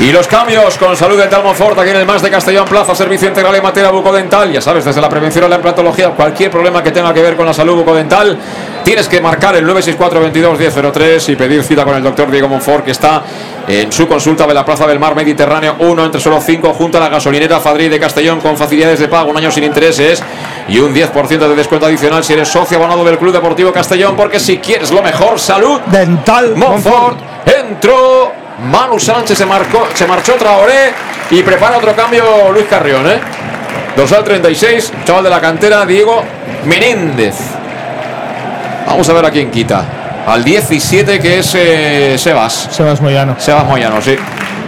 Y 0.00 0.12
los 0.12 0.28
cambios 0.28 0.78
con 0.78 0.96
salud 0.96 1.18
dental 1.18 1.42
Monfort 1.42 1.76
aquí 1.76 1.90
en 1.90 1.96
el 1.96 2.06
más 2.06 2.22
de 2.22 2.30
Castellón 2.30 2.66
Plaza, 2.66 2.94
servicio 2.94 3.26
integral 3.26 3.56
en 3.56 3.62
materia 3.64 3.90
bucodental. 3.90 4.52
Ya 4.52 4.60
sabes, 4.60 4.84
desde 4.84 5.00
la 5.00 5.08
prevención 5.08 5.44
a 5.44 5.48
la 5.48 5.56
implantología, 5.56 6.10
cualquier 6.10 6.52
problema 6.52 6.84
que 6.84 6.92
tenga 6.92 7.12
que 7.12 7.20
ver 7.20 7.36
con 7.36 7.44
la 7.44 7.52
salud 7.52 7.74
bucodental, 7.74 8.38
tienes 8.84 9.08
que 9.08 9.20
marcar 9.20 9.56
el 9.56 9.64
964 9.64 10.20
22 10.20 10.56
1003 10.56 11.28
y 11.30 11.34
pedir 11.34 11.64
cita 11.64 11.84
con 11.84 11.96
el 11.96 12.02
doctor 12.04 12.30
Diego 12.30 12.46
Monfort, 12.46 12.84
que 12.84 12.92
está 12.92 13.24
en 13.66 13.90
su 13.90 14.06
consulta 14.06 14.46
de 14.46 14.54
la 14.54 14.64
Plaza 14.64 14.86
del 14.86 15.00
Mar 15.00 15.16
Mediterráneo 15.16 15.74
1 15.80 16.04
entre 16.04 16.20
solo 16.20 16.40
5, 16.40 16.74
junto 16.74 16.98
a 16.98 17.00
la 17.00 17.08
gasolinera 17.08 17.58
Fadri 17.58 17.88
de 17.88 17.98
Castellón, 17.98 18.40
con 18.40 18.56
facilidades 18.56 19.00
de 19.00 19.08
pago, 19.08 19.32
un 19.32 19.36
año 19.36 19.50
sin 19.50 19.64
intereses 19.64 20.22
y 20.68 20.78
un 20.78 20.94
10% 20.94 21.26
de 21.26 21.56
descuento 21.56 21.86
adicional 21.86 22.22
si 22.22 22.34
eres 22.34 22.48
socio 22.48 22.76
abonado 22.76 23.04
del 23.04 23.18
Club 23.18 23.32
Deportivo 23.32 23.72
Castellón, 23.72 24.14
porque 24.14 24.38
si 24.38 24.58
quieres 24.58 24.92
lo 24.92 25.02
mejor, 25.02 25.40
salud 25.40 25.80
dental 25.86 26.54
Monfort 26.54 27.18
entró. 27.44 28.47
Manu 28.58 28.98
Sánchez 28.98 29.38
se, 29.38 29.46
marcó, 29.46 29.86
se 29.94 30.06
marchó 30.06 30.34
Traoré 30.34 30.92
y 31.30 31.42
prepara 31.42 31.78
otro 31.78 31.94
cambio 31.94 32.50
Luis 32.52 32.66
Carrión. 32.66 33.06
¿eh? 33.08 33.20
2 33.96 34.12
al 34.12 34.24
36, 34.24 34.92
chaval 35.04 35.24
de 35.24 35.30
la 35.30 35.40
cantera, 35.40 35.84
Diego 35.86 36.22
Menéndez. 36.64 37.36
Vamos 38.86 39.08
a 39.08 39.12
ver 39.12 39.26
a 39.26 39.30
quién 39.30 39.50
quita. 39.50 39.84
Al 40.26 40.44
17 40.44 41.20
que 41.20 41.38
es 41.38 41.54
eh, 41.54 42.16
Sebas. 42.18 42.68
Sebas 42.70 43.00
Moyano. 43.00 43.36
Sebas 43.38 43.64
Moyano, 43.64 44.00
sí. 44.02 44.16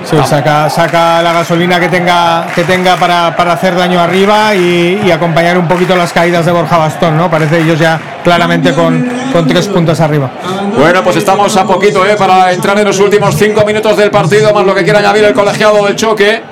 Sí, 0.05 0.17
saca, 0.25 0.69
saca 0.69 1.23
la 1.23 1.33
gasolina 1.33 1.79
que 1.79 1.89
tenga, 1.89 2.47
que 2.55 2.65
tenga 2.65 2.97
para, 2.97 3.37
para 3.37 3.53
hacer 3.53 3.77
daño 3.77 4.01
arriba 4.01 4.55
y, 4.55 5.03
y 5.05 5.11
acompañar 5.11 5.59
un 5.59 5.69
poquito 5.69 5.95
las 5.95 6.13
caídas 6.13 6.47
de 6.47 6.53
Borja 6.53 6.79
Bastón, 6.79 7.17
¿no? 7.17 7.31
Parece 7.31 7.61
ellos 7.61 7.79
ya 7.79 8.01
claramente 8.25 8.73
con, 8.73 9.09
con 9.33 9.47
tres 9.47 9.69
puntos 9.69 10.01
arriba. 10.01 10.31
Bueno, 10.77 11.05
pues 11.05 11.17
estamos 11.17 11.57
a 11.57 11.65
poquito 11.65 12.05
¿eh? 12.07 12.17
para 12.17 12.53
entrar 12.53 12.79
en 12.79 12.87
los 12.87 12.99
últimos 12.99 13.35
cinco 13.37 13.65
minutos 13.65 13.97
del 13.97 14.11
partido, 14.11 14.53
más 14.53 14.65
lo 14.65 14.75
que 14.75 14.85
quiera 14.85 14.99
añadir 15.01 15.25
el 15.25 15.35
colegiado 15.35 15.85
del 15.87 15.97
choque. 15.97 16.43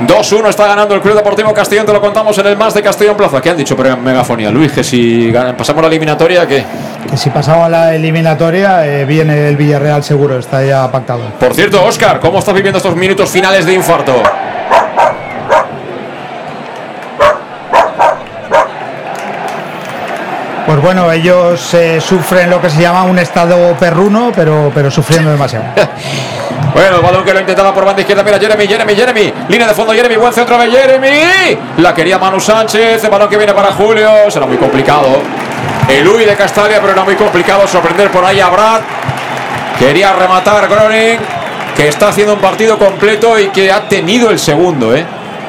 2-1 0.00 0.48
está 0.48 0.66
ganando 0.66 0.94
el 0.94 1.00
Club 1.00 1.14
Deportivo 1.16 1.52
Castellón, 1.52 1.84
te 1.86 1.92
lo 1.92 2.00
contamos 2.00 2.36
en 2.38 2.46
el 2.46 2.56
más 2.56 2.72
de 2.74 2.82
Castellón 2.82 3.16
Plaza. 3.16 3.40
¿Qué 3.40 3.50
han 3.50 3.56
dicho 3.56 3.76
por 3.76 3.96
megafonía, 3.98 4.50
Luis? 4.50 4.70
Que 4.72 4.84
si 4.84 5.30
ganan- 5.32 5.56
pasamos 5.56 5.82
la 5.82 5.88
eliminatoria, 5.88 6.46
¿qué? 6.46 6.64
Que 7.10 7.16
si 7.16 7.30
pasaba 7.30 7.68
la 7.68 7.94
eliminatoria, 7.94 8.86
eh, 8.86 9.04
viene 9.04 9.48
el 9.48 9.56
Villarreal 9.56 10.04
seguro, 10.04 10.38
está 10.38 10.64
ya 10.64 10.90
pactado. 10.92 11.22
Por 11.40 11.54
cierto, 11.54 11.84
Oscar, 11.84 12.20
¿cómo 12.20 12.38
estás 12.38 12.54
viviendo 12.54 12.78
estos 12.78 12.94
minutos 12.94 13.28
finales 13.30 13.66
de 13.66 13.74
infarto? 13.74 14.22
Pues 20.68 20.82
bueno, 20.82 21.10
ellos 21.10 21.72
eh, 21.72 21.98
sufren 21.98 22.50
lo 22.50 22.60
que 22.60 22.68
se 22.68 22.82
llama 22.82 23.04
un 23.04 23.18
estado 23.18 23.74
perruno, 23.76 24.30
pero, 24.36 24.70
pero 24.74 24.90
sufriendo 24.90 25.30
demasiado. 25.30 25.64
Bueno, 26.74 26.96
el 26.96 27.02
balón 27.02 27.24
que 27.24 27.32
lo 27.32 27.40
intentaba 27.40 27.72
por 27.72 27.84
banda 27.86 28.02
izquierda. 28.02 28.22
Mira, 28.22 28.38
Jeremy, 28.38 28.66
Jeremy, 28.66 28.94
Jeremy. 28.94 29.32
Línea 29.48 29.66
de 29.66 29.72
fondo, 29.72 29.94
Jeremy. 29.94 30.16
Buen 30.16 30.32
centro 30.34 30.58
de 30.58 30.70
Jeremy. 30.70 31.58
La 31.78 31.94
quería 31.94 32.18
Manu 32.18 32.38
Sánchez. 32.38 33.02
El 33.02 33.10
balón 33.10 33.28
que 33.30 33.38
viene 33.38 33.54
para 33.54 33.72
Julio. 33.72 34.30
Será 34.30 34.44
muy 34.44 34.58
complicado. 34.58 35.22
El 35.88 36.06
Uy 36.06 36.26
de 36.26 36.36
Castalia, 36.36 36.78
pero 36.78 36.92
era 36.92 37.04
muy 37.04 37.14
complicado 37.14 37.66
sorprender 37.66 38.10
por 38.10 38.22
ahí 38.22 38.38
a. 38.38 38.80
Quería 39.78 40.12
rematar 40.12 40.68
Groning, 40.68 41.18
que 41.74 41.88
está 41.88 42.08
haciendo 42.08 42.34
un 42.34 42.40
partido 42.40 42.78
completo 42.78 43.38
y 43.38 43.48
que 43.48 43.72
ha 43.72 43.88
tenido 43.88 44.28
el 44.30 44.38
segundo, 44.38 44.94
¿eh? 44.94 45.06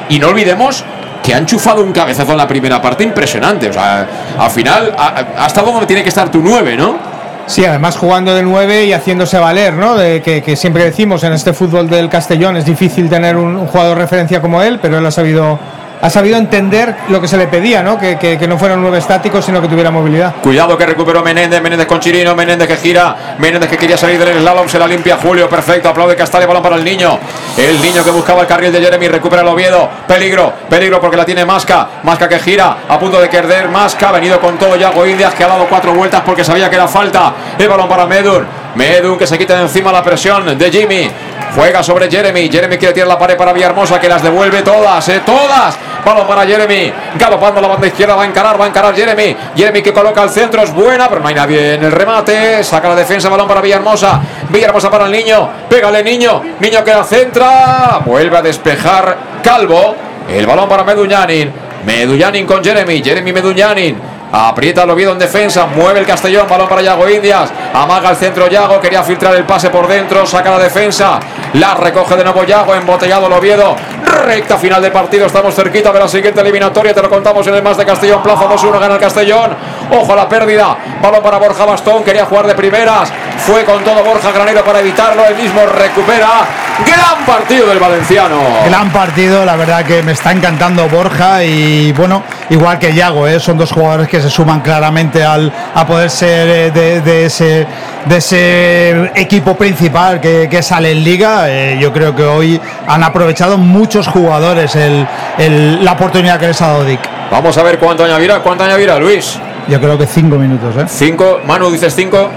Y 0.08 0.20
no 0.20 0.30
olvidemos 0.30 0.86
que 1.30 1.36
han 1.36 1.46
chufado 1.46 1.84
un 1.84 1.92
cabezazo 1.92 2.32
en 2.32 2.40
la 2.40 2.48
primera 2.48 2.82
parte 2.82 3.04
impresionante. 3.04 3.70
O 3.70 3.74
sea, 3.74 4.08
al 4.40 4.50
final, 4.50 4.96
ha, 4.98 5.46
estado 5.46 5.72
donde 5.72 5.86
tiene 5.86 6.02
que 6.02 6.10
estar 6.10 6.32
tu 6.32 6.42
9, 6.42 6.76
¿no? 6.76 6.98
Sí, 7.46 7.64
además 7.64 7.98
jugando 7.98 8.34
de 8.34 8.42
9 8.42 8.86
y 8.86 8.94
haciéndose 8.94 9.38
valer, 9.38 9.74
¿no? 9.74 9.96
De 9.96 10.24
que, 10.24 10.42
que 10.42 10.56
siempre 10.56 10.86
decimos 10.86 11.24
en 11.24 11.34
este 11.34 11.54
fútbol 11.54 11.88
del 11.88 12.10
Castellón 12.10 12.58
es 12.58 12.66
difícil 12.66 13.08
tener 13.12 13.38
un, 13.38 13.56
un 13.58 13.68
jugador 13.68 13.96
de 13.96 14.02
referencia 14.06 14.42
como 14.42 14.64
él, 14.64 14.80
pero 14.82 14.98
él 14.98 15.06
ha 15.06 15.12
sabido, 15.12 15.60
ha 16.02 16.10
sabido 16.10 16.38
entender 16.38 16.96
lo 17.10 17.20
que 17.20 17.28
se 17.28 17.38
le 17.38 17.48
pedía, 17.48 17.84
¿no? 17.84 17.98
Que, 17.98 18.18
que, 18.18 18.38
que 18.38 18.48
no 18.48 18.58
fueran 18.58 18.82
nueve 18.82 19.00
estáticos, 19.00 19.44
sino 19.44 19.62
que 19.62 19.68
tuviera 19.68 19.92
movilidad. 19.92 20.36
Cuidado 20.42 20.78
que 20.78 20.86
recuperó 20.86 21.22
Menéndez, 21.22 21.62
Menéndez 21.62 21.88
con 21.88 22.00
Chirino, 22.00 22.36
Menéndez 22.36 22.68
que 22.68 22.78
gira, 22.78 23.36
Menéndez 23.38 23.70
que 23.70 23.78
quería 23.78 23.98
salir 23.98 24.24
del 24.24 24.40
slalom, 24.40 24.68
se 24.68 24.80
la 24.80 24.88
limpia 24.88 25.18
Julio, 25.22 25.50
perfecto, 25.50 25.90
aplaude 25.90 26.16
Castalia, 26.16 26.48
balón 26.48 26.64
para 26.64 26.76
el 26.76 26.84
niño, 26.84 27.20
el 27.58 27.82
niño 27.82 28.04
que 28.04 28.12
buscaba 28.12 28.42
el 28.42 28.48
carril 28.48 28.72
de 28.72 28.82
Jeremy, 28.82 29.08
recupera 29.08 29.42
el 29.42 29.48
Oviedo, 29.48 29.90
peligro, 30.08 30.54
peligro 30.70 31.02
porque 31.02 31.18
la 31.18 31.26
tiene 31.26 31.46
Masca, 31.46 31.88
Masca 32.04 32.30
que 32.30 32.40
gira, 32.40 32.78
a 32.88 32.98
punto 33.00 33.20
de 33.20 33.28
perder, 33.28 33.70
Masca, 33.70 34.12
venido 34.12 34.40
con 34.40 34.58
todo 34.58 34.76
Yago 34.76 35.06
Indias, 35.06 35.34
que 35.34 35.44
ha 35.44 35.48
dado 35.48 35.66
cuatro 35.68 35.94
vueltas 35.94 36.22
porque 36.26 36.44
sabía 36.44 36.70
que 36.70 36.76
era 36.76 36.88
falta, 36.88 37.34
el 37.58 37.68
balón 37.68 37.90
para 37.90 38.06
Medun, 38.06 38.46
Medun 38.76 39.18
que 39.18 39.28
se 39.28 39.38
quita 39.38 39.56
de 39.56 39.64
encima 39.64 39.92
la 39.92 40.04
presión 40.04 40.58
de 40.58 40.72
Jimmy, 40.72 41.12
Juega 41.56 41.84
sobre 41.84 42.10
Jeremy. 42.10 42.50
Jeremy 42.50 42.78
quiere 42.78 42.94
tirar 42.94 43.08
la 43.08 43.18
pared 43.18 43.36
para 43.36 43.54
Villahermosa 43.54 44.00
que 44.00 44.08
las 44.08 44.22
devuelve 44.22 44.62
todas, 44.62 45.08
eh, 45.10 45.22
todas. 45.26 45.78
Balón 46.10 46.28
para 46.28 46.46
Jeremy. 46.46 46.92
Galopando 47.18 47.62
la 47.62 47.68
banda 47.68 47.88
izquierda. 47.88 48.16
Va 48.16 48.24
a 48.24 48.26
encarar, 48.26 48.60
va 48.60 48.66
a 48.66 48.68
encarar 48.68 48.96
Jeremy. 48.96 49.36
Jeremy 49.56 49.82
que 49.82 49.94
coloca 49.94 50.24
al 50.24 50.30
centro. 50.30 50.62
Es 50.64 50.74
buena, 50.74 51.08
pero 51.08 51.22
no 51.22 51.28
hay 51.28 51.36
nadie 51.36 51.76
en 51.76 51.84
el 51.84 51.92
remate. 51.92 52.64
Saca 52.64 52.90
la 52.90 52.96
defensa. 52.96 53.30
Balón 53.30 53.48
para 53.48 53.62
Villahermosa. 53.62 54.20
Villahermosa 54.50 54.90
para 54.90 55.06
el 55.06 55.12
niño. 55.12 55.50
Pégale, 55.70 56.04
niño. 56.04 56.42
Niño 56.60 56.84
que 56.84 56.92
la 56.92 57.04
centra. 57.04 58.02
Vuelve 58.06 58.38
a 58.38 58.42
despejar 58.42 59.18
Calvo. 59.44 59.96
El 60.28 60.46
balón 60.48 60.68
para 60.68 60.84
Meduñanin. 60.84 61.52
Meduñanin 61.86 62.46
con 62.46 62.64
Jeremy. 62.64 63.04
Jeremy 63.04 63.32
Meduñanin. 63.32 64.19
Aprieta 64.32 64.84
el 64.84 64.90
Oviedo 64.92 65.12
en 65.14 65.18
defensa, 65.18 65.66
mueve 65.66 66.02
el 66.02 66.06
Castellón, 66.06 66.48
balón 66.48 66.70
para 66.70 66.84
Yago 66.84 67.10
Indias, 67.10 67.50
amaga 67.74 68.12
el 68.12 68.16
centro 68.16 68.48
Yago, 68.48 68.80
quería 68.80 69.02
filtrar 69.02 69.34
el 69.36 69.44
pase 69.44 69.72
por 69.72 69.88
dentro, 69.88 70.24
saca 70.28 70.52
la 70.52 70.60
defensa, 70.60 71.20
la 71.54 71.74
recoge 71.74 72.16
de 72.16 72.24
nuevo 72.24 72.44
Yago, 72.44 72.76
embotellado 72.76 73.26
el 73.26 73.34
Oviedo, 73.34 73.76
recta 74.06 74.58
final 74.58 74.84
de 74.84 74.92
partido, 74.92 75.26
estamos 75.26 75.56
cerquita 75.56 75.92
de 75.92 76.00
la 76.00 76.08
siguiente 76.08 76.42
eliminatoria, 76.42 76.94
te 76.94 77.02
lo 77.02 77.10
contamos 77.10 77.48
en 77.48 77.56
el 77.56 77.64
más 77.64 77.76
de 77.78 77.86
Castellón, 77.88 78.22
Plaza 78.22 78.48
2-1, 78.48 78.80
gana 78.80 78.94
el 78.94 79.00
Castellón, 79.00 79.56
ojo 79.92 80.14
a 80.14 80.16
la 80.16 80.30
pérdida, 80.30 80.78
balón 81.02 81.24
para 81.24 81.40
Borja 81.40 81.66
Bastón, 81.66 82.04
quería 82.04 82.26
jugar 82.26 82.46
de 82.46 82.54
primeras, 82.54 83.12
fue 83.40 83.66
con 83.66 83.84
todo 83.84 84.04
Borja 84.04 84.32
Granero 84.32 84.64
para 84.64 84.82
evitarlo, 84.82 85.26
el 85.26 85.36
mismo 85.38 85.66
recupera, 85.66 86.46
gran 86.86 87.26
partido 87.26 87.68
del 87.68 87.80
Valenciano. 87.80 88.36
Gran 88.66 88.90
partido, 88.92 89.46
la 89.46 89.56
verdad 89.56 89.84
que 89.86 90.02
me 90.04 90.14
está 90.14 90.32
encantando 90.32 90.88
Borja 90.90 91.44
y 91.44 91.92
bueno, 91.94 92.24
igual 92.50 92.80
que 92.80 92.94
Yago, 92.94 93.28
¿eh? 93.28 93.40
son 93.40 93.58
dos 93.58 93.72
jugadores 93.72 94.08
que 94.08 94.22
se 94.22 94.30
suman 94.30 94.62
claramente 94.62 95.24
al, 95.24 95.52
a 95.76 95.86
poder 95.86 96.10
ser 96.10 96.48
eh, 96.48 96.72
de, 96.72 97.02
de 97.02 97.26
ese, 97.26 97.68
de 98.06 98.18
ese 98.18 99.12
equipo 99.16 99.56
principal 99.56 100.20
que, 100.20 100.48
que 100.50 100.62
sale 100.64 100.92
en 100.92 101.04
liga. 101.04 101.50
Eh, 101.50 101.78
yo 101.80 101.92
creo 101.94 102.16
que 102.16 102.24
hoy 102.24 102.60
han 102.88 103.04
aprovechado 103.04 103.58
muchos 103.58 104.08
jugadores 104.08 104.76
el, 104.76 105.06
el- 105.38 105.84
la 105.84 105.94
oportunidad 105.94 106.40
que 106.40 106.48
les 106.48 106.62
ha 106.62 106.68
dado 106.68 106.86
Dick. 106.86 107.02
Vamos 107.32 107.58
a 107.58 107.64
ver 107.64 107.78
cuánto 107.78 108.04
añadirá, 108.04 108.40
cuánto 108.40 108.64
añadirá 108.64 108.98
Luis. 108.98 109.38
Yo 109.68 109.80
creo 109.80 109.98
que 109.98 110.08
cinco 110.08 110.36
minutos. 110.38 110.76
¿eh? 110.78 110.86
Cinco, 110.88 111.40
Manu 111.46 111.70
dices 111.72 111.94
cinco. 111.96 112.30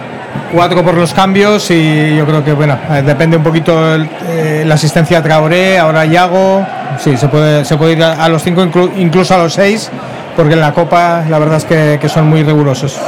Cuatro 0.53 0.83
por 0.83 0.95
los 0.95 1.15
cambios 1.15 1.71
y 1.71 2.15
yo 2.17 2.27
creo 2.27 2.45
que, 2.45 2.53
bueno, 2.53 2.79
eh, 2.91 3.03
depende 3.03 3.37
un 3.39 3.43
poquito 3.43 3.97
eh, 3.97 4.65
la 4.67 4.75
asistencia 4.75 5.19
a 5.19 5.23
Traoré, 5.23 5.79
ahora 5.79 6.05
Yago. 6.05 6.67
Sí, 6.99 7.17
se 7.17 7.29
puede, 7.29 7.65
se 7.65 7.77
puede 7.77 7.93
ir 7.93 8.03
a, 8.05 8.29
los 8.29 8.43
cinco, 8.43 8.63
inclu- 8.63 8.93
incluso 8.97 9.35
a 9.35 9.39
los 9.39 9.55
seis, 9.55 9.91
porque 10.37 10.53
en 10.53 10.61
la 10.61 10.73
Copa 10.73 11.25
la 11.29 11.39
verdad 11.39 11.57
es 11.57 11.65
que, 11.99 12.09
son 12.09 12.29
muy 12.29 12.43
rigurosos. 12.43 12.99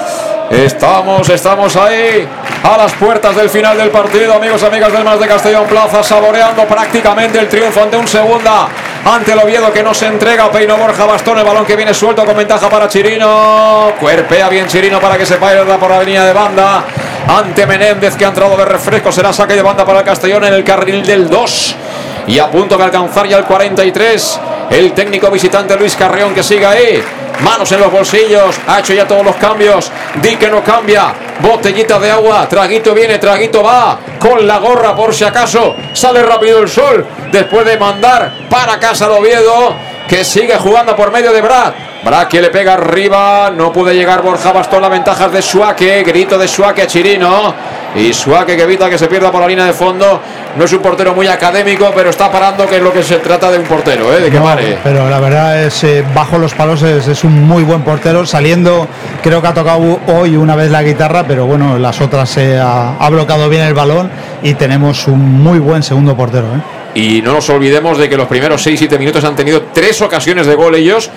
Estamos, 0.51 1.29
estamos 1.29 1.75
ahí. 1.77 2.27
a 2.63 2.79
las 2.79 2.93
puertas 2.95 3.37
del 3.37 3.51
final 3.51 3.77
del 3.77 3.91
partido, 3.91 4.35
amigos 4.35 4.63
amigas 4.63 4.93
del 4.93 5.05
Más 5.05 5.21
de 5.21 5.27
Castellón 5.27 5.65
Plaza, 5.67 6.03
saboreando 6.03 6.65
prácticamente 6.65 7.39
el 7.39 7.49
triunfo 7.49 7.83
ante 7.83 7.97
un 7.97 8.07
segunda, 8.09 8.69
ante 9.05 9.33
el 9.33 9.39
Oviedo 9.39 9.71
que 9.73 9.83
no 9.83 9.93
se 9.93 10.07
entrega, 10.07 10.51
Peino 10.51 10.77
Borja 10.77 11.05
Bastón, 11.05 11.39
el 11.39 11.45
balón 11.45 11.65
que 11.67 11.77
viene 11.77 11.93
suelto 11.93 12.25
con 12.25 12.37
ventaja 12.37 12.71
para 12.71 12.89
Chirino, 12.89 13.93
cuerpea 14.01 14.49
bien 14.49 14.67
Chirino 14.67 14.99
para 15.01 15.19
que 15.19 15.27
se 15.27 15.37
pierda 15.37 15.77
por 15.77 15.91
la 15.91 15.97
avenida 15.97 16.25
de 16.25 16.33
banda, 16.33 16.85
ante 17.27 17.67
Menéndez 17.67 18.17
que 18.17 18.25
ha 18.25 18.29
entrado 18.29 18.57
de 18.57 18.65
refresco, 18.65 19.11
será 19.11 19.33
saque 19.33 19.55
de 19.55 19.63
banda 19.63 19.85
para 19.85 20.01
el 20.01 20.05
Castellón 20.05 20.45
en 20.45 20.55
el 20.55 20.65
carril 20.65 21.05
del 21.05 21.29
2 21.29 21.77
y 22.27 22.39
a 22.39 22.51
punto 22.51 22.77
de 22.77 22.85
alcanzar 22.85 23.27
ya 23.27 23.39
el 23.39 23.45
43. 23.45 24.41
El 24.71 24.93
técnico 24.93 25.31
visitante 25.31 25.77
Luis 25.77 25.95
Carreón 25.95 26.35
que 26.35 26.43
sigue 26.43 26.67
ahí. 26.67 27.03
Manos 27.41 27.71
en 27.73 27.81
los 27.81 27.93
bolsillos. 27.93 28.57
Ha 28.67 28.81
hecho 28.81 28.95
ya 28.95 29.07
todos 29.07 29.25
los 29.25 29.37
cambios. 29.37 29.91
Di 30.23 30.37
que 30.37 30.49
no 30.49 30.63
cambia. 30.63 31.13
Botellita 31.41 31.99
de 31.99 32.11
agua. 32.11 32.49
Traguito 32.49 32.95
viene, 32.95 33.19
traguito 33.19 33.63
va. 33.63 33.99
Con 34.19 34.47
la 34.47 34.59
gorra 34.59 34.95
por 34.95 35.15
si 35.15 35.25
acaso. 35.25 35.77
Sale 35.93 36.23
rápido 36.23 36.61
el 36.61 36.69
sol. 36.69 37.07
Después 37.31 37.67
de 37.67 37.77
mandar 37.77 38.33
para 38.49 38.79
casa 38.79 39.07
el 39.07 39.13
Oviedo. 39.13 39.75
Que 40.09 40.25
sigue 40.25 40.57
jugando 40.57 40.97
por 40.97 41.11
medio 41.11 41.33
de 41.33 41.43
Brad. 41.43 41.73
Brad 42.05 42.29
que 42.29 42.41
le 42.41 42.51
pega 42.51 42.75
arriba. 42.75 43.51
No 43.57 43.73
puede 43.73 43.95
llegar 43.95 44.23
Borja 44.23 44.53
Bastón. 44.53 44.83
La 44.83 44.89
ventaja 44.89 45.27
es 45.27 45.33
de 45.33 45.43
Suake. 45.43 46.03
Grito 46.05 46.37
de 46.37 46.47
Suake 46.47 46.83
a 46.83 46.87
Chirino. 46.87 47.55
Y 47.97 48.13
Suake 48.13 48.57
que 48.57 48.63
evita 48.63 48.91
que 48.91 48.99
se 48.99 49.07
pierda 49.07 49.31
por 49.33 49.41
la 49.41 49.49
línea 49.49 49.65
de 49.65 49.73
fondo. 49.73 50.21
No 50.57 50.65
es 50.65 50.73
un 50.73 50.81
portero 50.81 51.15
muy 51.15 51.27
académico, 51.27 51.91
pero 51.95 52.11
está 52.11 52.31
parando, 52.31 52.67
que 52.69 52.77
es 52.77 52.83
lo 52.83 52.93
que 52.93 53.03
se 53.03 53.17
trata 53.19 53.51
de 53.51 53.59
un 53.59 53.65
portero, 53.65 54.13
¿eh? 54.15 54.21
de 54.21 54.31
que 54.31 54.39
No, 54.39 54.45
pare. 54.45 54.79
Pero 54.85 55.09
la 55.09 55.19
verdad 55.19 55.65
es, 55.65 55.83
eh, 55.85 56.05
bajo 56.15 56.39
los 56.39 56.55
palos 56.55 56.83
es, 56.83 57.09
es 57.09 57.25
un 57.25 57.45
muy 57.47 57.63
buen 57.63 57.83
portero. 57.83 58.27
Saliendo, 58.27 58.87
creo 59.23 59.41
que 59.41 59.49
ha 59.49 59.55
tocado 59.55 60.01
hoy 60.09 60.37
una 60.37 60.55
vez 60.55 60.71
la 60.71 60.83
guitarra, 60.83 61.25
pero 61.27 61.47
bueno, 61.47 61.79
las 61.79 62.01
otras 62.01 62.29
se 62.29 62.59
ha, 62.59 62.97
ha 62.99 63.11
bloqueado 63.11 63.49
bien 63.49 63.63
el 63.63 63.75
balón 63.75 64.11
y 64.43 64.55
tenemos 64.55 65.09
un 65.09 65.43
muy 65.43 65.59
buen 65.59 65.83
segundo 65.83 66.17
portero. 66.17 66.47
¿eh? 66.47 66.61
Y 66.95 67.23
no 67.23 67.33
nos 67.33 67.49
olvidemos 67.51 67.99
de 67.99 68.09
que 68.09 68.17
los 68.17 68.29
primeros 68.29 68.65
6-7 68.65 68.99
minutos 68.99 69.25
han 69.25 69.35
tenido 69.35 69.63
tres 69.73 70.01
ocasiones 70.03 70.47
de 70.47 70.55
gol 70.55 70.77
ellos, 70.77 71.11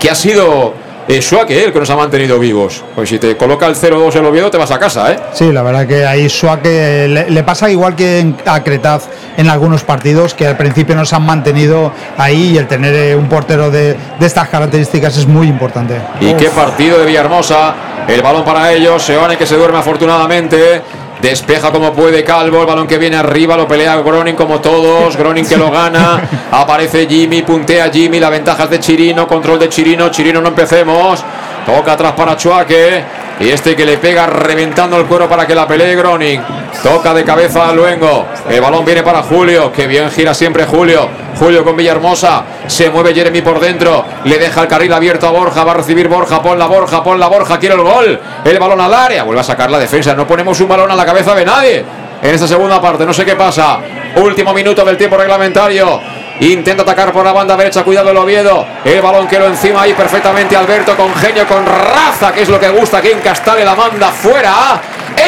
que 0.00 0.10
ha 0.10 0.14
sido 0.14 0.72
eh, 1.08 1.20
Suake 1.22 1.50
eh, 1.58 1.64
el 1.66 1.72
que 1.72 1.78
nos 1.80 1.90
ha 1.90 1.96
mantenido 1.96 2.38
vivos. 2.38 2.82
Pues 2.94 3.08
si 3.08 3.18
te 3.18 3.36
coloca 3.36 3.66
el 3.66 3.74
0-2 3.76 4.14
el 4.16 4.24
Oviedo, 4.26 4.50
te 4.50 4.58
vas 4.58 4.70
a 4.70 4.78
casa, 4.78 5.12
¿eh? 5.12 5.18
Sí, 5.32 5.50
la 5.52 5.62
verdad 5.62 5.86
que 5.86 6.06
ahí 6.06 6.28
Suárez 6.28 7.08
le, 7.08 7.30
le 7.30 7.42
pasa 7.42 7.70
igual 7.70 7.94
que 7.96 8.20
en- 8.20 8.36
a 8.46 8.62
Cretaz 8.62 9.04
en 9.36 9.48
algunos 9.48 9.82
partidos, 9.82 10.34
que 10.34 10.46
al 10.46 10.56
principio 10.56 10.94
nos 10.94 11.12
han 11.12 11.24
mantenido 11.24 11.92
ahí 12.18 12.52
y 12.54 12.58
el 12.58 12.66
tener 12.66 12.94
eh, 12.94 13.16
un 13.16 13.28
portero 13.28 13.70
de, 13.70 13.96
de 14.18 14.26
estas 14.26 14.48
características 14.48 15.16
es 15.16 15.26
muy 15.26 15.46
importante. 15.48 15.96
Y 16.20 16.32
qué 16.34 16.48
partido 16.50 16.98
de 16.98 17.06
Villahermosa. 17.06 17.74
El 18.08 18.22
balón 18.22 18.44
para 18.44 18.72
ellos. 18.72 19.02
Seoane 19.02 19.36
que 19.36 19.46
se 19.46 19.56
duerme 19.56 19.78
afortunadamente. 19.78 20.82
Despeja 21.22 21.70
como 21.70 21.92
puede 21.92 22.24
Calvo. 22.24 22.60
El 22.60 22.66
balón 22.66 22.86
que 22.86 22.98
viene 22.98 23.16
arriba. 23.16 23.56
Lo 23.56 23.68
pelea 23.68 23.96
Groning 23.96 24.34
como 24.34 24.60
todos. 24.60 25.16
Groning 25.16 25.46
que 25.46 25.56
lo 25.56 25.70
gana. 25.70 26.20
Aparece 26.50 27.06
Jimmy. 27.06 27.42
Puntea 27.42 27.90
Jimmy. 27.90 28.20
La 28.20 28.30
ventaja 28.30 28.64
es 28.64 28.70
de 28.70 28.80
Chirino. 28.80 29.26
Control 29.26 29.58
de 29.58 29.68
Chirino. 29.68 30.10
Chirino 30.10 30.40
no 30.40 30.48
empecemos. 30.48 31.24
Toca 31.66 31.92
atrás 31.92 32.12
para 32.12 32.36
Chuaque. 32.36 33.19
Y 33.40 33.48
este 33.48 33.74
que 33.74 33.86
le 33.86 33.96
pega 33.96 34.26
reventando 34.26 34.98
el 34.98 35.06
cuero 35.06 35.26
para 35.26 35.46
que 35.46 35.54
la 35.54 35.66
pelee 35.66 35.96
Groning. 35.96 36.42
Toca 36.82 37.14
de 37.14 37.24
cabeza 37.24 37.70
a 37.70 37.72
Luengo. 37.72 38.26
El 38.46 38.60
balón 38.60 38.84
viene 38.84 39.02
para 39.02 39.22
Julio. 39.22 39.72
Que 39.72 39.86
bien 39.86 40.10
gira 40.10 40.34
siempre 40.34 40.66
Julio. 40.66 41.08
Julio 41.38 41.64
con 41.64 41.74
Villahermosa. 41.74 42.44
Se 42.66 42.90
mueve 42.90 43.14
Jeremy 43.14 43.40
por 43.40 43.58
dentro. 43.58 44.04
Le 44.24 44.36
deja 44.36 44.60
el 44.60 44.68
carril 44.68 44.92
abierto 44.92 45.26
a 45.26 45.30
Borja. 45.30 45.64
Va 45.64 45.72
a 45.72 45.76
recibir 45.76 46.06
Borja. 46.06 46.42
Pon 46.42 46.58
la 46.58 46.66
Borja. 46.66 47.02
Pon 47.02 47.18
la 47.18 47.28
Borja. 47.28 47.58
Quiere 47.58 47.76
el 47.76 47.80
gol. 47.80 48.20
El 48.44 48.58
balón 48.58 48.80
al 48.82 48.92
área. 48.92 49.22
Vuelve 49.22 49.40
a 49.40 49.44
sacar 49.44 49.70
la 49.70 49.78
defensa. 49.78 50.12
No 50.12 50.26
ponemos 50.26 50.60
un 50.60 50.68
balón 50.68 50.90
a 50.90 50.94
la 50.94 51.06
cabeza 51.06 51.34
de 51.34 51.44
nadie. 51.46 51.84
En 52.22 52.34
esta 52.34 52.46
segunda 52.46 52.78
parte. 52.78 53.06
No 53.06 53.14
sé 53.14 53.24
qué 53.24 53.36
pasa. 53.36 53.78
Último 54.16 54.52
minuto 54.52 54.84
del 54.84 54.98
tiempo 54.98 55.16
reglamentario. 55.16 55.98
Intenta 56.40 56.82
atacar 56.84 57.12
por 57.12 57.22
la 57.22 57.32
banda 57.32 57.54
derecha, 57.54 57.84
cuidado 57.84 58.10
el 58.10 58.16
Oviedo. 58.16 58.66
El 58.82 59.02
balón 59.02 59.28
que 59.28 59.38
lo 59.38 59.46
encima 59.46 59.82
ahí 59.82 59.92
perfectamente 59.92 60.56
Alberto 60.56 60.96
con 60.96 61.14
genio, 61.14 61.46
con 61.46 61.66
raza, 61.66 62.32
que 62.32 62.42
es 62.42 62.48
lo 62.48 62.58
que 62.58 62.70
gusta 62.70 62.98
aquí 62.98 63.08
en 63.08 63.20
Castale, 63.20 63.62
la 63.62 63.74
manda 63.74 64.08
fuera. 64.08 64.80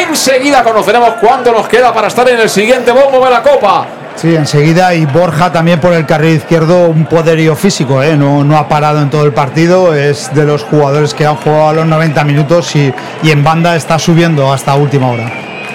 Enseguida 0.08 0.62
conoceremos 0.62 1.10
cuánto 1.20 1.52
nos 1.52 1.68
queda 1.68 1.92
para 1.92 2.08
estar 2.08 2.26
en 2.30 2.40
el 2.40 2.48
siguiente 2.48 2.92
bombo 2.92 3.22
de 3.26 3.30
la 3.30 3.42
Copa. 3.42 3.86
Sí, 4.16 4.34
enseguida 4.34 4.94
y 4.94 5.04
Borja 5.04 5.52
también 5.52 5.80
por 5.80 5.92
el 5.92 6.06
carril 6.06 6.36
izquierdo 6.36 6.88
un 6.88 7.04
poderío 7.04 7.56
físico, 7.56 8.02
¿eh? 8.02 8.16
no, 8.16 8.42
no 8.42 8.56
ha 8.56 8.68
parado 8.68 9.00
en 9.00 9.10
todo 9.10 9.24
el 9.24 9.32
partido, 9.32 9.94
es 9.94 10.34
de 10.34 10.44
los 10.44 10.62
jugadores 10.62 11.12
que 11.12 11.26
han 11.26 11.36
jugado 11.36 11.68
a 11.68 11.72
los 11.74 11.86
90 11.86 12.24
minutos 12.24 12.74
y, 12.76 12.92
y 13.22 13.30
en 13.30 13.44
banda 13.44 13.76
está 13.76 13.98
subiendo 13.98 14.50
hasta 14.50 14.74
última 14.74 15.08
hora. 15.08 15.30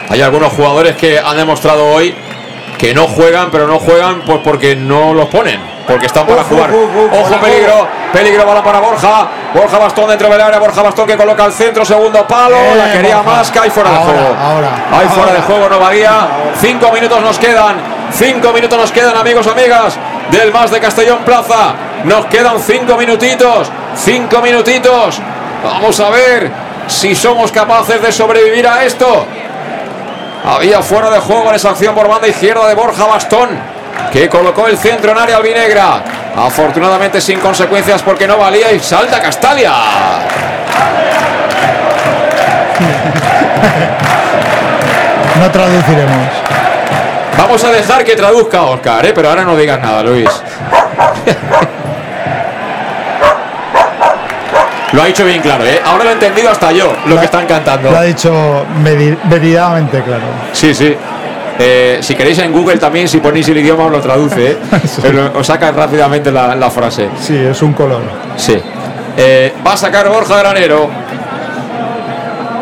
Hay 0.09 0.21
algunos 0.21 0.53
jugadores 0.53 0.95
que 0.95 1.19
han 1.19 1.35
demostrado 1.35 1.85
hoy 1.85 2.15
que 2.77 2.93
no 2.93 3.07
juegan, 3.07 3.49
pero 3.51 3.67
no 3.67 3.79
juegan 3.79 4.21
pues 4.21 4.39
porque 4.43 4.75
no 4.75 5.13
los 5.13 5.25
ponen, 5.27 5.59
porque 5.87 6.05
están 6.05 6.27
para 6.27 6.41
Uf, 6.41 6.47
jugar. 6.49 6.69
uf, 6.71 6.95
uf, 6.95 7.11
uf, 7.11 7.19
Ojo, 7.21 7.39
peligro, 7.41 7.87
peligro, 8.13 8.45
balón 8.45 8.63
para 8.63 8.79
Borja. 8.79 9.27
Borja 9.53 9.77
Bastón 9.79 10.09
dentro 10.09 10.29
del 10.29 10.39
área, 10.39 10.59
Borja 10.59 10.81
Bastón 10.83 11.07
que 11.07 11.17
coloca 11.17 11.43
al 11.45 11.53
centro, 11.53 11.83
segundo 11.83 12.27
palo, 12.27 12.55
Eh, 12.55 12.75
la 12.77 12.91
quería 12.91 13.17
Borja. 13.17 13.31
Masca 13.31 13.65
y 13.65 13.69
fuera 13.71 13.89
de 13.89 13.95
Ahora, 13.97 14.11
juego. 14.11 14.35
ahora, 14.39 14.69
Ahí 14.91 15.07
fuera 15.09 15.33
de 15.33 15.41
juego 15.41 15.69
no 15.69 15.79
valía. 15.79 16.27
Cinco 16.59 16.91
minutos 16.91 17.21
nos 17.21 17.39
quedan, 17.39 17.75
cinco 18.11 18.51
minutos 18.53 18.77
nos 18.79 18.91
quedan, 18.91 19.17
amigos, 19.17 19.47
amigas, 19.47 19.97
del 20.29 20.51
más 20.51 20.69
de 20.69 20.79
Castellón 20.79 21.19
Plaza. 21.25 21.73
Nos 22.03 22.25
quedan 22.27 22.59
cinco 22.59 22.95
minutitos, 22.95 23.71
cinco 23.95 24.39
minutitos. 24.41 25.19
Vamos 25.63 25.99
a 25.99 26.09
ver 26.11 26.51
si 26.87 27.15
somos 27.15 27.51
capaces 27.51 28.01
de 28.01 28.11
sobrevivir 28.11 28.67
a 28.67 28.83
esto. 28.83 29.25
Había 30.47 30.81
fuera 30.81 31.09
de 31.09 31.19
juego 31.19 31.49
en 31.49 31.55
esa 31.55 31.71
acción 31.71 31.93
por 31.93 32.07
banda 32.07 32.27
izquierda 32.27 32.67
de 32.69 32.73
Borja 32.73 33.05
Bastón, 33.05 33.49
que 34.13 34.29
colocó 34.29 34.65
el 34.67 34.77
centro 34.77 35.11
en 35.11 35.17
área 35.17 35.37
albinegra. 35.37 36.03
Afortunadamente 36.37 37.19
sin 37.19 37.39
consecuencias 37.39 38.01
porque 38.01 38.27
no 38.27 38.37
valía 38.37 38.71
y 38.71 38.79
salta 38.79 39.21
Castalia. 39.21 39.73
No 45.39 45.51
traduciremos. 45.51 46.29
Vamos 47.37 47.63
a 47.63 47.69
dejar 47.69 48.03
que 48.03 48.15
traduzca 48.15 48.63
Oscar, 48.63 49.05
¿eh? 49.05 49.11
pero 49.13 49.29
ahora 49.29 49.43
no 49.43 49.55
digas 49.55 49.79
nada, 49.79 50.01
Luis. 50.01 50.27
Lo 54.93 55.01
ha 55.01 55.05
dicho 55.05 55.25
bien 55.25 55.41
claro, 55.41 55.65
¿eh? 55.65 55.81
Ahora 55.83 56.05
lo 56.05 56.09
he 56.11 56.13
entendido 56.13 56.49
hasta 56.49 56.71
yo, 56.71 56.93
lo 57.07 57.17
que 57.19 57.25
están 57.25 57.45
cantando. 57.45 57.91
Lo 57.91 57.97
ha 57.97 58.03
dicho 58.03 58.65
medidamente 58.81 60.01
claro. 60.01 60.23
Sí, 60.53 60.73
sí. 60.73 60.95
Eh, 61.59 61.97
si 62.01 62.15
queréis 62.15 62.37
en 62.39 62.51
Google 62.53 62.77
también, 62.77 63.07
si 63.07 63.17
ponéis 63.17 63.49
el 63.49 63.57
idioma, 63.57 63.85
os 63.85 63.91
lo 63.91 63.99
traduce. 63.99 64.51
¿eh? 64.51 64.57
Os 65.35 65.45
saca 65.47 65.71
rápidamente 65.71 66.31
la, 66.31 66.55
la 66.55 66.69
frase. 66.69 67.09
Sí, 67.19 67.35
es 67.35 67.61
un 67.61 67.73
color. 67.73 68.01
Sí. 68.37 68.57
Eh, 69.17 69.53
va 69.65 69.73
a 69.73 69.77
sacar 69.77 70.07
Borja 70.07 70.37
Granero. 70.37 70.89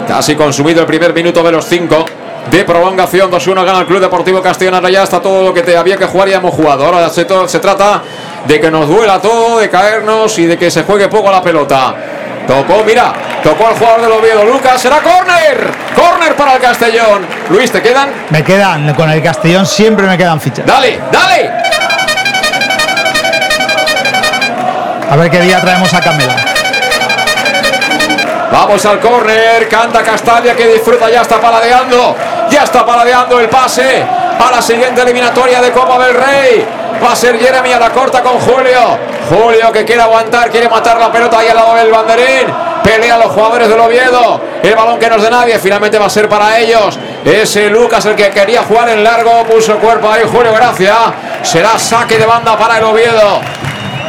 Casi 0.07 0.35
consumido 0.35 0.81
el 0.81 0.87
primer 0.87 1.13
minuto 1.13 1.43
de 1.43 1.51
los 1.51 1.65
cinco. 1.65 2.05
De 2.49 2.63
prolongación, 2.63 3.31
2-1 3.31 3.65
gana 3.65 3.79
el 3.79 3.85
Club 3.85 3.99
Deportivo 3.99 4.41
Castellón. 4.41 4.75
Ahora 4.75 4.89
ya 4.89 5.03
está 5.03 5.19
todo 5.19 5.43
lo 5.43 5.53
que 5.53 5.61
te 5.63 5.75
había 5.75 5.97
que 5.97 6.05
jugar 6.05 6.29
y 6.29 6.33
hemos 6.33 6.53
jugado. 6.53 6.85
Ahora 6.85 7.09
se, 7.09 7.25
se 7.47 7.59
trata 7.59 8.01
de 8.47 8.59
que 8.59 8.71
nos 8.71 8.87
duela 8.87 9.19
todo, 9.19 9.59
de 9.59 9.69
caernos 9.69 10.37
y 10.39 10.45
de 10.45 10.57
que 10.57 10.69
se 10.69 10.83
juegue 10.83 11.07
poco 11.07 11.31
la 11.31 11.41
pelota. 11.41 11.95
Tocó, 12.47 12.83
mira, 12.85 13.13
tocó 13.43 13.67
al 13.67 13.73
jugador 13.73 14.01
del 14.01 14.11
Oviedo. 14.11 14.45
Lucas, 14.45 14.79
será 14.79 14.99
córner. 15.01 15.71
Córner 15.95 16.35
para 16.35 16.55
el 16.55 16.61
Castellón. 16.61 17.25
Luis, 17.49 17.71
¿te 17.71 17.81
quedan? 17.81 18.09
Me 18.29 18.43
quedan, 18.43 18.93
con 18.93 19.09
el 19.09 19.21
Castellón 19.23 19.65
siempre 19.65 20.05
me 20.05 20.17
quedan 20.17 20.39
fichas. 20.39 20.65
Dale, 20.65 20.99
dale. 21.11 21.51
A 25.09 25.15
ver 25.15 25.29
qué 25.29 25.41
día 25.41 25.59
traemos 25.61 25.93
a 25.93 26.01
Camela. 26.01 26.35
Vamos 28.51 28.85
al 28.85 28.99
córner, 28.99 29.67
canta 29.67 30.01
Castalia 30.01 30.55
que 30.55 30.67
disfruta, 30.67 31.09
ya 31.09 31.21
está 31.21 31.41
paladeando, 31.41 32.15
ya 32.49 32.63
está 32.63 32.85
paladeando 32.85 33.39
el 33.39 33.49
pase 33.49 34.01
a 34.01 34.51
la 34.51 34.61
siguiente 34.61 35.01
eliminatoria 35.01 35.61
de 35.61 35.71
Copa 35.71 35.99
del 36.05 36.15
Rey. 36.15 36.65
Va 37.03 37.11
a 37.11 37.15
ser 37.15 37.37
Jeremy 37.39 37.73
a 37.73 37.79
la 37.79 37.89
corta 37.91 38.21
con 38.21 38.39
Julio. 38.39 38.97
Julio 39.29 39.71
que 39.71 39.85
quiere 39.85 40.01
aguantar, 40.01 40.49
quiere 40.49 40.69
matar 40.69 40.99
la 40.99 41.11
pelota 41.11 41.39
ahí 41.39 41.47
al 41.47 41.55
lado 41.55 41.75
del 41.75 41.91
banderín. 41.91 42.47
Pelean 42.83 43.19
los 43.19 43.31
jugadores 43.31 43.67
del 43.67 43.79
Oviedo. 43.79 44.41
El 44.61 44.75
balón 44.75 44.99
que 44.99 45.09
no 45.09 45.15
es 45.15 45.23
de 45.23 45.29
nadie, 45.31 45.59
finalmente 45.59 45.97
va 45.97 46.05
a 46.05 46.09
ser 46.09 46.29
para 46.29 46.59
ellos. 46.59 46.97
Ese 47.23 47.69
Lucas, 47.69 48.05
el 48.05 48.15
que 48.15 48.29
quería 48.29 48.63
jugar 48.63 48.89
en 48.89 49.03
largo, 49.03 49.43
puso 49.43 49.73
el 49.73 49.79
cuerpo 49.79 50.09
ahí. 50.09 50.23
Julio 50.31 50.53
Gracia. 50.53 50.95
Será 51.41 51.77
saque 51.79 52.17
de 52.17 52.25
banda 52.25 52.57
para 52.57 52.77
el 52.77 52.83
Oviedo. 52.83 53.41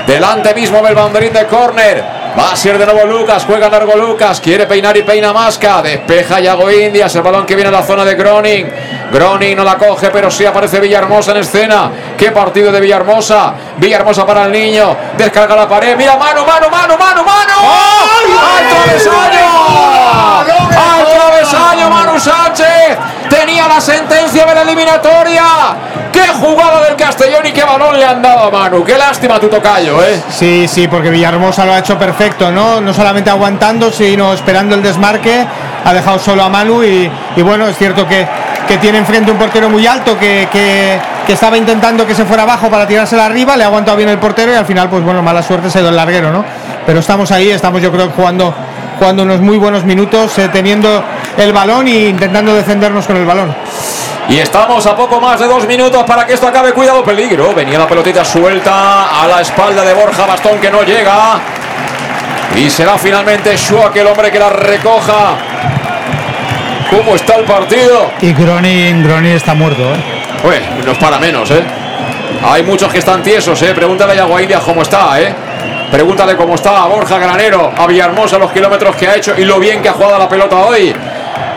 Delante 0.07 0.55
mismo 0.55 0.83
del 0.83 0.95
banderín 0.95 1.33
de 1.33 1.47
córner. 1.47 2.05
Va 2.39 2.53
a 2.53 2.57
ser 2.57 2.77
de 2.77 2.85
nuevo 2.85 3.07
Lucas, 3.07 3.45
juega 3.47 3.71
largo 3.71 3.97
Lucas, 3.97 4.43
quiere 4.43 4.67
peinar 4.67 4.95
y 4.95 5.03
peina 5.03 5.33
Masca, 5.33 5.81
despeja 5.81 6.39
Yago 6.39 6.71
Indias, 6.71 7.15
el 7.17 7.23
balón 7.23 7.47
que 7.47 7.55
viene 7.55 7.69
a 7.69 7.73
la 7.73 7.83
zona 7.83 8.05
de 8.05 8.15
Groning. 8.15 8.71
Groning 9.13 9.57
no 9.57 9.65
la 9.65 9.77
coge, 9.77 10.11
pero 10.11 10.31
sí 10.31 10.45
aparece 10.45 10.81
Villahermosa 10.81 11.31
en 11.33 11.39
escena. 11.39 11.91
¿Qué 12.17 12.33
partido 12.33 12.73
de 12.73 12.81
Villahermosa? 12.81 13.55
Villahermosa 13.77 14.27
para 14.27 14.45
el 14.45 14.53
niño, 14.53 14.97
descarga 15.17 15.55
la 15.55 15.69
pared, 15.69 15.97
mira, 15.97 16.17
mano, 16.17 16.45
mano, 16.45 16.69
mano, 16.71 16.97
mano, 16.99 17.25
mano. 17.25 17.53
¡Al 18.57 18.69
travesaño! 18.69 19.47
¡Al 20.71 21.07
travesaño, 21.07 21.91
Manu 21.91 22.19
Sánchez! 22.19 22.99
eliminatoria. 24.67 25.43
¡Qué 26.13 26.27
jugada 26.29 26.83
del 26.83 26.97
Castellón 26.97 27.47
y 27.47 27.53
qué 27.53 27.63
balón 27.63 27.99
le 27.99 28.05
han 28.05 28.23
dado 28.23 28.45
a 28.45 28.51
Manu! 28.51 28.85
¡Qué 28.85 28.97
lástima 28.97 29.39
tu 29.39 29.49
tocayo, 29.49 30.03
eh! 30.03 30.21
Sí, 30.31 30.67
sí, 30.67 30.89
porque 30.89 31.11
Villahermosa 31.11 31.65
lo 31.65 31.73
ha 31.73 31.79
hecho 31.79 31.99
perfecto, 31.99 32.51
¿no? 32.51 32.81
No 32.81 32.95
solamente 32.95 33.31
aguantando, 33.31 33.91
sino 33.91 34.33
esperando 34.33 34.75
el 34.75 34.83
desmarque. 34.83 35.47
Ha 35.85 35.93
dejado 35.93 36.19
solo 36.19 36.43
a 36.43 36.49
Manu 36.49 36.83
y, 36.83 37.11
y 37.37 37.43
bueno, 37.43 37.69
es 37.69 37.77
cierto 37.77 38.09
que, 38.09 38.27
que 38.67 38.79
tiene 38.79 38.99
enfrente 38.99 39.31
un 39.31 39.39
portero 39.39 39.69
muy 39.69 39.87
alto 39.87 40.19
que, 40.19 40.49
que, 40.51 40.99
que 41.27 41.33
estaba 41.33 41.57
intentando 41.57 42.07
que 42.07 42.15
se 42.15 42.25
fuera 42.25 42.43
abajo 42.43 42.69
para 42.71 42.87
tirársela 42.87 43.27
arriba, 43.27 43.57
le 43.57 43.65
ha 43.65 43.67
aguantado 43.67 43.97
bien 43.97 44.09
el 44.09 44.19
portero 44.19 44.53
y 44.53 44.57
al 44.57 44.67
final, 44.67 44.89
pues 44.89 45.03
bueno, 45.03 45.23
mala 45.23 45.43
suerte 45.43 45.71
se 45.71 45.79
ha 45.79 45.81
ido 45.81 45.91
el 45.91 45.97
larguero, 45.97 46.31
¿no? 46.31 46.45
Pero 46.85 47.01
estamos 47.01 47.31
ahí, 47.33 47.51
estamos 47.51 47.83
yo 47.83 47.91
creo 47.91 48.11
jugando, 48.11 48.55
jugando 48.99 49.23
unos 49.23 49.41
muy 49.41 49.59
buenos 49.59 49.85
minutos, 49.85 50.39
eh, 50.39 50.49
teniendo 50.53 51.03
el 51.37 51.53
balón 51.53 51.87
e 51.89 52.09
intentando 52.09 52.55
defendernos 52.55 53.07
con 53.07 53.17
el 53.17 53.25
balón. 53.25 53.55
Y 54.29 54.39
estamos 54.39 54.85
a 54.87 54.97
poco 54.97 55.21
más 55.21 55.39
de 55.39 55.47
dos 55.47 55.67
minutos 55.69 56.03
para 56.03 56.27
que 56.27 56.35
esto 56.35 56.49
acabe. 56.49 56.73
Cuidado, 56.73 57.05
peligro. 57.05 57.55
Venía 57.55 57.79
la 57.79 57.87
pelotita 57.87 58.25
suelta 58.25 59.23
a 59.23 59.27
la 59.29 59.41
espalda 59.41 59.85
de 59.85 59.95
Borja 59.95 60.27
Bastón 60.27 60.59
que 60.59 60.69
no 60.69 60.83
llega. 60.83 61.39
Y 62.57 62.69
será 62.69 62.99
finalmente 62.99 63.57
Schwak 63.57 63.95
el 63.97 64.07
hombre 64.09 64.33
que 64.33 64.39
la 64.41 64.49
recoja. 64.51 65.37
¿Cómo 66.91 67.15
está 67.15 67.37
el 67.37 67.45
partido? 67.45 68.11
Y 68.21 68.33
Gronin, 68.33 69.03
Gronin 69.03 69.33
está 69.33 69.55
muerto, 69.55 69.83
¿eh? 69.83 69.99
Uy, 70.45 70.85
no 70.85 70.93
es 70.93 70.99
para 70.99 71.19
menos, 71.19 71.51
¿eh? 71.51 71.63
Hay 72.45 72.63
muchos 72.63 72.93
que 72.93 72.99
están 72.99 73.23
tiesos, 73.23 73.61
¿eh? 73.63 73.75
Pregúntale 73.75 74.13
a 74.13 74.17
Yaguaidia 74.17 74.61
cómo 74.61 74.83
está, 74.83 75.21
¿eh? 75.21 75.35
Pregúntale 75.91 76.37
cómo 76.37 76.55
está 76.55 76.83
a 76.83 76.87
Borja 76.87 77.19
Granero, 77.19 77.73
a 77.77 77.87
Villahermosa, 77.87 78.39
los 78.39 78.53
kilómetros 78.53 78.95
que 78.97 79.09
ha 79.09 79.17
hecho 79.17 79.35
y 79.37 79.45
lo 79.45 79.59
bien 79.59 79.83
que 79.83 79.89
ha 79.89 79.93
jugado 79.93 80.19
la 80.19 80.29
pelota 80.29 80.57
hoy. 80.57 80.95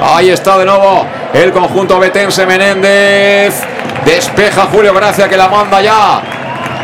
Ahí 0.02 0.30
está 0.30 0.58
de 0.58 0.66
nuevo 0.66 1.06
el 1.34 1.52
conjunto 1.52 2.00
betense 2.00 2.46
Menéndez. 2.46 3.62
Despeja 4.06 4.68
Julio 4.72 4.94
Gracia 4.94 5.28
que 5.28 5.38
la 5.38 5.50
manda 5.50 5.82
ya 5.82 6.22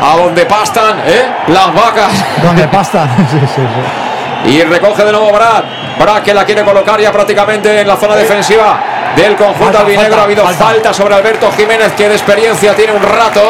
a 0.00 0.16
donde 0.16 0.44
pastan 0.44 0.98
¿eh? 1.06 1.22
las 1.48 1.74
vacas. 1.74 2.12
Donde 2.42 2.68
pastan. 2.68 3.08
sí, 3.30 3.38
sí, 3.40 3.62
sí. 3.62 4.50
Y 4.50 4.62
recoge 4.62 5.04
de 5.04 5.12
nuevo 5.12 5.32
Brad. 5.32 5.64
Brad 5.98 6.22
que 6.22 6.34
la 6.34 6.44
quiere 6.44 6.62
colocar 6.62 7.00
ya 7.00 7.10
prácticamente 7.10 7.80
en 7.80 7.88
la 7.88 7.96
zona 7.96 8.16
defensiva 8.16 8.78
del 9.16 9.34
conjunto 9.34 9.78
albinegro. 9.78 10.20
ha 10.20 10.24
habido 10.24 10.44
falta. 10.44 10.64
falta 10.64 10.94
sobre 10.94 11.14
Alberto 11.14 11.50
Jiménez 11.52 11.92
que 11.94 12.08
de 12.08 12.14
experiencia 12.14 12.74
tiene 12.74 12.92
un 12.92 13.02
rato. 13.02 13.40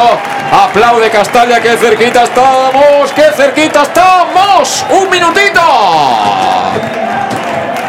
Aplaude 0.52 1.10
Castalia, 1.10 1.60
que 1.60 1.76
cerquita 1.76 2.22
estamos, 2.22 3.12
que 3.12 3.24
cerquita 3.34 3.82
estamos. 3.82 4.86
Un 4.90 5.10
minutito. 5.10 5.60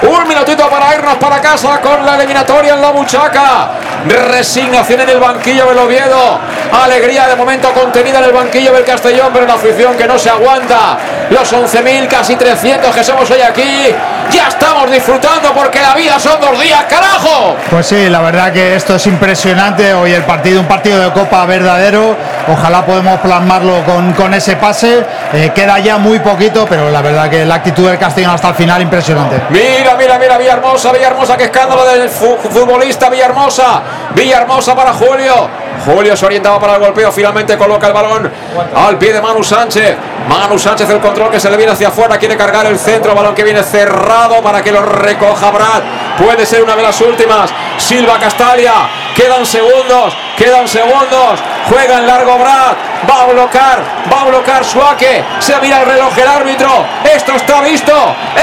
Un 0.02 0.28
minutito 0.28 0.70
para 0.70 0.96
irnos 0.96 1.16
para 1.16 1.42
casa 1.42 1.82
con 1.82 2.06
la 2.06 2.16
eliminatoria 2.16 2.74
en 2.74 2.82
la 2.82 2.92
buchaca. 2.92 3.72
Resignación 4.08 5.02
en 5.02 5.10
el 5.10 5.20
banquillo 5.20 5.66
del 5.68 5.78
Oviedo. 5.78 6.40
Alegría 6.72 7.28
de 7.28 7.36
momento 7.36 7.72
contenida 7.74 8.20
en 8.20 8.26
el 8.26 8.32
banquillo 8.32 8.74
del 8.74 8.86
Castellón, 8.86 9.30
pero 9.34 9.46
la 9.46 9.56
afición 9.56 9.96
que 9.96 10.08
no 10.08 10.18
se 10.18 10.30
aguanta. 10.30 10.98
Los 11.30 11.52
11.000, 11.52 12.08
casi 12.08 12.36
300 12.36 12.96
que 12.96 13.04
somos 13.04 13.30
hoy 13.32 13.42
aquí. 13.42 13.94
Ya 14.32 14.48
estamos 14.50 14.92
disfrutando 14.92 15.52
porque 15.54 15.80
la 15.82 15.94
vida 15.96 16.20
son 16.20 16.40
dos 16.42 16.60
días, 16.60 16.84
carajo. 16.90 17.56
Pues 17.70 17.88
sí, 17.88 18.10
la 18.10 18.20
verdad 18.22 18.52
que 18.52 18.76
esto 18.76 18.96
es 18.96 19.08
impresionante. 19.08 19.94
Hoy 19.94 20.12
el 20.14 20.24
partido, 20.24 20.60
un 20.60 20.68
partido 20.68 21.00
de 21.02 21.12
Copa 21.12 21.46
verdadero. 21.46 22.16
Ojalá 22.48 22.86
podemos 22.86 23.20
plasmarlo 23.20 23.84
con, 23.86 24.14
con 24.14 24.34
ese 24.34 24.56
pase. 24.56 25.06
Eh, 25.34 25.52
queda 25.56 25.80
ya 25.80 25.98
muy 25.98 26.20
poquito, 26.20 26.66
pero 26.70 26.90
la 26.92 27.02
verdad 27.02 27.30
que 27.30 27.46
la 27.46 27.56
actitud 27.56 27.88
del 27.88 27.98
Castellón 27.98 28.32
hasta 28.32 28.50
el 28.50 28.56
final 28.56 28.82
impresionante. 28.82 29.42
Mira, 29.50 29.96
mira, 29.98 30.18
mira, 30.20 30.38
Villahermosa, 30.38 30.92
Villahermosa, 30.92 31.38
qué 31.38 31.46
escándalo 31.46 31.86
del 31.86 32.10
fu- 32.10 32.38
futbolista 32.50 33.10
Villahermosa. 33.10 33.82
Villahermosa 34.14 34.76
para 34.76 34.94
Julio. 34.94 35.50
Julio 35.88 36.18
se 36.18 36.26
orientaba 36.26 36.60
para 36.60 36.74
el 36.74 36.82
golpeo, 36.82 37.14
finalmente 37.14 37.58
coloca 37.58 37.88
el 37.88 37.94
balón 37.94 38.30
al 38.76 38.98
pie 38.98 39.14
de 39.14 39.22
Manu 39.22 39.42
Sánchez. 39.42 39.96
Manu 40.28 40.60
Sánchez 40.60 40.90
el 40.90 41.00
control 41.00 41.32
que 41.32 41.40
se 41.40 41.50
le 41.50 41.56
viene 41.56 41.72
hacia 41.72 41.88
afuera, 41.88 42.18
quiere 42.18 42.36
cargar 42.36 42.66
el 42.66 42.78
centro, 42.78 43.16
balón 43.16 43.34
que 43.34 43.46
viene 43.46 43.64
cerrado 43.64 44.42
para 44.44 44.62
que 44.62 44.70
lo 44.70 44.82
recoja 44.82 45.50
Brad. 45.50 45.82
Puede 46.18 46.46
ser 46.46 46.62
una 46.62 46.76
de 46.76 46.84
las 46.84 47.00
últimas. 47.00 47.50
Silva 47.78 48.20
Castalia, 48.20 48.74
quedan 49.16 49.46
segundos, 49.46 50.14
quedan 50.36 50.68
segundos. 50.68 51.40
Juega 51.70 52.00
en 52.00 52.08
largo 52.08 52.38
Brad, 52.38 52.76
va 53.10 53.24
a 53.24 53.26
bloquear, 53.28 53.80
va 54.12 54.22
a 54.22 54.26
bloquear 54.26 54.66
Suake. 54.66 55.24
Se 55.40 55.56
mira 55.62 55.80
el 55.80 55.86
reloj 55.86 56.18
el 56.18 56.28
árbitro. 56.28 56.70
Esto 57.16 57.32
está 57.34 57.62
visto, 57.62 57.94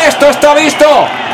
esto 0.06 0.30
está 0.30 0.54
visto. 0.54 0.86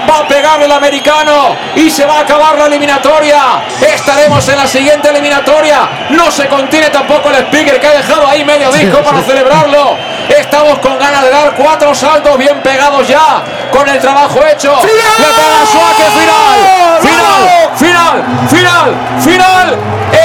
Va 0.09 0.19
a 0.19 0.29
pegar 0.29 0.62
el 0.62 0.73
americano 0.73 1.57
y 1.77 1.91
se 1.91 2.05
va 2.05 2.19
a 2.19 2.20
acabar 2.20 2.57
la 2.59 2.67
eliminatoria. 2.67 3.62
Estaremos 3.81 4.47
en 4.49 4.57
la 4.57 4.67
siguiente 4.67 5.09
eliminatoria. 5.09 6.07
No 6.11 6.31
se 6.31 6.47
contiene 6.49 6.91
tampoco 6.91 7.31
el 7.31 7.37
speaker 7.37 7.81
que 7.81 7.87
ha 7.87 7.93
dejado 7.93 8.27
ahí 8.27 8.45
medio 8.45 8.70
disco 8.73 8.99
para 9.03 9.23
celebrarlo. 9.23 9.97
Estamos 10.29 10.79
con 10.79 10.99
ganas 10.99 11.23
de 11.23 11.31
dar 11.31 11.55
cuatro 11.55 11.95
saltos 11.95 12.37
bien 12.39 12.61
pegados 12.62 13.07
ya 13.07 13.43
con 13.73 13.89
el 13.89 13.99
trabajo 13.99 14.40
hecho. 14.52 14.73
Le 14.82 15.26
pega 15.26 15.66
Suárez, 15.70 16.12
final, 16.18 16.58
final, 17.00 17.68
final, 17.76 18.24
final, 18.49 18.94
final. 19.20 19.76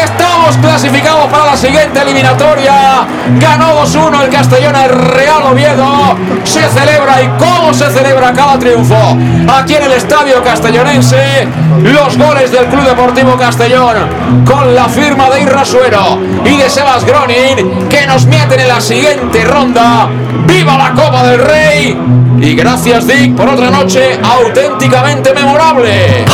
Estamos 0.04 0.58
clasificados 0.58 1.26
para 1.28 1.46
la 1.46 1.58
siguiente 1.58 2.02
eliminatoria. 2.02 3.06
Ganó 3.40 3.84
2-1 3.84 4.24
el 4.24 4.30
Castellón 4.30 4.76
al 4.76 4.90
Real 4.90 5.44
Oviedo. 5.44 6.16
Se 6.44 6.68
celebra 6.70 7.22
y 7.22 7.28
cómo 7.38 7.74
se 7.74 7.90
celebra 7.92 8.34
cada 8.34 8.58
triunfo. 8.58 9.18
Aquí 9.48 9.76
en 9.76 9.84
el 9.84 9.92
Estadio 9.94 10.44
Castellonense, 10.44 11.48
los 11.84 12.18
goles 12.18 12.52
del 12.52 12.66
Club 12.66 12.84
Deportivo 12.84 13.38
Castellón 13.38 13.96
con 14.46 14.74
la 14.74 14.88
firma 14.90 15.30
de 15.30 15.42
Irrasuero 15.42 16.20
y 16.44 16.58
de 16.58 16.70
Sebas 16.70 17.06
Gronin 17.06 17.88
que 17.90 18.08
nos 18.08 18.26
meten 18.26 18.60
en 18.60 18.68
la 18.68 18.82
siguiente 18.82 19.44
ronda. 19.44 20.10
¡Viva 20.48 20.78
la 20.78 20.92
Copa 20.92 21.24
del 21.24 21.40
Rey! 21.40 21.98
Y 22.40 22.56
gracias 22.56 23.08
Dick 23.08 23.35
por 23.36 23.50
otra 23.50 23.70
noche 23.70 24.20
auténticamente 24.24 25.34
memorable. 25.34 26.26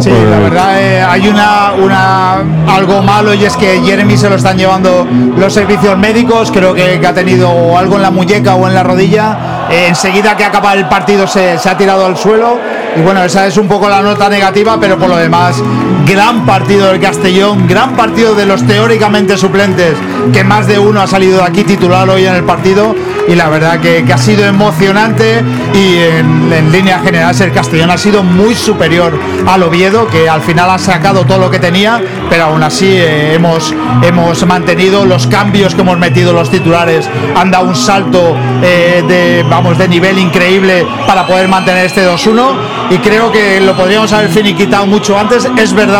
Sí, 0.00 0.10
la 0.10 0.38
verdad 0.38 0.80
eh, 0.80 1.02
hay 1.02 1.28
una, 1.28 1.72
una 1.72 2.42
algo 2.68 3.02
malo 3.02 3.34
y 3.34 3.44
es 3.44 3.56
que 3.56 3.80
Jeremy 3.80 4.16
se 4.16 4.28
lo 4.28 4.36
están 4.36 4.56
llevando 4.56 5.06
los 5.36 5.52
servicios 5.52 5.96
médicos. 5.96 6.50
Creo 6.50 6.74
que, 6.74 6.98
que 7.00 7.06
ha 7.06 7.14
tenido 7.14 7.76
algo 7.76 7.96
en 7.96 8.02
la 8.02 8.10
muñeca 8.10 8.54
o 8.54 8.66
en 8.66 8.74
la 8.74 8.82
rodilla. 8.82 9.66
Eh, 9.70 9.86
enseguida 9.88 10.36
que 10.36 10.44
acaba 10.44 10.72
el 10.74 10.88
partido 10.88 11.26
se, 11.26 11.58
se 11.58 11.68
ha 11.68 11.76
tirado 11.76 12.06
al 12.06 12.16
suelo. 12.16 12.58
Y 12.96 13.00
bueno, 13.00 13.22
esa 13.22 13.46
es 13.46 13.56
un 13.56 13.68
poco 13.68 13.88
la 13.88 14.00
nota 14.02 14.28
negativa, 14.28 14.78
pero 14.80 14.98
por 14.98 15.08
lo 15.08 15.16
demás, 15.16 15.62
gran 16.08 16.46
partido 16.46 16.86
del 16.86 17.00
Castellón, 17.00 17.68
gran 17.68 17.94
partido 17.94 18.34
de 18.34 18.46
los 18.46 18.66
teóricamente 18.66 19.36
suplentes, 19.36 19.94
que 20.32 20.42
más 20.42 20.66
de 20.66 20.78
uno 20.78 21.02
ha 21.02 21.06
salido 21.06 21.38
de 21.38 21.44
aquí 21.44 21.64
titular 21.64 22.08
hoy 22.08 22.26
en 22.26 22.34
el 22.34 22.44
partido. 22.44 22.96
Y 23.28 23.34
la 23.34 23.50
verdad 23.50 23.78
que, 23.78 24.02
ha 24.10 24.16
sido 24.16 24.46
emocionante 24.46 25.44
y 25.74 25.96
en, 25.96 26.50
en 26.50 26.72
líneas 26.72 27.02
generales 27.02 27.38
el 27.42 27.52
Castellón 27.52 27.90
ha 27.90 27.98
sido 27.98 28.22
muy 28.22 28.54
superior 28.54 29.20
al 29.46 29.62
Oviedo, 29.62 30.06
que 30.06 30.30
al 30.30 30.40
final 30.40 30.70
ha 30.70 30.78
sacado 30.78 31.26
todo 31.26 31.38
lo 31.38 31.50
que 31.50 31.58
tenía, 31.58 32.00
pero 32.30 32.44
aún 32.44 32.62
así 32.62 32.86
eh, 32.86 33.34
hemos, 33.34 33.74
hemos 34.02 34.46
mantenido 34.46 35.04
los 35.04 35.26
cambios 35.26 35.74
que 35.74 35.82
hemos 35.82 35.98
metido 35.98 36.32
los 36.32 36.50
titulares, 36.50 37.06
han 37.36 37.50
dado 37.50 37.68
un 37.68 37.76
salto 37.76 38.34
eh, 38.62 39.04
de, 39.06 39.44
vamos, 39.46 39.76
de 39.76 39.88
nivel 39.88 40.18
increíble 40.18 40.86
para 41.06 41.26
poder 41.26 41.48
mantener 41.48 41.84
este 41.84 42.08
2-1 42.08 42.88
y 42.90 42.98
creo 42.98 43.30
que 43.30 43.60
lo 43.60 43.76
podríamos 43.76 44.10
haber 44.14 44.30
finiquitado 44.30 44.86
mucho 44.86 45.18
antes. 45.18 45.46
Es 45.58 45.74
verdad 45.74 45.97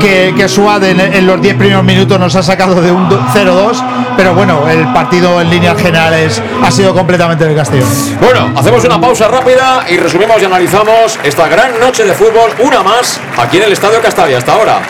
que, 0.00 0.34
que 0.36 0.48
Suad 0.48 0.82
en, 0.84 1.26
los 1.26 1.40
10 1.40 1.56
primeros 1.56 1.84
minutos 1.84 2.18
nos 2.18 2.34
ha 2.36 2.42
sacado 2.42 2.80
de 2.80 2.90
un 2.90 3.08
do- 3.08 3.20
0-2, 3.34 3.82
pero 4.16 4.34
bueno, 4.34 4.68
el 4.68 4.92
partido 4.92 5.40
en 5.40 5.50
líneas 5.50 5.80
generales 5.80 6.42
ha 6.62 6.70
sido 6.70 6.94
completamente 6.94 7.44
del 7.44 7.56
Castellón. 7.56 7.88
Bueno, 8.20 8.52
hacemos 8.56 8.84
una 8.84 9.00
pausa 9.00 9.28
rápida 9.28 9.84
y 9.88 9.96
resumimos 9.96 10.40
y 10.40 10.44
analizamos 10.44 11.18
esta 11.22 11.48
gran 11.48 11.78
noche 11.80 12.04
de 12.04 12.12
fútbol, 12.14 12.50
una 12.60 12.82
más, 12.82 13.20
aquí 13.38 13.58
en 13.58 13.64
el 13.64 13.72
Estadio 13.72 14.00
Castalia. 14.00 14.38
Hasta 14.38 14.52
ahora. 14.52 14.80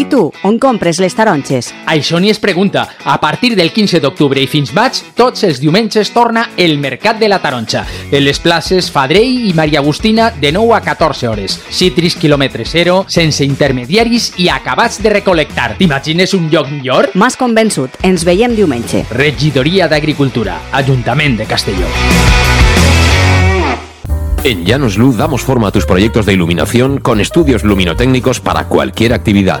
I 0.00 0.06
tu, 0.08 0.30
on 0.48 0.56
compres 0.56 0.96
les 1.02 1.12
taronges? 1.12 1.66
Això 1.92 2.16
ni 2.22 2.30
es 2.32 2.38
pregunta. 2.40 2.86
A 3.04 3.18
partir 3.20 3.50
del 3.52 3.68
15 3.68 3.98
d'octubre 4.00 4.40
i 4.40 4.48
fins 4.48 4.70
maig, 4.72 4.96
tots 5.12 5.44
els 5.44 5.58
diumenges 5.60 6.08
torna 6.14 6.46
el 6.56 6.78
Mercat 6.80 7.18
de 7.20 7.28
la 7.28 7.36
Taronja. 7.42 7.82
En 8.08 8.24
les 8.24 8.38
places 8.40 8.88
Fadrell 8.90 9.50
i 9.50 9.52
Maria 9.52 9.82
Agustina 9.82 10.30
de 10.30 10.54
9 10.56 10.72
a 10.78 10.80
14 10.86 11.28
hores. 11.28 11.58
Citris 11.68 12.16
quilòmetre 12.16 12.64
zero, 12.64 13.02
sense 13.12 13.44
intermediaris 13.44 14.30
i 14.40 14.48
acabats 14.48 15.02
de 15.04 15.12
recolectar. 15.18 15.74
T'imagines 15.76 16.32
un 16.38 16.48
lloc 16.48 16.70
millor? 16.72 17.10
M'has 17.12 17.36
convençut. 17.36 18.00
Ens 18.00 18.24
veiem 18.24 18.56
diumenge. 18.56 19.02
Regidoria 19.12 19.90
d'Agricultura, 19.90 20.62
Ajuntament 20.80 21.36
de 21.42 21.48
Castelló. 21.50 21.90
En 24.44 24.64
Llanos 24.64 24.96
Luz 24.96 25.18
damos 25.18 25.42
forma 25.42 25.68
a 25.68 25.72
tus 25.72 25.84
proyectos 25.84 26.24
de 26.24 26.32
iluminación 26.32 26.96
con 27.00 27.20
estudios 27.20 27.64
luminotécnicos 27.64 28.40
para 28.40 28.64
cualquier 28.68 29.12
actividad. 29.12 29.60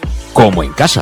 como 0.33 0.63
en 0.63 0.73
casa. 0.73 1.01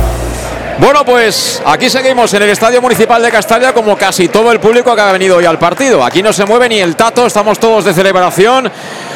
Bueno, 0.79 1.05
pues 1.05 1.61
aquí 1.65 1.89
seguimos 1.89 2.33
en 2.33 2.41
el 2.41 2.49
Estadio 2.49 2.81
Municipal 2.81 3.21
de 3.21 3.29
Castalia 3.29 3.73
como 3.73 3.95
casi 3.95 4.29
todo 4.29 4.51
el 4.51 4.59
público 4.59 4.95
que 4.95 5.01
ha 5.01 5.11
venido 5.11 5.37
hoy 5.37 5.45
al 5.45 5.59
partido. 5.59 6.03
Aquí 6.03 6.23
no 6.23 6.33
se 6.33 6.45
mueve 6.45 6.69
ni 6.69 6.79
el 6.79 6.95
tato, 6.95 7.25
estamos 7.27 7.59
todos 7.59 7.85
de 7.85 7.93
celebración. 7.93 8.71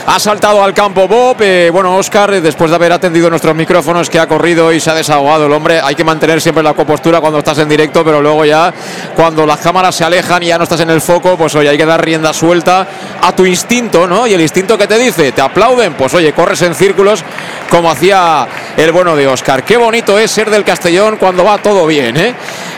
Ha 0.07 0.19
saltado 0.19 0.63
al 0.63 0.75
campo 0.75 1.07
Bob. 1.07 1.37
Eh, 1.39 1.71
bueno, 1.73 1.95
Oscar, 1.95 2.31
eh, 2.35 2.41
después 2.41 2.69
de 2.69 2.75
haber 2.75 2.91
atendido 2.91 3.27
nuestros 3.27 3.55
micrófonos, 3.55 4.07
que 4.07 4.19
ha 4.19 4.27
corrido 4.27 4.71
y 4.71 4.79
se 4.79 4.91
ha 4.91 4.93
desahogado 4.93 5.47
el 5.47 5.53
hombre, 5.53 5.81
hay 5.83 5.95
que 5.95 6.03
mantener 6.03 6.39
siempre 6.39 6.63
la 6.63 6.75
compostura 6.75 7.19
cuando 7.19 7.39
estás 7.39 7.57
en 7.57 7.67
directo, 7.67 8.05
pero 8.05 8.21
luego 8.21 8.45
ya 8.45 8.71
cuando 9.15 9.47
las 9.47 9.59
cámaras 9.59 9.95
se 9.95 10.03
alejan 10.03 10.43
y 10.43 10.47
ya 10.47 10.59
no 10.59 10.65
estás 10.65 10.81
en 10.81 10.91
el 10.91 11.01
foco, 11.01 11.35
pues 11.35 11.55
oye, 11.55 11.69
hay 11.69 11.77
que 11.77 11.87
dar 11.87 12.05
rienda 12.05 12.33
suelta 12.33 12.85
a 13.19 13.31
tu 13.35 13.47
instinto, 13.47 14.07
¿no? 14.07 14.27
Y 14.27 14.33
el 14.33 14.41
instinto 14.41 14.77
que 14.77 14.85
te 14.85 14.99
dice, 14.99 15.31
te 15.31 15.41
aplauden, 15.41 15.95
pues 15.95 16.13
oye, 16.13 16.33
corres 16.33 16.61
en 16.61 16.75
círculos 16.75 17.23
como 17.71 17.89
hacía 17.89 18.47
el 18.77 18.91
bueno 18.91 19.15
de 19.15 19.25
Oscar. 19.27 19.63
Qué 19.63 19.77
bonito 19.77 20.19
es 20.19 20.29
ser 20.29 20.51
del 20.51 20.63
Castellón 20.63 21.17
cuando 21.17 21.44
va 21.45 21.57
todo 21.59 21.85
bien, 21.87 22.17
¿eh? 22.17 22.33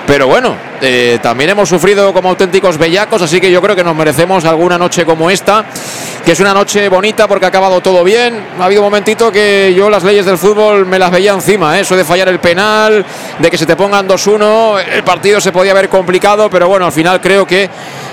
Pero 0.05 0.27
bueno, 0.27 0.55
eh, 0.79 1.19
también 1.21 1.49
hemos 1.49 1.67
sufrido 1.67 2.13
como 2.13 2.29
auténticos 2.29 2.77
bellacos, 2.77 3.21
así 3.21 3.41
que 3.41 3.51
yo 3.51 3.61
creo 3.61 3.75
que 3.75 3.83
nos 3.83 3.93
merecemos 3.93 4.45
alguna 4.45 4.77
noche 4.77 5.05
como 5.05 5.29
esta, 5.29 5.65
que 6.23 6.31
es 6.31 6.39
una 6.39 6.53
noche 6.53 6.87
bonita 6.87 7.27
porque 7.27 7.45
ha 7.45 7.49
acabado 7.49 7.81
todo 7.81 8.05
bien. 8.05 8.41
Ha 8.57 8.63
habido 8.63 8.81
un 8.81 8.85
momentito 8.85 9.29
que 9.31 9.73
yo 9.75 9.89
las 9.89 10.03
leyes 10.03 10.25
del 10.25 10.37
fútbol 10.37 10.85
me 10.85 10.97
las 10.97 11.11
veía 11.11 11.33
encima, 11.33 11.77
¿eh? 11.77 11.81
eso 11.81 11.97
de 11.97 12.05
fallar 12.05 12.29
el 12.29 12.39
penal, 12.39 13.05
de 13.37 13.51
que 13.51 13.57
se 13.57 13.65
te 13.65 13.75
pongan 13.75 14.07
2-1, 14.07 14.81
el 14.93 15.03
partido 15.03 15.41
se 15.41 15.51
podía 15.51 15.71
haber 15.71 15.89
complicado, 15.89 16.49
pero 16.49 16.69
bueno, 16.69 16.85
al 16.85 16.93
final 16.93 17.19
creo 17.19 17.45
que 17.45 17.69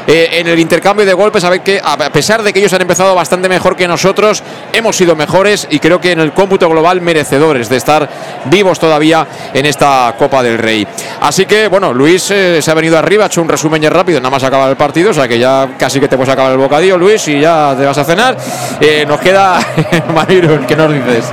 eh, 0.06 0.28
en 0.32 0.46
el 0.46 0.58
intercambio 0.58 1.06
de 1.06 1.12
golpes, 1.14 1.44
a 1.44 1.50
ver 1.50 1.62
que 1.62 1.80
a 1.82 1.96
pesar 2.10 2.42
de 2.42 2.52
que 2.52 2.58
ellos 2.58 2.72
han 2.72 2.82
empezado 2.82 3.14
bastante 3.14 3.48
mejor 3.48 3.76
que 3.76 3.88
nosotros, 3.88 4.42
hemos 4.72 4.96
sido 4.96 5.16
mejores 5.16 5.66
y 5.70 5.78
creo 5.78 6.00
que 6.00 6.12
en 6.12 6.20
el 6.20 6.32
cómputo 6.32 6.68
global 6.68 7.00
merecedores 7.00 7.68
de 7.68 7.76
estar 7.76 8.08
vivos 8.46 8.78
todavía 8.78 9.26
en 9.52 9.66
esta 9.66 10.14
Copa 10.18 10.42
del 10.42 10.58
Rey. 10.58 10.86
Así 11.20 11.46
que 11.46 11.68
bueno, 11.68 11.92
Luis 11.92 12.30
eh, 12.30 12.60
se 12.60 12.70
ha 12.70 12.74
venido 12.74 12.98
arriba, 12.98 13.24
ha 13.24 13.26
hecho 13.28 13.40
un 13.40 13.48
resumen 13.48 13.80
ya 13.80 13.90
rápido, 13.90 14.20
nada 14.20 14.30
más 14.30 14.44
acaba 14.44 14.68
el 14.68 14.76
partido, 14.76 15.10
o 15.10 15.14
sea 15.14 15.26
que 15.26 15.38
ya 15.38 15.68
casi 15.78 16.00
que 16.00 16.08
te 16.08 16.16
puedes 16.16 16.32
acabar 16.32 16.52
el 16.52 16.58
bocadillo, 16.58 16.98
Luis, 16.98 17.26
y 17.28 17.40
ya 17.40 17.74
te 17.76 17.84
vas 17.84 17.98
a 17.98 18.04
cenar. 18.04 18.36
Eh, 18.80 19.04
nos 19.06 19.20
queda 19.20 19.58
Marirun, 20.14 20.66
¿qué 20.66 20.76
nos 20.76 20.92
dices? 20.92 21.24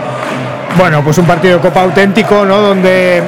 Bueno, 0.77 1.03
pues 1.03 1.17
un 1.17 1.25
partido 1.25 1.56
de 1.56 1.61
Copa 1.61 1.82
auténtico, 1.82 2.45
¿no? 2.45 2.61
Donde 2.61 3.22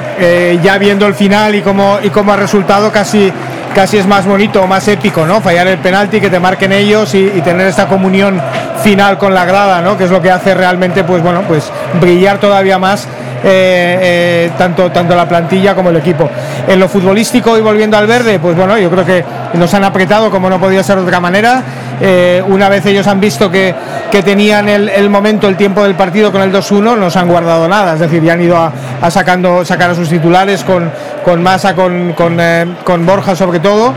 ya 0.62 0.78
viendo 0.78 1.06
el 1.06 1.14
final 1.14 1.54
y 1.54 1.60
cómo, 1.60 1.98
y 2.02 2.08
cómo 2.08 2.32
ha 2.32 2.36
resultado, 2.36 2.90
casi 2.90 3.30
casi 3.74 3.98
es 3.98 4.06
más 4.06 4.24
bonito, 4.24 4.66
más 4.66 4.86
épico, 4.88 5.26
¿no? 5.26 5.40
Fallar 5.40 5.66
el 5.66 5.78
penalti, 5.78 6.20
que 6.20 6.30
te 6.30 6.38
marquen 6.38 6.72
ellos 6.72 7.14
y, 7.14 7.28
tener 7.44 7.66
esta 7.66 7.86
comunión 7.86 8.40
final 8.82 9.18
con 9.18 9.34
la 9.34 9.44
grada, 9.44 9.82
¿no? 9.82 9.98
Que 9.98 10.04
es 10.04 10.10
lo 10.10 10.22
que 10.22 10.30
hace 10.30 10.54
realmente, 10.54 11.04
pues 11.04 11.22
bueno, 11.22 11.42
pues 11.46 11.70
brillar 12.00 12.38
todavía 12.38 12.78
más 12.78 13.06
eh, 13.46 13.98
eh, 14.00 14.50
tanto, 14.56 14.90
tanto 14.90 15.14
la 15.14 15.28
plantilla 15.28 15.74
como 15.74 15.90
el 15.90 15.96
equipo. 15.96 16.30
En 16.66 16.80
lo 16.80 16.88
futbolístico 16.88 17.58
y 17.58 17.60
volviendo 17.60 17.98
al 17.98 18.06
verde, 18.06 18.38
pues 18.38 18.56
bueno, 18.56 18.78
yo 18.78 18.90
creo 18.90 19.04
que 19.04 19.24
nos 19.54 19.74
han 19.74 19.84
apretado 19.84 20.30
como 20.30 20.48
no 20.48 20.58
podía 20.58 20.82
ser 20.82 20.96
de 20.96 21.02
otra 21.02 21.20
manera. 21.20 21.62
Eh, 22.00 22.42
una 22.46 22.68
vez 22.68 22.86
ellos 22.86 23.06
han 23.06 23.20
visto 23.20 23.50
que, 23.50 23.74
que 24.10 24.22
tenían 24.22 24.68
el, 24.68 25.10
momento, 25.10 25.48
el 25.48 25.56
tiempo 25.56 25.82
del 25.82 25.94
partido 25.94 26.32
con 26.32 26.40
el 26.40 26.52
2-1, 26.52 26.96
no 26.96 27.10
se 27.10 27.18
han 27.18 27.28
guardado 27.28 27.68
nada, 27.68 27.94
es 27.94 28.00
decir, 28.00 28.22
ya 28.22 28.32
han 28.32 28.42
ido 28.42 28.56
a, 28.56 29.10
sacando, 29.10 29.64
sacar 29.64 29.90
a 29.90 29.94
sus 29.94 30.08
titulares 30.08 30.64
con, 30.64 30.90
con 31.24 31.42
Massa, 31.42 31.74
con, 31.74 32.12
con, 32.12 32.38
con 32.84 33.06
Borja 33.06 33.34
sobre 33.34 33.60
todo 33.60 33.94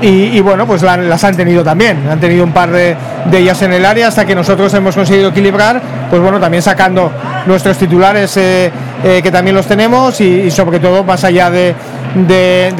y, 0.00 0.40
bueno, 0.40 0.64
pues 0.66 0.82
las 0.82 1.24
han 1.24 1.36
tenido 1.36 1.64
también. 1.64 2.08
Han 2.08 2.20
tenido 2.20 2.44
un 2.44 2.52
par 2.52 2.70
de, 2.70 2.96
ellas 3.32 3.60
en 3.62 3.72
el 3.72 3.84
área 3.84 4.08
hasta 4.08 4.24
que 4.24 4.34
nosotros 4.34 4.72
hemos 4.74 4.94
conseguido 4.94 5.30
equilibrar, 5.30 5.80
pues 6.08 6.22
bueno, 6.22 6.38
también 6.38 6.62
sacando 6.62 7.10
nuestros 7.46 7.76
titulares 7.78 8.36
eh, 8.36 8.70
eh, 9.02 9.20
que 9.22 9.30
también 9.30 9.56
los 9.56 9.66
tenemos 9.66 10.20
y, 10.20 10.50
sobre 10.50 10.78
todo 10.78 11.02
más 11.02 11.24
allá 11.24 11.50
de, 11.50 11.74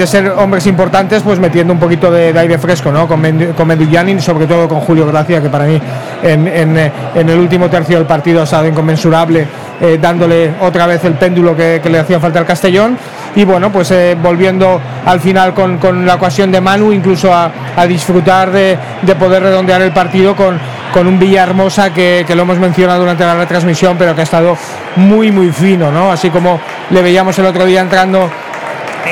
ser 0.06 0.28
hombres 0.30 0.66
importantes, 0.66 1.22
pues 1.22 1.40
metiendo 1.40 1.72
un 1.72 1.80
poquito 1.80 2.10
de, 2.10 2.38
aire 2.38 2.56
fresco, 2.56 2.92
¿no? 2.92 3.08
Con, 3.08 3.20
con 3.56 4.08
y 4.08 4.20
sobre 4.20 4.46
todo 4.46 4.68
con 4.68 4.80
Julio 4.80 5.06
Gracia, 5.06 5.42
que 5.42 5.50
para 5.50 5.64
mí 5.64 5.80
en, 6.22 6.46
en, 6.46 7.28
el 7.28 7.38
último 7.38 7.68
tercio 7.68 7.98
del 7.98 8.06
partido 8.06 8.42
ha 8.42 8.44
estado 8.44 8.68
inconmensurable, 8.68 9.44
eh, 9.80 9.98
dándole 10.00 10.52
otra 10.60 10.86
vez 10.86 11.04
el 11.04 11.14
péndulo 11.14 11.56
que 11.56 11.82
le 11.84 11.98
hacía 11.98 12.20
falta 12.20 12.38
al 12.38 12.46
Castellón 12.46 12.96
y 13.34 13.44
bueno, 13.44 13.70
pues 13.70 13.90
eh, 13.90 14.16
volviendo 14.20 14.80
al 15.04 15.20
final 15.20 15.54
con, 15.54 16.06
la 16.06 16.14
ocasión 16.14 16.50
de 16.50 16.60
Manu, 16.60 16.92
incluso 16.92 17.32
a, 17.32 17.50
disfrutar 17.86 18.50
de, 18.50 18.78
poder 19.18 19.42
redondear 19.42 19.82
el 19.82 19.92
partido 19.92 20.34
con, 20.34 20.58
con 20.92 21.06
un 21.06 21.18
Villahermosa 21.18 21.92
que, 21.92 22.24
que 22.26 22.34
lo 22.34 22.42
hemos 22.42 22.58
mencionado 22.58 23.00
durante 23.00 23.24
la 23.24 23.34
retransmisión, 23.34 23.96
pero 23.96 24.14
que 24.14 24.22
ha 24.22 24.24
estado 24.24 24.56
muy, 24.96 25.30
muy 25.30 25.52
fino, 25.52 25.90
¿no? 25.90 26.10
Así 26.10 26.30
como 26.30 26.60
le 26.90 27.02
veíamos 27.02 27.38
el 27.38 27.46
otro 27.46 27.64
día 27.64 27.80
entrando 27.80 28.28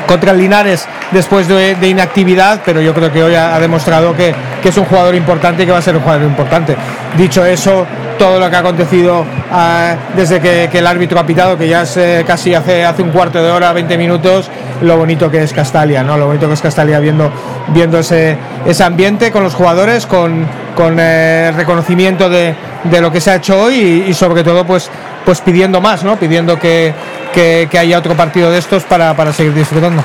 contra 0.06 0.32
Linares 0.32 0.86
después 1.10 1.48
de, 1.48 1.76
inactividad, 1.88 2.60
pero 2.64 2.80
yo 2.80 2.92
creo 2.94 3.12
que 3.12 3.22
hoy 3.22 3.34
ha, 3.34 3.58
demostrado 3.58 4.14
que, 4.14 4.34
es 4.64 4.76
un 4.76 4.84
jugador 4.84 5.14
importante 5.14 5.62
y 5.62 5.66
que 5.66 5.72
va 5.72 5.78
a 5.78 5.82
ser 5.82 5.96
un 5.96 6.02
jugador 6.02 6.24
importante. 6.24 6.76
Dicho 7.16 7.44
eso, 7.44 7.86
todo 8.18 8.38
lo 8.38 8.50
que 8.50 8.56
ha 8.56 8.60
acontecido 8.60 9.24
ah, 9.50 9.94
desde 10.14 10.40
que, 10.40 10.78
el 10.78 10.86
árbitro 10.86 11.18
ha 11.20 11.26
pitado, 11.26 11.56
que 11.56 11.68
ya 11.68 11.82
es 11.82 11.96
eh, 11.96 12.24
casi 12.26 12.54
hace, 12.54 12.84
hace 12.84 13.02
un 13.02 13.10
cuarto 13.10 13.42
de 13.42 13.50
hora, 13.50 13.72
20 13.72 13.96
minutos, 13.98 14.50
lo 14.82 14.96
bonito 14.96 15.30
que 15.30 15.42
es 15.42 15.52
Castalia, 15.52 16.02
¿no? 16.02 16.16
Lo 16.16 16.26
bonito 16.26 16.46
que 16.48 16.54
es 16.54 16.60
Castalia 16.60 16.98
viendo, 17.00 17.30
viendo 17.68 17.98
ese, 17.98 18.36
ambiente 18.84 19.30
con 19.30 19.42
los 19.42 19.54
jugadores, 19.54 20.06
con, 20.06 20.46
con 20.74 20.96
eh, 20.98 21.52
reconocimiento 21.56 22.28
de, 22.28 22.54
lo 23.00 23.10
que 23.10 23.20
se 23.20 23.30
ha 23.30 23.36
hecho 23.36 23.60
hoy 23.60 24.04
y, 24.06 24.14
sobre 24.14 24.44
todo 24.44 24.64
pues, 24.64 24.90
pues 25.26 25.40
pidiendo 25.40 25.80
más, 25.80 26.04
¿no? 26.04 26.16
Pidiendo 26.16 26.56
que, 26.56 26.94
que, 27.34 27.68
haya 27.78 27.98
otro 27.98 28.16
partido 28.16 28.50
de 28.50 28.58
estos 28.58 28.84
para, 28.84 29.14
para 29.14 29.32
seguir 29.32 29.52
disfrutando. 29.52 30.02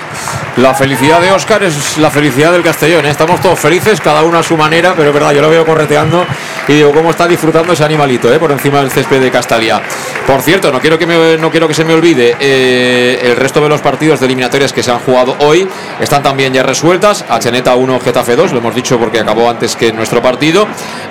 La 0.58 0.74
felicidad 0.74 1.22
de 1.22 1.32
Óscar 1.32 1.64
es 1.64 1.98
la 1.98 2.09
felicidad 2.09 2.51
del 2.51 2.61
Castellón. 2.61 3.06
¿eh? 3.06 3.11
Estamos 3.11 3.40
todos 3.40 3.58
felices, 3.58 4.01
cada 4.01 4.24
uno 4.24 4.40
a 4.40 4.43
su 4.43 4.58
manera, 4.58 4.93
pero 4.98 5.14
verdad, 5.14 5.32
yo 5.32 5.41
lo 5.41 5.50
veo 5.50 5.66
correteando 5.66 6.25
y 6.67 6.74
digo 6.74 6.91
cómo 6.91 7.11
está 7.11 7.27
disfrutando 7.27 7.72
ese 7.72 7.85
animalito 7.85 8.33
¿eh? 8.33 8.38
por 8.38 8.51
encima 8.51 8.82
del 8.82 8.91
césped 8.91 9.22
de 9.22 9.32
Castalia. 9.32 9.82
Por 10.27 10.41
cierto, 10.41 10.72
no 10.72 10.82
quiero 10.82 11.00
que, 11.00 11.38
no 11.40 11.51
quiero 11.51 11.67
que 11.67 11.74
se 11.74 11.85
me 11.85 11.93
olvide, 11.93 12.35
eh, 12.40 13.19
el 13.24 13.35
resto 13.38 13.61
de 13.61 13.69
los 13.69 13.80
partidos 13.80 14.19
de 14.19 14.25
eliminatorias 14.25 14.74
que 14.74 14.83
se 14.83 14.91
han 14.91 15.00
jugado 15.00 15.35
hoy 15.40 15.67
están 16.00 16.22
también 16.22 16.51
ya 16.53 16.64
resueltas. 16.64 17.24
Cheneta 17.40 17.75
1, 17.75 18.00
Getafe 18.01 18.35
2, 18.35 18.51
lo 18.51 18.58
hemos 18.58 18.75
dicho 18.75 19.00
porque 19.00 19.19
acabó 19.19 19.50
antes 19.50 19.75
que 19.75 19.93
nuestro 19.93 20.22
partido. 20.22 20.67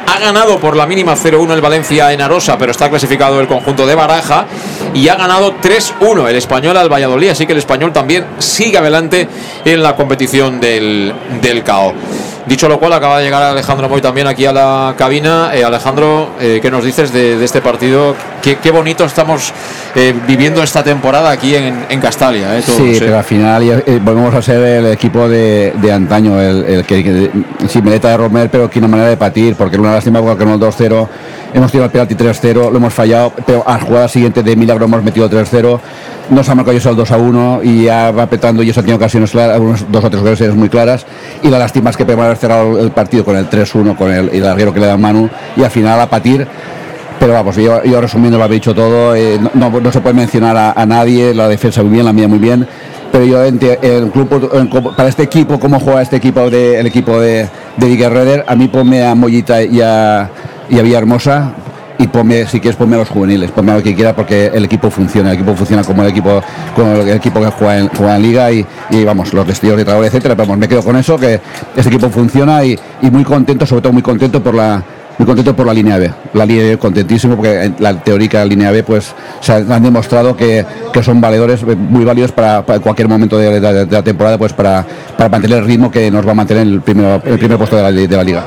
Ha 0.07 0.19
ganado 0.19 0.59
por 0.59 0.77
la 0.77 0.87
mínima 0.87 1.15
0-1 1.15 1.55
el 1.55 1.61
Valencia 1.61 2.13
en 2.13 2.21
Arosa, 2.21 2.59
pero 2.59 2.73
está 2.73 2.91
clasificado 2.91 3.41
el 3.41 3.47
conjunto 3.47 3.87
de 3.87 3.95
Baraja 4.01 4.47
y 4.95 5.09
ha 5.09 5.15
ganado 5.15 5.55
3-1 5.61 6.29
el 6.29 6.37
español 6.37 6.77
al 6.77 6.93
Valladolid, 6.93 7.29
así 7.31 7.47
que 7.47 7.53
el 7.53 7.59
español 7.59 7.93
también 7.93 8.25
sigue 8.39 8.79
adelante 8.79 9.29
en 9.65 9.83
la 9.83 9.95
competición 9.95 10.61
del, 10.61 11.13
del 11.41 11.63
CAO. 11.63 11.95
Dicho 12.47 12.69
lo 12.69 12.79
cual, 12.79 12.93
acaba 12.93 13.19
de 13.19 13.25
llegar 13.25 13.43
Alejandro 13.43 13.89
Moy 13.89 14.01
también 14.01 14.27
aquí 14.27 14.47
a 14.47 14.53
la 14.53 14.95
cabina. 14.97 15.51
Eh, 15.55 15.63
Alejandro, 15.63 16.31
eh, 16.41 16.59
¿qué 16.63 16.71
nos 16.71 16.85
dices 16.85 17.13
de, 17.13 17.43
este 17.45 17.61
partido? 17.61 18.15
Qué, 18.43 18.57
qué, 18.57 18.71
bonito 18.71 19.05
estamos 19.05 19.53
eh, 19.95 20.15
viviendo 20.27 20.63
esta 20.63 20.83
temporada 20.83 21.31
aquí 21.31 21.55
en, 21.55 21.85
en 21.89 22.01
Castalia. 22.01 22.61
sí, 22.63 22.97
pero 22.99 23.19
al 23.19 23.25
final 23.25 23.83
volvemos 24.03 24.35
a 24.35 24.43
ser 24.43 24.63
el 24.63 24.87
equipo 24.87 25.29
de, 25.29 25.75
de 25.81 25.93
antaño, 25.93 26.41
el, 26.41 26.85
que, 26.85 27.05
que, 27.05 27.31
sin 27.69 27.85
mereta 27.85 28.09
de 28.09 28.17
Romer, 28.17 28.49
pero 28.51 28.71
que 28.71 28.79
una 28.79 28.89
manera 28.89 29.11
de 29.11 29.17
patir, 29.17 29.55
porque 29.55 29.77
una 29.77 29.93
lástima 29.93 30.21
porque 30.23 30.45
no 30.45 30.55
el 30.55 30.61
2-0 30.61 31.09
hemos 31.53 31.71
tirado 31.71 31.87
el 31.87 31.91
penalti 31.91 32.15
3-0, 32.15 32.71
lo 32.71 32.77
hemos 32.77 32.95
fallado, 32.95 33.33
pero 33.47 33.63
a 33.67 33.75
la 33.75 33.81
jugada 33.81 34.09
siguiente 34.09 34.43
de 34.43 34.57
milagro 34.57 34.87
hemos 34.87 35.03
metido 35.03 35.29
3-0 35.29 35.81
nos 36.31 36.49
ha 36.49 36.55
marcado 36.55 36.73
ellos 36.73 36.87
el 36.87 36.97
2 36.97 37.11
a 37.11 37.17
1 37.17 37.61
y 37.65 37.85
ya 37.85 38.11
va 38.13 38.27
petando 38.27 38.63
y 38.63 38.71
eso 38.71 38.81
ha 38.81 38.83
tenido 38.83 38.97
ocasiones 38.97 39.31
claras, 39.33 39.61
dos 39.91 40.05
o 40.05 40.11
tres 40.11 40.23
ocasiones 40.23 40.57
muy 40.57 40.69
claras. 40.69 41.05
Y 41.43 41.49
la 41.49 41.59
lástima 41.59 41.91
es 41.91 41.97
que 41.97 42.05
podemos 42.05 42.25
haber 42.25 42.37
cerrado 42.37 42.79
el 42.79 42.91
partido 42.93 43.25
con 43.25 43.37
el 43.37 43.51
3-1 43.51 43.97
con 43.97 44.13
el, 44.13 44.29
el 44.29 44.73
que 44.73 44.81
le 44.81 44.87
da 44.87 44.97
Manu 44.97 45.29
y 45.57 45.63
al 45.63 45.71
final 45.71 46.01
a 46.01 46.09
patir. 46.09 46.47
Pero 47.19 47.35
vamos, 47.35 47.55
yo, 47.57 48.01
resumiendo 48.01 48.39
lo 48.39 48.45
habéis 48.45 48.63
dicho 48.63 48.75
todo, 48.75 49.15
eh, 49.15 49.39
no, 49.53 49.93
se 49.93 50.01
puede 50.01 50.15
mencionar 50.15 50.57
a, 50.57 50.87
nadie, 50.87 51.35
la 51.35 51.49
defensa 51.49 51.83
muy 51.83 51.93
bien, 51.93 52.07
la 52.07 52.15
mía 52.15 52.27
muy 52.29 52.39
bien, 52.39 52.67
pero 53.13 53.27
yo 53.27 53.45
en, 53.45 53.59
el 53.63 54.11
club, 54.11 54.97
para 54.97 55.11
este 55.11 55.25
equipo, 55.25 55.61
cómo 55.61 55.79
juega 55.79 56.01
este 56.01 56.17
equipo, 56.17 56.49
de, 56.49 56.81
el 56.81 56.87
equipo 56.87 57.21
de, 57.21 57.47
de 57.77 58.45
a 58.47 58.57
mí 58.57 58.69
ponme 58.69 59.05
a 59.05 59.15
Mollita 59.15 59.63
y 59.63 59.83
a, 59.83 60.31
y 60.71 60.79
a 60.79 60.83
Villahermosa, 60.83 61.53
y 62.01 62.07
ponme, 62.07 62.47
si 62.47 62.61
quieres, 62.61 62.77
ponme 62.77 62.97
a 62.97 63.01
los 63.01 63.11
juveniles, 63.11 63.51
ponme 63.51 63.73
a 63.73 63.77
lo 63.77 63.83
que 63.83 63.95
quiera 63.95 64.17
porque 64.17 64.47
el 64.47 64.65
equipo 64.65 64.91
funciona, 64.91 65.29
el 65.31 65.35
equipo 65.35 65.55
funciona 65.55 65.85
como 65.85 66.03
el 66.03 66.09
equipo, 66.09 66.43
como 66.75 66.93
el 66.93 67.11
equipo 67.11 67.41
que 67.41 67.51
juega 67.51 67.79
en, 68.17 68.23
liga 68.23 68.51
y, 68.51 68.65
vamos, 69.05 69.35
los 69.35 69.47
vestidos 69.47 69.77
de 69.77 69.85
trabajo, 69.85 70.07
etcétera. 70.07 70.35
Vamos, 70.35 70.57
me 70.57 70.67
quedo 70.67 70.83
con 70.83 70.97
eso, 70.97 71.19
que 71.19 71.39
este 71.77 71.91
equipo 71.91 72.09
funciona 72.09 72.65
y 72.65 72.79
muy 73.13 73.23
contento, 73.23 73.67
sobre 73.67 73.83
todo 73.83 73.93
muy 73.93 74.03
contento 74.03 74.43
por 74.43 74.55
la 74.55 74.83
muy 75.21 75.27
contento 75.27 75.55
por 75.55 75.67
la 75.67 75.75
línea 75.75 75.99
B. 75.99 76.11
La 76.33 76.47
línea 76.47 76.65
B 76.65 76.79
contentísimo 76.79 77.37
porque 77.37 77.71
la 77.79 77.93
teórica 78.03 78.43
línea 78.43 78.71
B 78.71 78.83
pues 78.83 79.15
se 79.43 79.53
han 79.53 79.83
demostrado 79.83 80.35
que, 80.35 80.65
son 81.03 81.21
valedores 81.21 81.63
muy 81.63 82.07
válidos 82.07 82.33
para, 82.33 82.63
cualquier 82.63 83.07
momento 83.07 83.37
de, 83.37 83.61
la 83.61 84.03
temporada 84.03 84.39
pues 84.39 84.55
para, 84.55 84.87
para, 85.19 85.29
mantener 85.29 85.59
el 85.59 85.67
ritmo 85.67 85.91
que 85.91 86.11
nos 86.11 86.27
va 86.27 86.31
a 86.31 86.35
mantener 86.35 86.67
el 86.67 86.81
primer, 86.81 87.21
el 87.27 87.39
primer 87.39 87.59
puesto 87.59 87.77
de 87.77 87.83
la, 87.83 87.93
de 87.93 88.17
la 88.17 88.25
liga. 88.25 88.47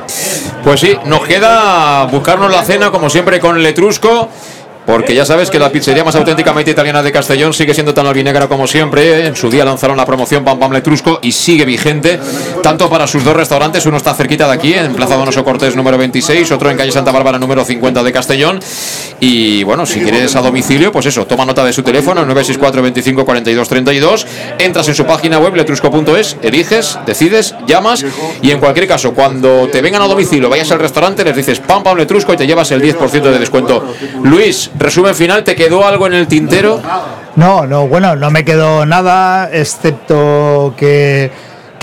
Pues 0.64 0.80
sí, 0.80 0.98
nos 1.06 1.20
queda 1.20 2.06
buscarnos 2.06 2.50
la 2.50 2.64
cena 2.64 2.90
como 2.90 3.08
siempre 3.08 3.38
con 3.38 3.56
el 3.56 3.64
Etrusco 3.64 4.28
porque 4.86 5.14
ya 5.14 5.24
sabes 5.24 5.50
que 5.50 5.58
la 5.58 5.70
pizzería 5.70 6.04
más 6.04 6.14
auténticamente 6.16 6.70
italiana 6.70 7.02
de 7.02 7.12
Castellón 7.12 7.52
sigue 7.52 7.74
siendo 7.74 7.94
tan 7.94 8.06
albinegra 8.06 8.48
como 8.48 8.66
siempre. 8.66 9.26
En 9.26 9.36
su 9.36 9.50
día 9.50 9.64
lanzaron 9.64 9.96
la 9.96 10.04
promoción 10.04 10.44
Pam 10.44 10.58
Pam 10.58 10.72
Letrusco 10.72 11.20
y 11.22 11.32
sigue 11.32 11.64
vigente, 11.64 12.20
tanto 12.62 12.88
para 12.90 13.06
sus 13.06 13.24
dos 13.24 13.34
restaurantes, 13.34 13.86
uno 13.86 13.96
está 13.96 14.14
cerquita 14.14 14.46
de 14.46 14.52
aquí, 14.52 14.74
en 14.74 14.94
Plaza 14.94 15.16
Donoso 15.16 15.44
Cortés 15.44 15.74
número 15.76 15.96
26, 15.98 16.50
otro 16.52 16.70
en 16.70 16.76
calle 16.76 16.92
Santa 16.92 17.12
Bárbara 17.12 17.38
número 17.38 17.64
50 17.64 18.02
de 18.02 18.12
Castellón. 18.12 18.60
Y 19.20 19.64
bueno, 19.64 19.86
si 19.86 20.00
quieres 20.00 20.36
a 20.36 20.42
domicilio, 20.42 20.92
pues 20.92 21.06
eso, 21.06 21.26
toma 21.26 21.44
nota 21.44 21.64
de 21.64 21.72
su 21.72 21.82
teléfono, 21.82 22.24
964 22.24 22.82
25 22.82 23.24
42 23.24 23.68
32, 23.68 24.26
entras 24.58 24.88
en 24.88 24.94
su 24.94 25.04
página 25.06 25.38
web 25.38 25.54
letrusco.es, 25.54 26.36
eliges, 26.42 26.98
decides, 27.06 27.54
llamas 27.66 28.04
y 28.42 28.50
en 28.50 28.60
cualquier 28.60 28.86
caso, 28.86 29.14
cuando 29.14 29.68
te 29.68 29.80
vengan 29.80 30.02
a 30.02 30.06
domicilio, 30.06 30.48
vayas 30.48 30.70
al 30.72 30.78
restaurante, 30.78 31.24
les 31.24 31.36
dices 31.36 31.60
Pam 31.60 31.82
Pam 31.82 31.96
Letrusco 31.96 32.32
y 32.32 32.36
te 32.36 32.46
llevas 32.46 32.70
el 32.72 32.82
10% 32.82 33.22
de 33.22 33.38
descuento. 33.38 33.94
Luis, 34.22 34.70
resumen 34.78 35.14
final, 35.14 35.44
¿te 35.44 35.54
quedó 35.54 35.86
algo 35.86 36.06
en 36.06 36.14
el 36.14 36.26
tintero? 36.26 36.80
No, 37.36 37.66
no, 37.66 37.86
bueno, 37.88 38.16
no 38.16 38.30
me 38.30 38.44
quedó 38.44 38.86
nada, 38.86 39.50
excepto 39.52 40.74
que, 40.76 41.30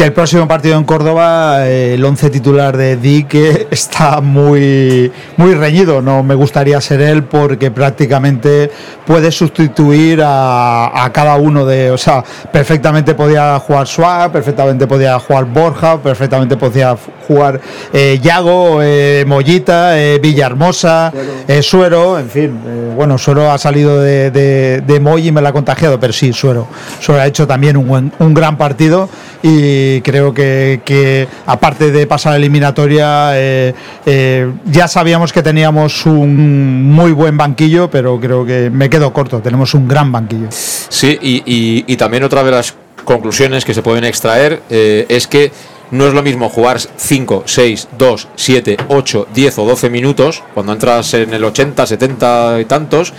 que 0.01 0.07
el 0.07 0.13
próximo 0.13 0.47
partido 0.47 0.79
en 0.79 0.83
Córdoba, 0.83 1.67
eh, 1.67 1.93
el 1.93 2.03
11 2.03 2.31
titular 2.31 2.75
de 2.75 2.97
Dique 2.97 3.67
está 3.71 4.19
muy, 4.19 5.11
muy 5.37 5.53
reñido. 5.53 6.01
No 6.01 6.23
me 6.23 6.33
gustaría 6.33 6.81
ser 6.81 7.01
él 7.01 7.25
porque 7.25 7.69
prácticamente 7.69 8.71
puede 9.05 9.31
sustituir 9.31 10.23
a, 10.25 11.03
a 11.05 11.11
cada 11.13 11.35
uno 11.35 11.67
de. 11.67 11.91
O 11.91 11.99
sea, 11.99 12.23
perfectamente 12.51 13.13
podía 13.13 13.59
jugar 13.59 13.85
Suárez, 13.85 14.31
perfectamente 14.31 14.87
podía 14.87 15.19
jugar 15.19 15.45
Borja, 15.45 15.99
perfectamente 16.01 16.57
podía 16.57 16.97
jugar 17.27 17.61
eh, 17.93 18.19
Yago, 18.23 18.79
eh, 18.81 19.23
Mollita, 19.27 19.99
eh, 20.01 20.17
Villahermosa, 20.19 21.13
eh, 21.47 21.61
Suero, 21.61 22.17
en 22.17 22.27
fin. 22.27 22.59
eh, 22.65 22.93
bueno, 22.95 23.19
Suero 23.19 23.51
ha 23.51 23.57
salido 23.59 24.01
de, 24.01 24.31
de, 24.31 24.81
de 24.81 24.99
Moy 24.99 25.27
y 25.27 25.31
me 25.31 25.41
la 25.43 25.49
ha 25.49 25.53
contagiado, 25.53 25.99
pero 25.99 26.11
sí, 26.11 26.33
Suero. 26.33 26.65
Suero 26.99 27.21
ha 27.21 27.27
hecho 27.27 27.45
también 27.45 27.77
un, 27.77 27.87
buen- 27.87 28.11
un 28.17 28.33
gran 28.33 28.57
partido 28.57 29.07
y 29.43 29.90
creo 29.99 30.33
que, 30.33 31.27
aparte 31.45 31.91
de 31.91 32.07
pasar 32.07 32.33
a 32.33 32.35
eliminatoria, 32.37 33.31
eh, 33.33 33.73
eh, 34.05 34.51
ya 34.65 34.87
sabíamos 34.87 35.33
que 35.33 35.43
teníamos 35.43 36.05
un 36.05 36.91
muy 36.91 37.11
buen 37.11 37.35
banquillo, 37.35 37.89
pero 37.89 38.19
creo 38.19 38.45
que 38.45 38.69
me 38.69 38.89
quedo 38.89 39.11
corto. 39.11 39.41
Tenemos 39.41 39.73
un 39.73 39.87
gran 39.87 40.11
banquillo. 40.11 40.47
Sí, 40.49 41.17
y 41.21 41.95
también 41.97 42.23
otra 42.23 42.43
de 42.43 42.51
las 42.51 42.75
conclusiones 43.03 43.65
que 43.65 43.73
se 43.73 43.81
pueden 43.81 44.03
extraer 44.03 44.61
eh, 44.69 45.05
es 45.09 45.27
que 45.27 45.51
no 45.91 46.07
es 46.07 46.13
lo 46.13 46.23
mismo 46.23 46.49
jugar 46.49 46.79
5, 46.79 47.43
6, 47.45 47.89
2, 47.97 48.27
7, 48.35 48.77
8, 48.87 49.27
10 49.33 49.57
o 49.59 49.65
12 49.65 49.89
minutos 49.89 50.43
cuando 50.53 50.73
entras 50.73 51.13
en 51.13 51.33
el 51.33 51.43
80, 51.43 51.85
70 51.85 52.61
y 52.61 52.65
tantos 52.65 53.13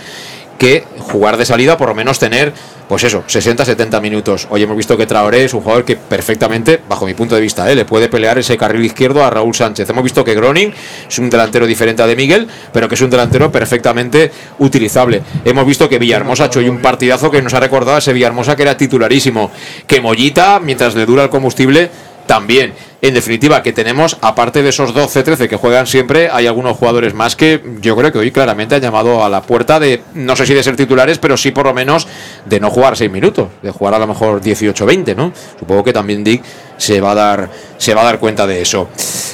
que 0.57 0.83
jugar 0.97 1.37
de 1.37 1.45
salida 1.45 1.77
por 1.77 1.89
lo 1.89 1.95
menos 1.95 2.19
tener 2.19 2.53
pues 2.93 3.05
eso, 3.05 3.23
60, 3.25 3.65
70 3.65 3.99
minutos. 4.01 4.47
Hoy 4.51 4.61
hemos 4.61 4.77
visto 4.77 4.95
que 4.95 5.07
Traoré 5.07 5.45
es 5.45 5.55
un 5.55 5.61
jugador 5.61 5.83
que 5.83 5.95
perfectamente, 5.95 6.79
bajo 6.87 7.07
mi 7.07 7.15
punto 7.15 7.33
de 7.33 7.41
vista, 7.41 7.71
eh, 7.71 7.73
le 7.73 7.85
puede 7.85 8.07
pelear 8.07 8.37
ese 8.37 8.55
carril 8.55 8.85
izquierdo 8.85 9.25
a 9.25 9.31
Raúl 9.31 9.55
Sánchez. 9.55 9.89
Hemos 9.89 10.03
visto 10.03 10.23
que 10.23 10.35
Groning 10.35 10.71
es 11.09 11.17
un 11.17 11.27
delantero 11.27 11.65
diferente 11.65 12.03
a 12.03 12.05
de 12.05 12.15
Miguel, 12.15 12.47
pero 12.71 12.87
que 12.87 12.93
es 12.93 13.01
un 13.01 13.09
delantero 13.09 13.51
perfectamente 13.51 14.31
utilizable. 14.59 15.23
Hemos 15.43 15.65
visto 15.65 15.89
que 15.89 15.97
Villahermosa 15.97 16.43
ha 16.43 16.45
hecho 16.45 16.59
hoy 16.59 16.69
un 16.69 16.83
partidazo 16.83 17.31
que 17.31 17.41
nos 17.41 17.55
ha 17.55 17.59
recordado 17.59 17.95
a 17.95 17.97
ese 17.97 18.13
Villahermosa 18.13 18.55
que 18.55 18.61
era 18.61 18.77
titularísimo. 18.77 19.49
Que 19.87 19.99
Mollita, 19.99 20.59
mientras 20.59 20.93
le 20.93 21.07
dura 21.07 21.23
el 21.23 21.29
combustible, 21.31 21.89
también. 22.27 22.75
En 23.03 23.13
definitiva, 23.13 23.61
que 23.61 23.73
tenemos, 23.73 24.17
aparte 24.21 24.63
de 24.63 24.69
esos 24.69 24.95
12-13 24.95 25.49
que 25.49 25.57
juegan 25.57 25.87
siempre, 25.87 26.29
hay 26.31 26.47
algunos 26.47 26.77
jugadores 26.77 27.13
más 27.13 27.35
que 27.35 27.61
yo 27.81 27.97
creo 27.97 28.13
que 28.13 28.17
hoy 28.17 28.31
claramente 28.31 28.75
han 28.75 28.81
llamado 28.81 29.25
a 29.25 29.29
la 29.29 29.41
puerta 29.41 29.77
de, 29.77 30.01
no 30.13 30.37
sé 30.37 30.45
si 30.45 30.53
de 30.53 30.63
ser 30.63 30.77
titulares, 30.77 31.19
pero 31.19 31.35
sí 31.35 31.51
por 31.51 31.65
lo 31.65 31.73
menos 31.73 32.07
de 32.45 32.61
no 32.61 32.69
jugar 32.69 32.95
6 32.95 33.11
minutos, 33.11 33.49
de 33.61 33.71
jugar 33.71 33.95
a 33.95 33.99
lo 33.99 34.07
mejor 34.07 34.41
18-20, 34.41 35.17
¿no? 35.17 35.33
Supongo 35.59 35.83
que 35.83 35.91
también 35.91 36.23
Dick 36.23 36.43
se 36.77 36.99
va 37.01 37.11
a 37.11 37.15
dar, 37.15 37.49
se 37.77 37.93
va 37.93 38.01
a 38.01 38.05
dar 38.05 38.19
cuenta 38.19 38.45
de 38.47 38.61
eso. 38.61 38.87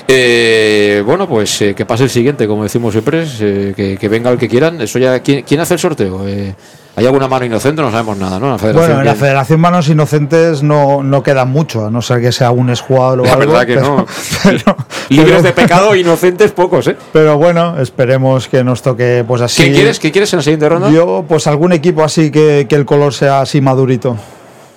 Eh, 0.08 1.04
bueno, 1.06 1.28
pues 1.28 1.62
eh, 1.62 1.76
que 1.76 1.86
pase 1.86 2.04
el 2.04 2.10
siguiente, 2.10 2.48
como 2.48 2.64
decimos 2.64 2.92
siempre, 2.94 3.26
eh, 3.40 3.74
que, 3.76 3.98
que 3.98 4.10
venga 4.10 4.30
el 4.32 4.38
que 4.38 4.48
quieran. 4.48 4.82
Eso 4.82 4.98
ya, 5.00 5.20
¿quién, 5.20 5.44
quién 5.44 5.60
hace 5.60 5.76
el 5.76 5.80
sorteo? 5.80 6.28
Eh, 6.28 6.56
¿Hay 6.96 7.06
alguna 7.06 7.28
mano 7.30 7.46
inocente? 7.46 7.82
No 7.82 7.92
sabemos 7.92 8.18
nada, 8.18 8.40
¿no? 8.40 8.50
La 8.50 8.58
Bueno, 8.58 9.00
en 9.00 9.06
la 9.06 9.14
que- 9.14 9.20
Federación 9.20 9.60
Manos 9.62 9.88
Inocentes 9.88 10.64
no, 10.64 11.02
no 11.04 11.24
quedan 11.24 11.50
mucho, 11.50 11.86
a 11.86 11.92
no 11.92 12.02
ser 12.02 12.20
que 12.20 12.32
sea 12.32 12.52
un 12.52 12.70
exjugador 12.70 13.22
o 13.22 13.24
La 13.24 13.34
algo. 13.34 13.52
verdad 13.54 13.68
que 13.68 13.76
pero- 13.76 13.98
no. 13.98 14.06
pero- 14.44 14.76
Libres 15.10 15.44
de 15.44 15.54
pecado, 15.54 15.96
inocentes 15.96 16.52
pocos, 16.52 16.88
¿eh? 16.88 16.98
Pero 17.14 17.38
bueno, 17.38 17.80
esperemos 17.80 18.48
que 18.48 18.64
nos 18.64 18.82
toque 18.82 19.24
pues 19.28 19.42
así. 19.42 19.64
¿Qué 19.64 19.72
quieres? 19.72 20.00
¿Qué 20.00 20.12
quieres 20.12 20.34
en 20.34 20.38
la 20.38 20.44
siguiente 20.44 20.68
ronda? 20.68 20.90
Yo, 20.90 21.24
pues 21.28 21.48
algún 21.48 21.72
equipo 21.72 22.04
así 22.04 22.32
que, 22.32 22.66
que 22.68 22.76
el 22.76 22.86
color 22.86 23.14
sea 23.14 23.42
así 23.42 23.62
madurito. 23.62 24.18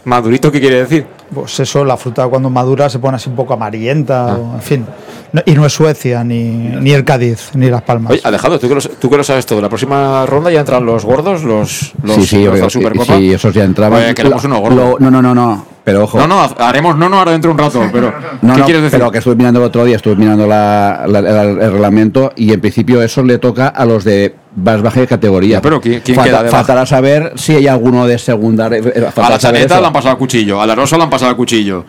¿Madurito 0.05 0.53
qué 0.53 0.61
quiere 0.61 0.77
decir? 0.81 1.07
Pues 1.35 1.59
eso, 1.61 1.85
la 1.85 1.97
fruta 1.97 2.27
cuando 2.29 2.51
madura 2.51 2.89
se 2.91 2.99
pone 2.99 3.17
así 3.17 3.31
un 3.31 3.37
poco 3.37 3.55
amarillenta, 3.55 4.33
Ah. 4.33 4.37
o, 4.39 4.55
en 4.57 4.63
fin. 4.63 4.87
No- 5.33 5.41
y 5.47 5.53
no 5.53 5.65
es 5.65 5.73
Suecia, 5.73 6.23
ni, 6.25 6.43
ni 6.43 6.93
el 6.93 7.05
Cádiz, 7.05 7.53
ni 7.55 7.71
Las 7.71 7.81
Palmas. 7.83 8.13
Oye, 8.13 8.21
Alejandro, 8.23 8.59
¿tú 8.61 8.69
que, 8.69 8.75
lo, 8.75 8.81
tú 8.83 9.09
que 9.09 9.17
lo 9.17 9.25
sabes 9.25 9.47
todo. 9.47 9.63
La 9.63 9.69
próxima 9.71 10.27
ronda 10.27 10.51
ya 10.51 10.61
entran 10.61 10.85
los 10.85 11.07
gordos, 11.07 11.43
los, 11.43 11.93
los, 12.03 12.15
sí, 12.17 12.27
sí, 12.27 12.45
los 12.45 12.55
de 12.55 12.61
la 12.61 12.69
sí, 12.69 12.79
Supercopa. 12.79 13.17
sí, 13.17 13.33
esos 13.33 13.55
ya 13.55 13.65
entraban. 13.65 14.03
Oye, 14.03 14.15
queremos 14.15 14.45
uno 14.45 14.59
gordo. 14.61 14.75
lo- 14.77 14.99
no, 14.99 15.11
no, 15.11 15.23
no, 15.23 15.35
no. 15.35 15.67
Pero 15.85 16.05
ojo. 16.05 16.19
No, 16.19 16.27
no, 16.29 16.49
haremos 16.59 16.97
no, 16.97 17.09
no 17.09 17.19
ahora 17.19 17.33
dentro 17.33 17.49
de 17.49 17.53
un 17.55 17.59
rato, 17.59 17.83
pero 17.93 18.13
No, 18.43 18.53
¿qué 18.55 18.61
no, 18.61 18.65
quieres 18.67 18.83
decir? 18.83 18.99
pero 18.99 19.11
que 19.11 19.19
estuve 19.19 19.35
mirando 19.35 19.59
el 19.61 19.67
otro 19.67 19.85
día, 19.87 19.97
estuve 19.97 20.15
mirando 20.17 20.47
la- 20.47 21.03
el 21.07 21.73
reglamento 21.73 22.33
y 22.37 22.53
en 22.53 22.61
principio 22.61 23.03
eso 23.03 23.23
le 23.25 23.39
toca 23.39 23.69
a 23.69 23.85
los 23.87 24.05
de 24.05 24.35
más 24.57 24.83
baja 24.83 25.01
de 25.01 25.07
categoría. 25.07 25.57
Ya, 25.57 25.63
pero 25.63 25.81
¿quién- 25.81 26.01
quién 26.05 26.15
Falta- 26.17 26.31
queda 26.31 26.39
de 26.43 26.51
baja? 26.51 26.57
Faltará 26.59 26.87
saber 26.87 27.33
si 27.37 27.55
hay 27.55 27.67
alguno 27.69 28.07
de 28.07 28.19
segunda. 28.19 28.69
eh, 28.69 29.09
a 29.17 29.31
la 29.31 29.39
chaneta 29.39 29.81
le 29.81 29.87
han 29.87 29.93
pasado 29.93 30.15
a 30.15 30.19
cuchillo, 30.19 30.61
a 30.61 30.67
la 30.67 30.75
rosa 30.75 30.97
le 30.97 31.05
han 31.05 31.11
pasado 31.11 31.31
a 31.33 31.37
cuchillo. 31.37 31.85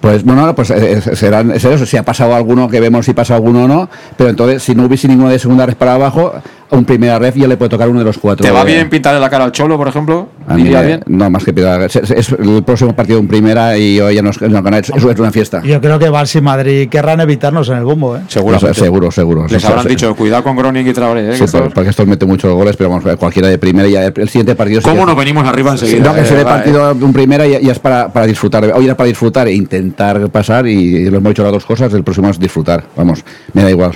Pues 0.00 0.24
no, 0.24 0.34
no, 0.34 0.52
pues 0.54 0.70
eh, 0.70 0.94
eh, 1.06 1.16
serán 1.16 1.52
es 1.52 1.64
eso, 1.64 1.86
si 1.86 1.96
ha 1.96 2.02
pasado 2.02 2.34
alguno 2.34 2.68
que 2.68 2.80
vemos 2.80 3.06
si 3.06 3.14
pasa 3.14 3.36
alguno 3.36 3.64
o 3.64 3.68
no, 3.68 3.88
pero 4.16 4.30
entonces 4.30 4.60
si 4.62 4.74
no 4.74 4.86
hubiese 4.86 5.06
ninguno 5.06 5.28
de 5.30 5.38
segunda 5.38 5.64
red 5.64 5.76
para 5.76 5.94
abajo, 5.94 6.34
un 6.72 6.84
primera 6.84 7.18
ref 7.18 7.36
ya 7.36 7.46
le 7.46 7.56
puede 7.56 7.68
tocar 7.68 7.88
uno 7.88 7.98
de 8.00 8.04
los 8.04 8.18
cuatro. 8.18 8.44
¿Te 8.44 8.50
va 8.50 8.62
eh, 8.62 8.66
bien 8.66 8.90
pintarle 8.90 9.20
la 9.20 9.28
cara 9.30 9.44
al 9.44 9.52
cholo, 9.52 9.76
por 9.76 9.88
ejemplo? 9.88 10.28
a 10.48 10.54
mí 10.54 10.62
¿Iría 10.62 10.80
me- 10.80 10.86
bien? 10.86 11.00
No, 11.06 11.30
más 11.30 11.44
que 11.44 11.52
piedra. 11.52 11.84
Es, 11.84 11.96
es 11.96 12.28
el 12.32 12.62
próximo 12.64 12.94
partido 12.96 13.18
en 13.18 13.28
primera 13.28 13.76
y 13.78 14.00
hoy 14.00 14.14
ya 14.16 14.22
nos, 14.22 14.40
nos. 14.40 14.64
Eso 14.90 15.10
es 15.10 15.18
una 15.20 15.30
fiesta. 15.30 15.62
Yo 15.62 15.80
creo 15.80 15.98
que 15.98 16.10
Barça 16.10 16.38
y 16.38 16.40
Madrid 16.40 16.88
querrán 16.88 17.20
evitarnos 17.20 17.68
en 17.68 17.76
el 17.76 17.84
bombo, 17.84 18.16
¿eh? 18.16 18.20
Pues, 18.26 18.76
seguro, 18.76 19.10
seguro. 19.10 19.46
Les 19.48 19.64
habrán 19.64 19.86
dicho, 19.86 20.14
cuidado 20.16 20.42
con 20.42 20.56
Groning 20.56 20.86
y 20.88 20.92
Traoré. 20.92 21.30
¿eh? 21.30 21.36
Sí, 21.36 21.44
por- 21.50 21.72
porque 21.72 21.90
estos 21.90 22.06
meten 22.06 22.28
muchos 22.28 22.52
goles, 22.54 22.76
pero 22.76 22.90
vamos, 22.90 23.04
cualquiera 23.16 23.48
de 23.48 23.58
primera 23.58 23.86
y 23.88 23.92
ya 23.92 24.06
el, 24.06 24.12
el 24.16 24.28
siguiente 24.28 24.54
partido. 24.54 24.80
¿Cómo 24.82 25.06
nos 25.06 25.16
venimos 25.16 25.46
arriba 25.46 25.72
enseguida? 25.72 26.04
no, 26.08 26.14
que 26.14 26.20
eh, 26.20 26.24
ese 26.24 26.36
de 26.36 26.44
va, 26.44 26.50
partido 26.56 26.94
de 26.94 27.04
un 27.04 27.12
primera 27.12 27.46
ya, 27.46 27.60
ya 27.60 27.72
es 27.72 27.78
para, 27.78 28.08
para 28.12 28.26
disfrutar. 28.26 28.64
Hoy 28.74 28.84
era 28.86 28.96
para 28.96 29.08
disfrutar 29.08 29.46
e 29.48 29.52
intentar 29.52 30.28
pasar 30.30 30.66
y 30.66 31.08
lo 31.10 31.18
hemos 31.18 31.30
dicho 31.30 31.42
las 31.42 31.52
dos 31.52 31.64
cosas. 31.66 31.92
El 31.94 32.02
próximo 32.02 32.30
es 32.30 32.38
disfrutar. 32.40 32.84
Vamos, 32.96 33.22
me 33.52 33.62
da 33.62 33.70
igual. 33.70 33.92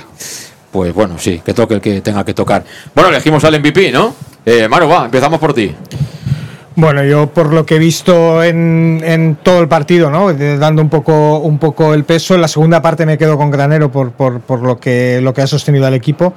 Pues 0.77 0.93
bueno, 0.93 1.15
sí, 1.17 1.41
que 1.43 1.55
toque 1.55 1.73
el 1.73 1.81
que 1.81 2.03
tenga 2.03 2.23
que 2.23 2.35
tocar. 2.35 2.63
Bueno, 2.95 3.09
elegimos 3.09 3.43
al 3.45 3.59
MVP, 3.59 3.91
¿no? 3.93 4.15
Eh, 4.45 4.69
Maro, 4.69 4.87
va, 4.87 5.07
empezamos 5.07 5.41
por 5.41 5.55
ti. 5.55 5.75
Bueno, 6.75 7.03
yo 7.03 7.29
por 7.29 7.55
lo 7.55 7.65
que 7.65 7.77
he 7.77 7.79
visto 7.79 8.43
en, 8.45 9.01
en 9.03 9.37
todo 9.43 9.61
el 9.63 9.69
partido, 9.69 10.11
¿no? 10.11 10.35
De- 10.35 10.59
dando 10.59 10.83
un 10.83 10.91
poco, 10.91 11.39
un 11.39 11.57
poco 11.59 11.95
el 11.95 12.05
peso, 12.05 12.35
en 12.35 12.43
la 12.43 12.49
segunda 12.49 12.83
parte 12.83 13.07
me 13.07 13.17
quedo 13.17 13.39
con 13.39 13.51
Granero 13.51 13.91
por, 13.91 14.11
por, 14.13 14.41
por 14.41 14.61
lo, 14.61 14.79
que, 14.79 15.21
lo 15.23 15.33
que 15.33 15.41
ha 15.41 15.47
sostenido 15.47 15.87
al 15.87 15.95
equipo, 15.95 16.35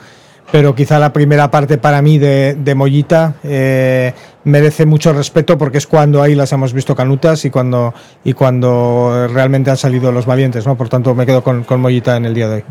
pero 0.53 0.73
quizá 0.73 0.99
la 0.99 1.11
primera 1.11 1.51
parte 1.51 1.77
para 1.77 2.01
mí 2.01 2.17
de, 2.17 2.55
de 2.57 2.75
Mollita 2.75 3.33
eh, 3.43 4.13
merece 4.45 4.85
mucho 4.85 5.11
respeto 5.11 5.57
porque 5.57 5.79
es 5.79 5.85
cuando 5.85 6.21
ahí 6.23 6.33
las 6.33 6.53
hemos 6.53 6.71
visto 6.71 6.95
canutas 6.95 7.43
y 7.43 7.49
cuando, 7.49 7.93
y 8.23 8.31
cuando 8.31 9.27
realmente 9.33 9.69
han 9.69 9.75
salido 9.77 10.13
los 10.13 10.25
valientes, 10.25 10.65
¿no? 10.65 10.77
Por 10.77 10.87
tanto, 10.87 11.13
me 11.13 11.25
quedo 11.25 11.43
con, 11.43 11.65
con 11.65 11.81
Mollita 11.81 12.15
en 12.15 12.23
el 12.23 12.33
día 12.33 12.47
de 12.47 12.55
hoy. 12.55 12.63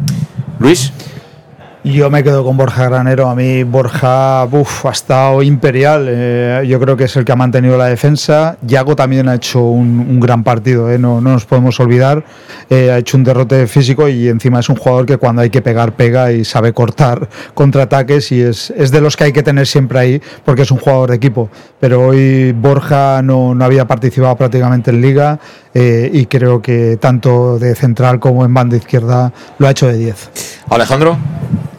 Luis. 0.60 0.90
Yo 1.84 2.10
me 2.10 2.24
quedo 2.24 2.44
con 2.44 2.56
Borja 2.56 2.86
Granero. 2.86 3.28
A 3.28 3.36
mí 3.36 3.62
Borja 3.62 4.44
uf, 4.50 4.84
ha 4.84 4.90
estado 4.90 5.42
imperial. 5.42 6.06
Eh, 6.08 6.64
yo 6.66 6.80
creo 6.80 6.96
que 6.96 7.04
es 7.04 7.16
el 7.16 7.24
que 7.24 7.30
ha 7.30 7.36
mantenido 7.36 7.78
la 7.78 7.86
defensa. 7.86 8.58
Yago 8.62 8.96
también 8.96 9.28
ha 9.28 9.36
hecho 9.36 9.60
un, 9.60 10.18
gran 10.18 10.42
partido, 10.42 10.90
eh, 10.90 10.98
no, 10.98 11.20
no 11.20 11.30
nos 11.30 11.44
podemos 11.44 11.78
olvidar. 11.78 12.24
Eh, 12.68 12.90
ha 12.90 12.98
hecho 12.98 13.16
un 13.16 13.22
derrote 13.22 13.66
físico 13.68 14.08
y 14.08 14.28
encima 14.28 14.58
es 14.58 14.68
un 14.68 14.76
jugador 14.76 15.06
que 15.06 15.18
cuando 15.18 15.42
hay 15.42 15.50
que 15.50 15.62
pegar, 15.62 15.92
pega 15.92 16.32
y 16.32 16.44
sabe 16.44 16.72
cortar 16.72 17.28
contraataques 17.54 18.32
y 18.32 18.40
es, 18.42 18.70
es 18.76 18.90
de 18.90 19.00
los 19.00 19.16
que 19.16 19.24
hay 19.24 19.32
que 19.32 19.44
tener 19.44 19.66
siempre 19.66 19.98
ahí 20.00 20.22
porque 20.44 20.62
es 20.62 20.70
un 20.72 20.78
jugador 20.78 21.10
de 21.10 21.16
equipo. 21.16 21.48
Pero 21.78 22.08
hoy 22.08 22.52
Borja 22.52 23.22
no, 23.22 23.54
no 23.54 23.64
había 23.64 23.86
participado 23.86 24.34
prácticamente 24.36 24.90
en 24.90 25.00
liga 25.00 25.38
eh, 25.80 26.10
y 26.12 26.26
creo 26.26 26.60
que 26.60 26.96
tanto 26.96 27.56
de 27.56 27.76
central 27.76 28.18
como 28.18 28.44
en 28.44 28.52
banda 28.52 28.76
izquierda 28.76 29.32
lo 29.58 29.68
ha 29.68 29.70
hecho 29.70 29.86
de 29.86 29.96
10. 29.96 30.64
Alejandro. 30.70 31.16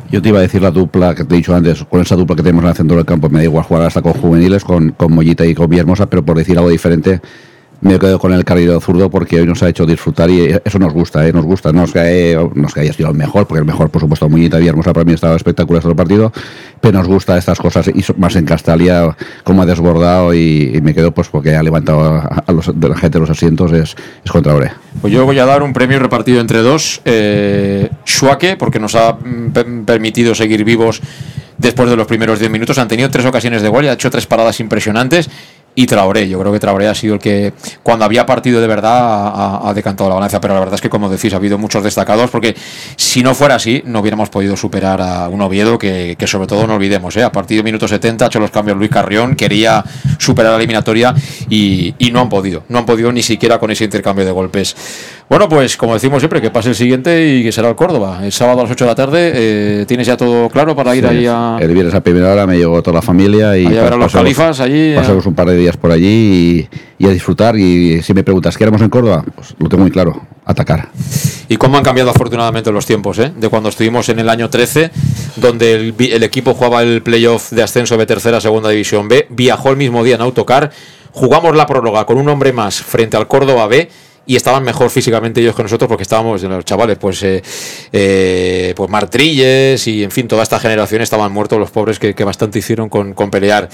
Yo 0.09 0.21
te 0.21 0.29
iba 0.29 0.39
a 0.39 0.41
decir 0.41 0.61
la 0.61 0.71
dupla 0.71 1.13
que 1.13 1.25
te 1.25 1.35
he 1.35 1.37
dicho 1.37 1.53
antes, 1.53 1.83
con 1.83 1.99
esa 1.99 2.15
dupla 2.15 2.37
que 2.37 2.41
tenemos 2.41 2.63
en 2.63 2.69
el 2.69 2.75
centro 2.75 2.95
del 2.95 3.05
campo, 3.05 3.27
me 3.29 3.39
da 3.39 3.43
igual 3.43 3.65
jugar 3.65 3.83
hasta 3.83 4.01
con 4.01 4.13
juveniles, 4.13 4.63
con, 4.63 4.91
con 4.91 5.11
Mollita 5.13 5.45
y 5.45 5.53
con 5.53 5.69
Villahermosa, 5.69 6.05
pero 6.05 6.23
por 6.23 6.37
decir 6.37 6.57
algo 6.57 6.69
diferente, 6.69 7.19
me 7.81 7.97
quedo 7.97 8.19
con 8.19 8.33
el 8.33 8.43
carril 8.43 8.71
zurdo 8.81 9.09
porque 9.09 9.39
hoy 9.39 9.47
nos 9.47 9.63
ha 9.63 9.69
hecho 9.69 9.85
disfrutar 9.85 10.29
y 10.29 10.55
eso 10.63 10.79
nos 10.79 10.93
gusta, 10.93 11.25
¿eh? 11.27 11.31
nos 11.31 11.45
gusta. 11.45 11.71
No 11.71 11.83
es 11.83 11.91
que, 11.91 12.49
no 12.53 12.67
es 12.67 12.73
que 12.73 12.81
haya 12.81 12.93
sido 12.93 13.09
el 13.09 13.15
mejor, 13.15 13.47
porque 13.47 13.59
el 13.59 13.65
mejor, 13.65 13.89
por 13.89 14.01
supuesto, 14.01 14.27
Muñita 14.27 14.59
y 14.59 14.67
Hermosa 14.67 14.93
para 14.93 15.05
mí 15.05 15.13
estaba 15.13 15.35
espectacular 15.35 15.81
este 15.81 15.95
partido, 15.95 16.31
pero 16.81 16.97
nos 16.97 17.07
gusta 17.07 17.37
estas 17.37 17.57
cosas 17.59 17.87
y 17.87 18.03
más 18.17 18.35
en 18.35 18.45
Castalia, 18.45 19.15
como 19.43 19.61
ha 19.61 19.65
desbordado 19.65 20.33
y, 20.33 20.79
me 20.83 20.93
quedo 20.93 21.11
pues 21.11 21.27
porque 21.27 21.55
ha 21.55 21.63
levantado 21.63 22.01
a, 22.01 22.51
los, 22.51 22.79
de 22.79 22.89
la 22.89 22.97
gente 22.97 23.19
los 23.19 23.29
asientos, 23.29 23.71
es, 23.71 23.95
es 24.23 24.31
contra 24.31 24.55
Ore. 24.55 24.71
Pues 25.01 25.13
yo 25.13 25.25
voy 25.25 25.39
a 25.39 25.45
dar 25.45 25.61
un 25.63 25.73
premio 25.73 25.99
repartido 25.99 26.39
entre 26.41 26.59
dos. 26.59 27.01
Eh, 27.05 27.89
porque 28.57 28.79
nos 28.79 28.95
ha 28.95 29.13
mm, 29.13 29.83
permitido 29.85 30.35
seguir 30.35 30.63
vivos 30.63 31.01
después 31.57 31.89
de 31.89 31.95
los 31.95 32.07
primeros 32.07 32.39
10 32.39 32.51
minutos. 32.51 32.77
Han 32.77 32.87
tenido 32.87 33.09
tres 33.09 33.25
ocasiones 33.25 33.61
de 33.61 33.69
gol 33.69 33.87
ha 33.87 33.93
hecho 33.93 34.09
tres 34.09 34.25
paradas 34.25 34.59
impresionantes 34.59 35.29
y 35.75 35.85
Traoré. 35.85 36.27
Yo 36.27 36.39
creo 36.39 36.51
que 36.51 36.59
Traoré 36.59 36.87
ha 36.87 36.95
sido 36.95 37.15
el 37.15 37.19
que, 37.19 37.53
cuando 37.83 38.05
había 38.05 38.25
partido 38.25 38.61
de 38.61 38.67
verdad, 38.67 39.67
ha, 39.67 39.73
decantado 39.73 40.09
la 40.09 40.15
balanza. 40.15 40.41
Pero 40.41 40.53
la 40.53 40.59
verdad 40.59 40.75
es 40.75 40.81
que, 40.81 40.89
como 40.89 41.09
decís, 41.09 41.33
ha 41.33 41.37
habido 41.37 41.57
muchos 41.57 41.83
destacados, 41.83 42.29
porque 42.29 42.55
si 42.95 43.23
no 43.23 43.33
fuera 43.33 43.55
así, 43.55 43.81
no 43.85 43.99
hubiéramos 43.99 44.29
podido 44.29 44.55
superar 44.55 45.01
a 45.01 45.29
un 45.29 45.41
Oviedo 45.41 45.77
que, 45.77 46.15
sobre 46.25 46.47
todo 46.47 46.67
no 46.67 46.75
olvidemos, 46.75 47.15
¿eh? 47.17 47.23
a 47.23 47.31
partir 47.31 47.57
de 47.57 47.63
minuto 47.63 47.87
70 47.87 48.25
ha 48.25 48.27
hecho 48.27 48.39
los 48.39 48.51
cambios 48.51 48.77
Luis 48.77 48.91
Carrión, 48.91 49.35
quería 49.35 49.83
superar 50.17 50.51
la 50.51 50.57
eliminatoria 50.57 51.13
y, 51.49 51.93
y 51.97 52.11
no 52.11 52.21
han 52.21 52.29
podido. 52.29 52.63
No 52.69 52.79
han 52.79 52.85
podido 52.85 53.11
ni 53.11 53.23
siquiera 53.23 53.57
con 53.57 53.71
ese 53.71 53.85
intercambio 53.85 54.25
de 54.25 54.31
golpes. 54.31 54.75
Bueno, 55.29 55.47
pues 55.47 55.77
como 55.77 55.93
decimos 55.93 56.21
siempre, 56.21 56.41
que 56.41 56.49
pase 56.49 56.69
el 56.69 56.75
siguiente 56.75 57.35
y 57.35 57.43
que 57.43 57.51
será 57.51 57.69
el 57.69 57.75
Córdoba. 57.75 58.21
El 58.23 58.31
sábado 58.31 58.61
a 58.61 58.63
las 58.63 58.71
8 58.71 58.83
de 58.83 58.89
la 58.89 58.95
tarde, 58.95 59.31
eh, 59.35 59.85
¿tienes 59.87 60.07
ya 60.07 60.17
todo 60.17 60.49
claro 60.49 60.75
para 60.75 60.95
ir 60.95 61.05
ahí 61.05 61.27
a...? 61.27 61.57
El 61.59 61.71
viernes 61.71 61.93
a 61.93 62.01
primera 62.01 62.33
hora 62.33 62.47
me 62.47 62.57
llegó 62.57 62.81
toda 62.81 62.95
la 62.95 63.01
familia 63.03 63.55
y... 63.55 63.67
a 63.67 63.83
ver 63.83 63.93
a 63.93 63.95
los 63.95 64.11
califas 64.11 64.59
allí. 64.59 64.95
Pasamos 64.95 65.27
un 65.27 65.35
par 65.35 65.47
de 65.47 65.55
días 65.59 65.77
por 65.77 65.91
allí 65.91 66.67
y, 66.97 67.05
a 67.05 67.09
disfrutar. 67.09 67.57
Y 67.57 68.01
si 68.01 68.13
me 68.13 68.23
preguntas, 68.23 68.57
¿qué 68.57 68.63
haremos 68.63 68.81
en 68.81 68.89
Córdoba? 68.89 69.23
Pues 69.35 69.55
lo 69.59 69.69
tengo 69.69 69.83
muy 69.83 69.91
claro, 69.91 70.21
atacar. 70.45 70.89
Y 71.47 71.57
cómo 71.57 71.77
han 71.77 71.83
cambiado 71.83 72.09
afortunadamente 72.09 72.71
los 72.71 72.85
tiempos, 72.85 73.19
¿eh? 73.19 73.31
De 73.35 73.49
cuando 73.49 73.69
estuvimos 73.69 74.09
en 74.09 74.19
el 74.19 74.29
año 74.29 74.49
13, 74.49 74.91
donde 75.35 75.73
el, 75.73 75.95
el 75.97 76.23
equipo 76.23 76.53
jugaba 76.53 76.81
el 76.81 77.01
playoff 77.01 77.51
de 77.51 77.63
ascenso 77.63 77.97
de 77.97 78.05
tercera 78.05 78.37
a 78.37 78.41
segunda 78.41 78.69
división 78.69 79.07
B, 79.07 79.27
viajó 79.29 79.69
el 79.69 79.77
mismo 79.77 80.03
día 80.03 80.15
en 80.15 80.21
autocar, 80.21 80.71
jugamos 81.11 81.55
la 81.55 81.65
prórroga 81.65 82.05
con 82.05 82.17
un 82.17 82.29
hombre 82.29 82.53
más 82.53 82.81
frente 82.81 83.17
al 83.17 83.27
Córdoba 83.27 83.67
B 83.67 83.89
y 84.29 84.35
estaban 84.35 84.63
mejor 84.63 84.91
físicamente 84.91 85.41
ellos 85.41 85.55
que 85.55 85.63
nosotros 85.63 85.87
porque 85.87 86.03
estábamos, 86.03 86.43
los 86.43 86.63
chavales, 86.63 86.99
pues, 86.99 87.23
eh, 87.23 87.41
eh, 87.91 88.73
pues 88.75 88.87
Martrilles 88.87 89.87
y 89.87 90.03
en 90.03 90.11
fin, 90.11 90.27
toda 90.27 90.43
esta 90.43 90.59
generación 90.59 91.01
estaban 91.01 91.31
muertos 91.31 91.57
los 91.57 91.71
pobres 91.71 91.97
que, 91.97 92.13
bastante 92.23 92.59
hicieron 92.59 92.89
con, 92.89 93.15
pelear. 93.31 93.69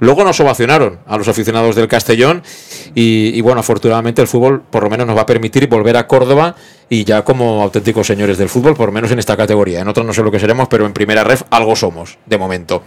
Luego 0.00 0.24
nos 0.24 0.40
ovacionaron 0.40 0.98
a 1.06 1.16
los 1.16 1.28
aficionados 1.28 1.76
del 1.76 1.86
Castellón 1.86 2.42
y, 2.92 3.40
bueno, 3.40 3.60
afortunadamente 3.60 4.20
el 4.20 4.26
fútbol 4.26 4.62
por 4.68 4.82
lo 4.82 4.90
menos 4.90 5.06
nos 5.06 5.16
va 5.16 5.22
a 5.22 5.26
permitir 5.26 5.68
volver 5.68 5.96
a 5.96 6.08
Córdoba 6.08 6.56
y 6.92 7.04
ya 7.04 7.22
como 7.22 7.62
auténticos 7.62 8.08
señores 8.08 8.36
del 8.36 8.48
fútbol, 8.48 8.74
por 8.74 8.90
menos 8.90 9.12
en 9.12 9.20
esta 9.20 9.36
categoría. 9.36 9.80
En 9.80 9.88
otros 9.88 10.04
no 10.04 10.12
sé 10.12 10.22
lo 10.22 10.30
que 10.32 10.40
seremos, 10.40 10.66
pero 10.68 10.84
en 10.86 10.92
primera 10.92 11.22
ref 11.22 11.44
algo 11.50 11.76
somos, 11.76 12.18
de 12.26 12.36
momento. 12.36 12.82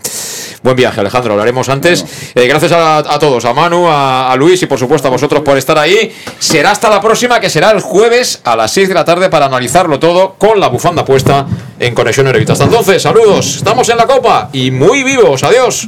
Buen 0.61 0.75
viaje, 0.75 0.99
Alejandro, 0.99 1.31
hablaremos 1.31 1.69
antes. 1.69 2.05
Eh, 2.35 2.45
gracias 2.45 2.73
a, 2.73 3.17
todos, 3.17 3.45
a 3.45 3.53
Manu, 3.53 3.85
a, 3.87 4.35
Luis 4.37 4.61
y 4.61 4.65
por 4.65 4.77
supuesto 4.77 5.07
a 5.07 5.11
vosotros 5.11 5.41
por 5.41 5.57
estar 5.57 5.77
ahí. 5.79 6.13
Será 6.37 6.71
hasta 6.71 6.89
la 6.89 6.99
próxima, 6.99 7.39
que 7.39 7.49
será 7.49 7.71
el 7.71 7.79
jueves 7.79 8.41
a 8.43 8.57
las 8.57 8.71
6 8.73 8.89
de 8.89 8.93
la 8.93 9.05
tarde 9.05 9.29
para 9.29 9.45
analizarlo 9.45 9.97
todo 9.99 10.35
con 10.37 10.59
la 10.59 10.67
bufanda 10.67 11.05
puesta 11.05 11.47
en 11.79 11.95
Conexión 11.95 12.27
Revista. 12.27 12.53
Hasta 12.53 12.65
entonces, 12.65 13.01
saludos, 13.01 13.55
estamos 13.55 13.87
en 13.87 13.95
la 13.95 14.05
Copa 14.05 14.49
y 14.51 14.69
muy 14.69 15.03
vivos, 15.03 15.43
adiós. 15.43 15.87